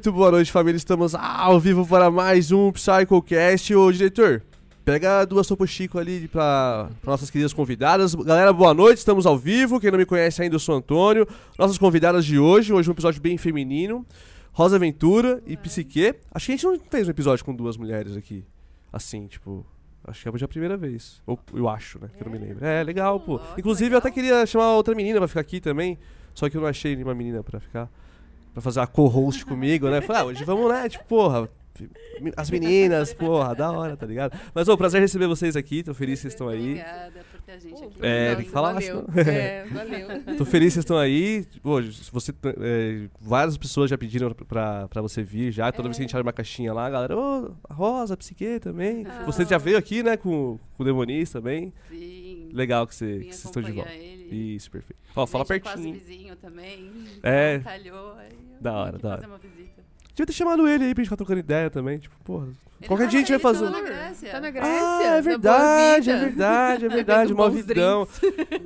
Muito 0.00 0.12
boa 0.12 0.30
noite, 0.30 0.50
família. 0.50 0.78
Estamos 0.78 1.14
ao 1.14 1.60
vivo 1.60 1.86
para 1.86 2.10
mais 2.10 2.50
um 2.50 2.72
PsychoCast. 2.72 3.74
Ô, 3.74 3.92
diretor, 3.92 4.42
pega 4.82 5.26
duas 5.26 5.46
Topo 5.46 5.66
Chico 5.66 5.98
ali 5.98 6.26
para 6.26 6.88
nossas 7.04 7.28
queridas 7.28 7.52
convidadas. 7.52 8.14
Galera, 8.14 8.50
boa 8.50 8.72
noite. 8.72 8.96
Estamos 8.96 9.26
ao 9.26 9.36
vivo. 9.36 9.78
Quem 9.78 9.90
não 9.90 9.98
me 9.98 10.06
conhece 10.06 10.40
ainda, 10.40 10.56
eu 10.56 10.58
sou 10.58 10.74
Antônio. 10.74 11.28
Nossas 11.58 11.76
convidadas 11.76 12.24
de 12.24 12.38
hoje. 12.38 12.72
Hoje 12.72 12.88
um 12.88 12.94
episódio 12.94 13.20
bem 13.20 13.36
feminino. 13.36 14.06
Rosa 14.52 14.78
Ventura 14.78 15.42
e 15.46 15.54
Psique. 15.54 16.14
Acho 16.32 16.46
que 16.46 16.52
a 16.52 16.56
gente 16.56 16.64
não 16.64 16.80
fez 16.90 17.06
um 17.06 17.10
episódio 17.10 17.44
com 17.44 17.54
duas 17.54 17.76
mulheres 17.76 18.16
aqui. 18.16 18.42
Assim, 18.90 19.26
tipo... 19.26 19.66
Acho 20.02 20.22
que 20.22 20.42
é 20.42 20.44
a 20.44 20.48
primeira 20.48 20.78
vez. 20.78 21.20
Ou 21.26 21.38
eu 21.52 21.68
acho, 21.68 22.00
né? 22.00 22.08
Que 22.16 22.22
eu 22.22 22.24
não 22.24 22.32
me 22.32 22.38
lembro. 22.38 22.64
É, 22.64 22.82
legal, 22.82 23.20
pô. 23.20 23.38
Inclusive, 23.58 23.94
eu 23.94 23.98
até 23.98 24.10
queria 24.10 24.46
chamar 24.46 24.72
outra 24.72 24.94
menina 24.94 25.18
pra 25.18 25.28
ficar 25.28 25.40
aqui 25.40 25.60
também. 25.60 25.98
Só 26.34 26.48
que 26.48 26.56
eu 26.56 26.62
não 26.62 26.68
achei 26.68 26.94
nenhuma 26.94 27.14
menina 27.14 27.42
pra 27.42 27.60
ficar 27.60 27.90
pra 28.52 28.62
fazer 28.62 28.80
uma 28.80 28.86
co-host 28.86 29.44
comigo, 29.44 29.88
né? 29.88 30.00
Falei, 30.00 30.22
ah, 30.22 30.24
hoje 30.26 30.44
vamos, 30.44 30.68
né? 30.70 30.88
Tipo, 30.88 31.04
porra, 31.04 31.48
as 32.36 32.50
meninas, 32.50 33.14
porra, 33.14 33.54
da 33.54 33.70
hora, 33.70 33.96
tá 33.96 34.06
ligado? 34.06 34.38
Mas, 34.54 34.68
ô, 34.68 34.76
prazer 34.76 35.00
receber 35.00 35.26
vocês 35.26 35.56
aqui, 35.56 35.82
tô 35.82 35.94
feliz 35.94 36.18
que 36.18 36.22
vocês 36.22 36.34
estão 36.34 36.48
aí. 36.48 36.72
Obrigada 36.72 37.24
por 37.30 37.40
ter 37.42 37.52
a 37.52 37.58
gente 37.58 37.84
aqui. 37.84 37.96
É, 38.02 38.34
tem 38.34 38.44
que 38.44 38.50
falar 38.50 38.74
valeu. 38.74 39.04
assim, 39.08 39.24
não. 39.24 39.32
É, 39.32 39.64
valeu. 39.72 40.36
Tô 40.36 40.44
feliz 40.44 40.68
que 40.68 40.74
vocês 40.74 40.84
estão 40.84 40.98
aí. 40.98 41.46
Hoje, 41.62 42.10
você, 42.12 42.34
é, 42.60 43.08
várias 43.20 43.56
pessoas 43.56 43.88
já 43.88 43.96
pediram 43.96 44.32
pra, 44.32 44.88
pra 44.88 45.02
você 45.02 45.22
vir 45.22 45.52
já. 45.52 45.70
Toda 45.72 45.88
vez 45.88 45.96
que 45.96 46.02
a 46.02 46.06
gente 46.06 46.14
abre 46.14 46.26
uma 46.26 46.32
caixinha 46.32 46.72
lá, 46.72 46.86
a 46.86 46.90
galera, 46.90 47.16
ô, 47.16 47.52
a 47.68 47.74
Rosa, 47.74 48.14
a 48.14 48.16
Psique 48.16 48.58
também. 48.60 49.06
Ah. 49.06 49.24
Você 49.24 49.44
já 49.44 49.58
veio 49.58 49.78
aqui, 49.78 50.02
né, 50.02 50.16
com, 50.16 50.58
com 50.76 50.82
o 50.82 50.84
Demonista 50.84 51.40
também. 51.40 51.72
Sim. 51.88 52.19
Legal 52.52 52.86
que, 52.86 52.94
você, 52.94 53.18
que 53.18 53.24
vocês 53.26 53.44
estão 53.44 53.62
de 53.62 53.72
volta. 53.72 53.92
ele. 53.92 54.54
Isso, 54.56 54.70
perfeito. 54.70 55.00
Ó, 55.16 55.26
fala 55.26 55.44
pertinho. 55.44 55.74
quase 55.74 55.92
vizinho 55.92 56.36
também. 56.36 56.90
É. 57.22 57.58
Calhou, 57.60 58.16
Da 58.60 58.72
hora, 58.74 58.92
da 58.98 59.10
fazer 59.10 59.22
hora. 59.22 59.26
uma 59.28 59.38
visita. 59.38 59.80
Devia 60.10 60.26
ter 60.26 60.32
chamado 60.32 60.68
ele 60.68 60.84
aí 60.84 60.94
pra 60.94 61.02
gente 61.02 61.08
ficar 61.08 61.16
trocando 61.16 61.40
ideia 61.40 61.70
também. 61.70 61.98
Tipo, 61.98 62.14
porra. 62.24 62.46
Ele 62.80 62.88
Qualquer 62.88 63.08
dia 63.08 63.18
a 63.18 63.20
gente 63.22 63.30
vai 63.30 63.38
fazer 63.38 63.64
um. 63.64 63.70
na 63.70 63.80
Grécia. 63.80 64.30
Tá 64.30 64.40
na 64.40 64.50
Grécia. 64.50 64.72
Ah, 64.72 65.16
é 65.16 65.20
verdade, 65.22 66.10
é 66.10 66.16
verdade, 66.18 66.84
é 66.86 66.88
verdade, 66.90 67.34
mó 67.34 67.48
vidão. 67.48 68.08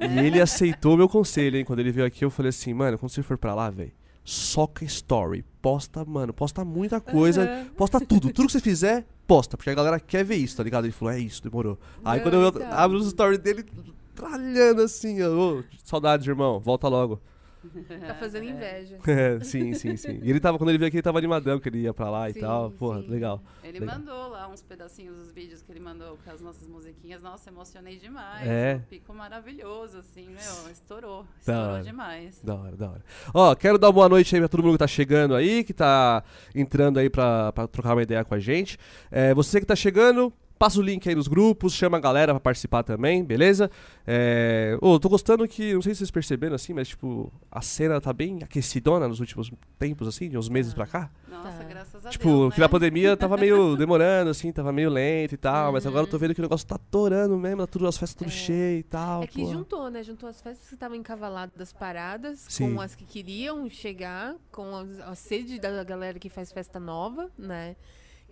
E 0.01 0.19
ele 0.27 0.41
aceitou 0.41 0.97
meu 0.97 1.09
conselho, 1.09 1.57
hein? 1.59 1.65
Quando 1.65 1.81
ele 1.81 1.91
veio 1.93 2.07
aqui, 2.07 2.25
eu 2.25 2.31
falei 2.31 2.51
assim, 2.51 2.73
mano, 2.73 2.97
quando 2.99 3.11
você 3.11 3.23
for 3.23 3.37
pra 3.37 3.55
lá, 3.55 3.71
velho, 3.71 3.93
soca 4.25 4.85
story. 4.85 5.45
Posta, 5.61 6.05
mano, 6.05 6.33
posta 6.33 6.65
muita 6.65 7.01
coisa. 7.01 7.43
Aham. 7.45 7.65
Posta 7.77 8.01
tudo. 8.01 8.33
Tudo 8.33 8.47
que 8.47 8.53
você 8.53 8.61
fizer, 8.61 9.07
posta. 9.27 9.57
Porque 9.57 9.71
a 9.71 9.75
galera 9.75 10.01
quer 10.01 10.25
ver 10.25 10.37
isso, 10.37 10.57
tá 10.57 10.63
ligado? 10.63 10.85
Ele 10.87 10.93
falou, 10.93 11.13
é 11.15 11.19
isso, 11.21 11.43
demorou. 11.43 11.79
Aí 12.05 12.21
quando 12.21 12.35
eu 12.35 12.41
Não, 12.41 12.49
então. 12.49 12.73
abro 12.73 12.99
os 12.99 13.09
stories 13.11 13.39
dele, 13.39 13.65
tralhando 14.15 14.83
assim, 14.83 15.23
ó, 15.23 15.29
ô, 15.59 15.65
saudades, 15.85 16.27
irmão, 16.27 16.59
volta 16.59 16.89
logo. 16.89 17.21
Tá 18.07 18.15
fazendo 18.15 18.45
inveja. 18.49 18.97
É, 19.07 19.41
sim, 19.41 19.73
sim, 19.75 19.97
sim. 19.97 20.19
E 20.23 20.31
ele 20.31 20.41
tava, 20.41 20.59
quando 20.59 20.71
ele 20.71 20.79
veio 20.79 20.89
aqui, 20.89 20.97
ele 20.97 21.03
tava 21.03 21.19
animadão, 21.19 21.59
que 21.61 21.69
ele 21.69 21.79
ia 21.83 21.95
pra 21.95 22.11
lá 22.11 22.29
e 22.29 22.33
Sim, 22.35 22.41
tal. 22.41 22.71
Porra, 22.73 23.01
sim. 23.03 23.09
legal. 23.09 23.43
Ele 23.63 23.79
Legal. 23.81 23.99
mandou 23.99 24.29
lá 24.29 24.49
uns 24.49 24.63
pedacinhos 24.63 25.17
dos 25.17 25.33
vídeos 25.33 25.63
que 25.63 25.73
ele 25.73 25.81
mandou 25.81 26.19
com 26.25 26.31
as 26.31 26.41
nossas 26.41 26.67
musiquinhas. 26.69 27.23
Nossa, 27.23 27.51
emocionei 27.51 27.97
demais. 27.99 28.47
É. 28.47 28.77
Um 28.77 28.89
pico 28.89 29.15
maravilhoso, 29.15 29.99
assim, 29.99 30.27
meu. 30.29 30.71
Estourou. 30.71 31.23
Da 31.23 31.29
Estourou 31.41 31.73
hora. 31.75 31.83
demais. 31.83 32.41
Da 32.43 32.55
hora, 32.55 32.77
da 32.77 32.91
hora. 32.91 33.05
Ó, 33.33 33.55
quero 33.55 33.79
dar 33.79 33.87
uma 33.89 33.93
boa 33.93 34.09
noite 34.09 34.35
aí 34.35 34.41
pra 34.41 34.49
todo 34.49 34.63
mundo 34.63 34.73
que 34.73 34.79
tá 34.79 34.87
chegando 34.87 35.35
aí, 35.35 35.65
que 35.65 35.73
tá 35.73 36.23
entrando 36.55 36.99
aí 36.99 37.09
pra, 37.09 37.53
pra 37.53 37.67
trocar 37.67 37.95
uma 37.95 38.03
ideia 38.03 38.25
com 38.25 38.35
a 38.35 38.39
gente. 38.39 38.79
É, 39.11 39.33
você 39.35 39.61
que 39.61 39.67
tá 39.67 39.77
chegando, 39.77 40.33
passa 40.65 40.79
o 40.81 40.83
link 40.83 41.07
aí 41.09 41.15
nos 41.15 41.29
grupos, 41.29 41.75
chama 41.75 41.99
a 41.99 42.01
galera 42.01 42.33
pra 42.33 42.41
participar 42.41 42.83
também, 42.83 43.23
beleza? 43.23 43.71
É, 44.07 44.79
ô, 44.81 44.99
tô 44.99 45.09
gostando 45.09 45.47
que, 45.47 45.75
não 45.75 45.83
sei 45.83 45.95
se 45.95 45.99
vocês 45.99 46.11
perceberam 46.11 46.55
assim, 46.55 46.73
mas 46.73 46.89
tipo, 46.89 47.31
a 47.51 47.61
cena 47.61 48.01
tá 48.01 48.13
bem 48.13 48.39
aquecidona 48.43 49.07
nos 49.07 49.21
últimos 49.21 49.51
tempos, 49.79 50.09
assim, 50.09 50.29
de 50.29 50.39
uns 50.39 50.49
meses 50.49 50.73
pra 50.73 50.87
cá. 50.87 51.11
Nossa, 51.29 51.59
Tá. 51.59 51.65
graças 51.65 52.07
a 52.07 52.11
Tipo, 52.11 52.25
Deus. 52.29 52.55
que 52.55 52.61
né? 52.61 52.65
na 52.65 52.69
pandemia 52.71 53.17
tava 53.17 53.37
meio 53.37 53.77
demorando, 53.77 54.31
assim, 54.31 54.51
tava 54.53 54.73
meio 54.73 54.89
lento 54.89 55.35
e 55.35 55.37
tal, 55.37 55.73
mas 55.73 55.87
agora 55.87 56.05
eu 56.07 56.11
tô 56.11 56.17
vendo 56.19 56.35
que 56.35 56.41
o 56.41 56.43
negócio 56.43 56.67
tá 56.67 56.79
torando 56.79 57.37
mesmo, 57.39 57.59
tá 57.61 57.67
tudo, 57.67 57.87
as 57.87 57.99
festas 57.99 58.15
tudo 58.17 58.29
É. 58.29 58.31
cheio 58.31 58.79
e 58.79 58.83
tal. 58.85 59.23
É 59.23 59.27
que 59.27 59.41
porra. 59.43 59.53
juntou, 59.53 59.91
né? 59.91 60.03
Juntou 60.03 60.29
as 60.29 60.41
festas 60.41 60.67
que 60.69 60.75
estavam 60.75 60.97
encavaladas 60.97 61.55
das 61.57 61.73
paradas 61.73 62.45
Sim. 62.49 62.75
com 62.75 62.81
as 62.81 62.95
que 62.95 63.05
queriam 63.05 63.69
chegar, 63.69 64.35
com 64.51 64.75
a, 64.75 65.11
a 65.11 65.15
sede 65.15 65.59
da 65.61 65.85
galera 65.85 66.19
que 66.19 66.29
faz 66.31 66.51
festa 66.53 66.81
nova, 66.81 67.31
né? 67.37 67.77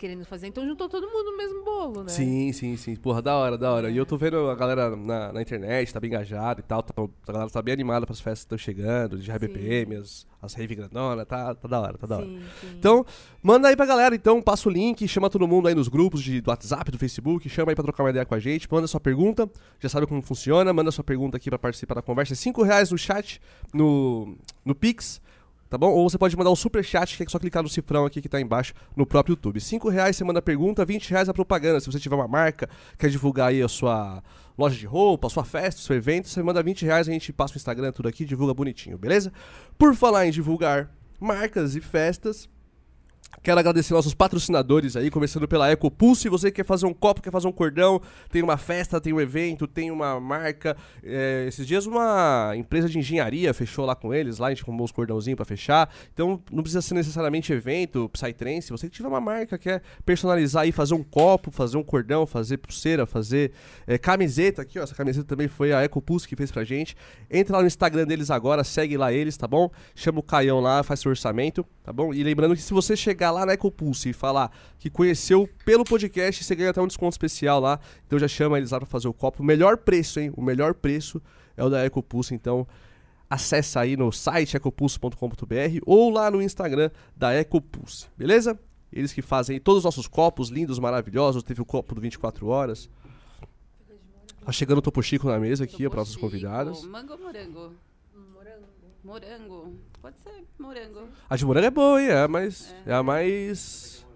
Querendo 0.03 0.25
fazer. 0.25 0.49
Então 0.49 0.67
juntou 0.67 0.89
todo 0.89 1.07
mundo 1.07 1.31
no 1.31 1.37
mesmo 1.37 1.65
bolo, 1.65 2.03
né? 2.03 2.09
Sim, 2.09 2.53
sim, 2.53 2.77
sim. 2.77 2.97
Porra, 2.97 3.23
da 3.23 3.37
hora, 3.37 3.57
da 3.57 3.71
hora. 3.71 3.89
E 3.89 3.97
eu 3.97 4.05
tô 4.05 4.17
vendo 4.17 4.51
a 4.51 4.55
galera 4.57 4.97
na, 4.97 5.33
na 5.33 5.41
internet, 5.41 5.95
tá 5.95 6.01
bem 6.01 6.09
engajada 6.09 6.59
e 6.59 6.65
tal. 6.65 6.83
Tá, 6.83 6.93
a 7.29 7.33
galera 7.33 7.49
tá 7.49 7.63
bem 7.63 7.73
animada 7.73 8.05
pras 8.05 8.19
festas 8.19 8.41
que 8.41 8.47
estão 8.47 8.59
chegando, 8.59 9.17
de 9.17 9.31
RBPM, 9.31 9.95
as, 9.95 10.27
as 10.43 10.55
rave 10.55 10.75
grandona, 10.75 11.25
tá, 11.25 11.55
tá 11.55 11.69
da 11.69 11.81
hora, 11.81 11.97
tá 11.97 12.09
da 12.09 12.17
hora. 12.17 12.27
Sim, 12.27 12.43
sim. 12.61 12.75
Então, 12.77 13.07
manda 13.41 13.69
aí 13.69 13.77
pra 13.77 13.87
galera, 13.87 14.13
então, 14.13 14.43
passa 14.43 14.69
o 14.69 14.73
link, 14.73 15.07
chama 15.07 15.31
todo 15.31 15.47
mundo 15.47 15.69
aí 15.69 15.75
nos 15.77 15.87
grupos 15.87 16.21
de, 16.21 16.41
do 16.41 16.51
WhatsApp, 16.51 16.91
do 16.91 16.99
Facebook, 16.99 17.49
chama 17.49 17.71
aí 17.71 17.77
pra 17.77 17.85
trocar 17.85 18.03
uma 18.03 18.11
ideia 18.11 18.27
com 18.27 18.35
a 18.35 18.41
gente, 18.41 18.67
manda 18.69 18.89
sua 18.89 18.99
pergunta, 18.99 19.49
já 19.79 19.89
sabe 19.89 20.05
como 20.09 20.21
funciona, 20.21 20.73
manda 20.73 20.91
sua 20.91 21.05
pergunta 21.05 21.37
aqui 21.37 21.49
pra 21.49 21.61
participar 21.61 21.95
da 21.95 22.03
conversa. 22.03 22.33
É 22.33 22.37
5 22.37 22.61
reais 22.65 22.91
no 22.91 22.99
chat, 22.99 23.41
no, 23.73 24.37
no 24.65 24.75
Pix, 24.75 25.21
tá 25.73 25.79
bom? 25.79 25.91
Ou 25.91 26.09
você 26.09 26.19
pode 26.19 26.37
mandar 26.37 26.51
um 26.51 26.57
super 26.57 26.85
chat, 26.85 27.17
que 27.17 27.23
é 27.23 27.27
só 27.27 27.39
clicar 27.39 27.63
no 27.63 27.69
cifrão 27.69 28.05
aqui 28.05 28.21
que 28.21 28.29
tá 28.29 28.39
embaixo 28.39 28.75
no 28.95 29.07
próprio 29.07 29.33
YouTube. 29.33 29.59
5 29.59 29.89
reais 29.89 30.15
você 30.15 30.23
manda 30.23 30.43
pergunta, 30.43 30.85
20 30.85 31.09
reais 31.09 31.31
a 31.31 31.33
propaganda. 31.33 31.81
Se 31.81 31.91
você 31.91 31.99
tiver 31.99 32.15
uma 32.15 32.29
marca, 32.29 32.69
quer 32.99 33.09
divulgar 33.09 33.49
aí 33.49 33.63
a 33.63 33.69
sua 33.69 34.23
loja 34.59 34.77
de 34.77 34.85
roupa, 34.85 35.29
a 35.29 35.31
sua 35.31 35.47
festa, 35.47 35.81
o 35.81 35.83
seu 35.83 35.97
evento, 35.97 36.29
você 36.29 36.43
manda 36.43 36.63
20 36.63 36.85
reais, 36.85 37.09
a 37.09 37.13
gente 37.13 37.33
passa 37.33 37.55
o 37.55 37.57
Instagram, 37.57 37.91
tudo 37.91 38.07
aqui, 38.07 38.27
divulga 38.27 38.53
bonitinho, 38.53 38.99
beleza? 38.99 39.33
Por 39.79 39.95
falar 39.95 40.27
em 40.27 40.31
divulgar 40.31 40.91
marcas 41.19 41.75
e 41.75 41.81
festas, 41.81 42.51
Quero 43.41 43.59
agradecer 43.59 43.93
nossos 43.93 44.15
patrocinadores 44.15 44.95
aí, 44.95 45.11
começando 45.11 45.49
pela 45.49 45.69
EcoPulse. 45.73 46.29
Você 46.29 46.49
que 46.49 46.57
quer 46.57 46.65
fazer 46.65 46.87
um 46.87 46.95
copo, 46.95 47.21
quer 47.21 47.33
fazer 47.33 47.49
um 47.49 47.53
cordão, 47.53 48.01
tem 48.31 48.41
uma 48.41 48.57
festa, 48.57 49.01
tem 49.01 49.13
um 49.13 49.21
evento, 49.21 49.67
tem 49.67 49.91
uma 49.91 50.21
marca. 50.21 50.77
É, 51.03 51.47
esses 51.49 51.67
dias 51.67 51.85
uma 51.85 52.53
empresa 52.55 52.89
de 52.89 52.99
engenharia 53.01 53.53
fechou 53.53 53.85
lá 53.85 53.97
com 53.97 54.15
eles, 54.15 54.39
lá 54.39 54.47
a 54.47 54.51
gente 54.51 54.65
comprou 54.65 54.85
os 54.85 54.93
cordãozinhos 54.93 55.37
pra 55.37 55.45
fechar. 55.45 55.93
Então 56.13 56.41
não 56.53 56.63
precisa 56.63 56.81
ser 56.83 56.95
necessariamente 56.95 57.53
evento, 57.53 58.09
Psytrance. 58.11 58.71
Você 58.71 58.89
que 58.89 58.95
tiver 58.95 59.09
uma 59.09 59.21
marca, 59.21 59.59
quer 59.59 59.83
personalizar 60.07 60.63
aí, 60.63 60.71
fazer 60.71 60.95
um 60.95 61.03
copo, 61.03 61.51
fazer 61.51 61.77
um 61.77 61.83
cordão, 61.83 62.25
fazer 62.25 62.59
pulseira, 62.59 63.07
fazer 63.07 63.51
é, 63.89 63.99
camiseta 63.99 64.63
aqui, 64.63 64.79
ó. 64.79 64.85
Essa 64.85 64.95
camiseta 64.95 65.27
também 65.27 65.49
foi 65.49 65.73
a 65.73 65.83
EcoPulse 65.83 66.29
que 66.29 66.37
fez 66.37 66.53
pra 66.53 66.63
gente. 66.63 66.97
Entra 67.29 67.57
lá 67.57 67.63
no 67.63 67.67
Instagram 67.67 68.07
deles 68.07 68.31
agora, 68.31 68.63
segue 68.63 68.97
lá 68.97 69.13
eles, 69.13 69.37
tá 69.37 69.49
bom? 69.49 69.69
Chama 69.97 70.21
o 70.21 70.23
Caião 70.23 70.61
lá, 70.61 70.85
faz 70.85 71.01
seu 71.01 71.11
orçamento, 71.11 71.67
tá 71.83 71.93
bom? 71.93 72.15
E 72.15 72.23
lembrando 72.23 72.55
que 72.55 72.63
se 72.63 72.73
você 72.73 72.95
chegar 72.95 73.22
lá 73.31 73.47
na 73.47 73.53
EcoPulse 73.55 74.11
e 74.11 74.13
falar 74.13 74.51
que 74.79 74.91
conheceu 74.91 75.49
pelo 75.65 75.85
podcast, 75.85 76.43
você 76.43 76.55
ganha 76.55 76.71
até 76.71 76.81
um 76.81 76.87
desconto 76.87 77.13
especial 77.13 77.61
lá. 77.61 77.79
Então 78.07 78.19
já 78.19 78.29
chama 78.29 78.59
eles 78.59 78.71
lá 78.71 78.79
pra 78.79 78.87
fazer 78.87 79.09
o 79.09 79.13
copo. 79.13 79.43
O 79.43 79.47
melhor 79.47 79.77
preço, 79.77 80.21
hein? 80.21 80.33
O 80.37 80.43
melhor 80.43 80.75
preço 80.75 81.23
é 81.57 81.65
o 81.65 81.69
da 81.69 81.85
EcoPulse, 81.85 82.35
então 82.35 82.67
acessa 83.29 83.81
aí 83.81 83.97
no 83.97 84.13
site 84.13 84.57
ecopulse.com.br 84.57 85.81
ou 85.87 86.11
lá 86.11 86.31
no 86.31 86.43
Instagram 86.43 86.91
da 87.17 87.35
EcoPulse, 87.35 88.07
beleza? 88.17 88.59
Eles 88.93 89.13
que 89.13 89.23
fazem 89.23 89.59
todos 89.59 89.79
os 89.79 89.85
nossos 89.85 90.07
copos 90.07 90.51
lindos, 90.51 90.79
maravilhosos. 90.79 91.43
Teve 91.43 91.63
o 91.63 91.65
copo 91.65 91.95
do 91.95 92.01
24 92.01 92.47
horas. 92.47 92.91
Tá 94.45 94.53
chegando 94.53 94.79
o 94.79 94.83
Topo 94.83 95.03
Chico 95.03 95.29
na 95.29 95.39
mesa 95.39 95.65
aqui, 95.65 95.89
para 95.89 96.05
convidadas. 96.21 96.79
Chico, 96.79 96.91
Mango 96.91 97.17
morango? 97.17 97.73
Morango. 99.05 99.77
Pode 100.01 100.19
ser 100.21 100.45
morango. 100.59 101.09
A 101.29 101.37
de 101.37 101.45
morango 101.45 101.67
é 101.67 101.71
boa, 101.71 102.01
hein? 102.01 102.09
É 102.09 102.23
a 102.23 102.29
mais, 102.29 102.75
é 102.87 102.95
a 102.95 103.03
mais, 103.03 104.07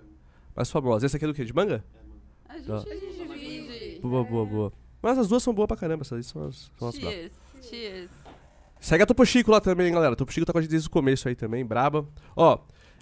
mais 0.54 0.70
famosa. 0.70 1.06
Essa 1.06 1.16
aqui 1.16 1.24
é 1.24 1.28
do 1.28 1.34
quê? 1.34 1.44
De 1.44 1.54
manga? 1.54 1.84
A 2.48 2.56
gente, 2.56 2.66
Tá. 2.66 2.76
a 2.76 2.80
gente 2.80 3.16
divide. 3.16 3.98
Boa, 4.00 4.24
boa, 4.24 4.46
boa. 4.46 4.72
Mas 5.02 5.18
as 5.18 5.28
duas 5.28 5.42
são 5.42 5.52
boas 5.52 5.66
pra 5.66 5.76
caramba, 5.76 6.02
essas 6.02 6.26
são 6.26 6.46
as, 6.46 6.70
são 6.78 6.88
as 6.88 6.98
bravas. 6.98 7.14
Cheers. 7.14 7.32
Cheers. 7.62 8.10
Segue 8.80 9.02
a 9.02 9.06
Topo 9.06 9.24
Chico 9.26 9.50
lá 9.50 9.60
também, 9.60 9.92
galera. 9.92 10.14
Topo 10.14 10.32
Chico 10.32 10.46
tá 10.46 10.52
com 10.52 10.58
a 10.58 10.62
gente 10.62 10.70
desde 10.70 10.88
o 10.88 10.90
começo 10.90 11.26
aí 11.28 11.34
também, 11.34 11.64
braba. 11.64 12.06
Ó, 12.36 12.58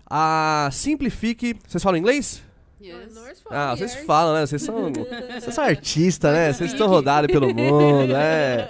a 0.07 0.69
Simplifique... 0.73 1.57
Vocês 1.67 1.83
falam 1.83 1.99
inglês? 1.99 2.43
Yes. 2.85 3.43
Ah, 3.49 3.75
vocês 3.75 3.95
falam, 4.05 4.35
né? 4.35 4.47
Vocês 4.47 4.61
são, 4.61 4.93
vocês 5.41 5.55
são 5.55 5.65
artistas, 5.65 6.33
né? 6.35 6.53
Vocês 6.53 6.73
estão 6.73 6.87
rodados 6.87 7.33
pelo 7.33 7.49
mundo, 7.49 8.09
né? 8.09 8.69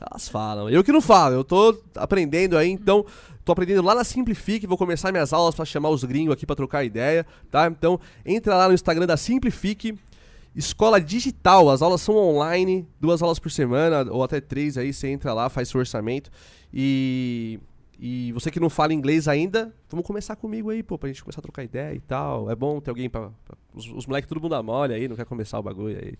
Elas 0.00 0.28
falam. 0.28 0.68
Eu 0.68 0.82
que 0.82 0.90
não 0.90 1.00
falo, 1.00 1.36
eu 1.36 1.44
tô 1.44 1.78
aprendendo 1.94 2.58
aí, 2.58 2.68
então 2.68 3.06
tô 3.44 3.52
aprendendo 3.52 3.82
lá 3.82 3.94
na 3.94 4.02
Simplifique, 4.02 4.66
vou 4.66 4.76
começar 4.76 5.12
minhas 5.12 5.32
aulas 5.32 5.54
pra 5.54 5.64
chamar 5.64 5.90
os 5.90 6.02
gringos 6.02 6.32
aqui 6.32 6.44
pra 6.44 6.56
trocar 6.56 6.82
ideia, 6.82 7.24
tá? 7.48 7.68
Então, 7.68 8.00
entra 8.24 8.56
lá 8.56 8.66
no 8.66 8.74
Instagram 8.74 9.06
da 9.06 9.16
Simplifique, 9.16 9.96
Escola 10.52 11.00
Digital, 11.00 11.70
as 11.70 11.82
aulas 11.82 12.00
são 12.00 12.16
online, 12.16 12.84
duas 13.00 13.22
aulas 13.22 13.38
por 13.38 13.52
semana, 13.52 14.10
ou 14.10 14.24
até 14.24 14.40
três 14.40 14.76
aí, 14.76 14.92
você 14.92 15.06
entra 15.06 15.32
lá, 15.32 15.48
faz 15.48 15.68
seu 15.68 15.78
orçamento 15.78 16.30
e... 16.74 17.60
E 17.98 18.30
você 18.32 18.50
que 18.50 18.60
não 18.60 18.68
fala 18.68 18.92
inglês 18.92 19.26
ainda, 19.26 19.74
vamos 19.88 20.06
começar 20.06 20.36
comigo 20.36 20.68
aí, 20.70 20.82
pô, 20.82 20.98
pra 20.98 21.08
gente 21.08 21.22
começar 21.24 21.40
a 21.40 21.42
trocar 21.42 21.64
ideia 21.64 21.94
e 21.94 22.00
tal. 22.00 22.50
É 22.50 22.54
bom 22.54 22.80
ter 22.80 22.90
alguém 22.90 23.08
pra. 23.08 23.30
pra- 23.44 23.56
os, 23.74 23.86
os 23.90 24.06
moleques 24.06 24.28
todo 24.28 24.40
mundo 24.40 24.50
dá 24.50 24.62
mole 24.62 24.92
aí, 24.94 25.08
não 25.08 25.16
quer 25.16 25.24
começar 25.24 25.58
o 25.58 25.62
bagulho 25.62 25.96
aí. 25.98 26.14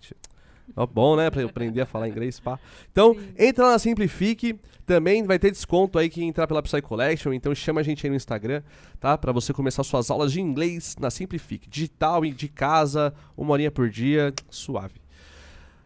Ó, 0.75 0.85
bom, 0.85 1.15
né? 1.15 1.29
Pra 1.29 1.41
eu 1.41 1.47
aprender 1.47 1.79
a 1.81 1.85
falar 1.85 2.09
inglês, 2.09 2.39
pá. 2.39 2.59
Então, 2.91 3.13
Sim. 3.13 3.29
entra 3.37 3.65
lá 3.65 3.71
na 3.73 3.79
Simplifique. 3.79 4.59
Também 4.85 5.23
vai 5.23 5.37
ter 5.39 5.51
desconto 5.51 5.97
aí 5.99 6.09
que 6.09 6.23
entrar 6.23 6.45
pela 6.47 6.61
Psy 6.61 6.81
Collection. 6.81 7.31
Então, 7.33 7.53
chama 7.55 7.79
a 7.81 7.83
gente 7.83 8.05
aí 8.05 8.09
no 8.09 8.15
Instagram, 8.15 8.61
tá? 8.99 9.17
Pra 9.17 9.31
você 9.31 9.53
começar 9.53 9.83
suas 9.83 10.09
aulas 10.11 10.31
de 10.31 10.41
inglês 10.41 10.95
na 10.99 11.09
Simplifique. 11.09 11.69
Digital, 11.69 12.21
de 12.25 12.47
casa, 12.49 13.13
uma 13.35 13.51
horinha 13.53 13.71
por 13.71 13.89
dia, 13.89 14.33
suave. 14.49 14.95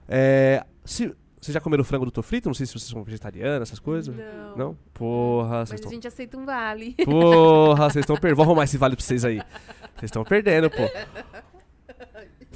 É, 0.08 0.66
se, 0.84 1.14
vocês 1.42 1.54
já 1.54 1.60
comeram 1.60 1.84
frango 1.84 2.06
do 2.06 2.12
Tofrito? 2.12 2.48
Não 2.48 2.54
sei 2.54 2.68
se 2.68 2.74
vocês 2.74 2.92
são 2.92 3.04
vegetarianas, 3.04 3.70
essas 3.70 3.80
coisas. 3.80 4.16
Não. 4.16 4.56
Não? 4.56 4.78
Porra, 4.94 5.62
Mas 5.62 5.70
vocês 5.70 5.72
a 5.72 5.76
estão... 5.76 5.92
gente 5.92 6.08
aceita 6.08 6.38
um 6.38 6.46
vale. 6.46 6.94
Porra, 7.04 7.90
vocês 7.90 8.04
estão 8.04 8.16
perdendo. 8.16 8.36
Vou 8.36 8.46
arrumar 8.46 8.66
esse 8.66 8.78
vale 8.78 8.96
pra 8.96 9.04
vocês 9.04 9.26
aí. 9.26 9.38
Vocês 9.96 10.04
estão 10.04 10.24
perdendo, 10.24 10.70
pô. 10.70 10.88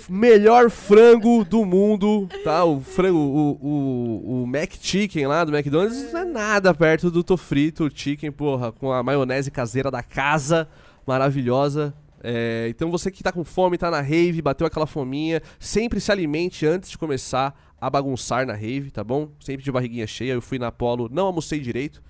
Melhor 0.07 0.69
frango 0.69 1.43
do 1.43 1.65
mundo, 1.65 2.29
tá? 2.43 2.63
O 2.63 2.79
frango, 2.79 3.17
o, 3.17 3.59
o, 3.59 4.43
o 4.43 4.47
Mac 4.47 4.73
Chicken 4.79 5.25
lá 5.25 5.43
do 5.43 5.55
McDonald's 5.55 6.13
não 6.13 6.19
é 6.19 6.25
nada 6.25 6.71
perto 6.71 7.09
do 7.09 7.23
Tofrito 7.23 7.89
Chicken, 7.91 8.31
porra, 8.31 8.71
com 8.71 8.91
a 8.91 9.01
maionese 9.01 9.49
caseira 9.49 9.89
da 9.89 10.03
casa, 10.03 10.67
maravilhosa. 11.07 11.91
É, 12.27 12.65
então 12.69 12.89
você 12.89 13.11
que 13.11 13.21
tá 13.21 13.31
com 13.31 13.43
fome, 13.43 13.77
tá 13.77 13.91
na 13.91 14.01
rave, 14.01 14.41
bateu 14.41 14.65
aquela 14.65 14.87
fominha, 14.87 15.43
sempre 15.59 16.01
se 16.01 16.11
alimente 16.11 16.65
antes 16.65 16.89
de 16.89 16.97
começar 16.97 17.55
a 17.79 17.87
bagunçar 17.87 18.47
na 18.47 18.53
rave, 18.53 18.89
tá 18.89 19.03
bom? 19.03 19.29
Sempre 19.39 19.63
de 19.63 19.71
barriguinha 19.71 20.07
cheia. 20.07 20.33
Eu 20.33 20.41
fui 20.41 20.57
na 20.57 20.67
Apollo, 20.67 21.07
não 21.11 21.27
almocei 21.27 21.59
direito, 21.59 22.01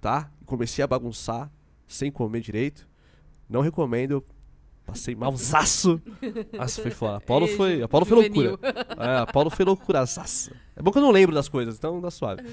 tá? 0.00 0.30
Comecei 0.46 0.84
a 0.84 0.86
bagunçar 0.86 1.50
sem 1.88 2.08
comer 2.08 2.40
direito. 2.40 2.86
Não 3.50 3.62
recomendo. 3.62 4.22
Passei 4.86 5.16
malzaço. 5.16 6.00
Nossa, 6.56 6.80
foi 6.80 6.92
foda. 6.92 7.16
Apolo 7.16 7.48
foi, 7.48 7.82
Apolo 7.82 8.04
foi 8.04 8.16
loucura. 8.16 8.58
É, 8.96 9.18
Apolo 9.22 9.50
foi 9.50 9.64
loucuraçaça. 9.64 10.52
É 10.76 10.82
bom 10.82 10.92
que 10.92 10.98
eu 10.98 11.02
não 11.02 11.10
lembro 11.10 11.34
das 11.34 11.48
coisas, 11.48 11.76
então 11.76 12.00
dá 12.00 12.12
suave. 12.12 12.44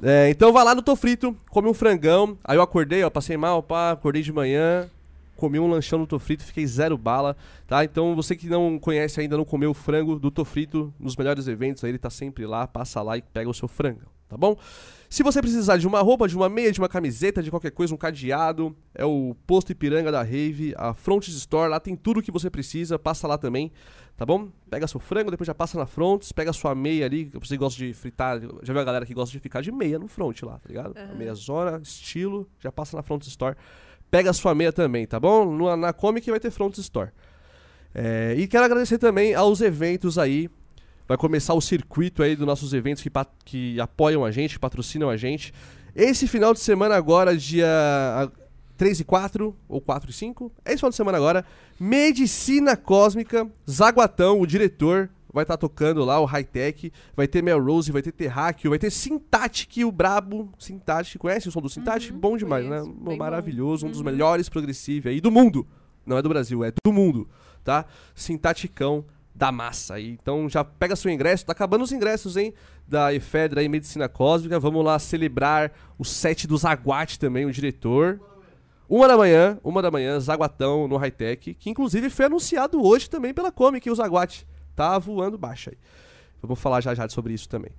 É, 0.00 0.30
então 0.30 0.52
vai 0.52 0.62
lá 0.62 0.76
no 0.76 0.82
Tô 0.82 0.94
Frito, 0.94 1.36
come 1.50 1.68
um 1.68 1.74
frangão. 1.74 2.38
Aí 2.44 2.56
eu 2.56 2.62
acordei, 2.62 3.02
ó, 3.02 3.10
passei 3.10 3.36
mal, 3.36 3.64
pá, 3.64 3.90
acordei 3.90 4.22
de 4.22 4.32
manhã, 4.32 4.88
comi 5.36 5.58
um 5.58 5.68
lanchão 5.68 5.98
no 5.98 6.06
Tô 6.06 6.18
Frito, 6.18 6.44
fiquei 6.44 6.66
zero 6.66 6.96
bala, 6.96 7.36
tá? 7.66 7.84
Então 7.84 8.14
você 8.14 8.34
que 8.34 8.48
não 8.48 8.78
conhece 8.78 9.20
ainda, 9.20 9.36
não 9.36 9.44
comeu 9.44 9.70
o 9.70 9.74
frango 9.74 10.18
do 10.18 10.30
Tô 10.30 10.44
Frito, 10.44 10.92
nos 10.98 11.16
melhores 11.16 11.46
eventos, 11.46 11.84
aí 11.84 11.90
ele 11.90 11.98
tá 11.98 12.10
sempre 12.10 12.46
lá, 12.46 12.66
passa 12.66 13.02
lá 13.02 13.16
e 13.16 13.22
pega 13.22 13.48
o 13.48 13.54
seu 13.54 13.68
frangão, 13.68 14.08
tá 14.28 14.36
bom? 14.36 14.56
Se 15.08 15.22
você 15.22 15.40
precisar 15.40 15.76
de 15.76 15.86
uma 15.86 16.00
roupa, 16.00 16.26
de 16.26 16.36
uma 16.36 16.48
meia, 16.48 16.72
de 16.72 16.80
uma 16.80 16.88
camiseta, 16.88 17.40
de 17.42 17.48
qualquer 17.48 17.70
coisa, 17.70 17.94
um 17.94 17.96
cadeado, 17.96 18.76
é 18.92 19.04
o 19.04 19.36
Posto 19.46 19.70
Ipiranga 19.70 20.10
da 20.10 20.20
Rave, 20.22 20.74
a 20.76 20.92
Fronts 20.92 21.32
Store, 21.34 21.70
lá 21.70 21.78
tem 21.78 21.94
tudo 21.94 22.20
que 22.20 22.32
você 22.32 22.50
precisa, 22.50 22.98
passa 22.98 23.28
lá 23.28 23.38
também, 23.38 23.70
tá 24.16 24.26
bom? 24.26 24.48
Pega 24.68 24.86
seu 24.88 24.98
frango, 24.98 25.30
depois 25.30 25.46
já 25.46 25.54
passa 25.54 25.78
na 25.78 25.86
Fronts, 25.86 26.32
pega 26.32 26.52
sua 26.52 26.74
meia 26.74 27.06
ali, 27.06 27.26
que 27.26 27.38
você 27.38 27.56
gosta 27.56 27.78
de 27.78 27.94
fritar, 27.94 28.40
já 28.62 28.72
viu 28.72 28.80
a 28.80 28.84
galera 28.84 29.06
que 29.06 29.14
gosta 29.14 29.30
de 29.30 29.38
ficar 29.38 29.60
de 29.60 29.70
meia 29.70 29.96
no 29.96 30.08
front 30.08 30.42
lá, 30.42 30.58
tá 30.58 30.68
ligado? 30.68 30.98
A 30.98 31.14
meia 31.14 31.34
zona, 31.34 31.80
estilo, 31.80 32.48
já 32.58 32.72
passa 32.72 32.96
na 32.96 33.02
Fronts 33.04 33.28
Store. 33.28 33.56
Pega 34.10 34.30
a 34.30 34.32
sua 34.32 34.54
meia 34.54 34.72
também, 34.72 35.06
tá 35.06 35.18
bom? 35.18 35.44
No- 35.44 35.76
na 35.76 35.92
Comic 35.92 36.30
vai 36.30 36.40
ter 36.40 36.50
Fronts 36.50 36.78
Store. 36.78 37.10
É, 37.94 38.34
e 38.36 38.46
quero 38.46 38.64
agradecer 38.64 38.98
também 38.98 39.34
aos 39.34 39.60
eventos 39.60 40.18
aí. 40.18 40.48
Vai 41.08 41.16
começar 41.16 41.54
o 41.54 41.60
circuito 41.60 42.22
aí 42.22 42.34
dos 42.34 42.46
nossos 42.46 42.72
eventos 42.74 43.02
que, 43.02 43.10
que 43.44 43.80
apoiam 43.80 44.24
a 44.24 44.30
gente, 44.30 44.54
que 44.54 44.58
patrocinam 44.60 45.08
a 45.08 45.16
gente. 45.16 45.52
Esse 45.94 46.26
final 46.26 46.52
de 46.52 46.60
semana 46.60 46.94
agora, 46.96 47.36
dia 47.36 47.66
ah, 47.68 48.28
3 48.76 49.00
e 49.00 49.04
4, 49.04 49.56
ou 49.68 49.80
4 49.80 50.10
e 50.10 50.12
5, 50.12 50.52
é 50.64 50.70
esse 50.70 50.78
final 50.78 50.90
de 50.90 50.96
semana 50.96 51.16
agora, 51.16 51.44
Medicina 51.80 52.76
Cósmica, 52.76 53.48
Zaguatão, 53.70 54.40
o 54.40 54.46
diretor, 54.46 55.08
vai 55.32 55.44
estar 55.44 55.56
tocando 55.56 56.04
lá 56.04 56.18
o 56.20 56.24
High 56.24 56.44
Tech, 56.44 56.92
vai 57.14 57.26
ter 57.28 57.42
Melrose, 57.42 57.92
vai 57.92 58.02
ter 58.02 58.12
Terráqueo, 58.12 58.70
vai 58.70 58.78
ter 58.78 58.90
Sintatic, 58.90 59.78
o 59.84 59.92
brabo, 59.92 60.52
Sintatic, 60.58 61.18
conhece 61.18 61.48
o 61.48 61.52
som 61.52 61.60
do 61.60 61.68
Sintatic? 61.68 62.12
Uhum, 62.12 62.18
bom 62.18 62.36
demais, 62.36 62.66
conheço, 62.66 62.94
né? 63.04 63.16
Maravilhoso, 63.16 63.86
um 63.86 63.90
dos 63.90 63.98
Uhum. 64.00 64.06
melhores 64.06 64.48
progressive 64.48 65.08
aí 65.08 65.20
do 65.20 65.30
mundo. 65.30 65.66
Não 66.06 66.16
é 66.16 66.22
do 66.22 66.28
Brasil, 66.28 66.62
é 66.64 66.72
do 66.84 66.92
mundo, 66.92 67.28
tá? 67.64 67.84
Sintaticão 68.14 69.04
da 69.34 69.52
massa 69.52 69.94
aí. 69.94 70.10
Então 70.10 70.48
já 70.48 70.64
pega 70.64 70.96
seu 70.96 71.10
ingresso, 71.10 71.44
tá 71.44 71.52
acabando 71.52 71.82
os 71.84 71.92
ingressos, 71.92 72.36
hein? 72.36 72.54
Da 72.88 73.12
Efedra 73.12 73.62
e 73.62 73.68
Medicina 73.68 74.08
Cósmica. 74.08 74.58
Vamos 74.58 74.84
lá 74.84 74.98
celebrar 74.98 75.72
o 75.98 76.04
set 76.04 76.46
do 76.46 76.56
Zaguate 76.56 77.18
também, 77.18 77.44
o 77.44 77.52
diretor. 77.52 78.20
Uma 78.88 79.08
da 79.08 79.16
manhã, 79.16 79.58
uma 79.64 79.82
da 79.82 79.90
manhã, 79.90 80.18
Zaguatão 80.20 80.86
no 80.86 80.96
High 80.96 81.10
Tech, 81.10 81.54
que 81.54 81.68
inclusive 81.68 82.08
foi 82.08 82.26
anunciado 82.26 82.82
hoje 82.82 83.10
também 83.10 83.34
pela 83.34 83.50
Comic, 83.52 83.90
o 83.90 83.94
Zaguate. 83.94 84.46
Tá 84.76 84.98
voando 84.98 85.36
baixo 85.38 85.70
aí. 85.70 85.78
Vamos 86.40 86.60
falar 86.60 86.80
já 86.80 86.94
já 86.94 87.08
sobre 87.08 87.32
isso 87.32 87.48
também. 87.48 87.72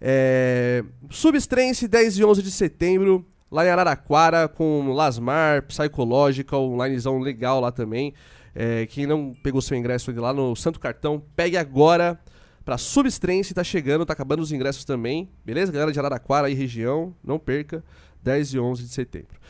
É... 0.00 0.84
Substrense, 1.10 1.88
10 1.88 2.18
e 2.18 2.24
11 2.24 2.42
de 2.42 2.50
setembro, 2.50 3.26
lá 3.50 3.64
em 3.64 3.70
Araraquara, 3.70 4.46
com 4.46 4.92
Lasmar, 4.92 5.62
Psychological, 5.62 6.70
um 6.70 6.82
linezão 6.82 7.18
legal 7.18 7.60
lá 7.60 7.72
também. 7.72 8.12
É, 8.54 8.86
quem 8.86 9.06
não 9.06 9.32
pegou 9.42 9.62
seu 9.62 9.76
ingresso 9.76 10.12
lá 10.12 10.32
no 10.32 10.54
Santo 10.54 10.78
Cartão, 10.78 11.22
pegue 11.34 11.56
agora 11.56 12.20
pra 12.64 12.76
Substrense, 12.76 13.54
tá 13.54 13.64
chegando, 13.64 14.04
tá 14.04 14.12
acabando 14.12 14.40
os 14.40 14.52
ingressos 14.52 14.84
também. 14.84 15.30
Beleza? 15.44 15.72
Galera 15.72 15.90
de 15.90 15.98
Araraquara 15.98 16.50
e 16.50 16.54
região, 16.54 17.14
não 17.24 17.38
perca, 17.38 17.82
10 18.22 18.54
e 18.54 18.58
11 18.58 18.82
de 18.82 18.88
setembro. 18.90 19.40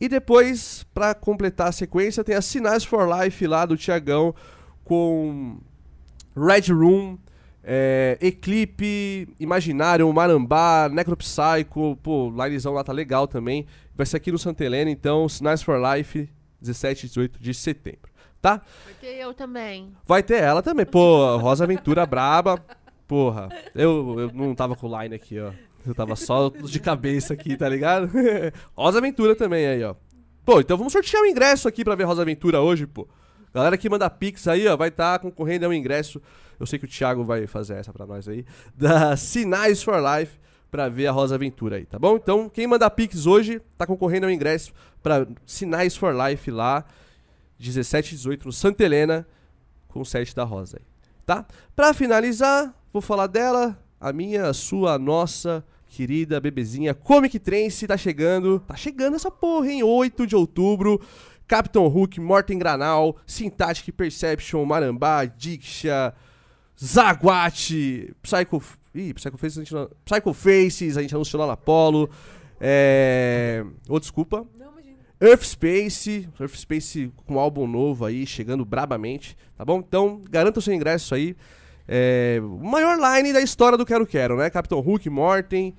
E 0.00 0.08
depois, 0.08 0.84
pra 0.92 1.14
completar 1.14 1.68
a 1.68 1.72
sequência, 1.72 2.24
tem 2.24 2.34
as 2.34 2.44
Sinais 2.44 2.84
for 2.84 3.08
Life 3.08 3.46
lá 3.46 3.64
do 3.64 3.76
Tiagão 3.76 4.34
com 4.82 5.58
Red 6.36 6.72
Room, 6.72 7.18
é, 7.62 8.18
Eclipse, 8.20 9.28
Imaginário, 9.40 10.12
Marambá, 10.12 10.88
Necropsycho, 10.92 11.96
pô, 12.02 12.30
linezão 12.30 12.74
lá 12.74 12.84
tá 12.84 12.92
legal 12.92 13.26
também. 13.26 13.66
Vai 13.94 14.04
ser 14.04 14.18
aqui 14.18 14.30
no 14.30 14.38
Santa 14.38 14.64
Helena, 14.64 14.90
então, 14.90 15.28
Sinais 15.28 15.62
for 15.62 15.80
Life, 15.80 16.28
17 16.60 17.06
e 17.06 17.08
18 17.08 17.40
de 17.40 17.54
setembro, 17.54 18.10
tá? 18.40 18.60
Porque 18.84 19.06
eu 19.06 19.32
também. 19.32 19.92
Vai 20.06 20.22
ter 20.22 20.42
ela 20.42 20.62
também, 20.62 20.84
pô, 20.84 21.36
Rosa 21.36 21.64
Aventura 21.64 22.04
braba, 22.04 22.62
porra. 23.06 23.48
Eu, 23.74 24.16
eu 24.18 24.30
não 24.32 24.54
tava 24.54 24.76
com 24.76 24.88
o 24.88 25.02
line 25.02 25.14
aqui, 25.14 25.38
ó. 25.40 25.52
Eu 25.86 25.94
tava 25.94 26.16
só 26.16 26.48
de 26.48 26.80
cabeça 26.80 27.34
aqui, 27.34 27.56
tá 27.56 27.68
ligado? 27.68 28.10
Rosa 28.74 28.98
Aventura 28.98 29.36
também 29.36 29.66
aí, 29.66 29.84
ó. 29.84 29.94
Pô, 30.44 30.60
então 30.60 30.76
vamos 30.76 30.92
sortear 30.92 31.22
o 31.22 31.26
ingresso 31.26 31.68
aqui 31.68 31.84
pra 31.84 31.94
ver 31.94 32.04
Rosa 32.04 32.22
Aventura 32.22 32.60
hoje, 32.60 32.86
pô. 32.86 33.06
Galera 33.54 33.78
que 33.78 33.88
manda 33.88 34.10
pix 34.10 34.48
aí, 34.48 34.66
ó, 34.66 34.76
vai 34.76 34.88
estar 34.88 35.20
concorrendo 35.20 35.64
ao 35.64 35.72
ingresso. 35.72 36.20
Eu 36.58 36.66
sei 36.66 36.76
que 36.76 36.86
o 36.86 36.88
Thiago 36.88 37.22
vai 37.22 37.46
fazer 37.46 37.74
essa 37.74 37.92
pra 37.92 38.04
nós 38.04 38.26
aí. 38.28 38.44
Da 38.76 39.16
Sinais 39.16 39.80
for 39.80 40.02
Life 40.02 40.38
pra 40.70 40.88
ver 40.88 41.06
a 41.06 41.12
Rosa 41.12 41.36
Aventura 41.36 41.76
aí, 41.76 41.86
tá 41.86 41.96
bom? 41.96 42.16
Então, 42.16 42.48
quem 42.48 42.66
manda 42.66 42.90
pix 42.90 43.26
hoje 43.26 43.60
tá 43.78 43.86
concorrendo 43.86 44.26
ao 44.26 44.32
ingresso 44.32 44.72
pra 45.00 45.24
Sinais 45.46 45.96
for 45.96 46.12
Life 46.12 46.50
lá, 46.50 46.84
17 47.56 48.14
e 48.14 48.16
18 48.16 48.46
no 48.46 48.52
Santa 48.52 48.82
Helena, 48.82 49.24
com 49.86 50.00
o 50.00 50.04
set 50.04 50.34
da 50.34 50.42
Rosa 50.42 50.78
aí, 50.78 50.84
tá? 51.24 51.46
Pra 51.76 51.94
finalizar, 51.94 52.74
vou 52.92 53.00
falar 53.00 53.28
dela, 53.28 53.78
a 54.00 54.12
minha, 54.12 54.48
a 54.48 54.52
sua, 54.52 54.94
a 54.94 54.98
nossa 54.98 55.64
querida 55.94 56.40
bebezinha 56.40 56.92
Comic 56.92 57.38
Trance 57.38 57.86
tá 57.86 57.96
chegando. 57.96 58.58
Tá 58.66 58.74
chegando 58.74 59.14
essa 59.14 59.30
porra, 59.30 59.70
hein? 59.70 59.84
8 59.84 60.26
de 60.26 60.34
outubro. 60.34 61.00
Capitão 61.46 61.86
Hook, 61.86 62.18
Morten 62.20 62.58
Granal, 62.58 63.16
Syntactic 63.26 63.94
Perception, 63.94 64.64
Marambá, 64.64 65.24
Diksha, 65.24 66.14
Zaguate, 66.82 68.14
Psycho. 68.22 68.62
Ih, 68.94 69.12
Psycho 69.14 69.36
Faces 69.36 69.58
a 69.58 69.60
gente 69.62 69.74
não... 69.74 69.90
Psycho 70.04 70.32
Faces, 70.32 70.96
a 70.96 71.02
gente 71.02 71.14
anunciou 71.14 71.40
lá 71.40 71.46
na 71.48 71.52
Apollo. 71.54 72.08
É. 72.60 73.64
Ô, 73.88 73.98
desculpa. 73.98 74.46
Earth 75.20 75.44
Space, 75.44 76.28
Earth 76.38 76.54
Space 76.56 77.12
com 77.24 77.34
um 77.34 77.38
álbum 77.38 77.66
novo 77.66 78.04
aí, 78.04 78.26
chegando 78.26 78.64
brabamente, 78.64 79.36
tá 79.56 79.64
bom? 79.64 79.78
Então, 79.78 80.20
garanta 80.28 80.58
o 80.58 80.62
seu 80.62 80.74
ingresso 80.74 81.14
aí. 81.14 81.36
É, 81.86 82.40
maior 82.40 82.98
line 82.98 83.32
da 83.32 83.40
história 83.40 83.78
do 83.78 83.86
Quero 83.86 84.06
Quero, 84.06 84.36
né? 84.36 84.50
Capitão 84.50 84.80
Hook, 84.80 85.08
Morten, 85.08 85.74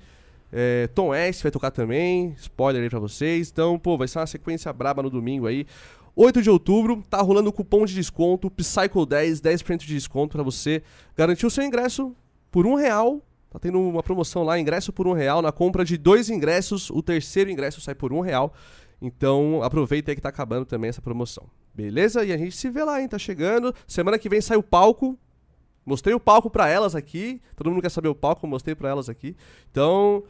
é, 0.52 0.86
Tom 0.88 1.14
S 1.14 1.42
vai 1.42 1.52
tocar 1.52 1.70
também, 1.70 2.34
spoiler 2.38 2.82
aí 2.82 2.90
pra 2.90 2.98
vocês. 2.98 3.50
Então, 3.50 3.78
pô, 3.78 3.96
vai 3.96 4.08
ser 4.08 4.18
uma 4.18 4.26
sequência 4.26 4.72
braba 4.72 5.02
no 5.02 5.10
domingo 5.10 5.46
aí. 5.46 5.66
8 6.14 6.40
de 6.40 6.48
outubro, 6.48 7.02
tá 7.10 7.20
rolando 7.20 7.52
cupom 7.52 7.84
de 7.84 7.94
desconto, 7.94 8.50
Psycho 8.50 9.04
10, 9.04 9.40
10% 9.40 9.78
de 9.80 9.86
desconto 9.94 10.32
pra 10.32 10.42
você 10.42 10.82
garantir 11.14 11.44
o 11.44 11.50
seu 11.50 11.62
ingresso 11.62 12.16
por 12.50 12.66
um 12.66 12.74
real. 12.74 13.20
Tá 13.50 13.58
tendo 13.58 13.78
uma 13.80 14.02
promoção 14.02 14.42
lá, 14.42 14.58
ingresso 14.58 14.92
por 14.92 15.06
um 15.06 15.12
real. 15.12 15.42
Na 15.42 15.52
compra 15.52 15.84
de 15.84 15.96
dois 15.96 16.30
ingressos, 16.30 16.90
o 16.90 17.02
terceiro 17.02 17.50
ingresso 17.50 17.80
sai 17.80 17.94
por 17.94 18.12
um 18.12 18.20
real. 18.20 18.52
Então 19.00 19.62
aproveita 19.62 20.10
aí 20.10 20.14
que 20.14 20.22
tá 20.22 20.30
acabando 20.30 20.64
também 20.64 20.88
essa 20.88 21.02
promoção. 21.02 21.44
Beleza? 21.74 22.24
E 22.24 22.32
a 22.32 22.38
gente 22.38 22.56
se 22.56 22.70
vê 22.70 22.82
lá, 22.82 23.00
hein? 23.00 23.08
Tá 23.08 23.18
chegando. 23.18 23.74
Semana 23.86 24.18
que 24.18 24.28
vem 24.28 24.40
sai 24.40 24.56
o 24.56 24.62
palco. 24.62 25.18
Mostrei 25.86 26.12
o 26.14 26.20
palco 26.20 26.50
pra 26.50 26.68
elas 26.68 26.96
aqui. 26.96 27.40
Todo 27.54 27.70
mundo 27.70 27.80
quer 27.80 27.90
saber 27.90 28.08
o 28.08 28.14
palco, 28.14 28.44
mostrei 28.46 28.74
pra 28.74 28.88
elas 28.88 29.08
aqui. 29.08 29.36
Então, 29.70 30.24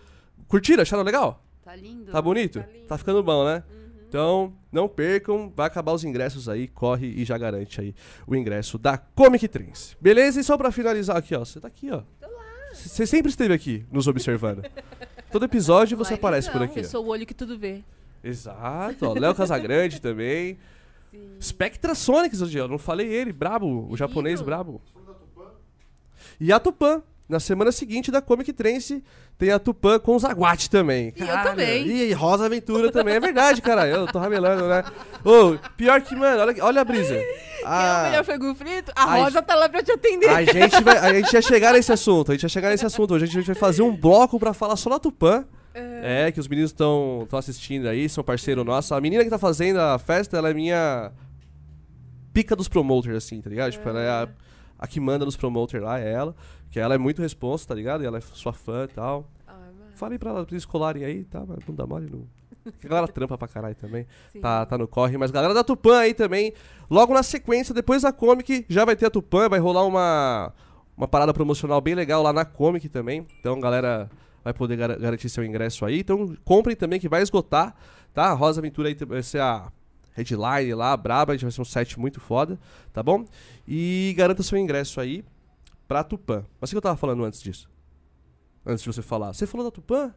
curtiram? 0.47 0.83
Acharam 0.83 1.03
legal? 1.03 1.43
Tá 1.65 1.75
lindo. 1.75 2.13
Tá 2.13 2.21
bonito? 2.21 2.61
Tá 2.61 2.67
lindo. 2.67 2.87
Tá 2.87 2.99
ficando 2.99 3.23
bom, 3.23 3.45
né? 3.45 3.65
Uhum. 3.69 3.87
Então, 4.07 4.53
não 4.71 4.87
percam, 4.87 5.51
vai 5.57 5.67
acabar 5.67 5.93
os 5.93 6.05
ingressos 6.05 6.49
aí, 6.49 6.69
corre 6.69 7.07
e 7.09 7.25
já 7.25 7.37
garante 7.37 7.81
aí 7.81 7.95
o 8.27 8.37
ingresso 8.37 8.79
da 8.79 8.97
Comic 8.99 9.49
Trends. 9.49 9.97
Beleza? 10.01 10.39
E 10.41 10.45
só 10.45 10.57
pra 10.57 10.71
finalizar 10.71 11.17
aqui, 11.17 11.35
ó, 11.35 11.41
você 11.41 11.59
tá 11.59 11.67
aqui, 11.69 11.91
ó. 11.91 12.03
Você 12.73 13.07
sempre 13.07 13.31
esteve 13.31 13.55
aqui 13.55 13.85
nos 13.91 14.07
observando. 14.07 14.63
Todo 15.33 15.45
episódio 15.47 15.97
você 15.97 16.13
Lá 16.13 16.19
aparece 16.19 16.51
por 16.51 16.63
aqui. 16.63 16.81
Eu 16.81 16.85
ó. 16.85 16.89
sou 16.89 17.05
o 17.07 17.09
olho 17.09 17.27
que 17.27 17.35
tudo 17.35 17.59
vê. 17.59 17.83
Exato, 18.23 19.07
ó. 19.07 19.13
Léo 19.15 19.35
Casagrande 19.35 20.01
também. 20.01 20.59
Spectra 21.41 21.95
Sonics, 21.95 22.43
hoje, 22.43 22.59
eu 22.59 22.69
não 22.69 22.79
falei 22.79 23.09
ele, 23.09 23.33
brabo, 23.33 23.89
o 23.91 23.97
japonês 23.97 24.41
Menino. 24.41 24.45
brabo. 24.45 24.83
E 26.41 26.53
a 26.53 26.59
Tupã. 26.61 27.03
Na 27.29 27.41
semana 27.41 27.73
seguinte 27.73 28.09
da 28.09 28.23
Comic 28.23 28.53
Trance 28.53 29.03
tem 29.37 29.51
a 29.51 29.59
Tupã 29.59 29.99
com 29.99 30.15
o 30.15 30.19
Zaguate 30.19 30.71
também. 30.71 31.13
E 31.17 31.21
eu 31.23 31.43
também. 31.43 31.85
E 31.85 32.13
Rosa 32.13 32.47
Aventura 32.47 32.93
também. 32.93 33.15
É 33.17 33.21
verdade, 33.21 33.61
cara. 33.61 33.85
Eu 33.85 34.07
tô 34.07 34.21
ramelando, 34.21 34.69
né? 34.69 34.85
Ô, 35.25 35.59
pior 35.77 36.01
que, 36.03 36.15
mano, 36.15 36.41
olha, 36.41 36.65
olha 36.65 36.81
a 36.83 36.85
brisa. 36.85 37.17
Quer 37.59 37.65
o 37.65 37.69
A, 37.69 38.03
melhor 38.05 38.25
frango 38.25 38.55
frito? 38.55 38.93
A 38.95 39.11
Ai, 39.11 39.23
Rosa 39.23 39.43
tá 39.43 39.57
lá 39.57 39.69
pra 39.69 39.83
te 39.83 39.91
atender. 39.91 40.29
a, 40.31 40.45
gente 40.45 40.81
vai, 40.85 40.99
a 40.99 41.13
gente 41.15 41.33
ia 41.33 41.43
chegar 41.43 41.73
nesse 41.73 41.93
assunto. 41.93 42.31
A 42.31 42.35
gente 42.37 42.45
ia 42.45 42.49
chegar 42.49 42.71
nesse 42.71 42.87
assunto. 42.87 43.15
Hoje 43.15 43.25
a 43.25 43.29
gente 43.29 43.45
vai 43.47 43.57
fazer 43.57 43.83
um 43.83 43.97
bloco 43.97 44.39
pra 44.39 44.55
falar 44.55 44.77
só 44.77 44.89
da 44.89 45.01
Tupã. 45.01 45.45
É, 45.75 46.31
que 46.31 46.39
os 46.39 46.47
meninos 46.47 46.71
estão 46.71 47.27
assistindo 47.33 47.89
aí, 47.89 48.09
são 48.09 48.23
parceiro 48.23 48.63
nosso. 48.63 48.95
A 48.95 49.01
menina 49.01 49.25
que 49.25 49.29
tá 49.31 49.37
fazendo 49.39 49.79
a 49.81 49.99
festa, 49.99 50.37
ela 50.39 50.49
é 50.51 50.55
minha 50.55 51.11
pica 52.33 52.55
dos 52.55 52.69
promoters, 52.69 53.17
assim, 53.17 53.41
tá 53.41 53.51
ligado? 53.51 53.73
Tipo, 53.73 53.89
ela 53.89 54.01
é 54.01 54.09
a, 54.09 54.29
a 54.79 54.87
que 54.87 55.01
manda 55.01 55.25
nos 55.25 55.37
promoters 55.37 55.83
lá, 55.83 55.99
é 55.99 56.13
ela. 56.13 56.35
Que 56.71 56.79
ela 56.81 56.95
é 56.95 56.99
muito 56.99 57.23
responsa, 57.23 57.69
tá 57.69 57.75
ligado? 57.75 58.03
E 58.03 58.07
ela 58.07 58.19
é 58.19 58.21
sua 58.21 58.53
fã 58.53 58.85
e 58.85 58.89
tal. 58.89 59.31
Mano, 59.47 59.73
Falei 59.95 60.19
pra 60.19 60.31
ela, 60.31 60.45
pra 60.45 60.53
eles 60.55 60.65
colarem 60.67 61.05
aí, 61.05 61.25
tá? 61.25 61.45
Mas 61.47 61.59
não 61.67 61.75
dá 61.75 61.87
mole, 61.87 62.09
não. 62.11 62.25
A 62.85 62.89
galera 62.89 63.07
trampa 63.09 63.39
pra 63.39 63.47
caralho 63.47 63.77
também. 63.77 64.07
sim. 64.33 64.41
Tá, 64.41 64.67
tá 64.67 64.77
no 64.77 64.89
corre. 64.89 65.17
Mas 65.17 65.31
galera 65.31 65.55
da 65.55 65.63
Tupã 65.63 65.99
aí 66.01 66.13
também. 66.13 66.53
Logo 66.91 67.15
na 67.15 67.23
sequência, 67.23 67.73
depois 67.73 68.03
da 68.03 68.13
Comic, 68.13 68.67
já 68.69 68.85
vai 68.85 68.97
ter 68.97 69.07
a 69.07 69.11
Tupã. 69.11 69.49
Vai 69.49 69.61
rolar 69.61 69.85
uma, 69.85 70.53
uma 70.97 71.07
parada 71.07 71.33
promocional 71.33 71.81
bem 71.81 71.95
legal 71.95 72.23
lá 72.23 72.33
na 72.33 72.45
Comic 72.45 72.89
também. 72.89 73.25
Então, 73.41 73.61
galera 73.61 74.11
vai 74.43 74.53
poder 74.53 74.77
gar- 74.77 74.99
garantir 74.99 75.29
seu 75.29 75.45
ingresso 75.45 75.85
aí. 75.85 76.01
Então, 76.01 76.35
comprem 76.45 76.75
também 76.77 76.99
que 77.01 77.09
vai 77.09 77.23
esgotar, 77.23 77.75
tá? 78.13 78.25
A 78.27 78.33
Rosa 78.33 78.61
Aventura 78.61 78.89
aí 78.89 78.95
vai 78.95 79.23
ser 79.23 79.41
a 79.41 79.73
headline 80.17 80.75
lá, 80.75 80.97
braba. 80.97 81.33
A 81.33 81.37
gente 81.37 81.45
vai 81.45 81.53
ser 81.53 81.61
um 81.61 81.65
set 81.65 82.01
muito 82.01 82.21
foda, 82.21 82.59
tá 82.93 83.03
bom? 83.03 83.25
E 83.69 84.15
garanta 84.17 84.43
seu 84.43 84.59
ingresso 84.59 85.01
aí 85.01 85.25
pra 85.87 86.03
Tupã. 86.03 86.45
Mas 86.61 86.71
o 86.71 86.73
que 86.73 86.77
eu 86.79 86.83
tava 86.83 86.97
falando 86.97 87.25
antes 87.25 87.41
disso? 87.41 87.69
Antes 88.65 88.83
de 88.83 88.93
você 88.93 89.03
falar. 89.03 89.33
Você 89.33 89.47
falou 89.47 89.67
da 89.67 89.71
Tupã? 89.71 90.13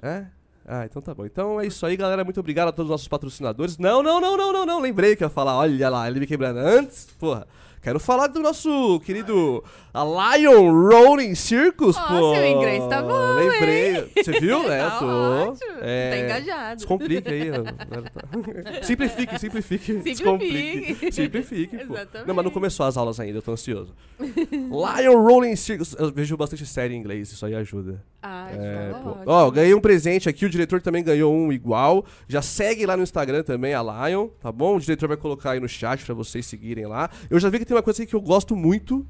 É? 0.00 0.26
Ah, 0.66 0.84
então 0.84 1.02
tá 1.02 1.14
bom. 1.14 1.26
Então 1.26 1.60
é 1.60 1.66
isso 1.66 1.84
aí, 1.84 1.96
galera. 1.96 2.24
Muito 2.24 2.40
obrigado 2.40 2.68
a 2.68 2.72
todos 2.72 2.88
os 2.88 2.90
nossos 2.92 3.08
patrocinadores. 3.08 3.78
Não, 3.78 4.02
não, 4.02 4.20
não, 4.20 4.36
não, 4.36 4.52
não, 4.52 4.66
não. 4.66 4.80
Lembrei 4.80 5.16
que 5.16 5.24
eu 5.24 5.26
ia 5.26 5.30
falar. 5.30 5.56
Olha 5.56 5.88
lá, 5.88 6.08
ele 6.08 6.20
me 6.20 6.26
quebrando. 6.26 6.58
Antes, 6.58 7.08
porra. 7.18 7.46
Quero 7.84 8.00
falar 8.00 8.28
do 8.28 8.40
nosso 8.40 8.98
querido 9.04 9.62
Lion 9.94 10.72
Rolling 10.72 11.34
Circus, 11.34 11.94
Ó, 11.98 12.08
pô. 12.08 12.34
seu 12.34 12.46
inglês 12.46 12.82
tá 12.88 13.02
bom, 13.02 13.34
Lembrei. 13.34 14.10
Você 14.16 14.40
viu, 14.40 14.66
né? 14.66 14.78
Tá 14.88 14.94
eu 14.94 14.98
tô. 15.00 15.06
ótimo. 15.50 15.78
É, 15.82 16.10
Tá 16.10 16.18
engajado. 16.18 16.76
Descomplique 16.76 17.28
aí. 17.28 17.50
agora 17.50 18.10
tá. 18.10 18.22
Simplifique, 18.82 19.38
simplifique. 19.38 20.14
Simplifique. 20.16 21.12
Simplifique, 21.12 21.76
pô. 21.86 21.92
Exatamente. 21.94 22.26
Não, 22.26 22.34
mas 22.34 22.44
não 22.46 22.50
começou 22.50 22.86
as 22.86 22.96
aulas 22.96 23.20
ainda, 23.20 23.36
eu 23.38 23.42
tô 23.42 23.52
ansioso. 23.52 23.94
Lion 24.18 25.22
Rolling 25.22 25.54
Circus. 25.54 25.94
Eu 25.98 26.10
vejo 26.10 26.36
bastante 26.38 26.64
série 26.64 26.94
em 26.94 26.98
inglês, 26.98 27.30
isso 27.32 27.44
aí 27.44 27.54
ajuda. 27.54 28.02
Ah, 28.26 28.48
É, 28.50 28.90
pô. 29.02 29.16
Ó, 29.26 29.50
ganhei 29.50 29.74
um 29.74 29.80
presente 29.82 30.30
aqui, 30.30 30.46
o 30.46 30.50
diretor 30.50 30.80
também 30.80 31.04
ganhou 31.04 31.34
um 31.34 31.52
igual. 31.52 32.06
Já 32.26 32.40
segue 32.40 32.86
lá 32.86 32.96
no 32.96 33.02
Instagram 33.02 33.42
também, 33.42 33.74
a 33.74 33.82
Lion, 33.82 34.28
tá 34.40 34.50
bom? 34.50 34.76
O 34.76 34.80
diretor 34.80 35.08
vai 35.08 35.16
colocar 35.18 35.50
aí 35.50 35.60
no 35.60 35.68
chat 35.68 36.02
pra 36.06 36.14
vocês 36.14 36.46
seguirem 36.46 36.86
lá. 36.86 37.10
Eu 37.28 37.38
já 37.38 37.50
vi 37.50 37.58
que 37.58 37.66
tem 37.66 37.76
uma 37.76 37.82
coisa 37.82 38.02
aqui 38.02 38.08
que 38.10 38.16
eu 38.16 38.22
gosto 38.22 38.56
muito, 38.56 39.06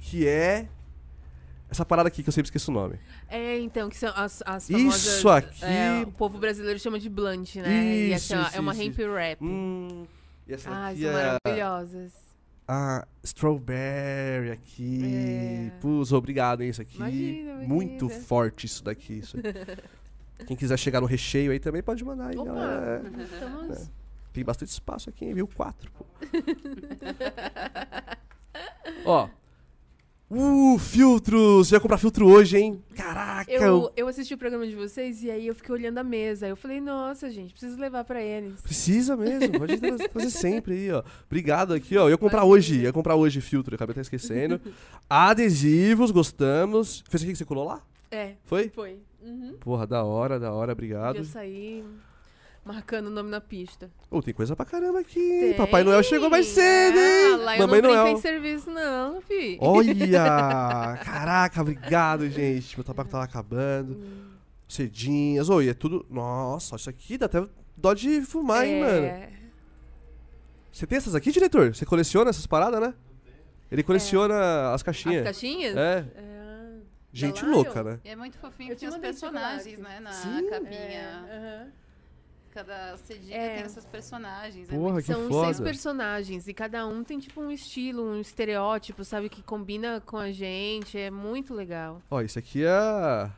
que 0.00 0.26
é 0.26 0.66
essa 1.70 1.84
parada 1.84 2.08
aqui 2.08 2.22
que 2.22 2.28
eu 2.30 2.32
sempre 2.32 2.46
esqueço 2.46 2.70
o 2.70 2.74
nome. 2.74 2.98
É, 3.28 3.58
então, 3.58 3.90
que 3.90 3.96
são 3.98 4.10
as, 4.16 4.42
as 4.46 4.70
Isso 4.70 4.78
famosas... 5.18 5.26
aqui- 5.26 5.64
é, 5.66 6.02
o 6.06 6.10
povo 6.12 6.38
brasileiro 6.38 6.78
chama 6.78 6.98
de 6.98 7.10
blunt, 7.10 7.56
né? 7.56 7.84
e 7.84 8.12
Isso, 8.14 8.32
essa 8.32 8.34
é 8.34 8.38
uma- 8.38 8.46
isso, 8.48 8.56
é 8.56 8.60
uma 8.60 8.72
isso, 8.72 8.82
hemp 8.82 8.98
wrap. 9.10 9.38
Hum, 9.44 10.06
e 10.46 10.54
essa 10.54 10.70
Ai, 10.70 10.92
aqui 10.94 11.02
são 11.02 11.10
é 11.10 11.38
maravilhosas. 11.44 12.27
A 12.68 13.06
strawberry 13.24 14.50
aqui. 14.50 15.00
É. 15.04 15.70
Pus, 15.80 16.12
obrigado, 16.12 16.60
hein, 16.60 16.68
isso 16.68 16.82
aqui. 16.82 16.96
Imagina. 16.96 17.54
Muito 17.66 18.10
forte 18.10 18.66
isso 18.66 18.84
daqui. 18.84 19.14
Isso. 19.14 19.38
Quem 20.46 20.56
quiser 20.56 20.78
chegar 20.78 21.00
no 21.00 21.06
recheio 21.06 21.50
aí 21.50 21.58
também 21.58 21.82
pode 21.82 22.04
mandar 22.04 22.28
aí, 22.28 22.36
Opa, 22.36 22.52
galera. 22.52 23.02
estamos... 23.18 23.90
Tem 24.32 24.44
bastante 24.44 24.68
espaço 24.68 25.08
aqui, 25.08 25.24
hein, 25.24 25.34
viu? 25.34 25.48
Quatro, 25.48 25.90
pô. 25.92 26.04
Ó. 29.04 29.28
Uh, 30.30 30.78
filtros! 30.78 31.72
Ia 31.72 31.80
comprar 31.80 31.96
filtro 31.96 32.26
hoje, 32.26 32.58
hein? 32.58 32.82
Caraca! 32.94 33.50
Eu, 33.50 33.90
eu 33.96 34.06
assisti 34.08 34.34
o 34.34 34.38
programa 34.38 34.66
de 34.66 34.74
vocês 34.74 35.22
e 35.22 35.30
aí 35.30 35.46
eu 35.46 35.54
fiquei 35.54 35.74
olhando 35.74 35.96
a 35.96 36.04
mesa. 36.04 36.44
Aí 36.44 36.52
eu 36.52 36.56
falei, 36.56 36.82
nossa, 36.82 37.30
gente, 37.30 37.52
preciso 37.52 37.80
levar 37.80 38.04
pra 38.04 38.22
eles. 38.22 38.60
Precisa 38.60 39.16
mesmo, 39.16 39.58
pode 39.58 39.78
trazer 40.12 40.30
sempre 40.30 40.74
aí, 40.74 40.92
ó. 40.92 41.02
Obrigado 41.26 41.72
aqui, 41.72 41.96
ó. 41.96 42.02
Eu 42.04 42.10
ia 42.10 42.18
comprar 42.18 42.44
hoje, 42.44 42.82
ia 42.82 42.92
comprar 42.92 43.14
hoje 43.14 43.40
filtro, 43.40 43.72
eu 43.72 43.76
acabei 43.76 43.92
até 43.92 44.02
esquecendo. 44.02 44.60
Adesivos, 45.08 46.10
gostamos. 46.10 47.02
Fez 47.08 47.22
aqui 47.22 47.32
que 47.32 47.38
você 47.38 47.44
colou 47.46 47.64
lá? 47.64 47.80
É, 48.10 48.34
Foi? 48.44 48.68
foi. 48.68 48.98
Uhum. 49.22 49.54
Porra, 49.60 49.86
da 49.86 50.04
hora, 50.04 50.38
da 50.38 50.52
hora, 50.52 50.72
obrigado. 50.72 51.16
Eu 51.16 51.24
saí 51.24 51.84
marcando 52.68 53.06
o 53.06 53.10
nome 53.10 53.30
na 53.30 53.40
pista. 53.40 53.90
Ô, 54.10 54.20
tem 54.22 54.32
coisa 54.34 54.54
pra 54.54 54.64
caramba 54.66 55.00
aqui. 55.00 55.18
hein? 55.18 55.40
Tem. 55.40 55.54
Papai 55.56 55.82
Noel 55.82 56.02
chegou 56.02 56.28
mais 56.30 56.46
cedo, 56.46 56.98
Ah, 56.98 57.00
hein? 57.30 57.36
lá 57.38 57.56
eu 57.56 57.60
Mamãe 57.66 57.80
não 57.82 57.90
Noel. 57.90 58.08
em 58.08 58.20
serviço, 58.20 58.70
não, 58.70 59.20
fi. 59.22 59.56
Olha! 59.60 60.98
Caraca, 61.04 61.60
obrigado, 61.62 62.28
gente. 62.28 62.76
Meu 62.76 62.84
tabaco 62.84 63.10
tava 63.10 63.24
acabando. 63.24 63.98
Cedinhas. 64.68 65.48
Oi, 65.48 65.68
é 65.70 65.74
tudo. 65.74 66.04
Nossa, 66.10 66.76
isso 66.76 66.90
aqui 66.90 67.16
dá 67.16 67.26
até 67.26 67.44
dó 67.76 67.94
de 67.94 68.20
fumar, 68.22 68.66
hein, 68.66 68.80
mano? 68.80 69.06
É, 69.06 69.30
Você 70.70 70.86
tem 70.86 70.98
essas 70.98 71.14
aqui, 71.14 71.32
diretor? 71.32 71.74
Você 71.74 71.86
coleciona 71.86 72.30
essas 72.30 72.46
paradas, 72.46 72.80
né? 72.80 72.94
Ele 73.72 73.82
coleciona 73.82 74.72
as 74.72 74.82
caixinhas. 74.82 75.18
As 75.22 75.24
caixinhas? 75.24 75.76
É. 75.76 76.04
É. 76.16 76.28
Gente 77.12 77.44
louca, 77.44 77.82
né? 77.82 77.98
E 78.04 78.10
é 78.10 78.16
muito 78.16 78.36
fofinho 78.38 78.72
Eu 78.72 78.76
te 78.76 78.86
os 78.86 78.96
personagens, 78.98 79.78
né? 79.78 79.98
Na 80.00 80.12
Sim. 80.12 80.46
capinha. 80.50 80.78
É, 80.78 81.34
aham. 81.36 81.72
Cada 82.58 82.96
cedinha 82.96 83.36
É. 83.36 83.56
tem 83.58 83.66
os 83.66 83.72
seus 83.72 83.84
personagens. 83.86 84.68
é 84.68 84.72
Porra, 84.76 84.92
muito 84.94 85.06
que 85.06 85.12
São 85.12 85.28
foda. 85.28 85.44
seis 85.46 85.60
personagens 85.60 86.48
e 86.48 86.52
cada 86.54 86.86
um 86.88 87.04
tem 87.04 87.18
tipo 87.20 87.40
um 87.40 87.52
estilo, 87.52 88.02
um 88.02 88.20
estereótipo, 88.20 89.04
sabe, 89.04 89.28
que 89.28 89.42
combina 89.44 90.00
com 90.04 90.16
a 90.16 90.32
gente. 90.32 90.98
É 90.98 91.08
muito 91.08 91.54
legal. 91.54 92.02
Ó, 92.10 92.20
isso 92.20 92.36
aqui 92.36 92.64
é 92.64 92.68
a... 92.70 93.30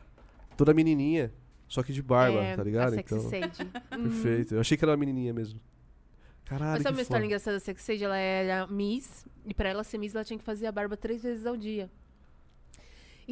toda 0.57 0.73
menininha. 0.73 1.31
Só 1.67 1.83
que 1.83 1.93
de 1.93 2.01
barba, 2.01 2.39
é, 2.39 2.55
tá 2.55 2.63
ligado? 2.63 2.93
A 2.93 2.95
Sexy 2.95 3.15
Então, 3.15 3.29
Sage. 3.29 3.69
Uhum. 3.95 4.03
perfeito. 4.09 4.55
Eu 4.55 4.59
achei 4.61 4.75
que 4.75 4.83
era 4.83 4.91
uma 4.91 4.97
menininha 4.97 5.33
mesmo. 5.33 5.59
Caralho, 6.45 6.71
Mas 6.71 6.81
sabe 6.83 6.97
uma 6.97 7.01
história 7.03 7.23
engraçada 7.25 7.57
da 7.57 7.59
Sexy 7.61 7.85
Sage? 7.85 8.03
Ela 8.03 8.17
era 8.17 8.65
Miss, 8.67 9.25
e 9.45 9.53
pra 9.53 9.69
ela 9.69 9.83
ser 9.83 9.97
Miss, 9.99 10.15
ela 10.15 10.25
tinha 10.25 10.37
que 10.39 10.43
fazer 10.43 10.65
a 10.65 10.71
barba 10.71 10.97
três 10.97 11.21
vezes 11.21 11.45
ao 11.45 11.55
dia. 11.55 11.89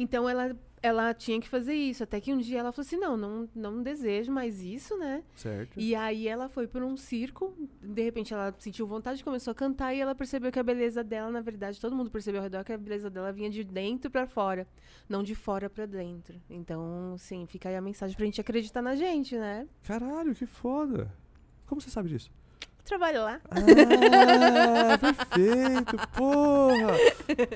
Então 0.02 0.26
ela, 0.26 0.56
ela 0.82 1.12
tinha 1.12 1.38
que 1.38 1.46
fazer 1.46 1.74
isso. 1.74 2.02
Até 2.02 2.18
que 2.22 2.32
um 2.32 2.38
dia 2.38 2.60
ela 2.60 2.72
falou 2.72 2.86
assim: 2.86 2.96
não, 2.96 3.18
não, 3.18 3.46
não 3.54 3.82
desejo 3.82 4.32
mais 4.32 4.62
isso, 4.62 4.96
né? 4.96 5.22
Certo. 5.36 5.78
E 5.78 5.94
aí 5.94 6.26
ela 6.26 6.48
foi 6.48 6.66
por 6.66 6.82
um 6.82 6.96
circo, 6.96 7.54
de 7.82 8.02
repente 8.02 8.32
ela 8.32 8.54
sentiu 8.58 8.86
vontade, 8.86 9.22
começou 9.22 9.50
a 9.50 9.54
cantar 9.54 9.92
e 9.92 10.00
ela 10.00 10.14
percebeu 10.14 10.50
que 10.50 10.58
a 10.58 10.62
beleza 10.62 11.04
dela, 11.04 11.30
na 11.30 11.42
verdade, 11.42 11.78
todo 11.78 11.94
mundo 11.94 12.10
percebeu 12.10 12.40
ao 12.40 12.44
redor 12.44 12.64
que 12.64 12.72
a 12.72 12.78
beleza 12.78 13.10
dela 13.10 13.30
vinha 13.30 13.50
de 13.50 13.62
dentro 13.62 14.10
pra 14.10 14.26
fora, 14.26 14.66
não 15.06 15.22
de 15.22 15.34
fora 15.34 15.68
pra 15.68 15.84
dentro. 15.84 16.40
Então, 16.48 17.14
sim, 17.18 17.44
fica 17.46 17.68
aí 17.68 17.76
a 17.76 17.82
mensagem 17.82 18.16
pra 18.16 18.24
gente 18.24 18.40
acreditar 18.40 18.80
na 18.80 18.96
gente, 18.96 19.36
né? 19.36 19.68
Caralho, 19.82 20.34
que 20.34 20.46
foda. 20.46 21.12
Como 21.66 21.78
você 21.78 21.90
sabe 21.90 22.08
disso? 22.08 22.32
Trabalho 22.84 23.22
lá. 23.22 23.40
Ah, 23.50 24.98
perfeito, 24.98 25.96
porra! 26.16 26.96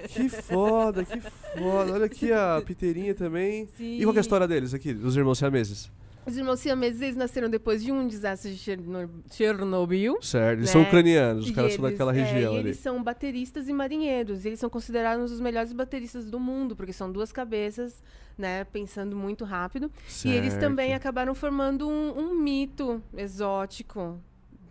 Que 0.08 0.28
foda, 0.28 1.04
que 1.04 1.20
foda. 1.20 1.92
Olha 1.92 2.06
aqui 2.06 2.32
a 2.32 2.62
piteirinha 2.64 3.14
também. 3.14 3.66
Sim. 3.76 3.98
E 3.98 4.04
qual 4.04 4.14
é 4.14 4.18
a 4.18 4.20
história 4.20 4.46
deles 4.46 4.72
aqui, 4.74 4.92
dos 4.94 5.16
irmãos 5.16 5.38
siameses? 5.38 5.90
Os 6.26 6.38
irmãos 6.38 6.58
siameses, 6.60 7.02
eles 7.02 7.16
nasceram 7.16 7.50
depois 7.50 7.82
de 7.82 7.92
um 7.92 8.06
desastre 8.08 8.50
de 8.52 8.56
Cherno- 8.56 9.10
Chernobyl. 9.30 10.16
Certo, 10.22 10.58
eles 10.60 10.66
Né? 10.66 10.72
são 10.72 10.82
ucranianos, 10.82 11.44
os 11.44 11.50
E 11.50 11.54
caras 11.54 11.74
são 11.74 11.84
eles- 11.84 11.98
daquela 11.98 12.16
é, 12.16 12.22
região 12.22 12.54
e 12.54 12.58
ali. 12.58 12.68
eles 12.68 12.78
são 12.78 13.02
bateristas 13.02 13.68
e 13.68 13.72
marinheiros. 13.74 14.44
E 14.44 14.48
eles 14.48 14.58
são 14.60 14.70
considerados 14.70 15.30
os 15.32 15.40
melhores 15.40 15.72
bateristas 15.74 16.24
do 16.30 16.40
mundo, 16.40 16.74
porque 16.74 16.94
são 16.94 17.12
duas 17.12 17.30
cabeças, 17.30 18.02
né, 18.38 18.64
pensando 18.64 19.14
muito 19.14 19.44
rápido. 19.44 19.90
E 20.24 20.30
eles 20.30 20.52
Certo. 20.52 20.60
também 20.62 20.94
acabaram 20.94 21.34
formando 21.34 21.86
um, 21.86 22.18
um 22.18 22.34
mito 22.40 23.02
exótico, 23.14 24.18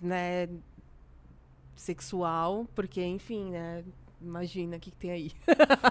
né? 0.04 0.48
Sexual, 1.76 2.68
porque, 2.76 3.04
enfim, 3.04 3.52
né? 3.52 3.84
Imagina 4.22 4.78
o 4.78 4.80
que, 4.80 4.90
que 4.90 4.98
tem 4.98 5.12
aí. 5.12 5.32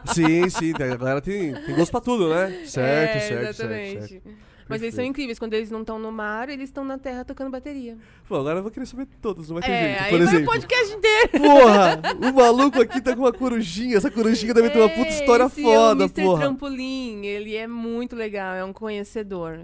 Sim, 0.07 0.49
sim, 0.49 0.73
a 0.75 0.97
galera 0.97 1.21
tem, 1.21 1.53
tem 1.55 1.75
gosto 1.75 1.91
pra 1.91 2.01
tudo, 2.01 2.31
né? 2.31 2.65
Certo, 2.65 3.17
É, 3.17 3.21
certo, 3.21 3.57
certo, 3.57 3.61
exatamente. 3.61 4.09
certo. 4.09 4.52
Mas 4.69 4.81
eles 4.83 4.95
são 4.95 5.03
Perfeito. 5.03 5.11
incríveis. 5.11 5.39
Quando 5.39 5.55
eles 5.55 5.71
não 5.71 5.81
estão 5.81 5.99
no 5.99 6.11
mar, 6.13 6.49
eles 6.49 6.69
estão 6.69 6.85
na 6.85 6.99
terra 6.99 7.25
tocando 7.25 7.51
bateria. 7.51 7.97
Pô, 8.29 8.37
agora 8.37 8.59
eu 8.59 8.63
vou 8.63 8.71
querer 8.71 8.87
saber 8.87 9.07
todos, 9.21 9.49
não 9.49 9.55
vai 9.61 9.63
ter 9.63 9.71
É, 9.73 9.83
jeito. 9.89 10.03
aí 10.05 10.11
Por 10.11 10.19
vai 10.19 10.27
o 10.27 10.31
exemplo. 10.31 10.53
podcast 10.53 10.95
inteiro. 10.95 11.31
Porra! 11.39 12.03
O 12.31 12.35
maluco 12.35 12.81
aqui 12.81 13.01
tá 13.01 13.15
com 13.15 13.23
uma 13.23 13.33
corujinha. 13.33 13.97
Essa 13.97 14.11
corujinha 14.11 14.55
deve 14.55 14.71
ter 14.71 14.79
uma 14.79 14.89
puta 14.89 15.09
história 15.11 15.45
Esse 15.45 15.63
foda, 15.63 16.05
é 16.05 16.07
o 16.07 16.09
Mr. 16.09 16.23
porra. 16.23 16.41
Trampolim. 16.41 17.27
Ele 17.27 17.55
é 17.57 17.67
muito 17.67 18.17
legal, 18.17 18.55
é 18.55 18.65
um 18.65 18.73
conhecedor. 18.73 19.61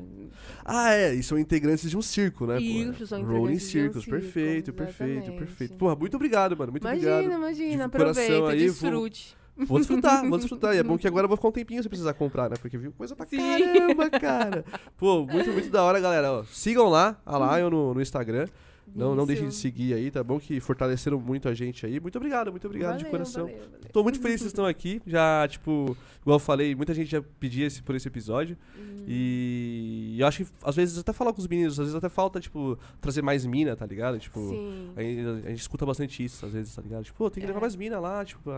Ah, 0.64 0.92
é. 0.94 1.14
E 1.14 1.22
são 1.22 1.38
integrantes 1.38 1.88
de 1.88 1.96
um 1.96 2.02
circo, 2.02 2.46
né? 2.46 2.60
Isso, 2.60 3.06
são 3.06 3.22
Rolling 3.22 3.54
integrantes 3.54 3.66
um 3.66 3.70
Circus. 3.70 4.04
circo, 4.04 4.10
perfeito, 4.20 4.72
perfeito, 4.72 5.32
perfeito. 5.32 5.74
Porra, 5.76 5.94
muito 5.96 6.16
obrigado, 6.16 6.56
mano. 6.56 6.72
Muito 6.72 6.82
imagina, 6.86 7.12
obrigado. 7.16 7.38
imagina. 7.38 7.88
Coração 7.88 8.10
Aproveita, 8.24 8.48
aí, 8.50 8.58
desfrute. 8.58 9.28
Vou 9.28 9.38
desfrutar, 9.66 10.28
vou 10.28 10.38
desfrutar. 10.38 10.74
E 10.74 10.78
é 10.78 10.82
bom 10.82 10.96
que 10.98 11.06
agora 11.06 11.24
eu 11.24 11.28
vou 11.28 11.36
ficar 11.36 11.48
um 11.48 11.52
tempinho 11.52 11.82
sem 11.82 11.88
precisar 11.88 12.14
comprar, 12.14 12.48
né? 12.50 12.56
Porque 12.60 12.76
viu 12.78 12.92
coisa 12.92 13.14
pra 13.16 13.26
Sim. 13.26 13.36
caramba, 13.38 14.10
cara. 14.20 14.64
Pô, 14.96 15.24
muito, 15.26 15.50
muito 15.52 15.70
da 15.70 15.82
hora, 15.82 15.98
galera. 16.00 16.32
Ó, 16.32 16.44
sigam 16.44 16.88
lá, 16.88 17.16
a 17.26 17.56
Lion 17.58 17.70
no, 17.70 17.94
no 17.94 18.00
Instagram. 18.02 18.46
Não, 18.96 19.14
não 19.14 19.26
deixem 19.26 19.46
de 19.48 19.54
seguir 19.54 19.92
aí, 19.92 20.10
tá 20.10 20.24
bom? 20.24 20.40
Que 20.40 20.58
fortaleceram 20.60 21.20
muito 21.20 21.46
a 21.46 21.52
gente 21.52 21.84
aí. 21.84 22.00
Muito 22.00 22.16
obrigado, 22.16 22.50
muito 22.50 22.66
obrigado 22.66 22.96
de 22.96 23.04
Valeu, 23.04 23.10
coração. 23.10 23.44
valeu, 23.44 23.58
valeu. 23.58 23.80
Tô 23.92 24.02
muito 24.02 24.18
feliz 24.18 24.36
que 24.36 24.40
vocês 24.44 24.50
estão 24.52 24.64
aqui. 24.64 25.02
Já, 25.06 25.46
tipo, 25.46 25.94
igual 26.22 26.36
eu 26.36 26.38
falei, 26.40 26.74
muita 26.74 26.94
gente 26.94 27.10
já 27.10 27.20
pedia 27.38 27.66
esse, 27.66 27.82
por 27.82 27.94
esse 27.94 28.08
episódio. 28.08 28.56
Uhum. 28.78 29.04
E 29.06 30.16
eu 30.18 30.26
acho 30.26 30.42
que, 30.42 30.50
às 30.64 30.74
vezes, 30.74 30.96
até 30.96 31.12
falar 31.12 31.34
com 31.34 31.38
os 31.40 31.46
meninos, 31.46 31.74
às 31.74 31.84
vezes 31.84 31.94
até 31.94 32.08
falta, 32.08 32.40
tipo, 32.40 32.78
trazer 32.98 33.20
mais 33.20 33.44
mina, 33.44 33.76
tá 33.76 33.84
ligado? 33.84 34.18
Tipo, 34.18 34.40
Sim. 34.48 34.90
a 34.96 35.02
gente, 35.02 35.20
a 35.46 35.50
gente 35.50 35.60
escuta 35.60 35.84
bastante 35.84 36.24
isso, 36.24 36.46
às 36.46 36.52
vezes, 36.54 36.74
tá 36.74 36.80
ligado? 36.80 37.04
Tipo, 37.04 37.28
tem 37.28 37.42
que 37.42 37.46
levar 37.46 37.58
É. 37.58 37.60
mais 37.60 37.76
mina 37.76 38.00
lá, 38.00 38.24
tipo, 38.24 38.50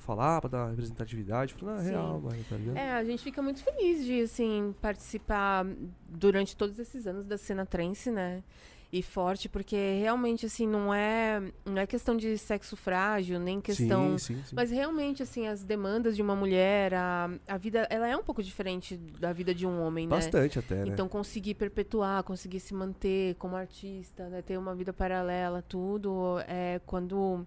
falar, 0.00 0.40
pra 0.40 0.50
dar 0.50 0.70
representatividade. 0.70 1.54
Tipo, 1.54 1.66
na 1.66 1.78
Sim. 1.78 1.90
real, 1.90 2.20
mano, 2.20 2.44
tá 2.48 2.56
ligado? 2.56 2.76
É, 2.76 2.92
a 2.92 3.04
gente 3.04 3.22
fica 3.22 3.42
muito 3.42 3.62
feliz 3.62 4.04
de, 4.04 4.22
assim, 4.22 4.74
participar 4.80 5.66
durante 6.08 6.56
todos 6.56 6.78
esses 6.78 7.06
anos 7.06 7.26
da 7.26 7.38
cena 7.38 7.64
trance, 7.66 8.10
né? 8.10 8.42
E 8.92 9.02
forte, 9.02 9.48
porque 9.48 9.98
realmente, 10.00 10.46
assim, 10.46 10.66
não 10.66 10.94
é, 10.94 11.42
não 11.64 11.78
é 11.78 11.86
questão 11.86 12.16
de 12.16 12.38
sexo 12.38 12.76
frágil, 12.76 13.38
nem 13.40 13.60
questão... 13.60 14.16
Sim, 14.16 14.36
sim, 14.36 14.42
sim. 14.44 14.54
Mas 14.54 14.70
realmente, 14.70 15.22
assim, 15.22 15.48
as 15.48 15.64
demandas 15.64 16.14
de 16.14 16.22
uma 16.22 16.36
mulher, 16.36 16.94
a, 16.94 17.28
a 17.48 17.58
vida, 17.58 17.86
ela 17.90 18.06
é 18.06 18.16
um 18.16 18.22
pouco 18.22 18.42
diferente 18.42 18.96
da 18.96 19.32
vida 19.32 19.52
de 19.52 19.66
um 19.66 19.82
homem, 19.82 20.06
né? 20.06 20.10
Bastante 20.10 20.60
até, 20.60 20.76
né? 20.76 20.92
Então, 20.92 21.08
conseguir 21.08 21.54
perpetuar, 21.54 22.22
conseguir 22.22 22.60
se 22.60 22.72
manter 22.72 23.34
como 23.34 23.56
artista, 23.56 24.28
né? 24.28 24.40
ter 24.40 24.56
uma 24.56 24.74
vida 24.74 24.92
paralela, 24.92 25.62
tudo, 25.62 26.38
é 26.46 26.80
quando 26.86 27.44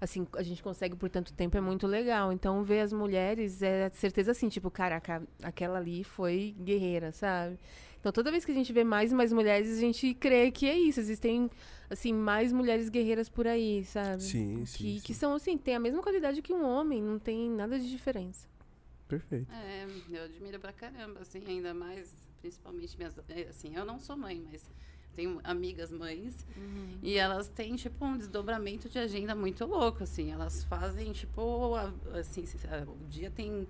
assim, 0.00 0.26
a 0.34 0.42
gente 0.42 0.62
consegue 0.62 0.96
por 0.96 1.10
tanto 1.10 1.32
tempo 1.32 1.56
é 1.56 1.60
muito 1.60 1.86
legal. 1.86 2.32
Então, 2.32 2.62
ver 2.64 2.80
as 2.80 2.92
mulheres 2.92 3.62
é 3.62 3.90
certeza 3.90 4.30
assim, 4.32 4.48
tipo, 4.48 4.70
caraca, 4.70 5.22
aquela 5.42 5.78
ali 5.78 6.02
foi 6.04 6.54
guerreira, 6.58 7.12
sabe? 7.12 7.58
Então, 8.00 8.10
toda 8.10 8.30
vez 8.30 8.44
que 8.46 8.50
a 8.50 8.54
gente 8.54 8.72
vê 8.72 8.82
mais 8.82 9.12
e 9.12 9.14
mais 9.14 9.30
mulheres, 9.32 9.76
a 9.76 9.80
gente 9.80 10.14
crê 10.14 10.50
que 10.50 10.66
é 10.66 10.78
isso. 10.78 10.98
Existem, 11.00 11.50
assim, 11.90 12.14
mais 12.14 12.50
mulheres 12.50 12.88
guerreiras 12.88 13.28
por 13.28 13.46
aí, 13.46 13.84
sabe? 13.84 14.22
Sim, 14.22 14.64
sim, 14.64 14.76
Que, 14.78 14.94
sim. 14.94 15.00
que 15.04 15.12
são, 15.14 15.34
assim, 15.34 15.58
tem 15.58 15.74
a 15.74 15.80
mesma 15.80 16.02
qualidade 16.02 16.40
que 16.40 16.52
um 16.52 16.64
homem, 16.64 17.02
não 17.02 17.18
tem 17.18 17.50
nada 17.50 17.78
de 17.78 17.90
diferença. 17.90 18.48
Perfeito. 19.06 19.50
É, 19.52 19.86
eu 20.10 20.22
admiro 20.24 20.58
pra 20.58 20.72
caramba, 20.72 21.20
assim, 21.20 21.42
ainda 21.46 21.74
mais, 21.74 22.10
principalmente 22.40 22.96
minhas. 22.96 23.18
é, 23.28 23.48
Assim, 23.50 23.76
eu 23.76 23.84
não 23.84 23.98
sou 23.98 24.16
mãe, 24.16 24.40
mas 24.50 24.70
tenho 25.14 25.40
amigas 25.44 25.90
mães. 25.92 26.46
E 27.02 27.16
elas 27.16 27.48
têm, 27.48 27.74
tipo, 27.76 28.04
um 28.04 28.16
desdobramento 28.16 28.88
de 28.88 28.98
agenda 28.98 29.34
muito 29.34 29.64
louco, 29.66 30.02
assim. 30.02 30.30
Elas 30.30 30.64
fazem, 30.64 31.12
tipo, 31.12 31.74
assim, 32.18 32.44
se- 32.46 32.58
a- 32.66 32.84
o 32.88 33.08
dia 33.08 33.30
tem 33.30 33.66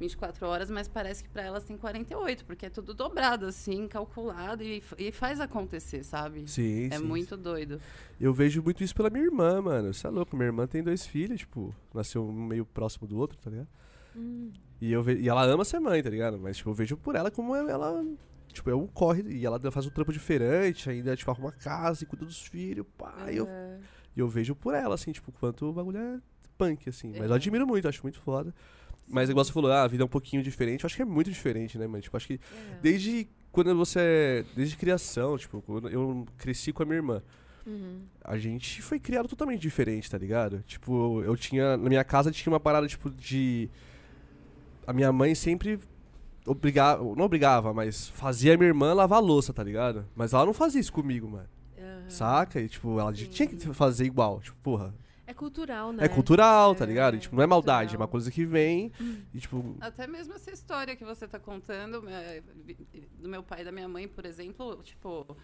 24 0.00 0.46
horas, 0.46 0.70
mas 0.70 0.86
parece 0.86 1.24
que 1.24 1.28
pra 1.28 1.42
elas 1.42 1.64
tem 1.64 1.76
48, 1.76 2.44
porque 2.44 2.66
é 2.66 2.70
tudo 2.70 2.94
dobrado, 2.94 3.46
assim, 3.46 3.88
calculado 3.88 4.62
e, 4.62 4.80
e 4.96 5.10
faz 5.10 5.40
acontecer, 5.40 6.04
sabe? 6.04 6.46
Sim, 6.48 6.86
É 6.92 6.98
sim, 6.98 7.04
muito 7.04 7.36
doido. 7.36 7.80
Eu 8.20 8.32
vejo 8.32 8.62
muito 8.62 8.84
isso 8.84 8.94
pela 8.94 9.10
minha 9.10 9.24
irmã, 9.24 9.60
mano. 9.60 9.92
Você 9.92 10.06
é 10.06 10.10
louco, 10.10 10.36
minha 10.36 10.46
irmã 10.46 10.68
tem 10.68 10.82
dois 10.84 11.04
filhos, 11.04 11.40
tipo, 11.40 11.74
nasceu 11.92 12.24
um 12.24 12.32
meio 12.32 12.64
próximo 12.64 13.08
do 13.08 13.18
outro, 13.18 13.36
tá 13.38 13.50
ligado? 13.50 13.68
E, 14.80 14.92
eu 14.92 15.02
ve... 15.02 15.16
e 15.20 15.28
ela 15.28 15.42
ama 15.44 15.64
ser 15.64 15.80
mãe, 15.80 16.00
tá 16.02 16.10
ligado? 16.10 16.38
Mas, 16.38 16.56
tipo, 16.56 16.70
eu 16.70 16.74
vejo 16.74 16.96
por 16.96 17.16
ela 17.16 17.30
como 17.30 17.54
ela. 17.56 18.04
Tipo, 18.52 18.70
é 18.70 18.74
um 18.74 18.86
corre. 18.86 19.22
E 19.28 19.44
ela 19.46 19.58
faz 19.70 19.86
um 19.86 19.90
trampo 19.90 20.12
diferente, 20.12 20.88
ainda, 20.90 21.16
tipo, 21.16 21.30
arruma 21.30 21.52
casa 21.52 22.02
e 22.04 22.06
cuida 22.06 22.24
dos 22.24 22.40
filhos, 22.42 22.86
pá. 22.96 23.14
E 23.30 23.36
eu, 23.36 23.46
É. 23.48 23.78
eu 24.16 24.28
vejo 24.28 24.54
por 24.54 24.74
ela, 24.74 24.94
assim, 24.94 25.12
tipo, 25.12 25.30
quanto 25.32 25.66
o 25.66 25.72
bagulho 25.72 25.98
é 25.98 26.20
punk, 26.56 26.88
assim. 26.88 27.10
Mas 27.10 27.28
eu 27.28 27.32
É. 27.32 27.36
admiro 27.36 27.66
muito, 27.66 27.86
acho 27.88 28.02
muito 28.02 28.18
foda. 28.20 28.54
Mas, 29.06 29.30
igual 29.30 29.44
você 29.44 29.52
falou, 29.52 29.70
ah, 29.72 29.84
a 29.84 29.86
vida 29.88 30.02
é 30.02 30.06
um 30.06 30.08
pouquinho 30.08 30.42
diferente. 30.42 30.84
Eu 30.84 30.86
acho 30.86 30.96
que 30.96 31.02
é 31.02 31.04
muito 31.04 31.30
diferente, 31.30 31.78
né, 31.78 31.86
mano? 31.86 32.02
Tipo, 32.02 32.16
acho 32.16 32.26
que 32.26 32.34
É. 32.34 32.78
desde 32.82 33.28
quando 33.52 33.74
você. 33.74 34.44
Desde 34.54 34.76
criação, 34.76 35.38
tipo, 35.38 35.62
quando 35.62 35.88
eu 35.88 36.26
cresci 36.36 36.72
com 36.72 36.82
a 36.82 36.86
minha 36.86 36.96
irmã. 36.96 37.22
Uhum. 37.66 38.02
A 38.24 38.38
gente 38.38 38.80
foi 38.82 38.98
criado 38.98 39.28
totalmente 39.28 39.60
diferente, 39.60 40.10
tá 40.10 40.16
ligado? 40.18 40.62
Tipo, 40.66 41.22
eu 41.22 41.36
tinha. 41.36 41.76
Na 41.76 41.88
minha 41.88 42.04
casa 42.04 42.30
tinha 42.30 42.52
uma 42.52 42.60
parada, 42.60 42.86
tipo, 42.86 43.10
de. 43.10 43.70
A 44.86 44.92
minha 44.92 45.12
mãe 45.12 45.34
sempre 45.34 45.78
obrigava. 46.50 47.02
Não 47.14 47.24
obrigava, 47.24 47.72
mas 47.74 48.08
fazia 48.08 48.56
minha 48.56 48.68
irmã 48.68 48.92
lavar 48.94 49.18
a 49.18 49.22
louça, 49.22 49.52
tá 49.52 49.62
ligado? 49.62 50.04
Mas 50.14 50.32
ela 50.32 50.46
não 50.46 50.54
fazia 50.54 50.80
isso 50.80 50.92
comigo, 50.92 51.28
mano. 51.28 51.48
Aham. 51.78 52.10
Saca? 52.10 52.60
E, 52.60 52.68
tipo, 52.68 52.98
ela 52.98 53.14
Sim. 53.14 53.26
tinha 53.26 53.48
que 53.48 53.56
fazer 53.74 54.04
igual. 54.04 54.40
Tipo, 54.40 54.56
porra. 54.62 54.94
É 55.26 55.34
cultural, 55.34 55.92
né? 55.92 56.04
É 56.04 56.08
cultural, 56.08 56.74
tá 56.74 56.84
É, 56.84 56.86
ligado? 56.86 57.16
E, 57.16 57.18
tipo, 57.18 57.36
não 57.36 57.42
é 57.42 57.46
maldade, 57.46 57.94
é 57.94 57.98
uma 57.98 58.06
cultural. 58.06 58.08
coisa 58.08 58.30
que 58.30 58.44
vem. 58.46 58.90
E, 59.34 59.38
tipo. 59.38 59.76
Até 59.80 60.06
mesmo 60.06 60.32
essa 60.34 60.50
história 60.50 60.96
que 60.96 61.04
você 61.04 61.26
está 61.26 61.38
contando 61.38 62.02
eh, 62.08 62.42
do 63.18 63.28
meu 63.28 63.42
pai 63.42 63.60
e 63.60 63.64
da 63.64 63.70
minha 63.70 63.86
mãe, 63.88 64.08
por 64.08 64.24
exemplo, 64.24 64.80
tipo, 64.82 65.36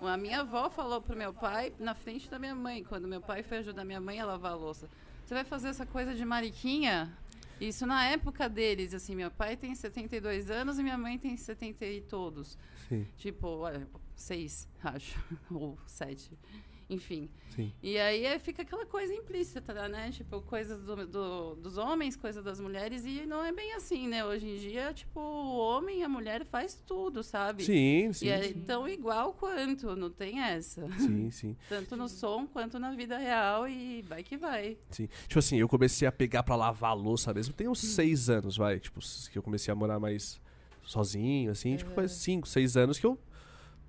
a 0.00 0.16
minha 0.16 0.40
avó 0.40 0.70
falou 0.70 1.02
pro 1.02 1.14
meu 1.16 1.34
pai 1.34 1.72
na 1.78 1.94
frente 1.94 2.30
da 2.30 2.38
minha 2.38 2.54
mãe, 2.54 2.82
quando 2.82 3.06
meu 3.06 3.20
pai 3.20 3.42
foi 3.42 3.58
ajudar 3.58 3.84
minha 3.84 4.00
mãe 4.00 4.18
a 4.20 4.24
lavar 4.24 4.52
a 4.52 4.56
louça. 4.56 4.88
Você 5.26 5.34
vai 5.34 5.44
fazer 5.44 5.68
essa 5.68 5.84
coisa 5.84 6.14
de 6.14 6.24
mariquinha? 6.24 7.12
Isso 7.60 7.86
na 7.86 8.04
época 8.06 8.48
deles, 8.48 8.92
assim, 8.92 9.14
meu 9.14 9.30
pai 9.30 9.56
tem 9.56 9.74
72 9.74 10.50
anos 10.50 10.78
e 10.78 10.82
minha 10.82 10.98
mãe 10.98 11.18
tem 11.18 11.36
70 11.36 11.84
e 11.86 12.00
todos. 12.02 12.58
Sim, 12.88 13.06
Tipo, 13.16 13.48
olha, 13.48 13.88
seis, 14.14 14.68
acho, 14.82 15.18
ou 15.50 15.78
sete. 15.86 16.30
Enfim. 16.88 17.28
sim. 17.50 17.72
E 17.82 17.98
aí 17.98 18.24
é, 18.24 18.38
fica 18.38 18.62
aquela 18.62 18.86
coisa 18.86 19.12
implícita, 19.12 19.88
né? 19.88 20.10
Tipo, 20.12 20.40
coisas 20.42 20.84
do, 20.84 21.04
do- 21.04 21.54
dos 21.56 21.76
homens, 21.78 22.14
coisas 22.14 22.44
das 22.44 22.60
mulheres, 22.60 23.04
e 23.04 23.26
não 23.26 23.44
é 23.44 23.50
bem 23.52 23.72
assim, 23.74 24.06
né? 24.06 24.24
Hoje 24.24 24.48
em 24.48 24.56
dia, 24.56 24.92
tipo, 24.94 25.18
o 25.18 25.56
homem 25.58 25.98
e 25.98 26.02
a 26.04 26.08
mulher 26.08 26.44
faz 26.44 26.80
tudo, 26.86 27.24
sabe? 27.24 27.64
Sim, 27.64 28.12
sim. 28.12 28.26
E 28.26 28.28
é 28.28 28.52
tão 28.52 28.88
igual 28.88 29.32
quanto, 29.32 29.96
não 29.96 30.10
tem 30.10 30.40
essa. 30.40 30.88
Sim, 30.98 31.28
sim. 31.32 31.56
Tanto 31.68 31.96
no 31.96 32.08
som 32.08 32.46
quanto 32.46 32.78
na 32.78 32.92
vida 32.92 33.18
real, 33.18 33.68
e 33.68 34.02
vai 34.02 34.22
que 34.22 34.36
vai. 34.36 34.78
Sim. 34.90 35.08
Tipo 35.26 35.40
assim, 35.40 35.56
eu 35.56 35.68
comecei 35.68 36.06
a 36.06 36.12
pegar 36.12 36.44
pra 36.44 36.54
lavar 36.54 36.92
a 36.92 36.94
louça 36.94 37.34
mesmo. 37.34 37.52
Tem 37.52 37.66
uns 37.66 37.80
seis 37.80 38.30
anos, 38.30 38.56
vai. 38.56 38.78
Tipo, 38.78 39.00
que 39.32 39.36
eu 39.36 39.42
comecei 39.42 39.72
a 39.72 39.74
morar 39.74 39.98
mais 39.98 40.40
sozinho, 40.84 41.50
assim. 41.50 41.76
Tipo, 41.76 41.90
faz 41.90 42.12
cinco, 42.12 42.46
seis 42.46 42.76
anos 42.76 42.96
que 42.98 43.06
eu. 43.06 43.18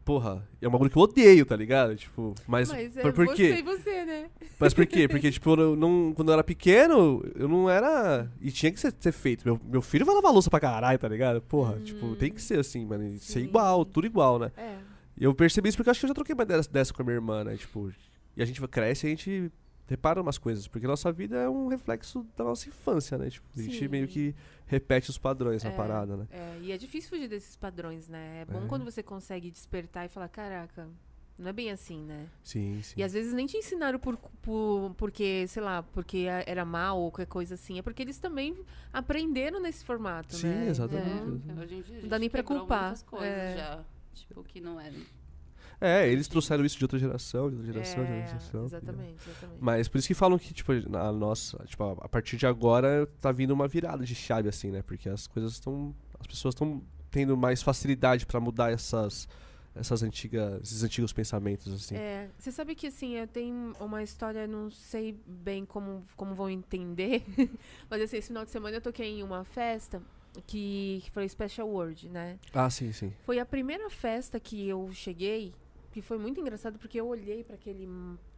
Porra, 0.07 0.47
é 0.61 0.67
um 0.69 0.71
bagulho 0.71 0.89
que 0.89 0.97
eu 0.97 1.01
odeio, 1.01 1.45
tá 1.45 1.53
ligado? 1.53 1.93
Tipo, 1.93 2.33
mas. 2.47 2.69
Mas 2.69 2.95
é 2.95 3.01
por, 3.01 3.11
por 3.11 3.25
você 3.25 3.35
quê? 3.35 3.59
e 3.59 3.61
você, 3.61 4.05
né? 4.05 4.29
Mas 4.57 4.73
por 4.73 4.85
quê? 4.85 5.05
Porque, 5.05 5.29
tipo, 5.29 5.49
eu 5.59 5.75
não, 5.75 6.13
quando 6.15 6.29
eu 6.29 6.33
era 6.33 6.43
pequeno, 6.45 7.21
eu 7.35 7.45
não 7.49 7.69
era. 7.69 8.31
E 8.39 8.49
tinha 8.49 8.71
que 8.71 8.79
ser, 8.79 8.95
ser 8.97 9.11
feito. 9.11 9.43
Meu, 9.43 9.59
meu 9.65 9.81
filho 9.81 10.05
vai 10.05 10.15
lavar 10.15 10.31
louça 10.31 10.49
pra 10.49 10.61
caralho, 10.61 10.97
tá 10.97 11.09
ligado? 11.09 11.41
Porra, 11.41 11.77
tipo, 11.83 12.15
tem 12.15 12.31
que 12.31 12.41
ser 12.41 12.57
assim, 12.57 12.85
mano. 12.85 13.05
e 13.05 13.19
Ser 13.19 13.41
Sim. 13.41 13.47
igual, 13.47 13.83
tudo 13.83 14.07
igual, 14.07 14.39
né? 14.39 14.49
É. 14.55 14.77
E 15.17 15.25
eu 15.25 15.33
percebi 15.33 15.67
isso 15.67 15.77
porque 15.77 15.89
eu 15.89 15.91
acho 15.91 15.99
que 15.99 16.05
eu 16.05 16.07
já 16.07 16.13
troquei 16.13 16.33
uma 16.33 16.45
dessa, 16.45 16.71
dessa 16.71 16.93
com 16.93 17.01
a 17.01 17.05
minha 17.05 17.15
irmã, 17.15 17.43
né? 17.43 17.57
Tipo, 17.57 17.91
e 18.37 18.41
a 18.41 18.45
gente 18.45 18.65
cresce 18.69 19.07
e 19.07 19.07
a 19.07 19.09
gente 19.09 19.51
repara 19.88 20.21
umas 20.21 20.38
coisas. 20.38 20.67
Porque 20.67 20.86
a 20.86 20.89
nossa 20.89 21.12
vida 21.12 21.38
é 21.38 21.50
um 21.50 21.67
reflexo 21.67 22.26
da 22.36 22.43
nossa 22.43 22.67
infância, 22.69 23.17
né? 23.17 23.30
Tipo, 23.30 23.47
a 23.56 23.62
gente 23.62 23.80
Sim. 23.80 23.88
meio 23.88 24.08
que 24.08 24.36
repete 24.65 25.10
os 25.10 25.17
padrões 25.17 25.63
na 25.63 25.71
É. 25.71 25.76
parada, 25.76 26.17
né? 26.17 26.28
É, 26.30 26.60
e 26.62 26.71
é 26.71 26.78
difícil 26.78 27.10
fugir 27.10 27.28
desses 27.28 27.56
padrões, 27.56 28.08
né? 28.08 28.41
É 28.41 28.45
bom 28.45 28.65
É. 28.65 28.67
quando 28.67 28.84
você 28.84 29.02
consegue 29.02 29.50
despertar 29.50 30.06
e 30.06 30.10
falar, 30.10 30.28
caraca, 30.28 30.88
não 31.39 31.50
é 31.50 31.54
bem 31.54 31.69
assim, 31.71 32.04
né? 32.04 32.28
Sim, 32.43 32.82
sim. 32.82 32.95
E 32.97 33.04
às 33.04 33.13
vezes 33.13 33.32
nem 33.34 33.45
te 33.45 33.56
ensinaram 33.58 34.00
por, 34.00 34.17
por, 34.41 34.93
porque, 34.97 35.45
sei 35.47 35.62
lá, 35.62 35.84
porque 35.84 36.26
era 36.45 36.65
mal 36.65 37.00
ou 37.00 37.12
qualquer 37.12 37.28
coisa 37.28 37.54
assim. 37.54 37.78
É 37.78 37.82
porque 37.82 38.02
eles 38.02 38.17
também 38.19 38.58
aprenderam 38.91 39.60
nesse 39.62 39.86
formato, 39.86 40.36
Sim, 40.36 40.47
né? 40.47 40.67
exatamente. 40.67 41.08
É. 41.10 41.13
exatamente. 41.13 41.60
Hoje 41.62 41.76
em 41.76 41.82
dia, 41.82 41.97
a 41.97 42.02
Não 42.02 42.10
dá 42.10 42.15
gente 42.15 42.21
nem 42.21 42.30
pra 42.30 42.43
culpar, 42.43 43.04
coisas 43.06 43.28
é. 43.30 43.56
já. 43.58 43.84
Tipo, 44.15 44.43
que 44.43 44.60
não 44.60 44.80
eram. 44.80 45.00
É, 45.79 46.07
eles 46.07 46.27
trouxeram 46.27 46.65
isso 46.65 46.77
de 46.77 46.83
outra 46.83 46.97
geração, 46.97 47.49
de 47.49 47.55
outra 47.55 47.71
geração, 47.73 48.05
de 48.05 48.11
É, 48.11 48.15
outra 48.15 48.27
geração. 48.29 48.65
entendeu? 48.65 48.79
exatamente, 48.79 49.29
exatamente. 49.29 49.57
Mas 49.61 49.87
por 49.87 49.97
isso 49.99 50.07
que 50.07 50.13
falam 50.13 50.39
que, 50.39 50.53
tipo, 50.53 50.71
a 50.71 51.11
nossa, 51.11 51.63
tipo, 51.65 51.83
a 51.83 52.09
partir 52.09 52.35
de 52.37 52.47
agora 52.47 53.07
tá 53.21 53.31
vindo 53.31 53.51
uma 53.51 53.67
virada 53.67 54.03
de 54.03 54.15
chave, 54.15 54.49
assim, 54.49 54.71
né? 54.71 54.81
Porque 54.81 55.07
as 55.07 55.27
coisas 55.27 55.53
estão. 55.53 55.95
As 56.19 56.25
pessoas 56.25 56.53
estão 56.55 56.81
tendo 57.11 57.37
mais 57.37 57.61
facilidade 57.61 58.25
pra 58.25 58.39
mudar 58.39 58.71
essas. 58.71 59.27
Essas 59.75 60.01
antigas, 60.01 60.59
esses 60.63 60.81
antigos 60.81 61.13
pensamentos, 61.13 61.71
assim. 61.71 61.95
É, 61.95 62.31
você 62.39 62.51
sabe 62.51 62.73
que 62.73 62.87
assim, 62.87 63.13
eu 63.13 63.27
tenho 63.27 63.75
uma 63.79 64.01
história, 64.01 64.47
não 64.47 64.71
sei 64.71 65.15
bem 65.27 65.63
como, 65.65 66.03
como 66.15 66.33
vão 66.33 66.49
entender, 66.49 67.23
mas 67.87 68.01
assim, 68.01 68.17
esse 68.17 68.29
final 68.29 68.43
de 68.43 68.49
semana 68.49 68.77
eu 68.77 68.81
toquei 68.81 69.19
em 69.19 69.21
uma 69.21 69.43
festa 69.43 70.01
que, 70.47 70.99
que 71.03 71.11
foi 71.11 71.29
Special 71.29 71.69
World, 71.69 72.09
né? 72.09 72.39
Ah, 72.51 72.71
sim, 72.71 72.91
sim. 72.91 73.13
Foi 73.23 73.37
a 73.37 73.45
primeira 73.45 73.87
festa 73.91 74.39
que 74.39 74.67
eu 74.67 74.89
cheguei, 74.93 75.53
que 75.97 76.01
foi 76.03 76.19
muito 76.19 76.39
engraçado 76.39 76.77
porque 76.77 76.99
eu 77.01 77.07
olhei 77.07 77.43
para 77.43 77.55
aquele 77.55 77.89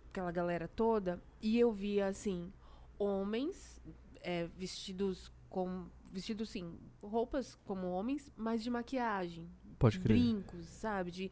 aquela 0.10 0.32
galera 0.32 0.66
toda 0.66 1.22
e 1.42 1.60
eu 1.60 1.74
via 1.74 2.08
assim 2.08 2.54
homens 2.98 3.82
é, 4.22 4.48
vestidos 4.58 5.30
com 5.50 5.88
vestidos 6.10 6.52
sim 6.52 6.80
roupas 7.04 7.56
como 7.66 7.88
homens, 7.88 8.32
mas 8.38 8.64
de 8.64 8.70
maquiagem, 8.70 9.46
Pode 9.78 10.00
crer. 10.00 10.18
brincos, 10.18 10.68
sabe, 10.68 11.12
de 11.12 11.30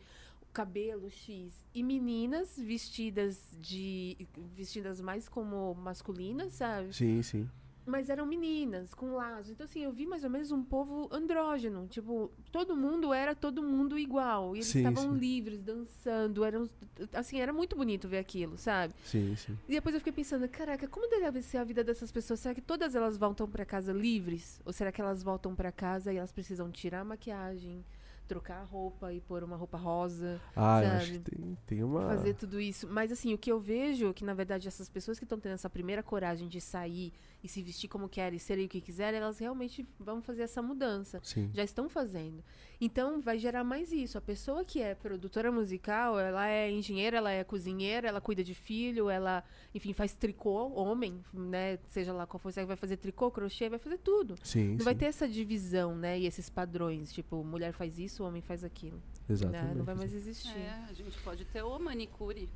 cabelo 0.51 1.09
X 1.09 1.65
e 1.73 1.81
meninas 1.81 2.57
vestidas 2.59 3.55
de 3.61 4.17
vestidas 4.53 4.99
mais 4.99 5.29
como 5.29 5.73
masculinas, 5.75 6.51
sabe? 6.55 6.93
Sim, 6.93 7.23
sim. 7.23 7.49
Mas 7.87 8.09
eram 8.09 8.25
meninas, 8.25 8.93
com 8.93 9.13
laços. 9.13 9.49
Então, 9.49 9.63
assim, 9.63 9.81
eu 9.81 9.93
vi 9.93 10.05
mais 10.05 10.21
ou 10.25 10.29
menos 10.29 10.51
um 10.51 10.61
povo 10.61 11.07
andrógeno. 11.09 11.87
Tipo, 11.87 12.29
todo 12.51 12.75
mundo 12.75 13.13
era 13.13 13.33
todo 13.33 13.63
mundo 13.63 13.97
igual. 13.97 14.53
E 14.55 14.59
eles 14.59 14.67
Sim, 14.67 14.79
estavam 14.85 15.13
sim. 15.13 15.17
livres, 15.19 15.61
dançando. 15.61 16.43
Eram, 16.43 16.69
assim, 17.13 17.39
era 17.39 17.53
muito 17.53 17.77
bonito 17.77 18.05
ver 18.09 18.17
aquilo, 18.17 18.57
sabe? 18.57 18.93
Sim, 19.05 19.33
sim. 19.37 19.57
E 19.69 19.71
depois 19.71 19.95
eu 19.95 20.01
fiquei 20.01 20.11
pensando, 20.11 20.47
caraca, 20.49 20.85
como 20.85 21.09
deve 21.09 21.41
ser 21.41 21.59
a 21.59 21.63
vida 21.63 21.81
dessas 21.81 22.11
pessoas? 22.11 22.41
Será 22.41 22.53
que 22.53 22.61
todas 22.61 22.93
elas 22.93 23.17
voltam 23.17 23.47
pra 23.49 23.65
casa 23.65 23.93
livres? 23.93 24.59
Ou 24.65 24.73
será 24.73 24.91
que 24.91 24.99
elas 24.99 25.23
voltam 25.23 25.55
pra 25.55 25.71
casa 25.71 26.11
e 26.11 26.17
elas 26.17 26.33
precisam 26.33 26.69
tirar 26.69 26.99
a 27.01 27.05
maquiagem, 27.05 27.85
trocar 28.27 28.59
a 28.59 28.63
roupa 28.63 29.13
e 29.13 29.21
pôr 29.21 29.43
uma 29.45 29.55
roupa 29.55 29.77
rosa? 29.77 30.41
Ah, 30.53 30.81
eu 30.83 30.89
Sabe? 30.89 30.95
acho 30.97 31.11
que 31.13 31.19
tem, 31.19 31.57
tem 31.65 31.83
uma. 31.83 32.01
fazer 32.01 32.33
tudo 32.33 32.59
isso. 32.59 32.85
Mas 32.89 33.13
assim, 33.13 33.33
o 33.33 33.37
que 33.37 33.49
eu 33.49 33.61
vejo 33.61 34.09
é 34.09 34.13
que, 34.13 34.25
na 34.25 34.33
verdade, 34.33 34.67
essas 34.67 34.89
pessoas 34.89 35.17
que 35.17 35.23
estão 35.23 35.39
tendo 35.39 35.53
essa 35.53 35.69
primeira 35.69 36.03
coragem 36.03 36.49
de 36.49 36.59
sair 36.59 37.13
e 37.47 37.49
se 37.49 37.63
vestir 37.63 37.87
como 37.87 38.09
querem, 38.09 38.35
e 38.35 38.39
serem 38.39 38.65
o 38.65 38.69
que 38.69 38.81
quiserem, 38.81 39.19
elas 39.19 39.39
realmente 39.39 39.87
vão 39.97 40.21
fazer 40.21 40.43
essa 40.43 40.61
mudança. 40.61 41.19
Sim. 41.23 41.49
Já 41.53 41.63
estão 41.63 41.87
fazendo. 41.89 42.43
Então, 42.79 43.21
vai 43.21 43.39
gerar 43.39 43.63
mais 43.63 43.91
isso. 43.91 44.17
A 44.17 44.21
pessoa 44.21 44.65
que 44.65 44.81
é 44.81 44.93
produtora 44.93 45.49
musical, 45.51 46.19
ela 46.19 46.47
é 46.47 46.69
engenheira, 46.69 47.17
ela 47.17 47.31
é 47.31 47.43
cozinheira, 47.43 48.07
ela 48.09 48.19
cuida 48.19 48.43
de 48.43 48.53
filho, 48.53 49.09
ela, 49.09 49.43
enfim, 49.73 49.93
faz 49.93 50.13
tricô, 50.13 50.73
homem, 50.73 51.23
né? 51.33 51.79
Seja 51.87 52.11
lá 52.13 52.27
qual 52.27 52.37
for, 52.39 52.51
você 52.51 52.65
vai 52.65 52.75
fazer 52.75 52.97
tricô, 52.97 53.31
crochê, 53.31 53.69
vai 53.69 53.79
fazer 53.79 53.97
tudo. 53.97 54.35
Sim, 54.43 54.71
Não 54.71 54.79
sim. 54.79 54.83
vai 54.83 54.93
ter 54.93 55.05
essa 55.05 55.27
divisão, 55.27 55.95
né? 55.95 56.19
E 56.19 56.27
esses 56.27 56.49
padrões, 56.49 57.11
tipo, 57.13 57.43
mulher 57.43 57.71
faz 57.71 57.97
isso, 57.97 58.23
homem 58.23 58.41
faz 58.41 58.63
aquilo. 58.63 58.97
Né? 58.97 59.01
Exatamente. 59.29 59.77
Não 59.77 59.85
vai 59.85 59.95
mais 59.95 60.13
existir. 60.13 60.55
É, 60.57 60.85
a 60.89 60.93
gente 60.93 61.17
pode 61.19 61.45
ter 61.45 61.63
o 61.63 61.79
manicure. 61.79 62.49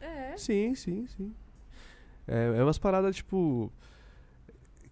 É. 0.00 0.36
Sim, 0.36 0.74
sim, 0.74 1.06
sim. 1.06 1.34
É, 2.26 2.58
é 2.58 2.62
umas 2.62 2.78
paradas, 2.78 3.16
tipo. 3.16 3.72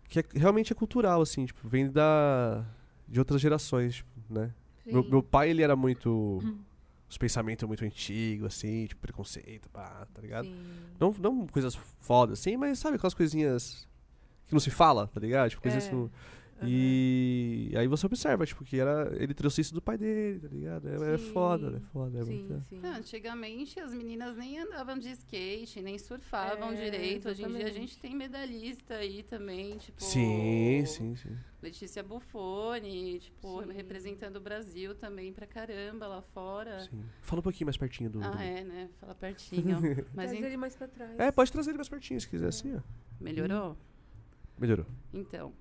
Que 0.09 0.21
é- 0.21 0.25
realmente 0.35 0.73
é 0.73 0.77
cultural, 0.77 1.21
assim, 1.23 1.47
tipo, 1.47 1.67
vem 1.69 1.91
da. 1.91 2.65
de 3.09 3.19
outras 3.19 3.41
gerações, 3.41 3.97
tipo, 3.97 4.11
né? 4.29 4.53
Meu, 4.85 5.03
meu 5.09 5.23
pai, 5.23 5.51
ele 5.51 5.63
era 5.63 5.75
muito. 5.77 6.41
Os 7.09 7.17
pensamentos 7.19 7.67
muito 7.69 7.85
antigos, 7.85 8.47
assim, 8.49 8.87
tipo, 8.87 9.01
preconceito, 9.01 9.69
pá, 9.71 10.07
tá 10.13 10.21
ligado? 10.21 10.47
Sim. 10.47 10.57
Não, 10.99 11.15
não 11.19 11.47
coisas 11.47 11.77
fodas, 12.01 12.41
assim, 12.41 12.57
mas 12.57 12.79
sabe 12.81 12.97
aquelas 12.97 13.15
coisinhas 13.15 13.87
que 14.47 14.53
não 14.53 14.61
se 14.61 14.71
fala, 14.71 15.07
tá 15.09 15.21
ligado? 15.21 15.51
Tipo, 15.51 15.63
coisas 15.63 15.87
É. 15.87 15.89
que 15.89 15.95
não- 15.95 16.11
E 16.63 17.73
aí 17.77 17.87
você 17.87 18.07
observa, 18.07 18.47
tipo, 18.47 18.65
que 18.65 18.79
era, 18.79 19.13
ele 19.21 19.35
trouxe 19.35 19.61
isso 19.61 19.75
do 19.75 19.83
pai 19.83 19.99
dele, 19.99 20.39
tá 20.41 20.49
ligado? 20.49 20.89
É, 20.89 21.15
é 21.15 21.19
foda, 21.19 21.77
é 21.77 21.81
foda. 21.93 22.19
É 22.19 22.25
sim, 22.25 22.43
muito, 22.49 22.67
sim. 22.69 22.81
Ah, 22.83 22.97
antigamente 22.97 23.79
as 23.81 23.93
meninas 23.93 24.37
nem 24.37 24.59
andavam 24.59 24.99
de 24.99 25.11
skate, 25.11 25.83
nem 25.83 25.99
surfavam 25.99 26.71
É, 26.73 26.75
direito. 26.85 27.29
Hoje 27.29 27.43
em 27.43 27.47
dia 27.49 27.57
a 27.57 27.61
exatamente. 27.61 27.75
gente 27.75 27.99
tem 27.99 28.15
medalhista 28.17 28.95
aí 28.95 29.23
também, 29.23 29.77
tipo. 29.79 30.03
Sim, 30.03 30.85
sim, 30.87 31.15
sim. 31.17 31.37
Letícia 31.63 32.03
Buffoni, 32.03 33.19
tipo, 33.19 33.63
Sim. 33.65 33.73
representando 33.73 34.37
o 34.37 34.41
Brasil 34.41 34.95
também 34.95 35.33
pra 35.33 35.47
caramba 35.47 36.07
lá 36.07 36.23
fora. 36.23 36.81
sim. 36.81 37.03
Fala 37.23 37.41
um 37.41 37.43
pouquinho 37.43 37.67
mais 37.67 37.77
pertinho 37.77 38.09
do. 38.11 38.23
Ah, 38.23 38.31
do- 38.31 38.39
é, 38.43 38.63
né? 38.63 38.89
Fala 39.01 39.15
pertinho. 39.15 39.79
Mas 40.15 40.31
Traz 40.31 40.33
en- 40.33 40.45
ele 40.47 40.57
mais 40.57 40.77
pra 40.77 40.87
trás. 40.87 41.19
É, 41.19 41.33
pode 41.33 41.51
trazer 41.51 41.71
ele 41.71 41.79
mais 41.79 41.89
pertinho 41.89 42.21
se 42.21 42.29
quiser, 42.29 42.49
assim, 42.49 42.77
ó. 42.77 42.81
melhorou? 43.21 43.77
Melhorou. 44.59 44.87
Então. 45.13 45.53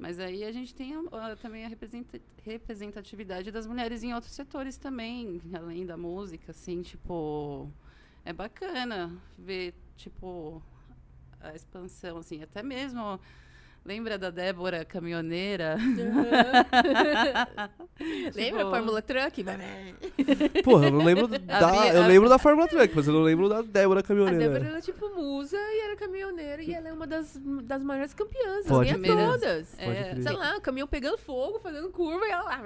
Mas 0.00 0.18
aí 0.18 0.44
a 0.44 0.50
gente 0.50 0.74
tem 0.74 0.94
ah, 1.12 1.36
também 1.36 1.66
a 1.66 1.68
representa- 1.68 2.18
representatividade 2.42 3.52
das 3.52 3.66
mulheres 3.66 4.02
em 4.02 4.14
outros 4.14 4.32
setores 4.32 4.78
também, 4.78 5.42
além 5.52 5.84
da 5.84 5.94
música, 5.94 6.52
assim, 6.52 6.80
tipo. 6.80 7.70
É 8.24 8.32
bacana 8.32 9.14
ver, 9.36 9.74
tipo, 9.98 10.62
a 11.38 11.54
expansão, 11.54 12.16
assim, 12.16 12.42
até 12.42 12.62
mesmo. 12.62 13.20
Lembra 13.84 14.18
da 14.18 14.30
Débora 14.30 14.84
caminhoneira? 14.84 15.76
Lembra 18.34 18.60
a 18.62 18.64
Tipo, 18.64 18.70
Fórmula 18.70 19.02
Truck? 19.02 19.44
Porra, 20.64 20.86
eu 20.86 20.90
não 20.92 21.04
lembro 21.04 21.26
da. 21.38 21.88
Eu 21.92 22.02
a- 22.02 22.06
lembro 22.06 22.28
da 22.28 22.38
Fórmula 22.38 22.68
Truck, 22.68 22.92
mas 22.94 23.06
eu 23.08 23.14
não 23.14 23.22
lembro 23.22 23.48
da 23.48 23.62
Débora 23.62 24.00
A 24.00 24.02
Caminhoneira. 24.02 24.48
Débora 24.54 24.70
era 24.70 24.80
tipo 24.80 25.08
musa 25.14 25.56
e 25.56 25.80
era 25.80 25.96
caminhoneira 25.96 26.62
e 26.62 26.72
ela 26.72 26.88
é 26.88 26.92
uma 26.92 27.06
das, 27.06 27.38
das 27.64 27.82
maiores 27.82 28.14
campeãs. 28.14 28.66
Pode 28.66 28.90
ganha 28.90 29.02
crer. 29.02 29.16
todas. 29.16 29.74
Pode 29.74 29.90
É. 29.98 30.14
Sei 30.22 30.32
lá, 30.32 30.56
o 30.56 30.60
caminhão 30.60 30.86
pegando 30.88 31.18
fogo, 31.18 31.58
fazendo 31.60 31.90
curva 31.90 32.26
e 32.26 32.30
ela 32.30 32.44
lá. 32.44 32.62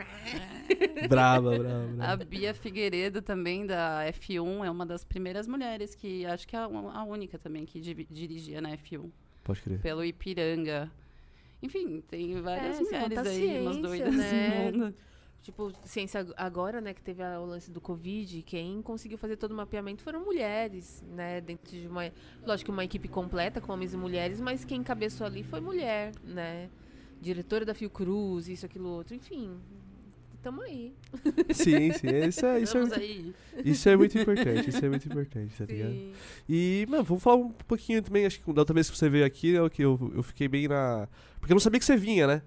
Brava, 1.09 1.51
brava, 1.59 1.85
A 1.85 1.97
brava. 1.97 2.25
Bia 2.25 2.55
Figueiredo 2.55 3.23
também, 3.23 3.67
da 3.67 4.05
F1, 4.13 4.65
é 4.67 4.71
uma 4.71 4.85
das 4.87 5.05
primeiras 5.05 5.47
mulheres 5.49 5.95
que 5.95 6.25
acho 6.27 6.47
que 6.47 6.55
é 6.55 6.59
a, 6.59 6.65
a 6.65 7.05
única 7.05 7.39
também 7.39 7.65
que 7.65 7.81
dirigia 7.81 8.61
na 8.61 8.71
F1, 8.77 9.11
Pode 9.43 9.61
crer. 9.63 9.81
pelo 9.81 10.05
Ipiranga. 10.05 10.91
Enfim, 11.65 12.03
tem 12.03 12.41
várias 12.43 12.79
É, 12.79 12.83
mulheres 12.83 13.19
aí, 13.27 13.61
umas 13.63 13.77
doidas 13.79 14.15
né? 14.15 14.71
mundo. 14.71 14.95
Tipo, 15.41 15.73
ciência 15.83 16.21
ag- 16.21 16.33
agora, 16.37 16.81
né, 16.81 16.95
que 16.95 17.03
teve 17.03 17.23
a- 17.23 17.39
o 17.41 17.45
lance 17.45 17.71
do 17.71 17.81
Covid, 17.81 18.43
quem 18.43 18.81
conseguiu 18.81 19.19
fazer 19.19 19.37
todo 19.37 19.53
o 19.53 19.55
mapeamento 19.55 20.03
foram 20.03 20.25
mulheres, 20.25 21.03
né, 21.07 21.41
dentro 21.41 21.71
de 21.71 21.87
uma, 21.87 22.11
lógico, 22.47 22.73
uma 22.73 22.83
equipe 22.85 23.09
completa 23.09 23.61
com 23.61 23.71
homens 23.73 23.93
e 23.93 23.97
mulheres, 23.97 24.41
mas 24.41 24.65
quem 24.65 24.81
encabeçou 24.81 25.27
ali 25.27 25.43
foi 25.43 25.61
mulher, 25.61 26.13
né, 26.23 26.71
diretora 27.21 27.65
da 27.65 27.75
Fiocruz, 27.75 28.49
isso, 28.49 28.65
aquilo, 28.65 28.89
outro, 28.89 29.15
enfim, 29.15 29.59
tamo 30.45 30.63
aí. 30.63 30.93
Sim, 31.55 31.93
sim. 31.93 32.09
Isso 32.29 32.45
é, 32.47 32.61
isso, 32.61 32.77
é 32.77 32.81
Vamos 32.81 32.97
muito, 32.97 33.01
aí. 33.01 33.35
isso 33.65 33.89
é 33.89 33.97
muito 33.97 34.19
importante. 34.19 34.69
Isso 34.71 34.85
é 34.85 34.89
muito 34.89 35.07
importante, 35.09 35.55
tá 35.57 35.65
ligado? 35.65 35.91
Sim. 35.91 36.13
E, 36.49 36.87
mano, 36.89 37.03
vamos 37.03 37.23
falar 37.23 37.37
um 37.37 37.51
pouquinho 37.51 38.03
também. 38.03 38.27
Acho 38.27 38.41
que 38.41 38.53
da 38.53 38.61
outra 38.63 38.75
vez 38.75 38.89
que 38.91 38.97
você 38.97 39.09
veio 39.09 39.25
aqui, 39.25 39.57
é 39.57 39.63
o 39.63 39.71
que 39.71 39.83
eu, 39.83 40.13
eu 40.15 40.23
fiquei 40.23 40.47
bem 40.47 40.69
na. 40.69 41.09
Porque 41.41 41.53
eu 41.53 41.55
não 41.55 41.61
sabia 41.61 41.81
que 41.81 41.85
você 41.87 41.97
vinha, 41.97 42.27
né? 42.27 42.43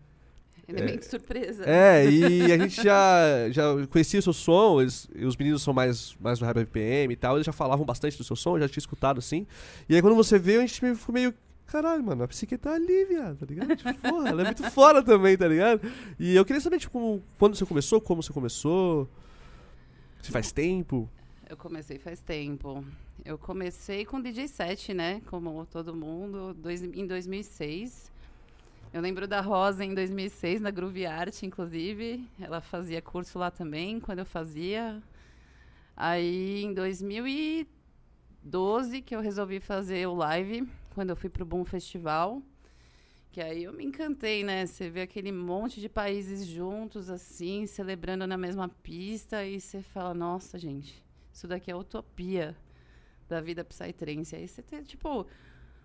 Elemento 0.67 1.05
surpresa. 1.05 1.63
É, 1.65 2.05
e 2.09 2.51
a 2.51 2.57
gente 2.57 2.83
já, 2.83 3.49
já 3.49 3.63
conhecia 3.87 4.19
o 4.19 4.23
seu 4.23 4.33
som, 4.33 4.81
eles- 4.81 5.07
e 5.15 5.23
os 5.25 5.37
meninos 5.37 5.61
são 5.63 5.73
mais, 5.73 6.13
mais 6.19 6.39
do 6.39 6.45
Rap 6.45 6.57
BPM 6.57 7.13
e 7.13 7.15
tal, 7.15 7.35
eles 7.37 7.45
já 7.45 7.53
falavam 7.53 7.85
bastante 7.85 8.17
do 8.17 8.23
seu 8.25 8.35
som, 8.35 8.57
eu 8.57 8.61
já 8.61 8.67
tinha 8.67 8.81
escutado 8.81 9.17
assim. 9.17 9.47
E 9.87 9.95
aí 9.95 10.01
quando 10.01 10.15
você 10.15 10.37
veio, 10.37 10.59
a 10.59 10.65
gente 10.65 10.83
meio- 10.83 10.95
ficou 10.97 11.13
meio. 11.13 11.33
Caralho, 11.67 12.03
mano, 12.03 12.23
a 12.23 12.27
psique 12.27 12.57
tá 12.57 12.73
ali, 12.73 13.05
viado, 13.05 13.37
tá 13.39 13.45
ligado? 13.45 13.75
Tipo, 13.75 13.93
porra, 13.95 14.29
ela 14.29 14.41
é 14.41 14.45
muito 14.45 14.63
fora 14.71 15.03
também, 15.03 15.37
tá 15.37 15.47
ligado? 15.47 15.81
E 16.17 16.33
eu 16.33 16.45
queria 16.45 16.61
saber, 16.61 16.79
tipo, 16.79 17.21
quando 17.37 17.55
você 17.55 17.65
começou, 17.65 17.99
como 17.99 18.23
você 18.23 18.31
começou, 18.31 19.09
se 20.21 20.31
faz 20.31 20.49
tempo. 20.51 21.09
Eu 21.49 21.57
comecei 21.57 21.99
faz 21.99 22.21
tempo. 22.21 22.85
Eu 23.25 23.37
comecei 23.37 24.05
com 24.05 24.21
DJ 24.21 24.47
set, 24.47 24.93
né? 24.93 25.21
Como 25.25 25.65
todo 25.65 25.93
mundo, 25.93 26.53
dois, 26.53 26.81
em 26.81 27.05
2006. 27.05 28.09
Eu 28.93 29.01
lembro 29.01 29.27
da 29.27 29.41
Rosa 29.41 29.83
em 29.83 29.93
2006, 29.93 30.61
na 30.61 30.71
Groove 30.71 31.05
Art, 31.05 31.43
inclusive. 31.43 32.25
Ela 32.39 32.61
fazia 32.61 33.01
curso 33.01 33.37
lá 33.37 33.51
também, 33.51 33.99
quando 33.99 34.19
eu 34.19 34.25
fazia. 34.25 35.03
Aí, 35.95 36.63
em 36.63 36.73
2012, 36.73 39.01
que 39.01 39.13
eu 39.13 39.19
resolvi 39.19 39.59
fazer 39.59 40.07
o 40.07 40.15
live, 40.15 40.65
quando 40.97 41.11
eu 41.11 41.15
fui 41.15 41.29
pro 41.29 41.45
Boom 41.45 41.63
Festival. 41.63 42.41
Que 43.31 43.39
aí 43.39 43.65
eu 43.65 43.71
me 43.71 43.85
encantei, 43.85 44.43
né? 44.43 44.65
Você 44.65 44.89
vê 44.89 45.01
aquele 45.01 45.31
monte 45.31 45.79
de 45.79 45.87
países 45.87 46.43
juntos, 46.43 47.07
assim, 47.07 47.67
celebrando 47.67 48.25
na 48.25 48.35
mesma 48.35 48.67
pista, 48.67 49.45
e 49.45 49.61
você 49.61 49.83
fala, 49.83 50.11
nossa, 50.15 50.57
gente, 50.57 51.05
isso 51.31 51.47
daqui 51.47 51.69
é 51.69 51.75
utopia 51.75 52.57
da 53.29 53.39
vida 53.39 53.63
psytrance. 53.63 54.35
Aí 54.35 54.47
você 54.47 54.63
tem, 54.63 54.81
tipo, 54.81 55.27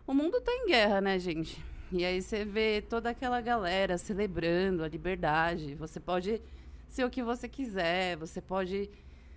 o 0.06 0.14
mundo 0.14 0.40
tá 0.40 0.50
em 0.50 0.68
guerra, 0.68 1.02
né, 1.02 1.18
gente? 1.18 1.62
E 1.92 2.06
aí 2.06 2.22
você 2.22 2.42
vê 2.42 2.80
toda 2.80 3.10
aquela 3.10 3.42
galera 3.42 3.98
celebrando 3.98 4.82
a 4.82 4.88
liberdade. 4.88 5.74
Você 5.74 6.00
pode 6.00 6.40
ser 6.88 7.04
o 7.04 7.10
que 7.10 7.22
você 7.22 7.46
quiser, 7.50 8.16
você 8.16 8.40
pode, 8.40 8.88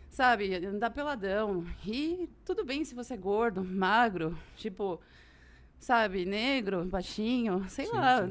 sabe, 0.10 0.56
andar 0.56 0.92
peladão. 0.92 1.66
E 1.86 2.30
tudo 2.46 2.64
bem 2.64 2.86
se 2.86 2.96
você 2.96 3.16
é 3.16 3.18
gordo, 3.18 3.62
magro, 3.62 4.38
tipo, 4.56 5.02
sabe, 5.86 6.26
negro, 6.26 6.84
baixinho, 6.86 7.64
sei 7.70 7.86
Sim, 7.86 7.94
lá. 7.94 8.28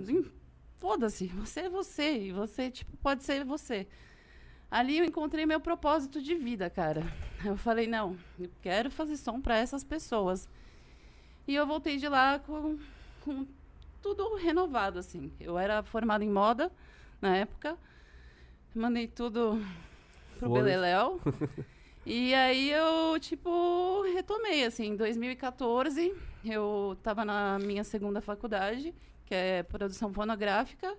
Foda-se, 0.79 1.29
você 1.29 1.61
é 1.61 1.69
você. 1.69 2.19
E 2.19 2.33
você, 2.33 2.71
tipo, 2.71 2.97
pode 2.97 3.23
ser 3.23 3.45
você. 3.45 3.87
Ali 4.69 4.99
eu 4.99 5.05
encontrei 5.05 5.47
meu 5.47 5.61
propósito 5.61 6.21
de 6.21 6.35
vida, 6.35 6.69
cara. 6.69 7.03
Eu 7.45 7.57
falei, 7.57 7.87
não, 7.87 8.17
eu 8.39 8.51
quero 8.61 8.91
fazer 8.91 9.17
som 9.17 9.41
para 9.41 9.57
essas 9.57 9.85
pessoas. 9.85 10.49
E 11.47 11.55
eu 11.55 11.67
voltei 11.67 11.97
de 11.97 12.09
lá 12.09 12.41
com, 12.41 12.77
com 13.21 13.47
tudo 14.03 14.35
renovado, 14.35 14.99
assim. 14.99 15.33
Eu 15.39 15.57
era 15.57 15.83
formada 15.83 16.25
em 16.25 16.31
moda 16.31 16.73
na 17.21 17.37
época. 17.37 17.79
Mandei 18.75 19.07
tudo 19.07 19.65
pro. 20.41 20.51
Beleléu. 20.51 21.21
e 22.07 22.35
aí 22.35 22.71
eu, 22.71 23.19
tipo, 23.21 24.03
retomei, 24.15 24.65
assim, 24.65 24.87
em 24.89 24.97
2014, 24.97 26.15
eu 26.45 26.97
tava 27.03 27.25
na 27.25 27.59
minha 27.59 27.83
segunda 27.85 28.21
faculdade, 28.21 28.95
que 29.25 29.35
é 29.35 29.63
produção 29.63 30.13
fonográfica. 30.13 30.95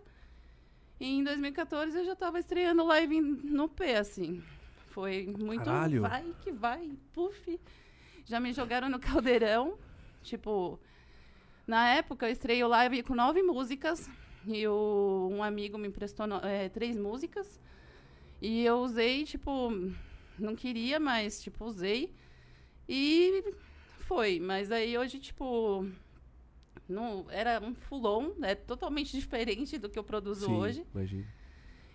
E 0.99 1.05
em 1.17 1.23
2014 1.23 1.97
eu 1.97 2.05
já 2.05 2.15
tava 2.15 2.39
estreando 2.39 2.83
live 2.85 3.19
no 3.21 3.67
P, 3.69 3.95
assim. 3.95 4.41
Foi 4.91 5.25
muito 5.37 5.63
Caralho. 5.65 6.01
vai 6.01 6.25
que 6.41 6.51
vai, 6.51 6.89
puf. 7.13 7.59
Já 8.25 8.39
me 8.39 8.53
jogaram 8.53 8.89
no 8.89 8.97
caldeirão. 8.99 9.77
Tipo, 10.23 10.79
na 11.67 11.89
época 11.89 12.27
eu 12.27 12.31
estreiei 12.31 12.63
o 12.63 12.67
live 12.69 13.03
com 13.03 13.13
nove 13.13 13.43
músicas. 13.43 14.09
E 14.47 14.65
o- 14.67 15.27
um 15.31 15.43
amigo 15.43 15.77
me 15.77 15.87
emprestou 15.87 16.25
no- 16.25 16.39
eh, 16.45 16.69
três 16.69 16.95
músicas. 16.97 17.59
E 18.41 18.63
eu 18.63 18.77
usei, 18.79 19.23
tipo, 19.25 19.71
não 20.39 20.55
queria, 20.55 20.99
mas, 20.99 21.41
tipo, 21.41 21.65
usei. 21.65 22.13
E 22.87 23.43
foi. 23.99 24.39
Mas 24.39 24.71
aí 24.71 24.97
hoje, 24.97 25.19
tipo, 25.19 25.87
não, 26.87 27.25
era 27.29 27.59
um 27.61 27.73
fulon, 27.73 28.31
é 28.41 28.55
totalmente 28.55 29.11
diferente 29.17 29.77
do 29.77 29.89
que 29.89 29.97
eu 29.97 30.03
produzo 30.03 30.45
Sim, 30.47 30.55
hoje. 30.55 30.85
imagina. 30.93 31.25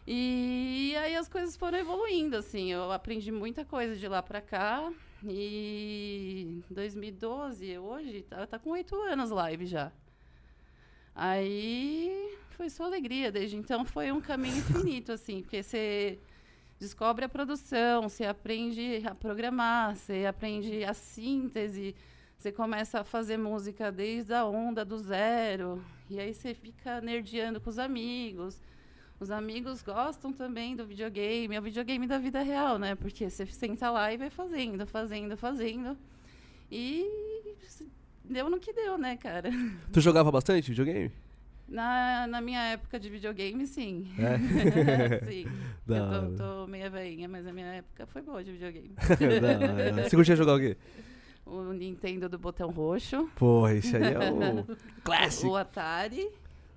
E 0.07 0.95
aí 0.97 1.15
as 1.15 1.29
coisas 1.29 1.57
foram 1.57 1.79
evoluindo, 1.79 2.37
assim. 2.37 2.73
Eu 2.73 2.91
aprendi 2.91 3.31
muita 3.31 3.65
coisa 3.65 3.95
de 3.95 4.09
lá 4.09 4.23
pra 4.23 4.41
cá. 4.41 4.93
E 5.25 6.63
2012, 6.71 7.79
hoje, 7.79 8.23
tá, 8.23 8.47
tá 8.47 8.59
com 8.59 8.71
oito 8.71 8.97
anos 9.03 9.31
live 9.31 9.67
já. 9.67 9.93
Aí 11.15 12.37
foi 12.51 12.71
só 12.71 12.85
alegria. 12.85 13.31
Desde 13.31 13.57
então 13.57 13.85
foi 13.85 14.11
um 14.11 14.21
caminho 14.21 14.57
infinito, 14.59 15.13
assim, 15.13 15.43
porque 15.43 15.63
você 15.63 16.19
descobre 16.81 17.27
a 17.27 17.29
produção, 17.29 18.09
você 18.09 18.25
aprende 18.25 19.03
a 19.07 19.15
programar, 19.15 19.95
você 19.95 20.25
aprende 20.25 20.83
a 20.83 20.95
síntese, 20.95 21.95
você 22.39 22.51
começa 22.51 23.01
a 23.01 23.05
fazer 23.05 23.37
música 23.37 23.93
desde 23.93 24.33
a 24.33 24.47
onda 24.47 24.83
do 24.83 24.99
zero. 24.99 25.85
E 26.09 26.19
aí 26.19 26.33
você 26.33 26.55
fica 26.55 27.01
nerdeando 27.03 27.61
com 27.61 27.69
os 27.69 27.79
amigos. 27.79 28.59
Os 29.21 29.31
amigos 29.31 29.83
gostam 29.83 30.33
também 30.33 30.75
do 30.75 30.87
videogame, 30.87 31.55
é 31.55 31.61
o 31.61 31.63
videogame 31.63 32.07
da 32.07 32.19
vida 32.19 32.41
real, 32.41 32.79
né? 32.79 32.95
Porque 32.95 33.29
você 33.29 33.45
senta 33.45 33.91
lá 33.91 34.11
e 34.11 34.17
vai 34.17 34.31
fazendo, 34.31 34.87
fazendo, 34.87 35.37
fazendo. 35.37 35.99
E 36.73 37.07
deu 38.25 38.49
no 38.49 38.59
que 38.59 38.73
deu, 38.73 38.97
né, 38.97 39.19
cara? 39.19 39.51
Tu 39.93 40.01
jogava 40.01 40.33
bastante 40.33 40.71
videogame? 40.71 41.13
Na, 41.71 42.27
na 42.27 42.41
minha 42.41 42.61
época 42.65 42.99
de 42.99 43.09
videogame, 43.09 43.65
sim. 43.65 44.09
É? 44.19 45.19
sim. 45.25 45.47
Da 45.87 45.97
Eu 45.97 46.37
tô, 46.37 46.37
tô 46.37 46.67
meia 46.67 46.91
veinha, 46.91 47.29
mas 47.29 47.47
a 47.47 47.53
minha 47.53 47.67
época 47.67 48.07
foi 48.07 48.23
boa 48.23 48.43
de 48.45 48.53
videogame. 48.53 48.91
Da. 49.41 50.03
Você 50.03 50.17
curtia 50.17 50.37
jogar 50.37 50.55
o 50.55 50.59
quê? 50.59 50.77
o 51.47 51.73
Nintendo 51.73 52.29
do 52.29 52.39
botão 52.39 52.71
roxo. 52.71 53.29
Porra, 53.35 53.75
esse 53.75 53.97
aí 53.97 54.15
é 54.15 54.19
o 54.31 54.77
clássico. 55.03 55.53
O 55.53 55.57
Atari. 55.57 56.31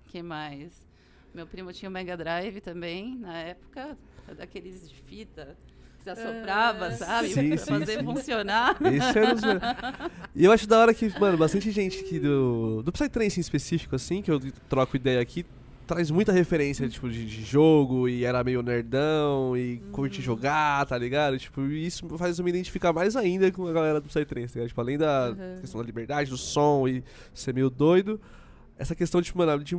que 0.07 0.23
mais? 0.23 0.87
Meu 1.33 1.45
primo 1.45 1.71
tinha 1.71 1.89
o 1.89 1.91
Mega 1.91 2.17
Drive 2.17 2.59
também, 2.61 3.17
na 3.17 3.37
época, 3.37 3.97
daqueles 4.35 4.89
de 4.89 4.95
fita 4.95 5.55
que 6.03 6.09
assoprava, 6.09 6.91
sabe? 6.91 7.29
Sim, 7.29 7.47
pra 7.49 7.57
sim, 7.57 7.65
fazer 7.65 7.99
sim. 7.99 8.03
funcionar. 8.03 8.77
Esse 8.81 9.17
era 9.19 9.35
os... 9.35 9.41
E 10.35 10.45
eu 10.45 10.51
acho 10.51 10.67
da 10.67 10.79
hora 10.79 10.93
que, 10.93 11.07
mano, 11.19 11.37
bastante 11.37 11.69
gente 11.71 11.99
aqui 11.99 12.19
do, 12.19 12.81
do 12.83 12.91
Psytrance 12.91 13.39
em 13.39 13.41
específico, 13.41 13.95
assim, 13.95 14.21
que 14.21 14.31
eu 14.31 14.39
troco 14.67 14.95
ideia 14.95 15.21
aqui, 15.21 15.45
traz 15.85 16.09
muita 16.09 16.31
referência, 16.31 16.87
tipo, 16.89 17.09
de, 17.09 17.25
de 17.25 17.43
jogo, 17.43 18.07
e 18.07 18.23
era 18.25 18.43
meio 18.43 18.61
nerdão, 18.63 19.55
e 19.55 19.77
curte 19.91 20.21
jogar, 20.21 20.85
tá 20.85 20.97
ligado? 20.97 21.37
Tipo, 21.37 21.61
isso 21.67 22.07
faz 22.17 22.39
eu 22.39 22.45
me 22.45 22.49
identificar 22.51 22.91
mais 22.93 23.15
ainda 23.15 23.51
com 23.51 23.67
a 23.67 23.73
galera 23.73 23.99
do 24.01 24.07
Psytrance, 24.07 24.53
tá 24.53 24.59
ligado? 24.59 24.69
Tipo, 24.69 24.81
além 24.81 24.97
da 24.97 25.29
Uhum. 25.37 25.61
questão 25.61 25.81
da 25.81 25.85
liberdade, 25.85 26.29
do 26.29 26.37
som 26.37 26.87
e 26.87 27.03
ser 27.33 27.53
meio 27.53 27.69
doido, 27.69 28.19
essa 28.77 28.95
questão, 28.95 29.21
tipo, 29.21 29.37
mano, 29.37 29.63
de 29.63 29.77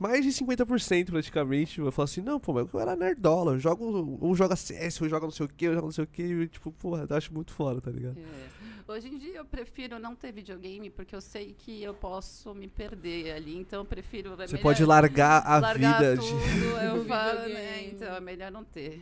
mais 0.00 0.24
de 0.24 0.30
50% 0.30 1.10
praticamente, 1.10 1.78
eu 1.78 1.92
falo 1.92 2.04
assim, 2.04 2.22
não, 2.22 2.40
pô, 2.40 2.54
mas 2.54 2.72
eu 2.72 2.80
era 2.80 2.96
nerdola, 2.96 3.52
eu 3.52 3.58
jogo, 3.58 4.18
ou 4.18 4.34
joga 4.34 4.56
CS, 4.56 5.02
ou 5.02 5.08
joga 5.10 5.26
não 5.26 5.30
sei 5.30 5.44
o 5.44 5.48
que, 5.48 5.68
ou 5.68 5.74
joga 5.74 5.86
não 5.86 5.92
sei 5.92 6.04
o 6.04 6.06
que, 6.06 6.22
e, 6.22 6.48
tipo, 6.48 6.72
porra, 6.72 7.06
eu 7.08 7.16
acho 7.16 7.32
muito 7.34 7.52
foda, 7.52 7.82
tá 7.82 7.90
ligado? 7.90 8.18
É. 8.18 8.70
Hoje 8.90 9.06
em 9.06 9.18
dia 9.18 9.36
eu 9.36 9.44
prefiro 9.44 10.00
não 10.00 10.16
ter 10.16 10.32
videogame 10.32 10.90
porque 10.90 11.14
eu 11.14 11.20
sei 11.20 11.54
que 11.56 11.80
eu 11.80 11.94
posso 11.94 12.52
me 12.52 12.66
perder 12.66 13.32
ali, 13.32 13.56
então 13.56 13.82
eu 13.82 13.84
prefiro. 13.84 14.32
é 14.32 14.48
Você 14.48 14.54
melhor 14.54 14.62
pode 14.62 14.84
largar 14.84 15.46
a 15.46 15.60
largar 15.60 16.00
vida 16.00 16.16
tudo, 16.16 16.26
de. 16.26 16.64
eu 16.86 17.04
falo, 17.04 17.38
né? 17.40 17.84
Então 17.84 18.16
é 18.16 18.20
melhor 18.20 18.50
não 18.50 18.64
ter. 18.64 19.00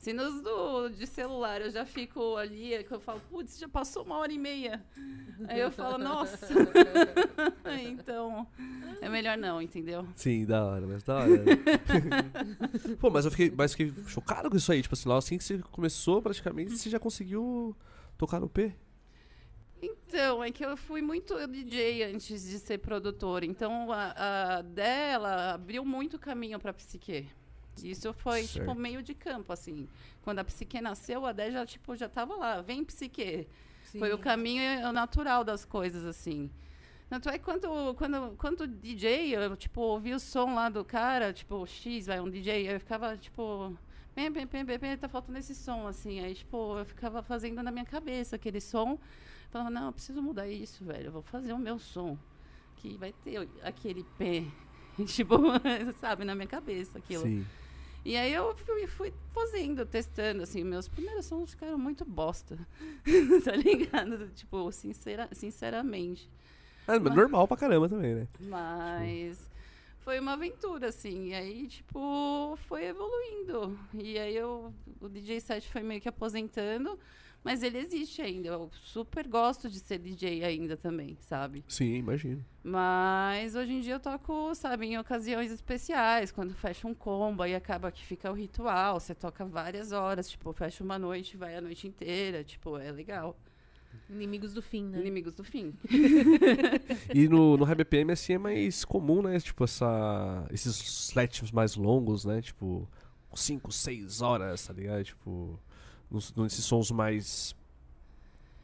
Se 0.00 0.14
nos 0.14 0.40
do, 0.40 0.88
de 0.88 1.06
celular 1.06 1.60
eu 1.60 1.70
já 1.70 1.84
fico 1.84 2.34
ali, 2.34 2.72
é 2.72 2.82
que 2.82 2.90
eu 2.90 2.98
falo, 2.98 3.20
putz, 3.28 3.58
já 3.58 3.68
passou 3.68 4.02
uma 4.02 4.16
hora 4.16 4.32
e 4.32 4.38
meia. 4.38 4.82
Aí 5.46 5.60
eu 5.60 5.70
falo, 5.70 5.98
nossa. 5.98 6.48
então, 7.86 8.46
é 9.02 9.10
melhor 9.10 9.36
não, 9.36 9.60
entendeu? 9.60 10.08
Sim, 10.16 10.46
da 10.46 10.64
hora, 10.64 10.86
mas 10.86 11.02
da 11.02 11.16
hora. 11.16 11.44
Pô, 12.98 13.10
mas 13.10 13.26
eu 13.26 13.30
fiquei, 13.30 13.52
mas 13.54 13.74
fiquei 13.74 13.92
chocado 14.06 14.48
com 14.48 14.56
isso 14.56 14.72
aí. 14.72 14.80
Tipo 14.80 14.94
assim, 14.94 15.06
logo 15.06 15.18
assim 15.18 15.36
que 15.36 15.44
você 15.44 15.58
começou, 15.70 16.22
praticamente, 16.22 16.78
você 16.78 16.88
já 16.88 16.98
conseguiu 16.98 17.76
tocar 18.16 18.40
no 18.40 18.48
P. 18.48 18.74
Então, 19.82 20.42
é 20.42 20.50
que 20.50 20.64
eu 20.64 20.78
fui 20.78 21.02
muito 21.02 21.46
DJ 21.46 22.04
antes 22.04 22.48
de 22.48 22.58
ser 22.58 22.78
produtora. 22.78 23.44
Então, 23.44 23.92
a, 23.92 24.56
a 24.56 24.62
dela 24.62 25.52
abriu 25.52 25.84
muito 25.84 26.18
caminho 26.18 26.58
para 26.58 26.72
psique. 26.72 27.28
Isso 27.84 28.12
foi, 28.12 28.42
Certo. 28.42 28.60
tipo, 28.60 28.74
meio 28.74 29.02
de 29.02 29.14
campo, 29.14 29.52
assim. 29.52 29.88
Quando 30.22 30.38
a 30.38 30.44
psique 30.44 30.80
nasceu, 30.80 31.24
a 31.26 31.32
Dé 31.32 31.50
já, 31.50 31.64
tipo, 31.66 31.94
já 31.96 32.08
tava 32.08 32.36
lá. 32.36 32.60
Vem, 32.60 32.84
psique. 32.84 33.46
Foi 33.98 34.12
o 34.12 34.18
caminho 34.18 34.92
natural 34.92 35.42
das 35.42 35.64
coisas, 35.64 36.04
assim. 36.04 36.50
Tanto 37.08 37.28
é 37.28 37.38
que 37.38 37.44
quando, 37.44 37.94
quando, 37.94 38.36
quando 38.36 38.66
DJ, 38.68 39.34
eu, 39.34 39.56
tipo, 39.56 39.80
ouvi 39.80 40.14
o 40.14 40.20
som 40.20 40.54
lá 40.54 40.68
do 40.68 40.84
cara, 40.84 41.32
tipo, 41.32 41.66
X, 41.66 42.06
vai, 42.06 42.20
um 42.20 42.30
DJ, 42.30 42.72
eu 42.72 42.78
ficava, 42.78 43.16
tipo... 43.16 43.76
Pem, 44.14 44.30
pem, 44.32 44.46
pem, 44.46 44.64
pem, 44.64 44.78
pem, 44.78 44.96
tá 44.96 45.08
faltando 45.08 45.38
esse 45.38 45.54
som, 45.54 45.86
assim. 45.86 46.20
Aí, 46.20 46.34
tipo, 46.34 46.78
eu 46.78 46.84
ficava 46.84 47.22
fazendo 47.22 47.62
na 47.62 47.70
minha 47.70 47.84
cabeça 47.84 48.36
aquele 48.36 48.60
som. 48.60 48.98
Falava, 49.50 49.70
não, 49.70 49.86
eu 49.86 49.92
preciso 49.92 50.22
mudar 50.22 50.46
isso, 50.48 50.84
velho. 50.84 51.06
Eu 51.06 51.12
vou 51.12 51.22
fazer 51.22 51.52
o 51.52 51.58
meu 51.58 51.78
som. 51.78 52.16
Que 52.76 52.96
vai 52.96 53.12
ter 53.12 53.48
aquele 53.62 54.04
P. 54.16 54.46
tipo, 55.06 55.36
sabe, 56.00 56.24
na 56.24 56.34
minha 56.34 56.46
cabeça 56.46 56.98
aquilo. 56.98 57.22
Sim. 57.24 57.46
E 58.04 58.16
aí 58.16 58.32
eu 58.32 58.56
fui, 58.56 58.86
fui 58.86 59.14
fazendo, 59.32 59.84
testando, 59.84 60.42
assim, 60.42 60.64
meus 60.64 60.88
primeiros 60.88 61.26
sons 61.26 61.50
ficaram 61.50 61.78
muito 61.78 62.04
bosta. 62.04 62.58
tá 63.44 63.52
ligado? 63.52 64.28
Tipo, 64.28 64.70
sincera, 64.72 65.28
sinceramente. 65.32 66.30
É, 66.88 66.98
mas 66.98 67.14
normal 67.14 67.46
pra 67.46 67.56
caramba 67.56 67.88
também, 67.88 68.14
né? 68.14 68.28
Mas 68.40 69.50
foi 70.00 70.18
uma 70.18 70.32
aventura, 70.32 70.88
assim. 70.88 71.28
E 71.28 71.34
aí, 71.34 71.66
tipo, 71.68 72.58
foi 72.66 72.86
evoluindo. 72.86 73.78
E 73.94 74.18
aí 74.18 74.34
eu, 74.34 74.72
o 75.00 75.08
DJ 75.08 75.40
set 75.40 75.68
foi 75.68 75.82
meio 75.82 76.00
que 76.00 76.08
aposentando, 76.08 76.98
mas 77.42 77.62
ele 77.62 77.78
existe 77.78 78.20
ainda. 78.20 78.48
Eu 78.48 78.70
super 78.74 79.26
gosto 79.26 79.68
de 79.68 79.78
ser 79.80 79.98
DJ 79.98 80.44
ainda 80.44 80.76
também, 80.76 81.16
sabe? 81.20 81.64
Sim, 81.66 81.94
imagino. 81.94 82.44
Mas 82.62 83.54
hoje 83.54 83.72
em 83.72 83.80
dia 83.80 83.94
eu 83.94 84.00
toco, 84.00 84.54
sabe, 84.54 84.86
em 84.86 84.98
ocasiões 84.98 85.50
especiais, 85.50 86.30
quando 86.30 86.54
fecha 86.54 86.86
um 86.86 86.94
combo, 86.94 87.42
aí 87.42 87.54
acaba 87.54 87.90
que 87.90 88.04
fica 88.04 88.30
o 88.30 88.34
ritual, 88.34 89.00
você 89.00 89.14
toca 89.14 89.44
várias 89.44 89.92
horas, 89.92 90.28
tipo, 90.28 90.52
fecha 90.52 90.84
uma 90.84 90.98
noite, 90.98 91.36
vai 91.36 91.56
a 91.56 91.60
noite 91.60 91.88
inteira, 91.88 92.44
tipo, 92.44 92.76
é 92.76 92.92
legal. 92.92 93.36
Inimigos 94.08 94.52
do 94.52 94.60
fim, 94.60 94.84
né? 94.84 95.00
Inimigos 95.00 95.36
do 95.36 95.44
fim. 95.44 95.72
E 97.14 97.28
no, 97.28 97.56
no 97.56 97.64
RBPM, 97.64 98.12
assim, 98.12 98.34
é 98.34 98.38
mais 98.38 98.84
comum, 98.84 99.22
né? 99.22 99.38
Tipo, 99.40 99.64
essa, 99.64 100.46
esses 100.52 100.76
sets 100.76 101.50
mais 101.50 101.76
longos, 101.76 102.24
né? 102.24 102.40
Tipo, 102.42 102.88
5, 103.34 103.70
6 103.72 104.20
horas, 104.20 104.66
tá 104.66 104.72
ligado? 104.72 105.04
Tipo, 105.04 105.58
nos, 106.10 106.34
nesses 106.34 106.64
sons 106.64 106.90
mais 106.90 107.54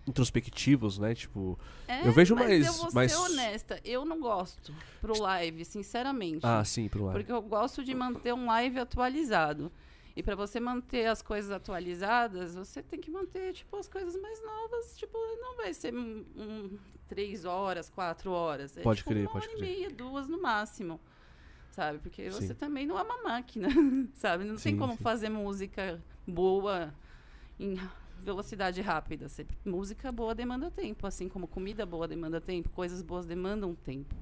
introspectivos, 0.07 0.99
né? 0.99 1.15
Tipo, 1.15 1.59
É, 1.89 2.07
Eu 2.07 2.13
vejo 2.13 2.35
mas 2.35 2.47
mais- 2.49 2.67
eu 2.67 2.73
vou 2.73 2.93
mais- 2.93 3.13
ser 3.13 3.19
honesta, 3.19 3.81
eu 3.85 4.05
não 4.05 4.21
gosto 4.21 4.75
pro 5.01 5.21
live, 5.21 5.65
sinceramente. 5.65 6.45
ah, 6.45 6.65
sim, 6.65 6.89
pro 6.89 7.05
lado. 7.05 7.15
Porque 7.19 7.31
eu 7.33 7.43
gosto 7.43 7.85
de 7.85 7.95
manter 7.95 8.33
um 8.35 8.47
live 8.47 8.79
atualizado. 8.79 9.71
E 10.17 10.23
para 10.23 10.35
você 10.35 10.59
manter 10.59 11.07
as 11.07 11.21
coisas 11.21 11.51
atualizadas, 11.51 12.55
você 12.55 12.83
tem 12.83 12.99
que 12.99 13.11
manter, 13.11 13.53
tipo, 13.53 13.77
as 13.77 13.87
coisas 13.87 14.17
mais 14.21 14.43
novas. 14.43 14.97
Tipo, 14.97 15.19
não 15.41 15.57
vai 15.57 15.75
ser 15.75 15.95
um, 15.95 16.25
um- 16.37 16.79
três 17.07 17.45
horas, 17.45 17.91
quatro 17.91 18.31
horas. 18.31 18.77
É, 18.77 18.81
Pode 18.83 18.99
tipo, 18.99 19.11
crer, 19.11 19.25
uma 19.27 19.33
pode 19.33 19.47
hora 19.47 19.57
crer. 19.57 19.69
e 19.71 19.77
meia, 19.77 19.91
duas 19.91 20.27
no 20.29 20.41
máximo. 20.41 20.99
Sabe? 21.71 21.99
Porque 21.99 22.31
você 22.31 22.49
Sim. 22.49 22.55
também 22.55 22.87
não 22.87 22.99
é 22.99 23.03
uma 23.03 23.23
máquina, 23.23 23.69
sabe? 24.15 24.45
Não 24.45 24.57
Sim, 24.57 24.63
tem 24.71 24.77
como 24.79 24.97
sim. 24.97 25.03
fazer 25.03 25.29
música 25.29 26.03
boa 26.27 26.93
em 27.59 27.77
velocidade 28.23 28.81
rápida. 28.81 29.29
Você- 29.29 29.47
música 29.65 30.11
boa 30.13 30.35
demanda 30.35 30.71
tempo, 30.71 31.07
assim 31.07 31.29
como 31.29 31.47
comida 31.47 31.85
boa 31.87 32.07
demanda 32.09 32.41
tempo, 32.41 32.69
coisas 32.71 33.03
boas 33.03 33.27
demandam 33.27 33.75
tempo 33.75 34.15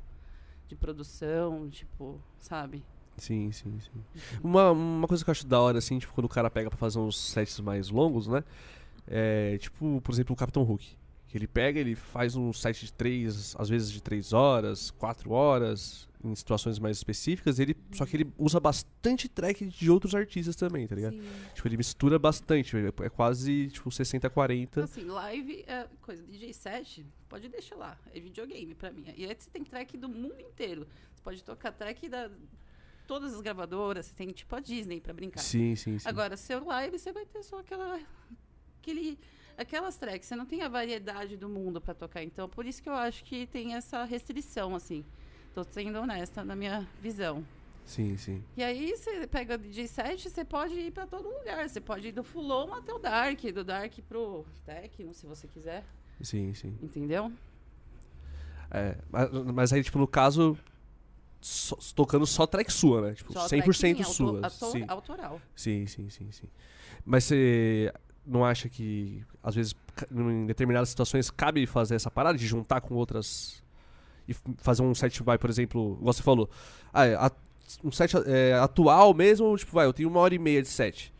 de 0.68 0.74
produção, 0.76 1.68
tipo, 1.68 2.20
sabe? 2.38 2.82
Sim, 3.16 3.52
sim, 3.52 3.78
sim. 3.80 4.04
Uma, 4.42 4.72
uma 4.72 5.06
coisa 5.06 5.22
que 5.22 5.30
eu 5.30 5.32
acho 5.32 5.46
da 5.46 5.60
hora, 5.60 5.78
assim, 5.78 5.98
tipo, 5.98 6.12
quando 6.12 6.24
o 6.24 6.28
cara 6.28 6.50
pega 6.50 6.68
pra 6.68 6.76
fazer 6.78 6.98
uns 6.98 7.18
sets 7.18 7.60
mais 7.60 7.88
longos, 7.90 8.26
né? 8.26 8.42
É, 9.06 9.56
tipo, 9.58 10.00
por 10.00 10.12
exemplo, 10.12 10.32
o 10.32 10.36
Capitão 10.36 10.62
Hulk. 10.64 10.96
Que 11.34 11.38
ele 11.38 11.48
pega, 11.48 11.80
ele 11.80 11.96
faz 11.96 12.36
um 12.36 12.52
set 12.52 12.86
de 12.86 12.92
três, 12.92 13.56
às 13.58 13.68
vezes 13.68 13.90
de 13.90 14.00
três 14.00 14.32
horas, 14.32 14.92
quatro 14.92 15.32
horas, 15.32 16.08
em 16.22 16.32
situações 16.32 16.78
mais 16.78 16.96
específicas. 16.96 17.58
Ele, 17.58 17.76
Só 17.90 18.06
que 18.06 18.16
ele 18.16 18.32
usa 18.38 18.60
bastante 18.60 19.28
track 19.28 19.66
de 19.66 19.90
outros 19.90 20.14
artistas 20.14 20.54
também, 20.54 20.86
tá 20.86 20.94
ligado? 20.94 21.16
Sim. 21.16 21.28
Tipo, 21.52 21.66
ele 21.66 21.76
mistura 21.76 22.20
bastante. 22.20 22.76
É 22.76 23.08
quase, 23.08 23.66
tipo, 23.66 23.90
60-40. 23.90 24.84
Assim, 24.84 25.06
live 25.06 25.64
é 25.66 25.88
coisa. 26.00 26.22
DJ 26.22 26.52
set, 26.52 27.04
pode 27.28 27.48
deixar 27.48 27.74
lá. 27.74 27.98
É 28.14 28.20
videogame 28.20 28.72
pra 28.72 28.92
mim. 28.92 29.04
E 29.16 29.26
aí 29.26 29.36
você 29.36 29.50
tem 29.50 29.64
track 29.64 29.96
do 29.96 30.08
mundo 30.08 30.40
inteiro. 30.40 30.86
Você 31.16 31.20
pode 31.20 31.42
tocar 31.42 31.72
track 31.72 32.08
da 32.08 32.30
todas 33.08 33.34
as 33.34 33.40
gravadoras. 33.40 34.06
Você 34.06 34.14
tem 34.14 34.28
tipo 34.28 34.54
a 34.54 34.60
Disney 34.60 35.00
pra 35.00 35.12
brincar. 35.12 35.40
Sim, 35.40 35.74
sim, 35.74 35.98
sim. 35.98 36.08
Agora, 36.08 36.36
seu 36.36 36.64
live, 36.64 36.96
você 36.96 37.10
vai 37.10 37.26
ter 37.26 37.42
só 37.42 37.58
aquela. 37.58 37.98
Aquele, 38.80 39.18
aquelas 39.56 39.96
tracks. 39.96 40.26
Você 40.28 40.36
não 40.36 40.46
tem 40.46 40.62
a 40.62 40.68
variedade 40.68 41.36
do 41.36 41.48
mundo 41.48 41.80
pra 41.80 41.94
tocar. 41.94 42.22
Então, 42.22 42.48
por 42.48 42.66
isso 42.66 42.82
que 42.82 42.88
eu 42.88 42.94
acho 42.94 43.24
que 43.24 43.46
tem 43.46 43.74
essa 43.74 44.04
restrição, 44.04 44.74
assim. 44.74 45.04
Tô 45.54 45.62
sendo 45.64 45.98
honesta 46.00 46.44
na 46.44 46.56
minha 46.56 46.86
visão. 47.00 47.44
Sim, 47.86 48.16
sim. 48.16 48.42
E 48.56 48.62
aí 48.64 48.96
você 48.96 49.26
pega 49.26 49.58
DJ 49.58 49.86
set, 49.86 50.28
você 50.30 50.44
pode 50.44 50.74
ir 50.74 50.90
pra 50.90 51.06
todo 51.06 51.28
lugar. 51.28 51.68
Você 51.68 51.80
pode 51.80 52.08
ir 52.08 52.12
do 52.12 52.24
Fulon 52.24 52.72
até 52.72 52.92
o 52.92 52.98
Dark, 52.98 53.40
do 53.52 53.62
Dark 53.62 53.92
pro 54.08 54.44
Techno, 54.64 55.12
se 55.12 55.26
você 55.26 55.46
quiser. 55.46 55.84
Sim, 56.20 56.54
sim. 56.54 56.78
Entendeu? 56.82 57.30
É, 58.70 58.96
mas, 59.10 59.30
mas 59.54 59.72
aí, 59.72 59.82
tipo, 59.84 59.98
no 59.98 60.08
caso, 60.08 60.58
só- 61.40 61.76
tocando 61.94 62.26
só 62.26 62.46
track 62.46 62.72
sua, 62.72 63.00
né? 63.02 63.14
Tipo, 63.14 63.32
Só 63.32 63.46
100% 63.46 63.96
track 63.98 64.04
suas. 64.14 64.42
auto- 64.44 64.44
auto- 64.64 64.72
sim. 64.72 64.84
Autoral. 64.88 65.40
sim, 65.54 65.86
sim, 65.86 66.08
sim, 66.08 66.32
sim. 66.32 66.48
Mas 67.04 67.24
você 67.24 67.92
não 68.26 68.44
acha 68.44 68.68
que, 68.68 69.24
às 69.42 69.54
vezes, 69.54 69.74
em 70.10 70.46
determinadas 70.46 70.88
situações, 70.88 71.30
cabe 71.30 71.66
fazer 71.66 71.94
essa 71.94 72.10
parada 72.10 72.38
de 72.38 72.46
juntar 72.46 72.80
com 72.80 72.94
outras. 72.94 73.62
E 74.26 74.34
fazer 74.58 74.82
um 74.82 74.94
set, 74.94 75.22
vai, 75.22 75.36
por 75.36 75.50
exemplo, 75.50 75.98
igual 76.00 76.12
você 76.12 76.22
falou. 76.22 76.48
Ah, 76.92 77.06
é, 77.06 77.16
um 77.82 77.92
set 77.92 78.14
é, 78.26 78.54
atual 78.54 79.12
mesmo, 79.12 79.56
tipo, 79.56 79.72
vai, 79.72 79.86
eu 79.86 79.92
tenho 79.92 80.08
uma 80.08 80.20
hora 80.20 80.34
e 80.34 80.38
meia 80.38 80.62
de 80.62 80.68
set. 80.68 81.12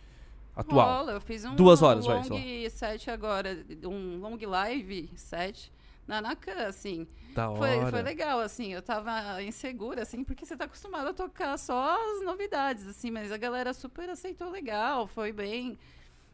Atual. 0.57 0.99
Rola, 0.99 1.12
eu 1.12 1.21
fiz 1.21 1.45
um 1.45 1.57
Duas 1.57 1.83
horas, 1.83 2.07
vai, 2.07 2.17
long 2.17 2.23
sei 2.23 2.71
set 2.71 3.11
agora, 3.11 3.59
um 3.85 4.19
long 4.21 4.38
live 4.40 5.11
set 5.17 5.73
na 6.07 6.21
Nakan, 6.21 6.69
assim. 6.69 7.07
Da 7.35 7.51
hora. 7.51 7.59
Foi, 7.59 7.90
foi 7.90 8.03
legal, 8.03 8.38
assim, 8.38 8.73
eu 8.73 8.81
tava 8.81 9.43
insegura, 9.43 10.03
assim, 10.03 10.23
porque 10.23 10.47
você 10.47 10.57
tá 10.57 10.64
acostumado 10.64 11.09
a 11.09 11.12
tocar 11.12 11.59
só 11.59 11.97
as 11.99 12.25
novidades, 12.25 12.87
assim, 12.87 13.11
mas 13.11 13.33
a 13.33 13.37
galera 13.37 13.75
super 13.75 14.09
aceitou 14.09 14.49
legal, 14.51 15.07
foi 15.07 15.33
bem. 15.33 15.77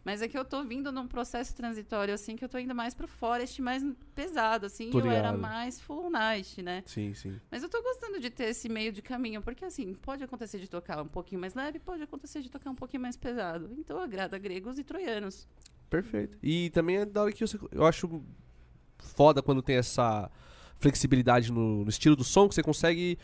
Mas 0.04 0.22
é 0.22 0.28
que 0.28 0.38
eu 0.38 0.44
tô 0.44 0.64
vindo 0.64 0.90
num 0.90 1.06
processo 1.06 1.54
transitório, 1.54 2.14
assim, 2.14 2.36
que 2.36 2.44
eu 2.44 2.48
tô 2.48 2.58
indo 2.58 2.74
mais 2.74 2.94
pro 2.94 3.06
Forest, 3.06 3.60
mais 3.60 3.84
pesado, 4.14 4.66
assim, 4.66 4.90
eu 4.92 5.10
era 5.10 5.32
mais 5.32 5.80
full 5.80 6.10
night, 6.10 6.62
né? 6.62 6.82
Sim, 6.86 7.12
sim. 7.14 7.38
Mas 7.50 7.62
eu 7.62 7.68
tô 7.68 7.82
gostando 7.82 8.18
de 8.18 8.30
ter 8.30 8.44
esse 8.44 8.68
meio 8.68 8.92
de 8.92 9.02
caminho, 9.02 9.42
porque 9.42 9.64
assim, 9.64 9.94
pode 9.94 10.24
acontecer 10.24 10.58
de 10.58 10.68
tocar 10.68 11.02
um 11.02 11.08
pouquinho 11.08 11.40
mais 11.40 11.54
leve, 11.54 11.78
pode 11.78 12.02
acontecer 12.02 12.40
de 12.40 12.50
tocar 12.50 12.70
um 12.70 12.74
pouquinho 12.74 13.02
mais 13.02 13.16
pesado. 13.16 13.70
Então 13.78 14.00
agrada 14.00 14.38
gregos 14.38 14.78
e 14.78 14.84
troianos. 14.84 15.46
Perfeito. 15.88 16.38
E 16.42 16.70
também 16.70 16.98
é 16.98 17.04
da 17.04 17.22
hora 17.22 17.32
que 17.32 17.46
você, 17.46 17.58
eu 17.72 17.84
acho 17.84 18.22
foda 18.98 19.42
quando 19.42 19.60
tem 19.60 19.76
essa 19.76 20.30
flexibilidade 20.76 21.52
no, 21.52 21.84
no 21.84 21.90
estilo 21.90 22.16
do 22.16 22.24
som, 22.24 22.48
que 22.48 22.54
você 22.54 22.62
consegue 22.62 23.18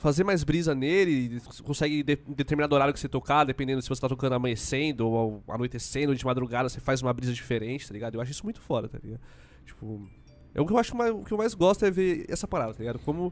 fazer 0.00 0.24
mais 0.24 0.42
brisa 0.42 0.74
nele, 0.74 1.36
e 1.36 1.62
consegue 1.62 2.02
de, 2.02 2.18
em 2.26 2.32
determinado 2.32 2.74
horário 2.74 2.92
que 2.94 2.98
você 2.98 3.08
tocar, 3.08 3.44
dependendo 3.44 3.82
se 3.82 3.88
você 3.88 4.00
tá 4.00 4.08
tocando 4.08 4.32
amanhecendo 4.34 5.06
ou 5.06 5.44
anoitecendo, 5.46 6.14
de 6.14 6.24
madrugada, 6.24 6.68
você 6.70 6.80
faz 6.80 7.02
uma 7.02 7.12
brisa 7.12 7.32
diferente, 7.34 7.86
tá 7.86 7.92
ligado? 7.92 8.14
Eu 8.14 8.20
acho 8.22 8.30
isso 8.32 8.42
muito 8.44 8.60
foda, 8.62 8.88
tá 8.88 8.98
ligado? 9.04 9.20
Tipo, 9.66 10.08
é 10.54 10.60
o 10.60 10.64
que 10.66 10.72
eu 10.72 10.78
acho 10.78 10.96
mais, 10.96 11.12
o 11.14 11.22
que 11.22 11.32
eu 11.32 11.36
mais 11.38 11.52
gosto 11.52 11.84
é 11.84 11.90
ver 11.90 12.24
essa 12.30 12.48
parada, 12.48 12.72
tá 12.72 12.78
ligado? 12.80 12.98
Como 13.00 13.30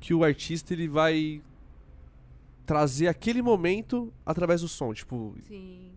que 0.00 0.12
o 0.12 0.24
artista 0.24 0.72
ele 0.74 0.88
vai 0.88 1.40
trazer 2.66 3.06
aquele 3.06 3.40
momento 3.40 4.12
através 4.26 4.60
do 4.62 4.68
som, 4.68 4.92
tipo, 4.92 5.36
Sim. 5.46 5.90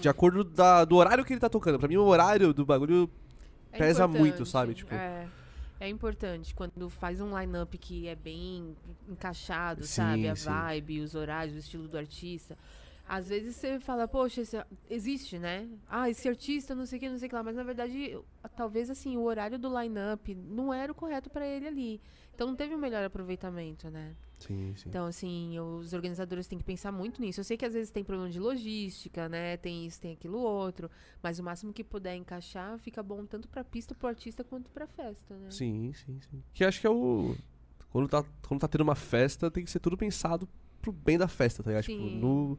de 0.00 0.08
acordo 0.10 0.44
da- 0.44 0.84
do 0.84 0.96
horário 0.96 1.24
que 1.24 1.32
ele 1.32 1.40
tá 1.40 1.48
tocando. 1.48 1.78
Pra 1.78 1.88
mim, 1.88 1.96
o 1.96 2.04
horário 2.04 2.52
do 2.52 2.64
bagulho 2.66 3.08
É 3.72 3.78
Pesa 3.78 4.08
muito, 4.08 4.46
sabe, 4.46 4.72
tipo- 4.74 4.94
É. 4.94 5.26
É 5.80 5.88
importante 5.88 6.54
quando 6.54 6.88
faz 6.90 7.20
um 7.20 7.38
line-up 7.38 7.76
que 7.78 8.08
é 8.08 8.14
bem 8.16 8.76
encaixado, 9.08 9.82
Sim, 9.84 9.86
sabe? 9.94 10.28
A 10.28 10.34
sim. 10.36 10.44
vibe, 10.48 11.00
os 11.00 11.14
horários, 11.14 11.54
o 11.54 11.58
estilo 11.58 11.86
do 11.86 11.96
artista. 11.96 12.58
Às 13.08 13.28
vezes 13.28 13.56
você 13.56 13.80
fala, 13.80 14.06
poxa, 14.06 14.42
esse, 14.42 14.62
existe, 14.90 15.38
né? 15.38 15.66
Ah, 15.88 16.10
esse 16.10 16.28
artista, 16.28 16.74
não 16.74 16.84
sei 16.84 16.98
o 16.98 17.00
que, 17.00 17.08
não 17.08 17.16
sei 17.18 17.26
o 17.26 17.28
que 17.30 17.34
lá. 17.34 17.42
Mas 17.42 17.56
na 17.56 17.62
verdade, 17.62 18.10
eu- 18.10 18.24
talvez 18.56 18.90
assim, 18.90 19.16
o 19.16 19.22
horário 19.22 19.58
do 19.58 19.68
line-up 19.80 20.34
não 20.34 20.74
era 20.74 20.92
o 20.92 20.94
correto 20.94 21.30
pra 21.30 21.46
ele 21.46 21.66
ali. 21.66 22.00
Então 22.38 22.46
não 22.46 22.54
teve 22.54 22.72
o 22.72 22.78
melhor 22.78 23.02
aproveitamento, 23.02 23.90
né? 23.90 24.14
Sim, 24.38 24.72
sim. 24.76 24.88
Então, 24.88 25.06
assim, 25.06 25.58
os 25.58 25.92
organizadores 25.92 26.46
têm 26.46 26.56
que 26.56 26.62
pensar 26.62 26.92
muito 26.92 27.20
nisso. 27.20 27.40
Eu 27.40 27.44
sei 27.44 27.56
que 27.56 27.66
às 27.66 27.74
vezes 27.74 27.90
tem 27.90 28.04
problema 28.04 28.30
de 28.30 28.38
logística, 28.38 29.28
né? 29.28 29.56
Tem 29.56 29.84
isso, 29.84 30.00
tem 30.00 30.12
aquilo 30.12 30.38
outro. 30.38 30.88
Mas 31.20 31.40
o 31.40 31.42
máximo 31.42 31.72
que 31.72 31.82
puder 31.82 32.14
encaixar 32.14 32.78
fica 32.78 33.02
bom 33.02 33.26
tanto 33.26 33.48
pra 33.48 33.64
pista, 33.64 33.92
pro 33.92 34.06
artista, 34.06 34.44
quanto 34.44 34.70
pra 34.70 34.86
festa, 34.86 35.34
né? 35.34 35.50
Sim, 35.50 35.92
sim, 35.92 36.20
sim. 36.30 36.40
Que 36.54 36.62
acho 36.62 36.80
que 36.80 36.86
é 36.86 36.90
o. 36.90 37.34
Quando 37.90 38.06
tá, 38.06 38.24
quando 38.46 38.60
tá 38.60 38.68
tendo 38.68 38.82
uma 38.82 38.94
festa, 38.94 39.50
tem 39.50 39.64
que 39.64 39.70
ser 39.72 39.80
tudo 39.80 39.96
pensado 39.96 40.48
pro 40.80 40.92
bem 40.92 41.18
da 41.18 41.26
festa, 41.26 41.60
tá 41.60 41.70
ligado? 41.70 41.86
Tipo, 41.86 41.98
Sim. 41.98 42.20
no. 42.20 42.56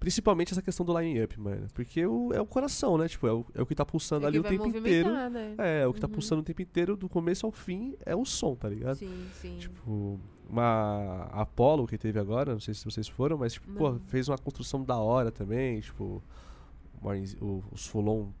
Principalmente 0.00 0.52
essa 0.52 0.62
questão 0.62 0.84
do 0.84 0.98
line-up, 0.98 1.38
mano. 1.38 1.68
Porque 1.74 2.04
o, 2.06 2.32
é 2.32 2.40
o 2.40 2.46
coração, 2.46 2.96
né? 2.96 3.06
Tipo, 3.06 3.26
é 3.28 3.32
o, 3.32 3.46
é 3.54 3.60
o 3.62 3.66
que 3.66 3.74
tá 3.74 3.84
pulsando 3.84 4.24
É 4.24 4.28
ali 4.28 4.38
o 4.38 4.42
tempo 4.42 4.66
inteiro. 4.66 5.10
né? 5.12 5.54
É, 5.58 5.86
o 5.86 5.92
que 5.92 6.00
tá 6.00 6.06
Uhum. 6.06 6.12
pulsando 6.14 6.40
o 6.40 6.44
tempo 6.44 6.62
inteiro, 6.62 6.96
do 6.96 7.06
começo 7.08 7.44
ao 7.44 7.52
fim, 7.52 7.94
é 8.06 8.16
o 8.16 8.24
som, 8.24 8.56
tá 8.56 8.66
ligado? 8.68 8.96
Sim, 8.96 9.28
sim. 9.30 9.58
Tipo, 9.58 10.18
uma 10.48 11.28
Apollo 11.32 11.86
que 11.86 11.98
teve 11.98 12.18
agora, 12.18 12.52
não 12.54 12.60
sei 12.60 12.72
se 12.72 12.82
vocês 12.84 13.06
foram, 13.08 13.36
mas, 13.36 13.52
tipo, 13.52 13.70
pô, 13.72 13.98
fez 14.06 14.26
uma 14.28 14.38
construção 14.38 14.82
da 14.82 14.96
hora 14.96 15.30
também, 15.30 15.80
tipo, 15.80 16.22
o- 17.40 17.62
os 17.70 17.86
Fulon 17.86 18.32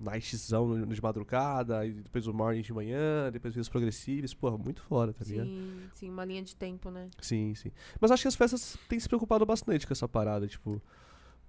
nightzão 0.00 0.86
de 0.86 1.02
madrugada, 1.02 1.84
e 1.84 1.92
depois 1.92 2.28
o 2.28 2.32
morning 2.32 2.60
de 2.62 2.72
manhã, 2.72 3.30
depois 3.32 3.56
os 3.56 3.68
progressivos, 3.68 4.32
pô, 4.32 4.56
muito 4.56 4.80
foda, 4.82 5.12
tá 5.12 5.24
ligado? 5.24 5.46
sim, 5.48 5.88
sim, 5.92 6.08
uma 6.10 6.24
linha 6.24 6.42
de 6.42 6.54
tempo, 6.54 6.88
né? 6.90 7.08
Sim, 7.20 7.52
sim. 7.56 7.72
Mas 8.00 8.12
acho 8.12 8.22
que 8.22 8.28
as 8.28 8.36
festas 8.36 8.76
têm 8.88 9.00
se 9.00 9.08
preocupado 9.08 9.44
bastante 9.44 9.84
com 9.86 9.92
essa 9.92 10.06
parada, 10.08 10.46
tipo, 10.46 10.80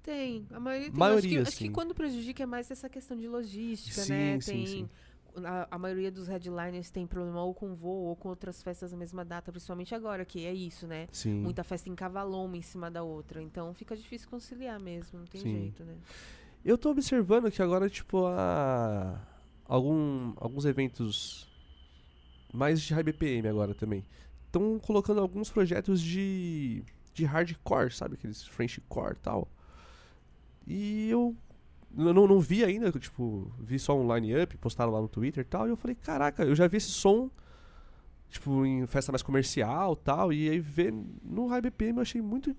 Tem, 0.09 0.47
a 0.51 0.59
maioria 0.59 0.89
tem. 0.89 0.99
Maioria, 0.99 1.41
acho, 1.43 1.51
que, 1.51 1.55
acho 1.55 1.57
que 1.57 1.69
quando 1.69 1.93
prejudica 1.93 2.41
é 2.41 2.45
mais 2.47 2.71
essa 2.71 2.89
questão 2.89 3.15
de 3.15 3.27
logística, 3.27 4.01
Sim, 4.01 4.11
né? 4.11 4.41
sim, 4.41 4.51
Tem. 4.51 4.65
sim. 4.65 4.89
A, 5.45 5.67
a 5.75 5.77
maioria 5.77 6.11
dos 6.11 6.27
headliners 6.27 6.89
tem 6.89 7.05
problema 7.05 7.43
ou 7.43 7.53
com 7.53 7.75
voo 7.75 8.05
ou 8.05 8.15
com 8.15 8.29
outras 8.29 8.63
festas 8.63 8.91
na 8.91 8.97
mesma 8.97 9.23
data, 9.23 9.51
principalmente 9.51 9.93
agora, 9.93 10.25
que 10.25 10.47
é 10.47 10.51
isso, 10.51 10.87
né? 10.87 11.07
sim. 11.11 11.31
Muita 11.31 11.63
festa 11.63 11.87
encavalou 11.89 12.43
uma 12.45 12.57
em 12.57 12.61
cima 12.63 12.89
da 12.89 13.03
outra. 13.03 13.39
Então 13.39 13.71
fica 13.75 13.95
difícil 13.95 14.27
conciliar 14.27 14.79
mesmo, 14.79 15.19
não 15.19 15.27
tem 15.27 15.41
Sim. 15.41 15.51
jeito, 15.51 15.83
né? 15.83 15.95
Eu 16.65 16.75
tô 16.75 16.89
observando 16.89 17.51
que 17.51 17.61
agora, 17.61 17.87
tipo, 17.87 18.25
a... 18.25 19.21
Algum, 19.65 20.33
alguns 20.37 20.65
eventos 20.65 21.47
mais 22.51 22.81
de 22.81 22.95
high 22.95 23.03
BPM 23.03 23.47
agora 23.47 23.75
também 23.75 24.03
estão 24.47 24.79
colocando 24.79 25.21
alguns 25.21 25.51
projetos 25.51 26.01
de, 26.01 26.83
de 27.13 27.25
hardcore, 27.25 27.91
sabe? 27.93 28.15
Aqueles 28.15 28.43
Frenchcore 28.43 29.13
e 29.13 29.19
tal. 29.19 29.47
E 30.69 31.09
eu 31.09 31.35
não, 31.91 32.27
não 32.27 32.39
vi 32.39 32.63
ainda, 32.63 32.91
tipo, 32.91 33.51
vi 33.59 33.79
só 33.79 33.97
um 33.97 34.13
line-up, 34.13 34.55
postaram 34.57 34.91
lá 34.91 35.01
no 35.01 35.07
Twitter 35.07 35.41
e 35.41 35.47
tal, 35.47 35.65
e 35.65 35.71
eu 35.71 35.75
falei, 35.75 35.95
caraca, 35.95 36.43
eu 36.43 36.53
já 36.55 36.67
vi 36.67 36.77
esse 36.77 36.91
som, 36.91 37.31
tipo, 38.29 38.63
em 38.63 38.85
festa 38.85 39.11
mais 39.11 39.23
comercial 39.23 39.93
e 39.93 40.05
tal, 40.05 40.31
e 40.31 40.47
aí 40.47 40.59
ver 40.59 40.93
no 41.23 41.47
high 41.47 41.61
BPM 41.61 41.97
eu 41.97 42.01
achei 42.03 42.21
muito, 42.21 42.55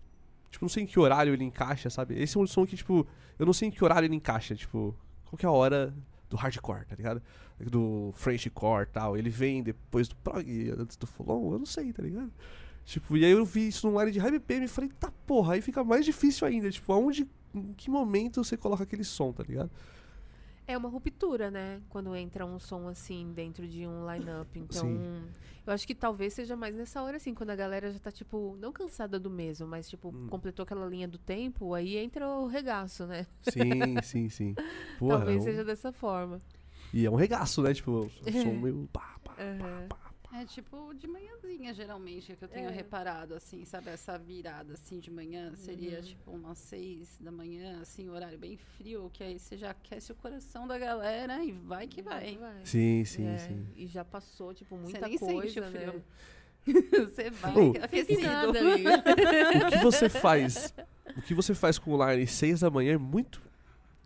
tipo, 0.51 0.65
não 0.65 0.69
sei 0.69 0.83
em 0.83 0.87
que 0.87 0.99
horário 0.99 1.33
ele 1.33 1.45
encaixa, 1.45 1.89
sabe? 1.89 2.21
Esse 2.21 2.37
é 2.37 2.41
um 2.41 2.47
som 2.49 2.67
que, 2.67 2.77
tipo, 2.77 3.07
eu 3.39 3.47
não 3.47 3.53
sei 3.53 3.69
em 3.69 3.71
que 3.71 3.85
horário 3.85 4.07
ele 4.07 4.17
encaixa, 4.17 4.57
tipo, 4.57 4.93
qual 5.25 5.39
que 5.39 5.47
é 5.47 5.49
a 5.49 5.53
hora 5.53 5.95
do 6.29 6.37
hardcore, 6.37 6.85
tá 6.87 6.97
ligado? 6.97 7.23
Do 7.61 8.11
Frenchcore 8.15 8.89
e 8.89 8.93
tal, 8.93 9.17
ele 9.17 9.31
vem 9.31 9.63
depois 9.63 10.09
do 10.09 10.17
prog, 10.17 10.71
antes 10.77 10.97
do 10.97 11.07
Fulon, 11.07 11.53
eu 11.53 11.59
não 11.61 11.67
sei, 11.67 11.93
tá 11.93 12.03
ligado? 12.03 12.33
Tipo, 12.85 13.17
e 13.17 13.25
aí 13.25 13.31
eu 13.31 13.45
vi 13.45 13.69
isso 13.69 13.89
num 13.89 13.99
área 13.99 14.11
de 14.11 14.19
high 14.19 14.33
BPM 14.33 14.65
e 14.65 14.69
falei, 14.69 14.91
tá 14.99 15.13
porra, 15.25 15.55
aí 15.55 15.63
fica 15.63 15.85
mais 15.85 16.05
difícil 16.05 16.47
ainda, 16.47 16.69
tipo, 16.71 16.93
aonde, 16.93 17.29
em 17.55 17.73
que 17.75 17.91
momento 17.91 18.43
você 18.45 18.57
coloca 18.57 18.83
aquele 18.85 19.05
som, 19.05 19.33
tá 19.33 19.43
ligado? 19.43 19.71
É 20.67 20.77
uma 20.79 20.89
ruptura, 20.89 21.51
né? 21.51 21.81
Quando 21.89 22.15
entra 22.15 22.47
um 22.47 22.59
som 22.61 22.87
assim 22.87 23.33
dentro 23.33 23.67
de 23.67 23.87
um 23.89 24.09
line-up. 24.09 24.57
Então, 24.57 24.83
Sim. 24.87 25.03
eu 25.67 25.73
acho 25.73 25.85
que 25.85 25.95
talvez 25.97 26.33
seja 26.33 26.55
mais 26.55 26.77
nessa 26.77 27.03
hora, 27.03 27.17
assim, 27.17 27.35
quando 27.35 27.51
a 27.51 27.57
galera 27.57 27.91
já 27.93 27.99
tá, 27.99 28.13
tipo, 28.13 28.57
não 28.61 28.71
cansada 28.73 29.19
do 29.19 29.29
mesmo, 29.29 29.67
mas, 29.67 29.89
tipo, 29.89 30.11
Hum. 30.11 30.29
completou 30.29 30.63
aquela 30.63 30.87
linha 30.87 31.09
do 31.09 31.19
tempo, 31.19 31.75
aí 31.75 31.97
entra 31.97 32.29
o 32.29 32.47
regaço, 32.47 33.05
né? 33.05 33.27
Sim, 33.43 34.01
sim, 34.03 34.29
sim. 34.29 34.55
Porra, 34.97 35.17
talvez 35.19 35.39
é 35.39 35.41
um- 35.41 35.45
seja 35.45 35.65
dessa 35.65 35.91
forma. 35.93 36.39
E 36.95 37.05
é 37.05 37.11
um 37.11 37.17
regaço, 37.17 37.63
né? 37.63 37.75
Tipo, 37.75 38.09
um 38.25 38.33
som 38.43 38.53
meio 38.61 38.89
pá, 38.93 39.17
pá, 39.25 39.33
pá, 39.35 39.87
pá, 39.89 39.97
pá. 39.97 40.10
É 40.33 40.45
tipo 40.45 40.95
de 40.95 41.09
manhãzinha, 41.09 41.75
geralmente, 41.75 42.37
que 42.37 42.45
eu 42.45 42.49
tenho 42.49 42.69
É. 42.69 42.73
reparado, 42.73 43.35
assim, 43.35 43.65
sabe? 43.65 43.91
Essa 43.91 44.17
virada, 44.17 44.75
assim, 44.75 45.01
de 45.01 45.11
manhã 45.11 45.53
seria 45.57 46.01
tipo 46.03 46.31
umas 46.31 46.57
seis 46.59 47.17
da 47.21 47.33
manhã, 47.33 47.81
assim, 47.83 48.09
horário 48.09 48.39
bem 48.39 48.57
frio, 48.57 49.11
que 49.13 49.25
aí 49.25 49.39
você 49.41 49.57
já 49.57 49.71
aquece 49.71 50.13
o 50.13 50.15
coração 50.15 50.69
da 50.69 50.79
galera 50.79 51.43
e 51.45 51.51
vai 51.51 51.89
que 51.89 52.01
vai. 52.01 52.39
Sim, 52.65 53.05
sim, 53.05 53.27
É, 53.27 53.39
sim. 53.39 53.67
E 53.75 53.89
já 53.89 54.05
passou, 54.05 54.55
tipo, 54.55 54.77
Você 54.77 54.83
muita 54.93 55.09
nem 55.09 55.19
sente 55.19 55.33
coisa, 55.33 55.71
né? 55.71 56.01
Você 56.65 57.31
vai 57.31 57.55
Oh. 57.57 57.73
Aquecido. 57.83 58.21
nada. 58.23 58.61
O 59.67 59.71
que 59.71 59.79
você 59.79 60.09
faz? 60.09 60.73
O 61.17 61.23
que 61.23 61.35
você 61.35 61.55
faz 61.55 61.77
com 61.79 61.93
o 61.93 62.11
Line 62.11 62.27
6 62.27 62.61
da 62.61 62.71
manhã 62.71 62.95
é 62.95 62.99
muito. 62.99 63.43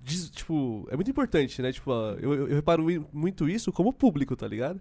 diz- 0.00 0.30
Tipo, 0.30 0.86
é 0.90 0.94
muito 0.96 1.10
importante, 1.10 1.60
né? 1.60 1.70
Tipo, 1.72 1.90
eu, 1.92 2.32
eu, 2.34 2.48
eu 2.48 2.56
reparo 2.56 2.84
muito 3.12 3.46
isso 3.48 3.70
como 3.72 3.92
público, 3.92 4.34
tá 4.36 4.46
ligado? 4.48 4.80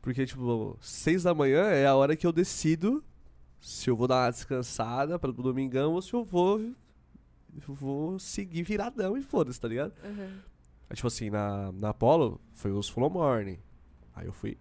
Porque, 0.00 0.24
tipo, 0.24 0.76
6 0.80 1.24
da 1.24 1.34
manhã 1.34 1.64
é 1.64 1.86
a 1.86 1.94
hora 1.94 2.16
que 2.16 2.26
eu 2.26 2.32
decido 2.32 3.04
se 3.60 3.90
eu 3.90 3.96
vou 3.96 4.08
dar 4.08 4.24
uma 4.24 4.30
descansada 4.30 5.18
para 5.18 5.30
o 5.30 5.32
domingão 5.32 5.92
ou 5.92 6.02
se 6.02 6.14
eu 6.14 6.24
vou. 6.24 6.58
eu 6.58 7.74
vou 7.74 8.18
seguir 8.18 8.62
viradão 8.62 9.16
e 9.16 9.22
foda-se, 9.22 9.60
tá 9.60 9.68
ligado? 9.68 9.92
Uhum. 10.02 10.38
Aí, 10.88 10.96
tipo 10.96 11.06
assim, 11.06 11.30
na, 11.30 11.70
na 11.72 11.90
Apollo 11.90 12.40
foi 12.52 12.72
os 12.72 12.88
Follow 12.88 13.10
Morning. 13.10 13.58
Aí 14.14 14.26
eu 14.26 14.32
fui. 14.32 14.56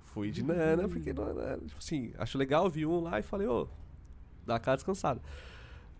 Fui 0.00 0.30
de 0.30 0.42
nana, 0.42 0.86
porque 0.88 1.10
não, 1.12 1.32
né, 1.32 1.56
tipo 1.64 1.78
assim, 1.78 2.12
acho 2.18 2.36
legal, 2.36 2.68
vi 2.68 2.84
um 2.84 3.00
lá 3.00 3.18
e 3.18 3.22
falei, 3.22 3.46
ô, 3.46 3.66
dá 4.44 4.56
aquela 4.56 4.76
descansada. 4.76 5.22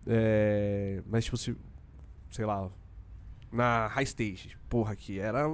É, 0.05 1.01
mas, 1.07 1.25
tipo, 1.25 1.35
se, 1.35 1.55
sei 2.29 2.45
lá, 2.45 2.69
na 3.51 3.87
High 3.87 4.03
Stage, 4.03 4.57
porra, 4.69 4.95
que 4.95 5.19
era. 5.19 5.45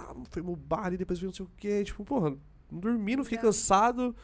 Tá, 0.00 0.14
foi 0.30 0.42
no 0.42 0.56
bar 0.56 0.92
e 0.92 0.96
depois 0.96 1.18
veio 1.18 1.28
não 1.28 1.34
sei 1.34 1.44
o 1.44 1.50
quê, 1.56 1.84
tipo, 1.84 2.04
porra, 2.04 2.30
não 2.70 2.80
dormi, 2.80 3.16
não 3.16 3.24
fiquei 3.24 3.38
cansado, 3.38 4.14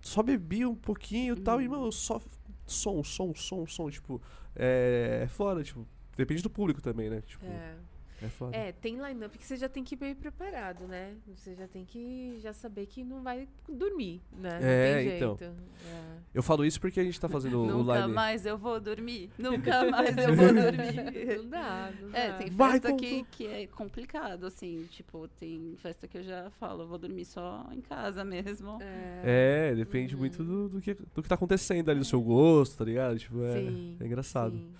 só 0.00 0.22
bebi 0.22 0.64
um 0.64 0.74
pouquinho 0.74 1.34
e 1.36 1.40
tal, 1.40 1.60
e, 1.60 1.68
mano, 1.68 1.90
só. 1.90 2.20
Som, 2.66 3.02
som, 3.02 3.34
som, 3.34 3.66
som, 3.66 3.90
tipo, 3.90 4.22
é, 4.54 5.22
é 5.24 5.28
foda, 5.28 5.60
tipo, 5.64 5.84
depende 6.16 6.40
do 6.40 6.48
público 6.48 6.80
também, 6.80 7.10
né? 7.10 7.20
Tipo, 7.22 7.44
É. 7.44 7.74
é 8.22 8.28
foda. 8.28 8.56
É, 8.56 8.72
tem 8.72 8.96
line-up 9.00 9.36
que 9.38 9.46
você 9.46 9.56
já 9.56 9.68
tem 9.68 9.82
que 9.82 9.94
ir 9.94 9.98
bem 9.98 10.14
preparado, 10.14 10.86
né? 10.86 11.14
Você 11.34 11.54
já 11.54 11.66
tem 11.66 11.84
que 11.84 12.38
já 12.40 12.52
saber 12.52 12.86
que 12.86 13.02
não 13.02 13.22
vai 13.22 13.48
dormir, 13.68 14.20
né? 14.32 14.58
Não 14.60 14.66
É, 14.68 14.94
tem 15.04 15.16
então. 15.16 15.36
jeito. 15.36 15.54
É. 15.86 16.20
Eu 16.34 16.42
falo 16.42 16.64
isso 16.64 16.80
porque 16.80 17.00
a 17.00 17.04
gente 17.04 17.18
tá 17.20 17.28
fazendo 17.28 17.62
o 17.62 17.66
Nunca 17.66 18.00
line. 18.02 18.12
mais 18.12 18.44
eu 18.46 18.58
vou 18.58 18.78
dormir. 18.80 19.30
Nunca 19.38 19.90
mais 19.90 20.16
eu 20.16 20.34
vou 20.34 20.46
dormir. 20.48 21.36
Não 21.38 21.48
dá, 21.48 21.92
não 22.00 22.08
É, 22.14 22.28
dá. 22.28 22.34
tem 22.36 22.50
Vai, 22.50 22.72
festa 22.72 22.90
contou. 22.90 23.06
que, 23.06 23.24
que 23.30 23.46
é 23.46 23.66
complicado, 23.68 24.44
assim. 24.46 24.86
Tipo, 24.90 25.26
tem 25.38 25.74
festa 25.78 26.06
que 26.06 26.18
eu 26.18 26.22
já 26.22 26.50
falo, 26.58 26.82
eu 26.82 26.88
vou 26.88 26.98
dormir 26.98 27.24
só 27.24 27.66
em 27.72 27.80
casa 27.80 28.24
mesmo. 28.24 28.78
É, 28.82 29.70
É, 29.70 29.74
depende 29.74 30.16
muito 30.16 30.44
do, 30.44 30.68
do, 30.68 30.80
que, 30.80 30.94
do 30.94 31.22
que 31.22 31.28
tá 31.28 31.34
acontecendo 31.36 31.88
ali 31.90 31.98
no 32.00 32.04
seu 32.04 32.20
gosto, 32.20 32.76
tá 32.76 32.84
ligado? 32.84 33.18
Tipo, 33.18 33.42
é, 33.42 33.54
sim, 33.54 33.96
é 34.00 34.04
engraçado. 34.06 34.52
sim. 34.56 34.70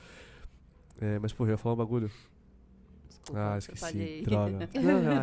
É, 1.00 1.18
mas, 1.18 1.32
porra, 1.32 1.50
eu 1.50 1.54
ia 1.54 1.58
falar 1.58 1.74
um 1.74 1.78
bagulho. 1.78 2.10
Desculpa, 3.22 3.52
Ah, 3.54 3.58
esqueci. 3.58 4.22
Droga. 4.24 4.68
Não, 4.74 5.02
não, 5.02 5.22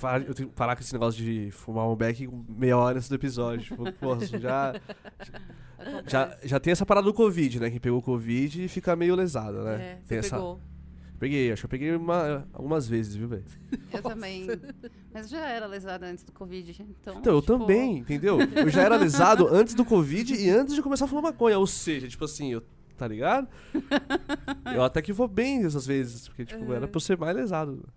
Para- 0.00 0.22
eu 0.24 0.34
tenho 0.34 0.48
que 0.48 0.54
parar 0.54 0.76
com 0.76 0.82
esse 0.82 0.92
negócio 0.92 1.22
de 1.22 1.50
fumar 1.50 1.88
um 1.88 1.96
beck 1.96 2.28
meia 2.48 2.76
hora 2.78 2.96
antes 2.96 3.08
do 3.08 3.14
episódio. 3.16 3.64
Tipo, 3.64 3.92
porra, 3.94 4.24
já, 4.26 4.74
já, 6.06 6.36
já 6.42 6.60
tem 6.60 6.72
essa 6.72 6.86
parada 6.86 7.06
do 7.06 7.14
Covid, 7.14 7.60
né? 7.60 7.70
Quem 7.70 7.80
pegou 7.80 8.00
Covid 8.02 8.68
fica 8.68 8.94
meio 8.96 9.14
lesado, 9.14 9.62
né? 9.62 9.74
É, 9.74 9.94
tem 9.94 10.02
você 10.06 10.14
essa... 10.16 10.36
pegou. 10.36 10.60
Peguei, 11.18 11.52
acho 11.52 11.60
que 11.60 11.66
eu 11.66 11.70
peguei 11.70 11.94
uma- 11.94 12.48
algumas 12.50 12.88
vezes, 12.88 13.14
viu, 13.14 13.28
velho? 13.28 13.44
Eu 13.92 14.00
também. 14.02 14.46
Mas 15.12 15.28
já 15.28 15.46
era 15.46 15.66
lesada 15.66 16.06
antes 16.06 16.24
do 16.24 16.32
Covid, 16.32 16.70
então. 16.82 17.18
Então, 17.18 17.34
eu 17.34 17.42
tipo, 17.42 17.58
também, 17.58 17.98
entendeu? 17.98 18.38
Eu 18.40 18.70
já 18.70 18.80
era 18.82 18.96
lesado 18.96 19.46
antes 19.48 19.74
do 19.74 19.84
Covid 19.84 20.34
e 20.34 20.48
antes 20.48 20.74
de 20.74 20.80
começar 20.80 21.04
a 21.04 21.08
fumar 21.08 21.24
maconha. 21.24 21.58
Ou 21.58 21.66
seja, 21.66 22.08
tipo 22.08 22.24
assim, 22.24 22.52
eu, 22.54 22.62
tá 23.00 23.08
ligado? 23.08 23.48
Eu 24.74 24.84
até 24.84 25.00
que 25.00 25.10
vou 25.10 25.26
bem 25.26 25.64
essas 25.64 25.86
vezes, 25.86 26.28
porque, 26.28 26.44
tipo, 26.44 26.70
era 26.70 26.86
pra 26.86 26.98
eu 26.98 27.00
ser 27.00 27.16
mais 27.16 27.34
lesado. 27.34 27.88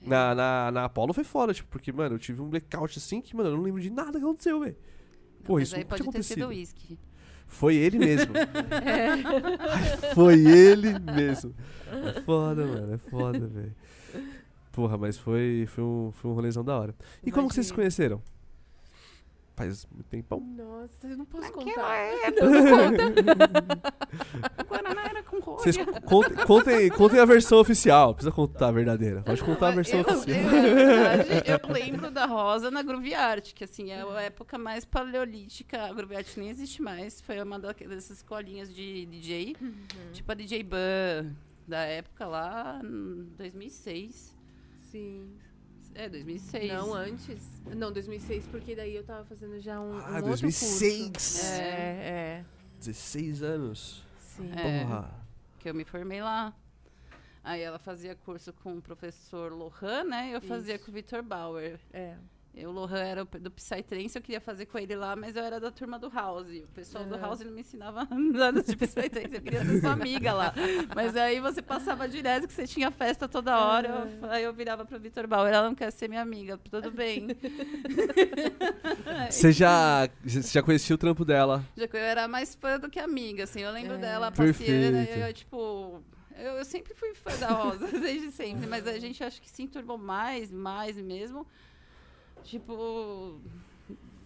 Na, 0.00 0.32
na, 0.32 0.70
na 0.70 0.84
Apollo 0.84 1.12
foi 1.12 1.24
foda, 1.24 1.52
tipo, 1.52 1.68
porque, 1.68 1.90
mano, 1.92 2.14
eu 2.14 2.18
tive 2.20 2.40
um 2.40 2.48
blackout 2.48 2.96
assim 2.96 3.20
que, 3.20 3.34
mano, 3.34 3.48
eu 3.48 3.56
não 3.56 3.62
lembro 3.64 3.80
de 3.80 3.90
nada 3.90 4.12
que 4.12 4.18
aconteceu, 4.24 4.60
velho. 4.60 4.76
Pô, 5.42 5.58
isso 5.58 5.74
aí 5.74 5.84
pode 5.84 6.02
ter 6.04 6.22
sido 6.22 6.44
acontecido. 6.44 6.48
uísque. 6.50 6.98
Foi 7.48 7.74
ele 7.74 7.98
mesmo. 7.98 8.32
Ai, 9.68 10.14
foi 10.14 10.38
ele 10.46 10.96
mesmo. 11.00 11.52
É 11.90 12.20
foda, 12.20 12.64
mano, 12.64 12.94
é 12.94 12.98
foda, 12.98 13.40
velho. 13.40 13.74
Porra, 14.70 14.96
mas 14.96 15.18
foi, 15.18 15.66
foi, 15.66 15.82
um, 15.82 16.12
foi 16.12 16.30
um 16.30 16.34
rolezão 16.34 16.62
da 16.64 16.78
hora. 16.78 16.94
E 17.24 17.32
como 17.32 17.48
que 17.48 17.54
vocês 17.54 17.66
se 17.66 17.74
conheceram? 17.74 18.22
Faz 19.58 19.84
muito 19.90 20.06
tempão. 20.06 20.38
Nossa, 20.38 21.08
eu 21.08 21.16
não 21.16 21.24
posso 21.24 21.42
Naquela 21.42 21.64
contar. 21.64 22.08
O 24.64 24.64
Guaraná 24.68 25.02
era 25.08 25.22
com 25.24 25.40
rolha. 25.40 25.58
Vocês 25.58 25.76
contem, 26.04 26.36
contem, 26.46 26.88
contem 26.90 27.18
a 27.18 27.24
versão 27.24 27.58
oficial. 27.58 28.14
Precisa 28.14 28.32
contar 28.32 28.68
a 28.68 28.70
verdadeira. 28.70 29.22
Pode 29.22 29.42
contar 29.42 29.68
a 29.68 29.70
versão 29.72 29.98
eu, 29.98 30.06
oficial. 30.06 30.38
Eu, 30.38 30.44
na 30.44 30.60
verdade, 30.60 31.50
eu 31.50 31.72
lembro 31.72 32.10
da 32.10 32.24
Rosa 32.26 32.70
na 32.70 32.82
Groove 32.82 33.12
Art, 33.14 33.52
que 33.52 33.64
assim, 33.64 33.90
é 33.90 34.00
a 34.02 34.22
época 34.22 34.56
mais 34.56 34.84
paleolítica. 34.84 35.86
A 35.86 35.92
Groove 35.92 36.14
Art 36.14 36.36
nem 36.36 36.50
existe 36.50 36.80
mais. 36.80 37.20
Foi 37.20 37.42
uma 37.42 37.58
dessas 37.58 38.18
escolinhas 38.18 38.72
de 38.72 39.06
DJ. 39.06 39.56
Uhum. 39.60 39.74
Tipo 40.12 40.30
a 40.30 40.34
DJ 40.36 40.62
Ban 40.62 41.34
da 41.66 41.80
época 41.80 42.26
lá, 42.26 42.80
em 42.84 43.24
2006. 43.36 44.36
Sim. 44.82 45.28
É, 45.98 46.08
2006. 46.08 46.68
Não, 46.72 46.94
antes. 46.94 47.42
Não, 47.74 47.90
2006, 47.92 48.46
porque 48.46 48.76
daí 48.76 48.94
eu 48.94 49.02
tava 49.02 49.24
fazendo 49.24 49.58
já 49.60 49.80
um, 49.80 49.94
um 49.94 49.98
Ah, 49.98 50.06
outro 50.16 50.26
2006. 50.28 51.10
curso. 51.10 51.44
É, 51.46 51.58
é. 52.40 52.44
16 52.78 53.42
anos. 53.42 54.04
Sim. 54.20 54.48
É. 54.56 54.84
Porra. 54.84 55.10
que 55.58 55.68
eu 55.68 55.74
me 55.74 55.84
formei 55.84 56.22
lá. 56.22 56.54
Aí 57.42 57.62
ela 57.62 57.80
fazia 57.80 58.14
curso 58.14 58.52
com 58.52 58.76
o 58.78 58.82
professor 58.82 59.50
Lohan, 59.52 60.04
né? 60.04 60.28
E 60.30 60.32
eu 60.34 60.40
fazia 60.40 60.76
Isso. 60.76 60.84
com 60.84 60.90
o 60.92 60.94
Vitor 60.94 61.20
Bauer. 61.22 61.80
É. 61.92 62.14
Eu, 62.60 62.70
o 62.70 62.72
Lohan 62.72 62.98
era 62.98 63.22
o 63.22 63.24
do 63.24 63.50
Psytrance, 63.52 64.16
eu 64.16 64.22
queria 64.22 64.40
fazer 64.40 64.66
com 64.66 64.76
ele 64.78 64.96
lá, 64.96 65.14
mas 65.14 65.36
eu 65.36 65.44
era 65.44 65.60
da 65.60 65.70
turma 65.70 65.96
do 65.96 66.08
House. 66.10 66.48
O 66.48 66.66
pessoal 66.74 67.04
do 67.04 67.14
Aham. 67.14 67.22
House 67.26 67.40
não 67.40 67.52
me 67.52 67.60
ensinava 67.60 68.04
nada 68.10 68.62
de 68.64 68.74
Psytrance, 68.74 69.32
eu 69.34 69.40
queria 69.40 69.64
ser 69.64 69.80
sua 69.80 69.92
amiga 69.92 70.32
lá. 70.32 70.52
Mas 70.94 71.14
aí 71.16 71.38
você 71.40 71.62
passava 71.62 72.08
direto 72.08 72.48
que 72.48 72.52
você 72.52 72.66
tinha 72.66 72.90
festa 72.90 73.28
toda 73.28 73.56
hora. 73.56 74.08
eu- 74.20 74.30
aí 74.30 74.42
eu 74.42 74.52
virava 74.52 74.84
pro 74.84 74.98
Vitor 74.98 75.28
Bauer, 75.28 75.52
ela 75.54 75.68
não 75.68 75.74
quer 75.76 75.92
ser 75.92 76.08
minha 76.08 76.20
amiga, 76.22 76.58
tudo 76.70 76.90
bem. 76.90 77.28
Você 79.30 79.52
já, 79.52 80.08
você 80.24 80.42
já 80.42 80.62
conhecia 80.62 80.94
o 80.94 80.98
trampo 80.98 81.24
dela. 81.24 81.64
Já 81.76 81.84
eu 81.92 81.98
era 81.98 82.28
mais 82.28 82.54
fã 82.54 82.78
do 82.78 82.88
que 82.88 82.98
amiga, 82.98 83.44
assim. 83.44 83.60
Eu 83.60 83.70
lembro 83.72 83.94
É. 83.94 83.98
dela 83.98 84.30
passeando 84.30 84.98
e 84.98 85.06
Perfeito. 85.06 85.26
eu, 85.26 85.32
tipo. 85.34 86.02
Eu, 86.36 86.52
eu 86.52 86.64
sempre 86.64 86.94
fui 86.94 87.14
fã 87.14 87.36
da 87.38 87.48
Rosa, 87.48 87.86
desde 87.98 88.30
sempre. 88.30 88.66
Mas 88.66 88.86
a 88.86 88.98
gente 88.98 89.22
acho 89.24 89.40
que 89.42 89.50
se 89.50 89.62
enturmou 89.62 89.98
mais, 89.98 90.50
mais 90.50 90.96
mesmo. 90.96 91.46
Tipo. 92.44 93.40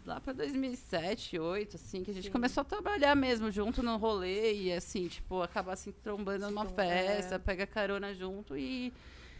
Lá 0.05 0.21
pra 0.21 0.33
2007, 0.33 1.39
2008, 1.39 1.77
assim, 1.77 2.03
que 2.03 2.11
a 2.11 2.15
gente 2.15 2.25
Sim. 2.25 2.33
começou 2.33 2.63
a 2.63 2.65
trabalhar 2.65 3.15
mesmo 3.15 3.53
junto 3.53 3.85
no 3.85 3.97
rolê 3.97 4.53
e, 4.53 4.73
assim, 4.73 5.07
tipo, 5.07 5.41
acabar 5.41 5.77
se 5.77 5.93
trombando 5.93 6.51
numa 6.51 6.67
Sim, 6.67 6.75
festa, 6.75 7.37
é. 7.37 7.39
pega 7.39 7.65
carona 7.69 8.13
junto 8.13 8.57
e 8.57 8.93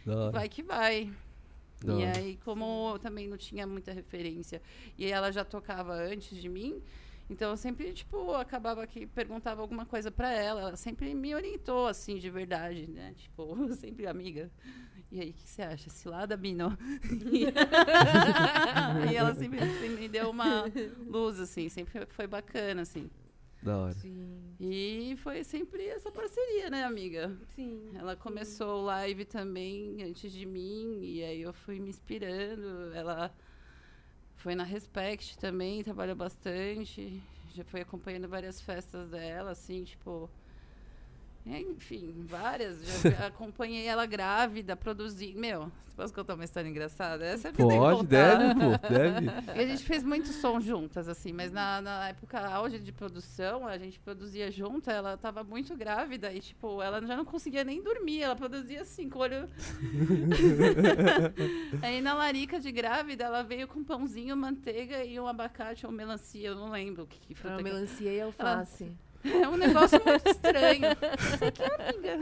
hora. 0.07 0.31
vai 0.31 0.47
que 0.47 0.63
vai. 0.63 1.11
Da 1.83 1.93
E 1.95 2.05
aí, 2.05 2.39
como 2.45 2.91
eu 2.93 2.99
também 2.99 3.27
não 3.27 3.35
tinha 3.35 3.67
muita 3.67 3.91
referência, 3.91 4.61
e 4.97 5.05
ela 5.05 5.31
já 5.31 5.43
tocava 5.43 5.95
antes 5.95 6.41
de 6.41 6.47
mim, 6.47 6.81
então 7.29 7.51
eu 7.51 7.57
sempre, 7.57 7.91
tipo, 7.91 8.31
acabava 8.33 8.85
que 8.87 9.05
perguntava 9.05 9.61
alguma 9.61 9.85
coisa 9.85 10.11
pra 10.11 10.31
ela. 10.31 10.61
Ela 10.61 10.75
sempre 10.75 11.13
me 11.13 11.33
orientou, 11.35 11.87
assim, 11.87 12.17
de 12.17 12.29
verdade, 12.29 12.87
né? 12.87 13.13
Tipo, 13.17 13.55
sempre 13.75 14.07
amiga. 14.07 14.49
E 15.13 15.21
aí, 15.21 15.29
o 15.29 15.33
que 15.33 15.47
você 15.47 15.61
acha? 15.61 15.91
Cilada, 15.91 16.35
Bino? 16.35 16.75
e 19.11 19.15
ela 19.15 19.35
sempre, 19.35 19.59
sempre 19.59 19.89
me 19.89 20.07
deu 20.07 20.31
uma 20.31 20.65
luz, 21.07 21.39
assim, 21.39 21.69
sempre 21.69 22.03
foi 22.07 22.25
bacana, 22.25 22.81
assim. 22.81 23.11
Da 23.61 23.77
hora. 23.77 23.93
Sim. 23.93 24.41
E 24.59 25.15
foi 25.17 25.43
sempre 25.43 25.85
essa 25.85 26.09
parceria, 26.09 26.67
né, 26.71 26.83
amiga? 26.83 27.31
Sim. 27.55 27.91
Ela 27.93 28.15
começou 28.15 28.81
o 28.81 28.85
live 28.85 29.23
também 29.23 30.01
antes 30.01 30.31
de 30.31 30.47
mim, 30.47 30.97
e 31.03 31.23
aí 31.23 31.43
eu 31.43 31.53
fui 31.53 31.79
me 31.79 31.89
inspirando. 31.89 32.91
Ela 32.95 33.31
foi 34.37 34.55
na 34.55 34.63
Respect 34.63 35.37
também, 35.37 35.83
trabalhou 35.83 36.15
bastante. 36.15 37.21
Já 37.53 37.63
foi 37.63 37.81
acompanhando 37.81 38.27
várias 38.27 38.59
festas 38.59 39.11
dela, 39.11 39.51
assim, 39.51 39.83
tipo. 39.83 40.27
Enfim, 41.45 42.25
várias. 42.27 43.01
Já 43.01 43.27
acompanhei 43.27 43.85
ela 43.85 44.05
grávida, 44.05 44.75
produzindo. 44.77 45.37
Meu, 45.39 45.69
posso 45.95 46.13
contar 46.13 46.35
uma 46.35 46.45
história 46.45 46.69
engraçada? 46.69 47.25
Essa 47.25 47.51
que 47.51 47.61
Pode, 47.61 48.07
deve, 48.07 48.55
pô, 48.55 48.87
deve. 48.87 49.27
E 49.55 49.59
a 49.59 49.67
gente 49.67 49.83
fez 49.83 50.03
muito 50.03 50.29
som 50.29 50.59
juntas, 50.61 51.09
assim, 51.09 51.33
mas 51.33 51.51
na, 51.51 51.81
na 51.81 52.09
época 52.09 52.39
auge 52.39 52.79
de 52.79 52.91
produção, 52.93 53.67
a 53.67 53.77
gente 53.77 53.99
produzia 53.99 54.49
junto, 54.49 54.89
ela 54.89 55.17
tava 55.17 55.43
muito 55.43 55.75
grávida 55.75 56.31
e, 56.31 56.39
tipo, 56.39 56.81
ela 56.81 57.05
já 57.05 57.17
não 57.17 57.25
conseguia 57.25 57.65
nem 57.65 57.83
dormir, 57.83 58.21
ela 58.21 58.35
produzia 58.35 58.81
assim, 58.81 59.09
com 59.09 59.19
o 59.19 59.21
olho. 59.23 59.49
Aí 61.81 61.99
na 62.01 62.13
larica 62.13 62.59
de 62.59 62.71
grávida, 62.71 63.25
ela 63.25 63.43
veio 63.43 63.67
com 63.67 63.83
pãozinho, 63.83 64.37
manteiga 64.37 65.03
e 65.03 65.19
um 65.19 65.27
abacate 65.27 65.85
ou 65.85 65.91
melancia, 65.91 66.47
eu 66.47 66.55
não 66.55 66.71
lembro 66.71 67.03
o 67.03 67.07
que, 67.07 67.19
que 67.19 67.35
fruta 67.35 67.57
Ah, 67.59 67.61
melancia 67.61 68.11
e 68.11 68.21
alface. 68.21 68.95
É 69.25 69.47
um 69.47 69.55
negócio 69.55 70.01
muito 70.05 70.29
estranho. 70.29 70.85
Isso 71.33 71.45
aqui 71.45 71.61
é 71.63 71.89
amiga. 71.89 72.19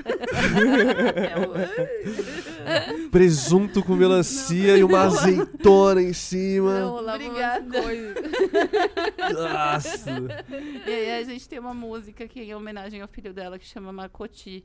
É, 2.65 3.07
Presunto 3.09 3.83
com 3.83 3.95
melancia 3.95 4.77
e 4.77 4.83
uma 4.83 5.01
azeitona 5.01 6.01
em 6.01 6.13
cima. 6.13 6.79
Não, 6.79 6.97
Obrigada. 6.97 7.81
Nossa. 9.33 10.11
E 10.85 10.89
aí 10.89 11.21
a 11.21 11.23
gente 11.23 11.49
tem 11.49 11.59
uma 11.59 11.73
música 11.73 12.27
que 12.27 12.39
é 12.39 12.43
em 12.43 12.55
homenagem 12.55 13.01
ao 13.01 13.07
filho 13.07 13.33
dela 13.33 13.57
que 13.57 13.65
chama 13.65 13.91
Macoti, 13.91 14.63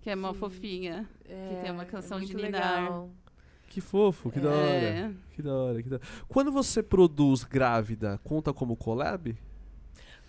que 0.00 0.08
é 0.08 0.14
uma 0.14 0.32
Sim. 0.32 0.38
fofinha. 0.38 1.08
É, 1.28 1.60
tem 1.62 1.72
uma 1.72 1.84
canção 1.84 2.18
é 2.18 2.20
de 2.20 2.34
Ninar. 2.34 2.50
legal. 2.52 3.10
Que 3.68 3.80
fofo, 3.80 4.30
que 4.30 4.38
da 4.38 4.50
hora. 4.50 4.60
É. 4.60 5.10
Que 5.34 5.42
da 5.42 5.52
hora, 5.52 5.82
que 5.82 5.88
da 5.88 6.00
Quando 6.28 6.52
você 6.52 6.82
produz 6.82 7.42
grávida, 7.42 8.20
conta 8.22 8.52
como 8.52 8.76
collab? 8.76 9.36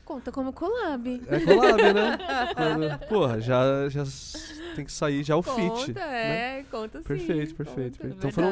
Conta 0.08 0.32
como 0.32 0.53
collab. 0.53 1.22
É 1.28 1.39
collab, 1.41 1.82
né? 1.93 2.18
Quando- 2.55 3.08
porra, 3.10 3.41
já, 3.41 3.89
já 3.89 4.05
tem 4.74 4.86
que 4.86 4.91
sair 4.93 5.22
já 5.22 5.36
o 5.36 5.43
fit. 5.43 5.68
Conta, 5.68 5.93
né? 5.99 6.60
é, 6.60 6.64
conta 6.72 6.99
sim. 6.99 7.03
Perfeito, 7.03 7.55
perfeito, 7.55 7.97
conta. 7.97 8.16
perfeito. 8.16 8.16
Então 8.18 8.32
foram-. 8.32 8.51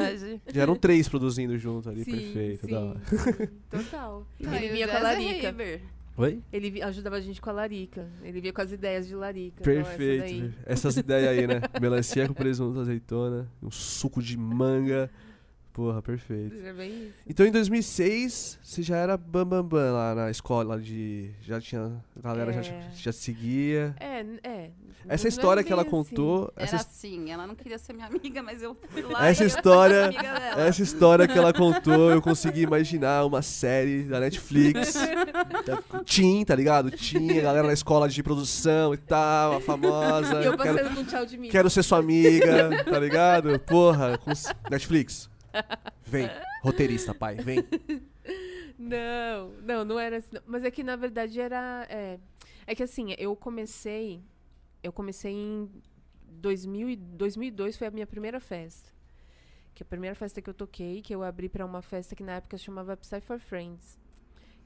Já 0.54 0.62
eram 0.62 0.76
três 0.76 1.08
produzindo 1.08 1.58
junto 1.58 1.90
ali, 1.90 2.04
Sim, 2.04 2.12
perfeito. 2.12 2.66
sim, 2.66 2.72
Da 2.74 2.82
hora. 2.82 3.02
sim, 3.06 3.48
Total. 3.72 4.28
Não, 4.38 4.54
ele 4.54 4.68
vinha 4.68 4.86
com 4.86 4.96
a 4.96 5.00
é 5.00 5.02
larica. 5.04 5.56
Oi? 6.18 6.42
Ele 6.52 6.82
ajudava 6.82 7.16
a 7.16 7.22
gente 7.22 7.40
com 7.40 7.50
a 7.50 7.54
larica. 7.54 8.06
Ele 8.22 8.42
vinha 8.42 8.52
com 8.52 8.62
as 8.62 8.72
ideias 8.74 9.08
de 9.08 9.16
larica. 9.16 9.62
Então, 9.62 9.74
essa 9.74 9.90
Perfeito. 9.92 10.22
daí. 10.24 10.54
Essas 10.66 10.98
ideias 10.98 11.30
aí, 11.30 11.48
né? 11.48 11.62
Melancia 11.82 12.28
com 12.28 12.34
presunto, 12.34 12.82
azeitona, 12.82 13.50
um 13.64 13.72
suco 13.72 14.22
de 14.22 14.38
manga. 14.38 15.10
Porra, 15.76 16.02
perfeito. 16.02 16.56
Era 16.64 16.74
bem 16.74 16.90
isso. 16.90 17.20
Então 17.28 17.46
em 17.46 17.52
2006, 17.52 18.60
você 18.64 18.82
já 18.82 18.96
era 18.96 19.18
bambambam 19.18 19.64
bam, 19.64 19.82
bam 19.82 19.92
lá 19.94 20.16
na 20.16 20.32
escola 20.32 20.80
de. 20.80 21.32
Já 21.42 21.60
tinha. 21.60 22.02
A 22.18 22.22
galera 22.22 22.54
já, 22.54 22.72
É. 22.72 22.90
já 22.96 23.12
seguia. 23.12 23.94
É, 24.00 24.26
é. 24.50 24.70
Essa 25.06 25.28
história 25.28 25.60
é 25.60 25.64
que 25.66 25.74
ela 25.74 25.84
bem 25.84 25.92
contou. 25.92 26.50
Era 26.56 26.64
Essa, 26.66 26.78
assim, 26.78 27.30
ela 27.30 27.46
não 27.46 27.56
queria 27.56 27.78
ser 27.78 27.92
minha 27.92 28.08
amiga, 28.08 28.42
mas 28.42 28.64
eu 28.64 28.74
fui 28.88 29.02
lá 29.02 29.28
essa 29.28 29.44
e 29.44 29.48
história. 29.48 30.08
fui 30.08 30.18
amiga 30.18 30.40
dela. 30.40 30.62
Essa 30.62 30.82
história 30.82 31.28
que 31.28 31.38
ela 31.38 31.52
contou, 31.52 32.10
eu 32.10 32.22
consegui 32.22 32.62
imaginar 32.62 33.26
uma 33.26 33.42
série 33.42 34.04
da 34.04 34.22
Netflix. 34.22 34.94
Tim, 36.06 36.46
tá 36.46 36.56
ligado? 36.56 36.90
Tim, 36.90 37.38
a 37.38 37.42
galera 37.42 37.68
na 37.68 37.74
escola 37.74 38.08
de 38.08 38.24
produção 38.24 38.94
e 38.94 38.98
tal, 38.98 39.58
a 39.58 39.60
famosa. 39.62 40.42
E 40.42 40.46
eu 40.46 40.58
quero, 40.58 40.78
passando 40.78 40.96
com 40.96 41.04
tchau 41.04 41.26
de 41.26 41.38
mim. 41.38 41.50
quero 41.50 41.70
ser 41.70 41.84
sua 41.84 41.98
amiga, 42.00 42.84
tá 42.86 42.98
ligado? 42.98 43.60
Porra, 43.60 44.18
Netflix. 44.72 45.30
Vem, 46.04 46.30
roteirista, 46.62 47.14
pai, 47.14 47.36
vem. 47.36 47.60
Não, 48.78 49.50
não, 49.62 49.86
não 49.86 50.00
era 50.00 50.18
assim. 50.18 50.30
não. 50.34 50.42
Mas 50.46 50.64
é 50.64 50.72
que 50.72 50.84
na 50.84 50.96
verdade 50.96 51.40
era. 51.40 51.86
É, 51.90 52.20
é 52.68 52.76
que 52.76 52.84
assim, 52.84 53.14
eu 53.18 53.36
comecei. 53.36 54.22
Eu 54.84 54.92
comecei 54.92 55.32
em 55.34 55.70
2000, 56.28 56.90
e- 56.90 56.96
2002, 56.96 57.78
foi 57.78 57.88
a 57.88 57.92
minha 57.92 58.06
primeira 58.06 58.40
festa. 58.40 58.92
Que 59.74 59.84
a 59.84 59.86
primeira 59.86 60.16
festa 60.16 60.42
que 60.42 60.50
eu 60.50 60.54
toquei, 60.54 61.02
que 61.02 61.14
eu 61.14 61.24
abri 61.24 61.50
pra 61.50 61.66
uma 61.66 61.82
festa 61.82 62.16
que 62.16 62.24
na 62.24 62.34
época 62.34 62.58
chamava 62.58 62.96
Psy 62.96 63.20
for 63.22 63.40
Friends. 63.40 63.98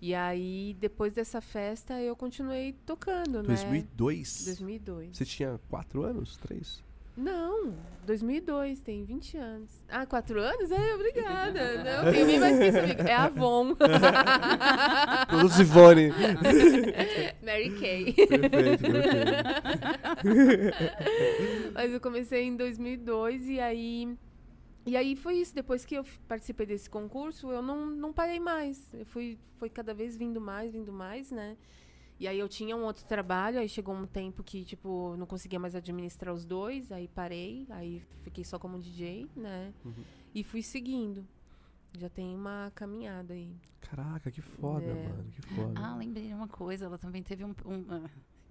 E 0.02 0.14
aí, 0.16 0.76
depois 0.80 1.14
dessa 1.14 1.42
festa, 1.42 2.00
eu 2.02 2.16
continuei 2.16 2.74
tocando, 2.86 3.42
né? 3.42 3.48
2002? 3.48 4.46
2002. 4.46 5.18
Você 5.18 5.26
tinha 5.26 5.60
quatro 5.70 6.04
anos? 6.04 6.38
Três? 6.38 6.84
Não, 7.20 7.76
2002, 8.06 8.82
tem 8.82 9.04
20 9.04 9.38
anos. 9.38 9.84
Ah, 9.90 10.06
4 10.06 10.40
anos? 10.40 10.72
É, 10.72 10.96
obrigada. 10.96 11.84
Não, 11.84 12.12
tenho 12.14 12.26
bem 12.26 12.40
mais 12.40 12.58
que 12.58 12.66
isso, 12.68 12.80
amigo. 12.80 13.02
É 13.02 13.14
Avon. 13.14 13.76
Produtos 15.28 15.60
Ivone. 15.60 16.14
Mary 17.44 17.72
Kay. 17.78 18.14
perfeito, 18.14 18.50
perfeito. 18.50 19.34
Mas 21.76 21.92
eu 21.92 22.00
comecei 22.00 22.44
em 22.44 22.56
2002 22.56 23.50
e 23.50 23.60
aí... 23.60 24.18
E 24.86 24.96
aí 24.96 25.18
foi 25.18 25.36
isso. 25.36 25.54
Depois 25.54 25.84
que 25.84 25.96
eu 25.96 26.06
participei 26.26 26.66
desse 26.66 26.90
concurso, 26.90 27.52
eu 27.52 27.62
não, 27.62 27.86
não 27.88 28.14
parei 28.14 28.40
mais. 28.40 28.94
Eu 28.94 29.06
fui, 29.06 29.38
foi 29.58 29.70
cada 29.70 29.94
vez 29.94 30.16
vindo 30.16 30.40
mais, 30.40 30.72
vindo 30.72 30.94
mais, 30.94 31.32
né? 31.32 31.58
E 32.20 32.28
aí 32.28 32.38
eu 32.38 32.50
tinha 32.50 32.76
um 32.76 32.84
outro 32.84 33.06
trabalho, 33.06 33.60
aí 33.60 33.70
chegou 33.70 33.96
um 33.96 34.06
tempo 34.06 34.44
que, 34.44 34.66
tipo, 34.66 35.16
não 35.18 35.26
conseguia 35.26 35.58
mais 35.60 35.74
administrar 35.74 36.34
os 36.34 36.44
dois, 36.46 36.92
aí 36.92 37.08
parei, 37.08 37.66
aí 37.70 38.04
fiquei 38.24 38.44
só 38.44 38.60
como 38.60 38.78
DJ, 38.78 39.30
né? 39.36 39.74
Uhum. 39.86 40.04
E 40.36 40.44
fui 40.44 40.62
seguindo. 40.62 41.26
Já 41.98 42.10
tem 42.10 42.36
uma 42.36 42.72
caminhada 42.76 43.34
aí. 43.34 43.56
Caraca, 43.80 44.30
que 44.30 44.42
foda, 44.42 44.86
É. 44.86 45.08
mano. 45.08 45.32
Que 45.32 45.42
foda. 45.56 45.74
Ah, 45.80 45.96
lembrei 45.96 46.28
de 46.28 46.34
uma 46.34 46.48
coisa, 46.48 46.86
ela 46.86 46.98
também 46.98 47.24
teve 47.24 47.44
um. 47.46 47.56
um- 47.66 47.86
ah, 47.90 48.10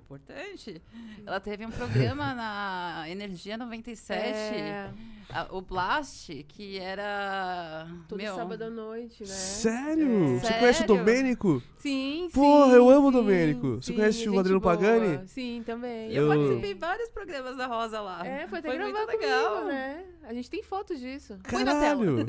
importante. 0.09 0.81
Ela 1.27 1.39
teve 1.39 1.67
um 1.67 1.71
programa 1.71 2.33
na 2.35 3.05
Energia 3.09 3.59
97, 3.59 4.19
É, 4.27 4.91
a- 5.29 5.49
o 5.51 5.61
Blast, 5.61 6.33
que 6.49 6.79
era. 6.79 7.87
todo 8.09 8.17
meu, 8.19 8.35
sábado 8.35 8.63
à 8.65 8.71
noite, 8.71 9.21
né? 9.21 9.27
Sério? 9.29 10.37
É. 10.37 10.39
Você 10.39 10.53
conhece 10.55 10.83
o 10.83 10.87
Sério? 10.87 10.97
Domênico? 11.05 11.63
Sim, 11.77 12.29
sim. 12.29 12.31
Porra, 12.41 12.73
eu 12.73 12.89
amo 12.89 13.09
o 13.09 13.13
sim, 13.13 13.19
Domênico. 13.19 13.71
Você 13.77 13.93
sim, 13.93 13.97
conhece 13.97 14.29
o 14.31 14.39
Adriano 14.39 14.61
boa. 14.61 14.75
Pagani? 14.77 15.29
Sim, 15.29 15.63
também. 15.67 16.11
Eu, 16.11 16.23
Eu- 16.25 16.29
participei 16.29 16.73
de 16.75 16.81
vários 16.81 17.11
programas 17.11 17.57
da 17.59 17.67
Rosa 17.67 18.01
lá. 18.01 18.27
É, 18.27 18.49
foi 18.49 18.61
até 18.61 18.69
Foi 18.71 18.79
muito 18.79 18.93
gravar 18.95 19.13
legal. 19.13 19.49
comigo, 19.51 19.69
né? 19.69 20.05
A 20.25 20.33
gente 20.35 20.49
tem 20.51 20.63
fotos 20.63 20.99
disso. 20.99 21.39
Põe 21.51 21.65
na 21.65 21.79
tela. 21.81 22.05
Caralho! 22.05 22.27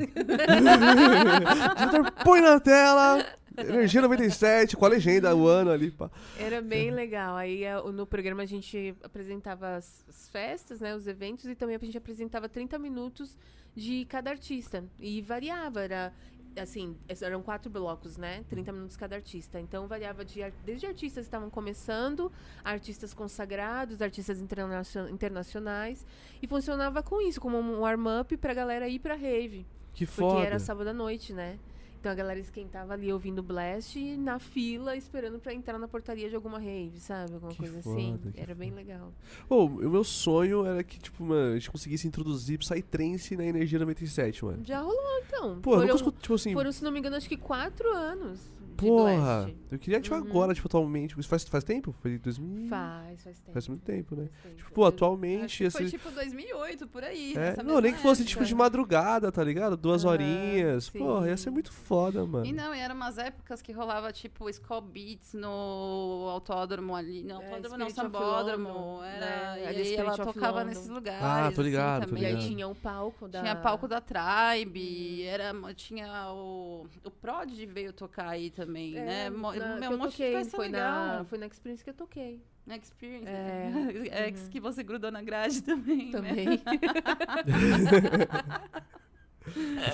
Põe 2.24 2.40
na 2.42 2.60
tela! 2.60 3.24
Energia 3.56 4.00
97, 4.00 4.76
com 4.76 4.84
a 4.84 4.88
legenda, 4.88 5.34
o 5.34 5.46
ano 5.46 5.70
ali. 5.70 5.90
Pá. 5.90 6.10
Era 6.38 6.60
bem 6.62 6.90
legal. 6.90 7.36
Aí 7.36 7.64
eh, 7.64 7.80
no 7.92 8.06
programa 8.06 8.42
a 8.42 8.46
gente 8.46 8.94
apresentava 9.02 9.76
as, 9.76 10.04
as 10.08 10.28
festas, 10.28 10.80
né, 10.80 10.94
os 10.94 11.06
eventos, 11.06 11.44
e 11.46 11.54
também 11.54 11.76
a 11.76 11.78
gente 11.78 11.98
apresentava 11.98 12.48
30 12.48 12.78
minutos 12.78 13.36
de 13.74 14.04
cada 14.06 14.30
artista. 14.30 14.84
E 14.98 15.20
variava, 15.20 15.82
era 15.82 16.12
assim, 16.60 16.96
eram 17.20 17.42
quatro 17.42 17.70
blocos, 17.70 18.16
né? 18.16 18.44
30 18.48 18.72
minutos 18.72 18.96
cada 18.96 19.14
artista. 19.16 19.60
Então 19.60 19.86
variava 19.86 20.24
de 20.24 20.40
desde 20.64 20.86
artistas 20.86 21.24
que 21.24 21.28
estavam 21.28 21.48
começando, 21.50 22.30
artistas 22.64 23.14
consagrados, 23.14 24.02
artistas 24.02 24.40
internacio- 24.40 25.08
internacionais, 25.08 26.04
e 26.42 26.46
funcionava 26.46 27.02
com 27.02 27.20
isso, 27.20 27.40
como 27.40 27.58
um 27.58 27.80
warm-up 27.80 28.36
pra 28.36 28.52
galera 28.54 28.88
ir 28.88 28.98
pra 28.98 29.14
rave. 29.14 29.64
Que 29.94 30.06
Porque 30.06 30.20
foda. 30.20 30.46
era 30.46 30.58
sábado 30.58 30.88
à 30.90 30.92
noite, 30.94 31.32
né? 31.32 31.58
Então 32.00 32.10
a 32.10 32.14
galera 32.14 32.40
esquentava 32.40 32.94
ali 32.94 33.12
ouvindo 33.12 33.42
Blast 33.42 33.98
na 34.16 34.38
fila 34.38 34.96
esperando 34.96 35.38
pra 35.38 35.52
entrar 35.52 35.78
na 35.78 35.86
portaria 35.86 36.30
de 36.30 36.34
alguma 36.34 36.58
rave, 36.58 36.98
sabe? 36.98 37.34
Alguma 37.34 37.52
Que 37.52 37.58
coisa 37.58 37.78
assim. 37.80 38.16
foda, 38.18 38.32
que 38.32 38.40
Era 38.40 38.54
bem 38.54 38.70
foda. 38.70 38.80
legal. 38.80 39.12
Ô, 39.50 39.66
o 39.66 39.90
meu 39.90 40.02
sonho 40.02 40.64
era 40.64 40.82
que, 40.82 40.98
tipo, 40.98 41.22
mano, 41.22 41.50
a 41.52 41.54
gente 41.58 41.70
conseguisse 41.70 42.08
introduzir 42.08 42.58
Psytrance 42.58 43.36
na 43.36 43.44
Energia 43.44 43.78
97, 43.78 44.44
mano. 44.46 44.64
Já 44.64 44.80
rolou 44.80 45.22
então. 45.26 45.60
Pô, 45.60 45.74
eu 45.74 45.80
foram, 45.80 45.94
escuto, 45.96 46.18
tipo 46.22 46.34
assim, 46.34 46.54
foram, 46.54 46.72
se 46.72 46.82
não 46.82 46.90
me 46.90 46.98
engano, 47.00 47.16
acho 47.16 47.28
que 47.28 47.36
quatro 47.36 47.86
anos. 47.94 48.40
Porra, 48.76 49.50
eu 49.70 49.78
queria, 49.78 50.00
tipo, 50.00 50.14
Uhum. 50.16 50.22
agora, 50.22 50.54
tipo, 50.54 50.66
atualmente. 50.68 51.18
Isso 51.18 51.28
faz, 51.28 51.44
faz 51.44 51.64
tempo? 51.64 51.92
Foi 51.92 52.18
2000? 52.18 52.68
Faz, 52.68 53.22
faz 53.22 53.38
tempo. 53.40 53.52
Faz 53.52 53.68
muito 53.68 53.82
tempo, 53.82 54.16
né? 54.16 54.28
Tempo. 54.42 54.56
Tipo, 54.56 54.70
pô, 54.72 54.82
Acho 54.82 54.94
atualmente, 54.94 55.64
que 55.64 55.70
foi 55.70 55.82
assim... 55.82 55.90
tipo 55.96 56.10
2008, 56.10 56.86
por 56.88 57.04
aí. 57.04 57.34
É, 57.36 57.62
não, 57.62 57.80
nem 57.80 57.92
que 57.92 57.98
fosse, 58.00 58.24
tipo, 58.24 58.44
de 58.44 58.54
madrugada, 58.54 59.30
tá 59.30 59.42
ligado? 59.44 59.76
Duas 59.76 60.04
Aham, 60.04 60.12
horinhas. 60.14 60.88
Porra, 60.90 61.28
ia 61.28 61.36
sim. 61.36 61.44
ser 61.44 61.50
muito 61.50 61.72
foda, 61.72 62.26
mano. 62.26 62.46
E 62.46 62.52
não, 62.52 62.74
e 62.74 62.78
eram 62.78 62.94
umas 62.94 63.18
épocas 63.18 63.60
que 63.62 63.72
rolava, 63.72 64.12
tipo, 64.12 64.48
Skull 64.50 64.80
Beats 64.80 65.34
no 65.34 66.26
autódromo 66.30 66.94
ali. 66.94 67.22
Não, 67.22 67.40
É, 67.40 67.44
autódromo 67.46 67.76
não, 67.78 67.88
Spirit 67.90 68.06
of 68.06 68.18
sambódromo. 68.18 69.02
Era, 69.02 69.20
né? 69.54 69.62
E 69.62 69.66
aí 69.66 69.94
ela 69.96 70.16
tocava 70.16 70.58
London. 70.58 70.64
nesses 70.68 70.88
lugares. 70.88 71.22
Ah, 71.22 71.52
tô 71.54 71.62
ligado, 71.62 72.04
assim, 72.04 72.14
tô 72.14 72.20
E 72.20 72.26
aí 72.26 72.32
também. 72.32 72.48
tinha 72.48 72.68
o 72.68 72.74
palco 72.74 73.28
da... 73.28 73.40
Tinha 73.40 73.56
palco 73.56 73.86
da 73.88 74.00
Tribe, 74.00 75.22
era, 75.24 75.52
tinha 75.74 76.32
o. 76.32 76.86
O 77.04 77.10
Prod 77.10 77.50
veio 77.66 77.92
tocar 77.92 78.28
aí 78.28 78.50
também, 78.50 78.59
É, 78.62 79.04
né? 79.04 79.30
Mo- 79.30 79.52
na- 79.54 79.76
meu, 79.76 79.78
que 79.80 79.88
um 79.88 79.92
eu 79.92 79.98
monte 79.98 80.10
toquei, 80.12 80.30
de 80.30 80.36
festa 80.38 80.56
foi 80.56 80.66
legal. 80.68 81.06
na, 81.18 81.24
foi 81.24 81.38
na 81.38 81.46
Experience 81.46 81.82
que 81.84 81.90
eu 81.90 81.94
toquei. 81.94 82.42
Na 82.66 82.76
Experience. 82.76 83.26
É, 83.28 83.70
É, 84.10 84.28
uhum. 84.28 84.48
que 84.48 84.60
você 84.60 84.82
grudou 84.82 85.10
na 85.10 85.22
grade 85.22 85.62
também. 85.62 86.06
Né? 86.06 86.12
Também. 86.12 86.46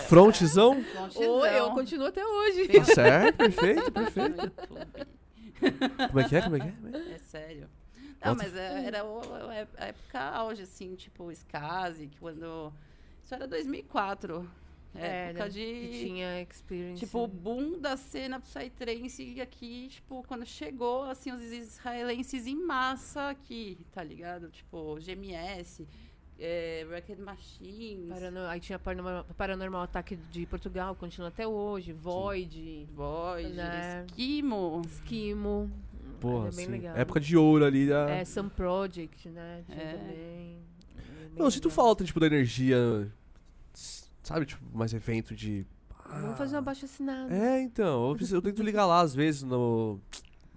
Frontzão? 0.08 0.82
Frontzão. 0.92 1.22
Oi, 1.40 1.58
eu 1.58 1.70
continuo 1.70 2.06
até 2.06 2.24
hoje. 2.24 2.68
Tá 2.68 2.84
certo, 2.84 3.36
perfeito, 3.38 3.92
perfeito. 3.92 4.52
Como 6.08 6.20
é 6.20 6.24
que 6.28 6.36
é? 6.36 6.42
Como 6.42 6.56
é 6.56 6.60
que 6.60 6.66
é? 6.66 7.12
É 7.14 7.18
sério. 7.18 7.68
Não, 8.24 8.34
mas 8.34 8.54
é- 8.56 8.86
era 8.86 9.02
a 9.78 9.84
época 9.86 10.20
auge, 10.20 10.62
assim, 10.62 10.94
tipo, 10.96 11.30
Skazi, 11.32 12.08
que 12.08 12.18
quando... 12.18 12.72
Isso 13.22 13.34
era 13.34 13.46
2004. 13.46 14.48
É, 14.98 15.28
época 15.30 15.42
Era, 15.44 15.50
de... 15.50 15.58
que 15.64 15.88
tinha 16.06 16.42
experience. 16.42 17.00
Tipo, 17.04 17.24
o 17.24 17.26
boom 17.28 17.78
da 17.78 17.96
cena 17.96 18.40
Psytrance 18.40 19.40
aqui, 19.40 19.88
tipo, 19.88 20.22
quando 20.26 20.44
chegou, 20.46 21.04
assim, 21.04 21.32
os 21.32 21.40
israelenses 21.42 22.46
em 22.46 22.56
massa 22.56 23.28
aqui, 23.30 23.78
tá 23.92 24.02
ligado? 24.02 24.48
Tipo, 24.50 24.96
GMS, 25.00 25.86
é, 26.38 26.86
Racket 26.90 27.18
Machines, 27.18 28.08
Parano- 28.08 28.46
aí 28.46 28.60
tinha 28.60 28.78
Paranormal, 28.78 29.24
Paranormal 29.36 29.82
Ataque 29.82 30.16
de 30.16 30.44
Portugal, 30.46 30.94
continua 30.94 31.28
até 31.28 31.46
hoje. 31.46 31.92
Void, 31.92 32.86
Void, 32.92 33.48
Né? 33.54 34.04
Esquimo. 34.06 34.82
Esquimo. 34.84 35.70
Porra, 36.20 36.48
é 36.48 36.50
bem 36.52 36.64
sim. 36.66 36.70
legal. 36.70 36.96
Época 36.96 37.20
de 37.20 37.36
ouro 37.36 37.64
ali. 37.64 37.88
Da... 37.88 38.08
É, 38.10 38.24
Sun 38.24 38.48
Project, 38.48 39.28
né? 39.28 39.62
Tinha 39.66 39.78
É. 39.82 39.92
também. 39.92 40.16
É 40.96 41.28
bem 41.28 41.38
Não, 41.38 41.44
eu 41.46 41.50
sinto 41.50 41.68
legal. 41.68 41.76
falta, 41.84 42.04
tipo, 42.04 42.18
da 42.20 42.26
energia. 42.26 43.10
Sabe, 44.26 44.44
tipo, 44.44 44.62
mais 44.76 44.92
evento 44.92 45.34
de. 45.36 45.64
Vamos 46.20 46.36
fazer 46.36 46.56
uma 46.56 46.62
baixa 46.62 46.84
assinada. 46.86 47.32
É, 47.32 47.60
então. 47.62 48.08
Eu, 48.08 48.14
preciso- 48.16 48.36
eu 48.36 48.42
tento 48.42 48.60
ligar 48.62 48.84
lá 48.86 49.00
às 49.00 49.14
vezes 49.14 49.42
no, 49.44 50.00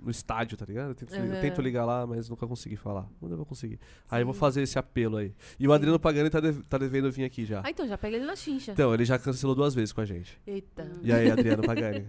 no 0.02 0.10
estádio, 0.10 0.58
tá 0.58 0.66
ligado? 0.66 0.90
Eu 0.90 0.96
tento, 0.96 1.14
eu 1.14 1.24
Aham. 1.24 1.40
tento 1.42 1.62
ligar 1.62 1.86
lá, 1.86 2.06
mas 2.08 2.28
nunca 2.30 2.48
consegui 2.48 2.76
falar. 2.76 3.08
Quando 3.20 3.32
eu 3.34 3.38
vou 3.38 3.46
conseguir? 3.46 3.80
Aí 4.10 4.24
eu 4.24 4.26
vou 4.26 4.34
Sim. 4.34 4.40
fazer 4.40 4.62
esse 4.64 4.80
apelo 4.80 5.18
aí. 5.18 5.34
E 5.60 5.68
o 5.68 5.70
Sim. 5.70 5.76
Adriano 5.76 6.00
Pagani 6.00 6.30
tá, 6.32 6.40
dev- 6.40 6.64
tá 6.68 6.78
devendo 6.80 7.12
vir 7.12 7.26
aqui 7.26 7.46
já. 7.46 7.62
Ah, 7.64 7.70
então 7.70 7.88
já 7.88 7.96
pega 7.98 8.16
ele 8.18 8.26
na 8.26 8.36
chincha. 8.36 8.72
Então, 8.72 8.92
ele 8.92 9.06
já 9.06 9.20
cancelou 9.20 9.56
duas 9.56 9.76
vezes 9.76 9.92
com 9.94 10.02
a 10.02 10.06
gente. 10.06 10.40
Eita. 10.48 10.92
E 11.04 11.14
aí, 11.14 11.30
Adriano 11.30 11.62
Pagani? 11.64 12.06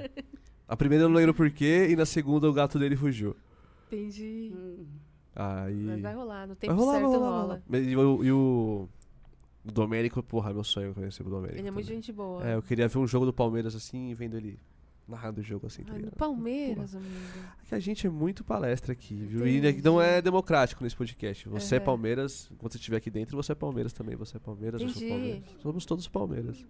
A 0.66 0.76
primeira 0.76 1.04
eu 1.04 1.08
não 1.08 1.16
lembro 1.16 1.34
porquê, 1.34 1.88
e 1.90 1.96
na 1.96 2.06
segunda 2.06 2.48
o 2.48 2.52
gato 2.54 2.78
dele 2.78 2.96
fugiu. 2.96 3.36
Entendi. 3.88 4.52
Hum. 4.54 4.86
Aí. 5.34 5.74
Mas 5.74 6.00
vai 6.00 6.14
rolar, 6.14 6.46
no 6.46 6.54
tempo 6.56 6.74
Vai 6.74 6.84
rolar, 6.84 6.98
certo 6.98 7.11
vai 7.11 7.18
rolar, 7.18 7.30
vai 7.30 7.40
rola. 7.40 7.62
rolar. 7.68 7.80
E, 7.82 7.96
o, 7.96 8.24
e 8.24 8.32
o. 8.32 8.88
O 9.70 9.72
Domênico, 9.72 10.22
porra, 10.22 10.52
meu 10.52 10.64
sonho 10.64 10.92
conhecer 10.92 11.24
o 11.26 11.30
Domênico. 11.30 11.58
Ele 11.58 11.68
é 11.68 11.70
muito 11.70 11.86
também. 11.86 12.02
gente 12.02 12.12
boa. 12.12 12.44
É, 12.46 12.54
eu 12.56 12.62
queria 12.62 12.88
ver 12.88 12.98
um 12.98 13.06
jogo 13.06 13.24
do 13.24 13.32
Palmeiras 13.32 13.74
assim, 13.76 14.12
vendo 14.14 14.36
ele 14.36 14.58
narrando 15.06 15.40
o 15.40 15.42
jogo 15.42 15.66
assim, 15.66 15.82
tá 15.82 15.92
Ai, 15.92 15.98
ligado? 15.98 16.16
Palmeiras, 16.16 16.94
amigo. 16.94 17.10
É 17.64 17.68
que 17.68 17.74
a 17.74 17.80
gente 17.80 18.06
é 18.06 18.10
muito 18.10 18.44
palestra 18.44 18.92
aqui, 18.92 19.14
viu? 19.14 19.46
E 19.46 19.58
Entendi. 19.58 19.82
não 19.84 20.00
é 20.00 20.20
democrático 20.22 20.82
nesse 20.84 20.94
podcast. 20.96 21.48
Você 21.48 21.74
é 21.74 21.78
Aham. 21.78 21.84
Palmeiras, 21.86 22.50
quando 22.58 22.72
você 22.72 22.78
estiver 22.78 22.96
aqui 22.98 23.10
dentro, 23.10 23.36
você 23.36 23.50
é 23.52 23.54
Palmeiras 23.54 23.92
também. 23.92 24.14
Você 24.16 24.36
é 24.36 24.40
Palmeiras, 24.40 24.80
eu 24.80 24.88
sou 24.88 24.96
Entendi. 25.02 25.12
Palmeiras. 25.12 25.42
Somos 25.62 25.84
todos 25.86 26.08
Palmeiras. 26.08 26.66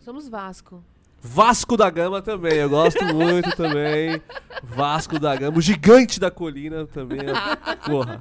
Somos 0.00 0.28
Vasco. 0.28 0.84
Vasco 1.26 1.74
da 1.74 1.88
Gama 1.88 2.20
também, 2.20 2.52
eu 2.52 2.68
gosto 2.68 3.02
muito 3.14 3.48
também. 3.56 4.20
Vasco 4.62 5.18
da 5.18 5.34
Gama, 5.34 5.56
o 5.56 5.60
gigante 5.62 6.20
da 6.20 6.30
colina 6.30 6.86
também. 6.86 7.20
é- 7.20 7.76
Porra. 7.88 8.18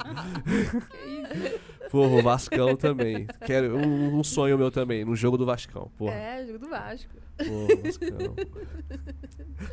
Porra, 1.93 2.15
o 2.15 2.21
Vascão 2.23 2.75
também. 2.75 3.27
Quero 3.45 3.77
um, 3.77 4.17
um 4.19 4.23
sonho 4.23 4.57
meu 4.57 4.71
também, 4.71 5.05
no 5.05 5.15
jogo 5.15 5.37
do 5.37 5.45
Vascão. 5.45 5.91
Porra. 5.95 6.15
É, 6.15 6.43
jogo 6.47 6.57
do 6.57 6.67
Vasco. 6.67 7.13
Porra, 7.37 7.81
Vascão. 7.83 8.35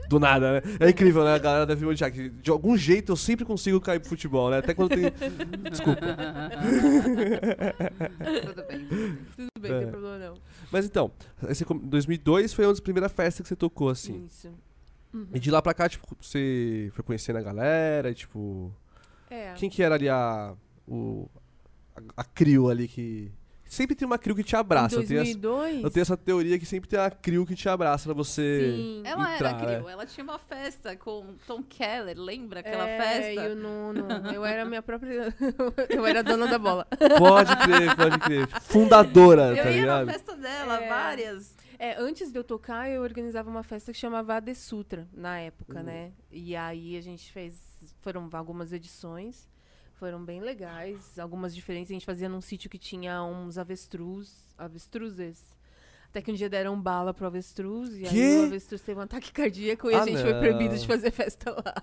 Do 0.06 0.20
nada, 0.20 0.52
né? 0.60 0.62
É 0.80 0.90
incrível, 0.90 1.24
né? 1.24 1.32
A 1.32 1.38
galera 1.38 1.64
deve 1.64 1.82
me 1.82 1.90
odiar. 1.90 2.12
que 2.12 2.28
De 2.28 2.50
algum 2.50 2.76
jeito 2.76 3.10
eu 3.12 3.16
sempre 3.16 3.46
consigo 3.46 3.80
cair 3.80 4.00
pro 4.00 4.10
futebol, 4.10 4.50
né? 4.50 4.58
Até 4.58 4.74
quando 4.74 4.90
tem. 4.90 5.04
Desculpa. 5.70 6.00
Tudo 8.46 8.64
bem. 8.66 8.86
Tudo 9.36 9.60
bem, 9.60 9.70
É. 9.70 9.74
não 9.74 9.80
tem 9.80 9.90
problema 9.90 10.18
não. 10.18 10.34
Mas 10.70 10.84
então, 10.84 11.10
esse 11.48 11.64
com- 11.64 11.78
2002 11.78 12.52
foi 12.52 12.66
uma 12.66 12.72
das 12.72 12.80
primeiras 12.80 13.12
festas 13.12 13.42
que 13.42 13.48
você 13.48 13.56
tocou, 13.56 13.88
assim. 13.88 14.26
Isso. 14.26 14.50
E 15.34 15.40
de 15.40 15.50
lá 15.50 15.60
pra 15.60 15.74
cá, 15.74 15.88
tipo, 15.88 16.06
você 16.20 16.90
foi 16.92 17.02
conhecendo 17.02 17.36
a 17.38 17.42
galera, 17.42 18.12
tipo. 18.14 18.72
É. 19.30 19.52
Quem 19.54 19.68
que 19.70 19.82
era 19.82 19.94
ali 19.94 20.08
a. 20.08 20.54
O, 20.86 21.28
a, 21.96 22.22
a 22.22 22.24
crio 22.24 22.68
ali 22.68 22.88
que. 22.88 23.30
Sempre 23.64 23.94
tem 23.94 24.04
uma 24.04 24.18
crio 24.18 24.34
que 24.34 24.42
te 24.42 24.56
abraça. 24.56 24.96
Em 24.96 25.02
Eu 25.02 25.06
tenho, 25.06 25.20
essa, 25.20 25.38
2002? 25.38 25.84
eu 25.84 25.90
tenho 25.92 26.02
essa 26.02 26.16
teoria 26.16 26.58
que 26.58 26.66
sempre 26.66 26.90
tem 26.90 26.98
uma 26.98 27.08
crio 27.08 27.46
que 27.46 27.54
te 27.54 27.68
abraça 27.68 28.04
pra 28.06 28.14
você. 28.14 28.72
Sim. 28.74 29.02
Ela 29.04 29.34
entrar, 29.34 29.48
era 29.50 29.58
crio, 29.76 29.88
é. 29.88 29.92
ela 29.92 30.06
tinha 30.06 30.24
uma 30.24 30.40
festa 30.40 30.96
com 30.96 31.36
Tom 31.46 31.62
Keller, 31.62 32.18
lembra 32.18 32.60
aquela 32.60 32.88
é, 32.88 32.98
festa? 33.00 33.44
E 33.44 33.52
o 33.52 33.54
Nuno. 33.54 34.08
Eu 34.34 34.44
era 34.44 34.64
minha 34.64 34.82
própria. 34.82 35.32
eu 35.88 36.04
era 36.04 36.20
dona 36.20 36.48
da 36.48 36.58
bola. 36.58 36.84
Pode 37.16 37.56
crer, 37.58 37.94
pode 37.94 38.18
crer. 38.18 38.48
Fundadora, 38.62 39.50
Eu 39.50 39.62
tá 39.62 39.70
ia 39.70 39.80
ligado? 39.82 40.06
na 40.06 40.12
festa 40.14 40.36
dela, 40.36 40.82
É. 40.82 40.88
várias. 40.88 41.54
É, 41.78 41.94
antes 41.96 42.32
de 42.32 42.38
eu 42.38 42.42
tocar, 42.44 42.90
eu 42.90 43.02
organizava 43.02 43.48
uma 43.48 43.62
festa 43.62 43.92
que 43.92 43.98
chamava 43.98 44.34
Ade 44.34 44.54
Sutra, 44.54 45.08
na 45.14 45.38
época, 45.38 45.80
né? 45.82 46.10
E 46.30 46.56
aí 46.56 46.96
a 46.96 47.00
gente 47.00 47.32
fez. 47.32 47.54
Foram 48.00 48.28
algumas 48.32 48.72
edições. 48.72 49.48
Foram 50.00 50.24
bem 50.24 50.40
legais, 50.40 51.18
algumas 51.18 51.54
diferentes. 51.54 51.90
A 51.90 51.92
gente 51.92 52.06
fazia 52.06 52.26
num 52.26 52.40
sítio 52.40 52.70
que 52.70 52.78
tinha 52.78 53.22
uns 53.22 53.58
avestruz, 53.58 54.34
avestruzes. 54.56 55.38
Até 56.08 56.22
que 56.22 56.32
um 56.32 56.34
dia 56.34 56.48
deram 56.48 56.80
bala 56.80 57.12
pro 57.12 57.26
avestruz 57.26 57.94
e 57.94 58.04
Quê? 58.04 58.08
aí 58.08 58.38
o 58.38 58.44
avestruz 58.44 58.80
teve 58.80 58.98
um 58.98 59.02
ataque 59.02 59.30
cardíaco 59.30 59.90
e 59.90 59.94
Ah, 59.94 60.02
a 60.02 60.06
gente 60.06 60.22
foi 60.22 60.32
não. 60.32 60.40
proibido 60.40 60.74
de 60.76 60.86
fazer 60.86 61.10
festa 61.10 61.50
lá. 61.52 61.74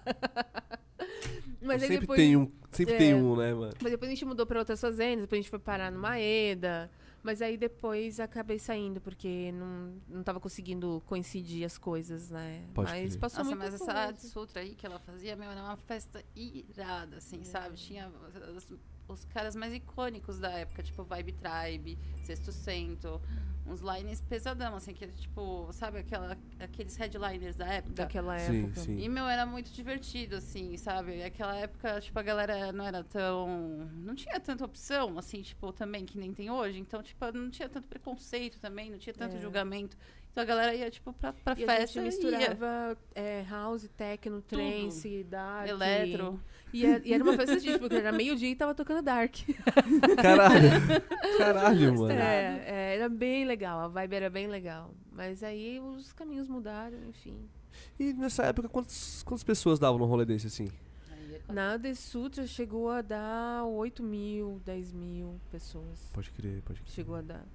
Mas 1.61 1.83
aí 1.83 1.87
sempre 1.89 2.01
depois, 2.01 2.17
tem 2.19 2.35
um, 2.35 2.51
sempre 2.71 2.95
é. 2.95 2.97
tem 2.97 3.13
um, 3.13 3.35
né, 3.35 3.53
mano? 3.53 3.73
mas 3.81 3.91
depois 3.91 4.09
a 4.09 4.13
gente 4.13 4.25
mudou 4.25 4.45
pra 4.45 4.59
outras 4.59 4.79
fazendas, 4.81 5.21
depois 5.21 5.39
a 5.39 5.41
gente 5.41 5.49
foi 5.49 5.59
parar 5.59 5.91
no 5.91 5.99
Maeda. 5.99 6.89
Mas 7.23 7.41
aí 7.41 7.57
depois 7.57 8.19
acabei 8.19 8.57
saindo, 8.59 9.01
porque 9.01 9.51
não, 9.51 9.95
não 10.07 10.23
tava 10.23 10.39
conseguindo 10.39 11.01
coincidir 11.05 11.65
as 11.65 11.77
coisas, 11.77 12.29
né? 12.29 12.63
Pode 12.73 12.89
mas 12.91 13.09
crer. 13.09 13.19
passou 13.19 13.43
Nossa, 13.43 13.55
muito 13.55 13.71
mas 13.71 13.81
essa 13.81 14.11
isso. 14.11 14.29
Sutra 14.29 14.61
aí 14.61 14.75
que 14.75 14.85
ela 14.85 14.99
fazia, 14.99 15.35
meu, 15.35 15.49
era 15.49 15.61
uma 15.61 15.75
festa 15.77 16.23
irada, 16.35 17.17
assim, 17.17 17.41
É. 17.41 17.43
sabe? 17.43 17.75
Tinha 17.75 18.09
os, 18.55 18.71
os 19.07 19.25
caras 19.25 19.55
mais 19.55 19.73
icônicos 19.73 20.39
da 20.39 20.49
época, 20.51 20.83
tipo 20.83 21.03
Vibe 21.03 21.33
Tribe, 21.33 21.97
Sexto 22.23 22.51
Cento, 22.51 23.21
uns 23.65 23.81
lines 23.81 24.21
pesadão, 24.21 24.75
assim, 24.75 24.93
que 24.93 25.05
tipo, 25.07 25.67
sabe 25.73 25.99
aquela, 25.99 26.37
aqueles 26.59 26.95
headliners 26.95 27.55
da 27.57 27.65
época? 27.67 27.93
Daquela 27.95 28.39
Sim, 28.39 28.63
época. 28.65 28.79
sim. 28.81 28.97
E, 28.97 29.09
meu, 29.09 29.25
era 29.27 29.45
muito 29.45 29.71
divertido, 29.73 30.37
assim, 30.37 30.77
sabe? 30.77 31.21
Aquela 31.21 31.55
época, 31.57 31.99
tipo, 31.99 32.17
a 32.17 32.23
galera 32.23 32.71
não 32.71 32.85
era 32.85 33.03
tão... 33.03 33.89
Não 33.95 34.15
tinha 34.15 34.39
tanta 34.39 34.63
opção, 34.63 35.17
assim, 35.19 35.41
tipo, 35.41 35.73
também, 35.73 36.05
que 36.05 36.17
nem 36.17 36.33
tem 36.33 36.49
hoje. 36.49 36.79
Então, 36.79 37.03
tipo, 37.03 37.29
não 37.33 37.49
tinha 37.49 37.67
tanto 37.67 37.87
preconceito 37.89 38.57
também, 38.59 38.89
não 38.89 38.97
tinha 38.97 39.13
tanto 39.13 39.35
É. 39.35 39.39
julgamento. 39.41 39.97
Então, 40.31 40.43
a 40.43 40.45
galera 40.45 40.73
ia, 40.73 40.89
tipo, 40.89 41.11
pra, 41.11 41.33
pra 41.33 41.53
E 41.59 41.63
a 41.63 41.67
festa 41.67 42.01
gente 42.01 42.21
e 42.21 42.29
ia. 42.29 42.37
misturava 42.39 42.97
é, 43.15 43.43
house, 43.49 43.89
techno, 43.97 44.41
trance, 44.41 45.23
dark. 45.25 45.67
Eletro. 45.67 46.39
E, 46.53 46.56
é- 46.73 47.01
e 47.03 47.13
era 47.13 47.23
uma 47.23 47.33
festa 47.33 47.59
de 47.59 47.77
porque 47.79 47.95
era 47.95 48.11
meio-dia 48.11 48.49
e 48.49 48.55
tava 48.55 48.75
tocando 48.75 49.01
dark. 49.01 49.35
Caralho. 50.21 50.69
Caralho, 51.37 51.93
mano. 51.95 52.11
É, 52.11 52.63
é, 52.65 52.95
era 52.95 53.09
bem 53.09 53.45
legal, 53.45 53.79
a 53.79 53.87
vibe 53.87 54.15
era 54.15 54.29
bem 54.29 54.47
legal. 54.47 54.93
Mas 55.11 55.43
aí 55.43 55.79
os 55.79 56.11
caminhos 56.13 56.47
mudaram, 56.47 56.97
enfim. 57.07 57.37
E 57.99 58.13
nessa 58.13 58.43
época, 58.43 58.67
quantas, 58.69 59.23
quantas 59.23 59.43
pessoas 59.43 59.79
davam 59.79 59.97
num 59.99 60.05
rolê 60.05 60.25
desse, 60.25 60.47
assim? 60.47 60.67
Na 61.47 61.79
The 61.79 61.95
Sutra 61.95 62.45
chegou 62.45 62.89
a 62.89 63.01
dar 63.01 63.63
8 63.63 64.03
mil, 64.03 64.61
10 64.65 64.91
mil 64.91 65.39
pessoas. 65.49 66.09
Pode 66.13 66.29
crer, 66.31 66.61
pode 66.61 66.81
crer. 66.81 66.93
Chegou 66.93 67.15
a 67.15 67.21
dar. 67.21 67.45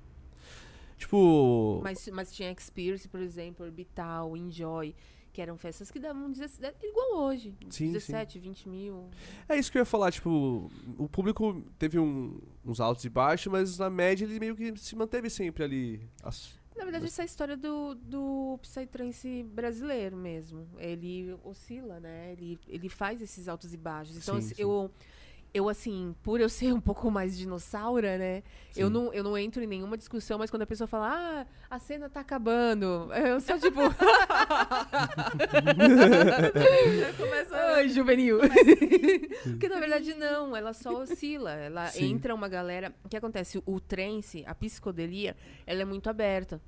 Tipo. 0.97 1.81
Mas, 1.83 2.09
mas 2.09 2.33
tinha 2.33 2.51
Experience, 2.51 3.09
por 3.09 3.21
exemplo, 3.21 3.67
Orbital, 3.67 4.37
Enjoy, 4.37 4.95
que 5.33 5.41
eram 5.41 5.57
festas 5.57 5.91
que 5.91 5.99
davam 5.99 6.30
17, 6.30 6.76
igual 6.87 7.24
hoje. 7.24 7.57
Sim, 7.70 7.93
17, 7.93 8.39
20 8.39 8.68
mil. 8.68 9.09
É 9.49 9.57
isso 9.57 9.72
que 9.72 9.78
eu 9.78 9.80
ia 9.80 9.87
falar, 9.87 10.12
tipo, 10.12 10.70
o 10.99 11.09
público 11.09 11.64
teve 11.78 11.99
um- 11.99 12.39
uns 12.64 12.80
altos 12.80 13.05
e 13.05 13.09
baixos, 13.09 13.51
mas 13.51 13.78
na 13.78 13.89
média 13.89 14.24
ele 14.24 14.39
meio 14.39 14.55
que 14.55 14.76
se 14.78 14.95
manteve 14.95 15.30
sempre 15.30 15.64
ali. 15.64 16.09
As- 16.22 16.61
Na 16.76 16.85
verdade, 16.85 17.05
essa 17.07 17.22
é 17.22 17.24
a 17.24 17.26
história 17.26 17.57
do, 17.57 17.95
do 17.95 18.59
Psytrance 18.62 19.43
brasileiro 19.45 20.16
mesmo. 20.16 20.66
Ele 20.78 21.35
oscila, 21.45 22.01
né? 22.01 22.33
Ele, 22.33 22.59
ele 22.68 22.89
faz 22.89 23.20
esses 23.20 23.47
altos 23.49 23.72
e 23.74 23.76
baixos. 23.76 24.16
Então, 24.16 24.35
Sim, 24.41 24.47
assim, 24.47 24.55
sim. 24.55 24.91
Eu. 25.53 25.69
Assim, 25.69 26.15
por 26.23 26.41
eu 26.41 26.49
ser 26.49 26.73
um 26.75 26.81
pouco 26.81 27.11
mais 27.11 27.37
dinossaura, 27.37 28.19
né? 28.19 28.43
Eu 28.77 28.89
não, 28.89 29.13
eu 29.13 29.23
não 29.23 29.37
entro 29.37 29.63
em 29.63 29.67
nenhuma 29.67 29.99
discussão, 29.99 30.39
mas 30.39 30.51
quando 30.51 30.63
a 30.63 30.67
pessoa 30.67 30.89
fala, 30.89 31.13
ah, 31.13 31.47
a 31.71 31.79
cena 31.79 32.09
tá 32.09 32.21
acabando, 32.21 33.11
eu 33.15 33.41
sou 33.41 33.59
tipo. 33.59 33.81
Começa 37.17 37.57
Ai, 37.57 37.89
juvenil. 37.89 38.39
Porque 39.45 39.69
na 39.69 39.79
verdade 39.79 40.15
não, 40.15 40.57
ela 40.57 40.73
só 40.73 41.03
oscila. 41.03 41.53
Ela 41.53 41.89
Sim. 41.89 42.13
entra 42.13 42.35
uma 42.35 42.49
galera. 42.49 42.95
O 43.05 43.09
que 43.09 43.17
acontece? 43.17 43.63
O 43.67 43.79
trance, 43.81 44.45
a 44.47 44.55
psicodelia, 44.55 45.37
ela 45.67 45.83
é 45.83 45.85
muito 45.85 46.09
aberta. 46.09 46.61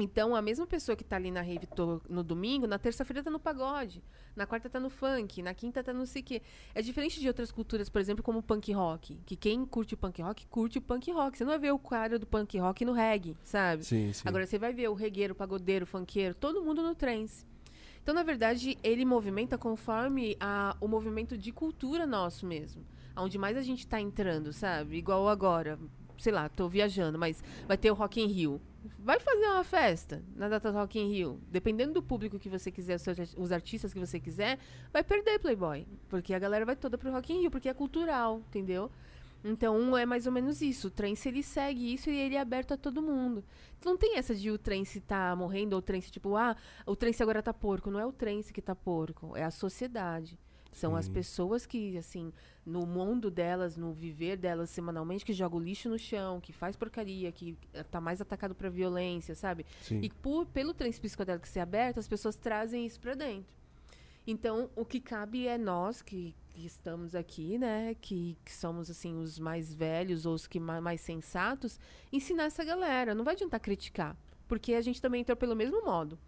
Então, 0.00 0.34
a 0.34 0.40
mesma 0.40 0.66
pessoa 0.66 0.96
que 0.96 1.04
tá 1.04 1.16
ali 1.16 1.30
na 1.30 1.42
rave 1.42 1.68
no 2.08 2.24
domingo, 2.24 2.66
na 2.66 2.78
terça-feira 2.78 3.22
tá 3.22 3.30
no 3.30 3.38
pagode, 3.38 4.02
na 4.34 4.46
quarta 4.46 4.70
tá 4.70 4.80
no 4.80 4.88
funk, 4.88 5.42
na 5.42 5.52
quinta 5.52 5.84
tá 5.84 5.92
no 5.92 6.06
sei 6.06 6.22
quê. 6.22 6.40
É 6.74 6.80
diferente 6.80 7.20
de 7.20 7.28
outras 7.28 7.52
culturas, 7.52 7.90
por 7.90 8.00
exemplo, 8.00 8.24
como 8.24 8.38
o 8.38 8.42
punk 8.42 8.72
rock. 8.72 9.20
Que 9.26 9.36
quem 9.36 9.66
curte 9.66 9.92
o 9.92 9.96
punk 9.98 10.22
rock, 10.22 10.46
curte 10.46 10.78
o 10.78 10.80
punk 10.80 11.10
rock. 11.12 11.36
Você 11.36 11.44
não 11.44 11.50
vai 11.50 11.58
ver 11.58 11.72
o 11.72 11.78
cara 11.78 12.18
do 12.18 12.26
punk 12.26 12.58
rock 12.58 12.82
no 12.84 12.92
reggae, 12.92 13.36
sabe? 13.44 13.84
Sim, 13.84 14.10
sim. 14.12 14.22
Agora 14.24 14.46
você 14.46 14.58
vai 14.58 14.72
ver 14.72 14.88
o 14.88 14.94
regueiro, 14.94 15.34
o 15.34 15.36
pagodeiro, 15.36 15.84
o 15.84 15.86
funkeiro, 15.86 16.34
todo 16.34 16.62
mundo 16.62 16.82
no 16.82 16.94
trance. 16.94 17.44
Então 18.02 18.14
na 18.14 18.22
verdade, 18.22 18.78
ele 18.82 19.04
movimenta 19.04 19.58
conforme 19.58 20.34
a, 20.40 20.74
o 20.80 20.88
movimento 20.88 21.36
de 21.36 21.52
cultura 21.52 22.06
nosso 22.06 22.46
mesmo. 22.46 22.82
Onde 23.14 23.36
mais 23.36 23.54
a 23.54 23.62
gente 23.62 23.86
tá 23.86 24.00
entrando, 24.00 24.50
sabe? 24.50 24.96
Igual 24.96 25.28
agora, 25.28 25.78
sei 26.16 26.32
lá, 26.32 26.48
tô 26.48 26.68
viajando, 26.68 27.18
mas 27.18 27.44
vai 27.68 27.76
ter 27.76 27.90
o 27.90 27.94
Rock 27.94 28.18
in 28.18 28.26
Rio. 28.26 28.60
Vai 28.98 29.20
fazer 29.20 29.46
uma 29.46 29.64
festa 29.64 30.22
na 30.34 30.48
data 30.48 30.70
do 30.72 30.78
Rock 30.78 30.98
in 30.98 31.10
Rio. 31.10 31.40
Dependendo 31.50 31.94
do 31.94 32.02
público 32.02 32.38
que 32.38 32.48
você 32.48 32.70
quiser, 32.70 32.96
os 33.36 33.52
artistas 33.52 33.92
que 33.92 34.00
você 34.00 34.18
quiser, 34.18 34.58
vai 34.92 35.02
perder 35.02 35.38
Playboy. 35.38 35.86
Porque 36.08 36.32
a 36.32 36.38
galera 36.38 36.64
vai 36.64 36.76
toda 36.76 36.96
pro 36.96 37.10
Rock 37.10 37.32
in 37.32 37.40
Rio, 37.40 37.50
porque 37.50 37.68
é 37.68 37.74
cultural, 37.74 38.38
entendeu? 38.48 38.90
Então 39.42 39.96
é 39.96 40.04
mais 40.04 40.26
ou 40.26 40.32
menos 40.32 40.60
isso. 40.60 40.88
O 40.88 40.90
trance 40.90 41.28
ele 41.28 41.42
segue 41.42 41.94
isso 41.94 42.10
e 42.10 42.16
ele 42.16 42.34
é 42.34 42.40
aberto 42.40 42.72
a 42.72 42.76
todo 42.76 43.02
mundo. 43.02 43.44
Então 43.78 43.92
não 43.92 43.98
tem 43.98 44.16
essa 44.16 44.34
de 44.34 44.50
o 44.50 44.58
trance 44.58 45.00
tá 45.00 45.34
morrendo 45.34 45.72
ou 45.72 45.78
o 45.78 45.82
trance 45.82 46.10
tipo, 46.10 46.36
ah, 46.36 46.56
o 46.86 46.94
trance 46.94 47.22
agora 47.22 47.42
tá 47.42 47.52
porco. 47.52 47.90
Não 47.90 47.98
é 47.98 48.06
o 48.06 48.12
trance 48.12 48.52
que 48.52 48.60
tá 48.60 48.74
porco, 48.74 49.36
é 49.36 49.44
a 49.44 49.50
sociedade. 49.50 50.38
São 50.72 50.94
as 50.94 51.06
Sim. 51.06 51.12
pessoas 51.12 51.66
que, 51.66 51.98
assim, 51.98 52.32
no 52.64 52.86
mundo 52.86 53.28
delas, 53.30 53.76
no 53.76 53.92
viver 53.92 54.36
delas 54.36 54.70
semanalmente, 54.70 55.24
que 55.24 55.32
joga 55.32 55.56
o 55.56 55.60
lixo 55.60 55.88
no 55.88 55.98
chão, 55.98 56.40
que 56.40 56.52
faz 56.52 56.76
porcaria, 56.76 57.32
que 57.32 57.56
eh, 57.74 57.82
tá 57.82 58.00
mais 58.00 58.20
atacado 58.20 58.54
pra 58.54 58.68
violência, 58.70 59.34
sabe? 59.34 59.66
Sim. 59.82 60.00
E 60.00 60.08
por, 60.10 60.46
pelo 60.46 60.72
trance 60.72 61.00
psicodélico 61.00 61.48
ser 61.48 61.60
aberto, 61.60 61.98
as 61.98 62.06
pessoas 62.06 62.36
trazem 62.36 62.86
isso 62.86 63.00
pra 63.00 63.14
dentro. 63.14 63.52
Então, 64.26 64.70
o 64.76 64.84
que 64.84 65.00
cabe 65.00 65.46
é 65.48 65.58
nós 65.58 66.02
que, 66.02 66.34
que 66.50 66.64
estamos 66.64 67.14
aqui, 67.16 67.58
né? 67.58 67.96
Que, 68.00 68.36
que 68.44 68.52
somos, 68.52 68.88
assim, 68.90 69.16
os 69.18 69.38
mais 69.38 69.74
velhos 69.74 70.24
ou 70.24 70.34
os 70.34 70.46
que 70.46 70.60
ma- 70.60 70.80
mais 70.80 71.00
sensatos, 71.00 71.80
ensinar 72.12 72.44
essa 72.44 72.62
galera. 72.62 73.14
Não 73.14 73.24
vai 73.24 73.34
adiantar 73.34 73.58
criticar. 73.58 74.16
Porque 74.46 74.74
a 74.74 74.80
gente 74.80 75.00
também 75.00 75.22
entrou 75.22 75.36
pelo 75.36 75.56
mesmo 75.56 75.82
modo. 75.84 76.18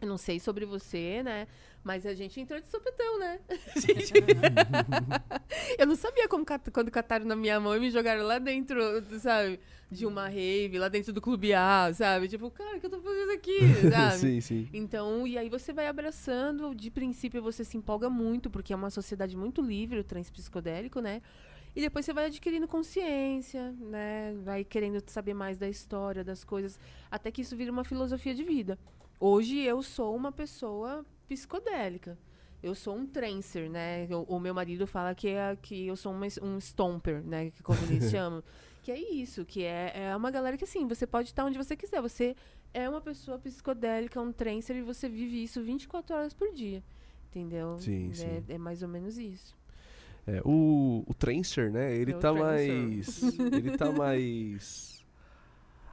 Eu 0.00 0.08
não 0.08 0.16
sei 0.18 0.40
sobre 0.40 0.64
você, 0.64 1.22
né? 1.22 1.46
Mas 1.84 2.06
a 2.06 2.14
gente 2.14 2.40
entrou 2.40 2.60
de 2.60 2.68
sopetão, 2.68 3.18
né? 3.18 3.40
Gente- 3.76 4.12
eu 5.78 5.86
não 5.86 5.96
sabia 5.96 6.28
como 6.28 6.44
quando 6.72 6.90
cataram 6.90 7.26
na 7.26 7.34
minha 7.34 7.58
mão 7.58 7.76
e 7.76 7.80
me 7.80 7.90
jogaram 7.90 8.24
lá 8.24 8.38
dentro, 8.38 8.80
sabe? 9.18 9.58
De 9.90 10.06
uma 10.06 10.28
rave, 10.28 10.78
lá 10.78 10.88
dentro 10.88 11.12
do 11.12 11.20
clube 11.20 11.52
A, 11.52 11.90
sabe? 11.92 12.28
Tipo, 12.28 12.50
cara, 12.50 12.76
o 12.76 12.80
que 12.80 12.86
eu 12.86 12.90
tô 12.90 13.00
fazendo 13.00 13.32
aqui, 13.32 13.58
sabe? 13.90 14.18
sim, 14.18 14.40
sim. 14.40 14.68
Então, 14.72 15.26
e 15.26 15.36
aí 15.36 15.48
você 15.48 15.72
vai 15.72 15.86
abraçando, 15.88 16.74
de 16.74 16.90
princípio 16.90 17.42
você 17.42 17.64
se 17.64 17.76
empolga 17.76 18.08
muito, 18.08 18.48
porque 18.48 18.72
é 18.72 18.76
uma 18.76 18.90
sociedade 18.90 19.36
muito 19.36 19.60
livre, 19.60 19.98
o 19.98 20.04
trans 20.04 20.30
psicodélico, 20.30 21.00
né? 21.00 21.20
E 21.74 21.80
depois 21.80 22.04
você 22.04 22.12
vai 22.12 22.26
adquirindo 22.26 22.68
consciência, 22.68 23.72
né? 23.80 24.34
Vai 24.44 24.62
querendo 24.62 25.02
saber 25.06 25.34
mais 25.34 25.58
da 25.58 25.68
história, 25.68 26.22
das 26.22 26.44
coisas, 26.44 26.78
até 27.10 27.30
que 27.30 27.40
isso 27.40 27.56
vira 27.56 27.72
uma 27.72 27.82
filosofia 27.84 28.34
de 28.34 28.44
vida. 28.44 28.78
Hoje 29.18 29.58
eu 29.60 29.82
sou 29.82 30.14
uma 30.14 30.30
pessoa 30.32 31.04
psicodélica. 31.32 32.18
Eu 32.62 32.74
sou 32.74 32.96
um 32.96 33.06
trancer, 33.06 33.68
né? 33.68 34.06
O, 34.10 34.36
o 34.36 34.40
meu 34.40 34.54
marido 34.54 34.86
fala 34.86 35.14
que, 35.14 35.28
é, 35.28 35.56
que 35.60 35.86
eu 35.86 35.96
sou 35.96 36.12
uma, 36.12 36.26
um 36.42 36.58
stomper, 36.58 37.22
né? 37.24 37.50
Que 37.50 37.62
como 37.62 37.78
eles 37.84 38.08
chamam. 38.10 38.42
Que 38.82 38.92
é 38.92 38.98
isso, 38.98 39.44
que 39.44 39.64
é, 39.64 39.92
é 39.94 40.16
uma 40.16 40.30
galera 40.30 40.56
que 40.56 40.64
assim, 40.64 40.86
você 40.86 41.06
pode 41.06 41.28
estar 41.28 41.44
onde 41.44 41.56
você 41.58 41.76
quiser. 41.76 42.00
Você 42.00 42.36
é 42.74 42.88
uma 42.88 43.00
pessoa 43.00 43.38
psicodélica, 43.38 44.20
um 44.20 44.32
trancer, 44.32 44.76
e 44.76 44.82
você 44.82 45.08
vive 45.08 45.42
isso 45.42 45.62
24 45.62 46.14
horas 46.16 46.34
por 46.34 46.52
dia. 46.52 46.82
Entendeu? 47.30 47.78
Sim, 47.78 48.10
é, 48.10 48.14
sim. 48.14 48.44
é 48.48 48.58
mais 48.58 48.82
ou 48.82 48.88
menos 48.88 49.16
isso. 49.18 49.56
É, 50.26 50.40
o, 50.44 51.02
o 51.06 51.14
Trancer, 51.14 51.70
né? 51.72 51.96
Ele 51.96 52.12
É 52.12 52.18
tá 52.18 52.32
mais. 52.32 53.22
ele 53.38 53.76
tá 53.76 53.90
mais. 53.90 55.04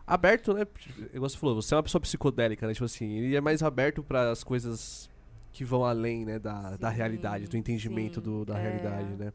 Aberto, 0.05 0.53
né? 0.53 0.65
Igual 1.13 1.29
você 1.29 1.37
falou, 1.37 1.55
você 1.55 1.73
é 1.73 1.77
uma 1.77 1.83
pessoa 1.83 2.01
psicodélica, 2.01 2.67
né? 2.67 2.73
Tipo 2.73 2.85
assim, 2.85 3.11
ele 3.17 3.35
é 3.35 3.41
mais 3.41 3.63
aberto 3.63 4.03
para 4.03 4.31
as 4.31 4.43
coisas 4.43 5.09
que 5.51 5.63
vão 5.63 5.83
além, 5.83 6.25
né? 6.25 6.39
Da, 6.39 6.77
da 6.77 6.89
realidade, 6.89 7.47
do 7.47 7.57
entendimento 7.57 8.15
sim, 8.15 8.21
do, 8.21 8.45
da 8.45 8.57
é. 8.57 8.61
realidade, 8.61 9.15
né? 9.15 9.33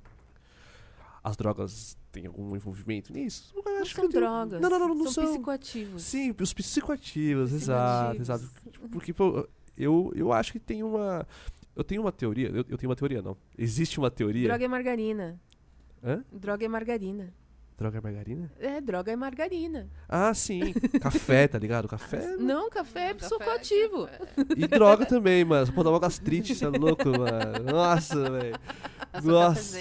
As 1.23 1.37
drogas 1.37 1.97
têm 2.13 2.27
algum 2.27 2.55
envolvimento 2.55 3.13
nisso? 3.13 3.53
Não 3.57 3.81
acho 3.81 3.95
são 3.95 4.09
drogas. 4.09 4.61
Não, 4.61 4.69
não, 4.69 4.79
não, 4.79 4.89
não 4.89 5.05
são 5.05 5.25
são. 5.25 5.33
psicoativos. 5.33 6.03
Sim, 6.03 6.35
os 6.39 6.53
psicoativos, 6.53 7.53
exato, 7.53 8.19
Psicoativos. 8.19 8.53
exato. 8.69 8.89
Porque, 8.91 9.13
pô, 9.13 9.49
eu, 9.77 10.13
eu 10.15 10.33
acho 10.33 10.53
que 10.53 10.61
tem 10.61 10.83
uma. 10.83 11.27
Eu 11.75 11.83
tenho 11.83 12.03
uma 12.03 12.13
teoria. 12.13 12.49
Eu, 12.49 12.65
eu 12.69 12.79
tenho 12.79 12.91
uma 12.91 12.97
teoria, 12.97 13.23
não. 13.23 13.37
Existe 13.57 13.99
uma 13.99 14.11
teoria. 14.11 14.49
Droga 14.49 14.65
é 14.65 14.69
margarina. 14.69 15.41
Hã? 16.03 16.25
Droga 16.31 16.65
é 16.65 16.69
margarina. 16.69 17.33
Droga 17.77 17.99
é 17.99 18.01
margarina? 18.01 18.53
É, 18.61 18.81
droga 18.81 19.11
é 19.13 19.17
margarina. 19.17 19.89
Ah, 20.09 20.33
sim. 20.33 20.73
Café, 21.01 21.49
tá 21.49 21.59
ligado? 21.59 21.89
Café 21.89 22.37
Não, 22.37 22.71
café 22.71 23.11
é 23.11 23.15
psicoativo. 23.15 24.07
café. 24.07 24.25
e 24.57 24.67
droga 24.69 25.05
também, 25.05 25.45
mano. 25.45 25.73
Pô, 25.73 25.83
dá 25.83 25.91
uma 25.91 25.99
gastrite, 25.99 26.55
você 26.55 26.65
é 26.65 26.69
louco, 26.69 27.09
mano. 27.09 27.73
Nossa, 27.73 28.31
velho. 28.31 28.55
Nossa. 29.25 29.79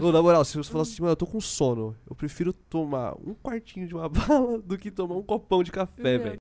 Ô, 0.00 0.10
Na 0.10 0.22
moral, 0.22 0.42
se 0.44 0.56
você 0.56 0.70
falar 0.70 0.82
assim, 0.82 1.02
mano, 1.02 1.12
eu 1.12 1.16
tô 1.16 1.26
com 1.26 1.40
sono, 1.40 1.94
eu 2.08 2.16
prefiro 2.16 2.52
tomar 2.52 3.14
um 3.16 3.34
quartinho 3.34 3.86
de 3.86 3.94
uma 3.94 4.08
bala 4.10 4.58
do 4.58 4.78
que 4.78 4.90
tomar 4.90 5.16
um 5.16 5.22
copão 5.22 5.62
de 5.62 5.70
café, 5.70 6.16
Uhum. 6.16 6.22
velho. 6.22 6.40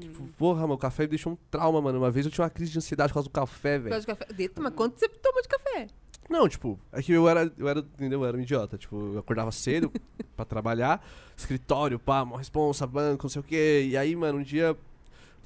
Tipo, 0.00 0.28
porra, 0.38 0.62
mano, 0.62 0.74
o 0.74 0.78
café 0.78 1.02
me 1.04 1.08
deixou 1.10 1.32
um 1.32 1.36
trauma, 1.50 1.80
mano. 1.80 1.98
Uma 1.98 2.10
vez 2.10 2.24
eu 2.26 2.32
tinha 2.32 2.44
uma 2.44 2.50
crise 2.50 2.72
de 2.72 2.78
ansiedade 2.78 3.10
por 3.12 3.14
causa 3.14 3.28
do 3.28 3.32
café, 3.32 3.76
Por 3.78 3.82
velho. 3.84 3.90
causa 3.92 4.06
de 4.06 4.06
café. 4.06 4.32
Dentro, 4.32 4.62
Mas 4.62 4.74
quanto 4.74 4.98
você 4.98 5.08
toma 5.08 5.42
de 5.42 5.48
café? 5.48 5.86
Não, 6.28 6.48
tipo, 6.48 6.78
é 6.92 7.02
que 7.02 7.12
eu 7.12 7.28
era, 7.28 7.52
eu 7.58 7.68
era, 7.68 7.80
entendeu? 7.80 8.22
Eu 8.22 8.26
era 8.28 8.36
um 8.36 8.40
idiota. 8.40 8.78
Tipo, 8.78 8.96
eu 9.14 9.18
acordava 9.18 9.52
cedo 9.52 9.92
pra 10.34 10.44
trabalhar, 10.44 11.04
escritório, 11.36 11.98
pá, 11.98 12.22
uma 12.22 12.38
responsa, 12.38 12.86
banco, 12.86 13.24
não 13.24 13.30
sei 13.30 13.40
o 13.40 13.44
quê. 13.44 13.86
E 13.90 13.96
aí, 13.96 14.16
mano, 14.16 14.38
um 14.38 14.42
dia 14.42 14.64
eu 14.68 14.78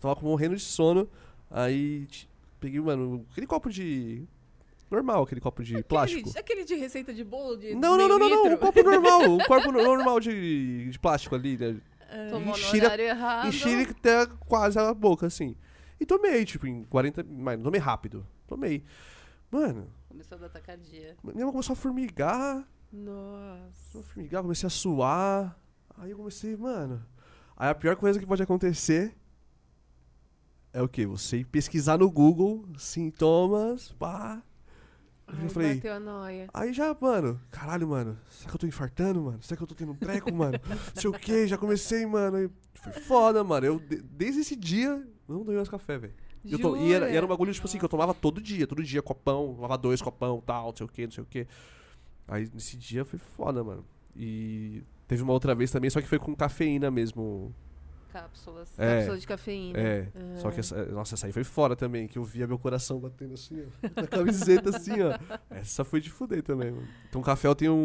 tava 0.00 0.18
morrendo 0.22 0.54
de 0.56 0.62
sono. 0.62 1.08
Aí 1.50 2.06
peguei, 2.60 2.80
mano, 2.80 3.26
aquele 3.32 3.46
copo 3.46 3.68
de. 3.70 4.22
Normal, 4.90 5.22
aquele 5.24 5.40
copo 5.40 5.62
de 5.62 5.82
plástico. 5.82 6.30
Aquele, 6.30 6.38
aquele 6.40 6.64
de 6.64 6.74
receita 6.76 7.12
de 7.12 7.22
bolo 7.22 7.56
de 7.58 7.74
Não, 7.74 7.94
não, 7.98 8.08
não, 8.08 8.18
não, 8.18 8.28
não, 8.30 8.54
um 8.54 8.56
copo 8.56 8.82
normal, 8.82 9.20
um 9.22 9.36
copo 9.44 9.70
no- 9.70 9.82
normal 9.82 10.18
de, 10.18 10.88
de 10.90 10.98
plástico 10.98 11.34
ali, 11.34 11.58
né? 11.58 11.76
Tomou 12.30 12.56
no 12.56 12.72
na- 12.78 12.84
horário 12.86 13.04
errado. 13.04 13.48
Enchi 13.48 13.68
ele 13.68 13.82
até 13.90 14.26
quase 14.46 14.78
a 14.78 14.94
boca, 14.94 15.26
assim. 15.26 15.54
E 16.00 16.06
tomei, 16.06 16.42
tipo, 16.46 16.66
em 16.66 16.84
40. 16.84 17.22
Mas 17.28 17.60
tomei 17.62 17.78
rápido. 17.78 18.26
Tomei. 18.46 18.82
Mano, 19.50 19.88
Começou 20.08 20.36
a 20.38 20.40
dar 20.42 20.48
tacardia. 20.48 21.16
minha 21.22 21.44
mão 21.44 21.52
começou 21.52 21.74
a 21.74 21.76
formigar. 21.76 22.66
Nossa. 22.92 23.92
Começou 23.92 24.00
a 24.00 24.04
formigar, 24.04 24.42
comecei 24.42 24.66
a 24.66 24.70
suar. 24.70 25.58
Aí 25.96 26.10
eu 26.10 26.16
comecei, 26.16 26.56
mano. 26.56 27.04
Aí 27.56 27.68
a 27.68 27.74
pior 27.74 27.96
coisa 27.96 28.18
que 28.18 28.26
pode 28.26 28.42
acontecer 28.42 29.14
é 30.72 30.80
o 30.82 30.88
quê? 30.88 31.06
Você 31.06 31.44
pesquisar 31.44 31.98
no 31.98 32.10
Google 32.10 32.64
sintomas, 32.78 33.92
pá. 33.92 34.42
Ai, 35.26 35.44
eu 35.44 35.50
falei, 35.50 35.74
bateu 35.74 35.92
a 35.92 36.00
noia. 36.00 36.48
Aí 36.54 36.72
já, 36.72 36.96
mano, 36.98 37.38
caralho, 37.50 37.86
mano, 37.88 38.18
será 38.30 38.48
que 38.48 38.54
eu 38.56 38.60
tô 38.60 38.66
infartando, 38.66 39.20
mano? 39.22 39.42
Será 39.42 39.56
que 39.58 39.62
eu 39.62 39.66
tô 39.66 39.74
tendo 39.74 39.92
um 39.92 39.96
treco, 39.96 40.32
mano? 40.34 40.58
Não 40.66 41.02
sei 41.02 41.10
o 41.10 41.12
que, 41.12 41.46
já 41.46 41.58
comecei, 41.58 42.06
mano. 42.06 42.38
E 42.44 42.50
foi 42.78 42.92
foda, 42.92 43.44
mano. 43.44 43.66
Eu, 43.66 43.78
de- 43.78 44.00
desde 44.00 44.40
esse 44.40 44.56
dia, 44.56 45.06
não 45.28 45.40
tomei 45.40 45.56
mais 45.56 45.68
café, 45.68 45.98
velho. 45.98 46.14
E 46.48 46.52
eu 46.54 46.58
to- 46.58 46.76
E 46.76 46.92
era, 46.92 47.10
e 47.10 47.16
era 47.16 47.24
um 47.24 47.28
bagulho, 47.28 47.52
tipo 47.52 47.66
assim, 47.66 47.78
que 47.78 47.84
eu 47.84 47.88
tomava 47.88 48.12
todo 48.14 48.40
dia, 48.40 48.66
todo 48.66 48.82
dia, 48.82 49.00
copão, 49.02 49.54
tomava 49.54 49.76
dois 49.78 50.00
copão, 50.02 50.42
tal, 50.44 50.66
não 50.68 50.76
sei 50.76 50.86
o 50.86 50.88
que, 50.88 51.04
não 51.04 51.10
sei 51.12 51.22
o 51.22 51.26
que. 51.26 51.46
Aí 52.26 52.48
nesse 52.52 52.76
dia 52.76 53.04
foi 53.04 53.18
foda, 53.18 53.62
mano. 53.64 53.84
E 54.16 54.82
teve 55.06 55.22
uma 55.22 55.32
outra 55.32 55.54
vez 55.54 55.70
também, 55.70 55.88
só 55.90 56.00
que 56.00 56.06
foi 56.08 56.18
com 56.18 56.34
cafeína 56.34 56.90
mesmo. 56.90 57.54
Cápsulas. 58.12 58.70
É. 58.78 58.96
Cápsula 58.98 59.18
de 59.18 59.26
cafeína. 59.26 59.78
É. 59.78 60.08
Ah. 60.14 60.36
Só 60.36 60.50
que 60.50 60.60
essa, 60.60 60.84
nossa, 60.86 61.14
essa 61.14 61.26
aí 61.26 61.32
foi 61.32 61.44
fora 61.44 61.76
também, 61.76 62.08
que 62.08 62.18
eu 62.18 62.24
via 62.24 62.46
meu 62.46 62.58
coração 62.58 62.98
batendo 62.98 63.34
assim, 63.34 63.62
ó. 63.62 63.88
Na 64.00 64.06
camiseta 64.06 64.70
assim, 64.70 64.94
ó. 65.02 65.18
Essa 65.50 65.84
foi 65.84 66.00
de 66.00 66.10
fuder 66.10 66.42
também, 66.42 66.70
mano. 66.70 66.88
Então 67.08 67.20
café 67.22 67.48
eu 67.48 67.54
tenho 67.54 67.74
um, 67.74 67.76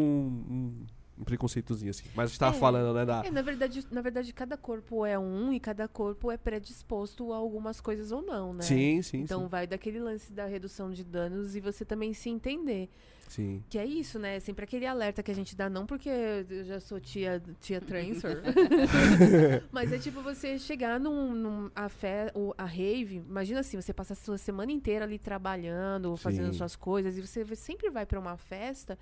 um, 0.50 0.74
um 1.18 1.24
preconceitozinho, 1.24 1.90
assim. 1.90 2.04
Mas 2.14 2.24
a 2.24 2.28
gente 2.28 2.38
tava 2.40 2.56
É. 2.56 2.58
falando, 2.58 2.94
né, 2.94 3.04
da. 3.04 3.24
É, 3.24 3.30
na 3.30 3.42
verdade, 3.42 3.84
na 3.90 4.00
verdade, 4.00 4.32
cada 4.32 4.56
corpo 4.56 5.06
é 5.06 5.18
um 5.18 5.52
e 5.52 5.60
cada 5.60 5.86
corpo 5.86 6.30
é 6.30 6.36
predisposto 6.36 7.32
a 7.32 7.36
algumas 7.36 7.80
coisas 7.80 8.10
ou 8.10 8.20
não, 8.22 8.52
né? 8.52 8.62
Sim, 8.62 9.00
sim, 9.02 9.20
Então 9.20 9.42
sim. 9.42 9.48
vai 9.48 9.66
daquele 9.66 10.00
lance 10.00 10.32
da 10.32 10.46
redução 10.46 10.90
de 10.90 11.04
danos 11.04 11.54
e 11.54 11.60
você 11.60 11.84
também 11.84 12.12
se 12.12 12.28
entender. 12.28 12.88
Sim. 13.28 13.62
Que 13.70 13.78
é 13.78 13.86
isso, 13.86 14.18
né? 14.18 14.38
Sempre 14.38 14.64
aquele 14.64 14.86
alerta 14.86 15.22
que 15.22 15.30
a 15.30 15.34
gente 15.34 15.56
dá, 15.56 15.70
não 15.70 15.86
porque 15.86 16.08
eu 16.08 16.64
já 16.64 16.78
sou 16.78 17.00
tia, 17.00 17.42
tia 17.60 17.80
transfer. 17.80 18.42
Mas 19.72 19.92
é 19.92 19.98
tipo 19.98 20.20
você 20.20 20.58
chegar 20.58 21.00
num, 21.00 21.32
num 21.34 21.70
a, 21.74 21.88
fé, 21.88 22.30
o, 22.34 22.52
a 22.56 22.64
rave. 22.64 23.16
Imagina 23.16 23.60
assim, 23.60 23.80
você 23.80 23.92
passa 23.92 24.12
a 24.12 24.16
sua 24.16 24.36
semana 24.38 24.70
inteira 24.72 25.04
ali 25.04 25.18
trabalhando, 25.18 26.16
fazendo 26.16 26.52
Sim. 26.52 26.58
suas 26.58 26.76
coisas, 26.76 27.16
e 27.16 27.20
você 27.22 27.44
sempre 27.56 27.88
vai 27.90 28.04
pra 28.04 28.20
uma 28.20 28.36
festa 28.36 28.98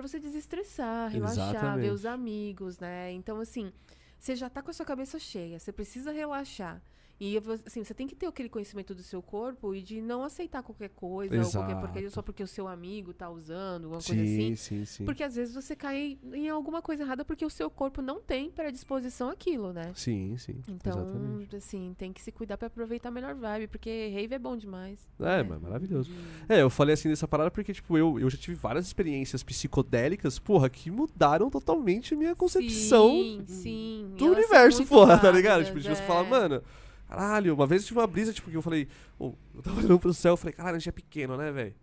pra 0.00 0.08
você 0.08 0.18
desestressar, 0.18 1.10
relaxar, 1.10 1.50
Exatamente. 1.50 1.80
ver 1.86 1.92
os 1.92 2.06
amigos, 2.06 2.78
né? 2.78 3.12
Então, 3.12 3.40
assim, 3.40 3.72
você 4.18 4.34
já 4.36 4.48
tá 4.50 4.62
com 4.62 4.70
a 4.70 4.74
sua 4.74 4.86
cabeça 4.86 5.18
cheia, 5.18 5.58
você 5.58 5.72
precisa 5.72 6.12
relaxar. 6.12 6.82
E 7.20 7.36
assim, 7.66 7.82
você 7.82 7.92
tem 7.92 8.06
que 8.06 8.14
ter 8.14 8.26
aquele 8.26 8.48
conhecimento 8.48 8.94
do 8.94 9.02
seu 9.02 9.20
corpo 9.20 9.74
e 9.74 9.82
de 9.82 10.00
não 10.00 10.22
aceitar 10.22 10.62
qualquer 10.62 10.90
coisa 10.90 11.34
ou 11.34 11.50
qualquer 11.50 11.72
Exato. 11.72 11.80
porcaria 11.80 12.10
só 12.10 12.22
porque 12.22 12.44
o 12.44 12.46
seu 12.46 12.68
amigo 12.68 13.12
tá 13.12 13.28
usando, 13.28 13.84
alguma 13.84 14.00
coisa 14.00 14.24
Sim, 14.24 14.52
assim. 14.52 14.56
sim, 14.56 14.84
sim. 14.84 15.04
Porque 15.04 15.24
às 15.24 15.34
vezes 15.34 15.52
você 15.52 15.74
cai 15.74 16.16
em 16.32 16.48
alguma 16.48 16.80
coisa 16.80 17.02
errada 17.02 17.24
porque 17.24 17.44
o 17.44 17.50
seu 17.50 17.68
corpo 17.68 18.00
não 18.00 18.20
tem 18.20 18.50
predisposição 18.50 19.30
àquilo, 19.30 19.72
né? 19.72 19.90
Sim, 19.96 20.36
sim. 20.36 20.62
Então, 20.68 21.02
Exatamente. 21.02 21.56
assim, 21.56 21.92
tem 21.98 22.12
que 22.12 22.22
se 22.22 22.30
cuidar 22.30 22.56
pra 22.56 22.68
aproveitar 22.68 23.08
a 23.08 23.12
melhor 23.12 23.34
vibe, 23.34 23.66
porque 23.66 24.10
rave 24.14 24.34
é 24.36 24.38
bom 24.38 24.56
demais. 24.56 25.08
É, 25.18 25.42
mas 25.42 25.60
maravilhoso. 25.60 26.12
É, 26.48 26.62
eu 26.62 26.70
falei 26.70 26.94
assim 26.94 27.08
dessa 27.08 27.26
parada 27.26 27.50
porque, 27.50 27.72
tipo, 27.72 27.98
eu, 27.98 28.20
eu 28.20 28.30
já 28.30 28.38
tive 28.38 28.54
várias 28.54 28.86
experiências 28.86 29.42
psicodélicas, 29.42 30.38
porra, 30.38 30.70
que 30.70 30.88
mudaram 30.88 31.50
totalmente 31.50 32.14
a 32.14 32.16
minha 32.16 32.36
concepção 32.36 33.10
Sim, 33.10 33.42
sim. 33.44 34.14
do 34.16 34.26
elas 34.26 34.38
universo, 34.38 34.86
porra, 34.86 35.18
tá 35.18 35.32
ligado? 35.32 35.64
Tipo, 35.64 35.80
de 35.80 35.88
você 35.88 36.02
é. 36.02 36.06
falar, 36.06 36.22
mano, 36.22 36.62
caralho, 37.08 37.54
uma 37.54 37.66
vez 37.66 37.82
eu 37.82 37.88
tive 37.88 38.00
uma 38.00 38.06
brisa, 38.06 38.32
tipo, 38.32 38.50
que 38.50 38.56
eu 38.56 38.62
falei, 38.62 38.86
ô, 39.18 39.32
eu 39.54 39.62
tava 39.62 39.78
olhando 39.78 39.98
pro 39.98 40.12
céu, 40.14 40.34
eu 40.34 40.36
falei, 40.36 40.52
caralho, 40.52 40.76
a 40.76 40.78
gente 40.78 40.88
é 40.88 40.92
pequeno, 40.92 41.36
né, 41.36 41.50
velho? 41.50 41.74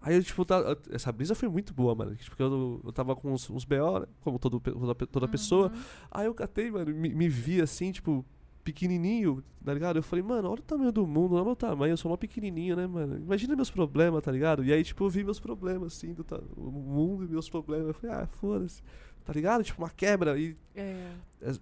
Aí 0.00 0.14
eu, 0.14 0.22
tipo, 0.22 0.44
tá- 0.44 0.76
essa 0.90 1.10
brisa 1.10 1.34
foi 1.34 1.48
muito 1.48 1.72
boa, 1.74 1.94
mano. 1.94 2.16
Porque 2.28 2.42
eu, 2.42 2.80
eu 2.84 2.92
tava 2.92 3.16
com 3.16 3.32
uns, 3.32 3.48
uns 3.50 3.64
BO, 3.64 4.00
né? 4.00 4.06
Como 4.20 4.38
todo, 4.38 4.60
toda, 4.60 4.94
toda 5.06 5.26
pessoa. 5.26 5.68
Uhum. 5.74 5.82
Aí 6.10 6.26
eu 6.26 6.34
catei, 6.34 6.70
mano, 6.70 6.94
me, 6.94 7.08
me 7.08 7.28
vi 7.28 7.60
assim, 7.60 7.90
tipo, 7.90 8.24
pequenininho, 8.62 9.42
tá 9.64 9.72
ligado? 9.72 9.96
Eu 9.96 10.02
falei, 10.02 10.22
mano, 10.22 10.50
olha 10.50 10.60
o 10.60 10.62
tamanho 10.62 10.92
do 10.92 11.06
mundo, 11.06 11.34
olha 11.34 11.42
o 11.42 11.46
meu 11.46 11.56
tamanho, 11.56 11.92
eu 11.92 11.96
sou 11.96 12.10
mó 12.10 12.16
pequenininho, 12.16 12.76
né, 12.76 12.86
mano? 12.86 13.16
Imagina 13.16 13.56
meus 13.56 13.70
problemas, 13.70 14.22
tá 14.22 14.30
ligado? 14.30 14.64
E 14.64 14.72
aí, 14.72 14.84
tipo, 14.84 15.02
eu 15.04 15.08
vi 15.10 15.24
meus 15.24 15.40
problemas, 15.40 15.94
assim, 15.96 16.12
do 16.12 16.22
ta- 16.22 16.42
o 16.56 16.70
mundo 16.70 17.24
e 17.24 17.28
meus 17.28 17.48
problemas. 17.48 17.88
Eu 17.88 17.94
falei, 17.94 18.14
ah, 18.16 18.26
foda-se, 18.26 18.82
tá 19.24 19.32
ligado? 19.32 19.64
Tipo, 19.64 19.82
uma 19.82 19.90
quebra. 19.90 20.38
E, 20.38 20.56
É. 20.74 21.10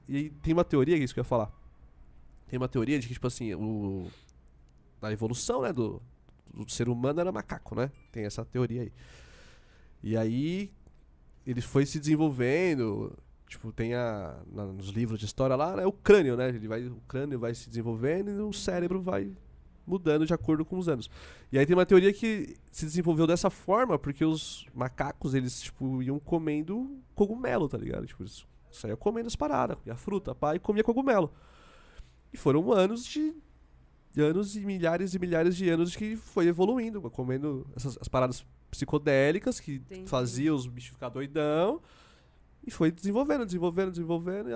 e 0.09 0.17
aí 0.17 0.31
tem 0.31 0.53
uma 0.53 0.65
teoria, 0.65 0.97
que 0.97 1.03
é 1.03 1.05
isso 1.05 1.15
que 1.15 1.21
eu 1.21 1.25
ia 1.25 1.29
falar. 1.29 1.51
Tem 2.55 2.59
uma 2.61 2.69
teoria 2.69 3.01
de 3.01 3.09
que, 3.09 3.15
tipo 3.15 3.27
assim, 3.27 3.53
o. 3.53 4.07
Da 5.01 5.11
evolução, 5.11 5.63
né, 5.63 5.73
do, 5.73 6.01
do 6.55 6.71
ser 6.71 6.89
humano 6.89 7.19
era 7.21 7.33
macaco, 7.33 7.75
né? 7.75 7.91
Tem 8.13 8.25
essa 8.27 8.45
teoria 8.45 8.83
aí. 8.83 8.93
E 10.01 10.17
aí, 10.17 10.71
ele 11.45 11.61
foi 11.61 11.85
se 11.85 11.99
desenvolvendo. 11.99 13.13
Tipo, 13.49 13.73
tem 13.73 13.95
a. 13.95 14.37
na- 14.53 14.67
nos 14.67 14.91
livros 14.91 15.19
de 15.19 15.27
história 15.27 15.57
lá, 15.57 15.75
né? 15.75 15.85
O 15.85 15.91
crânio, 15.91 16.37
né? 16.37 16.49
Ele 16.51 16.69
vai, 16.69 16.87
o 16.87 17.03
crânio 17.09 17.41
vai 17.41 17.53
se 17.57 17.69
desenvolvendo 17.69 18.31
e 18.31 18.39
o 18.39 18.53
cérebro 18.53 19.03
vai 19.03 19.33
mudando 19.85 20.25
de 20.25 20.33
acordo 20.33 20.65
com 20.65 20.79
os 20.79 20.89
anos. 20.89 21.11
E 21.51 21.59
aí 21.59 21.67
tem 21.67 21.75
uma 21.75 21.85
teoria 21.85 22.13
que 22.13 22.55
se 22.71 22.85
desenvolveu 22.87 23.27
dessa 23.27 23.51
forma 23.51 23.99
porque 23.99 24.25
os 24.25 24.65
macacos, 24.73 25.35
eles, 25.35 25.61
tipo, 25.61 26.01
iam 26.05 26.21
comendo 26.21 27.03
cogumelo, 27.17 27.69
tá 27.69 27.77
ligado? 27.77 28.07
Tipo, 28.07 28.23
eles 28.23 28.47
saíam 28.71 28.97
comendo 28.97 29.27
as 29.27 29.35
paradas, 29.35 29.77
comia 29.77 29.97
fruta, 29.97 30.37
pá, 30.37 30.55
e 30.55 30.61
comia 30.61 30.85
cogumelo. 30.85 31.33
E 32.35 32.37
foram 32.37 32.73
anos 32.73 33.07
de. 33.07 33.33
anos 34.19 34.57
e 34.57 34.61
milhares 34.61 35.15
e 35.15 35.19
milhares 35.21 35.57
de 35.57 35.71
anos 35.71 35.95
que 35.95 36.17
foi 36.17 36.49
evoluindo, 36.49 37.01
comendo 37.13 37.65
essas 37.77 37.97
as 38.01 38.09
paradas 38.09 38.45
psicodélicas 38.73 39.61
que 39.61 39.75
Entendi. 39.77 40.11
fazia 40.11 40.53
os 40.53 40.67
bichos 40.67 40.95
ficar 40.95 41.11
doidão. 41.11 41.81
E 42.67 42.73
foi 42.73 42.91
desenvolvendo, 42.91 43.47
desenvolvendo, 43.47 43.91
desenvolvendo, 43.93 44.51
e 44.51 44.55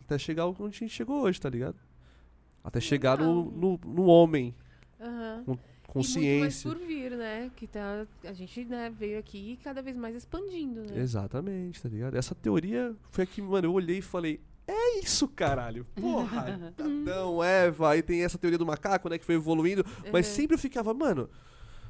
até 0.00 0.18
chegar 0.18 0.46
onde 0.46 0.62
a 0.62 0.70
gente 0.70 0.90
chegou 0.90 1.22
hoje, 1.22 1.40
tá 1.40 1.48
ligado? 1.48 1.76
Até 2.62 2.78
chegar 2.78 3.16
no, 3.18 3.50
no, 3.50 3.80
no 3.86 4.04
homem, 4.04 4.54
Aham. 5.00 5.44
com 5.46 5.52
E 5.52 5.56
muito 5.56 5.60
mais 5.60 5.86
consciência. 5.86 6.70
por 6.70 6.78
vir, 6.78 7.12
né? 7.12 7.50
Que 7.56 7.66
tá, 7.66 8.06
a 8.24 8.32
gente 8.34 8.64
né, 8.64 8.90
veio 8.90 9.18
aqui 9.18 9.58
cada 9.62 9.80
vez 9.80 9.96
mais 9.96 10.14
expandindo, 10.16 10.82
né? 10.82 10.98
Exatamente, 10.98 11.80
tá 11.80 11.88
ligado? 11.88 12.16
Essa 12.16 12.34
teoria 12.34 12.94
foi 13.10 13.24
a 13.24 13.26
que, 13.26 13.40
mano, 13.40 13.68
eu 13.68 13.72
olhei 13.72 13.98
e 13.98 14.02
falei, 14.02 14.40
é 14.66 14.98
isso, 15.00 15.28
caralho. 15.28 15.86
Porra, 15.94 16.58
Adão, 16.78 17.42
Eva, 17.42 17.90
aí 17.90 18.02
tem 18.02 18.22
essa 18.24 18.38
teoria 18.38 18.58
do 18.58 18.66
macaco, 18.66 19.08
né, 19.08 19.18
que 19.18 19.24
foi 19.24 19.34
evoluindo. 19.34 19.84
Mas 20.12 20.26
sempre 20.26 20.54
eu 20.54 20.58
ficava, 20.58 20.92
mano, 20.94 21.28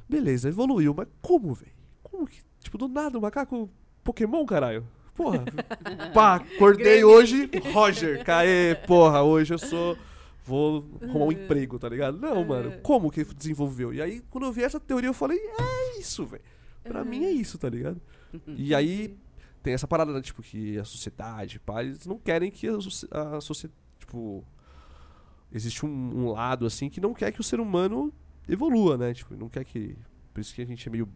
beleza, 0.09 0.49
evoluiu, 0.49 0.93
mas 0.93 1.07
como, 1.21 1.53
velho? 1.53 1.71
Como 2.03 2.25
que, 2.27 2.41
tipo, 2.59 2.77
do 2.77 2.87
nada, 2.87 3.17
o 3.17 3.21
macaco 3.21 3.69
Pokémon, 4.03 4.45
caralho? 4.45 4.85
Porra, 5.15 5.43
pá, 6.13 6.35
acordei 6.35 7.03
hoje, 7.03 7.49
Roger, 7.73 8.23
caê, 8.25 8.75
porra, 8.85 9.23
hoje 9.23 9.53
eu 9.53 9.57
sou, 9.57 9.97
vou 10.43 10.85
arrumar 11.01 11.25
um 11.25 11.31
emprego, 11.31 11.79
tá 11.79 11.87
ligado? 11.87 12.17
Não, 12.19 12.43
mano, 12.43 12.73
como 12.83 13.09
que 13.09 13.23
desenvolveu? 13.23 13.93
E 13.93 14.01
aí, 14.01 14.21
quando 14.29 14.43
eu 14.45 14.51
vi 14.51 14.63
essa 14.63 14.79
teoria, 14.79 15.09
eu 15.09 15.13
falei, 15.13 15.37
é 15.39 15.99
isso, 15.99 16.25
velho. 16.25 16.43
Pra 16.83 16.99
Uhum. 17.01 17.05
mim 17.09 17.23
é 17.25 17.31
isso, 17.31 17.57
tá 17.57 17.69
ligado? 17.69 17.99
E 18.57 18.75
aí, 18.75 19.17
tem 19.65 19.73
essa 19.73 19.87
parada, 19.87 20.13
né, 20.13 20.21
tipo, 20.21 20.43
que 20.43 20.77
a 20.77 20.85
sociedade, 20.85 21.59
pá, 21.59 21.83
eles 21.83 22.05
não 22.05 22.19
querem 22.19 22.51
que 22.51 22.67
a, 22.67 22.79
soci- 22.79 23.07
a 23.09 23.41
sociedade, 23.41 23.75
tipo, 23.97 24.43
existe 25.51 25.83
um, 25.83 25.89
um 25.89 26.31
lado, 26.31 26.67
assim, 26.67 26.87
que 26.87 27.01
não 27.01 27.15
quer 27.15 27.31
que 27.31 27.41
o 27.41 27.43
ser 27.43 27.59
humano 27.59 28.13
evolua, 28.47 28.95
né, 28.95 29.11
tipo, 29.11 29.35
não 29.35 29.49
quer 29.49 29.65
que, 29.65 29.97
por 30.31 30.39
isso 30.39 30.53
que 30.53 30.61
a 30.61 30.65
gente 30.65 30.87
é 30.87 30.91
meio, 30.91 31.09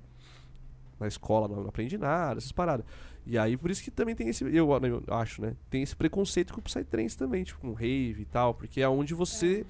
na 1.00 1.06
escola 1.08 1.48
não, 1.48 1.58
não 1.62 1.70
aprende 1.70 1.96
nada, 1.96 2.40
essas 2.40 2.52
paradas. 2.52 2.84
E 3.24 3.38
aí, 3.38 3.56
por 3.56 3.70
isso 3.70 3.84
que 3.84 3.92
também 3.92 4.16
tem 4.16 4.28
esse, 4.30 4.44
eu, 4.44 4.52
eu 4.52 5.04
acho, 5.14 5.44
né, 5.44 5.56
tem 5.70 5.84
esse 5.84 5.96
preconceito 5.96 6.52
com 6.52 6.60
o 6.60 6.64
Psytrance 6.64 7.16
também, 7.16 7.44
tipo, 7.44 7.60
com 7.60 7.74
rave 7.74 8.24
e 8.24 8.26
tal, 8.26 8.56
porque 8.56 8.82
é 8.82 8.90
onde 8.90 9.14
você 9.14 9.64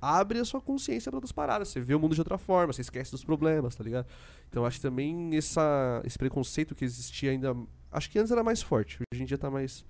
abre 0.00 0.38
a 0.38 0.44
sua 0.44 0.60
consciência 0.60 1.10
para 1.10 1.16
outras 1.16 1.32
paradas, 1.32 1.68
você 1.68 1.80
vê 1.80 1.94
o 1.94 1.98
mundo 1.98 2.14
de 2.14 2.20
outra 2.20 2.38
forma, 2.38 2.72
você 2.72 2.80
esquece 2.82 3.10
dos 3.10 3.24
problemas, 3.24 3.74
tá 3.74 3.84
ligado? 3.84 4.06
Então 4.48 4.64
acho 4.64 4.78
que 4.78 4.82
também 4.82 5.36
essa, 5.36 6.00
esse 6.04 6.18
preconceito 6.18 6.74
que 6.74 6.84
existia 6.84 7.30
ainda. 7.30 7.56
Acho 7.90 8.10
que 8.10 8.18
antes 8.18 8.30
era 8.30 8.44
mais 8.44 8.62
forte, 8.62 8.98
hoje 9.12 9.22
em 9.22 9.26
dia 9.26 9.38
tá 9.38 9.50
mais. 9.50 9.84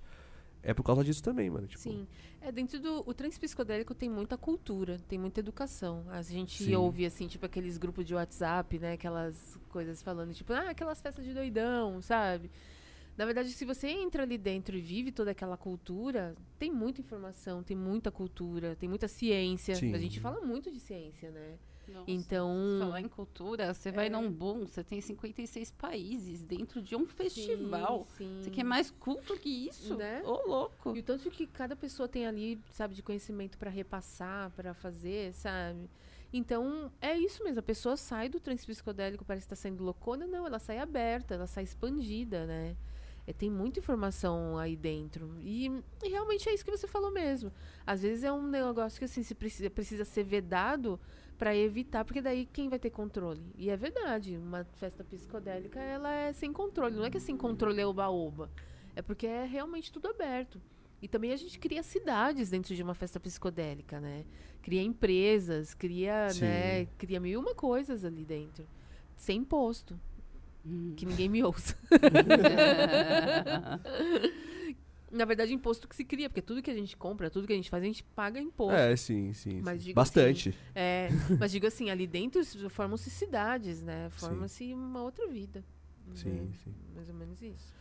É 0.61 0.73
por 0.73 0.83
causa 0.83 1.03
disso 1.03 1.23
também, 1.23 1.49
mano. 1.49 1.67
Tipo, 1.67 1.83
Sim. 1.83 2.05
É, 2.41 2.51
dentro 2.51 2.79
do 2.79 3.03
o 3.07 3.13
trance 3.13 3.39
psicodélico 3.39 3.95
tem 3.95 4.09
muita 4.09 4.37
cultura, 4.37 4.99
tem 5.07 5.17
muita 5.17 5.39
educação. 5.39 6.05
A 6.09 6.21
gente 6.21 6.63
Sim. 6.63 6.75
ouve, 6.75 7.05
assim, 7.05 7.27
tipo, 7.27 7.45
aqueles 7.45 7.77
grupos 7.77 8.05
de 8.05 8.13
WhatsApp, 8.13 8.77
né? 8.77 8.93
Aquelas 8.93 9.57
coisas 9.69 10.01
falando, 10.01 10.33
tipo, 10.33 10.51
ah, 10.51 10.69
aquelas 10.69 10.99
festas 11.01 11.23
de 11.23 11.33
doidão, 11.33 12.01
sabe? 12.01 12.51
Na 13.19 13.25
verdade, 13.25 13.51
se 13.51 13.65
você 13.65 13.87
entra 13.89 14.23
ali 14.23 14.37
dentro 14.37 14.77
e 14.77 14.79
vive 14.79 15.11
toda 15.11 15.31
aquela 15.31 15.57
cultura, 15.57 16.37
tem 16.57 16.71
muita 16.71 17.01
informação, 17.01 17.61
tem 17.61 17.75
muita 17.75 18.09
cultura, 18.09 18.77
tem 18.77 18.87
muita 18.87 19.09
ciência. 19.09 19.75
Sim. 19.75 19.93
A 19.93 19.97
gente 19.97 20.21
fala 20.21 20.39
muito 20.39 20.71
de 20.71 20.79
ciência, 20.79 21.29
né? 21.29 21.57
Nossa, 21.89 22.09
Então. 22.09 22.55
Falar 22.79 23.01
em 23.01 23.09
cultura, 23.09 23.73
você 23.73 23.91
vai 23.91 24.05
É. 24.05 24.09
num 24.09 24.31
boom, 24.31 24.65
você 24.65 24.85
tem 24.85 25.01
56 25.01 25.69
países 25.69 26.45
dentro 26.45 26.81
de 26.81 26.95
um 26.95 27.05
festival. 27.05 28.07
Sim, 28.17 28.39
Você 28.41 28.51
quer 28.51 28.63
mais 28.63 28.89
culto 28.89 29.35
que 29.37 29.67
isso? 29.67 29.97
Né? 29.97 30.21
Ô, 30.23 30.47
louco. 30.47 30.95
E 30.95 30.99
o 30.99 31.03
tanto 31.03 31.29
que 31.29 31.45
cada 31.45 31.75
pessoa 31.75 32.07
tem 32.07 32.25
ali, 32.25 32.57
sabe, 32.71 32.93
de 32.95 33.03
conhecimento 33.03 33.57
pra 33.57 33.69
repassar, 33.69 34.49
pra 34.51 34.73
fazer, 34.73 35.33
sabe? 35.33 35.89
Então, 36.31 36.89
é 37.01 37.17
isso 37.17 37.43
mesmo. 37.43 37.59
A 37.59 37.63
pessoa 37.63 37.97
sai 37.97 38.29
do 38.29 38.39
trance 38.39 38.65
psicodélico, 38.65 39.25
parece 39.25 39.45
que 39.45 39.49
tá 39.49 39.57
saindo 39.57 39.83
loucona. 39.83 40.25
Não, 40.25 40.47
ela 40.47 40.57
sai 40.59 40.77
aberta, 40.77 41.33
ela 41.33 41.47
sai 41.47 41.65
expandida, 41.65 42.45
né? 42.45 42.77
É, 43.29 43.33
tem 43.33 43.47
muita 43.47 43.77
informação 43.77 44.57
aí 44.57 44.75
dentro. 44.75 45.37
E, 45.39 45.67
e 46.03 46.09
realmente 46.09 46.49
é 46.49 46.53
isso 46.53 46.65
que 46.65 46.71
você 46.71 46.87
falou 46.87 47.11
mesmo. 47.11 47.51
Às 47.85 48.01
vezes 48.01 48.23
é 48.23 48.31
um 48.31 48.47
negócio 48.47 48.97
que, 48.97 49.05
assim, 49.05 49.21
se 49.21 49.35
precisa, 49.35 49.69
precisa 49.69 50.03
ser 50.03 50.23
vedado 50.23 50.99
pra 51.37 51.55
evitar, 51.55 52.03
porque 52.03 52.23
daí 52.23 52.47
quem 52.51 52.69
vai 52.69 52.79
ter 52.79 52.89
controle? 52.89 53.43
E 53.55 53.69
é 53.69 53.77
verdade, 53.77 54.35
uma 54.35 54.63
festa 54.63 55.03
psicodélica, 55.03 55.79
ela 55.79 56.11
é 56.11 56.33
sem 56.33 56.51
controle. 56.51 56.95
Não 56.95 57.05
é 57.05 57.11
que 57.11 57.17
é 57.17 57.19
sem 57.19 57.37
controle 57.37 57.79
é 57.79 57.85
oba-oba. 57.85 58.49
É 58.95 59.01
porque 59.03 59.27
é 59.27 59.45
realmente 59.45 59.91
tudo 59.91 60.07
aberto. 60.07 60.59
E 60.99 61.07
também 61.07 61.31
a 61.31 61.37
gente 61.37 61.59
cria 61.59 61.83
cidades 61.83 62.49
dentro 62.49 62.75
de 62.75 62.81
uma 62.81 62.95
festa 62.95 63.19
psicodélica, 63.19 63.99
né? 63.99 64.25
Cria 64.63 64.81
empresas, 64.81 65.75
cria, 65.75 66.31
Sim. 66.31 66.45
né? 66.45 66.85
Cria 66.97 67.19
mil 67.19 67.33
e 67.33 67.37
uma 67.37 67.53
coisas 67.53 68.03
ali 68.03 68.25
dentro. 68.25 68.67
Sem 69.15 69.41
imposto. 69.41 69.99
Que 70.95 71.05
ninguém 71.05 71.29
me 71.29 71.43
ouça. 71.43 71.75
Na 75.11 75.25
verdade, 75.25 75.53
imposto 75.53 75.87
que 75.87 75.95
se 75.95 76.03
cria, 76.03 76.29
porque 76.29 76.41
tudo 76.41 76.61
que 76.61 76.69
a 76.69 76.73
gente 76.73 76.95
compra, 76.95 77.31
tudo 77.31 77.47
que 77.47 77.53
a 77.53 77.55
gente 77.55 77.69
faz, 77.69 77.83
a 77.83 77.87
gente 77.87 78.03
paga 78.03 78.39
imposto. 78.39 78.75
É, 78.75 78.95
sim, 78.95 79.33
sim. 79.33 79.59
Mas 79.61 79.79
sim. 79.79 79.85
digo 79.85 79.95
Bastante. 79.95 80.55
É, 80.75 81.09
mas 81.39 81.51
digo 81.51 81.65
assim, 81.65 81.89
ali 81.89 82.05
dentro 82.05 82.43
formam-se 82.69 83.09
cidades, 83.09 83.81
né? 83.81 84.09
Forma-se 84.11 84.71
uma 84.73 85.01
outra 85.01 85.27
vida. 85.27 85.63
Sim, 86.13 86.29
né? 86.29 86.47
sim. 86.63 86.73
Mais 86.95 87.09
ou 87.09 87.15
menos 87.15 87.41
isso. 87.41 87.73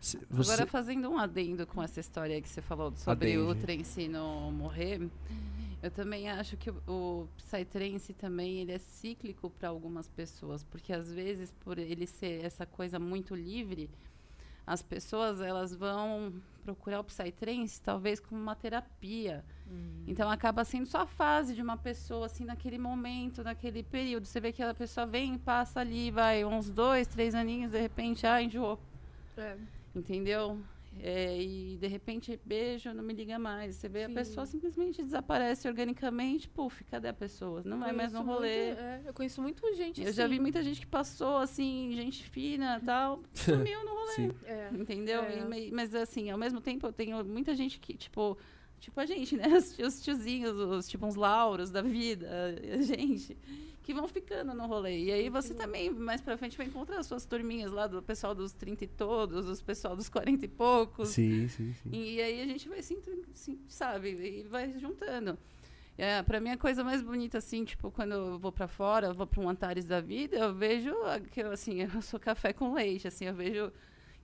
Você... 0.00 0.18
Agora, 0.52 0.66
fazendo 0.66 1.10
um 1.10 1.18
adendo 1.18 1.66
com 1.66 1.82
essa 1.82 2.00
história 2.00 2.40
que 2.40 2.48
você 2.48 2.62
falou 2.62 2.92
sobre 2.96 3.36
o 3.36 3.50
Adende. 3.50 3.66
trance 3.66 4.08
não 4.08 4.52
morrer, 4.52 5.08
eu 5.82 5.90
também 5.90 6.28
acho 6.28 6.56
que 6.56 6.70
o, 6.70 6.82
o 6.86 7.28
Psytrance 7.36 8.12
também 8.14 8.58
ele 8.58 8.72
é 8.72 8.78
cíclico 8.78 9.50
para 9.50 9.68
algumas 9.68 10.08
pessoas, 10.08 10.62
porque 10.64 10.92
às 10.92 11.12
vezes, 11.12 11.52
por 11.60 11.78
ele 11.78 12.06
ser 12.06 12.44
essa 12.44 12.64
coisa 12.64 12.98
muito 12.98 13.34
livre, 13.34 13.90
as 14.66 14.82
pessoas 14.82 15.40
elas 15.40 15.74
vão 15.74 16.32
procurar 16.62 17.00
o 17.00 17.04
Psytrance 17.04 17.80
talvez 17.80 18.20
como 18.20 18.40
uma 18.40 18.54
terapia. 18.54 19.44
Então 20.06 20.30
acaba 20.30 20.64
sendo 20.64 20.86
só 20.86 21.02
a 21.02 21.06
fase 21.06 21.54
de 21.54 21.60
uma 21.60 21.76
pessoa, 21.76 22.26
assim, 22.26 22.44
naquele 22.44 22.78
momento, 22.78 23.42
naquele 23.42 23.82
período. 23.82 24.26
Você 24.26 24.40
vê 24.40 24.52
que 24.52 24.62
a 24.62 24.74
pessoa 24.74 25.06
vem, 25.06 25.38
passa 25.38 25.80
ali, 25.80 26.10
vai 26.10 26.44
uns 26.44 26.70
dois, 26.70 27.06
três 27.06 27.34
aninhos, 27.34 27.70
de 27.70 27.80
repente, 27.80 28.26
ah, 28.26 28.42
enjoou. 28.42 28.78
É. 29.36 29.56
Entendeu? 29.98 30.58
é, 31.00 31.40
e 31.40 31.76
de 31.76 31.86
repente, 31.86 32.40
beijo, 32.44 32.92
não 32.92 33.04
me 33.04 33.12
liga 33.14 33.38
mais. 33.38 33.76
Você 33.76 33.88
vê 33.88 34.06
Sim. 34.06 34.12
a 34.12 34.14
pessoa 34.14 34.46
simplesmente 34.46 35.00
desaparece 35.02 35.68
organicamente, 35.68 36.48
puf, 36.48 36.82
cadê 36.84 37.08
a 37.08 37.12
pessoa? 37.12 37.62
Não 37.64 37.78
vai 37.78 37.92
mais 37.92 38.12
no 38.12 38.22
rolê. 38.22 38.66
muito- 38.68 38.80
é, 38.80 39.02
eu 39.06 39.14
conheço 39.14 39.40
muita 39.40 39.72
gente 39.74 40.02
Eu 40.02 40.12
já 40.12 40.26
vi 40.26 40.34
assim. 40.34 40.42
muita 40.42 40.62
gente 40.62 40.80
que 40.80 40.86
passou, 40.86 41.36
assim, 41.38 41.92
gente 41.94 42.24
fina 42.24 42.80
tal, 42.84 43.22
sumiu 43.32 43.84
no 43.84 43.90
rolê. 43.94 44.12
Sim. 44.14 44.30
É. 44.44 44.70
Entendeu? 44.72 45.22
É. 45.22 45.66
E 45.66 45.70
mas 45.70 45.94
assim, 45.94 46.30
ao 46.30 46.38
mesmo 46.38 46.60
tempo 46.60 46.86
eu 46.86 46.92
tenho 46.92 47.24
muita 47.24 47.54
gente 47.54 47.78
que, 47.78 47.94
tipo, 47.94 48.36
tipo 48.80 48.98
a 49.00 49.06
gente, 49.06 49.36
né? 49.36 49.46
Os, 49.56 49.78
os 49.78 50.02
tiozinhos, 50.02 50.58
os 50.58 50.88
tipo 50.88 51.06
uns 51.06 51.14
lauros 51.14 51.70
da 51.70 51.82
vida, 51.82 52.28
a 52.72 52.82
gente, 52.82 53.36
que 53.82 53.94
vão 53.94 54.06
ficando 54.06 54.54
no 54.54 54.66
rolê. 54.66 55.04
E 55.04 55.12
aí 55.12 55.28
você 55.28 55.54
também, 55.54 55.90
mais 55.90 56.20
pra 56.20 56.36
frente, 56.36 56.56
vai 56.56 56.66
encontrar 56.66 56.98
as 56.98 57.06
suas 57.06 57.24
turminhas 57.24 57.72
lá 57.72 57.86
do 57.86 58.02
pessoal 58.02 58.34
dos 58.34 58.52
30 58.52 58.84
e 58.84 58.86
todos, 58.86 59.48
os 59.48 59.62
pessoal 59.62 59.96
dos 59.96 60.08
40 60.08 60.44
e 60.44 60.48
poucos. 60.48 61.08
Sim, 61.08 61.48
sim, 61.48 61.74
sim. 61.74 61.90
E 61.92 62.20
aí 62.20 62.40
a 62.40 62.46
gente 62.46 62.68
vai 62.68 62.82
se, 62.82 62.98
sabe, 63.68 64.10
e 64.10 64.42
vai 64.44 64.78
juntando. 64.78 65.38
É, 65.98 66.22
pra 66.22 66.38
mim 66.38 66.50
a 66.50 66.56
coisa 66.56 66.84
mais 66.84 67.02
bonita, 67.02 67.38
assim, 67.38 67.64
tipo, 67.64 67.90
quando 67.90 68.12
eu 68.12 68.38
vou 68.38 68.52
pra 68.52 68.68
fora, 68.68 69.08
eu 69.08 69.14
vou 69.14 69.26
pra 69.26 69.40
um 69.40 69.48
Antares 69.48 69.84
da 69.84 70.00
vida, 70.00 70.36
eu 70.36 70.54
vejo 70.54 70.94
que 71.32 71.42
eu, 71.42 71.50
assim, 71.50 71.80
eu 71.92 72.00
sou 72.00 72.20
café 72.20 72.52
com 72.52 72.72
leite, 72.72 73.08
assim, 73.08 73.24
eu 73.24 73.34
vejo 73.34 73.72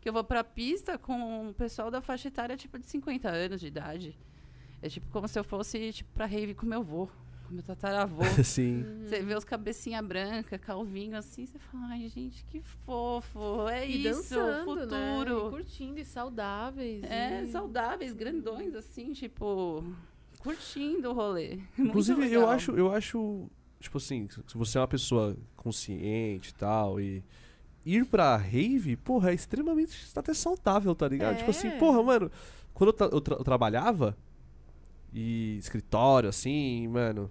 que 0.00 0.08
eu 0.08 0.12
vou 0.12 0.22
pra 0.22 0.44
pista 0.44 0.96
com 0.96 1.48
o 1.48 1.54
pessoal 1.54 1.90
da 1.90 2.00
faixa 2.00 2.28
etária, 2.28 2.56
tipo, 2.56 2.78
de 2.78 2.86
50 2.86 3.28
anos 3.28 3.60
de 3.60 3.66
idade. 3.66 4.16
É 4.84 4.88
tipo 4.88 5.06
como 5.10 5.26
se 5.26 5.38
eu 5.38 5.42
fosse, 5.44 5.92
tipo, 5.92 6.10
pra 6.12 6.26
rave 6.26 6.52
com 6.54 6.66
meu 6.66 6.80
avô, 6.80 7.08
com 7.48 7.54
meu 7.54 7.62
tataravô. 7.62 8.22
sim. 8.44 8.84
Você 9.08 9.22
vê 9.22 9.34
os 9.34 9.42
cabecinha 9.44 10.02
branca, 10.02 10.58
calvinho 10.58 11.16
assim, 11.16 11.46
você 11.46 11.58
fala, 11.58 11.86
ai, 11.86 12.06
gente, 12.08 12.44
que 12.44 12.60
fofo, 12.84 13.66
é 13.68 13.88
E 13.88 14.06
isso, 14.06 14.34
dançando, 14.34 14.76
né? 14.76 14.82
futuro. 15.24 15.46
E 15.46 15.50
curtindo 15.50 15.98
e 16.00 16.04
saudáveis. 16.04 17.02
É, 17.04 17.44
e... 17.44 17.46
saudáveis, 17.46 18.12
grandões, 18.12 18.74
assim, 18.74 19.14
tipo, 19.14 19.82
curtindo 20.38 21.08
o 21.10 21.14
rolê. 21.14 21.56
Muito 21.78 21.88
Inclusive, 21.88 22.30
eu 22.30 22.46
acho, 22.48 22.72
eu 22.72 22.92
acho, 22.92 23.48
tipo 23.80 23.96
assim, 23.96 24.28
se 24.46 24.54
você 24.58 24.76
é 24.76 24.80
uma 24.82 24.88
pessoa 24.88 25.34
consciente 25.56 26.50
e 26.50 26.54
tal, 26.54 27.00
e 27.00 27.24
ir 27.86 28.04
pra 28.04 28.36
rave, 28.36 28.96
porra, 28.96 29.30
é 29.30 29.34
extremamente 29.34 29.96
até 30.14 30.34
saudável, 30.34 30.94
tá 30.94 31.08
ligado? 31.08 31.34
É. 31.34 31.38
Tipo 31.38 31.50
assim, 31.50 31.70
porra, 31.78 32.02
mano, 32.02 32.30
quando 32.74 32.88
eu, 32.88 32.92
tra- 32.92 33.08
eu 33.10 33.20
tra- 33.22 33.36
eu 33.36 33.44
trabalhava, 33.44 34.16
e 35.14 35.56
escritório, 35.58 36.28
assim, 36.28 36.88
mano, 36.88 37.30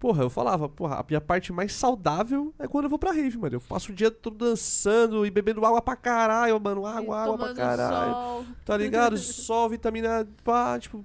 porra, 0.00 0.24
eu 0.24 0.30
falava, 0.30 0.68
porra, 0.68 0.96
a 0.96 1.04
minha 1.06 1.20
parte 1.20 1.52
mais 1.52 1.72
saudável 1.72 2.52
é 2.58 2.66
quando 2.66 2.84
eu 2.84 2.90
vou 2.90 2.98
pra 2.98 3.12
rave, 3.12 3.38
mano. 3.38 3.56
Eu 3.56 3.60
passo 3.60 3.92
o 3.92 3.94
dia 3.94 4.10
todo 4.10 4.36
dançando 4.36 5.24
e 5.24 5.30
bebendo 5.30 5.64
água 5.64 5.80
pra 5.80 5.94
caralho, 5.94 6.58
mano, 6.60 6.82
e 6.82 6.86
água, 6.86 7.22
água 7.22 7.38
pra 7.38 7.54
caralho. 7.54 8.12
sol. 8.12 8.44
Tá 8.64 8.76
ligado? 8.76 9.16
Sol, 9.20 9.68
vitamina. 9.68 10.26
Pá, 10.42 10.78
tipo. 10.78 11.04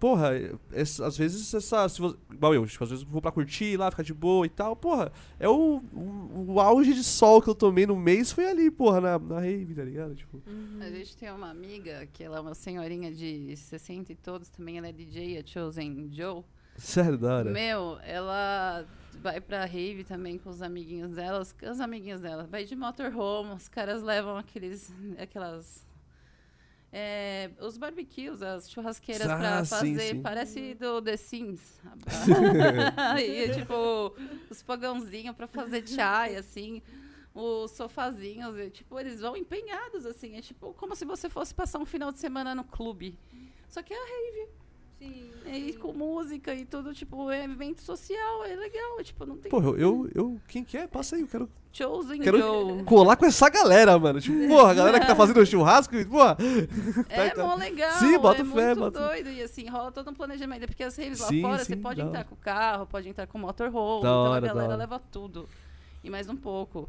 Porra, 0.00 0.30
essa- 0.72 1.06
às 1.06 1.16
vezes 1.16 1.52
essa. 1.52 1.86
Se 1.88 2.00
você, 2.00 2.16
igual 2.32 2.54
eu, 2.54 2.66
tipo, 2.66 2.82
às 2.82 2.88
vezes 2.90 3.04
eu 3.04 3.10
vou 3.10 3.20
pra 3.20 3.30
curtir 3.30 3.76
lá, 3.76 3.90
ficar 3.90 4.02
de 4.02 4.14
boa 4.14 4.46
e 4.46 4.48
tal. 4.48 4.74
Porra, 4.74 5.12
é 5.38 5.46
o, 5.46 5.76
o, 5.92 6.44
o 6.54 6.60
auge 6.60 6.94
de 6.94 7.04
sol 7.04 7.42
que 7.42 7.50
eu 7.50 7.54
tomei 7.54 7.86
no 7.86 7.94
mês 7.94 8.32
foi 8.32 8.48
ali, 8.48 8.70
porra, 8.70 8.98
na, 9.00 9.18
na 9.18 9.38
rave, 9.40 9.74
tá 9.74 9.84
ligado? 9.84 10.14
Tipo. 10.14 10.42
A 10.80 10.88
gente 10.90 11.16
tem 11.18 11.30
uma 11.30 11.50
amiga, 11.50 12.08
que 12.14 12.24
ela 12.24 12.38
é 12.38 12.40
uma 12.40 12.54
senhorinha 12.54 13.12
de 13.12 13.54
60 13.54 14.10
e 14.10 14.14
todos, 14.16 14.48
também 14.48 14.78
ela 14.78 14.88
é 14.88 14.92
DJ, 14.92 15.38
a 15.38 15.46
Chosen 15.46 16.08
Joe. 16.10 16.42
Sério, 16.76 17.18
da 17.18 17.36
hora. 17.36 17.50
Meu, 17.50 17.98
ela 18.02 18.86
vai 19.20 19.38
pra 19.38 19.66
rave 19.66 20.02
também 20.02 20.38
com 20.38 20.48
os 20.48 20.62
amiguinhos 20.62 21.10
dela, 21.12 21.40
os, 21.40 21.54
os 21.70 21.78
amiguinhos 21.80 22.22
dela. 22.22 22.44
Vai 22.50 22.64
de 22.64 22.74
motorhome, 22.74 23.52
os 23.52 23.68
caras 23.68 24.02
levam 24.02 24.38
aqueles, 24.38 24.90
aquelas... 25.18 25.86
é, 26.92 27.50
os 27.60 27.78
barbecues, 27.78 28.42
as 28.42 28.70
churrasqueiras 28.70 29.28
Ah, 29.28 29.36
pra 29.38 29.64
sim, 29.64 29.70
fazer, 29.94 30.08
sim. 30.14 30.22
parece 30.22 30.74
do 30.74 31.00
The 31.02 31.16
Sims. 31.16 31.80
e, 33.22 33.48
tipo, 33.54 34.14
os 34.50 34.62
fogãozinhos 34.62 35.36
pra 35.36 35.46
fazer 35.46 35.86
chai, 35.88 36.36
assim, 36.36 36.82
os 37.34 37.70
sofazinhos, 37.72 38.56
e, 38.58 38.70
tipo, 38.70 38.98
eles 38.98 39.20
vão 39.20 39.36
empenhados, 39.36 40.04
assim, 40.06 40.36
é 40.36 40.40
tipo 40.40 40.74
como 40.74 40.96
se 40.96 41.04
você 41.04 41.28
fosse 41.28 41.54
passar 41.54 41.78
um 41.78 41.86
final 41.86 42.10
de 42.10 42.18
semana 42.18 42.54
no 42.54 42.64
clube. 42.64 43.16
Só 43.68 43.82
que 43.82 43.94
é 43.94 43.96
a 43.96 44.00
rave. 44.04 44.48
Sim. 45.00 45.30
E 45.46 45.72
com 45.72 45.92
música 45.92 46.54
e 46.54 46.64
tudo, 46.64 46.92
tipo, 46.94 47.28
é 47.30 47.42
evento 47.44 47.80
social, 47.80 48.44
é 48.44 48.54
legal, 48.54 49.00
é, 49.00 49.02
tipo, 49.02 49.24
não 49.26 49.36
tem 49.36 49.50
Porra, 49.50 49.68
eu, 49.70 49.78
eu, 49.78 50.10
eu- 50.14 50.40
Quem 50.46 50.62
que 50.62 50.76
é? 50.76 50.86
Passa 50.86 51.16
aí, 51.16 51.22
eu 51.22 51.26
quero 51.28 51.48
Chosen 51.72 52.20
Quero- 52.20 52.38
Joe. 52.38 52.82
colar 52.84 53.16
com 53.16 53.24
essa 53.26 53.48
galera, 53.48 53.96
mano. 53.98 54.20
Tipo, 54.20 54.36
porra, 54.48 54.70
a 54.72 54.74
galera 54.74 55.00
que 55.00 55.06
tá 55.06 55.14
fazendo 55.16 55.44
churrasco, 55.46 55.94
porra. 56.06 56.36
É 57.08 57.30
tá- 57.30 57.44
mó 57.46 57.54
legal, 57.54 57.98
Sim, 57.98 58.18
bota 58.18 58.42
é 58.42 58.44
fé, 58.44 58.74
muito 58.74 58.78
bota- 58.80 59.06
doido. 59.06 59.30
E 59.30 59.42
assim, 59.42 59.68
rola 59.68 59.90
todo 59.92 60.10
um 60.10 60.14
planejamento. 60.14 60.66
Porque 60.66 60.82
as 60.82 60.96
raves 60.96 61.18
Sim, 61.20 61.42
lá 61.42 61.48
fora, 61.50 61.64
você 61.64 61.74
sim, 61.74 61.80
pode 61.80 62.00
da 62.02 62.06
entrar 62.08 62.18
hora. 62.20 62.28
com 62.28 62.34
o 62.34 62.38
carro, 62.38 62.86
pode 62.86 63.08
entrar 63.08 63.26
com 63.28 63.38
o 63.38 63.40
motorhome. 63.40 64.02
Da 64.02 64.08
então 64.08 64.22
hora, 64.32 64.50
a 64.50 64.54
galera 64.54 64.76
leva 64.76 64.98
tudo. 64.98 65.48
E 66.04 66.10
mais 66.10 66.28
um 66.28 66.36
pouco. 66.36 66.88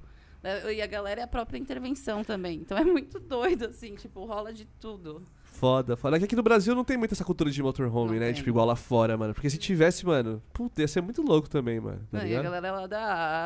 E 0.73 0.81
a 0.81 0.87
galera 0.87 1.21
é 1.21 1.23
a 1.23 1.27
própria 1.27 1.59
intervenção 1.59 2.23
também. 2.23 2.57
Então 2.59 2.75
é 2.77 2.83
muito 2.83 3.19
doido, 3.19 3.65
assim, 3.65 3.93
tipo, 3.95 4.25
rola 4.25 4.51
de 4.51 4.65
tudo. 4.79 5.23
Foda, 5.61 5.95
foda. 5.95 6.15
É 6.17 6.19
que 6.19 6.25
aqui 6.25 6.35
no 6.35 6.41
Brasil 6.41 6.73
não 6.73 6.83
tem 6.83 6.97
muito 6.97 7.13
essa 7.13 7.23
cultura 7.23 7.51
de 7.51 7.61
motorhome, 7.61 8.13
Não 8.13 8.19
né? 8.19 8.25
tem. 8.25 8.33
Tipo, 8.33 8.49
igual 8.49 8.65
lá 8.65 8.75
fora, 8.75 9.15
mano. 9.15 9.31
Porque 9.33 9.47
se 9.47 9.59
tivesse, 9.59 10.03
mano, 10.05 10.41
puta, 10.51 10.81
ia 10.81 10.87
ser 10.87 11.01
muito 11.01 11.21
louco 11.21 11.47
também, 11.47 11.79
mano. 11.79 11.99
Tá 12.11 12.17
Não, 12.17 12.25
e 12.25 12.35
a 12.35 12.41
galera 12.41 12.71
lá 12.71 12.87
da 12.87 12.99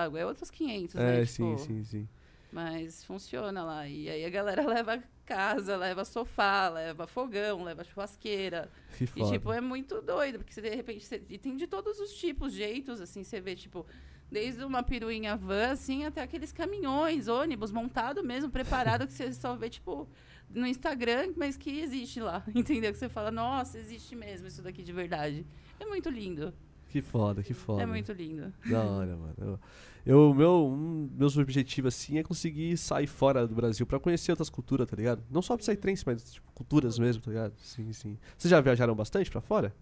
água, 0.03 0.17
é 0.19 0.25
outros 0.25 0.49
500, 0.49 0.95
É, 0.95 0.99
né? 1.19 1.25
sim, 1.25 1.55
tipo, 1.55 1.67
sim, 1.67 1.83
sim. 1.83 2.07
Mas 2.53 3.03
funciona 3.03 3.63
lá. 3.65 3.85
E 3.85 4.09
aí 4.09 4.23
a 4.23 4.29
galera 4.29 4.63
leva 4.65 5.03
casa, 5.25 5.75
leva 5.75 6.05
sofá, 6.05 6.69
leva 6.69 7.05
fogão, 7.05 7.63
leva 7.65 7.83
churrasqueira. 7.83 8.71
Que 8.97 9.03
E, 9.03 9.07
foda. 9.07 9.31
tipo, 9.31 9.51
é 9.51 9.59
muito 9.59 10.01
doido, 10.01 10.37
porque 10.37 10.53
você, 10.53 10.61
de 10.61 10.69
repente, 10.73 11.03
você, 11.05 11.21
e 11.29 11.37
tem 11.37 11.57
de 11.57 11.67
todos 11.67 11.99
os 11.99 12.13
tipos, 12.13 12.53
jeitos, 12.53 13.01
assim, 13.01 13.25
você 13.25 13.41
vê, 13.41 13.55
tipo, 13.55 13.85
desde 14.31 14.63
uma 14.63 14.81
peruinha 14.83 15.35
van, 15.35 15.71
assim, 15.71 16.05
até 16.05 16.21
aqueles 16.21 16.53
caminhões, 16.53 17.27
ônibus, 17.27 17.73
montado 17.73 18.23
mesmo, 18.23 18.49
preparado, 18.49 19.05
que 19.05 19.11
você 19.11 19.33
só 19.33 19.53
vê, 19.55 19.69
tipo, 19.69 20.07
no 20.49 20.65
Instagram, 20.65 21.33
mas 21.35 21.57
que 21.57 21.79
existe 21.79 22.19
lá, 22.19 22.43
entendeu? 22.53 22.91
Que 22.91 22.97
você 22.99 23.09
fala, 23.09 23.31
nossa, 23.31 23.77
existe 23.77 24.15
mesmo 24.15 24.47
isso 24.47 24.61
daqui 24.61 24.83
de 24.83 24.93
verdade. 24.93 25.45
É 25.79 25.85
muito 25.85 26.09
lindo, 26.09 26.53
Que 26.89 27.01
foda, 27.01 27.43
que 27.43 27.53
foda. 27.53 27.81
é 27.83 27.85
muito 27.85 28.11
lindo. 28.13 28.53
Da 28.69 28.81
hora, 28.83 29.15
mano. 29.17 29.33
Eu, 29.37 29.59
eu 30.05 30.33
meu, 30.33 30.65
um, 30.67 31.09
meus 31.13 31.37
objetivos, 31.37 31.93
assim, 31.93 32.17
é 32.17 32.23
conseguir 32.23 32.77
sair 32.77 33.07
fora 33.07 33.45
do 33.47 33.53
Brasil 33.55 33.85
pra 33.85 33.99
conhecer 33.99 34.31
outras 34.31 34.49
culturas, 34.49 34.87
tá 34.87 34.95
ligado? 34.95 35.21
Não 35.29 35.41
só 35.41 35.57
psytrance, 35.57 36.03
mas, 36.05 36.33
tipo, 36.33 36.49
culturas 36.53 36.97
mesmo, 36.97 37.21
tá 37.21 37.31
ligado? 37.31 37.53
Sim, 37.57 37.91
sim. 37.91 38.17
Vocês 38.37 38.49
já 38.49 38.61
viajaram 38.61 38.95
bastante 38.95 39.29
pra 39.29 39.41
fora? 39.41 39.75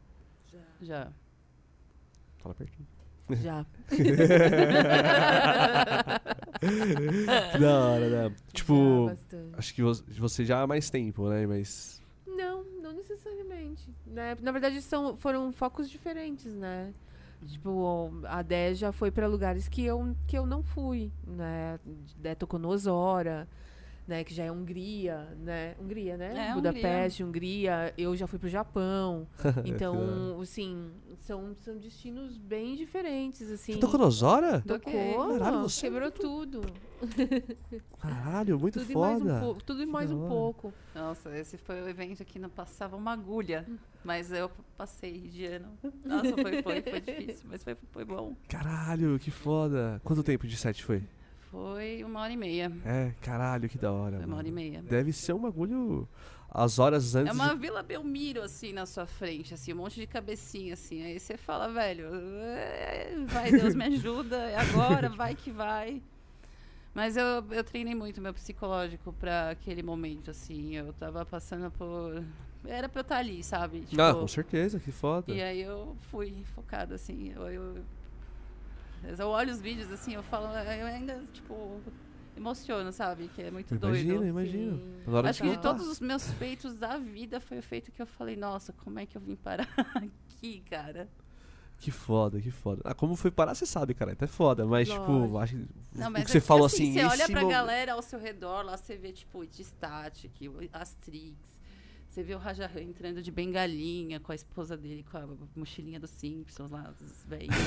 Já. 0.82 1.11
Fala 2.38 2.53
pertinho. 2.55 2.88
Já. 3.41 3.65
Da 7.59 7.79
hora, 7.86 8.09
né? 8.29 8.36
Tipo, 8.53 9.11
Já, 9.31 9.38
acho 9.57 9.73
que 9.73 9.81
vo- 9.81 10.03
você 10.17 10.45
já 10.45 10.61
há 10.61 10.67
mais 10.67 10.89
tempo, 10.89 11.27
né? 11.29 11.45
Mas. 11.45 12.01
Não, 12.25 12.63
não 12.81 12.93
necessariamente. 12.93 13.89
Né? 14.05 14.38
Na 14.41 14.51
verdade, 14.51 14.81
são, 14.81 15.15
foram 15.17 15.51
focos 15.51 15.89
diferentes, 15.89 16.53
né? 16.53 16.93
Tipo, 17.45 18.11
a 18.23 18.41
Dé 18.41 18.73
já 18.73 18.91
foi 18.93 19.11
para 19.11 19.27
lugares 19.27 19.67
que 19.67 19.84
eu, 19.84 20.15
que 20.25 20.38
eu 20.38 20.45
não 20.45 20.63
fui, 20.63 21.11
né? 21.27 21.77
Dé 22.17 22.34
tocou 22.36 22.57
no 22.59 22.69
Osora, 22.69 23.47
né? 24.07 24.23
Que 24.23 24.33
já 24.33 24.43
é 24.43 24.51
Hungria, 24.51 25.35
né? 25.39 25.75
Hungria, 25.79 26.17
né? 26.17 26.49
É, 26.49 26.53
Budapeste, 26.53 27.23
Hungria. 27.23 27.93
Eu 27.97 28.15
já 28.15 28.27
fui 28.27 28.39
pro 28.39 28.49
Japão. 28.49 29.27
Da 29.43 29.63
Então, 29.65 30.39
assim, 30.41 30.91
são, 31.21 31.55
são 31.61 31.77
destinos 31.77 32.37
bem 32.37 32.75
diferentes, 32.75 33.49
assim. 33.49 33.73
Você 33.73 33.79
tocou 33.79 33.99
no? 33.99 34.61
Toquei. 34.61 35.13
Tocou, 35.13 35.39
Caralho, 35.39 35.61
você 35.63 35.87
é 35.87 35.89
quebrou 35.89 36.11
tudo. 36.11 36.61
Caralho, 37.99 38.59
muito 38.59 38.79
Tudo 38.79 38.91
e 38.91 38.95
mais 38.95 39.21
um 39.21 39.25
foda. 39.25 39.39
pouco. 39.39 39.63
Tudo 39.63 39.83
e 39.83 39.85
mais 39.85 40.11
um 40.11 40.27
pouco. 40.27 40.73
Nossa, 40.95 41.37
esse 41.37 41.57
foi 41.57 41.81
o 41.81 41.89
evento 41.89 42.23
que 42.25 42.39
não 42.39 42.49
passava 42.49 42.95
uma 42.95 43.11
agulha, 43.11 43.65
mas 44.03 44.31
eu 44.31 44.49
passei 44.77 45.19
de 45.19 45.45
ano. 45.45 45.67
Nossa, 46.05 46.31
foi, 46.33 46.61
foi, 46.61 46.81
foi 46.81 47.01
difícil, 47.01 47.45
mas 47.49 47.63
foi, 47.63 47.75
foi 47.91 48.05
bom. 48.05 48.35
Caralho, 48.47 49.19
que 49.19 49.31
foda. 49.31 50.01
Quanto 50.03 50.23
tempo 50.23 50.47
de 50.47 50.55
set 50.55 50.83
foi? 50.83 51.03
Foi 51.53 52.03
uma 52.03 52.21
hora 52.21 52.33
e 52.33 52.35
meia. 52.37 52.71
É, 52.83 53.13
caralho, 53.21 53.69
que 53.69 53.77
da 53.77 53.91
hora. 53.91 54.17
Foi 54.17 54.25
uma 54.25 54.37
hora 54.37 54.47
e 54.47 54.51
mano. 54.51 54.65
meia. 54.67 54.81
Deve 54.81 55.13
ser 55.13 55.33
um 55.33 55.39
bagulho. 55.39 56.09
As 56.49 56.79
horas 56.79 57.13
antes. 57.13 57.29
É 57.29 57.31
uma 57.31 57.53
de... 57.53 57.59
Vila 57.61 57.83
Belmiro, 57.83 58.41
assim, 58.41 58.73
na 58.73 58.87
sua 58.87 59.05
frente, 59.05 59.53
assim, 59.53 59.71
um 59.71 59.75
monte 59.75 59.99
de 59.99 60.07
cabecinha, 60.07 60.73
assim. 60.73 61.03
Aí 61.03 61.19
você 61.19 61.37
fala, 61.37 61.67
velho, 61.71 62.09
é, 62.11 63.23
vai, 63.27 63.51
Deus 63.51 63.75
me 63.75 63.85
ajuda, 63.85 64.35
é 64.37 64.55
agora, 64.57 65.09
vai 65.15 65.35
que 65.35 65.51
vai. 65.51 66.01
Mas 66.91 67.17
eu, 67.17 67.45
eu 67.51 67.63
treinei 67.63 67.93
muito 67.93 68.19
meu 68.19 68.33
psicológico 68.33 69.13
pra 69.13 69.51
aquele 69.51 69.83
momento, 69.83 70.31
assim. 70.31 70.75
Eu 70.75 70.91
tava 70.93 71.23
passando 71.23 71.69
por. 71.69 72.23
Era 72.65 72.89
pra 72.89 73.01
eu 73.01 73.03
estar 73.03 73.17
ali, 73.17 73.43
sabe? 73.43 73.81
Tipo, 73.81 74.01
Ah, 74.01 74.15
com 74.15 74.27
certeza, 74.27 74.79
que 74.79 74.91
foda. 74.91 75.31
E 75.31 75.39
aí 75.39 75.61
eu 75.61 75.95
fui 76.09 76.33
focada, 76.55 76.95
assim. 76.95 77.31
Eu, 77.35 77.47
eu, 77.47 77.75
eu 79.19 79.27
olho 79.29 79.51
os 79.51 79.59
vídeos, 79.61 79.91
assim, 79.91 80.13
eu 80.13 80.23
falo, 80.23 80.47
eu 80.47 80.85
ainda, 80.87 81.21
tipo. 81.33 81.79
emociono, 82.35 82.91
sabe? 82.91 83.29
Que 83.35 83.43
é 83.43 83.51
muito 83.51 83.73
Imagina, 83.75 84.13
doido. 84.15 84.27
imagina. 84.27 84.75
Sim. 84.77 84.95
Agora 85.05 85.29
Acho 85.29 85.43
que 85.43 85.49
de 85.49 85.55
tá- 85.55 85.61
todos 85.61 85.87
os 85.87 85.99
meus 85.99 86.31
feitos 86.31 86.75
da 86.79 86.97
vida 86.97 87.39
foi 87.39 87.59
o 87.59 87.63
feito 87.63 87.91
que 87.91 88.01
eu 88.01 88.07
falei, 88.07 88.35
nossa, 88.35 88.73
como 88.73 88.97
é 88.99 89.05
que 89.05 89.15
eu 89.15 89.21
vim 89.21 89.35
parar 89.35 89.67
aqui, 89.95 90.63
cara? 90.69 91.07
Que 91.77 91.91
foda, 91.91 92.39
que 92.41 92.49
foda. 92.49 92.81
Ah, 92.85 92.93
como 92.93 93.15
foi 93.15 93.29
parar, 93.29 93.53
você 93.53 93.65
sabe, 93.65 93.93
cara. 93.93 94.13
Até 94.13 94.25
foda, 94.25 94.65
mas, 94.65 94.87
tipo, 94.89 95.11
Lógico. 95.11 95.37
acho 95.37 95.55
que 95.57 95.65
Não, 95.99 96.07
o 96.07 96.11
mas 96.11 96.23
que 96.23 96.29
é 96.31 96.33
você 96.33 96.41
falou 96.41 96.65
assim, 96.65 96.89
assim, 96.91 96.93
Você 96.93 97.05
olha 97.05 97.27
pra 97.29 97.41
mo- 97.41 97.49
galera 97.49 97.93
ao 97.93 98.01
seu 98.01 98.17
redor, 98.19 98.63
lá 98.63 98.77
você 98.77 98.95
vê, 98.95 99.11
tipo, 99.11 99.43
Static, 99.43 100.31
Astrix. 100.71 101.35
Você 102.14 102.22
vê 102.22 102.36
o 102.36 102.38
Rajahan 102.38 102.80
entrando 102.82 103.24
de 103.24 103.32
bengalinha 103.32 104.20
com 104.20 104.32
a 104.32 104.36
esposa 104.36 104.78
dele, 104.78 105.03
com 105.11 105.18
a 105.18 105.28
mochilinha 105.55 105.99
dos 105.99 106.11
Simpsons 106.11 106.70
lá, 106.70 106.93
dos 106.99 107.26
velhinhos. 107.26 107.57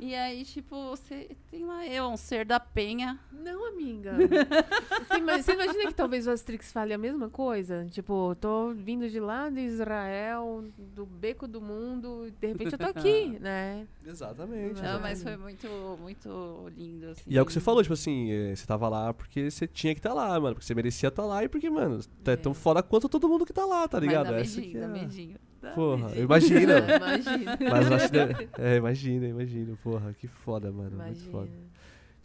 e 0.00 0.14
aí, 0.14 0.42
tipo, 0.42 0.74
você 0.88 1.28
tem 1.50 1.66
lá 1.66 1.86
eu, 1.86 2.06
um 2.06 2.16
ser 2.16 2.46
da 2.46 2.58
penha. 2.58 3.18
Não, 3.30 3.68
amiga. 3.68 4.14
você, 5.06 5.18
ima- 5.18 5.42
você 5.42 5.52
imagina 5.52 5.86
que 5.88 5.94
talvez 5.94 6.26
o 6.26 6.30
Asterix 6.30 6.72
fale 6.72 6.94
a 6.94 6.98
mesma 6.98 7.28
coisa? 7.28 7.86
Tipo, 7.90 8.34
tô 8.40 8.72
vindo 8.72 9.06
de 9.10 9.20
lá 9.20 9.50
de 9.50 9.60
Israel, 9.60 10.64
do 10.94 11.04
beco 11.04 11.46
do 11.46 11.60
mundo, 11.60 12.26
e 12.26 12.30
de 12.30 12.46
repente 12.46 12.72
eu 12.72 12.78
tô 12.78 12.86
aqui, 12.86 13.36
né? 13.40 13.86
Exatamente. 14.06 14.80
Não, 14.80 14.98
mas 15.00 15.22
foi 15.22 15.36
muito, 15.36 15.68
muito 16.00 16.70
lindo, 16.76 17.08
assim. 17.10 17.22
E 17.26 17.36
é 17.36 17.42
o 17.42 17.44
que 17.44 17.52
você 17.52 17.60
falou, 17.60 17.82
tipo 17.82 17.92
assim, 17.92 18.30
eh, 18.30 18.54
você 18.56 18.66
tava 18.66 18.88
lá 18.88 19.12
porque 19.12 19.50
você 19.50 19.66
tinha 19.66 19.92
que 19.94 19.98
estar 19.98 20.14
lá, 20.14 20.28
mano. 20.40 20.54
Porque 20.54 20.64
você 20.66 20.74
merecia 20.74 21.08
estar 21.10 21.24
lá 21.26 21.44
e 21.44 21.48
porque, 21.50 21.68
mano, 21.68 22.00
tá 22.24 22.32
É. 22.32 22.36
tão 22.36 22.54
foda 22.54 22.82
quanto 22.82 23.08
todo 23.08 23.25
mundo 23.28 23.44
que 23.46 23.52
tá 23.52 23.64
lá, 23.64 23.86
tá 23.88 23.98
ligado? 24.00 24.26
Mas 24.26 24.34
dá 24.34 24.40
Essa 24.40 24.60
medinho, 24.60 24.76
é 24.76 24.80
dá 24.80 24.88
medinho. 24.88 25.38
dá 25.62 25.70
Porra, 25.72 25.96
medinho. 26.06 26.18
eu 26.20 26.24
imagino. 26.24 26.72
Imagina. 26.96 27.58
Mas 27.70 27.86
eu 27.90 27.96
acho 27.96 28.06
que. 28.06 28.12
deve- 28.12 28.48
É, 28.58 28.76
imagina, 28.76 29.26
imagina. 29.28 29.78
Porra, 29.82 30.12
que 30.14 30.26
foda, 30.26 30.70
mano. 30.72 30.90
Muito 30.96 31.04
Imagina. 31.06 31.30
foda. 31.30 31.50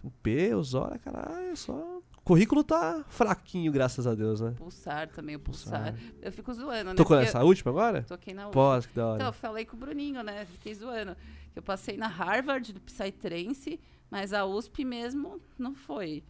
O 0.03 0.09
P, 0.09 0.55
o 0.55 0.63
Zora, 0.63 0.97
caralho, 0.97 1.55
só. 1.55 1.73
O 2.17 2.21
currículo 2.23 2.63
tá 2.63 3.03
fraquinho, 3.07 3.71
graças 3.71 4.05
a 4.07 4.13
Deus, 4.15 4.41
né? 4.41 4.53
Pulsar 4.57 5.07
também, 5.09 5.35
o 5.35 5.39
pulsar. 5.39 5.93
Pulsar. 5.93 6.13
Eu 6.21 6.31
fico 6.31 6.53
zoando, 6.53 6.89
né? 6.91 6.95
Tocou 6.95 7.15
Porque 7.17 7.25
nessa 7.25 7.43
última 7.43 7.71
agora? 7.71 7.99
eu 7.99 8.03
Toquei 8.03 8.33
na 8.33 8.45
última. 8.47 8.63
Pós, 8.63 8.85
que 8.85 8.93
da 8.95 9.05
hora. 9.07 9.15
Então, 9.15 9.27
eu 9.27 9.33
falei 9.33 9.65
com 9.65 9.75
o 9.75 9.79
Bruninho, 9.79 10.23
né? 10.23 10.45
Fiquei 10.45 10.73
zoando. 10.75 11.15
Eu 11.55 11.61
passei 11.61 11.97
na 11.97 12.07
Harvard 12.07 12.73
do 12.73 12.79
Psytrance, 12.81 13.79
mas 14.09 14.33
a 14.33 14.45
USP 14.45 14.83
mesmo 14.85 15.39
não 15.57 15.73
foi. 15.75 16.23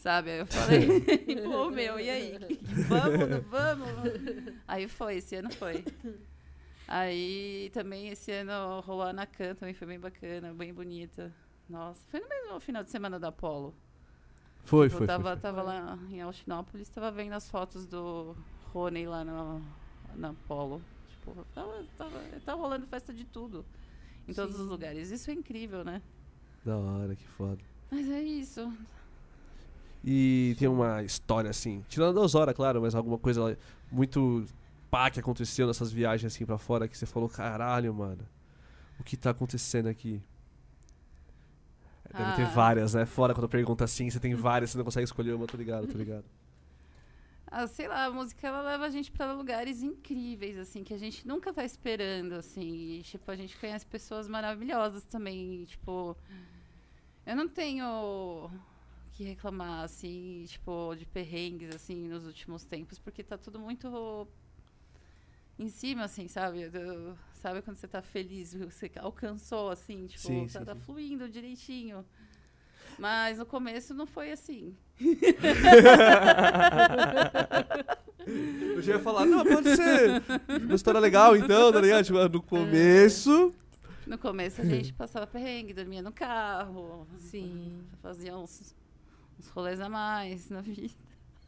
Sabe? 0.00 0.30
Aí 0.30 0.38
eu 0.38 0.46
falei, 0.48 0.86
pô, 1.44 1.70
meu, 1.70 2.00
e 2.00 2.08
aí? 2.08 2.38
Vamos, 2.88 3.46
vamos? 3.50 4.54
Aí 4.66 4.88
foi, 4.88 5.16
esse 5.16 5.36
ano 5.36 5.52
foi. 5.52 5.84
Aí 6.88 7.70
também 7.74 8.08
esse 8.08 8.32
ano 8.32 8.80
rolou 8.80 9.02
a 9.02 9.10
Anacan, 9.10 9.54
também 9.54 9.74
foi 9.74 9.86
bem 9.86 10.00
bacana, 10.00 10.54
bem 10.54 10.72
bonita. 10.72 11.30
Nossa, 11.68 12.02
foi 12.08 12.18
no 12.18 12.28
mesmo 12.28 12.58
final 12.60 12.82
de 12.82 12.90
semana 12.90 13.20
da 13.20 13.28
Apollo. 13.28 13.74
Foi, 14.64 14.88
Tipo, 14.88 14.98
foi, 14.98 15.06
tava, 15.06 15.22
foi, 15.22 15.32
foi. 15.32 15.40
tava 15.40 15.62
lá 15.62 15.98
em 16.10 16.20
Altinópolis, 16.22 16.88
tava 16.88 17.10
vendo 17.12 17.34
as 17.34 17.50
fotos 17.50 17.86
do 17.86 18.34
Rony 18.72 19.06
lá 19.06 19.22
no, 19.22 19.62
na 20.16 20.32
Polo. 20.48 20.82
Tipo, 21.10 21.44
tava, 21.54 21.84
tava, 21.96 22.18
tá 22.44 22.54
rolando 22.54 22.86
festa 22.86 23.12
de 23.12 23.24
tudo. 23.24 23.64
Em 24.26 24.32
todos 24.32 24.56
Sim. 24.56 24.62
os 24.62 24.68
lugares. 24.68 25.10
Isso 25.10 25.30
é 25.30 25.34
incrível, 25.34 25.84
né? 25.84 26.00
Da 26.64 26.76
hora, 26.76 27.14
que 27.14 27.26
foda. 27.26 27.58
Mas 27.90 28.08
é 28.08 28.22
isso. 28.22 28.72
E 30.04 30.56
tem 30.58 30.66
uma 30.68 31.02
história 31.02 31.50
assim, 31.50 31.84
tirando 31.88 32.18
a 32.18 32.22
Osora, 32.22 32.54
claro, 32.54 32.80
mas 32.80 32.94
alguma 32.94 33.18
coisa 33.18 33.56
muito 33.92 34.44
pá 34.90 35.10
que 35.10 35.20
aconteceu 35.20 35.66
nessas 35.66 35.92
viagens 35.92 36.32
assim 36.32 36.46
pra 36.46 36.56
fora 36.58 36.88
que 36.88 36.96
você 36.96 37.04
falou, 37.06 37.28
caralho, 37.28 37.92
mano, 37.92 38.26
o 38.98 39.04
que 39.04 39.16
tá 39.16 39.30
acontecendo 39.30 39.88
aqui? 39.88 40.22
Deve 42.12 42.32
ter 42.36 42.42
Ah. 42.42 42.50
várias, 42.50 42.94
né? 42.94 43.06
Fora 43.06 43.34
quando 43.34 43.48
pergunta 43.48 43.84
assim, 43.84 44.10
você 44.10 44.18
tem 44.18 44.34
várias, 44.34 44.70
você 44.70 44.78
não 44.78 44.84
consegue 44.84 45.04
escolher 45.04 45.32
uma, 45.34 45.46
tô 45.46 45.56
ligado, 45.56 45.86
tô 45.86 45.96
ligado. 45.98 46.24
Ah, 47.52 47.66
sei 47.66 47.88
lá, 47.88 48.04
a 48.04 48.10
música 48.12 48.46
ela 48.46 48.62
leva 48.62 48.84
a 48.86 48.90
gente 48.90 49.10
pra 49.10 49.32
lugares 49.32 49.82
incríveis, 49.82 50.56
assim, 50.56 50.84
que 50.84 50.94
a 50.94 50.96
gente 50.96 51.26
nunca 51.26 51.52
tá 51.52 51.64
esperando, 51.64 52.34
assim. 52.34 52.62
E, 53.00 53.02
tipo, 53.02 53.28
a 53.28 53.34
gente 53.34 53.56
conhece 53.58 53.84
pessoas 53.86 54.28
maravilhosas 54.28 55.02
também. 55.02 55.64
tipo, 55.64 56.16
eu 57.26 57.34
não 57.34 57.48
tenho 57.48 58.48
que 59.20 59.24
reclamar, 59.24 59.84
assim, 59.84 60.46
tipo, 60.48 60.94
de 60.94 61.04
perrengues, 61.04 61.74
assim, 61.74 62.08
nos 62.08 62.24
últimos 62.24 62.64
tempos, 62.64 62.98
porque 62.98 63.22
tá 63.22 63.36
tudo 63.36 63.60
muito 63.60 64.26
em 65.58 65.68
cima, 65.68 66.04
assim, 66.04 66.26
sabe? 66.26 66.70
Do- 66.70 67.18
sabe 67.34 67.60
quando 67.60 67.76
você 67.76 67.86
tá 67.86 68.00
feliz, 68.00 68.54
você 68.54 68.90
alcançou, 68.96 69.68
assim, 69.68 70.06
tipo, 70.06 70.26
Sim, 70.26 70.46
tá, 70.50 70.60
sim, 70.60 70.64
tá 70.64 70.74
sim. 70.74 70.80
fluindo 70.80 71.28
direitinho. 71.28 72.02
Mas 72.98 73.36
no 73.36 73.44
começo 73.44 73.92
não 73.92 74.06
foi 74.06 74.32
assim. 74.32 74.74
Eu 78.26 78.80
já 78.80 78.94
ia 78.94 79.00
falar, 79.00 79.26
não, 79.26 79.44
pode 79.44 79.76
ser 79.76 80.22
uma 80.62 80.74
história 80.74 80.98
legal 80.98 81.36
então, 81.36 81.70
tá 81.70 81.78
ligado? 81.80 82.04
Tipo, 82.06 82.26
no 82.26 82.42
começo. 82.42 83.52
No 84.06 84.16
começo 84.16 84.62
a 84.62 84.64
gente 84.64 84.94
passava 84.94 85.26
perrengue, 85.26 85.74
dormia 85.74 86.00
no 86.00 86.10
carro, 86.10 87.06
Sim. 87.18 87.82
fazia 88.02 88.36
uns, 88.36 88.74
uns 89.40 89.48
rolês 89.48 89.80
a 89.80 89.88
mais 89.88 90.48
na 90.50 90.60
vida. 90.60 90.94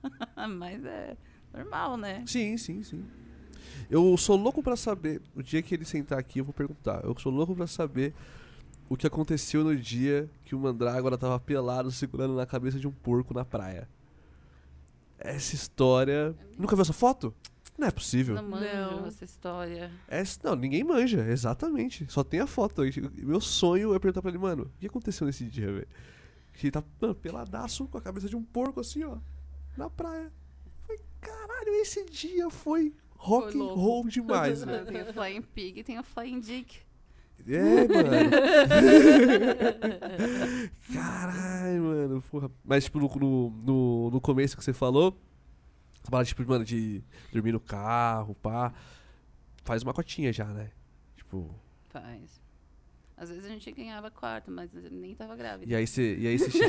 Mas 0.59 0.85
é 0.85 1.17
normal, 1.53 1.97
né? 1.97 2.25
Sim, 2.27 2.57
sim, 2.57 2.83
sim. 2.83 3.05
Eu 3.91 4.17
sou 4.17 4.37
louco 4.37 4.63
pra 4.63 4.77
saber, 4.77 5.21
o 5.37 5.43
dia 5.43 5.63
que 5.63 5.75
ele 5.75 5.85
sentar 5.85 6.19
aqui 6.19 6.41
eu 6.41 6.45
vou 6.45 6.55
perguntar. 6.55 7.05
Eu 7.05 7.15
sou 7.19 7.31
louco 7.31 7.55
pra 7.55 7.67
saber 7.67 8.15
o 8.89 8.97
que 8.97 9.07
aconteceu 9.07 9.63
no 9.63 9.77
dia 9.77 10.29
que 10.45 10.55
o 10.55 10.59
Mandrágora 10.59 11.17
tava 11.17 11.39
pelado 11.39 11.91
segurando 11.91 12.35
na 12.35 12.47
cabeça 12.47 12.79
de 12.79 12.89
um 12.89 12.91
porco 12.91 13.33
na 13.33 13.45
praia. 13.45 13.89
Essa 15.19 15.55
história. 15.55 16.35
Nunca 16.59 16.75
viu 16.75 16.83
essa 16.83 16.93
foto? 16.93 17.33
Não 17.79 17.87
é 17.87 17.91
possível. 17.91 18.35
Não 18.35 18.43
manjo 18.49 18.65
Não. 18.65 19.07
essa 19.07 19.25
história. 19.25 19.91
Essa, 20.09 20.41
não, 20.43 20.57
ninguém 20.57 20.83
manja, 20.85 21.25
exatamente. 21.29 22.07
Só 22.11 22.25
tem 22.25 22.41
a 22.41 22.47
foto. 22.47 22.83
Meu 23.19 23.41
sonho 23.41 23.95
é 23.95 23.99
perguntar 23.99 24.21
pra 24.21 24.31
ele, 24.31 24.39
mano, 24.39 24.65
o 24.65 24.81
que 24.81 24.87
aconteceu 24.87 25.27
nesse 25.27 25.45
dia, 25.45 25.73
velho? 25.73 25.89
Que 26.55 26.71
tá 26.71 26.83
mano, 27.01 27.15
peladaço 27.15 27.87
com 27.89 27.99
a 27.99 28.01
cabeça 28.01 28.29
de 28.29 28.37
um 28.37 28.43
porco 28.43 28.81
assim, 28.81 29.05
ó, 29.05 29.19
na 29.77 29.89
praia. 29.89 30.33
Foi, 30.83 30.99
caralho, 31.21 31.69
esse 31.81 32.05
dia 32.07 32.51
foi 32.51 32.95
rock 33.17 33.59
and 33.59 33.65
roll 33.65 34.09
demais, 34.09 34.65
velho. 34.65 34.87
Tem 34.87 35.03
o 35.03 35.13
Flying 35.13 35.43
Pig 35.43 35.81
e 35.81 35.85
tem 35.85 35.99
o 35.99 36.03
Flying 36.03 36.41
Dick. 36.41 36.81
É, 37.47 37.89
mano. 37.89 38.31
Caralho, 40.93 41.83
mano. 41.83 42.23
Porra. 42.31 42.51
Mas, 42.65 42.85
tipo, 42.85 43.01
no, 43.01 43.09
no, 43.09 43.51
no, 43.51 44.11
no 44.11 44.21
começo 44.21 44.57
que 44.57 44.63
você 44.63 44.73
falou, 44.73 45.19
você 46.03 46.11
fala, 46.11 46.25
tipo, 46.25 46.47
mano, 46.47 46.65
de 46.65 47.03
dormir 47.33 47.51
no 47.53 47.61
carro, 47.61 48.35
pá. 48.37 48.73
Faz 49.65 49.83
uma 49.83 49.93
cotinha 49.93 50.33
já, 50.33 50.47
né? 50.47 50.71
Tipo. 51.17 51.53
Faz. 51.89 52.41
Às 53.23 53.29
vezes 53.31 53.45
a 53.45 53.49
gente 53.49 53.71
ganhava 53.71 54.11
quarto, 54.11 54.51
mas 54.51 54.73
nem 54.91 55.15
tava 55.15 55.37
grávida. 55.37 55.71
E 55.71 55.75
aí 55.77 55.87
você. 55.87 56.17
E 56.19 56.27
aí 56.27 56.39
você. 56.39 56.51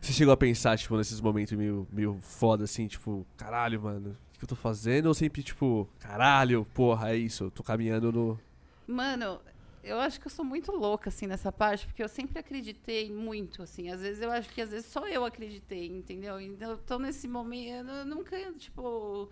você 0.00 0.12
chegou 0.12 0.32
a 0.32 0.36
pensar, 0.36 0.76
tipo, 0.78 0.96
nesses 0.96 1.20
momentos 1.20 1.52
meio, 1.56 1.86
meio 1.92 2.18
foda, 2.20 2.64
assim, 2.64 2.86
tipo, 2.86 3.26
caralho, 3.36 3.80
mano, 3.80 4.16
o 4.34 4.38
que 4.38 4.44
eu 4.44 4.48
tô 4.48 4.56
fazendo? 4.56 5.06
Ou 5.06 5.14
sempre, 5.14 5.42
tipo, 5.42 5.88
caralho, 5.98 6.64
porra, 6.74 7.10
é 7.12 7.16
isso, 7.16 7.44
eu 7.44 7.50
tô 7.50 7.62
caminhando 7.62 8.12
no. 8.12 8.38
Mano, 8.86 9.40
eu 9.82 9.98
acho 10.00 10.20
que 10.20 10.26
eu 10.26 10.30
sou 10.30 10.44
muito 10.44 10.72
louca, 10.72 11.08
assim, 11.08 11.26
nessa 11.26 11.50
parte, 11.52 11.86
porque 11.86 12.02
eu 12.02 12.08
sempre 12.08 12.38
acreditei 12.38 13.10
muito, 13.12 13.62
assim. 13.62 13.90
Às 13.90 14.00
vezes 14.00 14.22
eu 14.22 14.30
acho 14.30 14.48
que 14.50 14.60
às 14.60 14.70
vezes 14.70 14.86
só 14.86 15.06
eu 15.08 15.24
acreditei, 15.24 15.86
entendeu? 15.88 16.40
Então 16.40 16.70
eu 16.72 16.78
tô 16.78 16.98
nesse 16.98 17.26
momento, 17.28 17.90
eu 17.90 18.04
nunca, 18.06 18.36
tipo. 18.54 19.30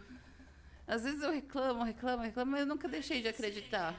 Às 0.86 1.02
vezes 1.02 1.22
eu 1.22 1.32
reclamo, 1.32 1.82
reclamo, 1.82 2.22
reclamo, 2.22 2.52
mas 2.52 2.60
eu 2.60 2.66
nunca 2.66 2.86
deixei 2.86 3.20
de 3.20 3.28
acreditar. 3.28 3.94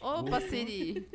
Opa, 0.00 0.40
Siri. 0.40 1.08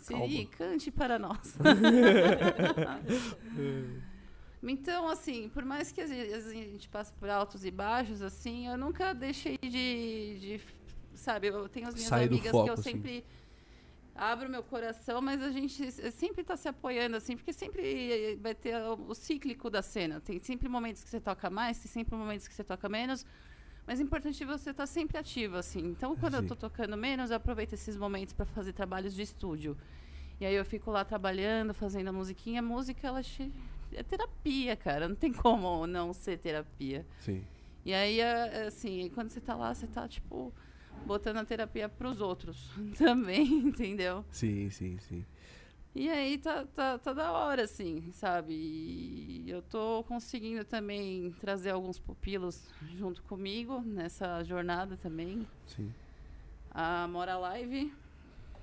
Siri, 0.00 0.46
cante 0.46 0.90
para 0.90 1.18
nós. 1.18 1.56
então, 4.62 5.08
assim, 5.08 5.48
por 5.50 5.64
mais 5.64 5.92
que 5.92 6.00
às 6.00 6.10
vezes 6.10 6.48
a 6.48 6.52
gente 6.52 6.88
passe 6.88 7.12
por 7.12 7.30
altos 7.30 7.64
e 7.64 7.70
baixos, 7.70 8.20
assim, 8.20 8.66
eu 8.66 8.76
nunca 8.76 9.14
deixei 9.14 9.56
de. 9.58 10.38
de 10.40 10.60
sabe, 11.14 11.46
eu 11.46 11.68
tenho 11.68 11.86
as 11.86 11.94
minhas 11.94 12.08
Sair 12.08 12.28
do 12.28 12.34
amigas 12.34 12.50
foco, 12.50 12.64
que 12.64 12.70
eu 12.70 12.74
assim. 12.74 12.82
sempre 12.82 13.24
abro 14.12 14.50
meu 14.50 14.62
coração, 14.62 15.22
mas 15.22 15.40
a 15.40 15.50
gente 15.50 15.92
sempre 16.12 16.42
tá 16.42 16.56
se 16.56 16.68
apoiando, 16.68 17.16
assim, 17.16 17.36
porque 17.36 17.52
sempre 17.52 18.36
vai 18.42 18.56
ter 18.56 18.76
o, 18.76 19.06
o 19.08 19.14
cíclico 19.14 19.70
da 19.70 19.82
cena. 19.82 20.20
Tem 20.20 20.42
sempre 20.42 20.68
momentos 20.68 21.04
que 21.04 21.08
você 21.08 21.20
toca 21.20 21.48
mais, 21.48 21.78
tem 21.78 21.90
sempre 21.90 22.16
momentos 22.16 22.48
que 22.48 22.54
você 22.54 22.64
toca 22.64 22.88
menos. 22.88 23.24
Mas 23.90 23.98
é 23.98 24.04
importante 24.04 24.44
você 24.44 24.70
estar 24.70 24.86
sempre 24.86 25.18
ativo, 25.18 25.56
assim. 25.56 25.80
Então, 25.80 26.14
quando 26.14 26.36
Sim. 26.36 26.42
eu 26.44 26.46
tô 26.46 26.54
tocando 26.54 26.96
menos, 26.96 27.32
eu 27.32 27.36
aproveito 27.36 27.72
esses 27.72 27.96
momentos 27.96 28.32
para 28.32 28.46
fazer 28.46 28.72
trabalhos 28.72 29.12
de 29.16 29.22
estúdio. 29.22 29.76
E 30.40 30.46
aí 30.46 30.54
eu 30.54 30.64
fico 30.64 30.92
lá 30.92 31.04
trabalhando, 31.04 31.74
fazendo 31.74 32.06
a 32.06 32.12
musiquinha. 32.12 32.60
A 32.60 32.62
música, 32.62 33.08
ela 33.08 33.20
é 33.92 34.02
terapia, 34.04 34.76
cara. 34.76 35.08
Não 35.08 35.16
tem 35.16 35.32
como 35.32 35.88
não 35.88 36.12
ser 36.12 36.38
terapia. 36.38 37.04
Sim. 37.18 37.42
E 37.84 37.92
aí, 37.92 38.20
é, 38.20 38.62
é 38.62 38.66
assim, 38.68 39.10
quando 39.12 39.28
você 39.28 39.40
tá 39.40 39.56
lá, 39.56 39.74
você 39.74 39.88
tá, 39.88 40.06
tipo, 40.06 40.54
botando 41.04 41.38
a 41.38 41.44
terapia 41.44 41.88
pros 41.88 42.20
outros 42.20 42.70
também, 42.96 43.42
entendeu? 43.42 44.24
Sim, 44.30 44.70
sim, 44.70 44.98
sim. 45.00 45.26
E 45.94 46.08
aí 46.08 46.38
tá, 46.38 46.64
tá, 46.66 46.98
tá 46.98 47.12
da 47.12 47.32
hora, 47.32 47.64
assim, 47.64 48.10
sabe? 48.12 48.54
E 48.54 49.44
eu 49.50 49.60
tô 49.60 50.04
conseguindo 50.04 50.64
também 50.64 51.32
trazer 51.40 51.70
alguns 51.70 51.98
pupilos 51.98 52.68
junto 52.96 53.22
comigo 53.24 53.80
nessa 53.80 54.42
jornada 54.44 54.96
também. 54.96 55.46
Sim. 55.66 55.92
A 56.70 57.08
Mora 57.08 57.36
Live, 57.36 57.92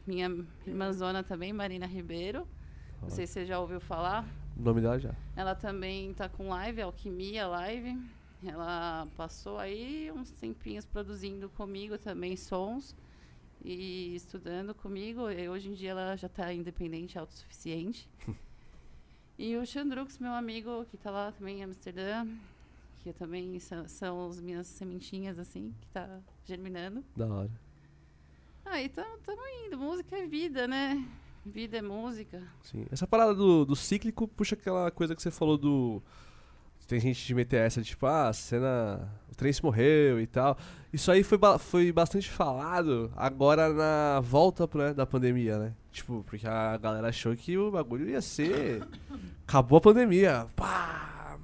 minha 0.05 0.31
irmãzona 0.65 1.21
também, 1.21 1.51
Marina 1.51 1.85
Ribeiro. 1.85 2.47
Não 3.01 3.09
sei 3.09 3.27
se 3.27 3.33
você 3.33 3.45
já 3.45 3.59
ouviu 3.59 3.81
falar. 3.81 4.25
O 4.55 4.61
nome 4.61 4.79
dela 4.79 4.97
já. 4.97 5.13
Ela 5.35 5.53
também 5.53 6.13
tá 6.13 6.29
com 6.29 6.47
live, 6.47 6.81
Alquimia 6.81 7.45
Live. 7.45 7.99
Ela 8.45 9.05
passou 9.17 9.57
aí 9.57 10.09
uns 10.15 10.31
tempinhos 10.31 10.85
produzindo 10.85 11.49
comigo 11.49 11.97
também 11.97 12.37
sons 12.37 12.95
e 13.63 14.15
estudando 14.15 14.73
comigo. 14.73 15.29
E 15.29 15.47
hoje 15.49 15.69
em 15.69 15.73
dia 15.73 15.91
ela 15.91 16.15
já 16.15 16.27
está 16.27 16.53
independente, 16.53 17.17
autossuficiente. 17.17 18.09
e 19.37 19.55
o 19.55 19.65
Chandrux, 19.65 20.17
meu 20.19 20.33
amigo, 20.33 20.85
que 20.85 20.95
está 20.95 21.11
lá 21.11 21.31
também 21.31 21.59
em 21.59 21.63
Amsterdã, 21.63 22.27
que 22.99 23.13
também 23.13 23.59
são, 23.59 23.87
são 23.87 24.29
as 24.29 24.39
minhas 24.39 24.67
sementinhas, 24.67 25.39
assim, 25.39 25.73
que 25.81 25.87
está 25.87 26.19
germinando. 26.45 27.03
Da 27.15 27.27
hora. 27.27 27.51
Aí 28.65 28.87
estamos 28.87 29.19
indo. 29.65 29.77
Música 29.77 30.17
é 30.17 30.25
vida, 30.25 30.67
né? 30.67 31.05
Vida 31.45 31.77
é 31.77 31.81
música. 31.81 32.43
Sim. 32.63 32.85
Essa 32.91 33.07
parada 33.07 33.33
do, 33.33 33.65
do 33.65 33.75
cíclico 33.75 34.27
puxa 34.27 34.55
aquela 34.55 34.91
coisa 34.91 35.15
que 35.15 35.21
você 35.21 35.31
falou 35.31 35.57
do 35.57 36.01
tem 36.87 36.99
gente 36.99 37.25
de 37.25 37.35
meter 37.35 37.57
essa, 37.57 37.81
tipo, 37.81 38.05
ah, 38.05 38.29
a 38.29 38.33
cena. 38.33 39.11
O 39.31 39.35
Trace 39.35 39.63
morreu 39.63 40.19
e 40.19 40.25
tal. 40.25 40.57
Isso 40.91 41.11
aí 41.11 41.21
foi, 41.21 41.37
ba 41.37 41.59
foi 41.59 41.91
bastante 41.91 42.29
falado 42.29 43.11
agora 43.15 43.71
na 43.71 44.19
volta 44.21 44.67
né, 44.73 44.93
da 44.93 45.05
pandemia, 45.05 45.59
né? 45.59 45.73
Tipo, 45.91 46.23
porque 46.25 46.47
a 46.47 46.77
galera 46.77 47.09
achou 47.09 47.35
que 47.35 47.57
o 47.57 47.69
bagulho 47.69 48.09
ia 48.09 48.21
ser. 48.21 48.83
Acabou 49.45 49.77
a 49.77 49.81
pandemia. 49.81 50.47
Pá! 50.55 51.37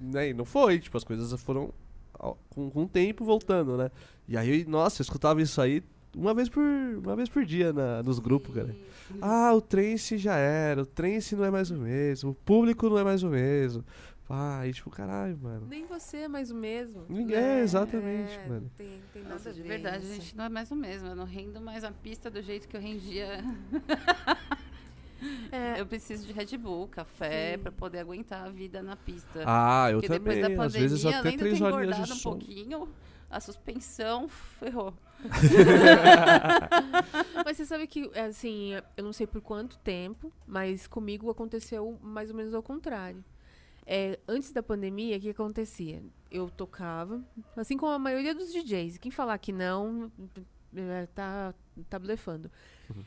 Né? 0.00 0.30
E 0.30 0.34
não 0.34 0.44
foi, 0.44 0.78
tipo, 0.78 0.96
as 0.96 1.04
coisas 1.04 1.40
foram 1.42 1.72
com, 2.48 2.70
com 2.70 2.84
o 2.84 2.88
tempo 2.88 3.24
voltando, 3.24 3.76
né? 3.76 3.90
E 4.28 4.36
aí, 4.36 4.64
nossa, 4.64 5.02
eu 5.02 5.04
escutava 5.04 5.42
isso 5.42 5.60
aí 5.60 5.82
uma 6.16 6.34
vez 6.34 6.48
por, 6.48 6.62
uma 6.62 7.16
vez 7.16 7.28
por 7.28 7.44
dia 7.44 7.72
na, 7.72 8.02
nos 8.02 8.18
grupos, 8.18 8.54
cara. 8.54 8.74
Ah, 9.20 9.52
o 9.54 9.60
Trance 9.60 10.18
já 10.18 10.36
era, 10.36 10.82
o 10.82 10.86
Trance 10.86 11.34
não 11.34 11.44
é 11.44 11.50
mais 11.50 11.70
o 11.70 11.76
mesmo, 11.76 12.30
o 12.30 12.34
público 12.34 12.88
não 12.88 12.98
é 12.98 13.04
mais 13.04 13.22
o 13.22 13.28
mesmo. 13.28 13.84
Ah, 14.34 14.66
e 14.66 14.72
tipo, 14.72 14.88
caralho, 14.88 15.36
mano. 15.36 15.66
Nem 15.68 15.84
você 15.84 16.16
é 16.18 16.28
mais 16.28 16.50
o 16.50 16.54
mesmo. 16.54 17.04
Ninguém, 17.06 17.36
né? 17.36 17.60
exatamente, 17.60 18.32
é, 18.32 18.48
mano. 18.48 18.70
Tem, 18.78 19.02
tem 19.12 19.22
nada 19.24 19.34
Nossa, 19.34 19.50
a 19.50 19.52
ver. 19.52 19.62
De 19.62 19.68
verdade, 19.68 20.06
a 20.06 20.14
gente 20.14 20.34
não 20.34 20.44
é 20.44 20.48
mais 20.48 20.70
o 20.70 20.74
mesmo. 20.74 21.08
Eu 21.08 21.14
não 21.14 21.26
rendo 21.26 21.60
mais 21.60 21.84
a 21.84 21.92
pista 21.92 22.30
do 22.30 22.40
jeito 22.40 22.66
que 22.66 22.76
eu 22.76 22.80
rendia. 22.80 23.44
É. 25.52 25.80
Eu 25.80 25.86
preciso 25.86 26.26
de 26.26 26.32
Red 26.32 26.58
Bull, 26.58 26.88
café, 26.88 27.56
para 27.56 27.70
poder 27.70 28.00
aguentar 28.00 28.44
a 28.44 28.50
vida 28.50 28.82
na 28.82 28.96
pista. 28.96 29.44
Ah, 29.46 29.88
eu 29.88 30.00
Porque 30.00 30.18
também. 30.18 30.34
Depois 30.34 30.40
da 30.40 30.48
pandemia, 30.48 30.66
Às 30.66 30.74
vezes 30.74 31.06
até 31.06 31.18
além 31.18 31.38
três 31.38 31.58
de 31.58 31.62
ter 31.62 31.68
engordado 31.68 32.12
um 32.12 32.18
pouquinho, 32.18 32.88
a 33.30 33.38
suspensão 33.38 34.28
ferrou. 34.28 34.92
mas 37.46 37.56
você 37.56 37.64
sabe 37.64 37.86
que, 37.86 38.10
assim, 38.18 38.72
eu 38.96 39.04
não 39.04 39.12
sei 39.12 39.28
por 39.28 39.40
quanto 39.40 39.78
tempo, 39.78 40.32
mas 40.44 40.88
comigo 40.88 41.30
aconteceu 41.30 41.96
mais 42.02 42.30
ou 42.30 42.36
menos 42.36 42.52
ao 42.52 42.62
contrário. 42.62 43.24
É, 43.86 44.18
antes 44.28 44.52
da 44.52 44.62
pandemia, 44.62 45.16
o 45.16 45.20
que 45.20 45.30
acontecia? 45.30 46.02
Eu 46.30 46.48
tocava, 46.48 47.22
assim 47.56 47.76
como 47.76 47.92
a 47.92 47.98
maioria 47.98 48.34
dos 48.34 48.52
DJs. 48.52 48.98
Quem 48.98 49.10
falar 49.10 49.36
que 49.38 49.52
não, 49.52 50.10
é, 50.74 51.06
tá, 51.06 51.54
tá 51.88 51.98
blefando. 51.98 52.50
Uhum. 52.88 53.04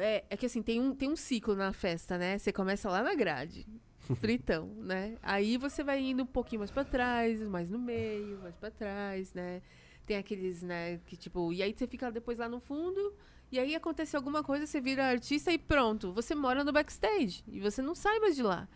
É, 0.00 0.24
é, 0.28 0.36
que 0.36 0.46
assim, 0.46 0.62
tem 0.62 0.80
um, 0.80 0.94
tem 0.94 1.10
um 1.10 1.16
ciclo 1.16 1.54
na 1.54 1.72
festa, 1.72 2.18
né? 2.18 2.38
Você 2.38 2.52
começa 2.52 2.90
lá 2.90 3.02
na 3.02 3.14
grade, 3.14 3.66
fritão, 4.20 4.66
né? 4.76 5.16
Aí 5.22 5.56
você 5.56 5.82
vai 5.82 6.00
indo 6.00 6.24
um 6.24 6.26
pouquinho 6.26 6.60
mais 6.60 6.70
para 6.70 6.84
trás, 6.84 7.40
mais 7.42 7.70
no 7.70 7.78
meio, 7.78 8.38
mais 8.40 8.54
para 8.56 8.70
trás, 8.70 9.32
né? 9.32 9.62
Tem 10.04 10.16
aqueles, 10.16 10.62
né, 10.62 10.98
que 11.06 11.16
tipo... 11.16 11.52
E 11.52 11.62
aí 11.62 11.74
você 11.76 11.86
fica 11.86 12.10
depois 12.10 12.38
lá 12.38 12.48
no 12.48 12.60
fundo... 12.60 13.14
E 13.50 13.58
aí 13.58 13.74
acontece 13.74 14.14
alguma 14.14 14.44
coisa, 14.44 14.66
você 14.66 14.78
vira 14.78 15.06
artista 15.06 15.50
e 15.50 15.56
pronto. 15.56 16.12
Você 16.12 16.34
mora 16.34 16.62
no 16.62 16.70
backstage. 16.70 17.42
E 17.48 17.60
você 17.60 17.80
não 17.80 17.94
sai 17.94 18.20
mais 18.20 18.36
de 18.36 18.42
lá. 18.42 18.68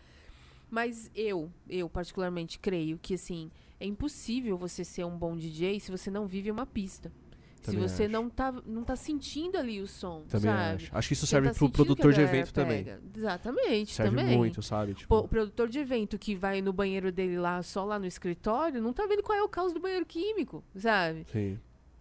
Mas 0.73 1.11
eu, 1.13 1.51
eu 1.69 1.87
particularmente 1.87 2.57
creio 2.57 2.97
que 2.97 3.13
assim, 3.13 3.51
é 3.79 3.85
impossível 3.85 4.57
você 4.57 4.83
ser 4.83 5.05
um 5.05 5.15
bom 5.15 5.37
DJ 5.37 5.79
se 5.79 5.91
você 5.91 6.09
não 6.09 6.25
vive 6.25 6.49
uma 6.49 6.65
pista. 6.65 7.11
Também 7.61 7.87
se 7.87 7.95
você 7.95 8.07
não 8.07 8.27
tá, 8.27 8.51
não 8.65 8.83
tá 8.83 8.95
sentindo 8.95 9.55
ali 9.55 9.79
o 9.79 9.85
som, 9.85 10.23
também 10.27 10.49
sabe? 10.49 10.75
Acho. 10.75 10.97
acho 10.97 11.07
que 11.09 11.13
isso 11.13 11.27
serve 11.27 11.49
tá 11.49 11.53
pro 11.53 11.69
produtor 11.69 12.11
de 12.11 12.21
evento 12.21 12.51
pega. 12.51 12.63
também. 12.63 13.11
Exatamente, 13.15 13.93
serve 13.93 14.17
também. 14.17 14.35
muito, 14.35 14.63
sabe? 14.63 14.95
Tipo... 14.95 15.15
o 15.15 15.27
produtor 15.27 15.69
de 15.69 15.77
evento 15.77 16.17
que 16.17 16.33
vai 16.33 16.59
no 16.59 16.73
banheiro 16.73 17.11
dele 17.11 17.37
lá, 17.37 17.61
só 17.61 17.85
lá 17.85 17.99
no 17.99 18.07
escritório, 18.07 18.81
não 18.81 18.93
tá 18.93 19.05
vendo 19.05 19.21
qual 19.21 19.37
é 19.37 19.43
o 19.43 19.47
caos 19.47 19.73
do 19.73 19.79
banheiro 19.79 20.07
químico, 20.07 20.63
sabe? 20.75 21.27
Sim. 21.31 21.59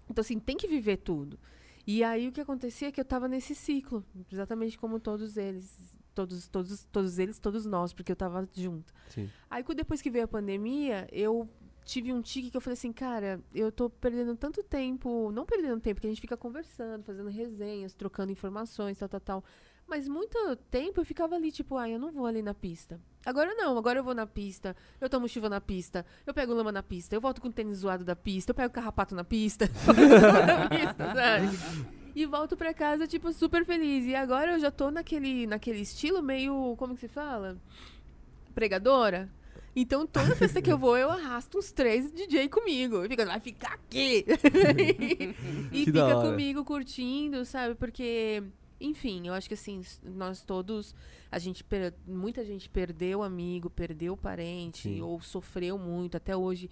Então, 0.09 0.23
assim, 0.23 0.39
tem 0.39 0.57
que 0.57 0.67
viver 0.67 0.97
tudo. 0.97 1.39
E 1.87 2.03
aí 2.03 2.27
o 2.27 2.33
que 2.33 2.41
acontecia 2.41 2.89
é 2.89 2.91
que 2.91 3.01
eu 3.03 3.05
tava 3.05 3.29
nesse 3.29 3.55
ciclo, 3.55 4.03
exatamente 4.33 4.79
como 4.79 4.99
todos 4.99 5.37
eles 5.37 5.95
Todos, 6.15 6.47
todos, 6.49 6.85
todos 6.93 7.19
eles, 7.19 7.39
todos 7.39 7.65
nós, 7.65 7.93
porque 7.93 8.13
eu 8.13 8.17
tava 8.17 8.47
junto. 8.55 8.93
Sim. 9.09 9.31
Aí 9.51 9.65
depois 9.75 10.03
que 10.03 10.11
veio 10.11 10.25
a 10.25 10.29
pandemia, 10.29 11.09
eu 11.11 11.49
tive 11.85 12.13
um 12.13 12.23
tique 12.23 12.51
que 12.51 12.57
eu 12.57 12.61
falei 12.61 12.75
assim, 12.75 12.93
cara, 12.93 13.41
eu 13.55 13.73
tô 13.73 13.91
perdendo 13.91 14.37
tanto 14.37 14.63
tempo, 14.63 15.31
não 15.33 15.45
perdendo 15.45 15.81
tempo, 15.81 15.97
porque 15.97 16.07
a 16.07 16.11
gente 16.11 16.21
fica 16.21 16.37
conversando, 16.37 17.05
fazendo 17.05 17.29
resenhas, 17.29 17.95
trocando 17.95 18.33
informações, 18.33 18.99
tal, 18.99 19.09
tal, 19.09 19.21
tal. 19.21 19.45
Mas 19.87 20.09
muito 20.09 20.57
tempo 20.71 21.01
eu 21.01 21.05
ficava 21.05 21.35
ali, 21.35 21.51
tipo, 21.51 21.77
ah, 21.77 21.89
eu 21.89 21.99
não 21.99 22.13
vou 22.13 22.27
ali 22.27 22.41
na 22.41 22.55
pista. 22.55 23.01
Agora 23.27 23.55
não, 23.55 23.77
agora 23.77 23.99
eu 23.99 24.05
vou 24.05 24.15
na 24.15 24.27
pista, 24.27 24.77
eu 25.01 25.09
tomo 25.09 25.29
chuva 25.29 25.49
na 25.49 25.61
pista, 25.61 26.07
eu 26.27 26.33
pego 26.33 26.55
lama 26.55 26.73
na 26.73 26.83
pista, 26.83 27.15
eu 27.15 27.21
volto 27.21 27.41
com 27.41 27.49
o 27.49 27.53
tênis 27.53 27.79
zoado 27.79 28.05
da 28.05 28.17
pista, 28.17 28.51
eu 28.51 28.55
pego 28.55 28.73
carrapato 28.73 29.15
na 29.15 29.25
pista. 29.25 29.69
na 30.47 30.69
pista, 30.69 31.15
sabe? 31.15 32.02
E 32.15 32.27
volto 32.27 32.57
pra 32.57 32.75
casa, 32.75 33.07
tipo, 33.07 33.33
super 33.33 33.65
feliz. 33.65 34.07
E 34.07 34.15
agora 34.15 34.53
eu 34.53 34.61
já 34.61 34.71
tô 34.71 34.91
naquele, 34.91 35.47
naquele 35.47 35.81
estilo 35.81 36.23
meio. 36.23 36.75
Como 36.77 36.95
que 36.95 37.01
se 37.01 37.09
fala? 37.09 37.57
Pregadora. 38.55 39.31
Então, 39.75 40.07
toda 40.07 40.37
festa 40.37 40.61
que 40.61 40.71
eu 40.71 40.77
vou, 40.77 40.99
eu 40.99 41.11
arrasto 41.11 41.59
uns 41.59 41.73
três 41.73 42.13
DJ 42.13 42.49
comigo. 42.49 43.05
E 43.05 43.09
fica, 43.09 43.25
vai 43.25 43.41
ficar 43.41 43.73
aqui! 43.73 44.25
e 45.73 45.85
fica 45.87 46.21
comigo 46.21 46.63
curtindo, 46.63 47.43
sabe? 47.47 47.75
Porque, 47.75 48.43
enfim, 48.79 49.29
eu 49.29 49.33
acho 49.33 49.49
que 49.49 49.55
assim, 49.55 49.83
nós 50.05 50.43
todos, 50.43 50.95
a 51.31 51.39
gente, 51.39 51.65
muita 52.07 52.45
gente 52.45 52.69
perdeu 52.69 53.23
amigo, 53.23 53.71
perdeu 53.71 54.15
parente, 54.15 54.91
Sim. 54.91 55.01
ou 55.01 55.23
sofreu 55.23 55.79
muito. 55.79 56.19
Até 56.19 56.37
hoje 56.37 56.69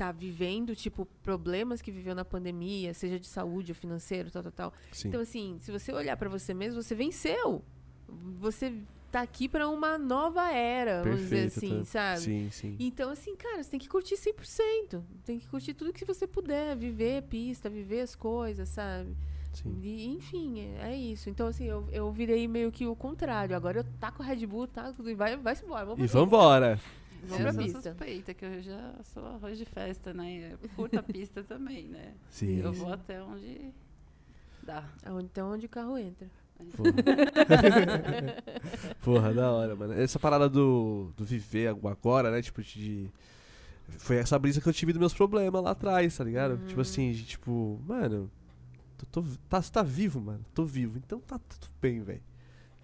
tá 0.00 0.10
vivendo, 0.10 0.74
tipo, 0.74 1.06
problemas 1.22 1.82
que 1.82 1.92
viveu 1.92 2.14
na 2.14 2.24
pandemia, 2.24 2.94
seja 2.94 3.20
de 3.20 3.26
saúde 3.26 3.72
ou 3.72 3.76
financeiro, 3.76 4.30
tal, 4.30 4.42
tal, 4.44 4.52
tal. 4.52 4.72
Sim. 4.90 5.08
Então, 5.08 5.20
assim, 5.20 5.58
se 5.60 5.70
você 5.70 5.92
olhar 5.92 6.16
para 6.16 6.26
você 6.26 6.54
mesmo, 6.54 6.82
você 6.82 6.94
venceu. 6.94 7.62
Você 8.38 8.72
tá 9.12 9.20
aqui 9.20 9.46
para 9.46 9.68
uma 9.68 9.98
nova 9.98 10.50
era, 10.50 11.02
Perfeito, 11.02 11.04
vamos 11.04 11.20
dizer 11.20 11.46
assim, 11.48 11.78
tá. 11.80 11.84
sabe? 11.84 12.20
Sim, 12.20 12.50
sim. 12.50 12.76
Então, 12.80 13.10
assim, 13.10 13.36
cara, 13.36 13.62
você 13.62 13.72
tem 13.72 13.78
que 13.78 13.90
curtir 13.90 14.14
100%. 14.14 15.02
Tem 15.22 15.38
que 15.38 15.46
curtir 15.48 15.74
tudo 15.74 15.92
que 15.92 16.06
você 16.06 16.26
puder, 16.26 16.74
viver 16.74 17.24
pista, 17.24 17.68
viver 17.68 18.00
as 18.00 18.14
coisas, 18.14 18.70
sabe? 18.70 19.14
Sim. 19.52 19.80
E, 19.82 20.06
enfim, 20.06 20.60
é, 20.60 20.92
é, 20.92 20.96
isso. 20.96 21.28
Então, 21.28 21.46
assim, 21.46 21.66
eu, 21.66 21.86
eu 21.92 22.10
virei 22.10 22.48
meio 22.48 22.72
que 22.72 22.86
o 22.86 22.96
contrário. 22.96 23.54
Agora 23.54 23.80
eu 23.80 23.84
taco 24.00 24.22
Red 24.22 24.46
Bull, 24.46 24.66
taco, 24.66 25.06
e 25.06 25.14
vai, 25.14 25.36
vai 25.36 25.54
embora. 25.62 25.84
Vamos 25.84 26.02
e 26.02 26.06
vambora. 26.06 26.80
Vamos 27.24 27.44
eu 27.44 27.52
sou 27.52 27.62
pista. 27.62 27.82
suspeita, 27.82 28.34
que 28.34 28.44
eu 28.44 28.62
já 28.62 28.94
sou 29.12 29.26
arroz 29.26 29.58
de 29.58 29.64
festa, 29.64 30.12
né? 30.12 30.52
Eu 30.52 30.68
curto 30.70 30.98
a 30.98 31.02
pista 31.02 31.42
também, 31.44 31.88
né? 31.88 32.14
Sim. 32.30 32.60
Eu 32.60 32.72
vou 32.72 32.92
até 32.92 33.22
onde 33.22 33.72
dá. 34.62 34.84
Até 35.02 35.42
onde 35.42 35.66
o 35.66 35.68
carro 35.68 35.98
entra. 35.98 36.28
Porra. 36.76 36.92
Porra, 39.02 39.34
da 39.34 39.50
hora, 39.50 39.74
mano. 39.74 39.94
Essa 39.94 40.18
parada 40.18 40.48
do, 40.48 41.10
do 41.16 41.24
viver 41.24 41.68
agora, 41.68 42.30
né? 42.30 42.42
Tipo, 42.42 42.62
de. 42.62 43.10
Foi 43.98 44.16
essa 44.16 44.38
brisa 44.38 44.60
que 44.60 44.68
eu 44.68 44.72
tive 44.72 44.92
dos 44.92 45.00
meus 45.00 45.14
problemas 45.14 45.62
lá 45.62 45.72
atrás, 45.72 46.16
tá 46.16 46.22
ligado? 46.22 46.52
Uhum. 46.52 46.66
Tipo 46.66 46.80
assim, 46.80 47.12
de, 47.12 47.24
tipo, 47.24 47.80
mano, 47.86 48.30
tô, 48.96 49.22
tô, 49.22 49.28
tá, 49.48 49.60
tá 49.62 49.82
vivo, 49.82 50.20
mano. 50.20 50.44
Tô 50.54 50.64
vivo. 50.64 50.98
Então 50.98 51.18
tá 51.20 51.38
tudo 51.38 51.68
bem, 51.80 52.00
velho. 52.02 52.22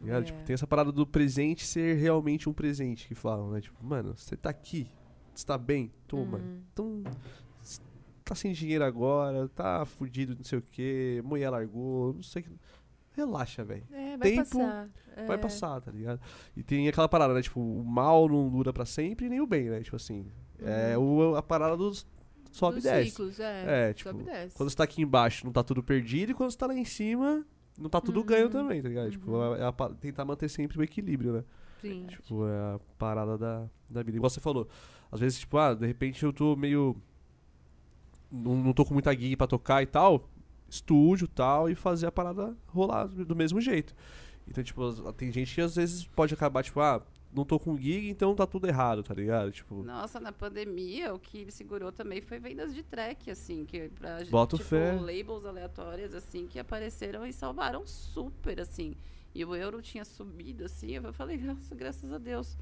Tá 0.04 0.18
é. 0.18 0.22
Tipo, 0.22 0.42
tem 0.42 0.54
essa 0.54 0.66
parada 0.66 0.92
do 0.92 1.06
presente 1.06 1.66
ser 1.66 1.96
realmente 1.96 2.48
um 2.48 2.52
presente 2.52 3.08
que 3.08 3.14
falam, 3.14 3.50
né? 3.50 3.60
Tipo, 3.60 3.84
mano, 3.84 4.14
você 4.16 4.36
tá 4.36 4.50
aqui, 4.50 4.88
você 5.34 5.46
tá 5.46 5.56
bem, 5.56 5.92
toma. 6.06 6.38
Uhum. 6.38 6.60
Então, 6.72 7.02
tá 8.24 8.34
sem 8.34 8.52
dinheiro 8.52 8.84
agora, 8.84 9.48
tá 9.48 9.84
fudido, 9.84 10.34
não 10.34 10.44
sei 10.44 10.58
o 10.58 10.62
quê, 10.62 11.22
mulher 11.24 11.50
largou, 11.50 12.12
não 12.14 12.22
sei 12.22 12.42
o 12.42 12.44
que. 12.44 12.50
Relaxa, 13.12 13.64
velho. 13.64 13.84
É, 13.90 14.16
vai 14.18 14.30
Tempo 14.30 14.58
passar. 14.58 14.90
Vai 15.26 15.36
é. 15.36 15.38
passar, 15.38 15.80
tá 15.80 15.90
ligado? 15.90 16.20
E 16.54 16.62
tem 16.62 16.86
aquela 16.86 17.08
parada, 17.08 17.32
né? 17.32 17.40
Tipo, 17.40 17.60
o 17.60 17.82
mal 17.82 18.28
não 18.28 18.50
dura 18.50 18.74
pra 18.74 18.84
sempre, 18.84 19.30
nem 19.30 19.40
o 19.40 19.46
bem, 19.46 19.70
né? 19.70 19.80
Tipo 19.80 19.96
assim. 19.96 20.26
É 20.58 20.96
uhum. 20.96 21.30
É 21.30 21.32
o, 21.32 21.36
a 21.36 21.42
parada 21.42 21.76
dos 21.76 22.06
sobe 22.52 22.78
e 22.78 22.82
desce. 22.82 23.10
Ciclos, 23.10 23.40
é. 23.40 23.88
É, 23.88 23.92
tipo, 23.94 24.10
quando 24.54 24.70
você 24.70 24.76
tá 24.76 24.84
aqui 24.84 25.02
embaixo 25.02 25.44
não 25.44 25.52
tá 25.52 25.62
tudo 25.62 25.82
perdido, 25.82 26.32
e 26.32 26.34
quando 26.34 26.50
você 26.50 26.58
tá 26.58 26.66
lá 26.66 26.74
em 26.74 26.84
cima, 26.84 27.46
não 27.78 27.88
tá 27.90 28.00
tudo 28.00 28.22
ganho 28.24 28.48
também, 28.48 28.82
tá 28.82 28.88
ligado? 28.88 29.10
Tipo, 29.10 29.42
é, 29.54 29.64
a 29.66 29.72
pa- 29.72 29.90
tentar 29.90 30.24
manter 30.24 30.48
sempre 30.48 30.78
o 30.78 30.82
equilíbrio, 30.82 31.32
né? 31.32 31.44
Sim. 31.80 32.06
Tipo, 32.06 32.46
é 32.46 32.74
a 32.74 32.80
parada 32.98 33.36
da, 33.36 33.68
da 33.90 34.02
vida. 34.02 34.16
Igual 34.16 34.30
você 34.30 34.40
falou, 34.40 34.68
às 35.12 35.20
vezes, 35.20 35.38
tipo, 35.40 35.56
ah, 35.58 35.74
de 35.74 35.86
repente 35.86 36.22
eu 36.24 36.32
tô 36.32 36.56
meio. 36.56 36.96
Não, 38.30 38.56
não 38.56 38.72
tô 38.72 38.84
com 38.84 38.92
muita 38.94 39.12
gig 39.14 39.36
pra 39.36 39.46
tocar 39.46 39.82
e 39.82 39.86
tal. 39.86 40.28
Estúdio 40.68 41.26
e 41.26 41.28
tal, 41.28 41.70
e 41.70 41.74
fazer 41.76 42.06
a 42.06 42.12
parada 42.12 42.56
rolar 42.66 43.06
do 43.06 43.36
mesmo 43.36 43.60
jeito. 43.60 43.94
Então, 44.48 44.64
tipo, 44.64 45.12
tem 45.12 45.30
gente 45.30 45.54
que 45.54 45.60
às 45.60 45.76
vezes 45.76 46.04
pode 46.06 46.34
acabar, 46.34 46.62
tipo, 46.64 46.80
ah, 46.80 47.00
não 47.36 47.44
tô 47.44 47.58
com 47.58 47.76
gig, 47.76 48.08
então 48.08 48.34
tá 48.34 48.46
tudo 48.46 48.66
errado, 48.66 49.02
tá 49.02 49.12
ligado? 49.12 49.52
Tipo, 49.52 49.82
Nossa, 49.82 50.18
na 50.18 50.32
pandemia, 50.32 51.12
o 51.12 51.18
que 51.18 51.44
me 51.44 51.52
segurou 51.52 51.92
também 51.92 52.22
foi 52.22 52.38
vendas 52.38 52.74
de 52.74 52.82
track, 52.82 53.30
assim, 53.30 53.66
que 53.66 53.90
pra 53.90 54.24
Boto 54.30 54.56
tipo, 54.56 54.70
fé. 54.70 54.92
labels 54.92 55.44
aleatórias, 55.44 56.14
assim, 56.14 56.46
que 56.46 56.58
apareceram 56.58 57.26
e 57.26 57.32
salvaram 57.32 57.86
super, 57.86 58.58
assim. 58.60 58.94
E 59.34 59.44
o 59.44 59.54
euro 59.54 59.82
tinha 59.82 60.04
subido, 60.04 60.64
assim, 60.64 60.92
eu 60.92 61.12
falei, 61.12 61.36
nossa, 61.36 61.74
graças 61.74 62.10
a 62.10 62.16
Deus. 62.16 62.56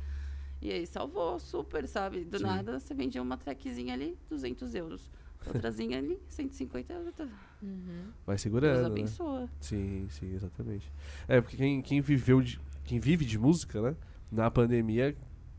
E 0.61 0.73
aí 0.73 0.87
salvou 0.87 1.39
super, 1.39 1.87
sabe? 1.87 2.25
Do 2.25 2.39
Sim. 2.39 2.45
nada, 2.45 2.81
você 2.81 2.95
vendia 2.95 3.23
uma 3.23 3.37
trackzinha 3.37 3.95
ali, 3.95 4.19
200 4.29 4.75
euros. 4.75 5.09
Outrazinha 5.47 5.99
ali, 5.99 6.19
150 6.27 6.93
euros. 6.93 7.15
tá. 7.15 7.29
Uhum. 7.63 8.07
vai 8.27 8.35
Deus 8.35 8.41
segurando, 8.41 8.81
né? 8.81 8.87
abençoa. 8.87 9.49
Sim, 9.61 10.09
sim, 10.11 10.35
exatamente. 10.35 10.91
É, 11.29 11.41
porque 11.41 11.57
quem, 11.57 11.81
quem 11.81 12.01
viveu 12.01 12.43
de, 12.43 12.59
quem 12.85 12.99
vive 12.99 13.25
de 13.25 13.39
música, 13.39 13.81
né? 13.81 13.97
Na 14.35 14.51
pandemia, 14.51 15.17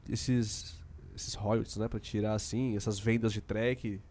esses 0.10 0.84
esses 1.15 1.34
royalties, 1.34 1.77
né, 1.77 1.88
Pra 1.88 1.99
tirar 1.99 2.34
assim, 2.34 2.76
essas 2.76 2.99
vendas 2.99 3.31
de 3.31 3.39
track 3.39 4.02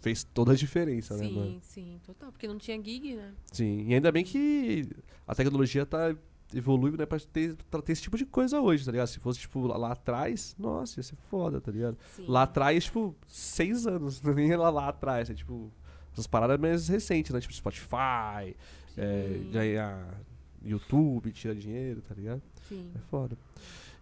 fez 0.00 0.24
toda 0.24 0.52
a 0.52 0.54
diferença, 0.54 1.16
né, 1.16 1.28
mano? 1.28 1.50
Sim, 1.50 1.60
sim, 1.62 2.00
total. 2.04 2.32
Porque 2.32 2.46
não 2.48 2.58
tinha 2.58 2.82
gig, 2.82 3.14
né? 3.14 3.34
Sim, 3.52 3.86
e 3.88 3.94
ainda 3.94 4.10
bem 4.10 4.24
que 4.24 4.88
a 5.26 5.34
tecnologia 5.34 5.84
tá 5.84 6.16
evoluindo, 6.54 6.96
né, 6.96 7.04
pra 7.04 7.18
ter, 7.18 7.56
pra 7.70 7.82
ter 7.82 7.92
esse 7.92 8.02
tipo 8.02 8.16
de 8.16 8.24
coisa 8.24 8.60
hoje, 8.60 8.84
tá 8.84 8.92
ligado? 8.92 9.08
Se 9.08 9.18
fosse, 9.18 9.40
tipo, 9.40 9.66
lá, 9.66 9.76
lá 9.76 9.92
atrás, 9.92 10.54
nossa, 10.58 11.00
ia 11.00 11.02
ser 11.02 11.16
foda, 11.28 11.60
tá 11.60 11.72
ligado? 11.72 11.98
Sim. 12.14 12.24
Lá 12.28 12.44
atrás, 12.44 12.84
tipo, 12.84 13.14
seis 13.26 13.86
anos, 13.86 14.22
nem 14.22 14.54
lá, 14.56 14.70
lá 14.70 14.88
atrás, 14.88 15.28
é 15.28 15.34
tipo, 15.34 15.70
essas 16.12 16.26
paradas 16.26 16.58
mais 16.58 16.88
recentes, 16.88 17.32
né? 17.32 17.40
Tipo, 17.40 17.52
Spotify, 17.52 18.56
é, 18.96 19.28
Sim. 19.28 19.50
ganhar 19.50 20.20
YouTube, 20.62 21.32
tirar 21.32 21.54
dinheiro, 21.54 22.00
tá 22.00 22.14
ligado? 22.14 22.40
Sim. 22.68 22.90
É 22.94 22.98
foda. 23.10 23.36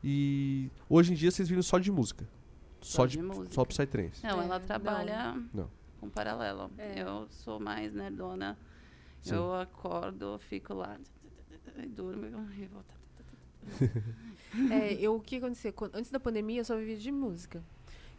E 0.02 0.70
hoje 0.88 1.12
em 1.12 1.14
dia 1.16 1.30
vocês 1.30 1.48
viram 1.48 1.62
só 1.62 1.78
de 1.78 1.90
música. 1.90 2.26
Só, 2.80 2.98
Só 3.02 3.06
de, 3.06 3.16
de 3.16 3.22
música. 3.22 3.48
Só 3.54 3.64
Psytrance. 3.64 4.22
Não, 4.22 4.30
É, 4.40 4.44
ela 4.44 4.58
não. 4.58 4.66
trabalha 4.66 5.42
Não. 5.54 5.70
com 6.00 6.08
paralelo. 6.10 6.70
É. 6.76 7.00
Eu 7.02 7.26
sou 7.30 7.58
mais 7.58 7.92
nerdona. 7.94 8.58
Sim. 9.22 9.34
Eu 9.36 9.54
acordo, 9.54 10.38
fico 10.38 10.74
lá, 10.74 10.98
e 11.82 11.86
durmo 11.86 12.26
e 12.26 12.30
volto. 12.68 12.94
É, 14.70 14.92
eu, 14.94 15.16
o 15.16 15.20
que 15.20 15.36
aconteceu? 15.36 15.72
Quando- 15.72 15.94
Antes 15.96 16.10
da 16.10 16.20
pandemia, 16.20 16.60
eu 16.60 16.64
só 16.64 16.76
vivia 16.76 16.96
de 16.96 17.10
música. 17.10 17.62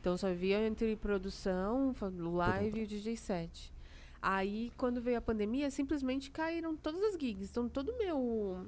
Então, 0.01 0.13
eu 0.13 0.17
só 0.17 0.27
vivia 0.29 0.65
entre 0.67 0.95
produção, 0.95 1.93
live 2.33 2.79
e 2.79 2.83
o 2.83 2.87
DJ 2.87 3.15
set. 3.17 3.73
Aí, 4.21 4.71
quando 4.77 4.99
veio 5.01 5.17
a 5.17 5.21
pandemia, 5.21 5.69
simplesmente 5.69 6.31
caíram 6.31 6.75
todas 6.75 7.01
as 7.03 7.13
gigs. 7.19 7.51
Então, 7.51 7.69
todo 7.69 7.89
o 7.89 7.97
meu, 7.99 8.65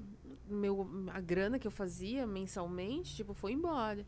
meu... 0.50 0.88
A 1.14 1.20
grana 1.20 1.60
que 1.60 1.68
eu 1.68 1.72
fazia 1.72 2.26
mensalmente, 2.26 3.16
tipo, 3.16 3.34
foi 3.34 3.52
embora. 3.54 4.06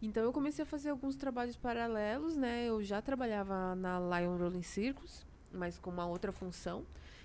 Então, 0.00 0.22
eu 0.22 0.32
comecei 0.32 0.64
a 0.64 0.66
fazer 0.66 0.90
alguns 0.90 1.16
trabalhos 1.16 1.56
paralelos, 1.56 2.36
né? 2.36 2.66
Eu 2.66 2.82
já 2.82 3.00
trabalhava 3.00 3.74
na 3.76 3.98
Lion 4.00 4.36
Rolling 4.36 4.62
Circus, 4.62 5.24
mas 5.52 5.78
com 5.78 5.90
uma 5.90 6.06
outra 6.06 6.32
função. 6.32 6.84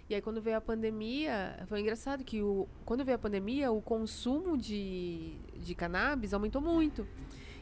E 0.10 0.16
aí, 0.16 0.22
quando 0.22 0.42
veio 0.42 0.58
a 0.58 0.62
pandemia, 0.62 1.66
foi 1.68 1.82
engraçado 1.82 2.24
que 2.24 2.42
o, 2.42 2.68
quando 2.86 3.04
veio 3.04 3.16
a 3.16 3.20
pandemia, 3.20 3.72
o 3.72 3.82
consumo 3.82 4.58
de, 4.58 5.34
de 5.56 5.76
cannabis 5.76 6.34
aumentou 6.34 6.62
muito. 6.62 7.06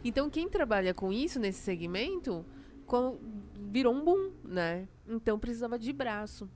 Então, 0.04 0.30
quem 0.30 0.48
trabalha 0.48 0.94
com 0.94 1.12
isso 1.12 1.40
nesse 1.40 1.62
segmento 1.62 2.46
com- 2.86 3.18
virou 3.54 3.94
um 3.96 4.04
boom, 4.04 4.32
né? 4.44 4.88
Então, 5.08 5.40
precisava 5.40 5.80
de 5.80 5.92
braço 5.92 6.48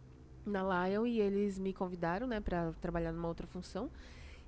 na 0.45 0.87
Lion 0.87 1.05
e 1.05 1.19
eles 1.19 1.57
me 1.57 1.73
convidaram, 1.73 2.27
né, 2.27 2.39
para 2.39 2.73
trabalhar 2.73 3.11
numa 3.11 3.27
outra 3.27 3.47
função. 3.47 3.89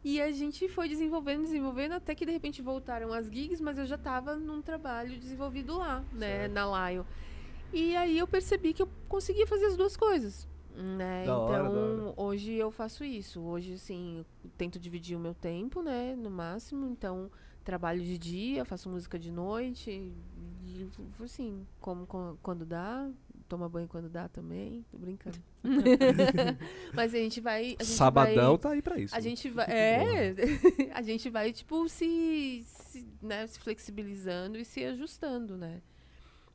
E 0.04 0.20
a 0.22 0.32
gente 0.32 0.68
foi 0.68 0.90
desenvolvendo, 0.90 1.44
desenvolvendo, 1.44 1.92
até 1.94 2.16
que 2.16 2.26
de 2.26 2.32
repente 2.32 2.62
voltaram 2.62 3.14
as 3.14 3.28
gigs, 3.28 3.62
mas 3.62 3.78
eu 3.78 3.86
já 3.86 3.96
estava 3.96 4.36
num 4.36 4.62
trabalho 4.62 5.18
desenvolvido 5.20 5.78
lá, 5.78 6.04
né, 6.12 6.40
Certo. 6.48 6.54
na 6.54 6.90
Lion. 6.90 7.04
E 7.72 7.96
aí 7.96 8.18
eu 8.18 8.28
percebi 8.28 8.74
que 8.74 8.82
eu 8.82 8.90
conseguia 9.08 9.46
fazer 9.46 9.66
as 9.68 9.78
duas 9.78 9.96
coisas. 9.96 10.48
Né? 10.76 11.26
Da 11.26 11.38
hora, 11.38 11.64
então, 11.64 11.74
da 11.74 11.80
hora. 12.06 12.14
hoje 12.18 12.54
eu 12.54 12.72
faço 12.72 13.04
isso. 13.04 13.42
Hoje, 13.42 13.74
assim, 13.74 14.20
eu 14.20 14.26
tento 14.58 14.80
dividir 14.80 15.16
o 15.18 15.20
meu 15.20 15.34
tempo, 15.34 15.82
né? 15.82 16.16
No 16.16 16.30
máximo. 16.32 16.88
Então, 16.88 17.30
trabalho 17.64 18.02
de 18.02 18.18
dia, 18.18 18.64
faço 18.66 18.90
música 18.90 19.20
de 19.20 19.30
noite. 19.32 19.92
E, 20.66 20.88
assim, 21.24 21.68
como 21.80 22.08
quan- 22.08 22.38
quando 22.42 22.66
dá, 22.66 23.10
toma 23.52 23.68
banho 23.68 23.88
quando 23.88 24.08
dá 24.10 24.30
também. 24.30 24.86
Tô 24.90 24.98
brincando. 24.98 25.38
Mas 26.96 27.14
a 27.14 27.18
gente 27.18 27.42
vai. 27.42 27.76
A 27.78 27.84
gente 27.84 27.98
Sabadão 27.98 28.52
vai- 28.52 28.58
tá 28.60 28.70
aí 28.72 28.82
pra 28.82 28.98
isso. 28.98 29.14
a 29.14 29.20
gente 29.20 29.50
vai. 29.50 29.66
É. 29.68 30.34
a 30.96 31.02
gente 31.02 31.30
vai, 31.30 31.52
tipo, 31.52 31.90
se, 31.90 32.64
se, 32.66 33.06
né, 33.22 33.46
se 33.48 33.60
flexibilizando 33.60 34.58
e 34.58 34.64
se 34.64 34.86
ajustando, 34.86 35.58
né? 35.58 35.82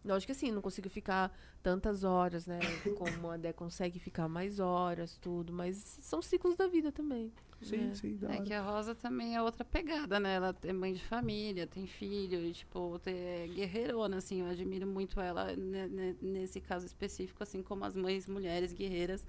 Lógico 0.02 0.32
que 0.32 0.32
assim, 0.32 0.50
não 0.50 0.62
consigo 0.62 0.88
ficar 0.88 1.36
tantas 1.62 2.02
horas, 2.02 2.46
né? 2.46 2.60
Como 2.96 3.30
a 3.30 3.36
Dé 3.36 3.52
consegue 3.52 3.98
ficar 3.98 4.26
mais 4.26 4.58
horas, 4.58 5.18
tudo. 5.18 5.52
Mas 5.52 5.76
são 6.00 6.22
ciclos 6.22 6.56
da 6.56 6.66
vida 6.66 6.90
também. 6.90 7.30
Sim, 7.62 7.76
né? 7.78 7.94
sim, 7.94 8.16
da 8.16 8.28
É 8.28 8.34
hora. 8.36 8.44
que 8.44 8.52
a 8.54 8.62
Rosa 8.62 8.94
também 8.94 9.34
é 9.34 9.42
outra 9.42 9.64
pegada, 9.64 10.20
né? 10.20 10.34
Ela 10.36 10.54
é 10.62 10.72
mãe 10.72 10.92
de 10.92 11.02
família, 11.02 11.66
tem 11.66 11.86
filho, 11.86 12.44
e, 12.44 12.52
tipo, 12.52 13.00
é 13.06 13.48
guerreirona, 13.54 14.18
assim. 14.18 14.40
Eu 14.40 14.46
admiro 14.48 14.86
muito 14.86 15.20
ela 15.20 15.54
ne- 15.56 15.88
ne- 15.88 16.16
nesse 16.20 16.60
caso 16.60 16.84
específico, 16.86 17.42
assim 17.42 17.62
como 17.62 17.84
as 17.84 17.96
mães 17.96 18.28
mulheres 18.28 18.72
guerreiras 18.72 19.26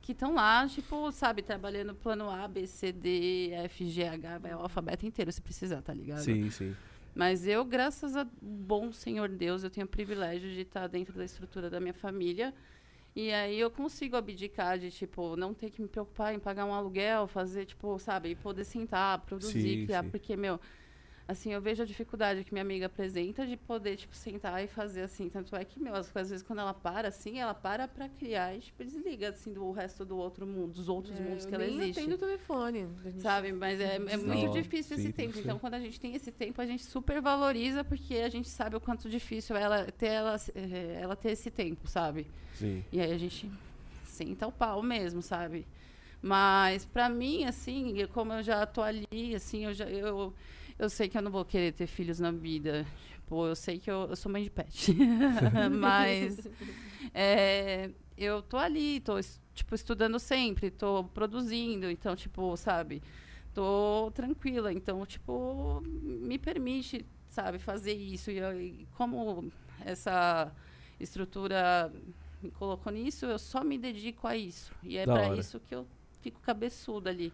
que 0.00 0.12
estão 0.12 0.34
lá, 0.34 0.68
tipo, 0.68 1.10
sabe, 1.12 1.40
trabalhando 1.42 1.94
plano 1.94 2.28
A, 2.28 2.46
B, 2.46 2.66
C, 2.66 2.92
D, 2.92 3.50
F, 3.52 3.86
G, 3.86 4.04
H, 4.06 4.38
vai 4.38 4.54
o 4.54 4.58
alfabeto 4.60 5.06
inteiro 5.06 5.32
se 5.32 5.40
precisar, 5.40 5.80
tá 5.80 5.94
ligado? 5.94 6.20
Sim, 6.20 6.50
sim. 6.50 6.76
Mas 7.14 7.46
eu, 7.46 7.64
graças 7.64 8.16
a 8.16 8.26
bom 8.42 8.92
Senhor 8.92 9.28
Deus, 9.28 9.64
eu 9.64 9.70
tenho 9.70 9.86
o 9.86 9.88
privilégio 9.88 10.50
de 10.50 10.60
estar 10.60 10.88
dentro 10.88 11.14
da 11.16 11.24
estrutura 11.24 11.70
da 11.70 11.80
minha 11.80 11.94
família. 11.94 12.52
E 13.16 13.32
aí 13.32 13.60
eu 13.60 13.70
consigo 13.70 14.16
abdicar 14.16 14.78
de, 14.78 14.90
tipo, 14.90 15.36
não 15.36 15.54
ter 15.54 15.70
que 15.70 15.80
me 15.80 15.86
preocupar 15.88 16.34
em 16.34 16.38
pagar 16.40 16.64
um 16.64 16.74
aluguel, 16.74 17.28
fazer, 17.28 17.64
tipo, 17.64 17.96
sabe, 17.98 18.30
e 18.30 18.34
poder 18.34 18.64
sentar, 18.64 19.20
produzir, 19.20 19.78
Sim, 19.80 19.84
criar. 19.86 20.02
sim. 20.02 20.10
Porque, 20.10 20.36
meu, 20.36 20.58
assim, 21.26 21.52
eu 21.52 21.60
vejo 21.60 21.82
a 21.82 21.86
dificuldade 21.86 22.44
que 22.44 22.52
minha 22.52 22.62
amiga 22.62 22.86
apresenta 22.86 23.46
de 23.46 23.56
poder, 23.56 23.96
tipo, 23.96 24.14
sentar 24.14 24.62
e 24.62 24.66
fazer 24.66 25.02
assim. 25.02 25.28
Tanto 25.28 25.56
é 25.56 25.64
que, 25.64 25.80
meu, 25.80 25.94
às 25.94 26.10
vezes 26.12 26.42
quando 26.42 26.58
ela 26.60 26.74
para, 26.74 27.08
assim, 27.08 27.38
ela 27.38 27.54
para 27.54 27.88
pra 27.88 28.08
criar 28.08 28.54
e, 28.54 28.60
tipo, 28.60 28.84
desliga, 28.84 29.30
assim, 29.30 29.52
do 29.52 29.70
resto 29.72 30.04
do 30.04 30.16
outro 30.16 30.46
mundo, 30.46 30.72
dos 30.74 30.88
outros 30.88 31.18
É, 31.18 31.22
mundos 31.22 31.44
eu 31.44 31.48
que 31.48 31.54
ela 31.54 31.64
nem 31.64 31.80
existe. 31.80 32.00
atendo 32.00 32.14
o 32.16 32.18
telefone. 32.18 32.88
Sabe, 33.18 33.52
mas 33.52 33.80
é, 33.80 33.96
é 33.96 34.16
muito 34.16 34.52
difícil 34.52 34.96
sim, 34.96 35.04
esse 35.04 35.12
tempo. 35.12 35.34
ser. 35.34 35.40
Então, 35.40 35.58
quando 35.58 35.74
a 35.74 35.80
gente 35.80 35.98
tem 35.98 36.14
esse 36.14 36.30
tempo, 36.30 36.60
a 36.60 36.66
gente 36.66 36.84
super 36.84 37.20
valoriza 37.22 37.82
porque 37.82 38.16
a 38.16 38.28
gente 38.28 38.48
sabe 38.48 38.76
o 38.76 38.80
quanto 38.80 39.08
difícil 39.08 39.56
é 39.56 39.62
ela 39.62 39.84
ter, 39.92 40.08
ela, 40.08 40.36
eh, 40.54 40.98
ela 41.00 41.16
ter 41.16 41.30
esse 41.30 41.50
tempo, 41.50 41.88
sabe? 41.88 42.26
Sim. 42.54 42.84
E 42.92 43.00
aí 43.00 43.12
a 43.12 43.18
gente 43.18 43.50
senta 44.06 44.46
o 44.46 44.52
pau 44.52 44.82
mesmo, 44.82 45.22
sabe? 45.22 45.66
Mas 46.22 46.84
pra 46.84 47.08
mim, 47.08 47.44
assim, 47.44 47.98
eu- 47.98 48.08
como 48.08 48.32
eu 48.32 48.42
já 48.42 48.64
tô 48.64 48.80
ali, 48.82 49.34
assim, 49.34 49.64
eu 49.66 49.74
já 49.74 49.84
eu, 49.90 50.32
eu 50.78 50.88
sei 50.88 51.08
que 51.08 51.16
eu 51.16 51.22
não 51.22 51.30
vou 51.30 51.44
querer 51.44 51.72
ter 51.72 51.86
filhos 51.86 52.18
na 52.20 52.30
vida. 52.30 52.86
Tipo, 53.10 53.46
eu 53.46 53.56
sei 53.56 53.78
que 53.78 53.90
eu, 53.90 54.06
eu 54.10 54.16
sou 54.16 54.30
mãe 54.30 54.42
de 54.42 54.50
pet. 54.50 54.94
Mas 55.78 56.46
é, 57.14 57.90
eu 58.16 58.42
tô 58.42 58.56
ali, 58.56 59.00
tô 59.00 59.18
tipo 59.54 59.74
estudando 59.74 60.18
sempre, 60.18 60.70
tô 60.70 61.04
produzindo, 61.04 61.90
então 61.90 62.14
tipo, 62.14 62.56
sabe? 62.56 63.02
Tô 63.52 64.10
tranquila, 64.14 64.72
então 64.72 65.04
tipo, 65.06 65.80
me 65.82 66.38
permite, 66.38 67.06
sabe, 67.28 67.58
fazer 67.58 67.94
isso 67.94 68.30
e, 68.30 68.38
e 68.40 68.88
como 68.96 69.50
essa 69.84 70.52
estrutura 70.98 71.92
me 72.42 72.50
colocou 72.50 72.92
nisso, 72.92 73.26
eu 73.26 73.38
só 73.38 73.64
me 73.64 73.78
dedico 73.78 74.26
a 74.26 74.36
isso. 74.36 74.72
E 74.82 74.96
é 74.98 75.04
para 75.04 75.34
isso 75.36 75.58
que 75.60 75.74
eu 75.74 75.86
fico 76.20 76.40
cabeçuda 76.40 77.10
ali. 77.10 77.32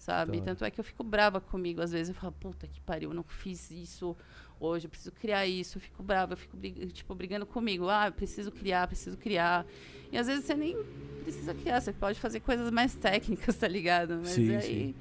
Sabe? 0.00 0.32
Da 0.32 0.38
hora. 0.38 0.46
Tanto 0.46 0.64
é 0.64 0.70
que 0.70 0.80
eu 0.80 0.84
fico 0.84 1.04
brava 1.04 1.42
comigo. 1.42 1.82
Às 1.82 1.92
vezes 1.92 2.08
eu 2.08 2.14
falo, 2.14 2.32
puta 2.32 2.66
que 2.66 2.80
pariu, 2.80 3.10
eu 3.10 3.14
não 3.14 3.22
fiz 3.22 3.70
isso 3.70 4.16
hoje, 4.58 4.86
eu 4.86 4.90
preciso 4.90 5.12
criar 5.12 5.46
isso. 5.46 5.76
Eu 5.76 5.82
fico 5.82 6.02
brava, 6.02 6.32
eu 6.32 6.36
fico 6.38 6.56
tipo, 6.90 7.14
brigando 7.14 7.44
comigo. 7.44 7.86
Ah, 7.86 8.06
eu 8.08 8.12
preciso 8.12 8.50
criar, 8.50 8.86
preciso 8.86 9.18
criar. 9.18 9.66
E 10.10 10.16
às 10.16 10.26
vezes 10.26 10.46
você 10.46 10.54
nem 10.54 10.74
precisa 11.22 11.54
criar, 11.54 11.82
você 11.82 11.92
pode 11.92 12.18
fazer 12.18 12.40
coisas 12.40 12.70
mais 12.70 12.94
técnicas, 12.94 13.54
tá 13.60 13.68
ligado? 13.68 14.16
Mas 14.22 14.30
Sim, 14.30 14.56
aí 14.56 14.62
sim. 14.62 14.94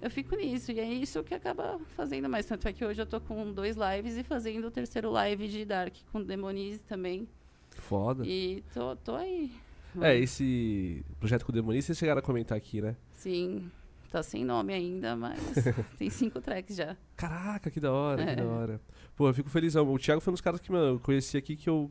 eu 0.00 0.10
fico 0.10 0.34
nisso. 0.34 0.72
E 0.72 0.80
é 0.80 0.90
isso 0.90 1.22
que 1.22 1.34
acaba 1.34 1.78
fazendo 1.94 2.26
mais. 2.26 2.46
Tanto 2.46 2.66
é 2.66 2.72
que 2.72 2.82
hoje 2.82 3.02
eu 3.02 3.06
tô 3.06 3.20
com 3.20 3.52
dois 3.52 3.76
lives 3.76 4.16
e 4.16 4.22
fazendo 4.22 4.68
o 4.68 4.70
terceiro 4.70 5.10
live 5.10 5.48
de 5.48 5.66
Dark 5.66 5.94
com 6.10 6.22
Demonize 6.22 6.80
também. 6.80 7.28
Foda. 7.76 8.24
E 8.26 8.64
tô, 8.72 8.96
tô 8.96 9.14
aí, 9.16 9.52
É, 10.00 10.16
esse 10.16 11.04
projeto 11.20 11.44
com 11.44 11.52
o 11.52 11.54
Demonista, 11.54 11.88
vocês 11.88 11.98
chegaram 11.98 12.20
a 12.20 12.22
comentar 12.22 12.56
aqui, 12.56 12.80
né? 12.80 12.96
Sim. 13.12 13.70
Tá 14.10 14.22
sem 14.22 14.44
nome 14.44 14.72
ainda, 14.72 15.14
mas 15.16 15.38
tem 15.98 16.08
cinco 16.10 16.40
tracks 16.40 16.76
já. 16.76 16.96
Caraca, 17.16 17.70
que 17.70 17.80
da 17.80 17.92
hora, 17.92 18.24
que 18.24 18.30
É. 18.30 18.36
da 18.36 18.44
hora. 18.44 18.80
Pô, 19.14 19.28
eu 19.28 19.34
fico 19.34 19.48
felizão. 19.48 19.90
O 19.92 19.98
Thiago 19.98 20.20
foi 20.20 20.30
um 20.30 20.34
dos 20.34 20.40
caras 20.40 20.60
que 20.60 20.70
mano, 20.70 20.96
eu 20.96 21.00
conheci 21.00 21.36
aqui 21.36 21.56
que 21.56 21.68
eu 21.68 21.90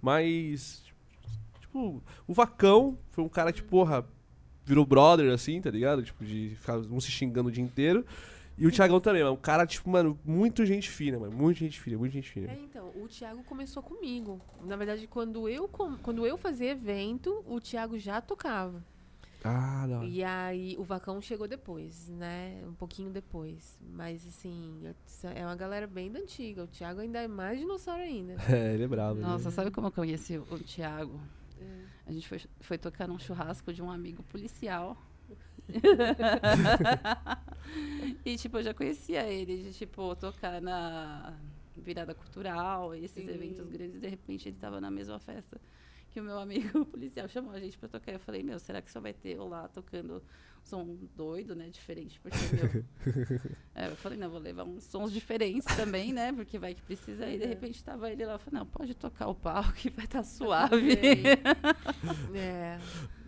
mais. 0.00 0.82
Tipo, 1.60 2.02
o 2.26 2.34
Vacão 2.34 2.98
foi 3.10 3.24
um 3.24 3.28
cara 3.28 3.52
que, 3.52 3.62
porra, 3.62 4.04
virou 4.64 4.84
brother, 4.84 5.32
assim, 5.32 5.60
tá 5.60 5.70
ligado? 5.70 6.02
Tipo, 6.02 6.24
de 6.24 6.56
ficar 6.60 6.78
um 6.78 7.00
se 7.00 7.10
xingando 7.10 7.48
o 7.48 7.52
dia 7.52 7.62
inteiro. 7.64 8.04
E 8.58 8.66
o 8.66 8.70
Thiagão 8.70 9.00
também, 9.00 9.22
mano. 9.22 9.34
Um 9.34 9.38
cara, 9.40 9.66
tipo, 9.66 9.88
mano, 9.88 10.18
muito 10.24 10.64
gente 10.66 10.90
fina, 10.90 11.18
mano. 11.18 11.32
Muito 11.34 11.58
gente 11.58 11.80
fina, 11.80 11.96
muito 11.96 12.12
gente 12.12 12.30
fina. 12.30 12.52
É, 12.52 12.58
então, 12.62 12.90
o 12.96 13.08
Thiago 13.08 13.42
começou 13.44 13.82
comigo. 13.82 14.40
Na 14.64 14.76
verdade, 14.76 15.06
quando 15.06 15.48
eu, 15.48 15.66
quando 15.68 16.26
eu 16.26 16.36
fazia 16.36 16.70
evento, 16.70 17.42
o 17.46 17.58
Thiago 17.58 17.98
já 17.98 18.20
tocava. 18.20 18.84
Ah, 19.44 19.86
hora. 19.90 20.06
E 20.06 20.22
aí, 20.22 20.76
o 20.78 20.84
Vacão 20.84 21.20
chegou 21.20 21.48
depois, 21.48 22.08
né? 22.08 22.62
Um 22.66 22.74
pouquinho 22.74 23.10
depois. 23.10 23.78
Mas, 23.80 24.26
assim, 24.26 24.80
é 25.34 25.44
uma 25.44 25.56
galera 25.56 25.86
bem 25.86 26.10
da 26.10 26.20
antiga. 26.20 26.64
O 26.64 26.66
Thiago 26.66 27.00
ainda 27.00 27.20
é 27.20 27.28
mais 27.28 27.58
dinossauro 27.58 28.02
ainda. 28.02 28.36
É, 28.52 28.74
ele 28.74 28.84
é 28.84 28.88
bravo. 28.88 29.18
ele 29.18 29.26
Nossa, 29.26 29.48
é- 29.48 29.52
sabe 29.52 29.70
como 29.70 29.88
eu 29.88 29.92
conheci 29.92 30.38
o 30.38 30.58
Thiago? 30.58 31.20
É. 31.60 31.82
A 32.06 32.12
gente 32.12 32.28
foi, 32.28 32.40
foi 32.60 32.78
tocar 32.78 33.08
num 33.08 33.18
churrasco 33.18 33.72
de 33.72 33.82
um 33.82 33.90
amigo 33.90 34.22
policial. 34.24 34.96
e, 38.24 38.36
tipo, 38.36 38.58
eu 38.58 38.62
já 38.62 38.74
conhecia 38.74 39.22
ele 39.24 39.62
de, 39.62 39.72
tipo, 39.72 40.14
tocar 40.16 40.60
na 40.60 41.34
virada 41.76 42.14
cultural, 42.14 42.94
esses 42.94 43.24
Sim. 43.24 43.30
eventos 43.30 43.68
grandes. 43.68 44.00
De 44.00 44.08
repente, 44.08 44.48
ele 44.48 44.56
tava 44.56 44.80
na 44.80 44.90
mesma 44.90 45.18
festa 45.18 45.60
que 46.12 46.20
o 46.20 46.24
meu 46.24 46.38
amigo 46.38 46.84
policial 46.86 47.28
chamou 47.28 47.52
a 47.52 47.58
gente 47.60 47.76
pra 47.78 47.88
tocar. 47.88 48.12
Eu 48.12 48.18
falei, 48.20 48.42
meu, 48.42 48.58
será 48.58 48.80
que 48.82 48.90
só 48.90 49.00
vai 49.00 49.12
ter 49.12 49.36
eu 49.36 49.48
lá 49.48 49.66
tocando 49.68 50.22
som 50.62 50.96
doido, 51.16 51.56
né? 51.56 51.68
Diferente, 51.70 52.20
porque, 52.20 52.36
meu... 52.54 53.40
É, 53.74 53.88
eu 53.88 53.96
falei, 53.96 54.16
não, 54.18 54.28
vou 54.30 54.38
levar 54.38 54.64
uns 54.64 54.84
sons 54.84 55.10
diferentes 55.12 55.64
também, 55.76 56.12
né? 56.12 56.30
Porque 56.32 56.58
vai 56.58 56.74
que 56.74 56.82
precisa. 56.82 57.24
Aí, 57.24 57.36
de 57.38 57.44
Uhum. 57.44 57.48
repente, 57.50 57.82
tava 57.82 58.10
ele 58.10 58.24
lá. 58.24 58.34
Eu 58.34 58.38
falei, 58.38 58.60
não, 58.60 58.66
pode 58.66 58.94
tocar 58.94 59.26
o 59.28 59.34
pau 59.34 59.64
que 59.72 59.88
vai 59.90 60.04
estar 60.04 60.22
suave. 60.24 60.98
É, 62.34 62.78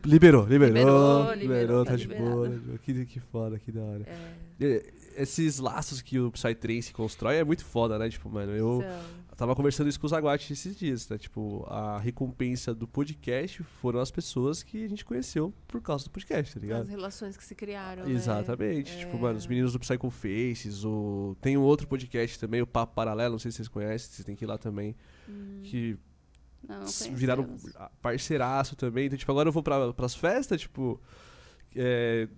Liberou, 0.04 0.44
liberou. 0.46 0.74
Liberou, 0.74 1.32
Liberou, 1.32 1.34
liberou, 1.34 1.84
tá, 1.84 1.90
tá 1.92 1.96
de 1.96 2.02
liberado. 2.06 2.30
boa. 2.30 2.48
né? 2.50 2.78
Que, 2.82 3.06
que 3.06 3.20
foda, 3.20 3.58
que 3.58 3.72
da 3.72 3.80
hora. 3.82 4.04
é. 4.06 4.34
E- 4.60 4.94
Esses 5.16 5.58
laços 5.58 6.02
que 6.02 6.18
o 6.18 6.30
Psytrance 6.30 6.92
constrói 6.92 7.36
é 7.36 7.44
muito 7.44 7.64
foda, 7.64 7.98
né? 7.98 8.10
Tipo, 8.10 8.28
mano, 8.28 8.52
eu 8.52 8.82
São. 8.82 9.00
Tava 9.36 9.54
conversando 9.54 9.88
isso 9.88 9.98
com 10.00 10.06
o 10.06 10.08
Zaguate 10.10 10.52
esses 10.52 10.76
dias, 10.76 11.08
né? 11.08 11.18
Tipo, 11.18 11.64
a 11.68 11.98
recompensa 11.98 12.74
do 12.74 12.86
podcast 12.86 13.62
foram 13.62 14.00
as 14.00 14.10
pessoas 14.10 14.62
que 14.62 14.84
a 14.84 14.88
gente 14.88 15.04
conheceu 15.04 15.52
por 15.68 15.80
causa 15.80 16.04
do 16.04 16.10
podcast, 16.10 16.52
tá 16.52 16.58
As 16.58 16.62
ligado? 16.62 16.86
relações 16.86 17.36
que 17.36 17.44
se 17.44 17.54
criaram. 17.54 18.04
né? 18.04 18.10
Exatamente. 18.12 18.96
Tipo, 18.98 19.16
É. 19.16 19.20
mano, 19.20 19.38
os 19.38 19.46
meninos 19.46 19.72
do 19.72 19.78
Psycho 19.80 20.10
Faces, 20.10 20.84
o... 20.84 21.36
tem 21.40 21.56
um 21.56 21.62
outro 21.62 21.86
podcast 21.86 22.38
também, 22.38 22.62
o 22.62 22.66
Papo 22.66 22.94
Paralelo, 22.94 23.32
não 23.32 23.38
sei 23.38 23.50
se 23.50 23.56
vocês 23.56 23.68
conhecem, 23.68 24.10
vocês 24.10 24.24
têm 24.24 24.36
que 24.36 24.44
ir 24.44 24.48
lá 24.48 24.56
também, 24.58 24.94
Hum. 25.28 25.60
que 25.64 25.96
Não, 26.66 26.80
não 26.80 26.86
viraram 27.14 27.56
parceiraço 28.00 28.74
também. 28.76 29.06
Então, 29.06 29.18
tipo, 29.18 29.30
agora 29.32 29.48
eu 29.48 29.52
vou 29.52 29.62
pra, 29.62 29.92
pras 29.92 30.14
festas, 30.14 30.60
tipo, 30.60 31.00
é, 31.76 32.28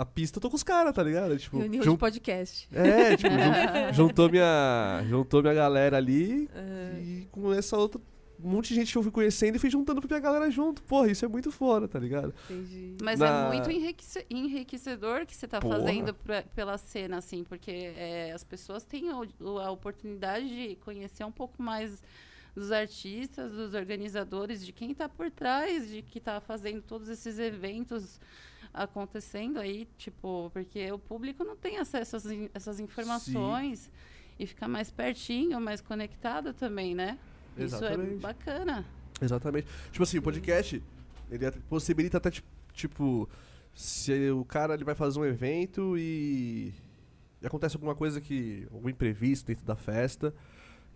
a 0.00 0.04
pista 0.06 0.38
eu 0.38 0.42
tô 0.42 0.48
com 0.50 0.56
os 0.56 0.62
caras, 0.62 0.92
tá 0.94 1.02
ligado? 1.02 1.36
Tipo, 1.38 1.58
Reunião 1.58 1.82
jun- 1.82 1.92
de 1.92 1.98
podcast. 1.98 2.68
É, 2.72 3.16
tipo, 3.16 3.30
jun- 3.30 3.92
juntou 3.94 4.30
minha, 4.30 5.02
juntou 5.08 5.42
minha 5.42 5.54
galera 5.54 5.96
ali 5.96 6.48
É. 6.54 7.00
e 7.00 7.28
com 7.30 7.52
essa 7.52 7.76
outra 7.76 8.00
um 8.42 8.48
monte 8.52 8.68
de 8.70 8.76
gente 8.76 8.90
que 8.90 8.96
eu 8.96 9.02
fui 9.02 9.12
conhecendo 9.12 9.56
e 9.56 9.58
fui 9.58 9.68
juntando 9.68 10.00
pra 10.00 10.08
minha 10.08 10.18
galera 10.20 10.50
junto. 10.50 10.82
Porra, 10.84 11.10
isso 11.10 11.22
é 11.26 11.28
muito 11.28 11.50
foda, 11.52 11.86
tá 11.86 11.98
ligado? 11.98 12.32
Entendi. 12.48 12.94
Mas 13.02 13.18
Na- 13.20 13.48
é 13.48 13.48
muito 13.52 13.70
enriquece- 13.70 14.24
enriquecedor 14.30 15.26
que 15.26 15.36
você 15.36 15.46
tá 15.46 15.60
Porra. 15.60 15.78
fazendo 15.78 16.14
pra- 16.14 16.42
pela 16.54 16.78
cena, 16.78 17.18
assim, 17.18 17.44
porque 17.44 17.70
é, 17.70 18.32
as 18.34 18.42
pessoas 18.42 18.82
têm 18.82 19.10
o- 19.12 19.58
a 19.58 19.70
oportunidade 19.70 20.48
de 20.48 20.76
conhecer 20.76 21.22
um 21.24 21.30
pouco 21.30 21.62
mais 21.62 22.02
dos 22.56 22.72
artistas, 22.72 23.52
dos 23.52 23.74
organizadores, 23.74 24.64
de 24.64 24.72
quem 24.72 24.94
tá 24.94 25.06
por 25.06 25.30
trás, 25.30 25.90
de 25.90 26.00
que 26.00 26.18
tá 26.18 26.40
fazendo 26.40 26.80
todos 26.80 27.08
esses 27.10 27.38
eventos 27.38 28.18
acontecendo 28.72 29.58
aí, 29.58 29.88
tipo, 29.98 30.50
porque 30.52 30.90
o 30.92 30.98
público 30.98 31.42
não 31.44 31.56
tem 31.56 31.78
acesso 31.78 32.16
a 32.16 32.18
essas, 32.18 32.32
in- 32.32 32.50
essas 32.54 32.80
informações 32.80 33.90
e 34.38 34.46
fica 34.46 34.66
mais 34.68 34.90
pertinho, 34.90 35.60
mais 35.60 35.80
conectado 35.80 36.52
também, 36.54 36.94
né? 36.94 37.18
Isso 37.56 37.76
é 37.84 37.88
Exatamente. 37.88 38.20
bacana. 38.20 38.84
Exatamente. 39.20 39.66
Tipo 39.90 40.02
assim, 40.02 40.18
o 40.18 40.22
podcast, 40.22 40.82
ele 41.30 41.50
possibilita 41.68 42.16
até, 42.18 42.30
ti- 42.30 42.44
tipo, 42.72 43.28
se 43.74 44.30
o 44.30 44.44
cara 44.44 44.74
ele 44.74 44.84
vai 44.84 44.94
fazer 44.94 45.18
um 45.18 45.24
evento 45.24 45.96
e, 45.98 46.72
e 47.42 47.46
acontece 47.46 47.76
alguma 47.76 47.94
coisa 47.94 48.20
que. 48.20 48.66
algum 48.72 48.88
imprevisto 48.88 49.46
dentro 49.46 49.64
da 49.66 49.76
festa, 49.76 50.32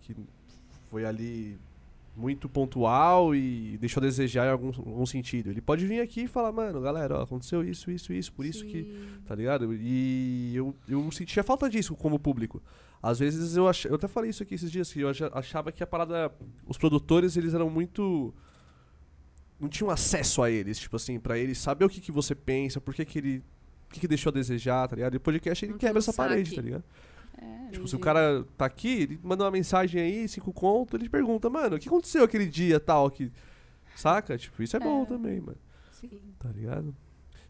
que 0.01 0.15
foi 0.89 1.05
ali 1.05 1.57
muito 2.15 2.47
pontual 2.47 3.35
e 3.35 3.77
deixou 3.77 3.99
a 4.01 4.05
desejar 4.05 4.47
em 4.47 4.51
algum, 4.51 4.67
algum 4.67 5.05
sentido. 5.05 5.49
Ele 5.49 5.59
pode 5.61 5.85
vir 5.85 5.99
aqui 5.99 6.21
e 6.21 6.27
falar, 6.27 6.51
mano, 6.51 6.79
galera, 6.81 7.19
ó, 7.19 7.23
aconteceu 7.23 7.63
isso, 7.63 7.91
isso, 7.91 8.13
isso, 8.13 8.31
por 8.31 8.45
isso 8.45 8.65
que. 8.65 8.83
Sim. 8.83 9.07
Tá 9.25 9.35
ligado? 9.35 9.73
E 9.73 10.53
eu, 10.55 10.73
eu 10.87 11.11
sentia 11.11 11.43
falta 11.43 11.69
disso 11.69 11.95
como 11.95 12.17
público. 12.17 12.61
Às 13.03 13.19
vezes 13.19 13.55
eu 13.55 13.67
ach... 13.67 13.85
eu 13.85 13.95
até 13.95 14.07
falei 14.07 14.29
isso 14.29 14.41
aqui 14.41 14.55
esses 14.55 14.71
dias, 14.71 14.91
que 14.91 15.01
eu 15.01 15.09
acha- 15.09 15.29
achava 15.33 15.71
que 15.71 15.83
a 15.83 15.87
parada. 15.87 16.31
Os 16.65 16.77
produtores, 16.77 17.35
eles 17.37 17.53
eram 17.53 17.69
muito. 17.69 18.33
Não 19.59 19.69
tinham 19.69 19.89
acesso 19.89 20.41
a 20.41 20.49
eles, 20.51 20.77
tipo 20.79 20.95
assim, 20.95 21.19
pra 21.19 21.37
eles 21.37 21.57
saber 21.57 21.85
o 21.85 21.89
que, 21.89 22.01
que 22.01 22.11
você 22.11 22.33
pensa, 22.35 22.79
por 22.81 22.93
que, 22.93 23.05
que 23.05 23.19
ele. 23.19 23.43
O 23.89 23.93
que, 23.93 23.99
que 24.01 24.07
deixou 24.07 24.29
a 24.29 24.33
desejar, 24.33 24.87
tá 24.87 24.95
ligado? 24.95 25.13
E 25.13 25.17
o 25.17 25.19
podcast 25.19 25.63
ele 25.63 25.71
Não 25.73 25.79
quebra 25.79 25.99
essa 25.99 26.11
parede, 26.11 26.49
saque. 26.49 26.55
tá 26.55 26.61
ligado? 26.61 26.83
É, 27.37 27.71
Tipo, 27.71 27.87
se 27.87 27.95
o 27.95 27.99
cara 27.99 28.45
tá 28.57 28.65
aqui, 28.65 29.01
ele 29.03 29.19
manda 29.23 29.43
uma 29.43 29.51
mensagem 29.51 29.99
aí, 30.01 30.27
cinco 30.27 30.53
conto, 30.53 30.95
ele 30.95 31.09
pergunta, 31.09 31.49
mano, 31.49 31.75
o 31.75 31.79
que 31.79 31.87
aconteceu 31.87 32.23
aquele 32.23 32.45
dia 32.47 32.79
tal 32.79 33.09
que. 33.11 33.31
Saca? 33.95 34.37
Tipo, 34.37 34.61
isso 34.63 34.75
é, 34.75 34.79
bom 34.79 35.03
É. 35.03 35.05
também, 35.05 35.39
mano. 35.41 35.57
Sim. 35.91 36.09
Tá 36.39 36.49
ligado? 36.49 36.95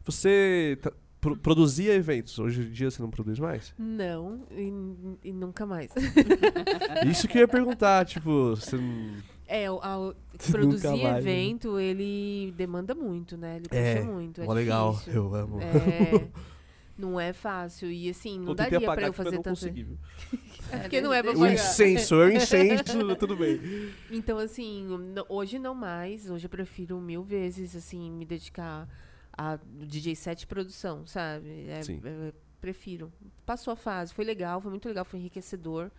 Você 0.04 0.78
pro- 1.20 1.36
produzia 1.38 1.94
eventos, 1.94 2.38
hoje 2.38 2.62
em 2.62 2.72
dia 2.72 2.90
você 2.92 3.02
não 3.02 3.10
produz 3.10 3.40
mais? 3.40 3.74
Não, 3.78 4.42
e, 4.52 5.30
e 5.30 5.34
nunca 5.34 5.66
mais. 5.66 5.92
Isso 7.10 7.28
que 7.28 7.38
eu 7.38 7.42
ia 7.42 7.48
perguntar, 7.48 8.06
tipo, 8.06 8.52
você 8.56 8.78
não... 8.78 9.14
É, 9.48 9.70
o- 9.70 9.80
a- 9.82 10.00
o- 10.00 10.08
Nunca 10.36 10.52
produzir 10.52 10.88
né? 11.04 11.18
evento, 11.20 11.80
ele 11.80 12.54
demanda 12.58 12.94
muito, 12.96 13.38
né? 13.38 13.58
Ele 13.58 13.68
puxa 13.70 13.80
É, 13.82 14.02
muito. 14.04 14.42
É 14.42 14.48
legal, 14.48 15.00
eu 15.08 15.34
amo. 15.36 15.60
É, 15.62 16.28
não 16.98 17.20
é 17.20 17.34
fácil. 17.34 17.92
E 17.92 18.10
assim, 18.10 18.40
não 18.40 18.50
eu 18.50 18.56
daria 18.56 18.80
pra 18.80 19.08
eu 19.08 19.14
fazer 19.14 19.36
não 19.36 19.42
tanto. 19.42 19.60
consegui, 19.60 19.84
viu? 19.84 19.98
É 20.72 20.80
porque 20.80 21.00
não 21.00 21.14
é 21.14 21.22
pra 21.22 21.38
O 21.38 21.46
incenso, 21.46 22.16
é 22.16 22.26
o 22.26 22.32
incenso, 22.32 23.16
tudo 23.18 23.36
bem. 23.36 23.60
Então, 24.10 24.40
assim, 24.40 24.88
hoje 25.30 25.60
não 25.60 25.76
mais. 25.76 26.28
Hoje 26.28 26.46
eu 26.46 26.50
prefiro 26.50 27.00
mil 27.00 27.22
vezes, 27.22 27.76
assim, 27.76 28.10
me 28.10 28.26
dedicar 28.26 28.90
a 29.32 29.60
DJ 29.64 30.16
set 30.16 30.48
produção, 30.48 31.06
sabe? 31.06 31.68
É, 31.70 31.84
Sim. 31.84 32.02
é, 32.04 32.34
prefiro. 32.60 33.14
Passou 33.46 33.74
a 33.74 33.76
fase, 33.76 34.12
foi 34.12 34.26
legal, 34.26 34.60
foi 34.60 34.72
muito 34.72 34.88
legal, 34.88 35.06
foi 35.06 35.20
enriquecedor. 35.20 35.92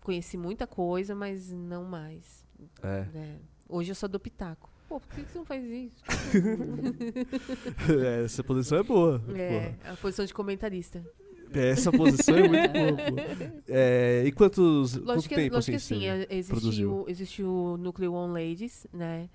Conheci 0.00 0.36
muita 0.36 0.66
coisa, 0.66 1.14
mas 1.14 1.52
não 1.52 1.84
mais. 1.84 2.44
É. 2.82 3.04
né? 3.14 3.38
Hoje 3.68 3.92
eu 3.92 3.94
só 3.94 4.08
dou 4.08 4.18
pitaco. 4.18 4.71
Pô, 4.92 5.00
por 5.00 5.08
que 5.14 5.24
que 5.24 5.32
você 5.32 5.38
não 5.38 5.44
faz 5.46 5.64
isso? 5.64 6.04
É, 8.04 8.24
Essa 8.24 8.44
posição 8.44 8.76
é 8.78 8.82
boa. 8.82 9.22
É, 9.34 9.72
a 9.84 9.96
posição 9.96 10.26
de 10.26 10.34
comentarista. 10.34 11.02
porra. 11.50 11.64
Essa 11.64 11.90
posição 11.90 12.36
é 12.36 12.46
muito 12.46 12.72
boa. 12.72 13.52
É, 13.68 14.22
e 14.26 14.32
quantos, 14.32 14.92
quanto 14.92 15.06
Lógico 15.06 15.28
que, 15.30 15.34
tempo, 15.34 15.56
assim, 15.56 15.72
que 15.72 15.80
sim, 15.80 16.00
você 16.00 16.06
é, 16.06 16.26
existe 16.30 16.50
produziu? 16.50 16.92
o, 16.92 17.08
existe 17.08 17.42
o 17.42 17.78
Núcleo 17.78 18.12
On 18.12 18.32
Ladies, 18.32 18.86
né? 18.92 19.30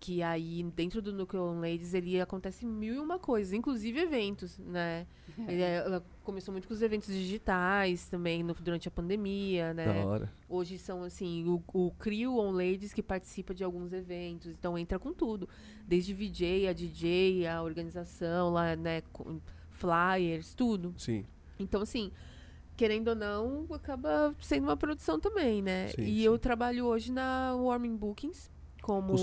Que 0.00 0.22
aí, 0.22 0.62
dentro 0.74 1.02
do 1.02 1.12
Núcleo 1.12 1.42
On 1.42 1.60
Ladies, 1.60 1.92
ele 1.92 2.18
acontece 2.18 2.64
mil 2.64 2.94
e 2.94 2.98
uma 2.98 3.18
coisas, 3.18 3.52
inclusive 3.52 4.00
eventos, 4.00 4.56
né? 4.58 5.06
Ele 5.46 5.60
é- 5.60 5.76
ela 5.76 6.02
começou 6.24 6.52
muito 6.52 6.66
com 6.66 6.72
os 6.72 6.80
eventos 6.80 7.08
digitais 7.14 8.08
também, 8.08 8.42
no- 8.42 8.54
durante 8.54 8.88
a 8.88 8.90
pandemia, 8.90 9.74
né? 9.74 9.84
Da 9.84 10.06
hora. 10.06 10.32
Hoje 10.48 10.78
são, 10.78 11.02
assim, 11.02 11.44
o, 11.46 11.62
o 11.74 11.90
Crio 11.98 12.38
On 12.38 12.50
Ladies 12.50 12.94
que 12.94 13.02
participa 13.02 13.52
de 13.54 13.62
alguns 13.62 13.92
eventos, 13.92 14.46
então 14.58 14.78
entra 14.78 14.98
com 14.98 15.12
tudo. 15.12 15.46
Desde 15.86 16.14
VJ, 16.14 16.66
a 16.68 16.72
DJ, 16.72 17.46
a 17.46 17.62
organização 17.62 18.50
lá, 18.50 18.74
né? 18.74 19.02
com 19.12 19.38
flyers, 19.70 20.54
tudo. 20.54 20.94
Sim. 20.96 21.24
Então, 21.58 21.82
assim, 21.82 22.10
querendo 22.76 23.08
ou 23.08 23.14
não, 23.14 23.66
acaba 23.70 24.34
sendo 24.40 24.64
uma 24.64 24.76
produção 24.78 25.20
também, 25.20 25.60
né? 25.60 25.88
Sim, 25.88 26.02
e 26.02 26.04
sim. 26.04 26.20
eu 26.22 26.38
trabalho 26.38 26.86
hoje 26.86 27.12
na 27.12 27.54
Warming 27.54 27.96
Bookings. 27.96 28.50
Como, 28.80 29.14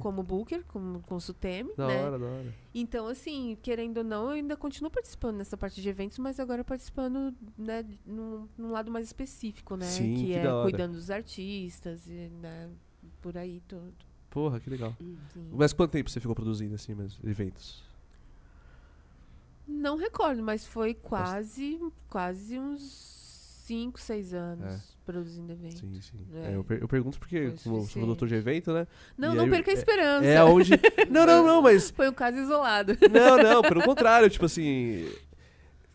como 0.00 0.22
booker, 0.22 0.64
como, 0.68 1.00
com 1.00 1.20
Suteme, 1.20 1.72
Da 1.76 1.86
né? 1.86 2.02
hora, 2.02 2.18
da 2.18 2.26
hora. 2.26 2.54
Então, 2.74 3.06
assim, 3.06 3.56
querendo 3.62 3.98
ou 3.98 4.04
não, 4.04 4.24
eu 4.24 4.30
ainda 4.30 4.56
continuo 4.56 4.90
participando 4.90 5.36
nessa 5.36 5.56
parte 5.56 5.82
de 5.82 5.88
eventos, 5.88 6.18
mas 6.18 6.40
agora 6.40 6.64
participando, 6.64 7.34
né, 7.56 7.84
num, 8.06 8.48
num 8.56 8.70
lado 8.70 8.90
mais 8.90 9.06
específico, 9.06 9.76
né? 9.76 9.86
Sim, 9.86 10.14
que, 10.14 10.26
que 10.26 10.34
é 10.34 10.62
cuidando 10.62 10.92
dos 10.94 11.10
artistas, 11.10 12.06
e, 12.06 12.30
né, 12.40 12.70
por 13.20 13.36
aí 13.36 13.62
tudo. 13.68 13.92
Porra, 14.30 14.58
que 14.58 14.70
legal. 14.70 14.94
Sim. 14.98 15.50
Mas 15.52 15.72
quanto 15.72 15.90
tempo 15.90 16.08
você 16.08 16.18
ficou 16.18 16.34
produzindo, 16.34 16.74
assim, 16.74 16.94
mas 16.94 17.18
eventos? 17.22 17.82
Não 19.68 19.96
recordo, 19.96 20.42
mas 20.42 20.66
foi 20.66 20.94
quase, 20.94 21.78
quase 22.08 22.58
uns 22.58 22.82
5, 23.66 24.00
6 24.00 24.34
anos 24.34 24.64
É. 24.66 24.91
produzindo 25.04 25.52
evento. 25.52 25.78
Sim, 25.78 26.00
sim. 26.00 26.26
É. 26.34 26.52
É, 26.52 26.56
eu, 26.56 26.64
per- 26.64 26.78
eu 26.80 26.88
pergunto 26.88 27.18
porque, 27.18 27.52
como 27.62 27.82
sou 27.86 28.00
produtor 28.02 28.28
de 28.28 28.34
evento, 28.34 28.72
né? 28.72 28.86
Não, 29.18 29.32
E 29.32 29.36
não 29.36 29.44
aí, 29.44 29.50
perca 29.50 29.70
a 29.70 29.74
é- 29.74 29.76
esperança. 29.76 30.26
É 30.26 30.44
onde. 30.44 30.70
não, 31.10 31.26
não, 31.26 31.46
não, 31.46 31.62
mas. 31.62 31.90
Foi 31.90 32.08
um 32.08 32.12
caso 32.12 32.38
isolado. 32.38 32.96
Não, 33.10 33.36
não, 33.38 33.62
pelo 33.62 33.82
contrário, 33.84 34.28
tipo 34.30 34.44
assim. 34.46 35.10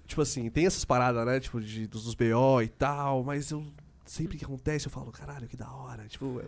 Tipo 0.05 0.21
assim, 0.21 0.49
tem 0.49 0.65
essas 0.65 0.85
paradas, 0.85 1.25
né? 1.25 1.39
Tipo, 1.39 1.59
de, 1.59 1.85
dos 1.88 2.13
BO 2.15 2.61
e 2.63 2.67
tal, 2.67 3.23
mas 3.23 3.51
eu. 3.51 3.63
Sempre 4.07 4.38
que 4.38 4.45
acontece, 4.45 4.88
eu 4.88 4.91
falo, 4.91 5.11
caralho, 5.11 5.47
que 5.47 5.57
da 5.57 5.71
hora. 5.71 6.07
Tipo, 6.07 6.41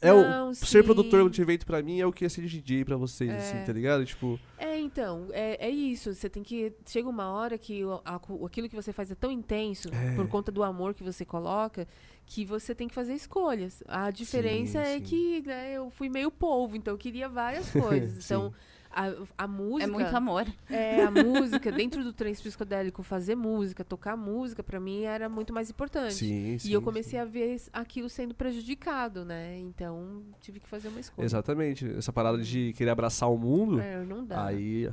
é, 0.00 0.08
é 0.08 0.12
o, 0.12 0.22
Não, 0.22 0.52
ser 0.54 0.66
sim. 0.66 0.82
produtor 0.82 1.30
de 1.30 1.40
evento 1.40 1.64
pra 1.64 1.80
mim 1.82 2.00
é 2.00 2.06
o 2.06 2.12
que 2.12 2.24
é 2.24 2.28
ser 2.28 2.42
DJ 2.46 2.84
pra 2.84 2.96
vocês, 2.96 3.30
É. 3.30 3.36
assim, 3.36 3.64
tá 3.64 3.72
ligado? 3.72 4.04
Tipo, 4.04 4.38
É, 4.58 4.78
então, 4.78 5.28
é, 5.32 5.66
é 5.66 5.70
isso. 5.70 6.12
Você 6.14 6.28
tem 6.28 6.42
que. 6.42 6.72
Chega 6.86 7.08
uma 7.08 7.30
hora 7.30 7.56
que 7.56 7.84
o- 7.84 8.00
a- 8.04 8.20
aquilo 8.44 8.68
que 8.68 8.74
você 8.74 8.92
faz 8.92 9.10
é 9.10 9.14
tão 9.14 9.30
intenso, 9.30 9.88
É. 9.94 10.14
por 10.16 10.26
conta 10.28 10.50
do 10.50 10.62
amor 10.62 10.94
que 10.94 11.02
você 11.04 11.24
coloca, 11.24 11.86
que 12.26 12.44
você 12.44 12.74
tem 12.74 12.88
que 12.88 12.94
fazer 12.94 13.14
escolhas. 13.14 13.82
A 13.86 14.10
diferença 14.10 14.78
é 14.80 14.98
sim. 14.98 15.04
que 15.04 15.42
né, 15.46 15.72
eu 15.74 15.90
fui 15.90 16.08
meio 16.08 16.30
polvo, 16.30 16.76
então 16.76 16.92
eu 16.94 16.98
queria 16.98 17.28
várias 17.28 17.70
coisas. 17.70 18.24
Sim. 18.24 18.34
então, 18.34 18.54
a, 18.96 19.44
a 19.44 19.46
música. 19.46 19.84
É 19.84 19.92
muito 19.92 20.16
amor. 20.16 20.46
É, 20.70 21.02
a 21.02 21.10
música, 21.10 21.70
dentro 21.70 22.02
do 22.02 22.12
trem 22.12 22.34
psicodélico, 22.34 23.02
fazer 23.02 23.34
música, 23.34 23.84
tocar 23.84 24.16
música, 24.16 24.62
pra 24.62 24.80
mim 24.80 25.02
era 25.02 25.28
muito 25.28 25.52
mais 25.52 25.68
importante. 25.70 26.14
sim, 26.14 26.58
sim. 26.58 26.68
E 26.68 26.72
eu 26.72 26.80
comecei 26.80 27.18
a 27.18 27.24
ver 27.24 27.60
aquilo 27.72 28.08
sendo 28.08 28.34
prejudicado, 28.34 29.24
né? 29.24 29.58
Então 29.58 30.22
tive 30.40 30.58
que 30.60 30.68
fazer 30.68 30.88
uma 30.88 30.98
escolha. 31.00 31.24
Exatamente. 31.26 31.86
Essa 31.96 32.12
parada 32.12 32.38
de 32.38 32.72
querer 32.72 32.90
abraçar 32.90 33.30
o 33.30 33.36
mundo, 33.36 33.78
É, 33.80 34.02
não 34.04 34.24
dá. 34.24 34.46
aí 34.46 34.90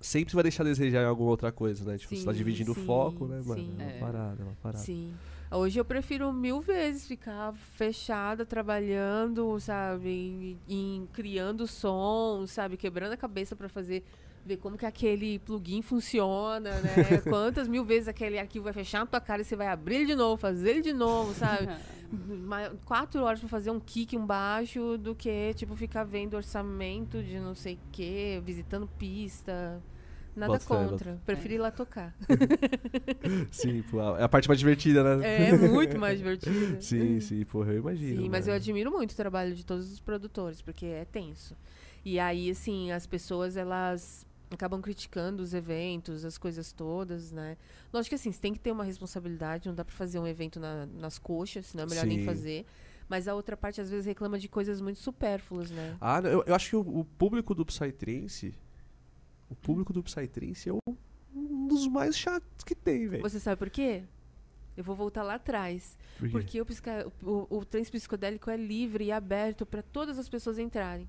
sempre 0.00 0.34
vai 0.34 0.42
deixar 0.42 0.62
a 0.62 0.66
desejar 0.66 1.02
em 1.02 1.06
alguma 1.06 1.30
outra 1.30 1.52
coisa, 1.52 1.84
né? 1.84 1.98
Tipo, 1.98 2.16
você 2.16 2.24
tá 2.24 2.32
Sim, 2.32 2.38
dividindo 2.38 2.72
o 2.72 2.74
sim, 2.74 2.84
foco, 2.86 3.26
né, 3.26 3.40
mano? 3.44 3.60
sim. 3.60 3.76
É 3.78 3.84
uma 3.84 3.92
parada, 4.06 4.42
é 4.42 4.44
uma 4.44 4.56
parada. 4.62 4.78
Sim. 4.84 5.12
Hoje 5.52 5.80
eu 5.80 5.84
prefiro 5.84 6.32
mil 6.32 6.60
vezes 6.60 7.08
ficar 7.08 7.52
fechada, 7.52 8.46
trabalhando, 8.46 9.58
sabe? 9.58 10.08
Em, 10.08 10.58
em 10.68 11.08
criando 11.12 11.66
som, 11.66 12.44
sabe? 12.46 12.76
Quebrando 12.76 13.14
a 13.14 13.16
cabeça 13.16 13.56
pra 13.56 13.68
fazer. 13.68 14.04
Ver 14.46 14.56
como 14.56 14.78
que 14.78 14.86
aquele 14.86 15.38
plugin 15.40 15.82
funciona, 15.82 16.70
né? 16.80 17.18
Quantas 17.28 17.68
mil 17.68 17.84
vezes 17.84 18.08
aquele 18.08 18.38
arquivo 18.38 18.64
vai 18.64 18.72
fechar 18.72 19.00
na 19.00 19.06
tua 19.06 19.20
cara 19.20 19.42
e 19.42 19.44
você 19.44 19.54
vai 19.54 19.66
abrir 19.66 19.96
ele 19.96 20.06
de 20.06 20.14
novo, 20.14 20.40
fazer 20.40 20.70
ele 20.70 20.82
de 20.82 20.94
novo, 20.94 21.34
sabe? 21.34 21.68
Quatro 22.86 23.22
horas 23.22 23.40
pra 23.40 23.48
fazer 23.48 23.70
um 23.70 23.78
kick, 23.78 24.16
um 24.16 24.24
baixo, 24.24 24.96
do 24.96 25.14
que, 25.14 25.52
tipo, 25.54 25.76
ficar 25.76 26.04
vendo 26.04 26.34
orçamento 26.34 27.22
de 27.22 27.38
não 27.38 27.54
sei 27.54 27.74
o 27.74 27.78
quê, 27.92 28.40
visitando 28.42 28.88
pista. 28.98 29.82
Nada 30.36 30.52
Bota 30.52 30.64
fé, 30.64 30.68
contra. 30.68 31.20
Prefiro 31.26 31.54
ir 31.54 31.58
lá 31.58 31.70
tocar. 31.70 32.14
Sim, 33.50 33.82
pô, 33.82 34.00
é 34.16 34.22
a 34.22 34.28
parte 34.28 34.48
mais 34.48 34.58
divertida, 34.58 35.16
né? 35.16 35.48
É 35.48 35.52
muito 35.68 35.98
mais 35.98 36.18
divertido. 36.18 36.80
Sim, 36.82 37.20
sim, 37.20 37.44
porra, 37.44 37.72
eu 37.72 37.78
imagino. 37.78 38.22
Sim, 38.22 38.28
mas 38.28 38.46
eu 38.46 38.52
mano. 38.52 38.62
admiro 38.62 38.90
muito 38.90 39.12
o 39.12 39.16
trabalho 39.16 39.54
de 39.54 39.64
todos 39.64 39.92
os 39.92 40.00
produtores, 40.00 40.62
porque 40.62 40.86
é 40.86 41.04
tenso. 41.04 41.56
E 42.04 42.18
aí, 42.18 42.50
assim, 42.50 42.92
as 42.92 43.06
pessoas, 43.06 43.56
elas 43.56 44.26
acabam 44.50 44.80
criticando 44.80 45.42
os 45.42 45.54
eventos, 45.54 46.24
as 46.24 46.36
coisas 46.38 46.72
todas, 46.72 47.30
né? 47.30 47.56
Lógico 47.92 48.10
que, 48.10 48.14
assim, 48.16 48.32
você 48.32 48.40
tem 48.40 48.52
que 48.52 48.58
ter 48.58 48.72
uma 48.72 48.82
responsabilidade, 48.84 49.68
não 49.68 49.74
dá 49.74 49.84
pra 49.84 49.94
fazer 49.94 50.18
um 50.18 50.26
evento 50.26 50.58
na- 50.58 50.86
nas 50.86 51.18
coxas, 51.18 51.66
senão 51.66 51.84
é 51.84 51.86
melhor 51.86 52.06
nem 52.06 52.18
Sim. 52.18 52.24
fazer. 52.24 52.66
Mas 53.08 53.28
a 53.28 53.34
outra 53.34 53.56
parte, 53.56 53.80
às 53.80 53.90
vezes, 53.90 54.06
reclama 54.06 54.38
de 54.38 54.48
coisas 54.48 54.80
muito 54.80 54.98
supérfluas, 55.00 55.70
né? 55.70 55.96
Ah, 56.00 56.20
eu, 56.24 56.42
eu 56.46 56.54
acho 56.54 56.70
que 56.70 56.76
o, 56.76 56.80
o 57.00 57.04
público 57.04 57.54
do 57.54 57.64
Psytrance. 57.66 58.54
O 59.50 59.54
público 59.54 59.92
do 59.92 60.02
Psytrance 60.02 60.68
é 60.68 60.72
um 60.72 61.66
dos 61.68 61.86
mais 61.88 62.16
chatos 62.16 62.64
que 62.64 62.74
tem, 62.74 63.06
velho. 63.08 63.22
Você 63.22 63.38
sabe 63.40 63.58
por 63.58 63.68
quê? 63.70 64.04
Eu 64.76 64.84
vou 64.84 64.94
voltar 64.96 65.22
lá 65.22 65.34
atrás. 65.34 65.98
Por? 66.18 66.30
Porque 66.30 66.60
o, 66.60 66.64
psica- 66.64 67.06
o, 67.22 67.46
o 67.58 67.64
trance 67.64 67.90
psicodélico 67.90 68.48
é 68.48 68.56
livre 68.56 69.04
e 69.04 69.12
aberto 69.12 69.66
para 69.66 69.82
todas 69.82 70.18
as 70.18 70.28
pessoas 70.28 70.58
entrarem. 70.58 71.08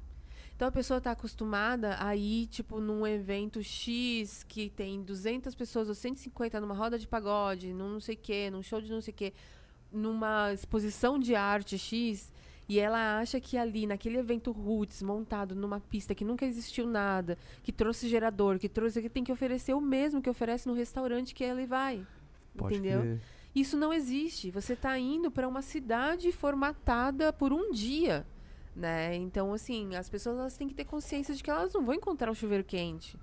Então 0.56 0.68
a 0.68 0.72
pessoa 0.72 0.98
está 0.98 1.12
acostumada 1.12 1.96
a 2.04 2.16
ir, 2.16 2.48
tipo, 2.48 2.80
num 2.80 3.06
evento 3.08 3.64
X 3.64 4.44
que 4.44 4.70
tem 4.70 5.02
200 5.02 5.56
pessoas 5.56 5.88
ou 5.90 5.96
150 5.96 6.60
numa 6.60 6.76
roda 6.76 7.00
de 7.00 7.08
pagode, 7.08 7.74
num 7.74 7.90
não 7.94 8.00
sei 8.00 8.16
o 8.16 8.18
quê, 8.18 8.50
num 8.52 8.62
show 8.62 8.82
de 8.82 8.92
não 8.92 9.02
sei 9.02 9.12
o 9.12 9.16
quê, 9.16 9.34
numa 9.92 10.54
exposição 10.54 11.18
de 11.18 11.34
arte 11.36 11.78
X, 11.78 12.32
e 12.68 12.80
ela 12.80 13.20
acha 13.20 13.40
que 13.40 13.58
ali, 13.58 13.86
naquele 13.86 14.18
evento 14.18 14.52
roots, 14.52 15.02
montado 15.02 15.54
numa 15.54 15.80
pista 15.80 16.16
que 16.16 16.24
nunca 16.24 16.46
existiu 16.46 16.88
nada, 16.88 17.38
que 17.64 17.72
trouxe 17.72 18.08
gerador, 18.08 18.60
que 18.60 18.70
trouxe, 18.70 19.02
que 19.02 19.10
tem 19.10 19.24
que 19.24 19.32
oferecer 19.32 19.74
o 19.74 19.82
mesmo 19.82 20.22
que 20.22 20.30
oferece 20.30 20.68
no 20.68 20.74
restaurante 20.74 21.36
que 21.36 21.44
ela 21.44 21.66
vai. 21.66 22.06
Pode 22.56 22.76
entendeu? 22.76 23.02
crer. 23.02 23.22
Isso 23.54 23.76
não 23.76 23.92
existe. 23.92 24.50
Você 24.52 24.74
está 24.74 24.98
indo 24.98 25.30
para 25.30 25.48
uma 25.48 25.62
cidade 25.62 26.32
formatada 26.32 27.34
por 27.34 27.52
um 27.52 27.72
dia, 27.72 28.26
né? 28.74 29.16
Então, 29.16 29.54
assim, 29.54 29.94
as 29.96 30.10
pessoas 30.10 30.38
elas 30.38 30.56
têm 30.56 30.70
que 30.70 30.74
ter 30.74 30.86
consciência 30.86 31.36
de 31.36 31.44
que 31.44 31.50
elas 31.50 31.74
não 31.74 31.84
vão 31.84 31.96
encontrar 31.96 32.32
um 32.32 32.36
chuveiro 32.36 32.64
quente. 32.64 33.18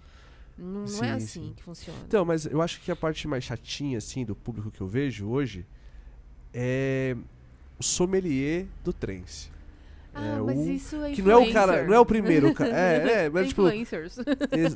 Não, 0.58 0.80
não 0.80 0.86
Sim, 0.86 1.06
é 1.06 1.10
assim 1.12 1.26
sim. 1.26 1.52
que 1.56 1.62
funciona. 1.62 1.98
Então, 2.06 2.24
mas 2.24 2.44
eu 2.44 2.60
acho 2.60 2.80
que 2.82 2.90
a 2.90 2.96
parte 2.96 3.26
mais 3.26 3.44
chatinha, 3.44 3.96
assim, 3.96 4.24
do 4.24 4.34
público 4.34 4.70
que 4.70 4.80
eu 4.80 4.86
vejo 4.88 5.28
hoje 5.28 5.64
é 6.52 7.16
o 7.78 7.82
sommelier 7.82 8.66
do 8.84 8.92
trance. 8.92 9.50
ah, 10.14 10.38
é 10.38 10.40
mas 10.40 10.58
o- 10.58 10.70
isso 10.70 10.96
é 11.04 11.12
Que 11.12 11.22
não 11.22 11.30
é 11.32 11.36
o 11.36 11.52
cara, 11.52 11.84
não 11.86 11.94
é 11.94 12.00
o 12.00 12.04
primeiro. 12.06 12.48
É, 12.62 13.24
é, 13.26 13.30
mas 13.30 13.44
É 13.44 13.48
tipo, 13.48 13.62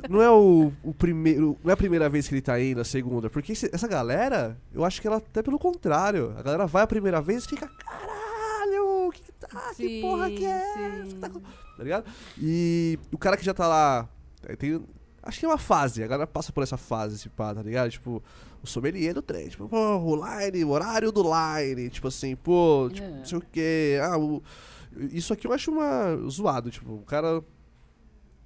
Não 0.09 0.21
é 0.21 0.29
o, 0.31 0.71
o 0.83 0.93
primeiro. 0.93 1.57
Não 1.63 1.69
é 1.69 1.73
a 1.73 1.77
primeira 1.77 2.07
vez 2.09 2.27
que 2.27 2.33
ele 2.35 2.41
tá 2.41 2.59
indo, 2.61 2.79
a 2.81 2.85
segunda. 2.85 3.29
Porque 3.29 3.51
esse- 3.51 3.69
essa 3.73 3.87
galera, 3.87 4.57
eu 4.73 4.85
acho 4.85 5.01
que 5.01 5.07
ela 5.07 5.17
até 5.17 5.41
pelo 5.43 5.59
contrário. 5.59 6.33
A 6.37 6.41
galera 6.41 6.65
vai 6.65 6.83
a 6.83 6.87
primeira 6.87 7.21
vez 7.21 7.43
e 7.43 7.47
fica, 7.49 7.67
caralho, 7.67 9.11
que, 9.13 9.31
tá, 9.33 9.73
que 9.75 10.01
porra 10.01 10.29
que 10.29 10.45
é? 10.45 11.03
que 11.07 11.15
tá 11.15 11.29
sim. 11.29 11.41
tá 11.77 11.83
ligado? 11.83 12.05
E 12.37 12.97
o 13.11 13.17
cara 13.17 13.35
que 13.37 13.43
já 13.45 13.53
tá 13.53 13.67
lá. 13.67 14.07
é, 14.47 14.55
Tem, 14.55 14.81
acho 15.21 15.39
que 15.39 15.45
é 15.45 15.49
uma 15.49 15.57
fase, 15.57 16.03
a 16.03 16.07
galera 16.07 16.27
passa 16.27 16.51
por 16.51 16.63
essa 16.63 16.77
fase, 16.77 17.15
esse 17.15 17.29
pá, 17.29 17.53
tá 17.53 17.61
ligado? 17.61 17.89
Tipo, 17.91 18.23
o 18.63 18.67
sommelier 18.67 19.13
do 19.13 19.21
trem, 19.21 19.49
tipo, 19.49 19.67
pô, 19.67 19.97
o 19.97 20.15
line, 20.15 20.63
o 20.63 20.69
horário 20.69 21.11
do 21.11 21.21
line, 21.23 21.89
tipo 21.89 22.07
assim, 22.07 22.35
pô, 22.35 22.89
tipo, 22.91 23.05
É. 23.05 23.11
não 23.11 23.25
sei 23.25 23.37
o 23.37 23.41
quê. 23.51 23.99
Ah, 24.01 24.17
o- 24.17 24.41
isso 25.11 25.33
aqui 25.33 25.45
eu 25.45 25.51
acho 25.53 25.69
uma 25.71 26.15
zoado, 26.29 26.71
tipo, 26.71 26.93
o 26.93 27.01
cara 27.03 27.43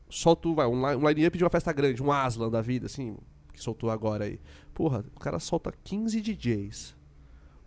solta, 0.10 0.52
vai, 0.54 0.66
um, 0.66 0.86
um 0.86 1.10
line-up 1.10 1.38
de 1.38 1.44
uma 1.44 1.50
festa 1.50 1.72
grande, 1.74 2.02
um 2.02 2.12
Aslan 2.12 2.50
da 2.50 2.62
vida, 2.62 2.86
assim, 2.86 3.16
que 3.54 3.62
soltou 3.62 3.90
agora 3.92 4.26
aí. 4.26 4.40
Porra, 4.74 5.04
o 5.16 5.20
cara 5.20 5.40
solta 5.40 5.74
15 5.84 6.22
DJs. 6.22 6.96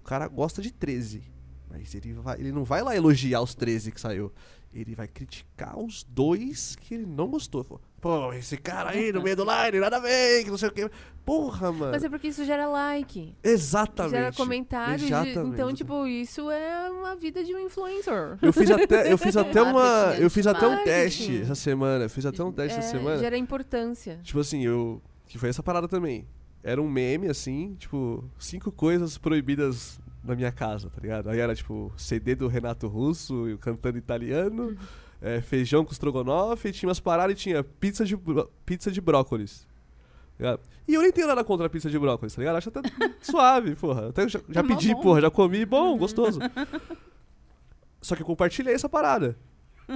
O 0.00 0.04
cara 0.04 0.26
gosta 0.28 0.62
de 0.62 0.70
13. 0.72 1.22
Mas 1.68 1.94
ele, 1.94 2.14
vai, 2.14 2.38
ele 2.40 2.50
não 2.52 2.64
vai 2.64 2.82
lá 2.82 2.96
elogiar 2.96 3.42
os 3.42 3.54
13 3.54 3.92
que 3.92 4.00
saiu. 4.00 4.32
Ele 4.72 4.94
vai 4.94 5.08
criticar 5.08 5.76
os 5.78 6.04
dois 6.04 6.76
que 6.76 6.94
ele 6.94 7.04
não 7.06 7.26
gostou. 7.28 7.64
Falou, 7.64 7.80
Pô, 8.00 8.32
esse 8.32 8.56
cara 8.56 8.90
aí 8.90 9.12
no 9.12 9.20
meio 9.22 9.36
do 9.36 9.44
line, 9.44 9.78
nada 9.80 9.96
a 9.96 10.00
ver, 10.00 10.42
que 10.44 10.50
não 10.50 10.56
sei 10.56 10.68
o 10.68 10.72
quê. 10.72 10.88
Porra, 11.24 11.70
mano. 11.70 11.92
Mas 11.92 12.02
é 12.02 12.08
porque 12.08 12.28
isso 12.28 12.44
gera 12.44 12.66
like. 12.66 13.34
Exatamente. 13.42 14.12
Gera 14.12 14.32
comentário. 14.32 14.98
de- 14.98 15.04
Exatamente. 15.06 15.52
então, 15.54 15.74
tipo, 15.74 16.06
isso 16.06 16.50
é 16.50 16.90
uma 16.90 17.14
vida 17.14 17.44
de 17.44 17.54
um 17.54 17.58
influencer. 17.58 18.38
Eu 18.40 18.52
fiz 18.52 18.70
até, 18.70 19.12
eu 19.12 19.18
fiz 19.18 19.36
até 19.36 19.60
uma. 19.60 20.14
Eu 20.18 20.30
fiz 20.30 20.46
até 20.46 20.66
um 20.66 20.82
teste 20.82 21.42
essa 21.42 21.54
semana. 21.54 22.04
Eu 22.04 22.10
fiz 22.10 22.24
até 22.24 22.42
um 22.42 22.50
teste 22.52 22.78
essa 22.78 22.88
É, 22.88 22.90
semana. 22.98 23.18
Gera 23.18 23.36
importância. 23.36 24.18
Tipo 24.22 24.40
assim, 24.40 24.64
eu. 24.64 25.02
Que 25.26 25.36
foi 25.38 25.50
essa 25.50 25.62
parada 25.62 25.86
também. 25.86 26.26
Era 26.62 26.80
um 26.80 26.88
meme, 26.88 27.28
assim, 27.28 27.74
tipo, 27.78 28.24
cinco 28.38 28.72
coisas 28.72 29.16
proibidas 29.18 29.99
na 30.22 30.34
minha 30.34 30.52
casa, 30.52 30.90
tá 30.90 31.00
ligado? 31.00 31.28
Aí 31.30 31.38
era, 31.38 31.54
tipo, 31.54 31.92
CD 31.96 32.34
do 32.34 32.46
Renato 32.48 32.86
Russo, 32.88 33.58
cantando 33.60 33.96
italiano, 33.98 34.76
é, 35.20 35.40
feijão 35.40 35.84
com 35.84 35.92
estrogonofe, 35.92 36.72
tinha 36.72 36.88
umas 36.88 37.00
paradas 37.00 37.32
e 37.32 37.38
tinha 37.38 37.62
pizza 37.64 38.04
de, 38.04 38.16
pizza 38.66 38.90
de 38.90 39.00
brócolis. 39.00 39.66
tá? 40.38 40.58
E 40.86 40.94
eu 40.94 41.02
nem 41.02 41.12
tenho 41.12 41.26
nada 41.28 41.42
contra 41.44 41.66
a 41.66 41.70
pizza 41.70 41.88
de 41.88 41.98
brócolis, 41.98 42.34
tá 42.34 42.40
ligado? 42.40 42.56
Acho 42.56 42.68
até 42.68 42.80
suave, 43.22 43.74
porra. 43.76 44.08
Até 44.08 44.28
já, 44.28 44.40
já 44.48 44.60
É 44.60 44.62
mó 44.62 44.68
pedi, 44.68 44.94
bom. 44.94 45.00
porra, 45.02 45.20
já 45.20 45.30
comi, 45.30 45.64
bom, 45.64 45.96
gostoso. 45.96 46.38
Só 48.02 48.16
que 48.16 48.22
eu 48.22 48.26
compartilhei 48.26 48.74
essa 48.74 48.88
parada. 48.88 49.36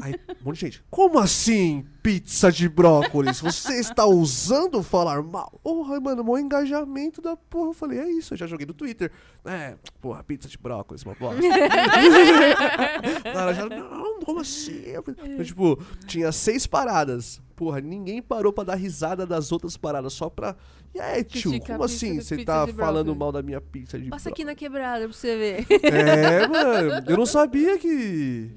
Aí, 0.02 0.14
um 0.40 0.44
monte 0.44 0.56
de 0.56 0.60
gente. 0.60 0.84
Como 0.90 1.18
assim 1.18 1.84
pizza 2.02 2.50
de 2.52 2.68
brócolis? 2.68 3.40
Você 3.40 3.74
está 3.80 4.04
usando 4.06 4.82
falar 4.82 5.22
mal? 5.22 5.58
Porra, 5.62 6.00
mano, 6.00 6.22
maior 6.24 6.38
engajamento 6.38 7.22
da 7.22 7.36
porra. 7.36 7.70
Eu 7.70 7.74
falei, 7.74 7.98
é 7.98 8.10
isso, 8.10 8.34
eu 8.34 8.38
já 8.38 8.46
joguei 8.46 8.66
no 8.66 8.74
Twitter. 8.74 9.10
É, 9.44 9.76
porra, 10.00 10.22
pizza 10.22 10.48
de 10.48 10.58
brócolis, 10.58 11.02
uma 11.04 11.14
bosta. 11.14 11.40
Cara, 13.32 13.54
já, 13.54 13.66
não, 13.68 14.20
como 14.20 14.40
assim? 14.40 14.82
Eu, 14.84 15.02
tipo, 15.44 15.82
tinha 16.06 16.30
seis 16.32 16.66
paradas. 16.66 17.40
Porra, 17.56 17.80
ninguém 17.80 18.20
parou 18.20 18.52
pra 18.52 18.64
dar 18.64 18.74
risada 18.74 19.24
das 19.24 19.52
outras 19.52 19.76
paradas, 19.76 20.12
só 20.12 20.28
pra. 20.28 20.56
E 20.94 21.00
aí, 21.00 21.24
tio, 21.24 21.50
Critica 21.50 21.72
como 21.72 21.84
assim 21.84 22.20
você 22.20 22.44
tá 22.44 22.66
falando 22.68 23.14
mal 23.16 23.32
da 23.32 23.42
minha 23.42 23.60
pizza 23.60 23.98
de 23.98 24.08
Passa 24.10 24.24
brócolis? 24.24 24.32
aqui 24.32 24.44
na 24.44 24.54
quebrada 24.54 25.04
pra 25.08 25.12
você 25.12 25.36
ver. 25.36 25.66
É, 25.84 26.46
mano, 26.46 27.04
eu 27.08 27.16
não 27.16 27.26
sabia 27.26 27.78
que, 27.78 28.50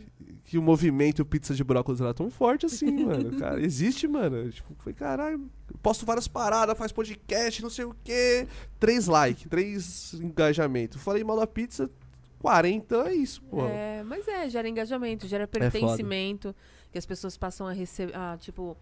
que 0.47 0.57
o 0.57 0.61
movimento 0.61 1.25
pizza 1.25 1.53
de 1.53 1.61
brócolis 1.61 1.99
era 1.99 2.13
tão 2.13 2.31
forte 2.31 2.65
assim, 2.65 2.89
mano. 3.05 3.37
Cara, 3.37 3.61
existe, 3.61 4.07
mano. 4.07 4.49
Tipo, 4.49 4.73
foi 4.77 4.93
caralho. 4.93 5.45
Posto 5.83 6.05
várias 6.05 6.25
paradas, 6.25 6.77
faz 6.77 6.89
podcast, 6.93 7.61
não 7.61 7.69
sei 7.69 7.83
o 7.83 7.93
quê. 8.01 8.47
Três 8.79 9.07
likes, 9.07 9.45
três 9.49 10.13
engajamentos. 10.13 11.03
Falei 11.03 11.21
mal 11.21 11.37
da 11.37 11.45
pizza, 11.45 11.91
40, 12.39 13.09
é 13.09 13.13
isso, 13.13 13.41
pô. 13.41 13.65
É, 13.67 14.01
mas 14.03 14.25
é, 14.25 14.49
gera 14.49 14.69
engajamento, 14.69 15.27
gera 15.27 15.45
pertencimento, 15.45 16.55
que 16.93 16.97
as 16.97 17.05
pessoas 17.05 17.37
passam 17.37 17.67
a 17.67 17.73
receber, 17.73 18.13
tipo, 18.39 18.77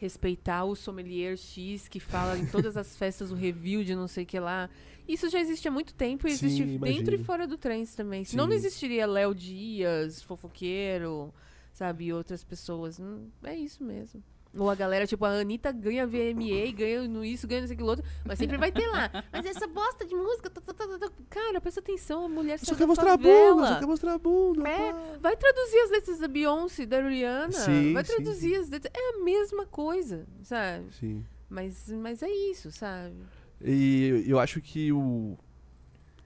respeitar 0.00 0.64
o 0.64 0.74
sommelier 0.74 1.36
X 1.36 1.86
que 1.86 2.00
fala 2.00 2.38
em 2.38 2.46
todas 2.46 2.76
as 2.76 2.96
festas 2.96 3.30
o 3.30 3.34
review 3.34 3.84
de 3.84 3.94
não 3.94 4.08
sei 4.08 4.24
o 4.24 4.26
que 4.26 4.40
lá. 4.40 4.68
Isso 5.06 5.28
já 5.28 5.38
existe 5.38 5.68
há 5.68 5.70
muito 5.70 5.92
tempo 5.92 6.26
e 6.26 6.30
Sim, 6.30 6.46
existe 6.46 6.62
imagino. 6.62 6.80
dentro 6.84 7.14
e 7.14 7.18
fora 7.18 7.46
do 7.46 7.58
trens 7.58 7.94
também. 7.94 8.24
Senão 8.24 8.44
não 8.46 8.52
Sim. 8.52 8.58
existiria 8.58 9.06
Léo 9.06 9.34
Dias, 9.34 10.22
fofoqueiro, 10.22 11.34
sabe, 11.72 12.06
e 12.06 12.12
outras 12.12 12.42
pessoas. 12.42 12.98
Hum, 12.98 13.28
é 13.44 13.54
isso 13.54 13.84
mesmo. 13.84 14.22
Ou 14.56 14.68
a 14.68 14.74
galera, 14.74 15.06
tipo, 15.06 15.24
a 15.24 15.30
Anitta 15.30 15.70
ganha 15.70 16.06
VMA, 16.06 16.72
ganha 16.74 17.06
no 17.06 17.24
isso, 17.24 17.46
ganha 17.46 17.62
isso, 17.62 17.72
aquilo 17.72 17.88
outro, 17.88 18.04
mas 18.24 18.38
sempre 18.38 18.58
vai 18.58 18.72
ter 18.72 18.86
lá. 18.88 19.08
Mas 19.32 19.46
essa 19.46 19.66
bosta 19.68 20.04
de 20.04 20.14
música. 20.14 20.50
tá, 20.50 20.60
tá, 20.60 20.74
tá, 20.74 20.88
tá, 20.88 20.98
tá. 20.98 21.10
Cara, 21.28 21.60
presta 21.60 21.78
atenção, 21.80 22.24
a 22.24 22.28
mulher 22.28 22.58
Só 22.58 22.74
quer 22.74 22.86
mostrar 22.86 23.12
a 23.12 23.16
bunda, 23.16 23.66
só 23.68 23.78
quer 23.78 23.86
mostrar 23.86 24.14
a 24.14 24.18
bunda. 24.18 24.68
É, 24.68 25.18
vai 25.18 25.36
traduzir 25.36 25.78
as 25.78 25.90
letras 25.90 26.18
da 26.18 26.26
Beyoncé, 26.26 26.84
da 26.84 27.00
Rihanna. 27.00 27.52
Sim, 27.52 27.92
vai 27.92 28.04
sim, 28.04 28.12
traduzir 28.12 28.56
as 28.56 28.68
letras. 28.68 28.92
É 28.92 29.20
a 29.20 29.24
mesma 29.24 29.66
coisa, 29.66 30.26
sabe? 30.42 30.86
Sim. 30.98 31.24
Mas, 31.48 31.88
mas 31.88 32.22
é 32.22 32.30
isso, 32.30 32.72
sabe? 32.72 33.14
E 33.62 34.24
eu 34.26 34.38
acho 34.38 34.60
que 34.60 34.92
o. 34.92 35.38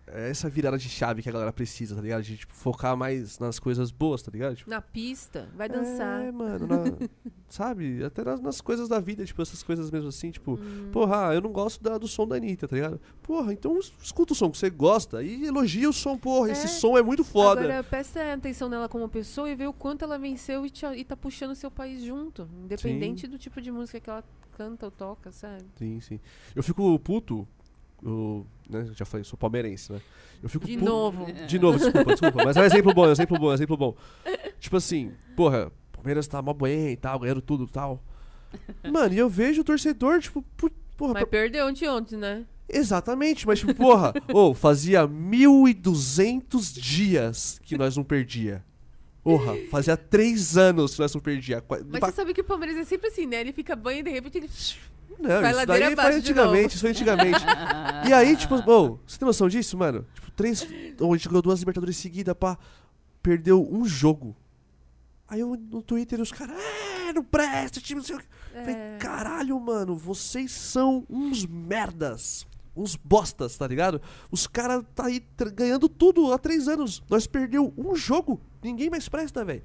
é 0.06 0.30
Essa 0.30 0.48
virada 0.50 0.76
de 0.78 0.88
chave 0.88 1.22
que 1.22 1.28
a 1.28 1.32
galera 1.32 1.52
precisa, 1.52 1.94
tá 1.94 2.00
ligado? 2.02 2.22
De 2.22 2.36
tipo, 2.36 2.52
focar 2.52 2.96
mais 2.96 3.38
nas 3.38 3.58
coisas 3.58 3.90
boas, 3.90 4.22
tá 4.22 4.30
ligado? 4.30 4.56
Tipo, 4.56 4.68
Na 4.70 4.80
pista, 4.82 5.48
vai 5.56 5.68
dançar. 5.68 6.22
É, 6.22 6.30
mano, 6.32 6.66
na- 6.66 6.84
sabe? 7.48 8.02
Até 8.04 8.22
nas, 8.24 8.40
nas 8.40 8.60
coisas 8.60 8.88
da 8.88 9.00
vida, 9.00 9.24
tipo, 9.24 9.40
essas 9.40 9.62
coisas 9.62 9.90
mesmo 9.90 10.08
assim, 10.08 10.30
tipo, 10.30 10.54
Hum. 10.60 10.90
porra, 10.92 11.28
ah, 11.28 11.34
eu 11.34 11.40
não 11.40 11.52
gosto 11.52 11.82
da- 11.82 11.96
do 11.98 12.06
som 12.08 12.26
da 12.26 12.36
Anitta, 12.36 12.66
tá 12.68 12.76
ligado? 12.76 13.00
Porra, 13.22 13.52
então 13.52 13.78
es- 13.78 13.92
escuta 14.02 14.32
o 14.32 14.36
som 14.36 14.50
que 14.50 14.58
você 14.58 14.68
gosta 14.70 15.22
e 15.22 15.46
elogia 15.46 15.88
o 15.88 15.92
som, 15.92 16.18
porra, 16.18 16.50
esse 16.50 16.66
É. 16.66 16.68
som 16.68 16.98
é 16.98 17.02
muito 17.02 17.24
foda. 17.24 17.60
Agora, 17.62 17.82
presta 17.84 18.32
atenção 18.32 18.68
nela 18.68 18.88
como 18.88 19.08
pessoa 19.08 19.48
e 19.48 19.54
vê 19.54 19.66
o 19.66 19.72
quanto 19.72 20.04
ela 20.04 20.18
venceu 20.18 20.66
e, 20.66 20.70
te, 20.70 20.84
e 20.86 21.04
tá 21.04 21.16
puxando 21.16 21.52
o 21.52 21.56
seu 21.56 21.70
país 21.70 22.02
junto. 22.02 22.48
Independente 22.64 23.26
do 23.26 23.38
tipo 23.38 23.60
de 23.60 23.70
música 23.70 24.00
que 24.00 24.10
ela 24.10 24.24
canta 24.56 24.86
ou 24.86 24.90
toca, 24.92 25.32
sabe? 25.32 25.64
Sim, 25.76 26.00
sim. 26.00 26.20
Eu 26.54 26.62
fico 26.62 26.98
puto, 27.00 27.46
eu, 28.04 28.46
né, 28.68 28.86
já 28.94 29.04
falei, 29.04 29.24
sou 29.24 29.38
palmeirense, 29.38 29.92
né? 29.92 30.00
Eu 30.42 30.48
fico 30.48 30.66
De 30.66 30.76
novo. 30.76 31.26
De 31.46 31.58
novo, 31.58 31.78
desculpa, 31.78 32.10
desculpa. 32.12 32.44
Mas 32.44 32.56
é 32.56 32.60
um 32.60 32.64
exemplo 32.64 32.92
bom, 32.92 33.04
é 33.06 33.08
um 33.08 33.12
exemplo 33.12 33.38
bom, 33.38 33.46
é 33.46 33.50
um 33.50 33.54
exemplo 33.54 33.76
bom. 33.76 33.96
Tipo 34.60 34.76
assim, 34.76 35.12
porra, 35.34 35.72
Palmeiras 35.90 36.26
tá 36.26 36.42
mó 36.42 36.52
bem 36.52 36.90
e 36.90 36.96
tal, 36.96 37.18
ganhando 37.18 37.40
tudo 37.40 37.64
e 37.64 37.68
tal. 37.68 38.02
Mano, 38.92 39.14
e 39.14 39.18
eu 39.18 39.28
vejo 39.28 39.62
o 39.62 39.64
torcedor, 39.64 40.20
tipo, 40.20 40.44
porra, 40.96 41.14
Mas 41.14 41.24
perdeu 41.24 41.66
ontem 41.66 41.88
ontem, 41.88 42.16
né? 42.16 42.44
Exatamente, 42.68 43.46
mas 43.46 43.58
tipo, 43.58 43.74
porra, 43.74 44.12
ô, 44.32 44.54
fazia 44.54 45.06
1.200 45.06 46.72
dias 46.80 47.60
que 47.62 47.76
nós 47.76 47.96
não 47.96 48.04
perdia. 48.04 48.64
Porra, 49.22 49.54
fazia 49.70 49.96
três 49.96 50.56
anos 50.56 50.94
que 50.94 51.00
nós 51.00 51.14
não 51.14 51.20
perdia. 51.20 51.64
Mas 51.68 52.00
você 52.00 52.12
sabe 52.12 52.34
que 52.34 52.42
o 52.42 52.44
Palmeiras 52.44 52.76
é 52.76 52.84
sempre 52.84 53.08
assim, 53.08 53.26
né? 53.26 53.40
Ele 53.40 53.52
fica 53.52 53.74
banho 53.74 54.00
e 54.00 54.02
de 54.02 54.10
repente 54.10 54.36
ele. 54.36 54.50
Não, 55.18 55.40
vai 55.40 55.52
isso 55.52 55.66
daí 55.66 55.96
foi 55.96 56.14
antigamente, 56.14 56.74
isso 56.74 56.80
foi 56.80 56.90
antigamente. 56.90 57.44
e 58.08 58.12
aí, 58.12 58.36
tipo, 58.36 58.56
ô, 58.70 58.98
você 59.06 59.18
tem 59.18 59.26
noção 59.26 59.48
disso, 59.48 59.76
mano? 59.76 60.06
Tipo, 60.14 60.30
três. 60.32 60.62
A 60.62 61.04
gente 61.16 61.28
ganhou 61.28 61.42
duas 61.42 61.58
Libertadores 61.60 61.96
seguidas, 61.96 62.34
pá. 62.34 62.58
Perdeu 63.22 63.66
um 63.70 63.84
jogo. 63.84 64.36
Aí 65.26 65.40
eu 65.40 65.56
no 65.56 65.82
Twitter 65.82 66.20
os 66.20 66.30
caras, 66.30 66.56
é, 66.58 67.12
não 67.12 67.24
presta, 67.24 67.80
time, 67.80 68.00
não 68.00 68.06
sei 68.06 68.16
o 68.16 68.18
que. 68.18 68.26
Falei, 68.52 68.74
É, 68.74 68.98
caralho, 68.98 69.58
mano, 69.58 69.96
vocês 69.96 70.52
são 70.52 71.06
uns 71.08 71.46
merdas. 71.46 72.46
Uns 72.76 72.96
bostas, 72.96 73.56
tá 73.56 73.66
ligado? 73.68 74.02
Os 74.32 74.48
caras 74.48 74.84
tá 74.96 75.06
aí 75.06 75.24
ganhando 75.54 75.88
tudo 75.88 76.32
há 76.32 76.38
três 76.38 76.66
anos. 76.66 77.02
Nós 77.08 77.26
perdeu 77.26 77.72
um 77.78 77.94
jogo. 77.94 78.40
Ninguém 78.62 78.90
mais 78.90 79.08
presta, 79.08 79.44
velho. 79.44 79.62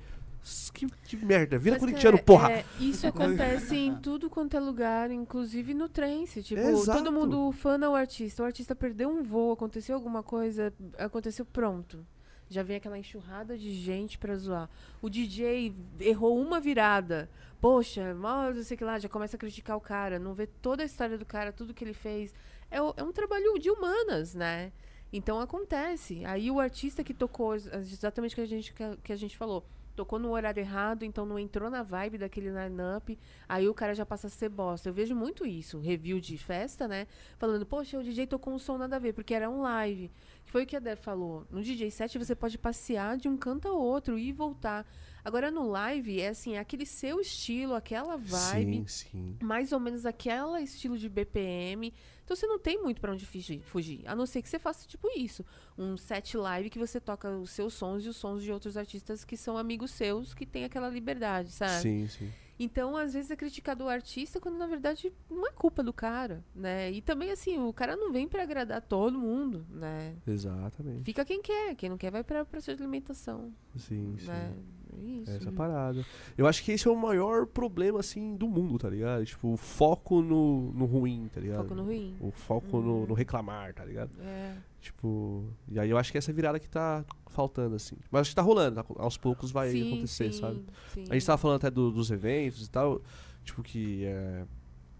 Que, 0.73 0.87
que 1.05 1.17
merda. 1.17 1.59
Vira 1.59 1.75
Mas, 1.75 1.79
corintiano, 1.83 2.17
cara, 2.17 2.25
porra. 2.25 2.51
é, 2.51 2.65
isso 2.79 3.05
acontece 3.07 3.75
em 3.75 3.95
tudo 3.97 4.29
quanto 4.29 4.55
é 4.55 4.59
lugar, 4.59 5.11
inclusive 5.11 5.73
no 5.73 5.89
trance. 5.89 6.41
Tipo, 6.41 6.61
Exato. 6.61 6.97
todo 7.03 7.11
mundo 7.11 7.51
fana 7.51 7.89
o 7.89 7.95
artista. 7.95 8.41
O 8.41 8.45
artista 8.45 8.73
perdeu 8.75 9.09
um 9.09 9.21
voo, 9.21 9.51
aconteceu 9.51 9.95
alguma 9.95 10.23
coisa, 10.23 10.73
aconteceu 10.97 11.45
pronto. 11.45 12.05
Já 12.49 12.63
vem 12.63 12.77
aquela 12.77 12.97
enxurrada 12.97 13.55
de 13.57 13.71
gente 13.73 14.17
pra 14.17 14.35
zoar. 14.35 14.69
O 15.01 15.09
DJ 15.09 15.71
errou 15.99 16.39
uma 16.41 16.59
virada. 16.59 17.29
Poxa, 17.61 18.13
mal 18.15 18.53
não 18.53 18.63
sei 18.63 18.75
que 18.77 18.83
lá, 18.83 18.97
já 18.97 19.09
começa 19.09 19.35
a 19.35 19.39
criticar 19.39 19.75
o 19.77 19.81
cara, 19.81 20.17
não 20.17 20.33
vê 20.33 20.47
toda 20.47 20.81
a 20.81 20.85
história 20.85 21.17
do 21.17 21.25
cara, 21.25 21.51
tudo 21.51 21.73
que 21.73 21.83
ele 21.83 21.93
fez. 21.93 22.33
É, 22.71 22.77
é 22.77 23.03
um 23.03 23.11
trabalho 23.11 23.59
de 23.59 23.69
humanas, 23.69 24.33
né? 24.33 24.71
Então 25.11 25.39
acontece. 25.39 26.23
Aí 26.25 26.49
o 26.49 26.59
artista 26.59 27.03
que 27.03 27.13
tocou 27.13 27.53
ex- 27.53 27.67
exatamente 27.67 28.31
o 28.33 28.35
que 28.35 28.41
a 28.41 28.45
gente, 28.47 28.73
que 28.73 28.81
a- 28.83 28.97
que 29.03 29.11
a 29.13 29.15
gente 29.17 29.35
falou. 29.37 29.63
Tocou 29.95 30.17
no 30.17 30.31
horário 30.31 30.61
errado, 30.61 31.03
então 31.03 31.25
não 31.25 31.37
entrou 31.37 31.69
na 31.69 31.83
vibe 31.83 32.17
daquele 32.17 32.49
line-up. 32.49 33.17
Aí 33.47 33.67
o 33.67 33.73
cara 33.73 33.93
já 33.93 34.05
passa 34.05 34.27
a 34.27 34.29
ser 34.29 34.49
bosta. 34.49 34.87
Eu 34.89 34.93
vejo 34.93 35.15
muito 35.15 35.45
isso. 35.45 35.79
Review 35.79 36.19
de 36.19 36.37
festa, 36.37 36.87
né? 36.87 37.05
Falando, 37.37 37.65
poxa, 37.65 37.97
o 37.99 38.03
DJ 38.03 38.25
tocou 38.27 38.53
um 38.53 38.59
som 38.59 38.77
nada 38.77 38.95
a 38.95 38.99
ver, 38.99 39.13
porque 39.13 39.33
era 39.33 39.49
um 39.49 39.61
live. 39.61 40.09
Que 40.45 40.51
foi 40.51 40.63
o 40.63 40.65
que 40.65 40.75
a 40.75 40.79
Deb 40.79 40.97
falou. 40.99 41.45
No 41.51 41.61
DJ 41.61 41.91
set 41.91 42.17
você 42.17 42.33
pode 42.33 42.57
passear 42.57 43.17
de 43.17 43.27
um 43.27 43.37
canto 43.37 43.67
ao 43.67 43.77
outro 43.79 44.17
e 44.17 44.31
voltar. 44.31 44.85
Agora 45.23 45.51
no 45.51 45.69
live 45.69 46.21
é 46.21 46.29
assim, 46.29 46.55
é 46.55 46.59
aquele 46.59 46.85
seu 46.85 47.19
estilo, 47.19 47.75
aquela 47.75 48.15
vibe 48.17 48.85
Sim, 48.87 48.87
sim. 48.87 49.37
mais 49.43 49.71
ou 49.71 49.79
menos 49.79 50.05
aquele 50.05 50.59
estilo 50.63 50.97
de 50.97 51.09
BPM. 51.09 51.93
Então 52.29 52.35
você 52.37 52.45
não 52.45 52.59
tem 52.59 52.79
muito 52.79 53.01
pra 53.01 53.11
onde 53.11 53.25
fugir. 53.25 54.03
A 54.05 54.15
não 54.15 54.27
ser 54.27 54.43
que 54.43 54.47
você 54.49 54.59
faça 54.59 54.87
tipo 54.87 55.09
isso. 55.17 55.43
Um 55.75 55.97
set 55.97 56.37
live 56.37 56.69
que 56.69 56.77
você 56.77 56.99
toca 57.01 57.27
os 57.27 57.49
seus 57.49 57.73
sons 57.73 58.05
e 58.05 58.07
os 58.07 58.17
sons 58.17 58.43
de 58.43 58.51
outros 58.51 58.77
artistas 58.77 59.25
que 59.25 59.35
são 59.35 59.57
amigos 59.57 59.89
seus, 59.89 60.35
que 60.35 60.45
tem 60.45 60.63
aquela 60.63 60.89
liberdade, 60.89 61.49
sabe? 61.49 61.81
Sim, 61.81 62.07
sim. 62.07 62.31
Então, 62.59 62.95
às 62.95 63.13
vezes, 63.13 63.31
é 63.31 63.35
criticado 63.35 63.85
o 63.85 63.89
artista 63.89 64.39
quando, 64.39 64.59
na 64.59 64.67
verdade, 64.67 65.11
não 65.27 65.47
é 65.47 65.51
culpa 65.51 65.81
do 65.81 65.91
cara, 65.91 66.45
né? 66.53 66.91
E 66.91 67.01
também, 67.01 67.31
assim, 67.31 67.57
o 67.57 67.73
cara 67.73 67.95
não 67.95 68.11
vem 68.11 68.27
pra 68.27 68.43
agradar 68.43 68.79
todo 68.79 69.17
mundo, 69.17 69.65
né? 69.67 70.15
Exatamente. 70.27 71.01
Fica 71.03 71.25
quem 71.25 71.41
quer. 71.41 71.73
Quem 71.73 71.89
não 71.89 71.97
quer 71.97 72.11
vai 72.11 72.23
pra 72.23 72.45
praça 72.45 72.75
de 72.75 72.83
alimentação, 72.83 73.51
Sim, 73.75 74.15
sim. 74.19 74.27
né? 74.27 74.53
É 74.55 74.78
isso. 74.97 75.31
É 75.31 75.35
Essa 75.37 75.51
parada. 75.51 76.05
Eu 76.37 76.47
acho 76.47 76.63
que 76.63 76.71
esse 76.71 76.87
é 76.87 76.91
o 76.91 76.95
maior 76.95 77.45
problema, 77.45 77.99
assim, 77.99 78.35
do 78.35 78.47
mundo, 78.47 78.77
tá 78.77 78.89
ligado? 78.89 79.25
Tipo, 79.25 79.53
o 79.53 79.57
foco 79.57 80.21
no, 80.21 80.71
no 80.73 80.85
ruim, 80.85 81.29
tá 81.33 81.39
ligado? 81.41 81.63
Foco 81.63 81.75
no 81.75 81.83
ruim. 81.83 82.15
O 82.19 82.31
foco 82.31 82.79
no, 82.81 83.05
no 83.07 83.13
reclamar, 83.13 83.73
tá 83.73 83.83
ligado? 83.85 84.11
É. 84.21 84.55
Tipo. 84.81 85.43
E 85.67 85.79
aí 85.79 85.89
eu 85.89 85.97
acho 85.97 86.11
que 86.11 86.17
essa 86.17 86.31
virada 86.33 86.59
que 86.59 86.69
tá 86.69 87.03
faltando, 87.27 87.75
assim. 87.75 87.95
Mas 88.09 88.21
acho 88.21 88.29
que 88.31 88.35
tá 88.35 88.41
rolando, 88.41 88.81
tá- 88.83 88.85
aos 88.97 89.17
poucos 89.17 89.51
vai 89.51 89.69
Sim, 89.71 89.87
acontecer, 89.93 90.31
sim, 90.33 90.39
sabe? 90.39 90.63
sim. 90.93 91.05
A 91.09 91.13
gente 91.13 91.25
tava 91.25 91.37
falando 91.37 91.57
até 91.57 91.69
do- 91.69 91.91
dos 91.91 92.09
eventos 92.11 92.65
e 92.65 92.69
tal, 92.69 93.01
tipo, 93.43 93.61
que 93.61 94.05
é 94.05 94.45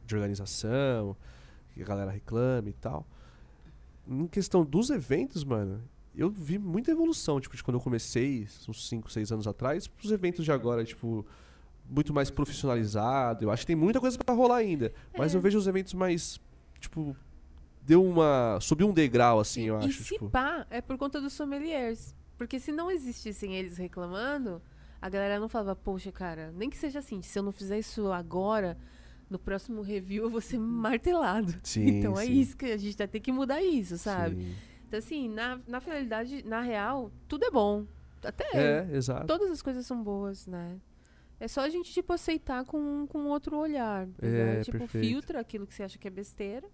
de 0.06 0.16
organização, 0.16 1.16
que 1.74 1.82
a 1.82 1.86
galera 1.86 2.12
reclama 2.12 2.68
e 2.70 2.74
tal. 2.74 3.06
Em 4.08 4.28
questão 4.28 4.66
dos 4.66 4.90
eventos, 4.90 5.44
mano, 5.44 5.82
eu 6.16 6.30
vi 6.30 6.58
muita 6.58 6.92
evolução, 6.92 7.40
tipo, 7.40 7.56
de 7.56 7.64
quando 7.64 7.76
eu 7.76 7.82
comecei, 7.82 8.48
uns 8.68 8.88
5, 8.88 9.12
6 9.12 9.32
anos 9.32 9.48
atrás, 9.48 9.88
pros 9.88 10.12
eventos 10.12 10.44
de 10.44 10.52
agora, 10.52 10.84
tipo, 10.84 11.26
muito 11.90 12.14
mais 12.14 12.30
profissionalizado. 12.30 13.46
Eu 13.46 13.52
acho 13.52 13.62
que 13.64 13.68
tem 13.68 13.76
muita 13.76 14.00
coisa 14.00 14.18
pra 14.18 14.34
rolar 14.36 14.58
ainda. 14.58 14.92
Mas 15.18 15.34
É. 15.34 15.38
eu 15.38 15.42
vejo 15.42 15.58
os 15.58 15.68
eventos 15.68 15.94
mais, 15.94 16.40
tipo, 16.80 17.16
deu 17.82 18.04
uma. 18.04 18.60
subiu 18.62 18.88
um 18.90 18.94
degrau, 18.94 19.40
assim, 19.40 19.64
eu 19.64 19.76
e 19.82 19.86
acho. 19.86 20.04
se 20.04 20.14
tipo. 20.14 20.30
pá, 20.30 20.66
é 20.70 20.82
por 20.82 20.98
conta 20.98 21.20
dos 21.22 21.34
sommeliers. 21.34 22.14
Porque 22.38 22.60
se 22.60 22.72
não 22.72 22.90
existissem 22.90 23.56
eles 23.56 23.78
reclamando, 23.78 24.62
a 25.02 25.10
galera 25.10 25.40
não 25.40 25.50
falava, 25.50 25.76
poxa, 25.76 26.12
cara, 26.12 26.54
nem 26.56 26.70
que 26.70 26.78
seja 26.78 27.00
assim, 27.00 27.22
se 27.22 27.38
eu 27.38 27.44
não 27.44 27.52
fizer 27.52 27.78
isso 27.78 28.12
agora, 28.14 28.78
no 29.30 29.38
próximo 29.38 29.82
review 29.82 30.24
eu 30.24 30.30
vou 30.30 30.40
ser 30.42 30.58
martelado. 30.58 31.54
Sim, 31.64 31.86
então 31.88 32.18
é 32.18 32.26
sim. 32.26 32.40
isso 32.40 32.56
que 32.58 32.66
a 32.66 32.78
gente 32.78 32.98
vai 32.98 33.08
ter 33.08 33.20
que 33.20 33.32
mudar 33.32 33.62
isso, 33.62 33.98
sabe? 33.98 34.36
Sim. 34.44 34.56
Então, 34.90 34.98
assim, 34.98 35.30
na, 35.30 35.60
na 35.68 35.80
finalidade, 35.80 36.44
na 36.44 36.62
real, 36.62 37.12
tudo 37.28 37.46
é 37.46 37.52
bom. 37.52 37.86
Até 38.24 38.44
É, 38.54 38.88
exato. 38.92 39.28
todas 39.28 39.52
as 39.52 39.62
coisas 39.62 39.86
são 39.86 40.04
boas, 40.04 40.48
né? 40.48 40.78
É 41.40 41.48
só 41.48 41.62
a 41.62 41.70
gente, 41.70 41.94
tipo, 41.94 42.12
aceitar 42.12 42.66
com, 42.66 43.06
com 43.08 43.26
outro 43.28 43.56
olhar. 43.56 44.08
É, 44.20 44.28
né? 44.28 44.64
Tipo, 44.64 44.80
perfeito. 44.80 45.06
filtra 45.08 45.40
aquilo 45.40 45.68
que 45.68 45.76
você 45.76 45.84
acha 45.84 46.00
que 46.00 46.08
é 46.08 46.12
besteira, 46.12 46.68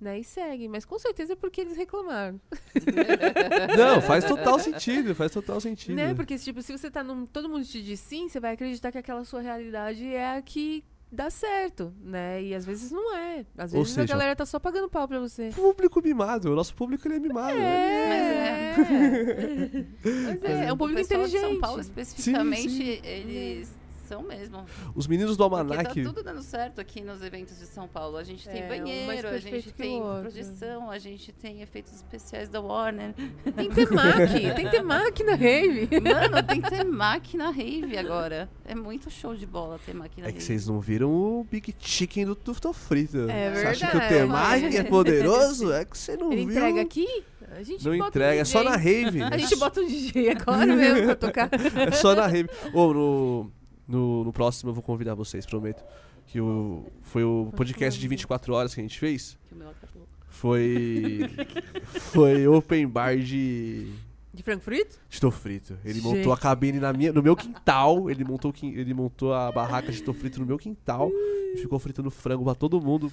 né? 0.00 0.20
E 0.20 0.24
segue. 0.24 0.68
Mas 0.68 0.84
com 0.84 1.00
certeza 1.00 1.32
é 1.32 1.36
porque 1.36 1.60
eles 1.60 1.76
reclamaram. 1.76 2.40
Não, 3.76 4.00
faz 4.00 4.24
total 4.24 4.60
sentido, 4.60 5.16
faz 5.16 5.32
total 5.32 5.60
sentido. 5.60 5.96
Né? 5.96 6.14
Porque, 6.14 6.38
tipo, 6.38 6.62
se 6.62 6.78
você 6.78 6.88
tá 6.88 7.02
num. 7.02 7.26
Todo 7.26 7.48
mundo 7.48 7.64
te 7.66 7.82
diz 7.82 7.98
sim, 7.98 8.28
você 8.28 8.38
vai 8.38 8.54
acreditar 8.54 8.92
que 8.92 8.98
aquela 8.98 9.24
sua 9.24 9.40
realidade 9.40 10.06
é 10.06 10.36
a 10.36 10.40
que 10.40 10.84
dá 11.10 11.30
certo, 11.30 11.92
né? 12.02 12.42
E 12.42 12.54
às 12.54 12.64
vezes 12.64 12.90
não 12.90 13.14
é. 13.16 13.44
Às 13.56 13.72
Ou 13.72 13.80
vezes 13.80 13.96
a 13.98 14.02
seja- 14.02 14.12
galera 14.12 14.36
tá 14.36 14.44
só 14.46 14.58
pagando 14.58 14.88
pau 14.88 15.06
pra 15.08 15.18
você. 15.20 15.50
Público 15.54 16.02
mimado. 16.02 16.52
O 16.52 16.54
nosso 16.56 16.74
público 16.74 17.06
ele 17.08 17.16
é 17.16 17.18
mimado. 17.20 17.56
É, 17.58 18.74
Mas 18.78 20.44
é, 20.44 20.64
é 20.68 20.72
um 20.72 20.74
O 20.74 20.78
público 20.78 21.00
de 21.00 21.06
inteligente. 21.06 21.40
São 21.40 21.60
Paulo, 21.60 21.80
especificamente, 21.80 22.70
sim. 22.70 23.00
eles 23.02 23.70
são 24.08 24.22
mesmo. 24.22 24.64
Os 24.94 25.06
meninos 25.06 25.36
do 25.36 25.48
Porque 25.48 25.60
Almanac. 25.62 26.02
tá 26.02 26.08
tudo 26.08 26.22
dando 26.22 26.42
certo 26.42 26.80
aqui 26.80 27.02
nos 27.02 27.22
eventos 27.22 27.58
de 27.58 27.66
São 27.66 27.86
Paulo. 27.86 28.16
A 28.16 28.24
gente 28.24 28.48
tem 28.48 28.62
É, 28.62 28.68
banheiro, 28.68 29.28
a 29.28 29.38
gente 29.38 29.64
que 29.68 29.72
tem 29.72 30.00
projeção, 30.00 30.90
a 30.90 30.98
gente 30.98 31.30
tem 31.32 31.60
efeitos 31.62 31.94
especiais 31.94 32.48
da 32.48 32.60
Warner. 32.60 33.14
Tem 33.54 33.68
temaki, 33.70 34.54
tem 34.54 34.68
temaki 34.70 35.22
na 35.22 35.34
rave. 35.34 35.88
Mano, 36.00 36.42
tem 36.46 36.60
que 36.60 36.70
ter 36.70 36.84
máquina 36.84 37.50
rave 37.50 37.96
agora. 37.98 38.48
É 38.64 38.74
muito 38.74 39.10
show 39.10 39.34
de 39.34 39.46
bola 39.46 39.78
ter 39.84 39.94
máquina 39.94 40.26
É 40.26 40.30
que 40.30 40.38
rave. 40.38 40.44
vocês 40.44 40.66
não 40.66 40.80
viram 40.80 41.10
o 41.10 41.44
Big 41.50 41.74
Chicken 41.78 42.24
do 42.26 42.34
Tufto 42.34 42.72
Frito. 42.72 43.28
É 43.28 43.50
Você 43.54 43.66
acha 43.66 43.86
que 43.90 43.96
o 43.96 44.00
verdade. 44.00 44.14
Temaki 44.62 44.76
é 44.76 44.84
poderoso? 44.84 45.72
É 45.72 45.84
que 45.84 45.96
você 45.98 46.16
não 46.16 46.32
Ele 46.32 46.46
viu. 46.46 46.50
entrega 46.54 46.80
aqui? 46.80 47.24
A 47.50 47.62
gente 47.62 47.84
Não 47.88 47.96
bota 47.96 48.08
entrega, 48.10 48.38
um 48.38 48.42
é 48.42 48.44
só 48.44 48.62
na 48.62 48.76
rave. 48.76 49.22
A 49.22 49.36
gente 49.38 49.56
bota 49.56 49.80
um 49.80 49.86
DJ 49.86 50.30
agora 50.30 50.66
mesmo 50.66 51.06
pra 51.06 51.16
tocar. 51.16 51.48
É 51.52 51.90
só 51.92 52.14
na 52.14 52.26
rave. 52.26 52.48
Ô, 52.74 52.92
no, 52.92 53.52
no, 53.88 54.24
no 54.24 54.32
próximo 54.32 54.70
eu 54.70 54.74
vou 54.74 54.82
convidar 54.82 55.14
vocês, 55.14 55.46
prometo. 55.46 55.82
Que 56.26 56.40
o, 56.40 56.84
foi 57.00 57.24
o 57.24 57.50
podcast 57.56 57.98
de 57.98 58.06
falar. 58.06 58.10
24 58.10 58.54
horas 58.54 58.74
que 58.74 58.80
a 58.80 58.82
gente 58.82 58.98
fez. 58.98 59.38
Que 59.48 59.54
o 59.54 59.56
meu 59.56 59.70
acabou. 59.70 60.06
Foi. 60.28 61.20
foi 62.12 62.46
open 62.46 62.86
bar 62.86 63.16
de. 63.16 63.90
De 64.38 64.44
frango 64.44 64.60
frito? 64.60 65.00
de 65.08 65.20
tô 65.20 65.32
frito. 65.32 65.76
Ele 65.84 65.94
Gente. 66.00 66.04
montou 66.04 66.32
a 66.32 66.38
cabine 66.38 66.78
na 66.78 66.92
minha, 66.92 67.12
no 67.12 67.20
meu 67.20 67.34
quintal. 67.34 68.08
Ele 68.08 68.22
montou, 68.22 68.54
ele 68.62 68.94
montou 68.94 69.34
a 69.34 69.50
barraca 69.50 69.90
de 69.90 70.00
tô 70.00 70.14
frito 70.14 70.38
no 70.38 70.46
meu 70.46 70.56
quintal. 70.56 71.10
E 71.10 71.58
ficou 71.58 71.76
fritando 71.80 72.08
frango 72.08 72.44
pra 72.44 72.54
todo 72.54 72.80
mundo 72.80 73.10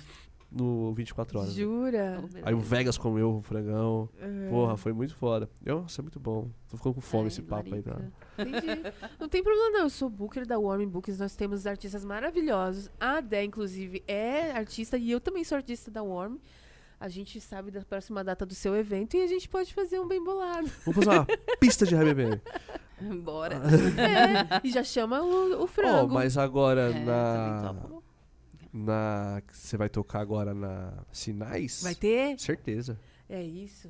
no 0.52 0.94
24 0.94 1.40
horas. 1.40 1.54
Jura? 1.56 2.24
Aí 2.44 2.54
o 2.54 2.60
Vegas 2.60 2.96
comeu 2.96 3.38
o 3.38 3.42
frangão. 3.42 4.08
É. 4.22 4.50
Porra, 4.52 4.78
foi 4.78 4.94
muito 4.94 5.16
foda. 5.16 5.50
Eu, 5.66 5.82
Nossa, 5.82 6.00
é 6.00 6.04
muito 6.04 6.20
bom. 6.20 6.48
Tô 6.70 6.78
ficando 6.78 6.94
com 6.94 7.02
fome 7.02 7.24
Ai, 7.24 7.28
esse 7.30 7.42
papo 7.42 7.74
aí, 7.74 7.82
tá? 7.82 8.00
Entendi. 8.38 8.94
Não 9.20 9.28
tem 9.28 9.42
problema, 9.42 9.72
não. 9.72 9.80
Eu 9.80 9.90
sou 9.90 10.12
booker 10.12 10.46
da 10.46 10.60
Warming 10.60 10.90
Books. 10.90 11.18
Nós 11.18 11.36
temos 11.36 11.66
artistas 11.66 12.06
maravilhosos. 12.06 12.88
A 13.00 13.20
Dé, 13.20 13.44
inclusive, 13.44 14.04
é 14.08 14.52
artista 14.52 14.96
e 14.96 15.10
eu 15.10 15.20
também 15.20 15.44
sou 15.44 15.56
artista 15.56 15.90
da 15.90 16.04
Warm. 16.04 16.36
A 17.00 17.10
gente 17.10 17.40
sabe 17.42 17.72
da 17.72 17.82
próxima 17.82 18.24
data 18.24 18.46
do 18.46 18.56
seu 18.56 18.76
evento 18.76 19.16
e 19.18 19.22
a 19.22 19.28
gente 19.28 19.48
pode 19.50 19.74
fazer 19.74 20.00
um 20.00 20.08
bem 20.08 20.24
bolado. 20.24 20.70
Vamos 20.86 21.04
fazer 21.06 21.18
uma 21.20 21.28
pista 21.60 21.86
de 21.86 21.96
RBBM. 21.96 22.42
Bora. 23.24 23.56
É, 23.58 24.62
e 24.66 24.72
já 24.72 24.84
chama 24.84 25.22
o, 25.22 25.64
o 25.64 25.68
frango. 25.68 26.14
mas 26.14 26.38
agora 26.38 26.92
É, 26.92 27.04
na. 27.04 27.74
topo. 27.74 28.04
Na. 28.72 29.42
Você 29.52 29.76
vai 29.78 29.90
tocar 29.90 30.20
agora 30.22 30.54
na 30.54 30.94
Sinais? 31.12 31.82
Vai 31.84 31.96
ter? 31.96 32.40
Certeza. 32.40 32.98
É 33.30 33.42
isso. 33.44 33.90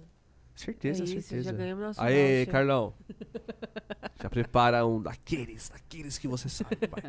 Certeza, 0.56 1.04
é 1.04 1.06
isso. 1.06 1.14
certeza. 1.22 1.52
Já 1.52 1.52
ganhamos 1.52 1.84
nosso 1.86 2.02
Aê, 2.02 2.38
voucher. 2.38 2.52
Carlão. 2.52 2.94
Já 4.22 4.30
prepara 4.30 4.86
um 4.88 5.02
daqueles, 5.02 5.70
daqueles 5.70 6.18
que 6.18 6.28
você 6.28 6.48
sabe, 6.50 6.76
pai. 6.88 7.04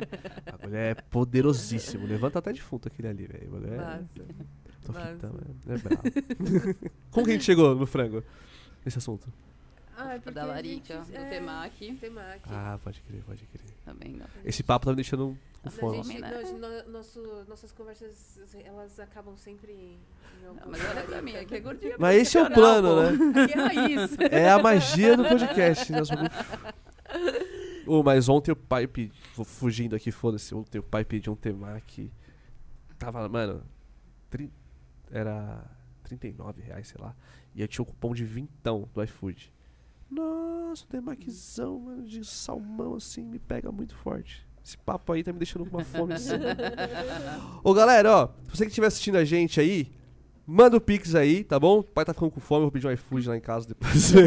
O 0.47 0.51
bagulho 0.57 0.75
é 0.75 0.93
poderosíssimo. 0.93 2.05
Levanta 2.05 2.37
até 2.39 2.51
defunto 2.53 2.87
aquele 2.89 3.07
ali, 3.07 3.25
velho. 3.25 3.49
É-. 3.73 4.03
Tô 4.85 4.93
massa. 4.93 5.07
fritando, 5.09 5.41
é, 5.67 5.73
é 5.73 5.77
brabo. 5.77 6.01
Como 7.11 7.25
que 7.25 7.31
a 7.31 7.33
gente 7.33 7.45
chegou 7.45 7.75
no 7.75 7.85
frango? 7.85 8.23
Nesse 8.85 8.97
assunto? 8.97 9.27
Ah, 9.97 10.13
é 10.13 10.19
Da 10.31 10.43
a 10.43 10.45
Larica, 10.45 10.93
gente- 10.99 11.11
do 11.11 11.17
é, 11.17 11.29
Temaki. 11.29 11.93
Temaki. 11.95 12.49
Ah, 12.51 12.79
pode 12.83 13.01
crer, 13.01 13.21
pode 13.23 13.43
crer. 13.47 13.65
Também 13.83 14.13
não. 14.13 14.27
Esse 14.45 14.61
papo 14.61 14.85
tá 14.85 14.91
me 14.91 14.95
deixando 14.97 15.35
com 15.63 15.67
A 15.69 15.71
fome. 15.71 16.03
gente, 16.03 16.21
né? 16.21 16.27
a 16.27 16.51
no- 16.85 16.91
nosso- 16.91 17.45
nossas 17.49 17.71
conversas, 17.71 18.39
elas 18.63 18.99
acabam 18.99 19.35
sempre 19.35 19.71
em 19.73 20.45
algum 20.47 20.59
Não, 20.61 20.67
mas 20.71 20.85
olha 20.87 21.03
pra 21.03 21.21
mim, 21.23 21.35
aqui 21.35 21.55
é 21.55 21.59
gordinha. 21.59 21.95
Mas 21.97 22.15
esse 22.21 22.37
é 22.37 22.43
o 22.43 22.51
plano, 22.53 22.89
pô. 22.89 23.01
né? 23.25 23.43
Aqui 23.43 23.53
é 23.53 23.55
raiz. 23.61 24.17
É 24.31 24.49
a 24.51 24.59
magia 24.61 25.17
do 25.17 25.23
podcast. 25.25 25.91
Nós 25.91 26.09
vamos- 26.09 26.29
Ô, 27.87 28.03
mas 28.03 28.27
ontem 28.29 28.51
o 28.51 28.55
pai 28.55 28.85
pediu. 28.85 29.13
Fugindo 29.45 29.95
aqui, 29.95 30.11
foda-se. 30.11 30.53
Ontem 30.53 30.77
o 30.77 30.83
pai 30.83 31.03
pediu 31.05 31.33
um 31.33 31.35
temaki. 31.35 32.11
Tava, 32.99 33.27
mano. 33.29 33.63
tri- 34.29 34.51
Era 35.11 35.63
39 36.03 36.61
reais, 36.61 36.87
sei 36.87 36.99
lá. 36.99 37.15
E 37.55 37.61
eu 37.61 37.67
tinha 37.67 37.83
um 37.83 37.85
cupom 37.85 38.13
de 38.13 38.23
vintão 38.23 38.87
do 38.93 39.03
iFood. 39.03 39.51
Nossa, 40.09 40.85
o 40.85 40.87
temakizão, 40.87 41.79
mano, 41.79 42.03
de 42.03 42.23
salmão 42.23 42.95
assim, 42.95 43.23
me 43.23 43.39
pega 43.39 43.71
muito 43.71 43.95
forte. 43.95 44.47
Esse 44.63 44.77
papo 44.77 45.13
aí 45.13 45.23
tá 45.23 45.31
me 45.31 45.39
deixando 45.39 45.65
com 45.65 45.77
uma 45.77 45.83
fome 45.83 46.13
assim. 46.13 46.35
Ô, 47.63 47.73
galera, 47.73 48.11
ó, 48.11 48.27
se 48.27 48.57
você 48.57 48.65
que 48.65 48.69
estiver 48.69 48.87
assistindo 48.87 49.15
a 49.17 49.23
gente 49.23 49.59
aí, 49.59 49.91
manda 50.45 50.75
o 50.77 50.81
Pix 50.81 51.15
aí, 51.15 51.43
tá 51.43 51.59
bom? 51.59 51.79
O 51.79 51.83
pai 51.83 52.05
tá 52.05 52.13
ficando 52.13 52.31
com 52.31 52.39
fome, 52.39 52.59
eu 52.59 52.65
vou 52.65 52.71
pedir 52.71 52.87
um 52.87 52.91
iFood 52.91 53.29
lá 53.29 53.37
em 53.37 53.41
casa 53.41 53.67
depois. 53.67 54.11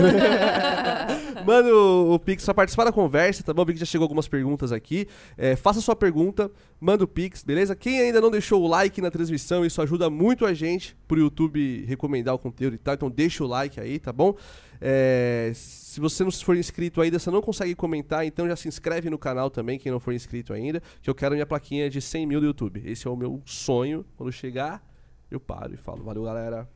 Manda 1.47 1.75
o, 1.75 2.15
o 2.15 2.19
Pix 2.19 2.45
pra 2.45 2.55
participar 2.55 2.85
da 2.85 2.93
conversa, 2.93 3.43
tá 3.43 3.53
bom? 3.53 3.65
Vi 3.65 3.75
que 3.75 3.81
já 3.81 3.87
chegou 3.87 4.05
algumas 4.05 4.29
perguntas 4.29 4.73
aqui. 4.73 5.07
É, 5.37 5.57
faça 5.57 5.81
sua 5.81 5.97
pergunta, 5.97 6.51
manda 6.81 7.05
o 7.05 7.09
Pix, 7.09 7.43
beleza? 7.43 7.75
Quem 7.75 8.01
ainda 8.01 8.21
não 8.21 8.31
deixou 8.31 8.63
o 8.63 8.67
like 8.67 9.01
na 9.01 9.11
transmissão, 9.11 9.65
isso 9.65 9.81
ajuda 9.81 10.11
muito 10.11 10.45
a 10.45 10.55
gente 10.55 10.97
pro 11.07 11.19
YouTube 11.19 11.85
recomendar 11.87 12.35
o 12.35 12.39
conteúdo 12.39 12.75
e 12.75 12.79
tal. 12.79 12.95
Então 12.95 13.11
deixa 13.11 13.45
o 13.45 13.47
like 13.47 13.81
aí, 13.81 13.99
tá 13.99 14.13
bom? 14.13 14.35
É, 14.81 15.53
se 15.55 16.01
você 16.01 16.25
não 16.25 16.33
for 16.33 16.57
inscrito 16.57 17.01
ainda, 17.01 17.19
você 17.19 17.31
não 17.31 17.43
consegue 17.43 17.75
comentar, 17.75 18.25
então 18.25 18.49
já 18.49 18.57
se 18.57 18.67
inscreve 18.67 19.11
no 19.11 19.19
canal 19.19 19.51
também, 19.51 19.79
quem 19.79 19.93
não 19.93 20.01
for 20.01 20.15
inscrito 20.15 20.55
ainda, 20.55 20.83
que 21.03 21.11
eu 21.11 21.15
quero 21.15 21.35
minha 21.35 21.45
plaquinha 21.45 21.91
de 21.91 22.01
100 22.01 22.27
mil 22.27 22.41
do 22.41 22.47
YouTube. 22.47 22.83
Esse 22.85 23.07
é 23.07 23.11
o 23.11 23.17
meu 23.17 23.43
sonho. 23.45 24.05
Quando 24.17 24.33
chegar, 24.33 24.83
eu 25.31 25.39
paro 25.39 25.75
e 25.75 25.77
falo, 25.77 26.03
valeu 26.03 26.25
galera. 26.25 26.69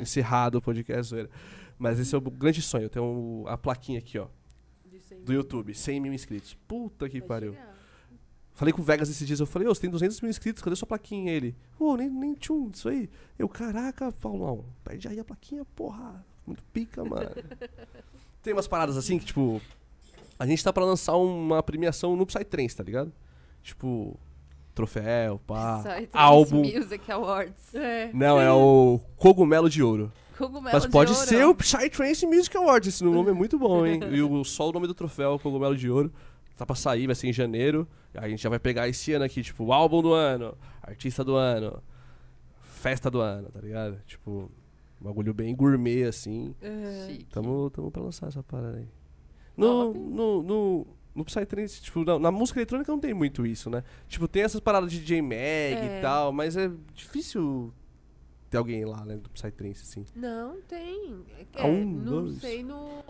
Encerrado 0.00 0.56
o 0.56 0.62
podcast. 0.62 1.10
zoeira. 1.10 1.30
Mas 1.78 1.98
esse 1.98 2.14
é 2.14 2.18
o 2.18 2.20
grande 2.20 2.62
sonho. 2.62 2.84
Eu 2.84 2.90
tenho 2.90 3.44
a 3.46 3.56
plaquinha 3.56 3.98
aqui, 3.98 4.18
ó, 4.18 4.28
do 5.24 5.32
YouTube, 5.32 5.74
100 5.74 6.00
mil 6.00 6.12
inscritos. 6.12 6.54
Puta 6.66 7.08
que 7.08 7.20
pariu. 7.20 7.56
Falei 8.54 8.72
com 8.72 8.80
o 8.80 8.84
Vegas 8.84 9.10
esses 9.10 9.26
dias, 9.26 9.38
eu 9.38 9.44
falei, 9.44 9.68
ô, 9.68 9.74
você 9.74 9.82
tem 9.82 9.90
200 9.90 10.18
mil 10.22 10.30
inscritos, 10.30 10.62
cadê 10.62 10.74
sua 10.74 10.88
plaquinha? 10.88 11.30
Ele, 11.30 11.54
ô, 11.78 11.94
nem, 11.94 12.08
nem 12.08 12.32
tchum, 12.32 12.70
isso 12.72 12.88
aí. 12.88 13.10
Eu, 13.38 13.50
caraca, 13.50 14.10
Paulão, 14.12 14.64
perde 14.82 15.08
aí 15.08 15.20
a 15.20 15.24
plaquinha, 15.24 15.62
porra. 15.76 16.24
Muito 16.46 16.62
pica, 16.72 17.04
mano. 17.04 17.30
tem 18.42 18.54
umas 18.54 18.66
paradas 18.66 18.96
assim 18.96 19.18
que, 19.18 19.26
tipo, 19.26 19.60
a 20.38 20.46
gente 20.46 20.64
tá 20.64 20.72
pra 20.72 20.86
lançar 20.86 21.16
uma 21.16 21.62
premiação 21.62 22.16
no 22.16 22.24
Psytrance, 22.24 22.74
tá 22.74 22.82
ligado? 22.82 23.12
Tipo, 23.62 24.18
troféu, 24.74 25.38
pá, 25.46 25.82
álbum. 26.12 26.62
Music 26.62 27.12
Awards. 27.12 27.74
É. 27.74 28.10
Não, 28.14 28.40
é 28.40 28.50
o 28.50 28.98
Cogumelo 29.16 29.68
de 29.68 29.82
Ouro. 29.82 30.10
Cogumelo 30.36 30.70
Mas 30.72 30.82
de 30.84 30.90
pode 30.90 31.12
ouro. 31.12 31.26
ser 31.26 31.44
o 31.44 31.54
Psytrance 31.54 32.26
Music 32.26 32.56
Awards. 32.56 32.88
Esse 32.94 33.04
nome 33.04 33.30
é 33.30 33.34
muito 33.34 33.58
bom, 33.58 33.86
hein? 33.86 34.00
E 34.12 34.20
o, 34.22 34.44
só 34.44 34.68
o 34.68 34.72
nome 34.72 34.86
do 34.86 34.94
troféu, 34.94 35.34
o 35.34 35.38
Cogumelo 35.38 35.76
de 35.76 35.90
Ouro. 35.90 36.12
Tá 36.56 36.64
pra 36.64 36.74
sair, 36.74 37.06
vai 37.06 37.14
ser 37.14 37.28
em 37.28 37.32
janeiro. 37.32 37.86
Aí 38.14 38.24
a 38.24 38.28
gente 38.28 38.42
já 38.42 38.48
vai 38.48 38.58
pegar 38.58 38.88
esse 38.88 39.12
ano 39.12 39.24
aqui, 39.24 39.42
tipo, 39.42 39.70
álbum 39.72 40.00
do 40.00 40.12
ano, 40.14 40.56
artista 40.82 41.22
do 41.22 41.34
ano, 41.36 41.82
festa 42.60 43.10
do 43.10 43.20
ano, 43.20 43.48
tá 43.50 43.60
ligado? 43.60 43.98
Tipo, 44.06 44.50
um 45.00 45.04
bagulho 45.04 45.34
bem 45.34 45.54
gourmet, 45.54 46.04
assim. 46.04 46.54
Chique. 47.06 47.26
Tamo, 47.26 47.70
tamo 47.70 47.90
pra 47.90 48.02
lançar 48.02 48.28
essa 48.28 48.42
parada 48.42 48.78
aí. 48.78 48.88
No, 49.56 49.92
no, 49.92 50.42
no, 50.42 50.86
no 51.14 51.24
Psytrance, 51.24 51.80
tipo, 51.82 52.04
na, 52.04 52.18
na 52.18 52.30
música 52.30 52.58
eletrônica 52.58 52.90
não 52.90 53.00
tem 53.00 53.12
muito 53.12 53.46
isso, 53.46 53.68
né? 53.68 53.82
Tipo, 54.08 54.26
tem 54.28 54.42
essas 54.42 54.60
paradas 54.60 54.90
de 54.90 54.98
DJ 55.00 55.20
Mag 55.22 55.34
É. 55.34 55.98
e 55.98 56.02
tal, 56.02 56.32
mas 56.32 56.56
é 56.56 56.70
difícil 56.94 57.72
ter 58.50 58.56
alguém 58.58 58.84
lá, 58.84 59.04
né, 59.04 59.16
do 59.16 59.28
Psytrance, 59.30 59.82
assim. 59.82 60.04
Não, 60.14 60.60
tem. 60.62 61.24
É, 61.54 61.64
um, 61.64 61.84
não 61.84 62.22
dois. 62.24 62.38
sei 62.40 62.62
no. 62.62 63.02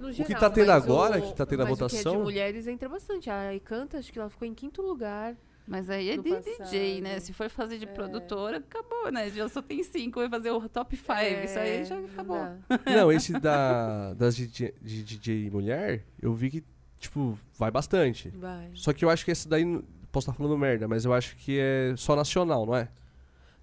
No 0.00 0.08
que 0.08 0.14
geral, 0.24 0.40
tá 0.40 0.50
tendo 0.50 0.70
agora, 0.72 1.18
o- 1.18 1.22
que 1.22 1.34
tá 1.36 1.46
tendo 1.46 1.60
a 1.60 1.64
o 1.64 1.66
que 1.68 1.72
é 1.72 1.76
votação? 1.76 2.16
de 2.16 2.22
mulheres 2.22 2.66
entra 2.66 2.88
bastante. 2.88 3.30
A 3.30 3.54
Icanta, 3.54 3.98
acho 3.98 4.12
que 4.12 4.18
ela 4.18 4.28
ficou 4.28 4.46
em 4.46 4.52
quinto 4.54 4.82
lugar. 4.82 5.36
Mas 5.66 5.88
aí 5.88 6.10
é 6.10 6.16
de 6.18 6.22
DJ, 6.40 7.00
né? 7.00 7.10
passado. 7.14 7.22
Se 7.26 7.32
for 7.32 7.48
fazer 7.48 7.78
de 7.78 7.84
É. 7.84 7.88
produtora, 7.88 8.58
acabou, 8.58 9.10
né? 9.10 9.30
Já 9.30 9.48
só 9.48 9.62
tem 9.62 9.82
cinco, 9.82 10.20
vai 10.20 10.28
fazer 10.28 10.50
o 10.50 10.68
top 10.68 10.94
five. 10.94 11.14
É, 11.20 11.44
Isso 11.44 11.58
aí 11.58 11.84
já 11.84 11.96
não 11.96 12.04
acabou. 12.06 12.36
dá. 12.36 12.56
Não, 12.94 13.10
esse 13.10 13.32
da, 13.32 14.12
das 14.14 14.36
DJ, 14.36 14.74
de 14.82 15.02
DJ 15.04 15.48
mulher, 15.48 16.04
eu 16.20 16.34
vi 16.34 16.50
que, 16.50 16.64
tipo, 16.98 17.38
vai 17.58 17.70
bastante. 17.70 18.28
Vai. 18.30 18.70
Só 18.74 18.92
que 18.92 19.04
eu 19.04 19.08
acho 19.08 19.24
que 19.24 19.30
esse 19.30 19.48
daí, 19.48 19.64
posso 20.12 20.28
estar 20.28 20.34
falando 20.36 20.58
merda, 20.58 20.86
mas 20.86 21.06
eu 21.06 21.14
acho 21.14 21.34
que 21.36 21.58
é 21.58 21.94
só 21.96 22.14
nacional, 22.14 22.66
não 22.66 22.76
é? 22.76 22.88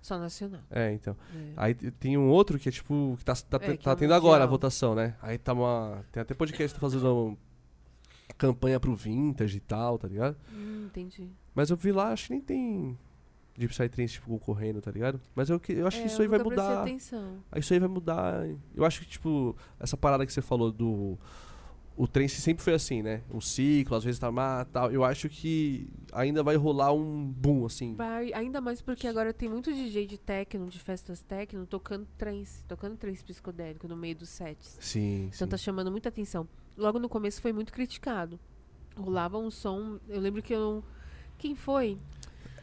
Só 0.02 0.18
nacional. 0.18 0.62
É, 0.70 0.92
então. 0.94 1.16
É. 1.36 1.54
Aí 1.56 1.74
tem 1.76 2.18
um 2.18 2.28
outro 2.30 2.58
que 2.58 2.68
é 2.68 2.72
tipo, 2.72 3.16
que 3.20 3.24
tá, 3.26 3.36
tá, 3.36 3.58
É, 3.62 3.78
que 3.78 3.84
tá 3.84 3.92
é 3.92 3.96
tendo 3.96 4.14
agora 4.14 4.44
a 4.44 4.48
votação, 4.48 4.96
né? 4.96 5.16
Aí 5.22 5.38
tá 5.38 5.54
uma. 5.54 6.04
Tem 6.12 6.22
até 6.22 6.34
podcast 6.34 6.74
que 6.74 6.80
tá 6.80 6.82
fazendo 6.82 7.38
campanha 8.38 8.80
pro 8.80 8.96
Vintage 8.96 9.58
e 9.58 9.60
tal, 9.60 10.00
tá 10.00 10.08
ligado? 10.08 10.36
Hum, 10.52 10.86
entendi. 10.88 11.30
Mas 11.54 11.70
eu 11.70 11.78
vi 11.78 11.92
lá, 11.92 12.12
acho 12.12 12.28
que 12.28 12.34
nem 12.34 12.42
tem 12.42 12.98
Deep 13.58 13.72
Psytrance, 13.74 14.14
tipo, 14.14 14.28
concorrendo, 14.28 14.82
tá 14.82 14.90
ligado? 14.90 15.20
Mas 15.36 15.50
eu, 15.50 15.62
eu 15.70 15.88
acho 15.88 15.98
que 15.98 16.04
É, 16.04 16.08
isso 16.08 16.22
aí 16.22 16.28
vai 16.28 16.40
mudar. 16.40 16.82
atenção. 16.82 17.38
Isso 17.56 17.74
aí 17.74 17.80
vai 17.80 17.90
mudar. 17.90 18.48
Eu 18.74 18.86
acho 18.86 19.02
que, 19.02 19.06
tipo, 19.06 19.56
essa 19.80 19.96
parada 19.96 20.26
que 20.26 20.34
você 20.34 20.42
falou 20.42 20.72
do. 20.72 21.18
O 22.02 22.08
trance 22.08 22.42
sempre 22.42 22.64
foi 22.64 22.74
assim, 22.74 23.04
né? 23.04 23.22
Um 23.32 23.40
ciclo, 23.40 23.96
às 23.96 24.04
vezes 24.04 24.20
tá 24.20 24.32
má, 24.32 24.66
tal. 24.66 24.92
Eu 24.92 25.04
acho 25.04 25.30
que 25.30 25.88
ainda 26.12 26.42
vai 26.42 26.56
rolar 26.56 26.92
um 26.92 27.28
boom, 27.28 27.64
assim. 27.64 27.94
Vai, 27.94 28.34
ainda 28.34 28.60
mais 28.60 28.82
porque 28.82 29.06
agora 29.06 29.32
tem 29.32 29.48
muito 29.48 29.72
DJ 29.72 30.08
de 30.08 30.18
techno, 30.18 30.68
de 30.68 30.80
festas 30.80 31.22
techno, 31.22 31.64
tocando 31.68 32.08
trance, 32.18 32.64
tocando 32.64 32.98
trance 32.98 33.24
psicodélico 33.24 33.88
no 33.88 33.96
meio 33.96 34.16
dos 34.16 34.30
sets. 34.30 34.80
Sim, 34.82 35.26
Então 35.28 35.46
sim. 35.46 35.52
tá 35.52 35.58
chamando 35.58 35.92
muita 35.92 36.10
atenção. 36.10 36.48
Logo 36.76 36.98
no 36.98 37.08
começo 37.08 37.40
foi 37.40 37.54
muito 37.54 37.72
criticado. 37.72 38.40
Rolava 38.98 39.38
um 39.38 39.52
som. 39.52 40.00
Eu 40.10 40.20
lembro 40.20 40.42
que 40.42 40.54
eu. 40.56 40.84
Quem 41.38 41.56
foi? 41.56 42.00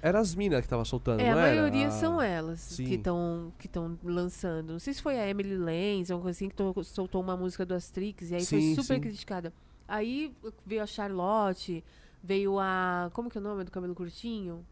Era 0.01 0.21
as 0.21 0.35
minas 0.35 0.61
que 0.63 0.69
tava 0.69 0.85
soltando, 0.85 1.21
É, 1.21 1.31
a 1.31 1.35
não 1.35 1.41
era? 1.41 1.51
maioria 1.57 1.89
Ah, 1.89 1.91
são 1.91 2.23
elas 2.23 2.61
sim. 2.61 2.85
que 2.85 2.95
estão 2.95 3.53
que 3.59 3.67
estão 3.67 3.99
lançando. 4.05 4.73
Não 4.73 4.79
sei 4.79 4.95
se 4.95 5.03
foi 5.03 5.19
a 5.19 5.29
Emily 5.29 5.57
Lenz, 5.57 6.11
alguma 6.11 6.25
coisa 6.27 6.37
assim, 6.37 6.49
que 6.49 6.55
to- 6.55 6.85
soltou 6.85 7.21
uma 7.21 7.37
música 7.37 7.67
do 7.67 7.75
Astrix, 7.75 8.31
e 8.31 8.35
aí 8.37 8.41
Sim, 8.45 8.75
foi 8.75 8.85
super 8.85 8.95
sim. 8.97 9.01
criticada. 9.01 9.53
Aí 9.89 10.33
veio 10.65 10.83
a 10.83 10.87
Charlotte, 10.87 11.83
veio 12.23 12.59
a. 12.61 13.11
Como 13.13 13.29
que 13.31 13.39
é 13.39 13.41
o 13.41 13.45
nome 13.45 13.65
do 13.65 13.71
cabelo 13.71 13.95
curtinho? 13.95 14.65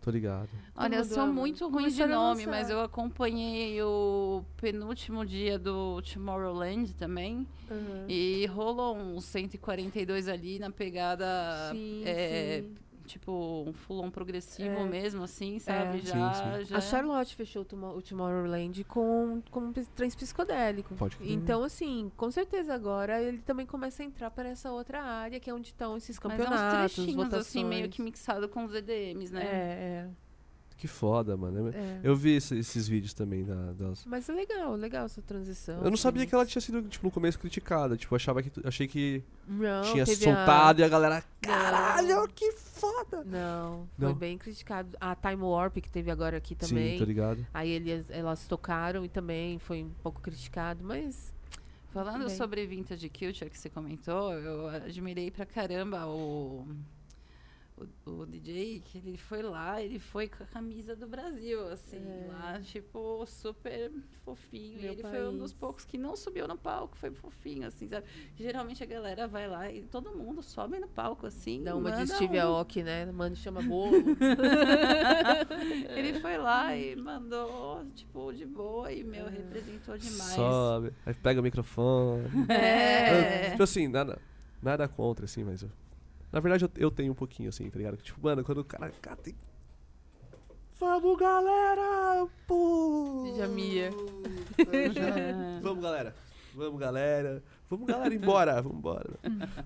Tô 0.00 0.10
ligado. 0.10 0.50
Olha, 0.76 0.96
eu 0.96 1.04
sou 1.04 1.26
muito 1.26 1.66
ruim 1.66 1.88
de 1.88 2.02
a 2.02 2.06
nome, 2.06 2.46
mas 2.46 2.68
eu 2.68 2.78
acompanhei 2.82 3.80
o 3.82 4.44
penúltimo 4.58 5.24
dia 5.24 5.58
do 5.58 6.02
Tomorrowland 6.02 6.92
também. 6.94 7.48
E 8.06 8.44
rolou 8.52 8.94
uns 8.96 9.24
142 9.24 10.28
ali 10.28 10.58
na 10.58 10.70
pegada. 10.70 11.24
Sim, 11.72 12.02
é, 12.04 12.60
sim. 12.62 12.76
Tipo, 13.06 13.64
um 13.68 13.72
fulon 13.74 14.10
progressivo 14.10 14.68
É. 14.80 14.84
mesmo, 14.84 15.22
assim, 15.24 15.58
sabe? 15.58 15.98
É. 15.98 16.00
Já, 16.00 16.32
Sim, 16.60 16.64
já. 16.64 16.78
A 16.78 16.80
Charlotte 16.80 17.36
fechou 17.36 17.60
o, 17.62 17.64
Tomo- 17.64 17.94
o 17.94 18.00
Tomorrowland 18.00 18.82
com, 18.84 19.42
com 19.50 19.60
um 19.60 19.72
trance 19.72 20.16
psicodélico. 20.16 20.94
Pode 20.94 21.16
crer. 21.18 21.30
Então, 21.30 21.62
assim, 21.62 22.10
com 22.16 22.30
certeza 22.30 22.72
agora 22.74 23.20
ele 23.22 23.38
também 23.38 23.66
começa 23.66 24.02
a 24.02 24.06
entrar 24.06 24.30
para 24.30 24.48
essa 24.48 24.70
outra 24.72 25.02
área, 25.02 25.38
que 25.38 25.50
é 25.50 25.54
onde 25.54 25.68
estão 25.68 25.96
esses 25.98 26.18
Mas 26.18 26.32
é 26.32 26.34
uns 26.34 26.38
campeonatos, 26.48 26.94
trechinhos, 26.94 27.14
votações. 27.16 27.46
assim, 27.46 27.64
meio 27.64 27.88
que 27.90 28.00
mixado 28.00 28.48
com 28.48 28.64
os 28.64 28.74
EDMs, 28.74 29.32
né? 29.34 29.42
É, 29.44 30.08
Que 30.76 30.88
foda, 30.88 31.36
mano. 31.36 31.68
é. 31.70 32.00
Eu 32.02 32.14
vi 32.16 32.36
esse- 32.36 32.58
esses 32.58 32.86
vídeos 32.88 33.14
também 33.14 33.44
da, 33.44 33.72
das. 33.72 34.04
Mas 34.04 34.28
é 34.28 34.32
legal, 34.32 34.74
legal 34.74 35.06
essa 35.06 35.22
transição. 35.22 35.76
Eu 35.76 35.84
não 35.84 35.94
assim. 35.94 36.02
sabia 36.02 36.26
que 36.26 36.34
ela 36.34 36.44
tinha 36.44 36.60
sido, 36.60 36.82
tipo, 36.82 37.06
no 37.06 37.10
começo 37.12 37.38
criticada. 37.38 37.96
Tipo, 37.96 38.14
achava 38.14 38.42
que. 38.42 38.50
Achei 38.66 38.86
que 38.88 39.22
Não, 39.46 39.82
tinha 39.84 40.04
soltado 40.04 40.80
e 40.80 40.84
a 40.84 40.88
galera. 40.88 41.24
Caralho, 41.40 42.16
Não. 42.16 42.26
que 42.28 42.52
foda! 42.52 43.20
A... 43.20 43.24
Não, 43.24 43.88
foi 43.98 44.08
Não. 44.08 44.14
bem 44.14 44.36
criticado. 44.36 44.96
A 45.00 45.14
Time 45.14 45.42
Warp, 45.42 45.76
que 45.76 45.88
teve 45.88 46.10
agora 46.10 46.36
aqui 46.36 46.54
também. 46.54 46.94
Sim, 46.94 46.98
tô 46.98 47.04
ligado. 47.04 47.46
Aí 47.54 47.70
eles, 47.70 48.10
elas 48.10 48.46
tocaram 48.46 49.04
e 49.04 49.08
também 49.08 49.58
foi 49.60 49.82
um 49.84 49.90
pouco 50.02 50.20
criticado, 50.20 50.84
mas. 50.84 51.32
Falando 51.92 52.26
Bem. 52.26 52.36
sobre 52.36 52.66
Vintage 52.66 53.08
Culture 53.08 53.48
que 53.48 53.56
você 53.56 53.70
comentou, 53.70 54.32
eu 54.32 54.66
admirei 54.68 55.30
pra 55.30 55.46
caramba 55.46 56.04
o, 56.08 56.66
o, 57.76 58.10
o 58.10 58.26
DJ, 58.26 58.80
que 58.84 58.98
ele 58.98 59.16
foi 59.18 59.42
lá, 59.42 59.82
ele 59.82 59.98
foi 59.98 60.28
com 60.28 60.44
a 60.44 60.46
camisa 60.46 60.94
do 60.94 61.08
Brasil, 61.08 61.66
assim, 61.68 61.96
É. 61.98 62.26
lá, 62.28 62.60
tipo, 62.60 63.26
super 63.26 63.90
fofinho. 64.24 64.80
Meu 64.80 64.84
e 64.84 64.86
ele 64.94 65.02
foi 65.02 65.28
um 65.28 65.32
dos 65.36 65.52
país. 65.52 65.60
poucos 65.60 65.84
que 65.84 65.98
não 65.98 66.14
subiu 66.14 66.46
no 66.46 66.56
palco, 66.56 66.96
foi 66.96 67.10
fofinho, 67.10 67.66
assim, 67.66 67.88
sabe? 67.88 68.06
Geralmente 68.36 68.80
a 68.82 68.86
galera 68.86 69.26
vai 69.26 69.48
lá 69.48 69.70
e 69.72 69.82
todo 69.82 70.16
mundo 70.16 70.40
sobe 70.42 70.78
no 70.78 70.86
palco, 70.86 71.26
assim. 71.26 71.64
Dá 71.64 71.74
uma 71.74 71.90
de 71.90 71.98
manda 71.98 72.14
Steve 72.14 72.38
um- 72.38 72.42
Aoki, 72.42 72.82
né? 72.84 73.06
Mano, 73.06 73.34
chama 73.34 73.60
bolo. 73.60 73.96
ele 75.96 76.20
foi 76.20 76.36
lá 76.36 76.74
e 76.76 76.94
mandou, 76.96 77.84
tipo, 77.94 78.32
de 78.32 78.46
boa 78.46 78.92
e, 78.92 79.00
É. 79.00 79.04
meu, 79.04 79.26
representou 79.28 79.96
demais. 79.98 80.34
Sobe, 80.34 80.92
aí 81.04 81.14
pega 81.14 81.40
o 81.40 81.42
microfone. 81.42 82.24
É. 82.48 83.46
Eu, 83.46 83.50
tipo 83.52 83.62
assim, 83.64 83.88
nada, 83.88 84.18
nada 84.62 84.86
contra, 84.86 85.24
assim, 85.24 85.42
mas. 85.44 85.62
eu- 85.62 85.70
na 86.34 86.40
verdade, 86.40 86.64
eu, 86.64 86.70
eu 86.76 86.90
tenho 86.90 87.12
um 87.12 87.14
pouquinho, 87.14 87.48
assim, 87.48 87.68
tá 87.70 87.78
ligado? 87.78 87.96
Tipo, 87.98 88.20
mano, 88.22 88.42
quando 88.44 88.58
o 88.58 88.64
cara. 88.64 88.92
cara 89.00 89.16
tem... 89.16 89.34
Vamos, 90.80 91.16
galera! 91.18 92.26
Pô! 92.46 93.32
Já- 93.38 93.46
Vamos, 95.62 95.82
galera. 95.82 96.14
Vamos, 96.54 96.78
galera. 96.80 97.42
Vamos, 97.70 97.86
galera, 97.86 98.14
embora. 98.14 98.54
Vamos 98.62 98.78
embora. 98.78 99.10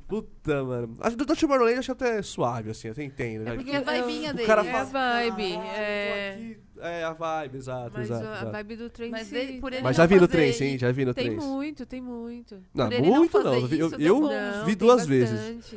Puta, 0.07 0.65
mano. 0.65 0.97
Acho 1.01 1.17
que 1.17 1.25
do 1.25 1.37
Tomorrowland 1.37 1.75
eu 1.75 1.79
acho 1.81 1.93
até 1.93 2.23
suave, 2.23 2.71
assim, 2.71 2.89
até 2.89 3.03
entendo. 3.03 3.45
né? 3.45 3.53
É 3.53 3.57
porque 3.57 3.73
a 3.73 3.81
vibinha 3.81 4.31
O 4.31 4.35
dele. 4.35 4.47
cara 4.47 4.65
É 4.65 4.71
fala, 4.71 4.83
a 4.83 4.85
vibe, 4.85 5.53
"Caralho, 5.55 5.69
é." 5.77 6.33
tô 6.33 6.41
aqui." 6.41 6.59
É 6.81 7.03
a 7.05 7.13
vibe, 7.13 7.57
exato, 7.59 7.91
Mas 7.95 8.09
exato. 8.09 8.25
a, 8.25 8.31
a 8.31 8.35
exato. 8.37 8.53
vibe 8.53 8.77
do 8.77 8.89
trem 8.91 9.11
Mas 9.11 9.33
ele- 9.33 9.61
por 9.61 9.73
ele 9.73 9.83
Mas 9.83 9.97
não 9.97 10.05
já 10.05 10.07
vi 10.07 10.21
no 10.21 10.29
hein? 10.63 10.71
isso- 10.75 10.79
Já 10.81 10.93
vi 10.93 11.05
no 11.05 11.13
Tem 11.15 11.31
trance. 11.33 11.47
muito, 11.47 11.87
tem 11.87 12.01
muito. 12.01 12.63
Não, 12.73 12.89
não 12.89 13.01
muito 13.03 13.33
fazer 13.33 13.45
não. 13.45 13.55
Eu, 13.57 13.67
vi- 13.67 13.79
eu, 13.81 13.87
isso, 13.89 13.97
eu 14.01 14.21
bom. 14.21 14.29
Não, 14.29 14.61
vi 14.65 14.77
tem 14.77 14.77
duas 14.77 15.05
vezes. 15.05 15.75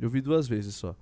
Eu 0.00 0.08
vi 0.08 0.20
duas 0.20 0.48
vezes 0.48 0.74
só. 0.74 0.96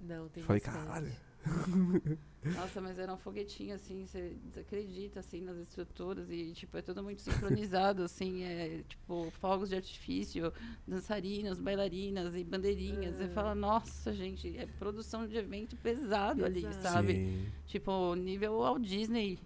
Não, 0.00 0.28
tem 0.28 0.42
Falei, 0.42 0.60
bastante. 0.60 0.86
caralho. 0.86 1.12
Nossa, 2.56 2.80
mas 2.80 2.98
era 2.98 3.12
um 3.12 3.18
foguetinho, 3.18 3.74
assim, 3.74 4.06
você 4.06 4.34
desacredita, 4.46 5.20
assim, 5.20 5.42
nas 5.42 5.58
estruturas 5.58 6.30
e, 6.30 6.52
tipo, 6.52 6.76
é 6.76 6.82
tudo 6.82 7.02
muito 7.02 7.20
sincronizado, 7.20 8.02
assim, 8.04 8.42
é, 8.42 8.80
tipo, 8.88 9.30
fogos 9.40 9.68
de 9.68 9.76
artifício, 9.76 10.52
dançarinos, 10.86 11.60
bailarinas 11.60 12.34
e 12.34 12.42
bandeirinhas. 12.42 13.16
Você 13.16 13.28
fala, 13.28 13.54
nossa, 13.54 14.12
gente, 14.14 14.56
é 14.56 14.66
produção 14.78 15.26
de 15.26 15.36
evento 15.36 15.76
pesado, 15.76 16.44
ali, 16.44 16.66
sabe? 16.80 17.14
Sim. 17.14 17.46
Tipo, 17.66 18.14
nível 18.14 18.58
Walt 18.58 18.82
Disney. 18.82 19.38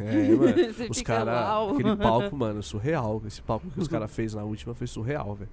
É, 0.00 0.34
mano. 0.34 0.72
Você 0.72 0.88
Os 0.88 0.98
fica, 0.98 1.16
caras. 1.16 1.70
Aquele 1.74 1.96
palco, 1.96 2.34
mano, 2.34 2.62
surreal. 2.62 3.22
Esse 3.26 3.42
palco 3.42 3.70
que 3.70 3.78
os 3.78 3.88
caras 3.88 4.10
fez 4.10 4.32
na 4.32 4.42
última 4.42 4.74
foi 4.74 4.86
surreal, 4.86 5.34
velho. 5.34 5.50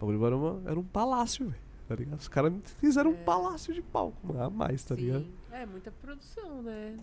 O 0.00 0.26
era, 0.26 0.36
uma- 0.36 0.62
era 0.70 0.78
um 0.78 0.84
palácio, 0.84 1.46
velho. 1.48 1.60
Tá 1.88 1.94
ligado? 1.96 2.20
Os 2.20 2.28
caras 2.28 2.52
fizeram 2.78 3.10
um 3.10 3.24
palácio 3.24 3.74
de 3.74 3.82
palco, 3.82 4.16
mano, 4.26 4.40
a 4.42 4.48
mais, 4.48 4.84
tá 4.84 4.94
ligado? 4.94 5.24
Sim. 5.24 5.32
É 5.50 5.66
muita 5.66 5.90
produção, 5.90 6.62
né? 6.62 6.96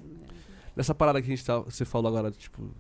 Nessa 0.76 0.96
parada 0.96 1.22
que 1.22 1.28
a 1.28 1.36
gente 1.36 1.46
tá, 1.46 1.60
você 1.60 1.84
falou 1.84 2.08
agora, 2.10 2.32
tipo, 2.32 2.72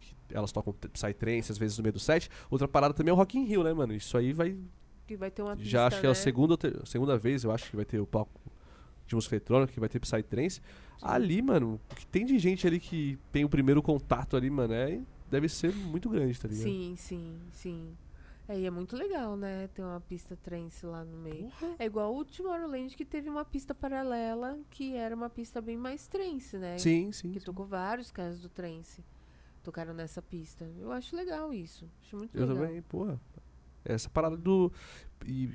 que 0.00 0.14
elas 0.32 0.50
tocam 0.50 0.72
Psytrance 0.92 1.52
às 1.52 1.58
vezes 1.58 1.78
no 1.78 1.82
meio 1.84 1.92
do 1.92 2.00
set. 2.00 2.28
Outra 2.50 2.66
parada 2.66 2.92
também 2.92 3.10
é 3.10 3.14
o 3.14 3.16
Rock 3.16 3.38
in 3.38 3.44
Rio, 3.44 3.62
né, 3.62 3.72
mano? 3.72 3.94
Isso 3.94 4.16
aí 4.18 4.32
vai. 4.32 4.56
Que 5.06 5.16
vai 5.16 5.30
ter 5.30 5.42
uma 5.42 5.54
pista, 5.56 5.70
já 5.70 5.86
acho 5.86 6.00
que 6.00 6.06
é 6.06 6.08
né? 6.08 6.12
a 6.12 6.14
segunda, 6.16 6.54
ou 6.54 6.56
ter- 6.56 6.86
segunda 6.86 7.16
vez, 7.16 7.44
eu 7.44 7.52
acho 7.52 7.70
que 7.70 7.76
vai 7.76 7.84
ter 7.84 8.00
o 8.00 8.06
palco 8.06 8.40
de 9.06 9.14
música 9.14 9.36
eletrônica, 9.36 9.72
que 9.72 9.78
vai 9.80 9.88
ter 9.88 10.00
Psytrance. 10.00 10.60
Ali, 11.00 11.42
mano, 11.42 11.80
o 11.90 11.94
que 11.94 12.06
tem 12.06 12.24
de 12.26 12.38
gente 12.40 12.66
ali 12.66 12.80
que 12.80 13.18
tem 13.30 13.44
o 13.44 13.48
primeiro 13.48 13.80
contato 13.82 14.36
ali, 14.36 14.48
mano, 14.50 14.72
é, 14.74 15.00
deve 15.30 15.48
ser 15.48 15.72
muito 15.74 16.08
grande, 16.08 16.40
tá 16.40 16.48
ligado? 16.48 16.64
Sim, 16.64 16.94
sim, 16.96 17.38
sim. 17.52 17.96
É, 18.48 18.58
e 18.58 18.66
é 18.66 18.70
muito 18.70 18.96
legal, 18.96 19.36
né? 19.36 19.68
Ter 19.68 19.82
uma 19.82 20.00
pista 20.00 20.36
trance 20.36 20.84
lá 20.84 21.04
no 21.04 21.16
meio. 21.18 21.50
É 21.78 21.84
igual 21.86 22.14
o 22.16 22.24
Tomorrowland 22.24 22.94
que 22.96 23.04
teve 23.04 23.28
uma 23.30 23.44
pista 23.44 23.74
paralela 23.74 24.58
que 24.70 24.94
era 24.96 25.14
uma 25.14 25.30
pista 25.30 25.60
bem 25.60 25.76
mais 25.76 26.06
trance, 26.08 26.58
né? 26.58 26.76
Sim, 26.78 27.12
sim. 27.12 27.30
Que 27.32 27.38
sim. 27.40 27.46
tocou 27.46 27.64
vários 27.64 28.10
caras 28.10 28.40
do 28.40 28.48
trance. 28.48 29.04
Tocaram 29.62 29.94
nessa 29.94 30.20
pista. 30.20 30.68
Eu 30.76 30.90
acho 30.90 31.14
legal 31.14 31.54
isso. 31.54 31.88
Acho 32.02 32.16
muito 32.16 32.36
Eu 32.36 32.46
legal. 32.46 32.64
também, 32.66 32.82
porra. 32.82 33.20
Essa 33.84 34.10
parada 34.10 34.36
do. 34.36 34.72
e- 35.24 35.48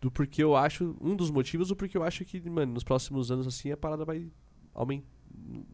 do 0.00 0.10
porque 0.10 0.42
eu 0.42 0.56
acho. 0.56 0.96
Um 1.00 1.14
dos 1.14 1.30
motivos, 1.30 1.70
o 1.70 1.76
porque 1.76 1.98
eu 1.98 2.02
acho 2.02 2.24
que, 2.24 2.40
mano, 2.48 2.72
nos 2.72 2.82
próximos 2.82 3.30
anos, 3.30 3.46
assim, 3.46 3.70
a 3.70 3.76
parada 3.76 4.04
vai 4.06 4.32
aumentar. 4.72 5.06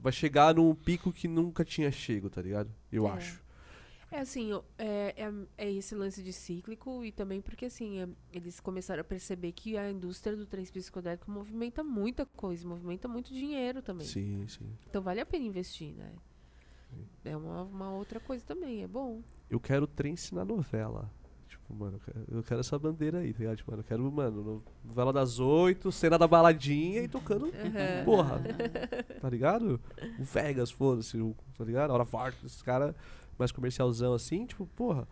Vai 0.02 0.12
chegar 0.12 0.54
num 0.56 0.74
pico 0.74 1.12
que 1.12 1.26
nunca 1.28 1.64
tinha 1.64 1.90
chego, 1.92 2.28
tá 2.28 2.42
ligado? 2.42 2.70
Eu 2.90 3.06
É. 3.06 3.12
acho. 3.12 3.40
É 4.16 4.20
assim, 4.20 4.50
é, 4.78 5.14
é, 5.14 5.32
é 5.58 5.70
esse 5.72 5.94
lance 5.94 6.22
de 6.22 6.32
cíclico 6.32 7.04
e 7.04 7.12
também 7.12 7.38
porque 7.42 7.66
assim, 7.66 8.00
é, 8.00 8.08
eles 8.32 8.58
começaram 8.60 9.02
a 9.02 9.04
perceber 9.04 9.52
que 9.52 9.76
a 9.76 9.90
indústria 9.90 10.34
do 10.34 10.46
trens 10.46 10.70
psicodélico 10.70 11.30
movimenta 11.30 11.84
muita 11.84 12.24
coisa, 12.24 12.66
movimenta 12.66 13.06
muito 13.06 13.30
dinheiro 13.34 13.82
também. 13.82 14.06
Sim, 14.06 14.48
sim. 14.48 14.66
Então 14.88 15.02
vale 15.02 15.20
a 15.20 15.26
pena 15.26 15.44
investir, 15.44 15.92
né? 15.94 16.12
É 17.26 17.36
uma, 17.36 17.62
uma 17.64 17.92
outra 17.92 18.18
coisa 18.18 18.42
também, 18.42 18.82
é 18.82 18.86
bom. 18.88 19.20
Eu 19.50 19.60
quero 19.60 19.86
trance 19.86 20.34
na 20.34 20.46
novela. 20.46 21.10
Tipo, 21.46 21.74
mano, 21.74 21.96
eu 21.96 22.00
quero, 22.00 22.24
eu 22.38 22.42
quero 22.42 22.60
essa 22.60 22.78
bandeira 22.78 23.18
aí, 23.18 23.34
tá 23.34 23.40
ligado? 23.40 23.56
Tipo, 23.58 23.70
mano, 23.72 23.80
eu 23.82 23.84
quero, 23.86 24.10
mano, 24.12 24.42
no- 24.42 24.62
novela 24.82 25.12
das 25.12 25.38
oito, 25.38 25.92
cena 25.92 26.16
da 26.16 26.26
baladinha 26.26 27.02
e 27.02 27.08
tocando. 27.08 27.44
Uhum. 27.46 28.04
Porra, 28.06 28.40
tá 29.20 29.28
ligado? 29.28 29.78
O 30.18 30.24
Vegas, 30.24 30.70
foda-se, 30.70 31.18
tá 31.58 31.64
ligado? 31.64 31.90
A 31.90 31.94
hora 31.94 32.04
forte, 32.06 32.46
esse 32.46 32.64
cara 32.64 32.96
mais 33.38 33.52
comercialzão 33.52 34.12
assim, 34.14 34.46
tipo, 34.46 34.66
porra. 34.66 35.06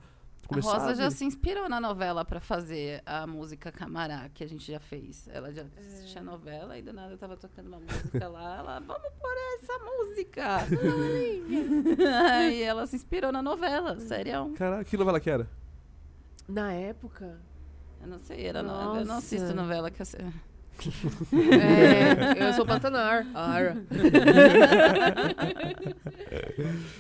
A 0.45 0.47
começar 0.47 0.73
Rosa 0.79 0.95
já 0.95 1.11
se 1.11 1.25
inspirou 1.25 1.71
na 1.71 1.81
novela 1.81 2.23
pra 2.23 2.39
fazer 2.39 3.03
a 3.07 3.27
música 3.27 3.73
Camará, 3.73 4.29
que 4.29 4.45
a 4.45 4.47
gente 4.47 4.71
já 4.71 4.79
fez. 4.79 5.27
Ela 5.29 5.51
já 5.51 5.65
assistia 5.79 6.21
a 6.21 6.25
novela 6.25 6.79
e 6.79 6.83
do 6.83 6.93
nada 6.93 7.15
eu 7.15 7.19
tava 7.19 7.35
tocando 7.35 7.69
uma 7.69 7.81
música 7.81 8.29
lá. 8.29 8.59
Ela, 8.59 8.81
vamos 8.81 9.09
pôr 9.19 9.35
essa 9.55 9.79
música! 9.79 10.57
Aí 12.35 12.63
ela 12.63 12.87
se 12.87 12.97
inspirou 12.97 13.33
na 13.33 13.43
novela, 13.43 13.99
sério. 14.01 14.53
Caralho, 14.57 14.85
que 14.85 14.97
novela 14.99 15.19
que 15.19 15.31
era? 15.31 15.49
Na 16.47 16.73
época, 16.73 17.41
Eu 18.03 18.07
não 18.09 18.19
sei, 18.19 18.45
era 18.47 18.63
no- 18.63 18.97
eu 18.99 19.07
não 19.07 19.17
assisto 19.17 19.55
novela 19.55 19.91
que 19.91 20.03
eu 20.03 20.07
sei. 20.07 20.21
É, 21.33 22.49
eu 22.49 22.53
sou 22.55 22.67
Pantanar. 22.67 23.27
Ara. 23.35 23.77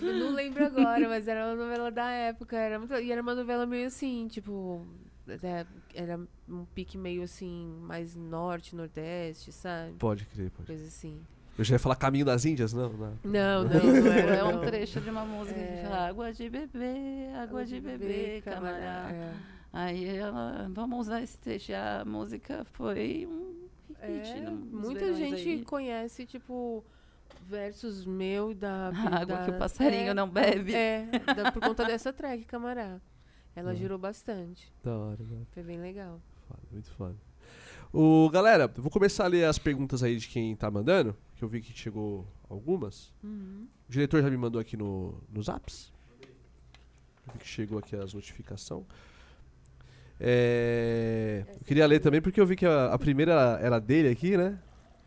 eu 0.00 0.14
não 0.14 0.32
lembro 0.34 0.64
agora, 0.66 1.08
mas 1.08 1.26
era 1.28 1.46
uma 1.46 1.54
novela 1.64 1.90
da 1.90 2.10
época. 2.10 2.56
Era 2.56 2.78
muito, 2.78 2.94
e 2.94 3.10
era 3.12 3.20
uma 3.22 3.34
novela 3.34 3.66
meio 3.66 3.86
assim, 3.86 4.28
tipo. 4.28 4.86
é, 5.28 5.66
Era 5.94 6.20
um 6.48 6.64
pique 6.74 6.96
meio 6.98 7.22
assim, 7.22 7.76
mais 7.82 8.14
norte, 8.16 8.74
nordeste, 8.76 9.52
sabe? 9.52 9.92
Pode 9.98 10.24
crer, 10.26 10.50
pode. 10.50 10.66
Coisa 10.66 10.84
assim. 10.86 11.20
Eu 11.56 11.64
já 11.64 11.76
ia 11.76 11.78
falar 11.78 11.94
Caminho 11.94 12.24
das 12.24 12.44
Índias, 12.44 12.72
não? 12.72 12.88
não. 12.92 13.18
Não, 13.22 13.64
não, 13.64 13.70
não 14.02 14.12
era. 14.12 14.36
É 14.36 14.44
um 14.44 14.52
não. 14.52 14.60
trecho 14.62 15.00
de 15.00 15.08
uma 15.10 15.24
música 15.24 15.58
É. 15.58 15.76
que 15.82 15.82
fala 15.88 16.08
água 16.08 16.32
de 16.32 16.50
beber, 16.50 17.34
água 17.36 17.64
de 17.64 17.80
beber, 17.80 18.42
camarada. 18.42 19.12
É. 19.14 19.32
Aí 19.72 20.04
ela, 20.16 20.68
vamos 20.72 21.00
usar 21.00 21.22
esse 21.22 21.38
trecho. 21.38 21.70
E 21.72 21.74
A 21.74 22.04
música 22.04 22.64
foi 22.72 23.26
um. 23.30 23.63
É, 24.00 24.50
muita 24.50 25.12
gente 25.14 25.48
aí. 25.48 25.64
conhece, 25.64 26.26
tipo, 26.26 26.84
versos 27.46 28.04
meu 28.04 28.50
e 28.50 28.54
da. 28.54 28.88
A 28.94 29.20
água 29.20 29.36
da- 29.36 29.44
que 29.44 29.50
o 29.50 29.58
passarinho 29.58 30.10
é, 30.10 30.14
não 30.14 30.28
bebe. 30.28 30.74
É, 30.74 31.06
da- 31.36 31.52
por 31.52 31.62
conta 31.62 31.84
dessa 31.84 32.12
track, 32.12 32.44
camará. 32.44 33.00
Ela 33.56 33.72
Hum. 33.72 33.76
girou 33.76 33.98
bastante. 33.98 34.72
Da 34.82 34.96
hora, 34.96 35.22
hora. 35.22 35.46
Foi 35.52 35.62
bem 35.62 35.78
legal. 35.80 36.20
Foda, 36.48 36.60
muito 36.72 36.90
foda. 36.90 37.16
O, 37.92 38.28
galera, 38.30 38.66
vou 38.66 38.90
começar 38.90 39.24
a 39.24 39.28
ler 39.28 39.44
as 39.44 39.58
perguntas 39.58 40.02
aí 40.02 40.16
de 40.16 40.26
quem 40.28 40.56
tá 40.56 40.68
mandando, 40.70 41.16
que 41.36 41.44
eu 41.44 41.48
vi 41.48 41.60
que 41.60 41.72
chegou 41.72 42.26
algumas. 42.50 43.12
Uhum. 43.22 43.68
O 43.88 43.92
diretor 43.92 44.20
já 44.22 44.28
me 44.28 44.36
mandou 44.36 44.60
aqui 44.60 44.76
no, 44.76 45.22
nos 45.30 45.48
apps. 45.48 45.92
Eu 47.26 47.32
vi 47.34 47.38
que 47.38 47.46
chegou 47.46 47.78
aqui 47.78 47.94
as 47.94 48.12
notificações. 48.12 48.84
É, 50.20 51.44
eu 51.60 51.64
queria 51.64 51.86
ler 51.86 52.00
também 52.00 52.20
porque 52.20 52.40
eu 52.40 52.46
vi 52.46 52.56
que 52.56 52.66
a, 52.66 52.86
a 52.92 52.98
primeira 52.98 53.58
era 53.60 53.78
dele 53.78 54.08
aqui, 54.08 54.36
né? 54.36 54.58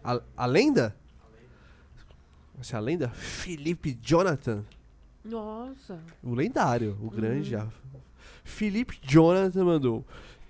A, 0.03 0.21
a 0.35 0.45
lenda? 0.45 0.95
Essa 2.59 2.75
é 2.75 2.77
a 2.77 2.81
lenda? 2.81 3.09
Felipe 3.09 3.97
Jonathan. 4.01 4.63
Nossa. 5.23 5.99
O 6.23 6.33
lendário, 6.33 6.97
o 7.01 7.09
grande. 7.09 7.55
a- 7.55 7.67
Felipe 8.43 8.97
Jonathan 9.01 9.63
mandou. 9.65 10.05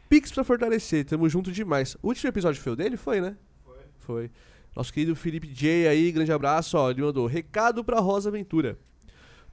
Pix 0.09 0.31
pra 0.31 0.43
fortalecer, 0.43 1.03
tamo 1.05 1.27
junto 1.27 1.51
demais. 1.51 1.95
O 2.01 2.07
último 2.07 2.29
episódio 2.29 2.61
foi 2.61 2.71
o 2.73 2.75
dele? 2.75 2.95
Foi, 2.95 3.19
né? 3.19 3.35
Foi. 3.65 3.75
Foi. 3.99 4.31
Nosso 4.75 4.93
querido 4.93 5.15
Felipe 5.15 5.47
J 5.47 5.88
aí, 5.88 6.11
grande 6.11 6.31
abraço, 6.31 6.77
ó. 6.77 6.89
Ele 6.91 7.01
mandou 7.01 7.25
recado 7.25 7.84
pra 7.84 7.99
Rosa 7.99 8.29
Ventura. 8.31 8.77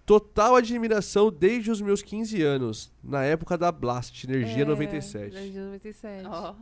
Total 0.06 0.54
admiração 0.56 1.30
desde 1.30 1.70
os 1.70 1.80
meus 1.80 2.02
15 2.02 2.42
anos, 2.42 2.92
na 3.02 3.24
época 3.24 3.56
da 3.56 3.72
Blast, 3.72 4.24
Energia 4.24 4.62
É, 4.62 4.66
97. 4.66 5.34
Energia 5.36 5.64
97. 5.64 6.26
Ó, 6.26 6.54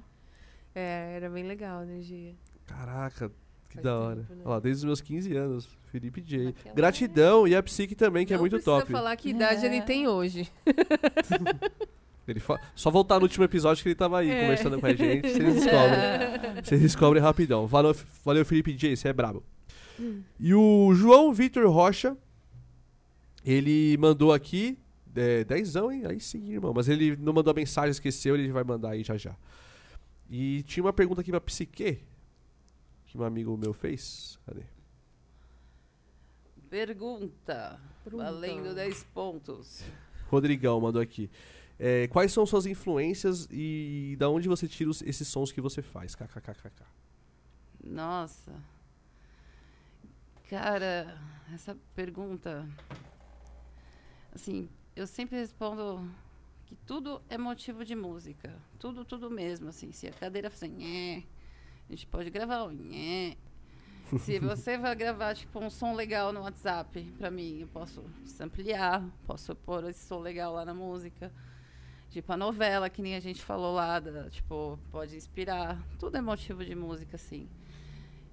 É, 0.74 1.14
era 1.16 1.28
bem 1.28 1.44
legal 1.44 1.80
a 1.80 1.82
energia. 1.82 2.34
Caraca, 2.66 3.30
que 3.68 3.74
Faz 3.74 3.84
da 3.84 3.98
hora. 3.98 4.16
tempo, 4.20 4.34
né? 4.34 4.42
Ó, 4.44 4.60
desde 4.60 4.78
os 4.80 4.84
meus 4.84 5.00
15 5.00 5.36
anos, 5.36 5.68
Felipe 5.90 6.20
J. 6.22 6.44
Naquela 6.46 6.74
Gratidão 6.74 7.48
e 7.48 7.54
a 7.56 7.62
Psique 7.62 7.94
também, 7.94 8.24
que 8.24 8.32
é 8.32 8.36
Não 8.36 8.42
muito 8.42 8.52
precisa 8.52 8.78
top. 8.80 8.92
falar 8.92 9.16
que 9.16 9.30
idade 9.30 9.66
É. 9.66 9.68
ele 9.68 9.82
tem 9.82 10.06
hoje. 10.08 10.48
Ele 12.26 12.38
fa- 12.38 12.60
Só 12.74 12.88
voltar 12.88 13.16
no 13.16 13.22
último 13.24 13.44
episódio 13.44 13.82
que 13.82 13.88
ele 13.88 13.96
tava 13.96 14.20
aí 14.20 14.30
É. 14.30 14.42
conversando 14.42 14.78
com 14.80 14.86
a 14.86 14.94
gente, 14.94 15.28
vocês 15.28 15.54
descobrem. 15.54 16.62
Vocês 16.64 16.80
descobrem 16.80 17.20
rapidão. 17.22 17.66
Valeu, 17.66 17.96
valeu 18.24 18.44
Felipe 18.44 18.72
J, 18.74 18.94
você 18.96 19.08
é 19.08 19.12
brabo. 19.12 19.42
E 20.38 20.54
o 20.54 20.94
João 20.94 21.32
Vitor 21.32 21.68
Rocha, 21.68 22.16
ele 23.44 23.96
mandou 23.98 24.32
aqui, 24.32 24.78
é, 25.14 25.44
dezão, 25.44 25.90
hein? 25.92 26.04
Aí 26.06 26.20
sim, 26.20 26.52
irmão. 26.52 26.72
Mas 26.74 26.88
ele 26.88 27.16
não 27.16 27.32
mandou 27.32 27.50
a 27.50 27.54
mensagem, 27.54 27.90
esqueceu, 27.90 28.34
ele 28.34 28.50
vai 28.52 28.64
mandar 28.64 28.90
aí 28.90 29.02
já 29.04 29.16
já. 29.16 29.34
E 30.30 30.62
tinha 30.62 30.82
uma 30.84 30.92
pergunta 30.92 31.20
aqui 31.20 31.30
pra 31.30 31.40
Psique, 31.40 31.98
que 33.06 33.18
um 33.18 33.22
amigo 33.22 33.56
meu 33.56 33.72
fez. 33.74 34.38
Cadê? 34.46 34.62
pergunta. 36.70 37.78
Pergunta. 38.02 38.24
Valendo 38.24 38.74
10 38.74 39.04
pontos. 39.12 39.82
Rodrigão 40.30 40.80
mandou 40.80 41.02
aqui. 41.02 41.30
É, 41.78 42.06
quais 42.08 42.32
são 42.32 42.46
suas 42.46 42.64
influências 42.64 43.46
e 43.50 44.16
da 44.18 44.28
onde 44.28 44.48
você 44.48 44.66
tira 44.68 44.88
os- 44.88 45.02
esses 45.02 45.26
sons 45.28 45.52
que 45.52 45.60
você 45.60 45.82
faz? 45.82 46.14
KKKKK. 46.14 46.84
Nossa. 47.84 48.52
Cara, 50.48 51.18
essa 51.52 51.76
pergunta. 51.94 52.66
Assim, 54.34 54.68
eu 54.96 55.06
sempre 55.06 55.36
respondo 55.36 56.10
que 56.66 56.74
tudo 56.86 57.20
é 57.28 57.36
motivo 57.36 57.84
de 57.84 57.94
música. 57.94 58.54
Tudo, 58.78 59.04
tudo 59.04 59.30
mesmo. 59.30 59.68
Assim, 59.68 59.92
se 59.92 60.06
a 60.06 60.12
cadeira 60.12 60.50
fizer 60.50 60.68
nhé, 60.68 61.22
a 61.88 61.92
gente 61.92 62.06
pode 62.06 62.30
gravar 62.30 62.62
o 62.62 62.70
nhé. 62.70 63.36
Se 64.18 64.38
você 64.38 64.76
vai 64.76 64.94
gravar, 64.94 65.34
tipo, 65.34 65.58
um 65.58 65.70
som 65.70 65.94
legal 65.94 66.32
no 66.32 66.40
WhatsApp, 66.40 67.02
pra 67.16 67.30
mim, 67.30 67.60
eu 67.60 67.68
posso 67.68 68.04
ampliar, 68.40 69.02
posso 69.26 69.54
pôr 69.54 69.84
esse 69.88 70.06
som 70.06 70.18
legal 70.18 70.52
lá 70.52 70.64
na 70.64 70.74
música. 70.74 71.32
Tipo, 72.10 72.32
a 72.32 72.36
novela, 72.36 72.90
que 72.90 73.00
nem 73.00 73.14
a 73.14 73.20
gente 73.20 73.42
falou 73.42 73.74
lá, 73.74 73.98
da, 73.98 74.28
tipo, 74.28 74.78
pode 74.90 75.16
inspirar. 75.16 75.78
Tudo 75.98 76.18
é 76.18 76.20
motivo 76.20 76.62
de 76.62 76.74
música, 76.74 77.16
assim. 77.16 77.48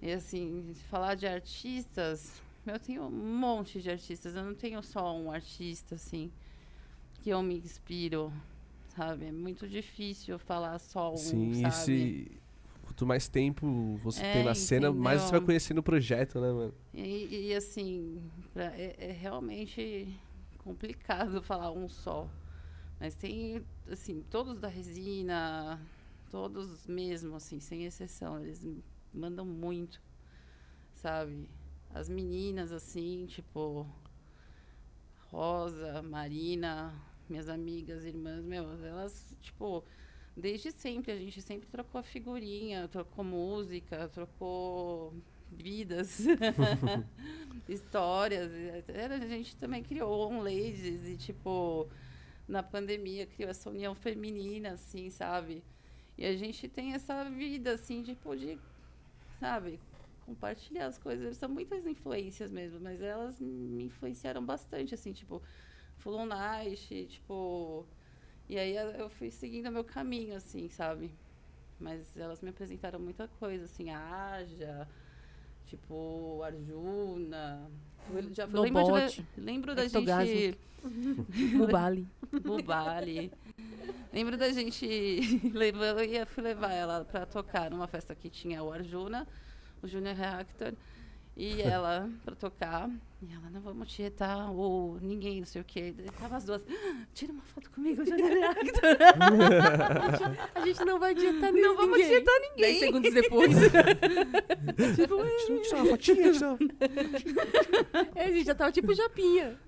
E 0.01 0.11
assim, 0.11 0.73
falar 0.89 1.15
de 1.15 1.27
artistas, 1.27 2.41
eu 2.69 2.79
tenho 2.79 3.03
um 3.03 3.11
monte 3.39 3.81
de 3.81 3.89
artistas, 3.91 4.35
eu 4.35 4.43
não 4.43 4.55
tenho 4.55 4.81
só 4.83 5.15
um 5.17 5.31
artista, 5.31 5.95
assim, 5.95 6.31
que 7.21 7.29
eu 7.29 7.41
me 7.43 7.57
inspiro, 7.59 8.33
sabe? 8.95 9.25
É 9.27 9.31
muito 9.31 9.67
difícil 9.67 10.39
falar 10.39 10.79
só 10.79 11.13
um, 11.15 11.49
Sim, 11.49 11.53
sabe? 11.53 12.13
esse. 12.13 12.41
Quanto 12.81 13.05
mais 13.05 13.27
tempo 13.27 13.97
você 13.97 14.25
É, 14.25 14.25
tem 14.25 14.43
na 14.43 14.55
cena, 14.55 14.91
mais 14.91 15.23
você 15.23 15.31
vai 15.31 15.41
entendeu? 15.41 15.41
conhecendo 15.41 15.79
o 15.79 15.83
projeto, 15.83 16.39
né, 16.39 16.51
mano? 16.51 16.73
E, 16.93 17.49
e, 17.49 17.55
assim, 17.55 18.21
pra- 18.53 18.75
é, 18.75 18.95
é 18.97 19.11
realmente 19.11 20.19
complicado 20.59 21.41
falar 21.43 21.71
um 21.71 21.87
só. 21.87 22.27
Mas 22.99 23.15
tem, 23.15 23.63
assim, 23.91 24.23
todos 24.29 24.59
da 24.59 24.67
resina, 24.67 25.79
todos 26.31 26.87
mesmo, 26.87 27.35
assim, 27.35 27.59
sem 27.59 27.85
exceção. 27.85 28.39
Eles 28.39 28.67
mandam 29.13 29.45
muito, 29.45 30.01
sabe? 30.95 31.49
As 31.93 32.07
meninas, 32.07 32.71
assim, 32.71 33.25
tipo, 33.27 33.87
Rosa, 35.31 36.01
Marina, 36.01 36.93
minhas 37.29 37.49
amigas, 37.49 38.05
irmãs, 38.05 38.43
meu, 38.43 38.63
elas, 38.85 39.35
tipo, 39.41 39.83
desde 40.35 40.71
sempre, 40.71 41.11
a 41.11 41.17
gente 41.17 41.41
sempre 41.41 41.67
trocou 41.69 42.01
figurinha, 42.01 42.87
trocou 42.87 43.23
música, 43.23 44.07
trocou 44.09 45.13
vidas, 45.51 46.19
histórias. 47.67 48.51
A 49.21 49.27
gente 49.27 49.55
também 49.57 49.83
criou 49.83 50.31
um 50.31 50.41
ladies 50.41 51.07
e, 51.07 51.17
tipo, 51.17 51.87
na 52.47 52.63
pandemia 52.63 53.25
criou 53.25 53.49
essa 53.49 53.69
união 53.69 53.93
feminina, 53.93 54.71
assim, 54.71 55.09
sabe? 55.09 55.63
E 56.17 56.25
a 56.25 56.35
gente 56.35 56.67
tem 56.67 56.93
essa 56.93 57.23
vida, 57.29 57.73
assim, 57.73 58.03
tipo, 58.03 58.35
de, 58.35 58.59
sabe, 59.39 59.79
compartilhar 60.29 60.85
as 60.85 60.97
coisas. 60.97 61.37
São 61.37 61.49
muitas 61.49 61.85
influências 61.85 62.51
mesmo, 62.51 62.79
mas 62.79 63.01
elas 63.01 63.39
me 63.39 63.83
influenciaram 63.85 64.45
bastante, 64.45 64.93
assim, 64.93 65.11
tipo, 65.11 65.41
Full 65.97 66.15
on 66.15 66.25
Night, 66.27 67.07
tipo. 67.09 67.85
E 68.47 68.57
aí 68.57 68.75
eu 68.75 69.09
fui 69.09 69.31
seguindo 69.31 69.71
meu 69.71 69.83
caminho, 69.83 70.35
assim, 70.35 70.69
sabe? 70.69 71.11
Mas 71.79 72.15
elas 72.17 72.41
me 72.41 72.49
apresentaram 72.49 72.99
muita 72.99 73.27
coisa, 73.39 73.65
assim, 73.65 73.89
a 73.89 74.31
Aja, 74.33 74.87
tipo, 75.65 76.41
Arjuna. 76.43 77.69
Eu 78.11 78.33
já 78.33 78.47
No 78.47 78.61
lembro, 78.61 78.83
de, 79.07 79.25
lembro 79.37 79.75
da 79.75 79.87
gente. 79.87 80.57
Mubali. 81.55 82.07
Bubali. 82.41 83.31
Lembro 84.11 84.37
da 84.37 84.49
gente 84.51 84.85
eu 86.11 86.25
fui 86.27 86.43
levar 86.43 86.71
ela 86.71 87.05
pra 87.05 87.25
tocar 87.25 87.69
numa 87.69 87.87
festa 87.87 88.15
que 88.15 88.29
tinha 88.29 88.63
o 88.63 88.71
Arjuna, 88.71 89.27
o 89.81 89.87
Junior 89.87 90.15
Reactor, 90.15 90.73
e 91.37 91.61
ela 91.61 92.09
pra 92.25 92.35
tocar. 92.35 92.89
E 93.21 93.33
ela, 93.33 93.49
não 93.49 93.59
vamos 93.59 93.91
tietar 93.91 94.49
o 94.49 94.97
ninguém, 95.01 95.39
não 95.39 95.45
sei 95.45 95.61
o 95.61 95.65
quê. 95.65 95.93
Daí 95.97 96.05
Tava 96.11 96.37
as 96.37 96.45
duas, 96.45 96.63
"Ah, 96.69 97.01
tira 97.13 97.33
uma 97.33 97.41
foto 97.41 97.69
comigo, 97.69 98.05
Junior 98.05 98.29
Reactor. 98.29 98.81
A 100.55 100.65
gente 100.65 100.85
não 100.85 100.97
vai 100.99 101.13
dietar 101.13 101.51
Não 101.51 101.75
vamos 101.75 101.97
ninguém. 101.97 102.09
tietar 102.15 102.39
Dez 102.39 102.51
ninguém. 102.51 102.79
segundos 102.79 103.13
depois. 103.13 103.51
Tira, 104.95 105.61
tira 105.63 105.75
uma 105.75 105.85
fotinha, 105.85 106.31
tira 106.31 106.57
é, 108.15 108.23
a 108.25 108.31
gente 108.31 108.45
já 108.45 108.55
tava 108.55 108.71
tipo 108.71 108.93
japinha. 108.93 109.59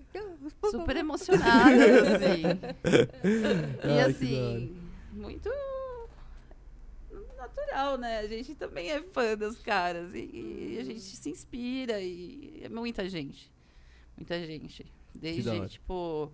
Super 0.70 0.96
emocionadas, 0.98 2.08
assim. 2.08 2.44
E 2.84 3.82
que 3.82 3.88
da 3.88 4.06
assim, 4.06 4.78
muito 5.12 5.50
natural, 7.52 7.98
né? 7.98 8.20
A 8.20 8.28
gente 8.28 8.56
também 8.56 8.92
é 8.92 9.02
fã 9.02 9.38
dos 9.38 9.60
caras 9.60 10.14
e, 10.14 10.76
e 10.76 10.78
a 10.80 10.84
gente 10.84 11.02
se 11.02 11.30
inspira 11.30 12.00
e 12.00 12.62
é 12.64 12.70
muita 12.70 13.08
gente. 13.08 13.52
Muita 14.18 14.44
gente. 14.46 14.86
Desde, 15.14 15.68
tipo, 15.68 16.32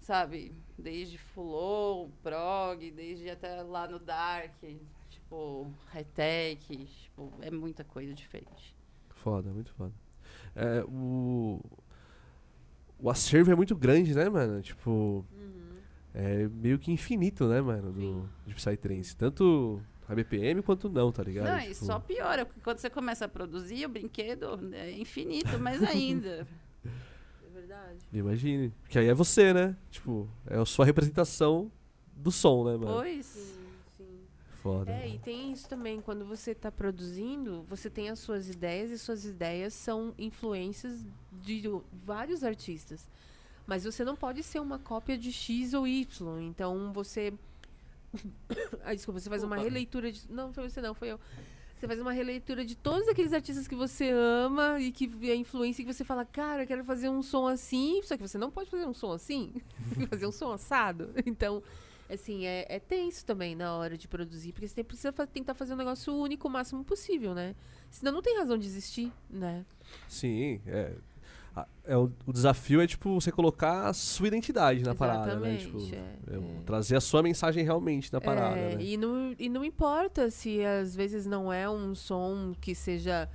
sabe, 0.00 0.52
desde 0.78 1.18
Fulon, 1.18 2.10
Prog, 2.22 2.90
desde 2.90 3.28
até 3.30 3.62
lá 3.62 3.88
no 3.88 3.98
Dark. 3.98 4.54
Tipo, 5.08 5.72
high-tech, 5.86 6.86
tipo, 6.86 7.32
é 7.40 7.50
muita 7.50 7.84
coisa 7.84 8.12
diferente. 8.12 8.74
Foda, 9.10 9.50
muito 9.50 9.72
foda. 9.72 9.92
É, 10.54 10.82
o. 10.84 11.60
O 13.02 13.08
acervo 13.08 13.50
é 13.50 13.54
muito 13.54 13.74
grande, 13.74 14.14
né, 14.14 14.28
mano? 14.28 14.60
Tipo. 14.60 15.24
É 16.14 16.48
meio 16.48 16.78
que 16.78 16.90
infinito, 16.90 17.46
né, 17.46 17.60
mano? 17.60 17.92
Do, 17.92 18.28
de 18.46 18.54
Psytrance. 18.54 19.16
Tanto 19.16 19.80
a 20.08 20.14
BPM 20.14 20.60
quanto 20.62 20.88
não, 20.88 21.12
tá 21.12 21.22
ligado? 21.22 21.46
Não, 21.48 21.58
e 21.60 21.72
Tipo, 21.72 21.84
só 21.84 22.00
piora, 22.00 22.44
porque 22.44 22.60
quando 22.60 22.78
você 22.78 22.90
começa 22.90 23.26
a 23.26 23.28
produzir, 23.28 23.86
o 23.86 23.88
brinquedo 23.88 24.58
é 24.72 24.90
infinito, 24.92 25.58
mais 25.58 25.82
ainda. 25.82 26.46
É 27.44 27.52
verdade. 27.52 27.98
Imagine. 28.12 28.72
Porque 28.82 28.98
aí 28.98 29.06
é 29.06 29.12
você, 29.12 29.52
né? 29.52 29.76
Tipo, 29.90 30.26
é 30.46 30.56
a 30.56 30.64
sua 30.64 30.84
representação 30.84 31.70
do 32.16 32.30
som, 32.32 32.64
né, 32.64 32.76
mano? 32.76 32.94
pois. 32.94 33.26
Sim, 33.26 33.66
sim. 33.98 34.20
Foda. 34.62 34.90
É, 34.90 35.08
e 35.08 35.18
tem 35.18 35.52
isso 35.52 35.68
também, 35.68 36.00
quando 36.00 36.24
você 36.24 36.52
está 36.52 36.72
produzindo, 36.72 37.62
você 37.68 37.90
tem 37.90 38.08
as 38.08 38.18
suas 38.18 38.48
ideias 38.48 38.90
e 38.90 38.98
suas 38.98 39.24
ideias 39.26 39.74
são 39.74 40.14
influências 40.16 41.04
de 41.42 41.62
vários 42.04 42.42
artistas. 42.42 43.08
Mas 43.66 43.84
você 43.84 44.04
não 44.04 44.16
pode 44.16 44.42
ser 44.42 44.60
uma 44.60 44.78
cópia 44.78 45.16
de 45.16 45.32
X 45.32 45.74
ou 45.74 45.86
Y. 45.86 46.40
Então 46.42 46.92
você. 46.92 47.32
ah, 48.84 48.94
desculpa, 48.94 49.20
você 49.20 49.28
faz 49.30 49.42
uma 49.42 49.56
Opa. 49.56 49.64
releitura 49.64 50.10
de. 50.10 50.22
Não, 50.30 50.52
foi 50.52 50.68
você 50.68 50.80
não, 50.80 50.94
foi 50.94 51.08
eu. 51.12 51.20
Você 51.78 51.86
faz 51.86 51.98
uma 51.98 52.12
releitura 52.12 52.62
de 52.62 52.74
todos 52.74 53.08
aqueles 53.08 53.32
artistas 53.32 53.66
que 53.66 53.74
você 53.74 54.10
ama 54.10 54.78
e 54.78 54.92
que 54.92 55.10
é 55.30 55.34
influência 55.34 55.82
que 55.82 55.90
você 55.90 56.04
fala, 56.04 56.26
cara, 56.26 56.64
eu 56.64 56.66
quero 56.66 56.84
fazer 56.84 57.08
um 57.08 57.22
som 57.22 57.46
assim, 57.46 58.02
só 58.04 58.18
que 58.18 58.22
você 58.28 58.36
não 58.36 58.50
pode 58.50 58.68
fazer 58.68 58.84
um 58.84 58.92
som 58.92 59.12
assim, 59.12 59.50
tem 59.94 60.00
que 60.04 60.06
fazer 60.06 60.26
um 60.26 60.32
som 60.32 60.52
assado. 60.52 61.08
Então, 61.24 61.62
assim, 62.10 62.44
é, 62.44 62.66
é 62.68 62.78
tenso 62.78 63.24
também 63.24 63.54
na 63.54 63.74
hora 63.76 63.96
de 63.96 64.06
produzir, 64.08 64.52
porque 64.52 64.68
você 64.68 64.74
tem- 64.74 64.84
precisa 64.84 65.10
fa- 65.10 65.26
tentar 65.26 65.54
fazer 65.54 65.72
um 65.72 65.76
negócio 65.76 66.14
único 66.14 66.48
o 66.48 66.50
máximo 66.50 66.84
possível, 66.84 67.32
né? 67.34 67.54
Senão 67.90 68.12
não 68.12 68.20
tem 68.20 68.36
razão 68.36 68.58
de 68.58 68.66
existir, 68.66 69.10
né? 69.30 69.64
Sim, 70.06 70.60
é. 70.66 70.92
É 71.84 71.96
o, 71.96 72.10
o 72.26 72.32
desafio 72.32 72.80
é, 72.80 72.86
tipo, 72.86 73.20
você 73.20 73.32
colocar 73.32 73.88
a 73.88 73.92
sua 73.92 74.28
identidade 74.28 74.82
na 74.84 74.94
parada, 74.94 75.36
né? 75.38 75.56
Exatamente, 75.56 75.88
Tipo, 75.88 75.94
é, 75.96 76.34
é, 76.34 76.38
é. 76.38 76.62
Trazer 76.64 76.96
a 76.96 77.00
sua 77.00 77.22
mensagem 77.22 77.64
realmente 77.64 78.12
na 78.12 78.20
parada, 78.20 78.56
É, 78.56 78.76
né? 78.76 78.82
e, 78.82 78.96
não, 78.96 79.34
e 79.38 79.48
não 79.48 79.64
importa 79.64 80.30
se 80.30 80.64
às 80.64 80.94
vezes 80.94 81.26
não 81.26 81.52
é 81.52 81.68
um 81.68 81.94
som 81.94 82.52
que 82.60 82.74
seja. 82.74 83.28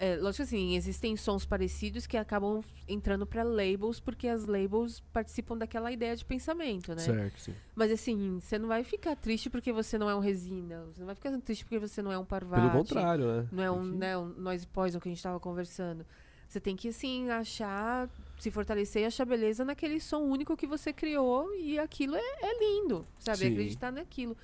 É, 0.00 0.14
lógico 0.14 0.36
que 0.36 0.54
assim, 0.54 0.76
existem 0.76 1.16
sons 1.16 1.44
parecidos 1.44 2.06
que 2.06 2.16
acabam 2.16 2.62
entrando 2.86 3.26
para 3.26 3.42
labels, 3.42 3.98
porque 3.98 4.28
as 4.28 4.46
labels 4.46 5.00
participam 5.12 5.58
daquela 5.58 5.90
ideia 5.90 6.14
de 6.14 6.24
pensamento, 6.24 6.94
né? 6.94 7.00
Certo, 7.00 7.40
sim. 7.40 7.54
Mas 7.74 7.90
assim, 7.90 8.38
você 8.40 8.60
não 8.60 8.68
vai 8.68 8.84
ficar 8.84 9.16
triste 9.16 9.50
porque 9.50 9.72
você 9.72 9.98
não 9.98 10.08
é 10.08 10.14
um 10.14 10.20
resina. 10.20 10.84
Você 10.94 11.00
não 11.00 11.06
vai 11.06 11.16
ficar 11.16 11.36
triste 11.40 11.64
porque 11.64 11.80
você 11.80 12.00
não 12.00 12.12
é 12.12 12.18
um 12.18 12.24
parvati. 12.24 12.62
Pelo 12.70 12.78
contrário, 12.84 13.26
né? 13.26 13.48
Não 13.50 13.62
é 13.62 13.70
um, 13.72 13.84
né, 13.84 14.16
um 14.16 14.26
noise 14.26 14.64
poison 14.68 15.00
que 15.00 15.08
a 15.08 15.12
gente 15.12 15.22
tava 15.22 15.40
conversando. 15.40 16.06
Você 16.48 16.58
tem 16.58 16.74
que, 16.74 16.88
assim, 16.88 17.28
achar, 17.30 18.08
se 18.38 18.50
fortalecer 18.50 19.02
e 19.02 19.04
achar 19.04 19.26
beleza 19.26 19.64
naquele 19.64 20.00
som 20.00 20.20
único 20.20 20.56
que 20.56 20.66
você 20.66 20.92
criou 20.92 21.54
e 21.54 21.78
aquilo 21.78 22.16
é, 22.16 22.20
é 22.20 22.58
lindo, 22.58 23.06
sabe? 23.18 23.38
Sim. 23.38 23.52
Acreditar 23.52 23.92
naquilo. 23.92 24.36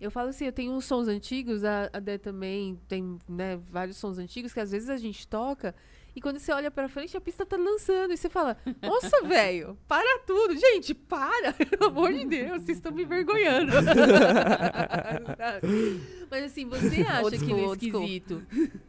Eu 0.00 0.10
falo 0.10 0.30
assim, 0.30 0.46
eu 0.46 0.52
tenho 0.52 0.72
uns 0.72 0.84
sons 0.84 1.08
antigos, 1.08 1.64
a, 1.64 1.90
a 1.92 1.98
Dé 1.98 2.16
também 2.16 2.80
tem, 2.88 3.18
né, 3.28 3.56
vários 3.70 3.96
sons 3.96 4.16
antigos 4.16 4.54
que 4.54 4.60
às 4.60 4.70
vezes 4.70 4.88
a 4.88 4.96
gente 4.96 5.26
toca 5.26 5.74
e 6.18 6.20
quando 6.20 6.40
você 6.40 6.50
olha 6.50 6.68
pra 6.68 6.88
frente 6.88 7.16
a 7.16 7.20
pista 7.20 7.46
tá 7.46 7.56
lançando 7.56 8.12
e 8.12 8.16
você 8.16 8.28
fala, 8.28 8.56
nossa, 8.82 9.22
velho, 9.28 9.78
para 9.86 10.18
tudo. 10.26 10.58
Gente, 10.58 10.92
para, 10.92 11.52
pelo 11.54 11.92
amor 11.92 12.12
de 12.12 12.24
Deus, 12.24 12.64
vocês 12.64 12.78
estão 12.78 12.90
me 12.90 13.04
envergonhando. 13.04 13.70
Mas 16.28 16.44
assim, 16.46 16.66
você 16.66 17.02
acha 17.02 17.22
Old 17.22 17.36
aquilo 17.36 17.50
school, 17.50 17.78
school. 17.78 18.02
esquisito. 18.02 18.42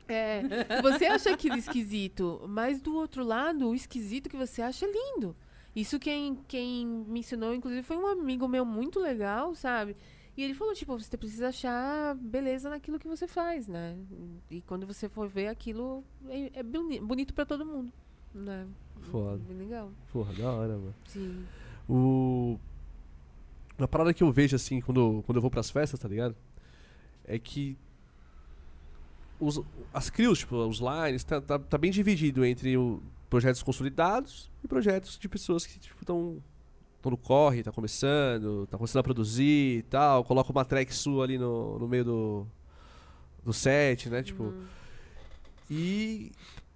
É, 0.07 0.41
você 0.81 1.05
acha 1.05 1.31
aquilo 1.31 1.55
esquisito, 1.55 2.41
mas 2.47 2.81
do 2.81 2.95
outro 2.95 3.23
lado, 3.23 3.69
o 3.69 3.75
esquisito 3.75 4.27
que 4.27 4.35
você 4.35 4.63
acha 4.63 4.87
é 4.87 4.91
lindo. 4.91 5.35
Isso 5.75 5.99
quem, 5.99 6.39
quem 6.47 6.83
me 6.85 7.19
ensinou, 7.19 7.53
inclusive, 7.53 7.83
foi 7.83 7.95
um 7.95 8.07
amigo 8.07 8.47
meu 8.47 8.65
muito 8.65 8.99
legal, 8.99 9.53
sabe? 9.53 9.95
E 10.39 10.43
ele 10.43 10.53
falou, 10.53 10.73
tipo, 10.73 10.97
você 10.97 11.17
precisa 11.17 11.49
achar 11.49 12.15
beleza 12.15 12.69
naquilo 12.69 12.97
que 12.97 13.09
você 13.09 13.27
faz, 13.27 13.67
né? 13.67 13.97
E 14.49 14.61
quando 14.61 14.87
você 14.87 15.09
for 15.09 15.27
ver 15.27 15.47
aquilo, 15.47 16.01
é, 16.29 16.59
é 16.59 16.63
boni- 16.63 17.01
bonito 17.01 17.33
pra 17.33 17.45
todo 17.45 17.65
mundo, 17.65 17.91
né? 18.33 18.65
Foda. 19.01 19.43
Bem 19.45 19.57
legal. 19.57 19.91
Porra, 20.13 20.33
da 20.35 20.49
hora, 20.49 20.77
mano. 20.77 20.95
Sim. 21.09 21.45
O... 21.89 22.57
Uma 23.77 23.85
parada 23.85 24.13
que 24.13 24.23
eu 24.23 24.31
vejo, 24.31 24.55
assim, 24.55 24.79
quando, 24.79 25.21
quando 25.25 25.35
eu 25.35 25.41
vou 25.41 25.51
pras 25.51 25.69
festas, 25.69 25.99
tá 25.99 26.07
ligado? 26.07 26.33
É 27.25 27.37
que 27.37 27.77
os, 29.41 29.61
as 29.93 30.09
crios, 30.09 30.39
tipo, 30.39 30.55
os 30.55 30.79
lines, 30.79 31.21
tá, 31.25 31.41
tá, 31.41 31.59
tá 31.59 31.77
bem 31.77 31.91
dividido 31.91 32.45
entre 32.45 32.77
o, 32.77 33.03
projetos 33.29 33.61
consolidados 33.61 34.49
e 34.63 34.69
projetos 34.69 35.19
de 35.19 35.27
pessoas 35.27 35.65
que, 35.65 35.77
tipo, 35.77 35.97
estão 35.99 36.41
no 37.05 37.17
corre, 37.17 37.63
tá 37.63 37.71
começando, 37.71 38.67
tá 38.67 38.77
começando 38.77 38.99
a 38.99 39.03
produzir 39.03 39.77
e 39.79 39.83
tal, 39.83 40.23
coloca 40.23 40.51
uma 40.51 40.65
track 40.65 40.93
sua 40.93 41.23
ali 41.23 41.37
no, 41.37 41.79
no 41.79 41.87
meio 41.87 42.03
do, 42.03 42.47
do 43.43 43.53
set, 43.53 44.09
né? 44.09 44.21
Tipo, 44.23 44.43
Uhum. 44.43 44.65
e 45.69 46.31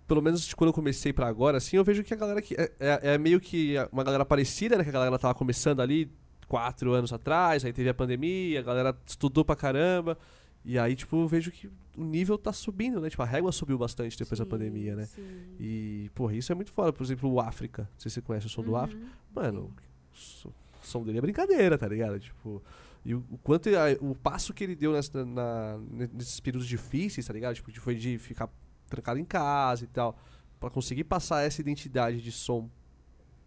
pelo 0.08 0.22
menos 0.22 0.46
de 0.46 0.56
quando 0.56 0.70
eu 0.70 0.74
comecei 0.74 1.12
pra 1.14 1.28
agora, 1.28 1.58
assim, 1.58 1.78
eu 1.78 1.84
vejo 1.84 2.04
que 2.04 2.14
a 2.14 2.18
galera 2.18 2.42
que. 2.42 2.54
É, 2.56 2.72
é- 2.80 3.00
é 3.14 3.18
meio 3.18 3.40
que 3.40 3.76
uma 3.92 4.04
galera 4.04 4.26
parecida, 4.26 4.78
né? 4.78 4.84
Que 4.84 4.90
a 4.90 4.94
galera 4.94 5.18
tava 5.18 5.34
começando 5.34 5.82
ali 5.82 6.12
quatro 6.48 6.92
anos 6.94 7.12
atrás, 7.12 7.66
aí 7.66 7.74
teve 7.74 7.90
a 7.90 7.94
pandemia, 7.94 8.60
a 8.60 8.64
galera 8.64 8.98
estudou 9.06 9.44
pra 9.44 9.56
caramba. 9.56 10.18
E 10.66 10.78
aí, 10.80 10.96
tipo, 10.96 11.18
eu 11.18 11.28
vejo 11.28 11.52
que 11.52 11.68
o 11.98 12.04
nível 12.04 12.38
tá 12.38 12.54
subindo, 12.54 13.02
né? 13.02 13.10
Tipo, 13.10 13.22
a 13.24 13.26
régua 13.26 13.52
subiu 13.52 13.78
bastante 13.78 14.18
depois 14.18 14.40
da 14.40 14.46
Sim, 14.46 14.50
pandemia, 14.52 14.96
né? 14.96 15.06
sim. 15.08 15.22
E, 15.60 16.10
porra, 16.16 16.36
isso 16.36 16.52
é 16.52 16.56
muito 16.56 16.72
foda. 16.72 16.94
Por 16.94 17.04
exemplo, 17.04 17.30
o 17.32 17.40
África. 17.42 17.84
Não 17.84 18.00
sei 18.00 18.10
se 18.10 18.16
você 18.16 18.22
conhece 18.22 18.46
o 18.46 18.50
som 18.50 18.62
do 18.64 18.72
Uhum, 18.72 18.78
África. 18.78 19.06
Mano, 19.36 19.72
sim. 19.78 19.88
O 20.14 20.18
so- 20.18 20.50
o 20.50 20.86
som 20.86 21.04
dele 21.04 21.18
é 21.18 21.22
brincadeira, 21.22 21.78
tá 21.78 21.88
ligado? 21.88 22.20
Tipo, 22.20 22.62
e 23.06 23.14
o, 23.16 23.24
o 23.32 23.38
quanto 23.38 23.70
a- 23.70 23.98
o 24.02 24.14
passo 24.16 24.54
que 24.54 24.64
ele 24.64 24.76
deu 24.76 24.92
nessa- 24.94 25.26
na- 25.26 25.78
nesses 26.14 26.40
períodos 26.40 26.68
difíceis, 26.68 27.26
tá 27.28 27.34
ligado? 27.34 27.56
Tipo, 27.56 27.72
foi 27.80 27.96
de 27.96 28.18
ficar 28.18 28.50
trancado 28.88 29.20
em 29.20 29.26
casa 29.26 29.84
e 29.86 29.88
tal, 29.88 30.18
pra 30.60 30.70
conseguir 30.70 31.04
passar 31.06 31.42
essa 31.42 31.60
identidade 31.62 32.22
de 32.22 32.32
som 32.32 32.70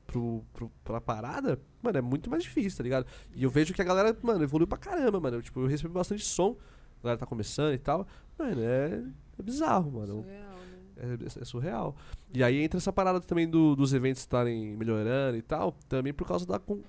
pro, 0.07 0.45
pro, 0.53 0.71
pra 0.85 1.01
parada, 1.01 1.61
mano, 1.83 1.99
é 1.99 2.01
muito 2.01 2.31
mais 2.31 2.43
difícil, 2.43 2.77
tá 2.79 2.83
ligado? 2.85 3.07
E 3.35 3.43
eu 3.43 3.51
vejo 3.51 3.75
que 3.75 3.83
a 3.83 3.85
galera, 3.85 4.17
mano, 4.23 4.43
evoluiu 4.43 4.67
pra 4.67 4.79
caramba, 4.79 5.21
mano. 5.21 5.37
Eu, 5.39 5.43
tipo, 5.43 5.61
eu 5.61 5.67
recebo 5.67 5.95
bastante 5.95 6.25
som, 6.25 6.57
a 7.01 7.03
galera 7.03 7.19
tá 7.19 7.27
começando 7.27 7.75
e 7.75 7.79
tal. 7.79 8.07
Mano, 8.39 8.61
é, 8.63 9.03
é 9.39 9.43
bizarro, 9.43 9.91
mano. 9.93 10.23
Surreal? 10.23 10.56
É, 10.99 11.41
é 11.41 11.45
surreal. 11.45 11.95
E 12.33 12.43
aí 12.43 12.63
entra 12.63 12.79
essa 12.79 12.93
parada 12.93 13.21
também 13.21 13.49
do- 13.49 13.77
dos 13.77 13.93
eventos 13.93 14.23
estarem 14.23 14.77
melhorando 14.77 15.37
e 15.37 15.43
tal, 15.43 15.73
também 15.89 16.13
por 16.13 16.27
causa 16.27 16.47
da 16.47 16.59
con- 16.59 16.83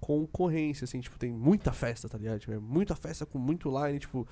concorrência, 0.00 0.84
assim, 0.84 1.00
tipo, 1.00 1.18
tem 1.18 1.30
muita 1.32 1.72
festa, 1.72 2.08
tá 2.08 2.16
ligado? 2.18 2.38
Tipo, 2.40 2.52
é 2.52 2.58
muita 2.58 2.94
festa 2.94 3.26
com 3.26 3.38
muito 3.38 3.68
line, 3.68 3.98
tipo, 3.98 4.26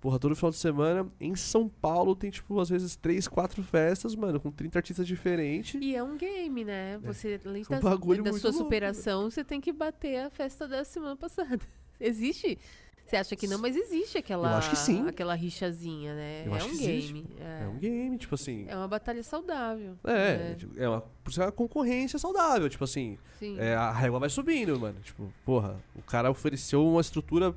porra, 0.00 0.18
todo 0.18 0.34
final 0.36 0.50
de 0.50 0.56
semana, 0.56 1.08
em 1.20 1.34
São 1.36 1.68
Paulo 1.68 2.14
tem, 2.14 2.30
tipo, 2.30 2.58
às 2.60 2.68
vezes 2.68 2.96
três, 2.96 3.26
quatro 3.28 3.62
festas, 3.62 4.14
mano, 4.14 4.40
com 4.40 4.50
30 4.50 4.78
artistas 4.78 5.06
diferentes. 5.06 5.80
E 5.80 5.94
é 5.94 6.02
um 6.02 6.16
game, 6.16 6.64
né? 6.64 6.98
Você, 6.98 7.40
além 7.44 7.62
É 7.62 7.66
um 7.76 7.80
da, 7.80 7.90
bagulho 7.90 8.22
da 8.22 8.32
sua 8.32 8.50
louco, 8.50 8.64
superação, 8.64 9.30
você 9.30 9.44
tem 9.44 9.60
que 9.60 9.72
bater 9.72 10.18
a 10.26 10.30
festa 10.30 10.66
da 10.66 10.84
semana 10.84 11.16
passada. 11.16 11.60
Existe? 11.98 12.58
Você 13.06 13.16
acha 13.16 13.36
que 13.36 13.46
não, 13.46 13.58
mas 13.58 13.76
existe 13.76 14.18
aquela, 14.18 14.50
Eu 14.50 14.56
acho 14.56 14.70
que 14.70 14.76
sim. 14.76 15.06
aquela 15.06 15.34
rixazinha, 15.34 16.12
né? 16.12 16.42
Eu 16.44 16.52
é 16.52 16.56
acho 16.56 16.66
um 16.66 16.70
que 16.70 16.84
existe. 16.84 17.12
game. 17.12 17.36
É. 17.38 17.62
É 17.62 17.68
um 17.68 17.78
game, 17.78 18.18
tipo 18.18 18.34
assim. 18.34 18.66
É 18.68 18.74
uma 18.74 18.88
batalha 18.88 19.22
saudável. 19.22 19.96
É, 20.02 20.36
né? 20.38 20.54
tipo, 20.56 20.76
é 20.76 20.88
uma, 20.88 21.00
por 21.22 21.32
ser 21.32 21.42
uma 21.42 21.52
concorrência 21.52 22.18
saudável, 22.18 22.68
tipo 22.68 22.82
assim, 22.82 23.16
Sim. 23.38 23.56
é, 23.60 23.76
a 23.76 23.92
régua 23.92 24.18
vai 24.18 24.28
subindo, 24.28 24.78
mano. 24.80 24.98
Tipo, 25.00 25.32
porra, 25.44 25.76
o 25.94 26.02
cara 26.02 26.28
ofereceu 26.28 26.84
uma 26.84 27.00
estrutura 27.00 27.54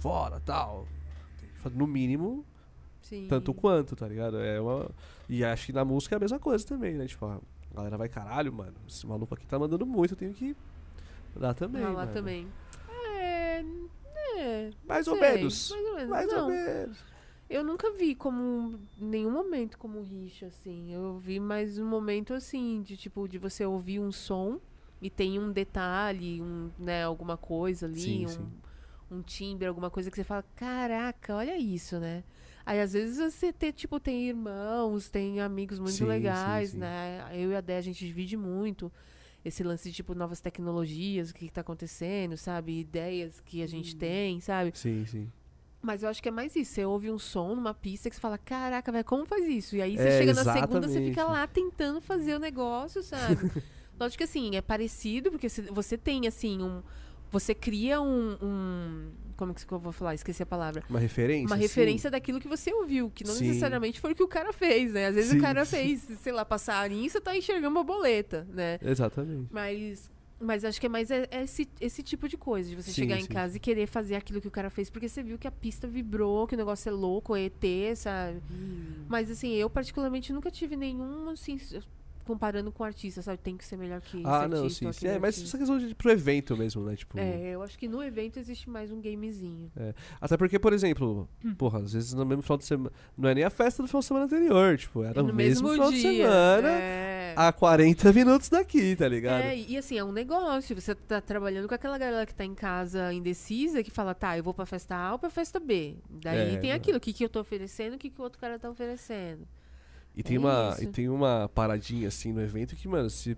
fora, 0.00 0.40
tal. 0.40 0.88
No 1.72 1.86
mínimo, 1.86 2.44
Sim. 3.00 3.26
tanto 3.28 3.54
quanto, 3.54 3.94
tá 3.94 4.08
ligado? 4.08 4.40
É 4.40 4.60
uma... 4.60 4.90
E 5.28 5.44
acho 5.44 5.66
que 5.66 5.72
na 5.72 5.84
música 5.84 6.16
é 6.16 6.18
a 6.18 6.20
mesma 6.20 6.40
coisa 6.40 6.66
também, 6.66 6.94
né? 6.94 7.06
Tipo, 7.06 7.26
a 7.26 7.38
galera 7.74 7.96
vai, 7.96 8.08
caralho, 8.08 8.52
mano, 8.52 8.74
esse 8.88 9.06
maluco 9.06 9.34
aqui 9.34 9.46
tá 9.46 9.56
mandando 9.56 9.86
muito, 9.86 10.14
eu 10.14 10.16
tenho 10.16 10.32
que 10.32 10.56
dar 11.36 11.54
também. 11.54 11.84
Ah, 11.84 11.90
lá 11.90 11.92
mano. 12.00 12.12
também. 12.12 12.48
É. 14.40 14.70
Mais 14.86 15.06
ou 15.06 15.16
sei, 15.16 15.32
menos. 15.32 15.70
Mais 15.70 15.84
ou 15.84 15.94
menos. 15.94 16.08
Mais 16.10 16.26
não, 16.28 16.44
ou 16.44 16.50
menos. 16.50 17.04
eu 17.48 17.64
nunca 17.64 17.92
vi 17.92 18.14
como. 18.14 18.78
Nenhum 18.98 19.30
momento 19.30 19.78
como 19.78 20.02
rixa, 20.02 20.46
assim. 20.46 20.92
Eu 20.92 21.18
vi 21.18 21.38
mais 21.38 21.78
um 21.78 21.86
momento 21.86 22.32
assim, 22.34 22.82
de 22.82 22.96
tipo, 22.96 23.28
de 23.28 23.38
você 23.38 23.64
ouvir 23.64 24.00
um 24.00 24.10
som 24.10 24.60
e 25.00 25.08
tem 25.08 25.38
um 25.38 25.50
detalhe, 25.50 26.42
um, 26.42 26.70
né, 26.78 27.04
alguma 27.04 27.36
coisa 27.36 27.86
ali, 27.86 28.00
Sim, 28.00 28.26
um, 28.26 28.28
sim. 28.28 28.48
um 29.10 29.22
timbre, 29.22 29.66
alguma 29.66 29.90
coisa 29.90 30.10
que 30.10 30.16
você 30.16 30.24
fala, 30.24 30.44
caraca, 30.54 31.36
olha 31.36 31.56
isso, 31.56 31.98
né? 31.98 32.22
Aí 32.66 32.78
às 32.78 32.92
vezes 32.92 33.16
você 33.16 33.52
tem, 33.52 33.72
tipo, 33.72 33.98
tem 33.98 34.28
irmãos, 34.28 35.08
tem 35.08 35.40
amigos 35.40 35.78
muito 35.78 35.94
Sim, 35.94 36.04
legais, 36.04 36.74
né? 36.74 37.26
Eu 37.32 37.50
e 37.50 37.56
a 37.56 37.60
Dé, 37.60 37.78
a 37.78 37.80
gente 37.80 38.06
divide 38.06 38.36
muito 38.36 38.92
esse 39.44 39.62
lance 39.62 39.88
de, 39.90 39.96
tipo, 39.96 40.14
novas 40.14 40.40
tecnologias, 40.40 41.30
o 41.30 41.34
que, 41.34 41.46
que 41.46 41.52
tá 41.52 41.60
acontecendo, 41.62 42.36
sabe? 42.36 42.80
Ideias 42.80 43.40
que 43.40 43.62
a 43.62 43.66
gente 43.66 43.96
tem, 43.96 44.40
sabe? 44.40 44.72
Sim, 44.74 45.04
sim. 45.06 45.32
Mas 45.82 46.02
eu 46.02 46.10
acho 46.10 46.22
que 46.22 46.28
é 46.28 46.32
mais 46.32 46.54
isso. 46.54 46.72
Você 46.74 46.84
ouve 46.84 47.10
um 47.10 47.18
som 47.18 47.54
numa 47.54 47.72
pista 47.72 48.10
que 48.10 48.16
você 48.16 48.20
fala, 48.20 48.36
caraca, 48.36 48.92
velho, 48.92 49.04
como 49.04 49.24
faz 49.24 49.46
isso? 49.48 49.76
E 49.76 49.80
aí 49.82 49.96
você 49.96 50.08
É, 50.08 50.18
chega 50.18 50.34
na 50.34 50.44
segunda, 50.44 50.80
você 50.82 50.98
exatamente. 50.98 51.08
fica 51.10 51.24
lá 51.24 51.46
tentando 51.46 52.00
fazer 52.02 52.34
o 52.34 52.38
negócio, 52.38 53.02
sabe? 53.02 53.50
Lógico 53.98 54.18
que 54.18 54.24
assim, 54.24 54.56
é 54.56 54.60
parecido, 54.60 55.30
porque 55.30 55.48
você 55.48 55.96
tem, 55.96 56.26
assim, 56.26 56.62
um. 56.62 56.82
Você 57.30 57.54
cria 57.54 58.00
um. 58.00 58.36
um- 58.42 59.12
como 59.40 59.54
que 59.54 59.72
eu 59.72 59.78
vou 59.78 59.90
falar? 59.90 60.14
Esqueci 60.14 60.42
a 60.42 60.46
palavra. 60.46 60.84
Uma 60.90 60.98
referência? 60.98 61.46
Uma 61.46 61.56
referência 61.56 62.10
daquilo 62.10 62.38
que 62.38 62.46
você 62.46 62.70
ouviu, 62.74 63.10
que 63.10 63.24
não 63.24 63.32
Sim. 63.34 63.46
necessariamente 63.48 63.98
foi 63.98 64.12
o 64.12 64.14
que 64.14 64.22
o 64.22 64.28
cara 64.28 64.52
fez, 64.52 64.92
né? 64.92 65.06
Às 65.06 65.14
vezes 65.14 65.30
Sim, 65.32 65.38
o 65.38 65.40
cara 65.40 65.64
sim. 65.64 65.76
fez, 65.76 66.02
sei 66.20 66.32
lá, 66.32 66.44
passarinho, 66.44 67.08
você 67.08 67.18
tá 67.20 67.34
enxergando 67.36 67.74
uma 67.74 67.82
boleta, 67.82 68.46
né? 68.52 68.78
Exatamente. 68.82 69.48
Mas, 69.50 70.10
mas 70.38 70.62
acho 70.64 70.78
que 70.78 70.84
é 70.84 70.88
mais 70.90 71.10
é- 71.10 71.26
é 71.30 71.42
esse, 71.44 71.66
esse 71.80 72.02
tipo 72.02 72.28
de 72.28 72.36
coisa, 72.36 72.68
de 72.68 72.76
você 72.76 72.90
Sim, 72.92 73.00
chegar 73.02 73.16
sim. 73.16 73.22
em 73.24 73.26
casa 73.26 73.56
e 73.56 73.60
querer 73.60 73.86
fazer 73.86 74.14
aquilo 74.16 74.40
que 74.42 74.48
o 74.48 74.50
cara 74.50 74.68
fez, 74.68 74.90
porque 74.90 75.08
você 75.08 75.22
viu 75.22 75.38
que 75.38 75.48
a 75.48 75.50
pista 75.50 75.88
vibrou, 75.88 76.46
que 76.46 76.54
o 76.54 76.58
negócio 76.58 76.88
é 76.90 76.92
louco, 76.92 77.34
é 77.34 77.44
ET, 77.46 77.96
sabe? 77.96 78.42
Mas 79.08 79.30
assim, 79.30 79.54
eu 79.54 79.68
particularmente 79.70 80.32
nunca 80.32 80.50
tive 80.50 80.76
nenhum, 80.76 81.30
assim, 81.30 81.58
comparando 82.30 82.70
com 82.70 82.84
artista, 82.84 83.20
sabe? 83.22 83.38
Tem 83.38 83.56
que 83.56 83.64
ser 83.64 83.76
melhor 83.76 84.00
que 84.00 84.22
Ah, 84.24 84.42
artista 84.42 84.56
não, 84.56 84.62
ou 84.64 84.70
sim, 84.70 84.92
sim. 84.92 85.06
É, 85.08 85.18
mas 85.18 85.34
artista. 85.36 85.48
essa 85.48 85.58
questão 85.58 85.78
de 85.78 85.94
pro 85.94 86.10
evento 86.10 86.56
mesmo, 86.56 86.84
né? 86.84 86.94
Tipo. 86.94 87.18
É, 87.18 87.50
eu 87.50 87.62
acho 87.62 87.76
que 87.78 87.88
no 87.88 88.02
evento 88.02 88.38
existe 88.38 88.70
mais 88.70 88.90
um 88.90 89.00
gamezinho. 89.00 89.70
Até 90.20 90.36
porque, 90.36 90.58
por 90.58 90.72
exemplo, 90.72 91.28
Hum. 91.44 91.54
porra, 91.54 91.80
às 91.80 91.92
vezes 91.92 92.14
no 92.14 92.24
mesmo 92.24 92.42
final 92.42 92.58
de 92.58 92.64
semana. 92.64 92.92
Não 93.18 93.28
é 93.28 93.34
nem 93.34 93.44
a 93.44 93.50
festa 93.50 93.82
do 93.82 93.88
final 93.88 94.00
de 94.00 94.06
semana 94.06 94.26
anterior, 94.26 94.76
tipo, 94.78 95.02
era 95.02 95.20
É 95.20 95.22
no, 95.22 95.32
mesmo, 95.34 95.68
final 95.70 95.90
de 95.90 96.00
dia. 96.00 96.12
semana, 96.26 96.68
É. 96.68 97.34
a 97.36 97.52
40 97.52 98.12
minutos 98.12 98.48
daqui, 98.48 98.94
tá 98.96 99.08
ligado? 99.08 99.42
É, 99.42 99.56
e 99.58 99.76
assim, 99.76 99.98
é 99.98 100.04
um 100.04 100.12
negócio. 100.12 100.74
Você 100.80 100.94
tá 100.94 101.20
trabalhando 101.20 101.66
com 101.68 101.74
aquela 101.74 101.98
galera 101.98 102.24
que 102.26 102.34
tá 102.34 102.44
em 102.44 102.54
casa 102.54 103.12
indecisa, 103.12 103.82
que 103.82 103.90
fala, 103.90 104.14
tá, 104.14 104.36
eu 104.38 104.44
vou 104.44 104.54
pra 104.54 104.66
festa 104.66 104.94
A 104.94 105.12
ou 105.12 105.18
pra 105.18 105.30
festa 105.30 105.58
B. 105.58 105.96
Daí 106.08 106.54
É, 106.54 106.56
tem 106.58 106.72
aquilo, 106.72 106.98
o 106.98 107.00
que, 107.00 107.12
que 107.12 107.24
eu 107.24 107.28
tô 107.28 107.40
oferecendo, 107.40 107.94
o 107.96 107.98
que, 107.98 108.10
que 108.10 108.20
o 108.20 108.24
outro 108.24 108.38
cara 108.38 108.58
tá 108.58 108.68
oferecendo. 108.70 109.46
E 110.16 110.22
tem, 110.22 110.36
É 110.36 110.38
uma, 110.38 110.70
isso. 110.74 110.84
e 110.84 110.86
tem 110.88 111.08
uma 111.08 111.48
paradinha 111.54 112.08
assim 112.08 112.32
no 112.32 112.40
evento 112.40 112.74
que, 112.76 112.86
mano, 112.88 113.08
se, 113.08 113.36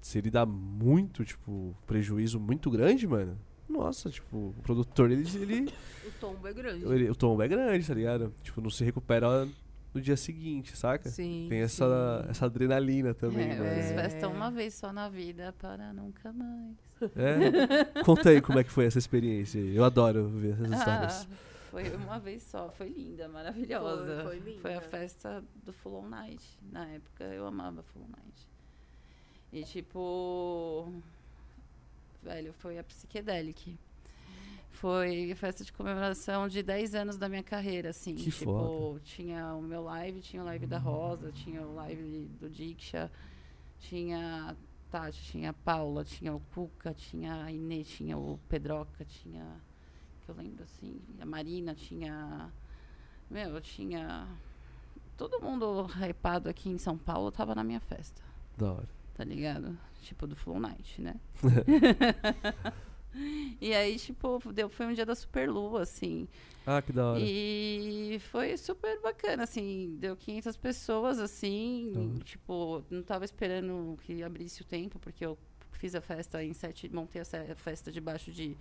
se 0.00 0.18
ele 0.18 0.30
dá 0.30 0.44
muito, 0.44 1.24
tipo, 1.24 1.74
prejuízo 1.86 2.38
muito 2.40 2.70
grande, 2.70 3.06
mano. 3.06 3.38
Nossa, 3.68 4.10
tipo, 4.10 4.36
o 4.36 4.54
produtor, 4.62 5.10
ele, 5.10 5.26
ele, 5.36 5.72
O 6.06 6.10
tombo 6.20 6.46
é 6.46 6.52
grande. 6.52 6.84
ele- 6.84 7.10
o 7.10 7.14
tombo 7.14 7.42
é 7.42 7.48
grande, 7.48 7.86
tá 7.86 7.94
ligado? 7.94 8.32
Tipo, 8.42 8.60
não 8.60 8.68
se 8.70 8.84
recupera 8.84 9.48
no 9.94 10.00
dia 10.00 10.16
seguinte, 10.16 10.76
saca? 10.76 11.08
Sim. 11.08 11.46
Tem 11.48 11.60
essa, 11.60 12.22
sim. 12.24 12.30
essa 12.30 12.46
adrenalina 12.46 13.14
também, 13.14 13.50
É, 13.50 13.56
mano. 13.58 13.74
fiz 13.76 13.90
É. 13.90 13.94
festa 13.94 14.28
uma 14.28 14.50
vez 14.50 14.74
só 14.74 14.92
na 14.92 15.08
vida 15.08 15.54
para 15.58 15.92
nunca 15.92 16.32
mais. 16.32 16.76
É? 17.16 18.02
Conta 18.04 18.30
aí 18.30 18.40
como 18.40 18.58
é 18.58 18.64
que 18.64 18.70
foi 18.70 18.84
essa 18.86 18.98
experiência. 18.98 19.60
aí. 19.60 19.74
Eu 19.76 19.84
adoro 19.84 20.28
ver 20.28 20.52
essas 20.54 20.70
histórias. 20.72 21.28
Foi 21.72 21.88
uma 21.96 22.20
vez 22.20 22.42
só, 22.42 22.68
foi 22.70 22.90
linda, 22.90 23.26
maravilhosa. 23.28 24.22
Foi, 24.24 24.38
foi 24.40 24.50
linda. 24.50 24.60
Foi 24.60 24.74
a 24.74 24.80
festa 24.82 25.42
do 25.64 25.72
Full 25.72 25.94
On 25.94 26.06
Night. 26.06 26.44
Na 26.70 26.86
época 26.86 27.24
eu 27.24 27.46
amava 27.46 27.82
Full 27.82 28.02
On 28.02 28.08
Night. 28.08 28.46
E 29.50 29.64
tipo. 29.64 30.92
Velho, 32.22 32.52
foi 32.52 32.78
a 32.78 32.84
Psychedelic. 32.84 33.78
Foi 34.68 35.32
a 35.32 35.36
festa 35.36 35.64
de 35.64 35.72
comemoração 35.72 36.46
de 36.46 36.62
10 36.62 36.94
anos 36.94 37.16
da 37.16 37.26
minha 37.26 37.42
carreira, 37.42 37.88
assim. 37.88 38.16
Que 38.16 38.30
tipo, 38.30 38.44
foda. 38.44 39.00
tinha 39.00 39.54
o 39.54 39.62
meu 39.62 39.82
live, 39.82 40.20
tinha 40.20 40.42
o 40.42 40.44
live 40.44 40.66
da 40.66 40.78
Rosa, 40.78 41.32
tinha 41.32 41.62
o 41.62 41.74
live 41.74 42.26
do 42.38 42.50
Diksha, 42.50 43.10
tinha 43.78 44.50
a 44.50 44.56
Tati, 44.90 45.22
tinha 45.22 45.50
a 45.50 45.52
Paula, 45.54 46.04
tinha 46.04 46.34
o 46.34 46.40
Cuca, 46.54 46.92
tinha 46.92 47.44
a 47.44 47.50
Inê, 47.50 47.82
tinha 47.82 48.18
o 48.18 48.38
Pedroca, 48.46 49.06
tinha. 49.06 49.58
Eu 50.32 50.42
lembro 50.42 50.64
assim, 50.64 50.98
a 51.20 51.26
Marina, 51.26 51.74
tinha. 51.74 52.50
Meu, 53.30 53.60
tinha. 53.60 54.26
Todo 55.16 55.40
mundo 55.40 55.86
hypado 56.00 56.48
aqui 56.48 56.70
em 56.70 56.78
São 56.78 56.96
Paulo 56.96 57.30
tava 57.30 57.54
na 57.54 57.62
minha 57.62 57.80
festa, 57.80 58.22
Da 58.56 58.72
hora. 58.72 58.88
tá 59.14 59.22
ligado? 59.24 59.78
Tipo 60.00 60.26
do 60.26 60.34
Flow 60.34 60.58
Night, 60.58 61.00
né? 61.00 61.14
e 63.60 63.74
aí, 63.74 63.98
tipo, 63.98 64.40
deu, 64.52 64.68
foi 64.70 64.86
um 64.86 64.94
dia 64.94 65.04
da 65.04 65.14
Superlua, 65.14 65.82
assim. 65.82 66.26
Ah, 66.66 66.80
que 66.80 66.92
da 66.92 67.12
hora. 67.12 67.20
E 67.22 68.18
foi 68.30 68.56
super 68.56 69.00
bacana, 69.02 69.44
assim, 69.44 69.96
deu 70.00 70.16
500 70.16 70.56
pessoas, 70.56 71.18
assim, 71.18 72.18
tipo, 72.24 72.82
não 72.90 73.02
tava 73.02 73.24
esperando 73.24 73.96
que 74.02 74.22
abrisse 74.22 74.62
o 74.62 74.64
tempo, 74.64 74.98
porque 74.98 75.24
eu 75.24 75.38
fiz 75.72 75.94
a 75.94 76.00
festa 76.00 76.42
em 76.42 76.54
sete, 76.54 76.88
montei 76.88 77.22
a 77.22 77.54
festa 77.54 77.92
debaixo 77.92 78.32
de 78.32 78.56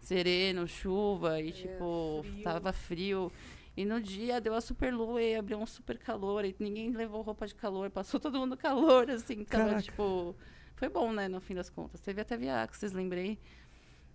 sereno, 0.00 0.66
chuva, 0.66 1.40
e 1.40 1.52
tipo, 1.52 2.22
frio. 2.24 2.42
tava 2.42 2.72
frio. 2.72 3.32
E 3.76 3.84
no 3.84 4.00
dia 4.00 4.40
deu 4.40 4.54
a 4.54 4.60
super 4.60 4.92
lua 4.92 5.22
e 5.22 5.34
abriu 5.36 5.58
um 5.58 5.66
super 5.66 5.96
calor, 5.98 6.44
e 6.44 6.54
ninguém 6.58 6.90
levou 6.90 7.22
roupa 7.22 7.46
de 7.46 7.54
calor, 7.54 7.88
passou 7.90 8.18
todo 8.20 8.38
mundo 8.38 8.56
calor, 8.56 9.08
assim, 9.10 9.44
tava 9.44 9.64
Caraca. 9.64 9.82
tipo. 9.82 10.34
Foi 10.76 10.88
bom, 10.88 11.12
né, 11.12 11.28
no 11.28 11.40
fim 11.40 11.54
das 11.54 11.68
contas. 11.70 12.00
Teve 12.00 12.20
até 12.22 12.36
Via 12.36 12.62
Axis, 12.62 12.92
lembrei. 12.92 13.38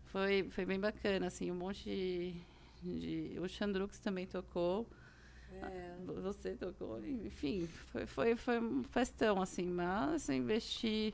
Foi, 0.08 0.44
foi 0.50 0.66
bem 0.66 0.80
bacana, 0.80 1.28
assim, 1.28 1.52
um 1.52 1.56
monte 1.56 1.84
de. 1.84 2.34
de 3.34 3.40
o 3.40 3.48
Chandrux 3.48 4.00
também 4.00 4.26
tocou. 4.26 4.86
Vo- 6.06 6.22
Você 6.22 6.52
tocou, 6.56 7.00
enfim, 7.06 7.68
foi, 7.92 8.06
foi, 8.06 8.36
foi 8.36 8.60
um 8.60 8.84
festão, 8.84 9.42
assim, 9.42 9.66
mas 9.66 10.28
eu 10.28 10.36
investi 10.36 11.14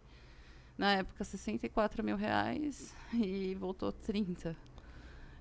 na 0.77 0.93
época 0.93 1.23
64 1.23 2.03
mil 2.03 2.15
reais 2.15 2.93
e 3.13 3.55
voltou 3.55 3.91
30. 3.91 4.55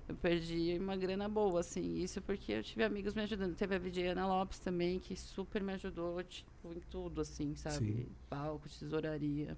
Eu 0.07 0.15
perdi 0.15 0.77
uma 0.77 0.97
grana 0.97 1.29
boa, 1.29 1.61
assim, 1.61 1.99
isso 1.99 2.21
porque 2.21 2.51
eu 2.51 2.63
tive 2.63 2.83
amigos 2.83 3.13
me 3.13 3.21
ajudando. 3.21 3.55
Teve 3.55 3.75
a 3.75 3.79
VJ 3.79 4.07
Ana 4.07 4.27
Lopes 4.27 4.59
também, 4.59 4.99
que 4.99 5.15
super 5.15 5.63
me 5.63 5.73
ajudou, 5.73 6.21
tipo, 6.23 6.73
em 6.73 6.81
tudo, 6.89 7.21
assim, 7.21 7.55
sabe? 7.55 7.77
Sim. 7.77 8.07
Palco, 8.29 8.67
tesouraria. 8.67 9.57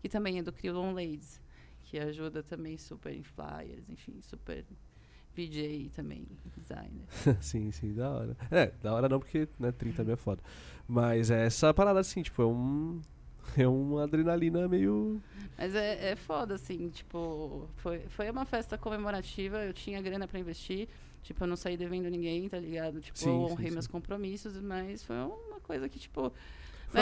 Que 0.00 0.08
também 0.08 0.38
é 0.38 0.42
do 0.42 0.52
Criolon 0.52 0.92
Ladies, 0.92 1.40
que 1.82 1.98
ajuda 1.98 2.42
também 2.42 2.78
super 2.78 3.12
em 3.12 3.22
flyers, 3.22 3.88
enfim, 3.90 4.20
super 4.22 4.64
VJ 5.36 5.90
também, 5.94 6.26
designer. 6.56 7.06
sim, 7.42 7.70
sim, 7.70 7.92
da 7.92 8.10
hora. 8.10 8.36
É, 8.50 8.66
da 8.82 8.94
hora 8.94 9.08
não, 9.08 9.18
porque 9.18 9.48
né, 9.58 9.72
30 9.72 10.04
mil 10.04 10.14
é 10.14 10.16
foda. 10.16 10.42
Mas 10.86 11.30
é 11.30 11.46
essa 11.46 11.74
parada 11.74 12.00
assim, 12.00 12.22
tipo, 12.22 12.40
é 12.40 12.46
um. 12.46 13.00
É 13.58 13.68
uma 13.68 14.02
adrenalina 14.04 14.66
meio. 14.68 15.20
Mas 15.56 15.74
é, 15.74 16.10
é 16.12 16.16
foda, 16.16 16.54
assim, 16.54 16.88
tipo, 16.88 17.68
foi, 17.76 18.00
foi 18.08 18.28
uma 18.30 18.44
festa 18.44 18.76
comemorativa, 18.76 19.64
eu 19.64 19.72
tinha 19.72 20.02
grana 20.02 20.26
pra 20.26 20.40
investir, 20.40 20.88
tipo, 21.22 21.44
eu 21.44 21.46
não 21.46 21.56
saí 21.56 21.76
devendo 21.76 22.08
ninguém, 22.10 22.48
tá 22.48 22.58
ligado? 22.58 23.00
Tipo, 23.00 23.16
Sim, 23.18 23.42
eu 23.42 23.46
sim, 23.46 23.52
honrei 23.52 23.68
sim. 23.68 23.74
meus 23.74 23.86
compromissos, 23.86 24.60
mas 24.60 25.04
foi 25.04 25.16
uma 25.16 25.60
coisa 25.62 25.88
que, 25.88 25.98
tipo, 25.98 26.32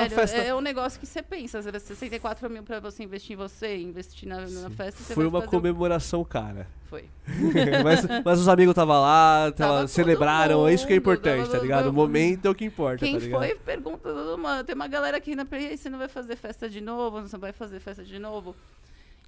velho, 0.00 0.14
festa- 0.14 0.36
é 0.38 0.54
um 0.54 0.60
negócio 0.60 0.98
que 0.98 1.06
você 1.06 1.22
pensa, 1.22 1.62
você 1.62 1.70
vai 1.70 1.80
64 1.80 2.48
mil 2.50 2.62
pra 2.62 2.80
você 2.80 3.02
investir 3.02 3.34
em 3.34 3.36
você, 3.36 3.76
investir 3.76 4.28
na, 4.28 4.40
na 4.40 4.70
festa, 4.70 5.02
você 5.02 5.14
Foi 5.14 5.24
vai 5.28 5.40
uma 5.40 5.46
comemoração, 5.46 6.24
cara. 6.24 6.66
Foi. 6.84 7.04
mas, 7.82 8.06
mas 8.24 8.40
os 8.40 8.48
amigos 8.48 8.72
estavam 8.72 9.00
lá, 9.00 9.50
tava, 9.52 9.88
celebraram, 9.88 10.68
é 10.68 10.74
isso 10.74 10.86
que 10.86 10.92
é 10.92 10.96
mundo, 10.96 11.02
importante, 11.02 11.46
tava 11.46 11.56
tá 11.56 11.62
ligado? 11.62 11.86
O 11.88 11.92
momento 11.92 12.46
é 12.46 12.50
o 12.50 12.54
que 12.54 12.64
importa, 12.64 12.98
Quem 12.98 13.14
tá 13.14 13.20
ligado? 13.20 13.38
foi, 13.40 13.54
pergunta 13.54 14.12
mundo. 14.36 14.64
Tem 14.64 14.74
uma 14.74 14.88
galera 14.88 15.16
aqui 15.16 15.34
na 15.34 15.46
você 15.80 15.88
não 15.88 15.98
vai 15.98 16.08
fazer 16.08 16.36
festa 16.36 16.68
de 16.68 16.80
novo, 16.80 17.22
você 17.22 17.34
não 17.34 17.40
vai 17.40 17.52
fazer 17.52 17.80
festa 17.80 18.04
de 18.04 18.18
novo. 18.18 18.54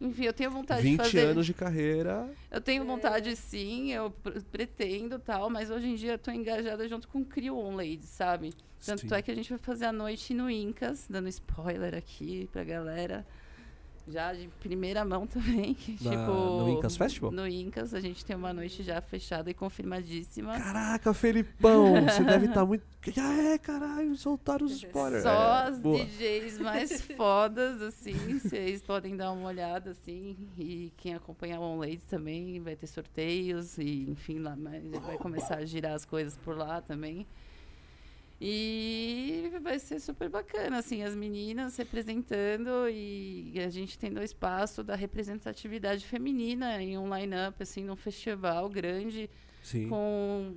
Enfim, 0.05 0.25
eu 0.25 0.33
tenho 0.33 0.51
vontade 0.51 0.83
20 0.83 0.91
de 0.99 1.05
fazer. 1.05 1.21
anos 1.27 1.47
de 1.47 1.55
carreira. 1.55 2.29
Eu 2.51 2.61
tenho 2.61 2.85
vontade 2.85 3.35
sim, 3.37 3.93
eu 3.93 4.11
pr- 4.11 4.41
pretendo 4.53 5.19
tal, 5.19 5.49
mas 5.51 5.71
hoje 5.71 5.89
em 5.89 5.95
dia 5.95 6.13
eu 6.13 6.19
tô 6.19 6.31
engajada 6.31 6.87
junto 6.87 7.09
com 7.09 7.21
o 7.21 7.25
Crio 7.25 7.57
On 7.57 7.75
Ladies, 7.75 8.09
sabe? 8.11 8.53
Tanto 8.85 9.09
Sim. 9.09 9.15
é 9.15 9.23
que 9.23 9.31
a 9.31 9.35
gente 9.35 9.49
vai 9.49 9.59
fazer 9.59 9.87
a 9.87 9.93
noite 9.93 10.35
no 10.35 10.51
Incas, 10.51 11.07
dando 11.09 11.27
spoiler 11.29 11.95
aqui 11.95 12.49
pra 12.53 12.63
galera. 12.65 13.27
Já 14.07 14.35
de 14.35 14.49
primeira 14.61 15.03
mão 15.05 15.27
também. 15.27 15.73
que, 15.75 15.93
Na- 16.05 16.11
tipo, 16.11 16.31
no 16.33 16.69
Incas 16.69 16.97
Festival? 16.97 17.31
No 17.33 17.49
Incas, 17.49 17.95
a 17.95 18.01
gente 18.01 18.23
tem 18.25 18.37
uma 18.37 18.53
noite 18.53 18.83
já 18.83 19.01
fechada 19.01 19.51
e 19.51 19.55
confirmadíssima. 19.55 20.59
Caraca, 20.59 21.15
Felipão, 21.15 21.95
você 22.05 22.23
deve 22.25 22.47
estar 22.47 22.67
muito. 22.67 22.85
Ah, 23.19 23.43
é, 23.43 23.59
caralho, 23.59 24.15
soltaram 24.17 24.67
os 24.67 24.73
spoilers. 24.73 25.23
Só 25.23 25.31
É, 25.31 25.69
as 25.69 25.79
boa. 25.79 26.05
DJs 26.05 26.59
mais 26.59 27.01
fodas, 27.17 27.81
assim, 27.83 28.15
vocês 28.39 28.83
podem 28.83 29.17
dar 29.17 29.33
uma 29.33 29.49
olhada, 29.49 29.91
assim, 29.93 30.37
e 30.59 30.93
quem 30.97 31.15
acompanhar 31.15 31.59
o 31.61 31.63
On 31.63 31.79
Ladies 31.79 32.05
também 32.05 32.61
vai 32.61 32.77
ter 32.77 32.87
sorteios, 32.87 33.79
e 33.79 34.07
enfim, 34.11 34.39
lá 34.39 34.55
mas 34.57 34.83
vai 35.03 35.17
começar 35.19 35.57
a 35.59 35.65
girar 35.65 35.93
as 35.95 36.05
coisas 36.05 36.37
por 36.39 36.57
lá 36.57 36.81
também. 36.83 37.27
E 38.47 39.51
vai 39.63 39.79
ser 39.79 39.99
super 39.99 40.29
bacana, 40.29 40.77
assim, 40.77 41.03
as 41.03 41.15
meninas 41.15 41.79
representando 41.79 42.91
e 42.91 43.55
a 43.59 43.71
gente 43.71 43.99
tendo 43.99 44.21
o 44.21 44.23
espaço 44.23 44.85
da 44.85 44.95
representatividade 44.95 46.05
feminina 46.05 46.83
em 46.83 46.99
um 46.99 47.17
line-up, 47.17 47.63
assim, 47.63 47.83
num 47.83 47.97
festival 47.97 48.69
grande, 48.69 49.31
Sim. 49.63 49.89
com 49.89 50.53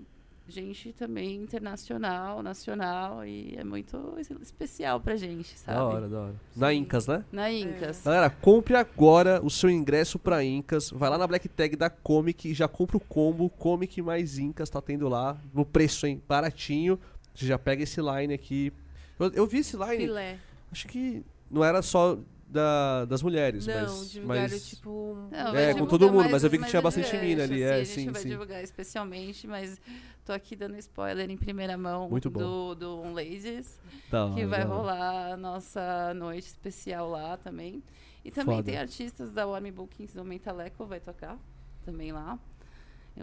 gente 0.50 0.92
também 0.94 1.36
internacional, 1.36 2.44
nacional, 2.44 3.26
e 3.26 3.56
é 3.58 3.64
muito 3.64 4.16
especial 4.42 5.00
pra 5.00 5.16
gente, 5.16 5.58
sabe? 5.58 5.78
Da 5.78 5.86
hora, 5.86 6.10
da 6.10 6.20
hora. 6.20 6.36
Na 6.56 6.74
Incas, 6.74 7.08
né? 7.08 7.24
Na 7.32 7.52
Incas. 7.52 8.02
Galera, 8.04 8.30
compre 8.30 8.76
agora 8.76 9.42
o 9.44 9.50
seu 9.50 9.70
ingresso 9.70 10.18
pra 10.20 10.44
Incas. 10.44 10.90
Vai 10.90 11.10
lá 11.10 11.18
na 11.18 11.28
Black 11.28 11.48
Tag 11.50 11.76
da 11.76 11.90
Comic 11.90 12.50
e 12.50 12.54
já 12.54 12.68
compra 12.68 12.98
o 12.98 13.02
combo 13.02 13.50
Comic 13.50 14.02
mais 14.02 14.38
Incas, 14.38 14.70
tá 14.70 14.82
tendo 14.82 15.08
lá. 15.08 15.38
No 15.54 15.66
preço, 15.66 16.06
hein? 16.06 16.22
Baratinho. 16.28 17.00
Você 17.38 17.46
já 17.46 17.60
pega 17.60 17.84
esse 17.84 18.02
line 18.02 18.34
aqui. 18.34 18.74
Eu, 19.20 19.32
eu 19.32 19.46
vi 19.48 19.60
esse 19.60 19.78
line. 19.78 19.98
Filé. 19.98 20.40
Acho 20.72 20.88
que 20.88 21.24
não 21.52 21.64
era 21.64 21.82
só 21.82 22.18
da, 22.50 23.06
das 23.06 23.22
mulheres, 23.22 23.68
Não, 23.68 23.76
mas. 23.82 24.12
divulgaram, 24.12 24.42
mas... 24.50 24.70
tipo... 24.70 25.18
Não, 25.32 25.56
É, 25.56 25.74
com 25.74 25.86
todo 25.86 26.08
mundo, 26.08 26.20
mais- 26.22 26.32
mas 26.32 26.44
eu 26.44 26.50
vi 26.50 26.58
que 26.58 26.66
tinha 26.66 26.82
bastante 26.82 27.16
mina 27.18 27.44
ali, 27.44 27.62
é, 27.62 27.82
assim, 27.82 27.82
A 27.82 27.86
sim, 27.86 28.02
gente 28.06 28.14
vai 28.14 28.22
sim. 28.22 28.30
divulgar 28.30 28.64
especialmente, 28.64 29.46
mas 29.48 29.80
tô 30.26 30.32
aqui 30.34 30.56
dando 30.56 30.78
spoiler 30.78 31.30
em 31.30 31.38
primeira 31.38 31.78
mão 31.78 32.10
Muito 32.10 32.30
bom. 32.30 32.40
do, 32.40 32.76
do 32.76 33.00
On 33.02 33.14
Ladies, 33.14 33.78
Da 34.10 34.32
que 34.34 34.46
vai 34.46 34.64
rolar 34.64 35.34
a 35.34 35.38
nossa 35.38 36.14
noite 36.16 36.48
especial 36.48 37.10
lá 37.10 37.38
também. 37.38 37.84
E 38.26 38.32
também 38.32 38.58
Foda. 38.58 38.72
tem 38.72 38.78
artistas 38.80 39.32
da 39.32 39.46
Warm 39.46 39.70
Bookings 39.72 40.14
do 40.16 40.24
Mentaleco, 40.26 40.86
vai 40.86 41.00
tocar 41.00 41.38
também 41.86 42.12
lá. 42.12 42.40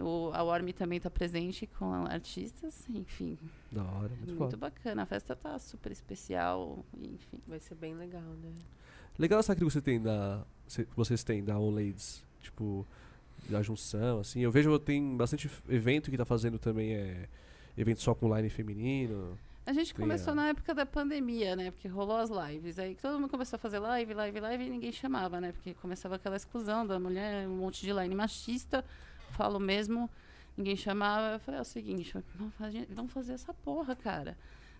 O, 0.01 0.31
a 0.33 0.43
Warm 0.43 0.69
também 0.69 0.99
tá 0.99 1.09
presente 1.09 1.65
com 1.67 1.91
artistas, 2.05 2.83
enfim, 2.89 3.37
Da 3.71 3.83
hora, 3.83 4.09
muito, 4.15 4.35
muito, 4.35 4.57
bacana. 4.57 5.03
A 5.03 5.05
festa 5.05 5.35
tá 5.35 5.57
super 5.59 5.91
especial, 5.91 6.83
enfim. 7.01 7.39
Vai 7.47 7.59
ser 7.59 7.75
bem 7.75 7.93
legal, 7.95 8.21
né? 8.21 8.51
Legal 9.17 9.39
essa 9.39 9.55
que 9.55 9.63
você 9.63 9.81
tem 9.81 10.01
da. 10.01 10.43
cê- 10.67 10.83
que 10.85 10.95
vocês 10.95 11.23
têm 11.23 11.43
da 11.43 11.57
On 11.57 11.69
Ladies. 11.71 12.23
Tipo, 12.41 12.85
da 13.49 13.61
junção, 13.61 14.19
assim. 14.19 14.41
Eu 14.41 14.51
vejo 14.51 14.77
tem 14.79 15.15
bastante 15.15 15.49
evento 15.69 16.11
que 16.11 16.17
tá 16.17 16.25
fazendo 16.25 16.59
também 16.59 16.93
é. 16.93 17.27
Evento 17.77 18.01
só 18.01 18.13
com 18.15 18.33
line 18.35 18.49
feminino. 18.49 19.37
A 19.65 19.73
gente 19.73 19.93
começou 19.95 20.31
a- 20.31 20.35
na 20.35 20.47
época 20.49 20.73
da 20.75 20.85
pandemia, 20.85 21.55
né? 21.55 21.71
Porque 21.71 21.87
rolou 21.87 22.17
as 22.17 22.29
lives. 22.29 22.77
Aí 22.77 22.95
todo 22.95 23.19
mundo 23.19 23.29
começou 23.29 23.57
a 23.57 23.59
fazer 23.59 23.79
live, 23.79 24.13
live, 24.13 24.39
live 24.39 24.63
e 24.65 24.69
ninguém 24.69 24.91
chamava, 24.91 25.41
né? 25.41 25.51
Porque 25.53 25.73
começava 25.73 26.15
aquela 26.15 26.35
exclusão 26.35 26.85
da 26.85 26.99
mulher, 26.99 27.47
um 27.47 27.55
monte 27.57 27.81
de 27.81 27.91
line 27.91 28.13
machista. 28.13 28.83
Falo 29.35 29.59
mesmo, 29.59 30.09
ninguém 30.55 30.77
chamava. 30.77 31.33
Eu 31.33 31.39
falei, 31.39 31.59
é 31.59 31.61
o 31.61 31.65
seguinte, 31.65 32.13
vamos 32.33 33.11
fazer, 33.11 33.33
essa 33.33 33.53
porra, 33.53 33.95
cara. 33.95 34.37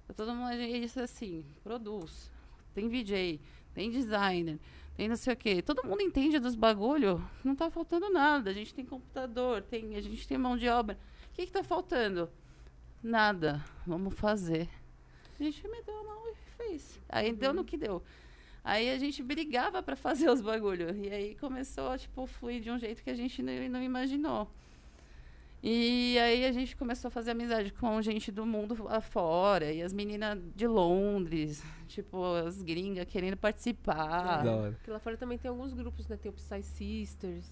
Tá 0.07 0.13
todo 0.13 0.33
mundo 0.33 0.47
aí 0.47 0.79
disse 0.79 0.99
assim, 0.99 1.43
produz, 1.61 2.31
tem 2.73 2.87
VJ, 2.87 3.41
tem 3.73 3.89
designer, 3.89 4.57
tem 4.95 5.09
não 5.09 5.17
sei 5.17 5.33
o 5.33 5.37
quê. 5.37 5.61
Todo 5.61 5.85
mundo 5.85 6.01
entende 6.01 6.39
dos 6.39 6.55
bagulho, 6.55 7.21
não 7.43 7.53
tá 7.53 7.69
faltando 7.69 8.09
nada. 8.09 8.49
A 8.49 8.53
gente 8.53 8.73
tem 8.73 8.85
computador, 8.85 9.61
tem, 9.61 9.95
a 9.97 10.01
gente 10.01 10.25
tem 10.25 10.37
mão 10.37 10.55
de 10.55 10.69
obra. 10.69 10.97
O 11.31 11.35
que 11.35 11.45
que 11.45 11.51
tá 11.51 11.63
faltando? 11.63 12.29
Nada. 13.03 13.61
Vamos 13.85 14.13
fazer. 14.13 14.69
A 15.37 15.43
gente 15.43 15.67
meteu 15.67 15.99
a 15.99 16.03
mão 16.03 16.29
e 16.29 16.35
fez. 16.55 17.01
Aí 17.09 17.33
deu 17.33 17.53
no 17.53 17.65
que 17.65 17.75
deu. 17.75 18.01
Aí 18.67 18.89
a 18.89 18.97
gente 18.97 19.21
brigava 19.21 19.83
pra 19.83 19.95
fazer 19.95 20.27
os 20.27 20.41
bagulho. 20.41 20.87
E 21.05 21.07
aí 21.11 21.35
começou 21.35 21.89
a, 21.89 21.97
tipo, 21.99 22.25
fluir 22.25 22.61
de 22.61 22.71
um 22.71 22.79
jeito 22.79 23.03
que 23.03 23.11
a 23.11 23.13
gente 23.13 23.43
não, 23.43 23.53
não 23.69 23.83
imaginou. 23.83 24.49
E 25.61 26.17
aí 26.19 26.45
a 26.45 26.51
gente 26.51 26.75
começou 26.75 27.07
a 27.07 27.11
fazer 27.11 27.31
amizade 27.31 27.71
com 27.73 27.99
gente 28.01 28.31
do 28.31 28.43
mundo 28.45 28.87
afora. 28.89 29.71
E 29.71 29.81
as 29.83 29.93
meninas 29.93 30.39
de 30.55 30.65
Londres, 30.67 31.63
tipo, 31.87 32.23
as 32.35 32.61
gringas 32.63 33.05
querendo 33.05 33.37
participar. 33.37 34.43
Da 34.43 34.51
hora. 34.55 34.71
Porque 34.73 34.89
lá 34.89 34.99
fora 34.99 35.15
também 35.15 35.37
tem 35.37 35.49
alguns 35.49 35.71
grupos, 35.71 36.07
né? 36.07 36.17
Tem 36.17 36.31
o 36.31 36.33
Psy 36.33 36.63
Sisters, 36.63 37.45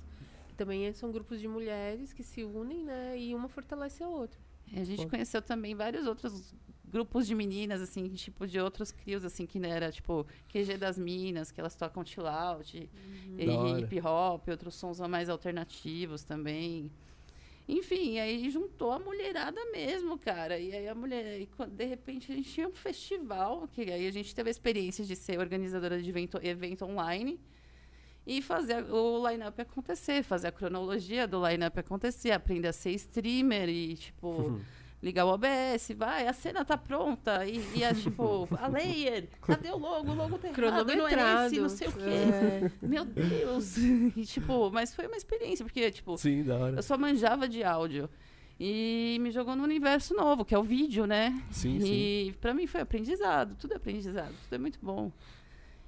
que 0.48 0.56
também 0.56 0.86
é- 0.88 0.94
são 0.94 1.12
grupos 1.12 1.40
de 1.40 1.48
mulheres 1.48 2.12
que 2.12 2.24
se 2.24 2.44
unem, 2.44 2.84
né? 2.84 3.16
E 3.20 3.36
uma 3.36 3.48
fortalece 3.48 4.04
a 4.04 4.08
outra. 4.08 4.40
E 4.72 4.80
a 4.80 4.84
gente 4.84 5.04
Pô. 5.04 5.10
conheceu 5.10 5.42
também 5.44 5.76
vários 5.76 6.06
outros 6.08 6.54
grupos 6.94 7.26
de 7.26 7.34
meninas, 7.34 7.82
assim, 7.82 8.08
tipo, 8.10 8.46
de 8.46 8.60
outros 8.60 8.92
crios, 8.92 9.26
assim, 9.26 9.48
que 9.48 9.58
era, 9.66 9.92
tipo, 9.92 10.26
QG 10.50 10.78
das 10.78 10.98
Minas, 10.98 11.52
que 11.52 11.60
elas 11.60 11.76
tocam 11.76 12.06
chill 12.06 12.28
out, 12.28 12.90
e 13.38 13.50
hora. 13.50 13.80
hip 13.80 14.00
hop, 14.00 14.48
outros 14.48 14.76
sons 14.76 15.00
mais 15.00 15.28
alternativos 15.28 16.24
também. 16.24 16.92
Enfim, 17.68 18.20
aí 18.20 18.50
juntou 18.50 18.92
a 18.92 19.00
mulherada 19.00 19.60
mesmo, 19.72 20.20
cara. 20.20 20.60
E 20.60 20.76
aí 20.76 20.88
a 20.88 20.94
mulher, 20.94 21.42
e 21.42 21.50
de 21.70 21.86
repente 21.86 22.32
a 22.32 22.36
gente 22.36 22.52
tinha 22.52 22.68
um 22.68 22.74
festival, 22.74 23.68
que 23.70 23.82
aí 23.92 24.06
a 24.06 24.12
gente 24.12 24.36
teve 24.36 24.50
a 24.50 24.52
experiência 24.52 25.04
de 25.04 25.16
ser 25.16 25.40
organizadora 25.40 26.00
de 26.00 26.08
evento, 26.08 26.40
evento 26.44 26.86
online 26.86 27.40
e 28.28 28.42
fazer 28.42 28.84
o 28.92 29.28
line-up 29.28 29.62
acontecer, 29.62 30.24
fazer 30.24 30.48
a 30.48 30.52
cronologia 30.52 31.28
do 31.28 31.46
line-up 31.46 31.80
acontecer, 31.80 32.32
aprender 32.32 32.68
a 32.68 32.74
ser 32.74 32.92
streamer 32.92 33.70
e, 33.70 33.96
tipo, 33.96 34.60
ligar 35.04 35.26
o 35.26 35.34
OBS, 35.34 35.92
vai, 35.98 36.26
a 36.28 36.34
cena 36.34 36.64
tá 36.64 36.78
pronta. 36.78 37.46
E, 37.46 37.62
e 37.76 37.84
a, 37.84 37.94
tipo, 37.94 38.48
a 38.58 38.68
layer, 38.68 39.28
cadê 39.42 39.70
o 39.70 39.78
logo? 39.78 40.10
O 40.10 40.16
logo 40.16 40.38
tá 40.38 40.48
errado, 40.48 40.96
não 40.96 41.08
é 41.08 41.46
esse, 41.46 41.60
não 41.60 41.70
sei 41.70 41.90
o 41.90 41.92
quê. 41.92 42.00
É. 42.02 42.72
Meu 42.82 43.04
Deus! 43.04 43.76
E, 43.78 44.26
tipo, 44.26 44.72
mas 44.72 44.96
foi 44.96 45.06
uma 45.08 45.18
experiência, 45.18 45.66
porque, 45.66 45.92
tipo, 45.92 46.18
Sim, 46.18 46.44
da 46.44 46.56
hora. 46.56 46.78
eu 46.78 46.84
só 46.84 46.98
manjava 46.98 47.50
de 47.50 47.64
áudio. 47.64 48.10
E 48.58 49.18
me 49.20 49.30
jogou 49.30 49.56
no 49.56 49.64
universo 49.64 50.14
novo, 50.14 50.46
que 50.46 50.56
é 50.56 50.58
o 50.58 50.64
vídeo, 50.64 51.06
né? 51.06 51.38
Sim, 51.52 51.82
sim. 51.82 51.92
E 51.92 52.34
pra 52.40 52.54
mim 52.54 52.66
foi 52.66 52.80
aprendizado, 52.82 53.56
tudo 53.56 53.74
é 53.74 53.78
aprendizado, 53.78 54.34
tudo 54.44 54.54
é 54.54 54.58
muito 54.58 54.80
bom. 54.82 55.12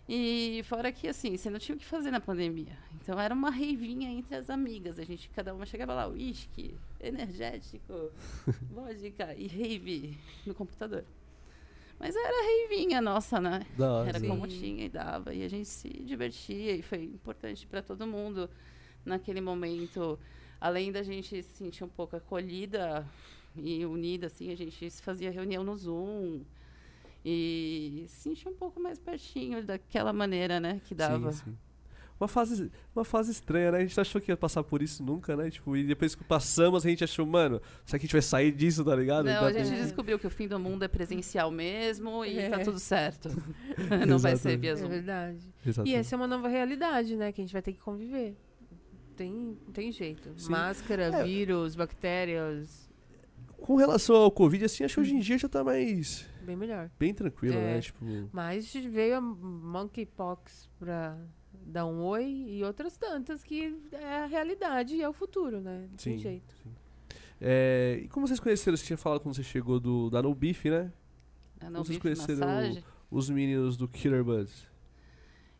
E 0.07 0.61
fora 0.65 0.91
que, 0.91 1.07
assim, 1.07 1.35
você 1.35 1.49
não 1.49 1.57
tinha 1.57 1.75
o 1.75 1.79
que 1.79 1.85
fazer 1.85 2.11
na 2.11 2.19
pandemia. 2.19 2.77
Então 3.01 3.19
era 3.19 3.33
uma 3.33 3.49
reivinha 3.49 4.09
entre 4.09 4.35
as 4.35 4.49
amigas. 4.51 4.99
A 4.99 5.03
gente, 5.03 5.29
cada 5.29 5.53
uma 5.53 5.65
chegava 5.65 5.93
lá, 5.95 6.07
uísque, 6.07 6.75
energético, 6.99 8.11
vodka 8.71 9.33
e 9.35 9.47
rave 9.47 10.17
no 10.45 10.53
computador. 10.53 11.03
Mas 11.99 12.15
era 12.15 12.43
reivinha 12.43 13.01
nossa, 13.01 13.39
né? 13.39 13.65
Hora. 13.79 14.09
Era 14.09 14.19
sim. 14.19 14.27
como 14.27 14.47
tinha 14.47 14.85
e 14.85 14.89
dava. 14.89 15.33
E 15.33 15.43
a 15.43 15.49
gente 15.49 15.67
se 15.67 15.89
divertia 15.89 16.75
e 16.75 16.81
foi 16.83 17.03
importante 17.03 17.65
para 17.65 17.81
todo 17.81 18.05
mundo 18.05 18.47
naquele 19.03 19.41
momento. 19.41 20.19
Além 20.61 20.91
da 20.91 21.01
gente 21.01 21.41
se 21.41 21.57
sentir 21.57 21.83
um 21.83 21.89
pouco 21.89 22.15
acolhida 22.15 23.07
e 23.55 23.83
unida, 23.85 24.27
assim, 24.27 24.51
a 24.51 24.55
gente 24.55 24.89
fazia 25.01 25.31
reunião 25.31 25.63
no 25.63 25.75
Zoom 25.75 26.41
e 27.25 28.05
se 28.07 28.29
sentia 28.29 28.51
um 28.51 28.55
pouco 28.55 28.79
mais 28.79 28.99
pertinho 28.99 29.63
daquela 29.63 30.13
maneira, 30.13 30.59
né, 30.59 30.79
que 30.85 30.93
dava. 30.93 31.31
Sim, 31.31 31.43
sim. 31.45 31.57
Uma 32.17 32.29
fase, 32.29 32.71
uma 32.95 33.03
fase 33.03 33.29
estranha, 33.31 33.71
né? 33.73 33.79
A 33.79 33.81
gente 33.81 33.99
achou 33.99 34.21
que 34.21 34.31
ia 34.31 34.37
passar 34.37 34.63
por 34.63 34.81
isso 34.81 35.03
nunca, 35.03 35.35
né? 35.35 35.49
Tipo, 35.51 35.75
e 35.75 35.83
depois 35.83 36.15
que 36.15 36.23
passamos, 36.23 36.85
a 36.85 36.89
gente 36.89 37.03
achou, 37.03 37.25
mano, 37.25 37.61
será 37.85 37.99
que 37.99 38.05
a 38.05 38.07
gente 38.07 38.13
vai 38.13 38.21
sair 38.21 38.53
disso, 38.53 38.85
tá 38.85 38.95
ligado? 38.95 39.25
Não, 39.25 39.33
Tá- 39.33 39.47
a 39.47 39.51
gente 39.51 39.73
É. 39.77 39.81
descobriu 39.83 40.17
que 40.17 40.25
o 40.25 40.29
fim 40.29 40.47
do 40.47 40.57
mundo 40.57 40.83
é 40.83 40.87
presencial 40.87 41.51
mesmo 41.51 42.23
e 42.23 42.39
É. 42.39 42.49
tá 42.49 42.59
tudo 42.59 42.79
certo. 42.79 43.27
Não 44.07 44.17
vai 44.17 44.37
ser 44.37 44.57
via 44.57 44.71
É 44.71 44.75
Zoom. 44.77 44.87
verdade. 44.87 45.39
Exatamente. 45.65 45.93
E 45.93 45.99
essa 45.99 46.15
é 46.15 46.17
uma 46.17 46.27
nova 46.27 46.47
realidade, 46.47 47.17
né? 47.17 47.33
Que 47.33 47.41
a 47.41 47.43
gente 47.43 47.51
vai 47.51 47.61
ter 47.61 47.73
que 47.73 47.79
conviver. 47.81 48.33
Tem, 49.17 49.31
não 49.65 49.73
tem 49.73 49.91
jeito. 49.91 50.29
Sim. 50.37 50.51
Máscara, 50.51 51.03
É. 51.05 51.23
vírus, 51.23 51.75
bactérias. 51.75 52.89
Com 53.57 53.75
relação 53.75 54.15
ao 54.15 54.31
Covid, 54.31 54.63
assim, 54.65 54.83
acho 54.85 54.95
que 54.95 55.01
hoje 55.01 55.15
em 55.15 55.19
dia 55.19 55.37
já 55.37 55.49
tá 55.49 55.63
mais. 55.65 56.25
Bem 56.45 56.55
melhor. 56.55 56.89
bem 56.99 57.13
tranquilo, 57.13 57.55
É. 57.57 57.73
né? 57.75 57.81
Tipo. 57.81 58.05
Mas 58.31 58.71
veio 58.73 59.17
a 59.17 59.21
monkeypox 59.21 60.69
pra 60.79 61.17
dar 61.65 61.85
um 61.85 62.01
oi 62.03 62.45
e 62.47 62.63
outras 62.63 62.97
tantas 62.97 63.43
que 63.43 63.75
é 63.91 64.21
a 64.21 64.25
realidade 64.25 64.95
e 64.95 65.01
é 65.01 65.09
o 65.09 65.13
futuro, 65.13 65.59
né? 65.59 65.87
Não 65.91 65.97
Sim. 65.97 66.17
jeito. 66.17 66.53
É, 67.41 67.99
e 68.03 68.07
como 68.07 68.27
vocês 68.27 68.39
conheceram? 68.39 68.77
Você 68.77 68.85
tinha 68.85 68.97
falado 68.97 69.19
quando 69.21 69.35
você 69.35 69.43
chegou 69.43 69.79
do, 69.79 70.09
da 70.09 70.21
No 70.21 70.33
Beef, 70.33 70.65
né? 70.65 70.91
A 71.59 71.69
não 71.69 71.83
Vocês 71.83 71.97
bife 71.97 72.01
conheceram 72.01 72.39
massagem. 72.47 72.83
Os 73.11 73.29
meninos 73.29 73.75
do 73.77 73.87
Killer 73.87 74.23
Buzz. 74.23 74.67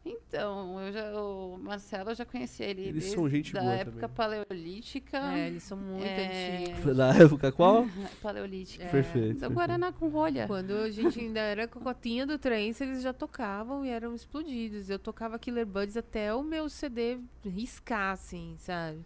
Então, 0.08 0.80
eu 0.82 0.92
já, 0.94 1.20
o 1.20 1.58
Marcelo 1.58 2.12
eu 2.12 2.16
já 2.16 2.26
conheci 2.26 2.62
ele 2.62 2.82
Eles 2.84 2.94
desde 2.94 3.16
são 3.16 3.28
gente 3.28 3.52
da 3.52 3.62
boa 3.62 3.74
época 3.74 4.02
também. 4.02 4.16
paleolítica. 4.16 5.18
É, 5.18 5.48
eles 5.48 5.64
são 5.64 5.76
muito 5.78 6.06
É. 6.06 6.58
antigos. 6.68 6.96
Na 6.98 7.16
época 7.16 7.52
qual? 7.52 7.88
Paleolítica. 8.22 8.84
É. 8.84 8.88
Perfeito. 8.92 9.40
Do 9.40 9.50
Guaraná 9.50 9.92
com 9.92 10.08
rolha. 10.10 10.46
Quando 10.46 10.72
a 10.74 10.92
gente 10.92 11.20
ainda 11.20 11.40
era 11.40 11.68
cocotinha 11.68 12.26
do 12.28 12.38
trance, 12.38 12.84
eles 12.84 13.02
já 13.02 13.14
tocavam 13.14 13.84
e 13.84 13.90
eram 13.90 14.14
explodidos. 14.14 14.90
Eu 14.92 15.00
tocava 15.00 15.40
Killer 15.40 15.66
Buds 15.66 15.98
até 15.98 16.32
o 16.34 16.44
meu 16.44 16.70
CD 16.70 17.18
riscar, 17.44 18.14
assim, 18.14 18.56
sabe? 18.60 19.00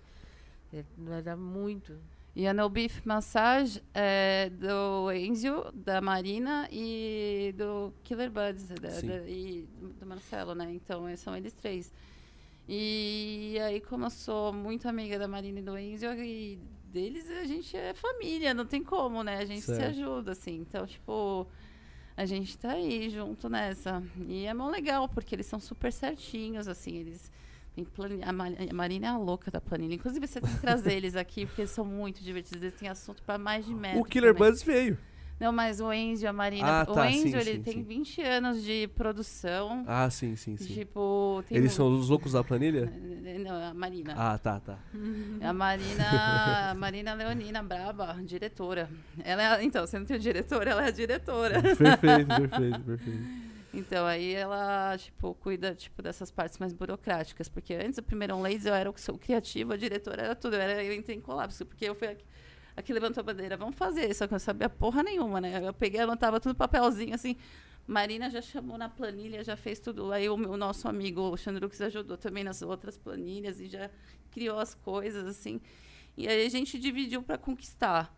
É, 0.73 0.83
Era 1.17 1.37
muito. 1.37 1.93
E 2.39 2.47
a 2.47 2.53
No 2.53 2.69
Beef 2.69 3.01
Massage 3.05 3.81
é 3.93 4.49
do 4.49 5.11
Enzio, 5.11 5.65
da 5.73 5.99
Marina 5.99 6.69
e 6.71 7.53
do 7.57 7.93
Killer 8.01 8.31
Buds 8.31 8.67
da- 8.69 8.91
Sim. 8.91 9.07
da- 9.07 9.27
e 9.27 9.67
do 9.99 10.05
Marcelo, 10.05 10.55
né? 10.55 10.71
Então, 10.73 11.05
é- 11.05 11.17
são 11.17 11.35
eles 11.35 11.51
três. 11.51 11.91
E 12.65 13.57
aí, 13.61 13.81
como 13.81 14.05
eu 14.05 14.09
sou 14.09 14.53
muito 14.53 14.87
amiga 14.87 15.19
da 15.19 15.27
Marina 15.27 15.59
e 15.59 15.63
do 15.63 15.77
Enzio, 15.77 16.13
e 16.23 16.57
deles 16.85 17.29
a 17.29 17.43
gente 17.43 17.75
é 17.75 17.93
família, 17.93 18.53
não 18.53 18.65
tem 18.65 18.81
como, 18.83 19.21
né? 19.21 19.37
A 19.39 19.45
gente 19.45 19.61
se 19.61 19.75
Certo. 19.75 19.89
ajuda, 19.89 20.31
assim. 20.31 20.59
Então, 20.61 20.87
tipo, 20.87 21.45
a 22.15 22.25
gente 22.25 22.57
tá 22.57 22.71
aí 22.71 23.09
junto 23.09 23.49
nessa. 23.49 24.01
E 24.27 24.45
é 24.45 24.53
mó 24.53 24.69
legal, 24.69 25.09
porque 25.09 25.35
eles 25.35 25.45
são 25.45 25.59
super 25.59 25.91
certinhos, 25.91 26.69
assim, 26.69 26.95
eles 26.95 27.29
a, 27.77 28.29
a 28.29 28.73
Marina 28.73 29.07
é 29.07 29.09
a 29.09 29.17
louca 29.17 29.49
da 29.51 29.61
planilha. 29.61 29.93
Inclusive, 29.95 30.25
você 30.27 30.41
tem 30.41 30.53
que 30.53 30.59
trazer 30.61 30.93
eles 30.93 31.15
aqui, 31.15 31.45
porque 31.45 31.61
eles 31.61 31.71
são 31.71 31.85
muito 31.85 32.23
divertidos. 32.23 32.61
Eles 32.61 32.73
têm 32.75 32.89
assunto 32.89 33.23
para 33.23 33.37
mais 33.37 33.65
de 33.65 33.73
metro. 33.73 33.99
O 33.99 34.03
Killer 34.03 34.33
também. 34.33 34.49
Buds 34.49 34.63
veio. 34.63 34.97
Não, 35.39 35.53
mas 35.53 35.79
o 35.79 35.91
Enzo 35.93 36.27
a 36.27 36.33
Marina. 36.33 36.81
Ah, 36.81 36.85
o 36.85 36.93
tá, 36.93 37.09
Enzo, 37.09 37.29
sim, 37.29 37.37
ele 37.37 37.53
sim, 37.55 37.61
tem 37.63 37.73
sim. 37.75 37.83
20 37.83 38.21
anos 38.21 38.61
de 38.61 38.89
produção. 38.89 39.85
Ah, 39.87 40.09
sim, 40.09 40.35
sim, 40.35 40.57
sim. 40.57 40.73
Tipo, 40.73 41.41
tem 41.47 41.57
Eles 41.57 41.71
mu- 41.71 41.77
são 41.77 41.97
os 41.97 42.09
loucos 42.09 42.33
da 42.33 42.43
planilha? 42.43 42.91
Não, 43.41 43.69
a 43.69 43.73
Marina. 43.73 44.15
Ah, 44.17 44.37
tá, 44.37 44.59
tá. 44.59 44.77
A 45.41 45.53
Marina, 45.53 46.71
a 46.71 46.75
Marina 46.75 47.13
Leonina 47.13 47.63
Braba, 47.63 48.17
diretora. 48.21 48.89
Ela 49.23 49.59
é, 49.59 49.63
então, 49.63 49.87
você 49.87 49.97
não 49.97 50.05
tem 50.05 50.17
o 50.17 50.19
diretor, 50.19 50.67
ela 50.67 50.83
é 50.83 50.87
a 50.87 50.91
diretora. 50.91 51.61
Perfeito, 51.61 52.27
perfeito, 52.27 52.79
perfeito. 52.83 53.48
Então, 53.71 54.05
aí 54.05 54.33
ela, 54.33 54.97
tipo, 54.97 55.35
cuida, 55.35 55.75
tipo, 55.75 56.01
dessas 56.01 56.31
partes 56.31 56.57
mais 56.57 56.73
burocráticas. 56.73 57.47
Porque 57.47 57.73
antes 57.75 57.97
do 57.97 58.03
primeiro 58.03 58.35
On 58.35 58.41
Ladies 58.41 58.65
eu 58.65 58.73
era 58.73 58.89
o, 58.89 58.93
o 58.93 59.17
criativo, 59.17 59.73
a 59.73 59.77
diretora 59.77 60.23
era 60.23 60.35
tudo. 60.35 60.55
Eu, 60.55 60.61
era, 60.61 60.83
eu 60.83 60.93
entrei 60.93 61.15
em 61.17 61.21
colapso, 61.21 61.65
porque 61.65 61.85
eu 61.85 61.93
fui 61.95 62.07
a, 62.07 62.15
a 62.77 62.81
que 62.81 62.91
levantou 62.93 63.21
a 63.21 63.23
bandeira. 63.23 63.55
Vamos 63.57 63.75
fazer, 63.75 64.13
só 64.15 64.25
que 64.27 64.33
eu 64.33 64.35
não 64.35 64.39
sabia 64.39 64.69
porra 64.69 65.03
nenhuma, 65.03 65.39
né? 65.39 65.59
Eu 65.67 65.73
peguei, 65.73 65.99
anotava 66.01 66.39
tudo 66.39 66.55
papelzinho, 66.55 67.13
assim. 67.13 67.35
Marina 67.87 68.29
já 68.29 68.41
chamou 68.41 68.77
na 68.77 68.89
planilha, 68.89 69.43
já 69.43 69.55
fez 69.55 69.79
tudo. 69.79 70.11
Aí 70.11 70.29
o, 70.29 70.37
meu- 70.37 70.51
o 70.51 70.57
nosso 70.57 70.87
amigo 70.87 71.21
o 71.21 71.37
Xandrux 71.37 71.79
ajudou 71.81 72.17
também 72.17 72.43
nas 72.43 72.61
outras 72.61 72.97
planilhas 72.97 73.59
e 73.59 73.67
já 73.67 73.89
criou 74.31 74.59
as 74.59 74.73
coisas, 74.75 75.25
assim. 75.25 75.59
E 76.17 76.27
aí 76.27 76.45
a 76.45 76.49
gente 76.49 76.77
dividiu 76.79 77.21
para 77.23 77.37
conquistar. 77.37 78.15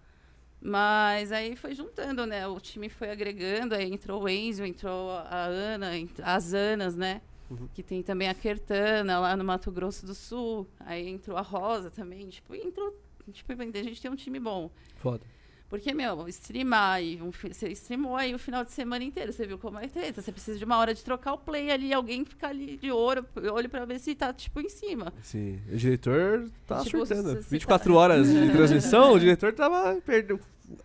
Mas 0.61 1.31
aí 1.31 1.55
foi 1.55 1.73
juntando, 1.73 2.25
né? 2.25 2.47
O 2.47 2.59
time 2.59 2.87
foi 2.87 3.09
agregando, 3.09 3.73
aí 3.73 3.91
entrou 3.91 4.23
o 4.23 4.29
Enzo, 4.29 4.63
entrou 4.63 5.09
a 5.11 5.45
Ana, 5.45 5.91
as 6.23 6.53
Anas, 6.53 6.95
né? 6.95 7.21
Uhum. 7.49 7.67
Que 7.73 7.81
tem 7.81 8.03
também 8.03 8.29
a 8.29 8.33
Quertana 8.33 9.19
lá 9.19 9.35
no 9.35 9.43
Mato 9.43 9.71
Grosso 9.71 10.05
do 10.05 10.13
Sul. 10.13 10.67
Aí 10.79 11.09
entrou 11.09 11.35
a 11.35 11.41
Rosa 11.41 11.89
também. 11.89 12.29
Tipo, 12.29 12.55
entrou. 12.55 12.95
Tipo, 13.31 13.53
a 13.53 13.83
gente 13.83 14.01
tem 14.01 14.11
um 14.11 14.15
time 14.15 14.39
bom. 14.39 14.69
Foda. 14.95 15.25
Porque, 15.71 15.93
meu, 15.93 16.27
streamar 16.27 17.01
e 17.01 17.19
um, 17.21 17.31
você 17.31 17.69
streamou 17.69 18.17
aí 18.17 18.35
o 18.35 18.37
final 18.37 18.63
de 18.65 18.71
semana 18.71 19.03
inteiro, 19.05 19.31
você 19.31 19.47
viu 19.47 19.57
como 19.57 19.79
é 19.79 19.87
treta. 19.87 20.21
Você 20.21 20.29
precisa 20.31 20.59
de 20.59 20.65
uma 20.65 20.77
hora 20.77 20.93
de 20.93 21.01
trocar 21.03 21.31
o 21.33 21.37
play 21.37 21.71
ali, 21.71 21.93
alguém 21.93 22.25
ficar 22.25 22.49
ali 22.49 22.75
de 22.77 22.91
ouro, 22.91 23.25
olho 23.53 23.69
pra 23.69 23.85
ver 23.85 23.97
se 23.97 24.13
tá, 24.13 24.33
tipo, 24.33 24.59
em 24.59 24.67
cima. 24.67 25.13
Sim. 25.23 25.61
O 25.71 25.77
diretor 25.77 26.49
tá 26.67 26.83
Tipo, 26.83 26.97
surtando. 27.05 27.23
você- 27.29 27.41
você 27.43 27.49
24 27.49 27.93
tá- 27.93 27.99
horas 27.99 28.27
de 28.27 28.51
transmissão, 28.51 29.13
o 29.13 29.19
diretor 29.19 29.53
tava. 29.53 29.95
Perdeu, 30.01 30.37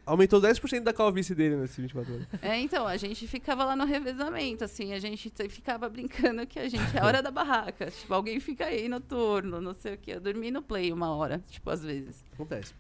aumentou 0.07 0.41
10% 0.41 0.85
da 0.85 0.93
calvície 0.93 1.35
dele 1.35 1.57
nesse 1.57 1.81
24 1.81 2.15
horas. 2.15 2.27
É, 2.41 2.57
então, 2.61 2.87
a 2.87 2.97
gente 2.97 3.27
ficava 3.27 3.65
lá 3.65 3.75
no 3.75 3.85
revezamento, 3.85 4.63
assim, 4.63 4.93
a 4.93 5.01
gente 5.01 5.33
ficava 5.49 5.89
brincando 5.89 6.47
que 6.47 6.61
a 6.61 6.69
gente 6.69 6.97
é 6.97 7.01
a 7.01 7.07
hora 7.07 7.21
da 7.21 7.33
barraca. 7.33 7.91
Tipo, 7.91 8.15
alguém 8.15 8.39
fica 8.39 8.67
aí 8.67 8.89
no 8.89 9.01
turno, 9.01 9.61
não 9.61 9.75
sei 9.75 9.95
o 9.95 9.99
quê. 9.99 10.13
Eu 10.13 10.21
dormi 10.21 10.53
no 10.53 10.63
play 10.63 10.93
uma 10.93 11.13
hora, 11.13 11.43
tipo, 11.49 11.69
às 11.71 11.83
vezes. 11.83 12.25
Acontece. 12.35 12.73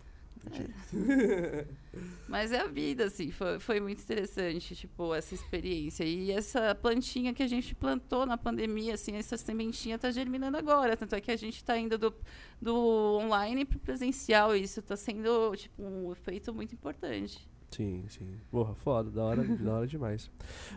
Mas 2.28 2.52
é 2.52 2.60
a 2.60 2.66
vida, 2.66 3.04
assim, 3.04 3.30
foi, 3.30 3.58
foi 3.58 3.80
muito 3.80 4.02
interessante, 4.02 4.74
tipo, 4.74 5.14
essa 5.14 5.34
experiência. 5.34 6.04
E 6.04 6.30
essa 6.30 6.74
plantinha 6.74 7.32
que 7.32 7.42
a 7.42 7.46
gente 7.46 7.74
plantou 7.74 8.26
na 8.26 8.36
pandemia, 8.36 8.94
assim, 8.94 9.16
essa 9.16 9.36
sementinha 9.36 9.98
tá 9.98 10.10
germinando 10.10 10.56
agora. 10.56 10.96
Tanto 10.96 11.14
é 11.14 11.20
que 11.20 11.30
a 11.30 11.36
gente 11.36 11.62
tá 11.64 11.78
indo 11.78 11.96
do, 11.96 12.14
do 12.60 13.18
online 13.20 13.64
pro 13.64 13.78
presencial. 13.78 14.56
E 14.56 14.62
isso 14.62 14.82
tá 14.82 14.96
sendo, 14.96 15.54
tipo, 15.56 15.82
um 15.82 16.12
efeito 16.12 16.52
muito 16.52 16.74
importante. 16.74 17.48
Sim, 17.70 18.04
sim. 18.08 18.40
Porra, 18.50 18.74
foda, 18.74 19.10
da 19.10 19.24
hora, 19.24 19.44
da 19.44 19.72
hora 19.74 19.86
demais. 19.86 20.30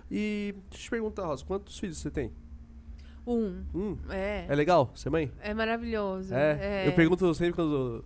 E 0.10 0.56
deixa 0.70 0.84
eu 0.84 0.86
te 0.86 0.90
perguntar, 0.90 1.26
Rosa, 1.26 1.44
quantos 1.46 1.78
filhos 1.78 1.98
você 1.98 2.12
tem? 2.12 2.32
Um. 3.26 3.64
Um. 3.76 3.98
É. 4.10 4.46
É 4.48 4.56
legal? 4.56 4.92
Ser 4.96 5.10
mãe? 5.10 5.32
É 5.40 5.54
maravilhoso. 5.54 6.34
É. 6.34 6.88
Eu 6.88 6.94
pergunto 6.94 7.32
sempre 7.36 7.54
quando. 7.54 8.04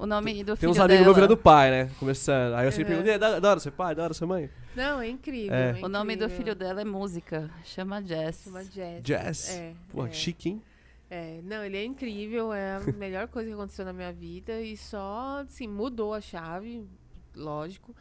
O 0.00 0.06
nome 0.06 0.44
do 0.44 0.52
Tem 0.52 0.56
filho 0.56 0.70
uns 0.70 0.78
amigos 0.78 0.88
dela... 0.98 1.04
meus 1.04 1.14
virando 1.16 1.36
pai, 1.36 1.70
né? 1.70 1.90
Começando. 1.98 2.54
Aí 2.54 2.66
eu 2.66 2.72
sempre 2.72 2.94
Uhum. 2.94 3.02
pergunto, 3.02 3.08
e 3.08 3.12
aí, 3.12 3.18
da, 3.18 3.40
da 3.40 3.50
hora 3.50 3.60
ser 3.60 3.72
pai? 3.72 3.94
Da 3.94 4.04
hora 4.04 4.14
ser 4.14 4.26
mãe? 4.26 4.48
Não, 4.76 5.00
é 5.00 5.08
incrível. 5.08 5.52
É. 5.54 5.80
é 5.80 5.84
O 5.84 5.88
nome 5.88 6.14
do 6.14 6.28
filho 6.30 6.54
dela 6.54 6.80
é 6.80 6.84
música, 6.84 7.50
chama 7.64 8.00
Jess. 8.02 8.44
Chama 8.44 8.64
Jazz. 8.64 9.02
Jazz. 9.02 9.48
É. 9.56 9.72
Pô, 9.90 10.06
é. 10.06 10.12
chique, 10.12 10.50
hein? 10.50 10.62
É, 11.10 11.40
não, 11.42 11.64
ele 11.64 11.76
é 11.78 11.84
incrível, 11.84 12.52
é 12.52 12.76
a 12.76 12.80
melhor 12.96 13.26
coisa 13.28 13.48
que 13.48 13.54
aconteceu 13.54 13.84
na 13.84 13.92
minha 13.92 14.12
vida 14.12 14.60
e 14.60 14.76
só, 14.76 15.40
assim, 15.40 15.66
mudou 15.66 16.12
a 16.14 16.20
chave, 16.20 16.86
lógico, 17.34 17.96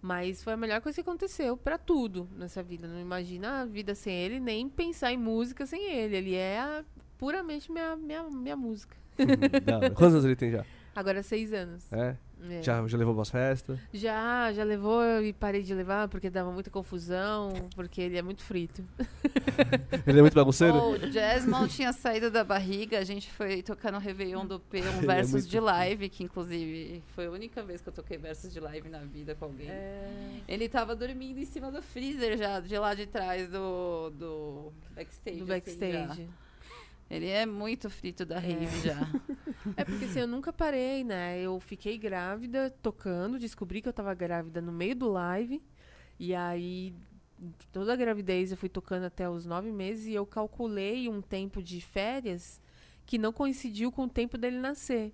mas 0.00 0.44
foi 0.44 0.52
a 0.52 0.56
melhor 0.56 0.80
coisa 0.80 0.94
que 0.96 1.00
aconteceu 1.00 1.56
pra 1.56 1.78
tudo 1.78 2.28
nessa 2.36 2.62
vida. 2.62 2.86
Não 2.86 3.00
imagina 3.00 3.62
a 3.62 3.64
vida 3.64 3.94
sem 3.94 4.14
ele, 4.14 4.38
nem 4.38 4.68
pensar 4.68 5.10
em 5.12 5.16
música 5.16 5.64
sem 5.66 5.82
ele. 5.90 6.16
Ele 6.16 6.34
é 6.34 6.60
a- 6.60 6.84
puramente 7.18 7.72
minha, 7.72 7.96
minha, 7.96 8.22
minha 8.24 8.56
música. 8.56 8.94
Hora. 9.18 9.90
Quantos 9.90 10.14
anos 10.14 10.24
ele 10.24 10.36
tem 10.36 10.50
já? 10.52 10.64
Agora 11.00 11.22
seis 11.22 11.52
anos. 11.52 11.90
É? 11.90 12.14
É. 12.48 12.62
Já, 12.62 12.86
já 12.86 12.96
levou 12.96 13.14
umas 13.14 13.30
festas? 13.30 13.78
já, 13.92 14.52
já 14.52 14.64
levou 14.64 15.02
e 15.22 15.32
parei 15.32 15.62
de 15.62 15.74
levar 15.74 16.08
porque 16.08 16.30
dava 16.30 16.50
muita 16.50 16.70
confusão, 16.70 17.52
porque 17.74 18.00
ele 18.00 18.16
é 18.16 18.22
muito 18.22 18.42
frito. 18.42 18.84
Ele 20.06 20.18
é 20.18 20.22
muito 20.22 20.34
bagunceiro? 20.34 20.76
O 20.76 20.98
Jazz 21.10 21.44
mal 21.46 21.68
tinha 21.68 21.92
saído 21.92 22.30
da 22.30 22.42
barriga, 22.42 22.98
a 22.98 23.04
gente 23.04 23.30
foi 23.30 23.62
tocar 23.62 23.92
no 23.92 23.98
Réveillon 23.98 24.46
do 24.46 24.58
P, 24.58 24.80
um 24.80 24.82
é 24.82 25.06
versus 25.06 25.32
muito 25.32 25.48
de 25.48 25.60
live, 25.60 26.08
que 26.08 26.24
inclusive 26.24 27.02
foi 27.14 27.26
a 27.26 27.30
única 27.30 27.62
vez 27.62 27.80
que 27.80 27.88
eu 27.88 27.92
toquei 27.92 28.16
versus 28.16 28.52
de 28.52 28.58
live 28.58 28.88
na 28.88 29.00
vida 29.00 29.34
com 29.34 29.46
alguém. 29.46 29.68
É, 29.68 30.40
Ele 30.48 30.68
tava 30.68 30.96
dormindo 30.96 31.38
em 31.38 31.44
cima 31.44 31.70
do 31.70 31.82
freezer 31.82 32.36
já, 32.38 32.60
de 32.60 32.76
lá 32.78 32.94
de 32.94 33.06
trás 33.06 33.48
do, 33.48 34.10
do 34.10 34.72
backstage. 34.94 35.38
do 35.38 35.52
assim, 35.52 35.78
backstage. 35.78 36.28
Ele 37.10 37.26
é 37.26 37.44
muito 37.44 37.90
frito 37.90 38.24
da 38.24 38.38
rave 38.38 38.80
já. 38.82 38.96
É 39.76 39.84
porque 39.84 40.06
assim, 40.06 40.20
eu 40.20 40.26
nunca 40.26 40.54
parei, 40.54 41.04
né? 41.04 41.38
Eu 41.38 41.60
fiquei 41.60 41.98
grávida 41.98 42.70
tocando, 42.82 43.38
descobri 43.38 43.82
que 43.82 43.88
eu 43.88 43.92
tava 43.92 44.14
grávida 44.14 44.62
no 44.62 44.72
meio 44.72 44.96
do 44.96 45.10
live. 45.10 45.62
E 46.18 46.34
aí, 46.34 46.94
toda 47.70 47.92
a 47.92 47.96
gravidez 47.96 48.50
eu 48.50 48.56
fui 48.56 48.70
tocando 48.70 49.04
até 49.04 49.28
os 49.28 49.44
nove 49.44 49.70
meses 49.70 50.06
e 50.06 50.14
eu 50.14 50.24
calculei 50.24 51.10
um 51.10 51.20
tempo 51.20 51.62
de 51.62 51.80
férias 51.80 52.60
que 53.04 53.18
não 53.18 53.32
coincidiu 53.32 53.92
com 53.92 54.04
o 54.04 54.08
tempo 54.08 54.38
dele 54.38 54.58
nascer. 54.58 55.12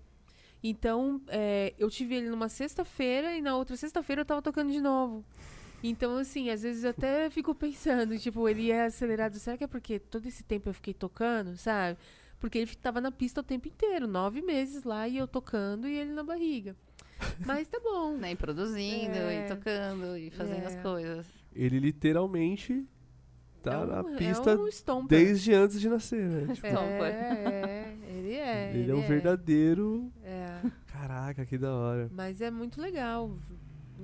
Então, 0.63 1.21
é, 1.29 1.75
eu 1.79 1.91
tive 1.91 2.15
ele 2.15 2.29
numa 2.29 2.49
sexta-feira 2.49 3.37
e 3.37 3.43
na 3.43 3.57
outra 3.57 3.77
sexta-feira 3.77 4.23
eu 4.23 4.27
tava 4.27 4.43
tocando 4.43 4.71
de 4.71 4.81
novo. 4.81 5.25
Então, 5.83 6.17
assim, 6.17 6.51
às 6.51 6.63
vezes 6.63 6.85
eu 6.85 6.91
até 6.91 7.29
fico 7.31 7.55
pensando, 7.55 8.19
tipo, 8.19 8.49
ele 8.49 8.71
é 8.71 8.85
acelerado. 8.87 9.39
Será 9.39 9.57
que 9.57 9.65
é 9.65 9.67
porque 9.69 9.99
todo 9.99 10.27
esse 10.27 10.43
tempo 10.43 10.69
eu 10.69 10.75
fiquei 10.75 10.95
tocando, 10.95 11.57
sabe? 11.57 11.99
Porque 12.41 12.59
ele 12.59 12.75
tava 12.77 13.01
na 13.01 13.11
pista 13.11 13.41
o 13.41 13.45
tempo 13.45 13.69
inteiro, 13.69 14.07
nove 14.07 14.43
meses 14.43 14.85
lá, 14.85 15.07
e 15.09 15.17
eu 15.17 15.27
tocando 15.29 15.87
e 15.89 15.95
ele 15.97 16.13
na 16.13 16.23
barriga. 16.23 16.75
Mas 17.47 17.69
tá 17.69 17.79
bom. 17.83 18.17
né? 18.19 18.33
E 18.33 18.37
produzindo, 18.37 19.15
É. 19.17 19.45
e 19.45 19.49
tocando, 19.49 20.17
e 20.19 20.31
fazendo 20.31 20.63
É. 20.63 20.67
as 20.67 20.77
coisas. 20.77 21.27
Ele 21.55 21.79
literalmente 21.79 22.87
tá 23.63 23.73
é 23.73 23.79
um, 23.79 23.87
na 23.87 23.99
é 24.13 24.17
pista 24.17 24.57
um 24.59 24.69
stomper. 24.69 25.19
desde 25.19 25.55
antes 25.55 25.81
de 25.81 25.89
nascer, 25.89 26.29
né? 26.29 26.47
Tipo, 26.55 26.67
É, 26.67 26.71
é, 27.05 27.97
ele 28.09 28.33
é. 28.35 28.73
ele 28.77 28.91
é 28.91 28.95
um 28.95 29.01
verdadeiro. 29.03 30.13
É, 30.23 30.61
Caraca, 30.87 31.45
que 31.47 31.57
da 31.57 31.73
hora. 31.75 32.11
mas 32.13 32.41
é 32.41 32.51
muito 32.51 32.81
legal. 32.81 33.35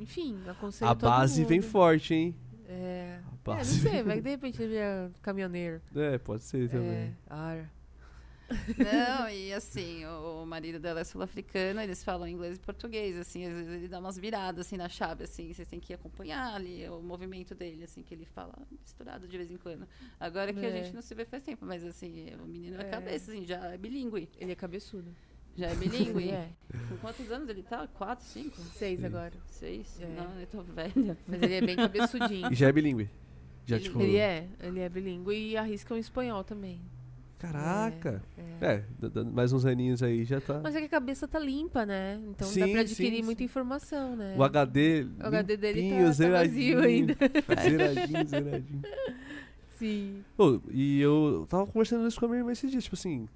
Enfim, 0.00 0.40
aconselho 0.48 0.90
A 0.90 0.94
todo 0.94 1.08
base 1.10 1.44
vem 1.44 1.60
mundo. 1.60 1.70
forte, 1.70 2.14
hein? 2.14 2.34
É. 2.68 3.20
A 3.24 3.28
É, 3.28 3.30
não 3.34 3.38
base 3.56 3.80
sei, 3.80 4.02
vai 4.02 4.16
que 4.16 4.22
de 4.22 4.30
repente 4.30 4.62
ele 4.62 4.76
é 4.76 5.10
caminhoneiro. 5.20 5.80
É, 5.94 6.18
pode 6.18 6.42
ser 6.44 6.68
também. 6.70 6.90
É, 6.90 7.12
ara. 7.28 7.70
Não, 8.76 9.30
e 9.30 9.50
assim, 9.54 10.04
o, 10.04 10.42
o 10.42 10.46
marido 10.46 10.78
dela 10.78 11.00
é 11.00 11.04
sul-africano, 11.04 11.80
eles 11.80 12.04
falam 12.04 12.28
inglês 12.28 12.56
e 12.56 12.60
português, 12.60 13.16
assim, 13.16 13.46
às 13.46 13.54
vezes 13.54 13.72
ele 13.72 13.88
dá 13.88 13.98
umas 13.98 14.18
viradas 14.18 14.66
assim 14.66 14.76
na 14.76 14.90
chave, 14.90 15.24
assim, 15.24 15.50
vocês 15.52 15.66
têm 15.66 15.80
que 15.80 15.94
acompanhar 15.94 16.54
ali 16.54 16.86
o 16.88 17.00
movimento 17.00 17.54
dele, 17.54 17.84
assim, 17.84 18.02
que 18.02 18.12
ele 18.12 18.26
fala 18.26 18.52
misturado 18.70 19.26
de 19.26 19.36
vez 19.38 19.50
em 19.50 19.56
quando. 19.56 19.88
Agora 20.20 20.52
que 20.52 20.64
a 20.64 20.68
É. 20.68 20.84
gente 20.84 20.94
não 20.94 21.00
se 21.00 21.14
vê 21.14 21.24
faz 21.24 21.42
tempo, 21.42 21.64
mas 21.64 21.82
assim, 21.82 22.26
o 22.42 22.46
menino 22.46 22.76
é 22.78 22.82
É. 22.82 22.90
cabeça, 22.90 23.30
assim, 23.32 23.46
já 23.46 23.56
é 23.72 23.78
bilíngue. 23.78 24.28
Ele 24.36 24.52
é 24.52 24.54
cabeçudo. 24.54 25.14
Já 25.56 25.66
é 25.68 25.74
bilíngue. 25.74 26.22
Ele 26.22 26.30
é. 26.32 26.48
Com 26.88 26.96
quantos 26.96 27.30
anos 27.30 27.48
ele 27.48 27.62
tá? 27.62 27.86
Quatro, 27.88 28.24
cinco? 28.24 28.56
Seis 28.74 29.00
Sim. 29.00 29.06
agora. 29.06 29.32
Seis? 29.46 30.00
É. 30.00 30.06
Não, 30.06 30.40
eu 30.40 30.46
tô 30.46 30.62
velha. 30.62 31.16
Mas 31.28 31.42
ele 31.42 31.54
é 31.54 31.60
bem 31.60 31.76
cabeçudinho. 31.76 32.52
E 32.52 32.54
já 32.54 32.68
é 32.68 32.72
bilíngue. 32.72 33.08
Já, 33.66 33.76
Ele- 33.76 33.84
tipo. 33.84 34.00
Ele 34.00 34.16
é, 34.16 34.48
ele 34.62 34.80
é 34.80 34.88
bilíngue 34.88 35.34
e 35.34 35.56
arrisca 35.56 35.94
um 35.94 35.98
espanhol 35.98 36.42
também. 36.42 36.80
Caraca. 37.38 38.22
É. 38.60 38.66
É, 38.74 38.84
d- 39.08 39.24
mais 39.24 39.52
uns 39.52 39.64
aninhos 39.64 40.00
aí 40.02 40.24
já 40.24 40.40
tá. 40.40 40.60
Mas 40.62 40.76
é 40.76 40.78
que 40.78 40.86
a 40.86 40.88
cabeça 40.88 41.26
tá 41.26 41.40
limpa, 41.40 41.84
né? 41.84 42.14
Então 42.28 42.46
dá 42.48 42.54
Sim, 42.54 42.70
pra 42.72 42.80
adquirir 42.82 43.16
sim, 43.16 43.22
muita 43.22 43.40
sim. 43.40 43.44
informação, 43.44 44.14
né? 44.14 44.34
O 44.38 44.44
HD. 44.44 45.06
O 45.20 45.26
HD 45.26 45.56
dele 45.56 45.74
tá- 45.74 45.86
limpinho, 45.88 46.06
tá 46.06 46.12
zeradinho, 46.12 46.76
vazio 46.76 46.80
ainda. 46.88 47.16
zeradinho, 47.62 48.26
zeradinho. 48.28 48.82
Sim. 49.78 50.24
Ô, 50.38 50.60
e 50.70 51.00
eu 51.00 51.44
tava 51.50 51.66
conversando 51.66 52.06
isso 52.06 52.18
com 52.20 52.26
a 52.26 52.28
minha 52.28 52.40
irmã 52.40 52.52
esses 52.52 52.70
dias, 52.70 52.84
tipo 52.84 52.94
assim. 52.94 53.28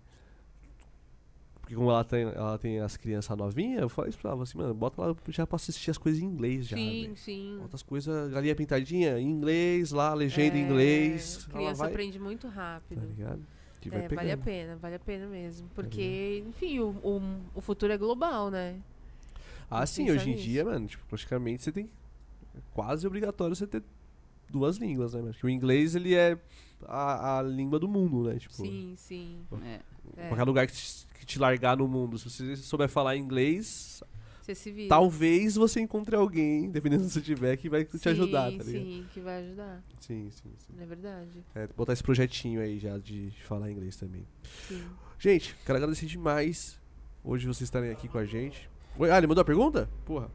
Porque 1.66 1.74
como 1.74 1.90
ela 1.90 2.04
tem, 2.04 2.22
ela 2.22 2.56
tem 2.58 2.78
as 2.78 2.96
crianças 2.96 3.36
novinhas, 3.36 3.82
eu 3.82 3.88
falei 3.88 4.10
isso 4.10 4.18
pra 4.20 4.30
ela, 4.30 4.40
assim, 4.44 4.56
mano, 4.56 4.72
bota 4.72 5.02
lá 5.02 5.16
já 5.30 5.44
pra 5.44 5.56
assistir 5.56 5.90
as 5.90 5.98
coisas 5.98 6.22
em 6.22 6.24
inglês 6.24 6.64
já. 6.68 6.76
sim, 6.76 7.12
sim. 7.16 7.58
Bota 7.60 7.74
as 7.74 7.82
coisas, 7.82 8.30
galinha 8.30 8.54
pintadinha, 8.54 9.18
em 9.18 9.28
inglês, 9.28 9.90
lá, 9.90 10.14
legenda 10.14 10.56
em 10.56 10.60
É, 10.60 10.64
inglês. 10.64 11.44
Criança 11.50 11.74
vai, 11.82 11.90
aprende 11.90 12.20
muito 12.20 12.46
rápido. 12.46 13.00
Tá 13.00 13.04
ligado? 13.06 13.42
que 13.80 13.90
vai 13.90 14.04
É, 14.04 14.08
vale 14.08 14.30
a 14.30 14.38
pena, 14.38 14.76
vale 14.76 14.94
a 14.94 14.98
pena 15.00 15.26
mesmo. 15.26 15.68
Porque, 15.74 16.44
enfim, 16.46 16.78
o, 16.78 16.90
o, 17.02 17.20
o 17.56 17.60
futuro 17.60 17.92
é 17.92 17.98
global, 17.98 18.48
né? 18.48 18.80
Ah, 19.68 19.78
Tem 19.78 19.86
sim, 19.88 20.02
hoje 20.04 20.12
pensar 20.18 20.28
em 20.28 20.32
nisso. 20.34 20.44
dia, 20.44 20.64
mano, 20.64 20.86
tipo, 20.86 21.04
praticamente 21.08 21.64
você 21.64 21.72
tem. 21.72 21.90
É 22.56 22.60
quase 22.72 23.04
obrigatório 23.08 23.56
você 23.56 23.66
ter 23.66 23.82
duas 24.48 24.76
línguas, 24.76 25.14
né? 25.14 25.22
Porque 25.22 25.44
o 25.44 25.50
inglês, 25.50 25.96
ele 25.96 26.14
é 26.14 26.38
a, 26.86 27.38
a 27.38 27.42
língua 27.42 27.80
do 27.80 27.88
mundo, 27.88 28.22
né? 28.28 28.38
Tipo, 28.38 28.54
Sim, 28.54 28.94
sim. 28.96 29.40
É. 29.64 29.80
É. 30.16 30.28
qualquer 30.28 30.44
lugar 30.44 30.66
que 30.68 30.72
que 31.18 31.26
te 31.26 31.38
largar 31.38 31.76
no 31.76 31.86
mundo, 31.88 32.18
se 32.18 32.28
você 32.30 32.56
souber 32.56 32.88
falar 32.88 33.16
inglês, 33.16 34.02
Você 34.42 34.86
talvez 34.88 35.56
você 35.56 35.80
encontre 35.80 36.14
alguém, 36.14 36.70
dependendo 36.70 37.02
do 37.02 37.08
que 37.08 37.14
você 37.14 37.20
tiver, 37.20 37.56
que 37.56 37.68
vai 37.68 37.84
te 37.84 37.98
Sim, 37.98 38.08
ajudar, 38.10 38.44
tá 38.44 38.62
ligado? 38.62 38.84
Sim, 38.84 39.06
que 39.12 39.20
vai 39.20 39.42
ajudar. 39.44 39.84
Sim, 40.00 40.30
sim, 40.30 40.52
sim. 40.58 40.74
É 40.80 40.86
verdade. 40.86 41.44
É, 41.54 41.66
botar 41.68 41.92
esse 41.92 42.02
projetinho 42.02 42.60
aí 42.60 42.78
já 42.78 42.96
de 42.98 43.32
falar 43.44 43.70
inglês 43.70 43.96
também. 43.96 44.26
Sim. 44.68 44.84
Gente, 45.18 45.56
quero 45.64 45.76
agradecer 45.78 46.06
demais 46.06 46.78
hoje 47.24 47.46
vocês 47.46 47.62
estarem 47.62 47.90
aqui 47.90 48.06
com 48.08 48.18
a 48.18 48.24
gente. 48.24 48.68
Oi, 48.98 49.10
ah, 49.10 49.18
ele 49.18 49.26
mandou 49.26 49.42
a 49.42 49.44
pergunta? 49.44 49.88
Porra. 50.04 50.30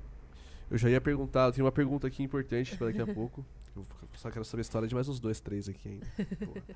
Eu 0.70 0.78
já 0.78 0.90
ia 0.90 1.02
perguntar, 1.02 1.48
eu 1.48 1.52
tenho 1.52 1.66
uma 1.66 1.72
pergunta 1.72 2.08
aqui 2.08 2.24
importante 2.24 2.76
pra 2.78 2.88
daqui 2.88 3.02
a 3.02 3.08
pouco. 3.14 3.46
Eu 3.76 3.86
só 4.16 4.30
quero 4.30 4.44
saber 4.44 4.62
a 4.62 4.64
história 4.64 4.88
de 4.88 4.94
mais 4.94 5.08
uns 5.08 5.20
dois, 5.20 5.40
três 5.40 5.70
aqui 5.70 5.88
ainda. 5.88 6.08
Porra. 6.46 6.64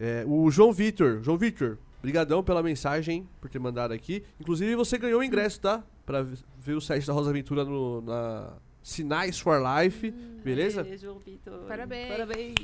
É, 0.00 0.24
o 0.26 0.50
João 0.50 0.72
Vitor. 0.72 1.22
João 1.22 1.36
Vitor, 1.36 1.76
brigadão 2.00 2.42
pela 2.42 2.62
mensagem, 2.62 3.28
por 3.40 3.50
ter 3.50 3.58
mandado 3.58 3.92
aqui. 3.92 4.24
Inclusive, 4.40 4.74
você 4.74 4.96
ganhou 4.96 5.20
o 5.20 5.24
ingresso, 5.24 5.60
tá? 5.60 5.84
Pra 6.06 6.22
ver 6.22 6.72
o 6.74 6.80
site 6.80 7.06
da 7.06 7.12
Rosa 7.12 7.28
Aventura 7.30 7.64
no, 7.64 8.00
na 8.00 8.54
Sinais 8.82 9.38
for 9.38 9.60
Life. 9.62 10.10
Beleza? 10.42 10.82
Aê, 10.82 10.96
João 10.96 11.18
Vitor. 11.18 11.60
Parabéns. 11.68 12.08
Parabéns. 12.08 12.54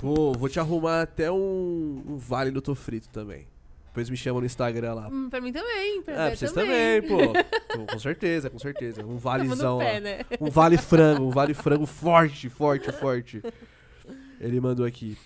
Vou, 0.00 0.32
vou 0.34 0.48
te 0.48 0.60
arrumar 0.60 1.02
até 1.02 1.30
um, 1.32 2.02
um 2.06 2.16
vale 2.16 2.52
do 2.52 2.62
Tô 2.62 2.74
Frito 2.76 3.08
também. 3.08 3.48
Depois 3.86 4.08
me 4.08 4.16
chama 4.16 4.38
no 4.38 4.46
Instagram 4.46 4.94
lá. 4.94 5.08
Hum, 5.08 5.28
pra 5.28 5.40
mim 5.40 5.52
também, 5.52 6.00
pra 6.02 6.14
Ah, 6.14 6.26
pra 6.28 6.36
vocês 6.36 6.52
também. 6.52 7.02
também, 7.02 7.08
pô. 7.10 7.32
Pô, 7.76 7.86
Com 7.86 7.98
certeza, 7.98 8.48
com 8.48 8.58
certeza. 8.60 9.04
Um 9.04 9.16
valezão 9.16 9.72
no 9.72 9.78
lá. 9.78 9.84
pé, 9.84 10.00
né? 10.00 10.20
Um 10.40 10.48
vale 10.48 10.78
frango, 10.78 11.24
um 11.24 11.30
vale 11.30 11.54
frango 11.54 11.86
forte, 11.86 12.48
forte, 12.48 12.92
forte. 12.92 13.42
Ele 14.40 14.60
mandou 14.60 14.86
aqui. 14.86 15.18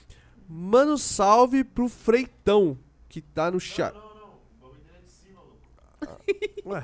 Mano, 0.48 0.98
salve 0.98 1.64
pro 1.64 1.88
Freitão, 1.88 2.78
que 3.08 3.20
tá 3.20 3.50
no 3.50 3.58
chat. 3.60 3.94
Ué, 6.66 6.82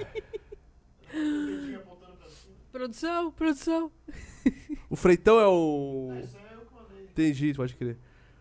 Produção, 2.72 3.32
produção. 3.32 3.90
o 4.88 4.96
Freitão 4.96 5.40
é 5.40 5.46
o. 5.46 6.22
Entendi, 7.10 7.52
pode 7.52 7.74
crer. 7.74 7.98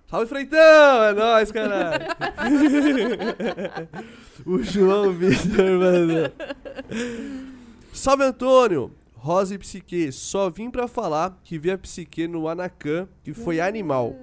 Salve, 0.08 0.28
Freitão! 0.28 1.04
É 1.04 1.14
nóis, 1.14 1.52
caralho! 1.52 2.06
o 4.46 4.64
João 4.64 5.12
Vitor 5.14 5.80
mandou. 5.80 6.32
Salve, 7.94 8.24
Antônio! 8.24 8.92
Rosa 9.14 9.54
e 9.54 9.58
Psique, 9.58 10.12
só 10.12 10.50
vim 10.50 10.72
pra 10.72 10.88
falar 10.88 11.38
que 11.44 11.60
vi 11.60 11.70
a 11.70 11.78
Psique 11.78 12.28
no 12.28 12.48
Anacan, 12.48 13.08
que 13.24 13.34
foi 13.34 13.60
animal. 13.60 14.16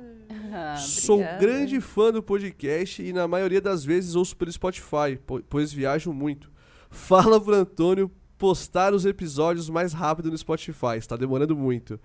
Ah, 0.53 0.77
Sou 0.77 1.19
grande 1.39 1.81
fã 1.81 2.13
do 2.13 2.23
podcast 2.23 3.03
e 3.03 3.13
na 3.13 3.27
maioria 3.29 3.61
das 3.61 3.85
vezes 3.85 4.15
ouço 4.15 4.37
pelo 4.37 4.51
Spotify, 4.53 5.17
po- 5.27 5.43
pois 5.49 5.73
viajo 5.73 6.13
muito. 6.13 6.51
Fala 6.91 7.41
pro 7.41 7.55
Antônio 7.55 8.11
postar 8.39 8.93
os 8.95 9.05
episódios 9.05 9.69
mais 9.71 9.93
rápido 9.93 10.31
no 10.31 10.37
Spotify, 10.39 10.97
está 10.99 11.17
demorando 11.17 11.57
muito. 11.57 11.99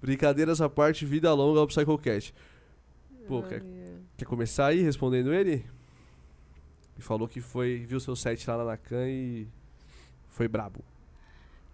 Brincadeiras 0.00 0.60
à 0.60 0.68
parte, 0.68 1.04
vida 1.06 1.32
longa 1.32 1.60
ao 1.60 1.66
Psychocast. 1.66 2.34
Pô, 3.26 3.42
quer, 3.42 3.62
quer 4.16 4.24
começar 4.24 4.66
aí 4.66 4.82
respondendo 4.82 5.32
ele? 5.32 5.52
Ele 6.94 7.00
falou 7.00 7.26
que 7.28 7.40
foi, 7.40 7.84
viu 7.86 7.98
seu 8.00 8.14
set 8.16 8.48
lá 8.48 8.56
na 8.58 8.64
Nakan 8.64 9.08
e 9.08 9.48
foi 10.28 10.48
brabo. 10.48 10.84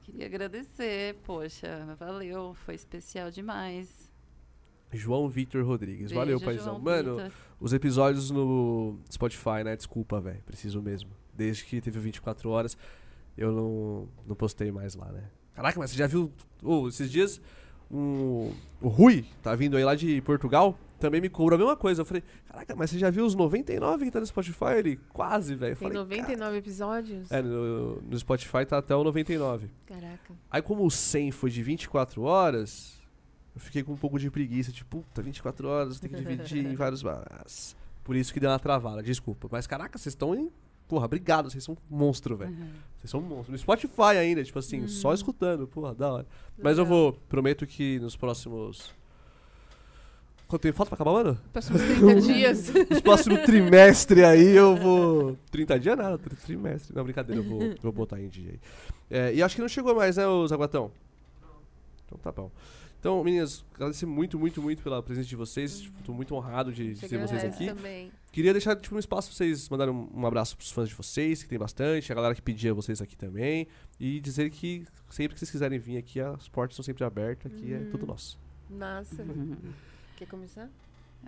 Queria 0.02 0.26
agradecer, 0.26 1.14
poxa, 1.24 1.96
valeu, 1.98 2.54
foi 2.66 2.74
especial 2.74 3.30
demais. 3.30 4.01
João 4.92 5.28
Vitor 5.28 5.64
Rodrigues. 5.64 6.12
Valeu, 6.12 6.38
Beijo, 6.38 6.44
paizão. 6.44 6.74
João 6.74 6.80
Mano, 6.80 7.16
Vitor. 7.16 7.32
Os 7.60 7.72
episódios 7.72 8.30
no 8.30 8.98
Spotify, 9.10 9.64
né? 9.64 9.76
Desculpa, 9.76 10.20
velho. 10.20 10.42
Preciso 10.44 10.82
mesmo. 10.82 11.10
Desde 11.34 11.64
que 11.64 11.80
teve 11.80 11.98
o 11.98 12.02
24 12.02 12.50
horas, 12.50 12.76
eu 13.36 13.52
não, 13.52 14.08
não 14.26 14.36
postei 14.36 14.70
mais 14.70 14.94
lá, 14.94 15.10
né? 15.10 15.24
Caraca, 15.54 15.78
mas 15.78 15.90
você 15.90 15.96
já 15.96 16.06
viu. 16.06 16.30
Ô, 16.62 16.88
esses 16.88 17.10
dias, 17.10 17.40
um, 17.90 18.50
o 18.80 18.88
Rui, 18.88 19.24
tá 19.42 19.54
vindo 19.54 19.76
aí 19.76 19.84
lá 19.84 19.94
de 19.94 20.20
Portugal, 20.22 20.78
também 20.98 21.20
me 21.20 21.28
cobrou 21.28 21.56
a 21.56 21.58
mesma 21.58 21.76
coisa. 21.76 22.00
Eu 22.00 22.06
falei, 22.06 22.22
caraca, 22.46 22.74
mas 22.74 22.90
você 22.90 22.98
já 22.98 23.10
viu 23.10 23.26
os 23.26 23.34
99 23.34 24.06
que 24.06 24.10
tá 24.10 24.20
no 24.20 24.26
Spotify? 24.26 24.78
Ele, 24.78 25.00
quase, 25.12 25.54
velho. 25.54 25.76
Tem 25.76 25.88
falei, 25.88 25.98
99 25.98 26.56
episódios? 26.56 27.30
É, 27.30 27.42
no, 27.42 28.00
no 28.00 28.18
Spotify 28.18 28.64
tá 28.66 28.78
até 28.78 28.94
o 28.96 29.04
99. 29.04 29.68
Caraca. 29.86 30.34
Aí, 30.50 30.62
como 30.62 30.86
o 30.86 30.90
100 30.90 31.32
foi 31.32 31.50
de 31.50 31.62
24 31.62 32.22
horas, 32.22 33.01
eu 33.54 33.60
fiquei 33.60 33.82
com 33.82 33.92
um 33.92 33.96
pouco 33.96 34.18
de 34.18 34.30
preguiça. 34.30 34.72
Tipo, 34.72 34.98
puta, 34.98 35.22
24 35.22 35.68
horas, 35.68 36.00
tem 36.00 36.10
que 36.10 36.16
dividir 36.16 36.64
em 36.66 36.74
vários. 36.74 37.02
Mas... 37.02 37.76
Por 38.04 38.16
isso 38.16 38.32
que 38.32 38.40
deu 38.40 38.50
uma 38.50 38.58
travada, 38.58 39.02
desculpa. 39.02 39.48
Mas 39.50 39.66
caraca, 39.66 39.96
vocês 39.98 40.12
estão 40.12 40.34
em. 40.34 40.50
Porra, 40.88 41.06
obrigado, 41.06 41.50
vocês 41.50 41.62
são 41.64 41.76
um 41.90 41.96
monstro, 41.96 42.36
velho. 42.36 42.50
Uhum. 42.50 42.68
Vocês 42.98 43.10
são 43.10 43.20
um 43.20 43.22
monstro. 43.22 43.52
No 43.52 43.58
Spotify 43.58 44.16
ainda, 44.18 44.42
tipo 44.44 44.58
assim, 44.58 44.86
só 44.88 45.14
escutando. 45.14 45.66
Porra, 45.66 45.94
da 45.94 46.12
hora. 46.12 46.26
Mas 46.58 46.76
eu 46.76 46.84
Legal. 46.84 46.98
vou, 46.98 47.12
prometo 47.28 47.66
que 47.66 47.98
nos 48.00 48.16
próximos. 48.16 48.92
Quanto 50.48 50.62
tempo 50.62 50.76
falta 50.76 50.90
pra 50.90 50.96
acabar, 50.96 51.12
mano? 51.24 51.40
Próximos 51.50 51.80
30 51.80 52.20
dias. 52.20 52.72
Nos 52.90 53.00
próximos 53.00 53.40
trimestre 53.44 54.22
aí 54.22 54.54
eu 54.54 54.76
vou. 54.76 55.38
30 55.50 55.80
dias 55.80 55.96
nada, 55.96 56.18
tri- 56.18 56.36
trimestre. 56.36 56.94
Não, 56.94 57.04
brincadeira, 57.04 57.40
eu 57.40 57.48
vou, 57.48 57.74
vou 57.80 57.92
botar 57.92 58.20
em 58.20 58.28
dia 58.28 58.50
aí. 58.50 58.60
É, 59.08 59.34
e 59.34 59.42
acho 59.42 59.54
que 59.54 59.62
não 59.62 59.68
chegou 59.68 59.94
mais, 59.94 60.16
né, 60.18 60.26
o 60.26 60.46
Zaguatão? 60.46 60.90
Então 62.04 62.18
tá 62.18 62.30
bom. 62.32 62.50
Então, 63.02 63.24
meninas, 63.24 63.64
agradecer 63.74 64.06
muito, 64.06 64.38
muito, 64.38 64.62
muito 64.62 64.80
pela 64.80 65.02
presença 65.02 65.28
de 65.28 65.34
vocês. 65.34 65.80
Tipo, 65.80 66.00
tô 66.04 66.12
muito 66.12 66.36
honrado 66.36 66.72
de, 66.72 66.94
ter 66.94 67.18
vocês 67.18 67.42
aqui. 67.42 67.66
também. 67.66 68.12
Queria 68.30 68.52
deixar 68.52 68.76
tipo, 68.76 68.94
um 68.94 68.98
espaço 69.00 69.26
pra 69.26 69.36
vocês 69.38 69.68
mandarem 69.68 69.92
um, 69.92 70.08
um 70.14 70.24
abraço 70.24 70.56
pros 70.56 70.70
fãs 70.70 70.88
de 70.88 70.94
vocês, 70.94 71.42
que 71.42 71.48
tem 71.48 71.58
bastante, 71.58 72.12
a 72.12 72.14
galera 72.14 72.32
que 72.32 72.40
pedia 72.40 72.72
vocês 72.72 73.02
aqui 73.02 73.16
também. 73.16 73.66
E 73.98 74.20
dizer 74.20 74.50
que 74.50 74.86
sempre 75.10 75.34
que 75.34 75.40
vocês 75.40 75.50
quiserem 75.50 75.80
vir 75.80 75.96
aqui, 75.96 76.20
as 76.20 76.48
portas 76.48 76.74
estão 76.74 76.84
sempre 76.84 77.02
abertas, 77.02 77.52
aqui 77.52 77.74
é 77.74 77.80
tudo 77.90 78.06
nosso. 78.06 78.38
Nossa. 78.70 79.26
Quer 80.16 80.28
começar? 80.28 80.70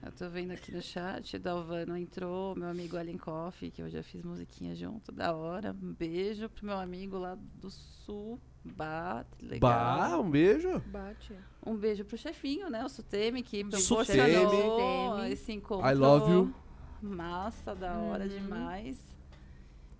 Eu 0.03 0.13
tô 0.13 0.29
vendo 0.29 0.51
aqui 0.53 0.71
no 0.73 0.83
chat, 0.83 1.39
Dalvano 1.39 1.97
entrou, 1.97 2.55
meu 2.57 2.69
amigo 2.69 2.97
Ellen 2.99 3.17
Coffee, 3.17 3.71
que 3.71 3.81
eu 3.81 3.89
já 3.89 4.03
fiz 4.03 4.23
musiquinha 4.23 4.75
junto, 4.75 5.11
da 5.11 5.35
hora. 5.35 5.75
Um 5.83 5.93
beijo 5.95 6.49
pro 6.49 6.67
meu 6.67 6.79
amigo 6.79 7.17
lá 7.19 7.37
do 7.55 7.71
sul, 7.71 8.39
Bah, 8.67 9.25
legal. 9.43 9.61
Bah, 9.61 10.19
um 10.19 10.31
beijo. 10.31 10.81
Bate. 10.87 11.35
Um 11.67 11.77
beijo 11.77 12.03
pro 12.05 12.17
chefinho, 12.17 12.71
né? 12.71 12.83
O 12.85 12.89
Sutemi, 12.89 13.43
que 13.43 13.63
proporcionou 13.63 15.25
esse 15.27 15.53
encontro. 15.53 15.87
I 15.87 15.95
love 15.95 16.31
you. 16.31 16.55
Massa, 17.03 17.75
da 17.75 17.99
hora 17.99 18.25
Uhum. 18.25 18.31
demais. 18.31 18.99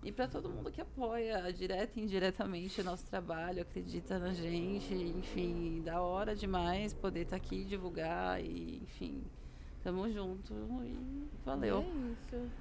E 0.03 0.11
pra 0.11 0.27
todo 0.27 0.49
mundo 0.49 0.71
que 0.71 0.81
apoia, 0.81 1.51
direta 1.53 1.99
e 1.99 2.03
indiretamente, 2.03 2.81
o 2.81 2.83
nosso 2.83 3.05
trabalho, 3.07 3.61
acredita 3.61 4.17
na 4.19 4.33
gente, 4.33 4.93
enfim, 4.93 5.81
da 5.83 6.01
hora 6.01 6.35
demais 6.35 6.93
poder 6.93 7.21
estar 7.21 7.35
aqui, 7.37 7.63
divulgar 7.65 8.43
e, 8.43 8.77
enfim, 8.83 9.23
tamo 9.85 10.11
junto 10.11 10.51
e 10.83 10.97
valeu. 11.45 11.77
É 11.77 12.37
isso. 12.37 12.51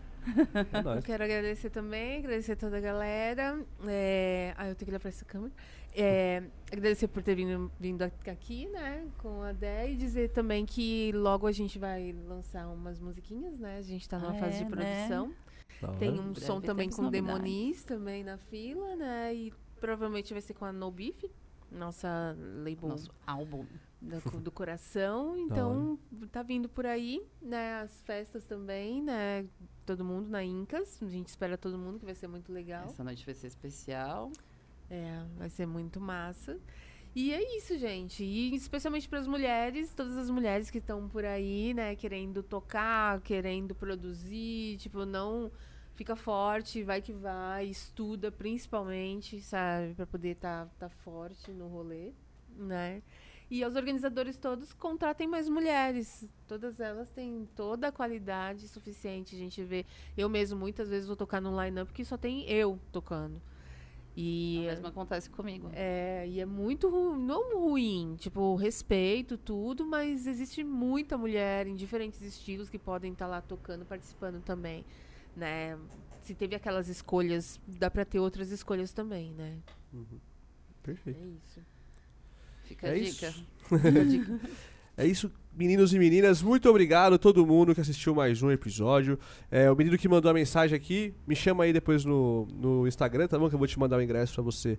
É 0.96 1.00
quero 1.02 1.24
agradecer 1.24 1.70
também, 1.70 2.18
agradecer 2.18 2.54
toda 2.54 2.76
a 2.76 2.80
galera. 2.80 3.58
É... 3.86 4.54
Ah, 4.58 4.68
eu 4.68 4.74
tenho 4.74 4.86
que 4.86 4.90
olhar 4.90 5.00
pra 5.00 5.08
essa 5.08 5.24
câmera. 5.24 5.50
É, 5.96 6.42
Agradecer 6.70 7.08
por 7.08 7.22
ter 7.22 7.34
vindo, 7.34 7.70
vindo 7.80 8.02
aqui, 8.02 8.66
né, 8.66 9.06
com 9.18 9.42
a 9.42 9.52
Dé 9.52 9.92
e 9.92 9.96
dizer 9.96 10.30
também 10.30 10.66
que 10.66 11.12
logo 11.12 11.46
a 11.46 11.52
gente 11.52 11.78
vai 11.78 12.14
lançar 12.26 12.66
umas 12.68 13.00
musiquinhas, 13.00 13.58
né? 13.58 13.78
A 13.78 13.82
gente 13.82 14.06
tá 14.08 14.18
numa 14.18 14.32
Ah, 14.32 14.34
fase 14.34 14.56
é, 14.56 14.64
de 14.64 14.64
né? 14.64 14.70
produção. 14.70 15.34
Hora. 15.82 15.92
Tem 15.98 16.10
um 16.10 16.32
Breve 16.32 16.40
som 16.40 16.60
também 16.60 16.90
com 16.90 17.02
novidades. 17.02 17.32
Demoniz 17.32 17.84
também 17.84 18.24
na 18.24 18.36
fila, 18.36 18.96
né? 18.96 19.34
E 19.34 19.52
provavelmente 19.80 20.32
vai 20.32 20.42
ser 20.42 20.54
com 20.54 20.64
a 20.64 20.72
No 20.72 20.90
Beef, 20.90 21.24
nossa 21.70 22.36
label 22.64 22.88
Nosso 22.88 23.10
álbum. 23.26 23.64
Da 24.04 24.20
co- 24.20 24.38
do 24.38 24.50
coração. 24.50 25.34
Então, 25.44 25.98
tá 26.30 26.42
vindo 26.42 26.68
por 26.68 26.86
aí, 26.86 27.22
né? 27.40 27.80
As 27.80 28.02
festas 28.02 28.44
também, 28.44 29.02
né? 29.02 29.46
Todo 29.86 30.04
mundo 30.04 30.28
na 30.28 30.42
Incas. 30.42 31.02
A 31.02 31.08
gente 31.08 31.28
espera 31.28 31.56
todo 31.58 31.76
mundo, 31.78 31.98
que 31.98 32.04
vai 32.04 32.14
ser 32.14 32.26
muito 32.28 32.52
legal. 32.52 32.84
Essa 32.84 33.04
noite 33.04 33.24
vai 33.24 33.34
ser 33.34 33.46
especial. 33.48 34.30
É, 34.90 35.24
vai 35.36 35.48
ser 35.50 35.66
muito 35.66 36.00
massa. 36.00 36.58
E 37.14 37.32
é 37.32 37.56
isso, 37.56 37.78
gente. 37.78 38.24
E 38.24 38.54
especialmente 38.54 39.08
para 39.08 39.20
as 39.20 39.26
mulheres, 39.26 39.94
todas 39.94 40.16
as 40.16 40.28
mulheres 40.28 40.68
que 40.70 40.78
estão 40.78 41.08
por 41.08 41.24
aí, 41.24 41.72
né, 41.72 41.94
querendo 41.94 42.42
tocar, 42.42 43.20
querendo 43.20 43.74
produzir, 43.74 44.76
tipo, 44.78 45.04
não 45.06 45.50
fica 45.94 46.16
forte, 46.16 46.82
vai 46.82 47.00
que 47.00 47.12
vai, 47.12 47.66
estuda 47.66 48.32
principalmente, 48.32 49.40
sabe, 49.40 49.94
para 49.94 50.06
poder 50.06 50.30
estar 50.30 50.66
tá, 50.66 50.70
tá 50.80 50.88
forte 50.88 51.52
no 51.52 51.68
rolê, 51.68 52.12
né? 52.56 53.00
E 53.50 53.64
os 53.64 53.76
organizadores 53.76 54.36
todos 54.38 54.72
contratem 54.72 55.28
mais 55.28 55.48
mulheres. 55.48 56.28
Todas 56.48 56.80
elas 56.80 57.10
têm 57.10 57.48
toda 57.54 57.88
a 57.88 57.92
qualidade 57.92 58.66
suficiente. 58.68 59.36
A 59.36 59.38
gente 59.38 59.62
vê. 59.62 59.84
Eu 60.16 60.28
mesmo 60.28 60.58
muitas 60.58 60.88
vezes 60.88 61.06
vou 61.06 61.14
tocar 61.16 61.40
num 61.40 61.60
line-up 61.62 61.92
que 61.92 62.04
só 62.04 62.16
tem 62.16 62.48
eu 62.50 62.78
tocando. 62.90 63.40
E 64.16 64.58
O 64.60 64.66
mesmo 64.66 64.86
acontece 64.86 65.28
comigo. 65.28 65.68
é, 65.72 66.24
e 66.28 66.38
é 66.40 66.46
muito 66.46 66.88
ru- 66.88 67.16
não 67.16 67.58
ruim, 67.58 68.14
tipo, 68.16 68.54
respeito 68.54 69.36
tudo, 69.36 69.84
mas 69.84 70.26
existe 70.28 70.62
muita 70.62 71.18
mulher 71.18 71.66
em 71.66 71.74
diferentes 71.74 72.22
estilos 72.22 72.70
que 72.70 72.78
podem 72.78 73.12
estar 73.12 73.26
lá 73.26 73.40
tocando, 73.40 73.84
participando 73.84 74.40
também, 74.40 74.84
né? 75.36 75.76
Se 76.22 76.32
teve 76.32 76.54
aquelas 76.54 76.88
escolhas, 76.88 77.60
dá 77.66 77.90
pra 77.90 78.04
ter 78.04 78.20
outras 78.20 78.52
escolhas 78.52 78.92
também, 78.92 79.32
né? 79.32 79.58
É 79.92 79.98
Perfeito. 80.82 81.20
isso. 81.20 81.60
Fica 82.64 82.88
É 82.88 82.90
a 82.92 82.96
isso. 82.96 83.14
dica. 83.20 83.34
Fica 83.78 84.00
a 84.00 84.04
dica. 84.04 84.40
É 84.96 85.04
isso, 85.04 85.28
meninos 85.52 85.92
e 85.92 85.98
meninas. 85.98 86.40
Muito 86.40 86.70
obrigado 86.70 87.14
a 87.14 87.18
todo 87.18 87.44
mundo 87.44 87.74
que 87.74 87.80
assistiu 87.80 88.14
mais 88.14 88.40
um 88.44 88.50
episódio. 88.52 89.18
É, 89.50 89.68
o 89.68 89.74
menino 89.74 89.98
que 89.98 90.08
mandou 90.08 90.30
a 90.30 90.34
mensagem 90.34 90.76
aqui, 90.76 91.12
me 91.26 91.34
chama 91.34 91.64
aí 91.64 91.72
depois 91.72 92.04
no, 92.04 92.46
no 92.54 92.86
Instagram, 92.86 93.26
tá 93.26 93.36
bom? 93.36 93.48
Que 93.48 93.56
eu 93.56 93.58
vou 93.58 93.66
te 93.66 93.76
mandar 93.76 93.96
o 93.96 94.00
ingresso 94.02 94.34
pra 94.34 94.44
você 94.44 94.78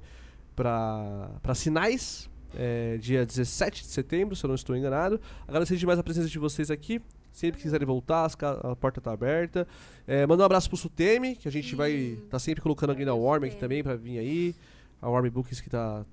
pra, 0.55 1.31
pra 1.43 1.53
sinais. 1.53 2.29
é, 2.57 2.95
dia 2.97 3.25
17 3.25 3.81
de 3.81 3.89
setembro, 3.89 4.37
se 4.37 4.45
eu 4.45 4.47
não 4.47 4.55
estou 4.55 4.73
enganado. 4.73 5.19
Agradecer 5.45 5.75
demais 5.75 5.99
a 5.99 6.03
presença 6.03 6.29
de 6.29 6.39
vocês 6.39 6.71
aqui. 6.71 7.01
Sempre 7.33 7.57
que 7.57 7.63
quiserem 7.63 7.85
voltar, 7.85 8.31
a 8.63 8.73
porta 8.77 9.01
tá 9.01 9.11
aberta. 9.11 9.67
É, 10.07 10.25
mandar 10.25 10.43
um 10.43 10.45
abraço 10.45 10.69
pro 10.69 10.77
Sutemi, 10.77 11.35
que 11.35 11.49
a 11.49 11.51
gente 11.51 11.75
vai 11.75 11.91
Sim. 11.91 12.21
tá 12.29 12.39
sempre 12.39 12.61
colocando 12.61 12.91
alguém 12.91 13.05
na 13.05 13.13
Warm 13.13 13.43
aqui 13.43 13.57
também 13.57 13.83
pra 13.83 13.97
vir 13.97 14.17
aí. 14.19 14.55
A 15.01 15.09
Warm 15.09 15.29
Books 15.29 15.59
que 15.59 15.69
tá 15.69 16.05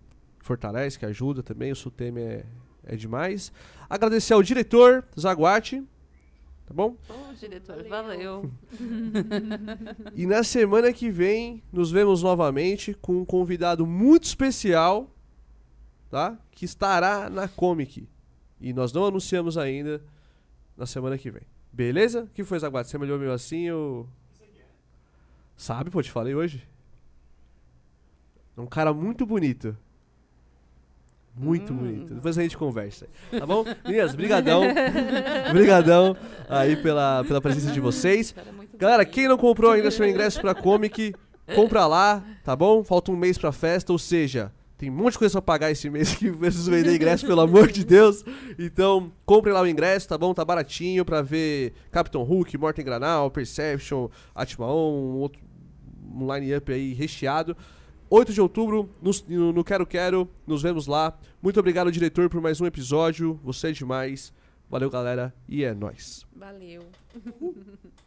fortalece, 0.42 0.98
que 0.98 1.06
ajuda 1.06 1.42
também. 1.42 1.72
O 1.72 1.76
Sutemi 1.76 2.20
é, 2.20 2.44
é 2.84 2.96
demais. 2.96 3.52
Agradecer 3.88 4.34
ao 4.34 4.42
diretor, 4.42 5.04
Zaguate. 5.18 5.82
Tá 6.66 6.74
bom? 6.74 6.96
Ô, 7.08 7.32
diretor, 7.34 7.82
Valeu. 7.88 8.50
E 10.14 10.26
na 10.26 10.42
semana 10.42 10.92
que 10.92 11.10
vem, 11.10 11.62
nos 11.72 11.90
vemos 11.90 12.22
novamente 12.22 12.94
com 12.94 13.18
um 13.18 13.24
convidado 13.24 13.86
muito 13.86 14.24
especial, 14.24 15.10
tá? 16.10 16.38
Que 16.50 16.64
estará 16.64 17.28
na 17.30 17.48
Comic. 17.48 18.08
E 18.60 18.72
nós 18.72 18.92
não 18.92 19.06
anunciamos 19.06 19.58
ainda 19.58 20.02
na 20.76 20.86
semana 20.86 21.18
que 21.18 21.30
vem. 21.30 21.42
Beleza? 21.72 22.24
O 22.24 22.28
que 22.28 22.44
foi, 22.44 22.58
Zaguate? 22.58 22.90
Você 22.90 22.98
me 22.98 23.04
olhou 23.04 23.18
meio 23.18 23.32
assim 23.32 23.70
ou... 23.70 24.08
Sabe, 25.56 25.90
pô, 25.90 26.02
te 26.02 26.10
falei 26.10 26.34
hoje. 26.34 26.66
É 28.56 28.60
um 28.60 28.66
cara 28.66 28.92
muito 28.92 29.24
bonito. 29.24 29.76
Muito 31.34 31.72
Hum. 31.72 31.76
bonito. 31.76 32.14
Depois 32.14 32.36
a 32.36 32.42
gente 32.42 32.56
conversa. 32.58 33.06
Tá 33.30 33.46
bom? 33.46 33.64
Meninas, 33.84 34.14
brigadão. 34.14 34.62
brigadão 35.52 36.16
aí 36.48 36.76
pela, 36.76 37.24
pela 37.24 37.40
presença 37.40 37.72
de 37.72 37.80
vocês. 37.80 38.34
Muito 38.54 38.76
Galera, 38.76 39.04
quem 39.04 39.28
não 39.28 39.38
comprou 39.38 39.70
ainda 39.70 39.90
seu 39.90 40.06
ingresso 40.08 40.40
pra 40.40 40.54
Comic, 40.54 41.14
compra 41.54 41.86
lá, 41.86 42.22
tá 42.44 42.54
bom? 42.54 42.82
Falta 42.84 43.10
um 43.12 43.16
mês 43.16 43.38
pra 43.38 43.50
festa, 43.52 43.92
ou 43.92 43.98
seja, 43.98 44.52
tem 44.76 44.90
um 44.90 44.94
monte 44.94 45.12
de 45.12 45.20
coisa 45.20 45.32
pra 45.34 45.42
pagar 45.42 45.70
esse 45.70 45.88
mês 45.88 46.14
que 46.14 46.30
preciso 46.30 46.70
vender 46.70 46.94
ingresso, 46.96 47.26
pelo 47.26 47.40
amor 47.40 47.70
de 47.70 47.84
Deus. 47.84 48.24
Então, 48.58 49.10
comprem 49.24 49.54
lá 49.54 49.62
o 49.62 49.66
ingresso, 49.66 50.08
tá 50.08 50.18
bom? 50.18 50.34
Tá 50.34 50.44
baratinho 50.44 51.04
pra 51.04 51.22
ver 51.22 51.72
Capitão 51.90 52.22
Hulk, 52.24 52.58
Morten 52.58 52.84
Granal, 52.84 53.30
Perception, 53.30 54.08
Atmaon, 54.34 54.92
um 54.92 55.16
outro 55.18 55.40
um 56.14 56.34
line-up 56.34 56.70
aí 56.70 56.92
recheado. 56.92 57.56
8 58.14 58.30
de 58.30 58.42
outubro, 58.42 58.90
nos- 59.00 59.24
no, 59.26 59.54
no 59.54 59.64
Quero 59.64 59.86
Quero, 59.86 60.28
nos 60.46 60.62
vemos 60.62 60.86
lá. 60.86 61.18
Muito 61.40 61.58
obrigado, 61.58 61.90
diretor, 61.90 62.28
por 62.28 62.42
mais 62.42 62.60
um 62.60 62.66
episódio. 62.66 63.40
Você 63.42 63.68
é 63.68 63.72
demais. 63.72 64.34
Valeu, 64.68 64.90
galera, 64.90 65.34
e 65.48 65.64
é 65.64 65.72
nóis. 65.72 66.26
Valeu. 66.36 66.82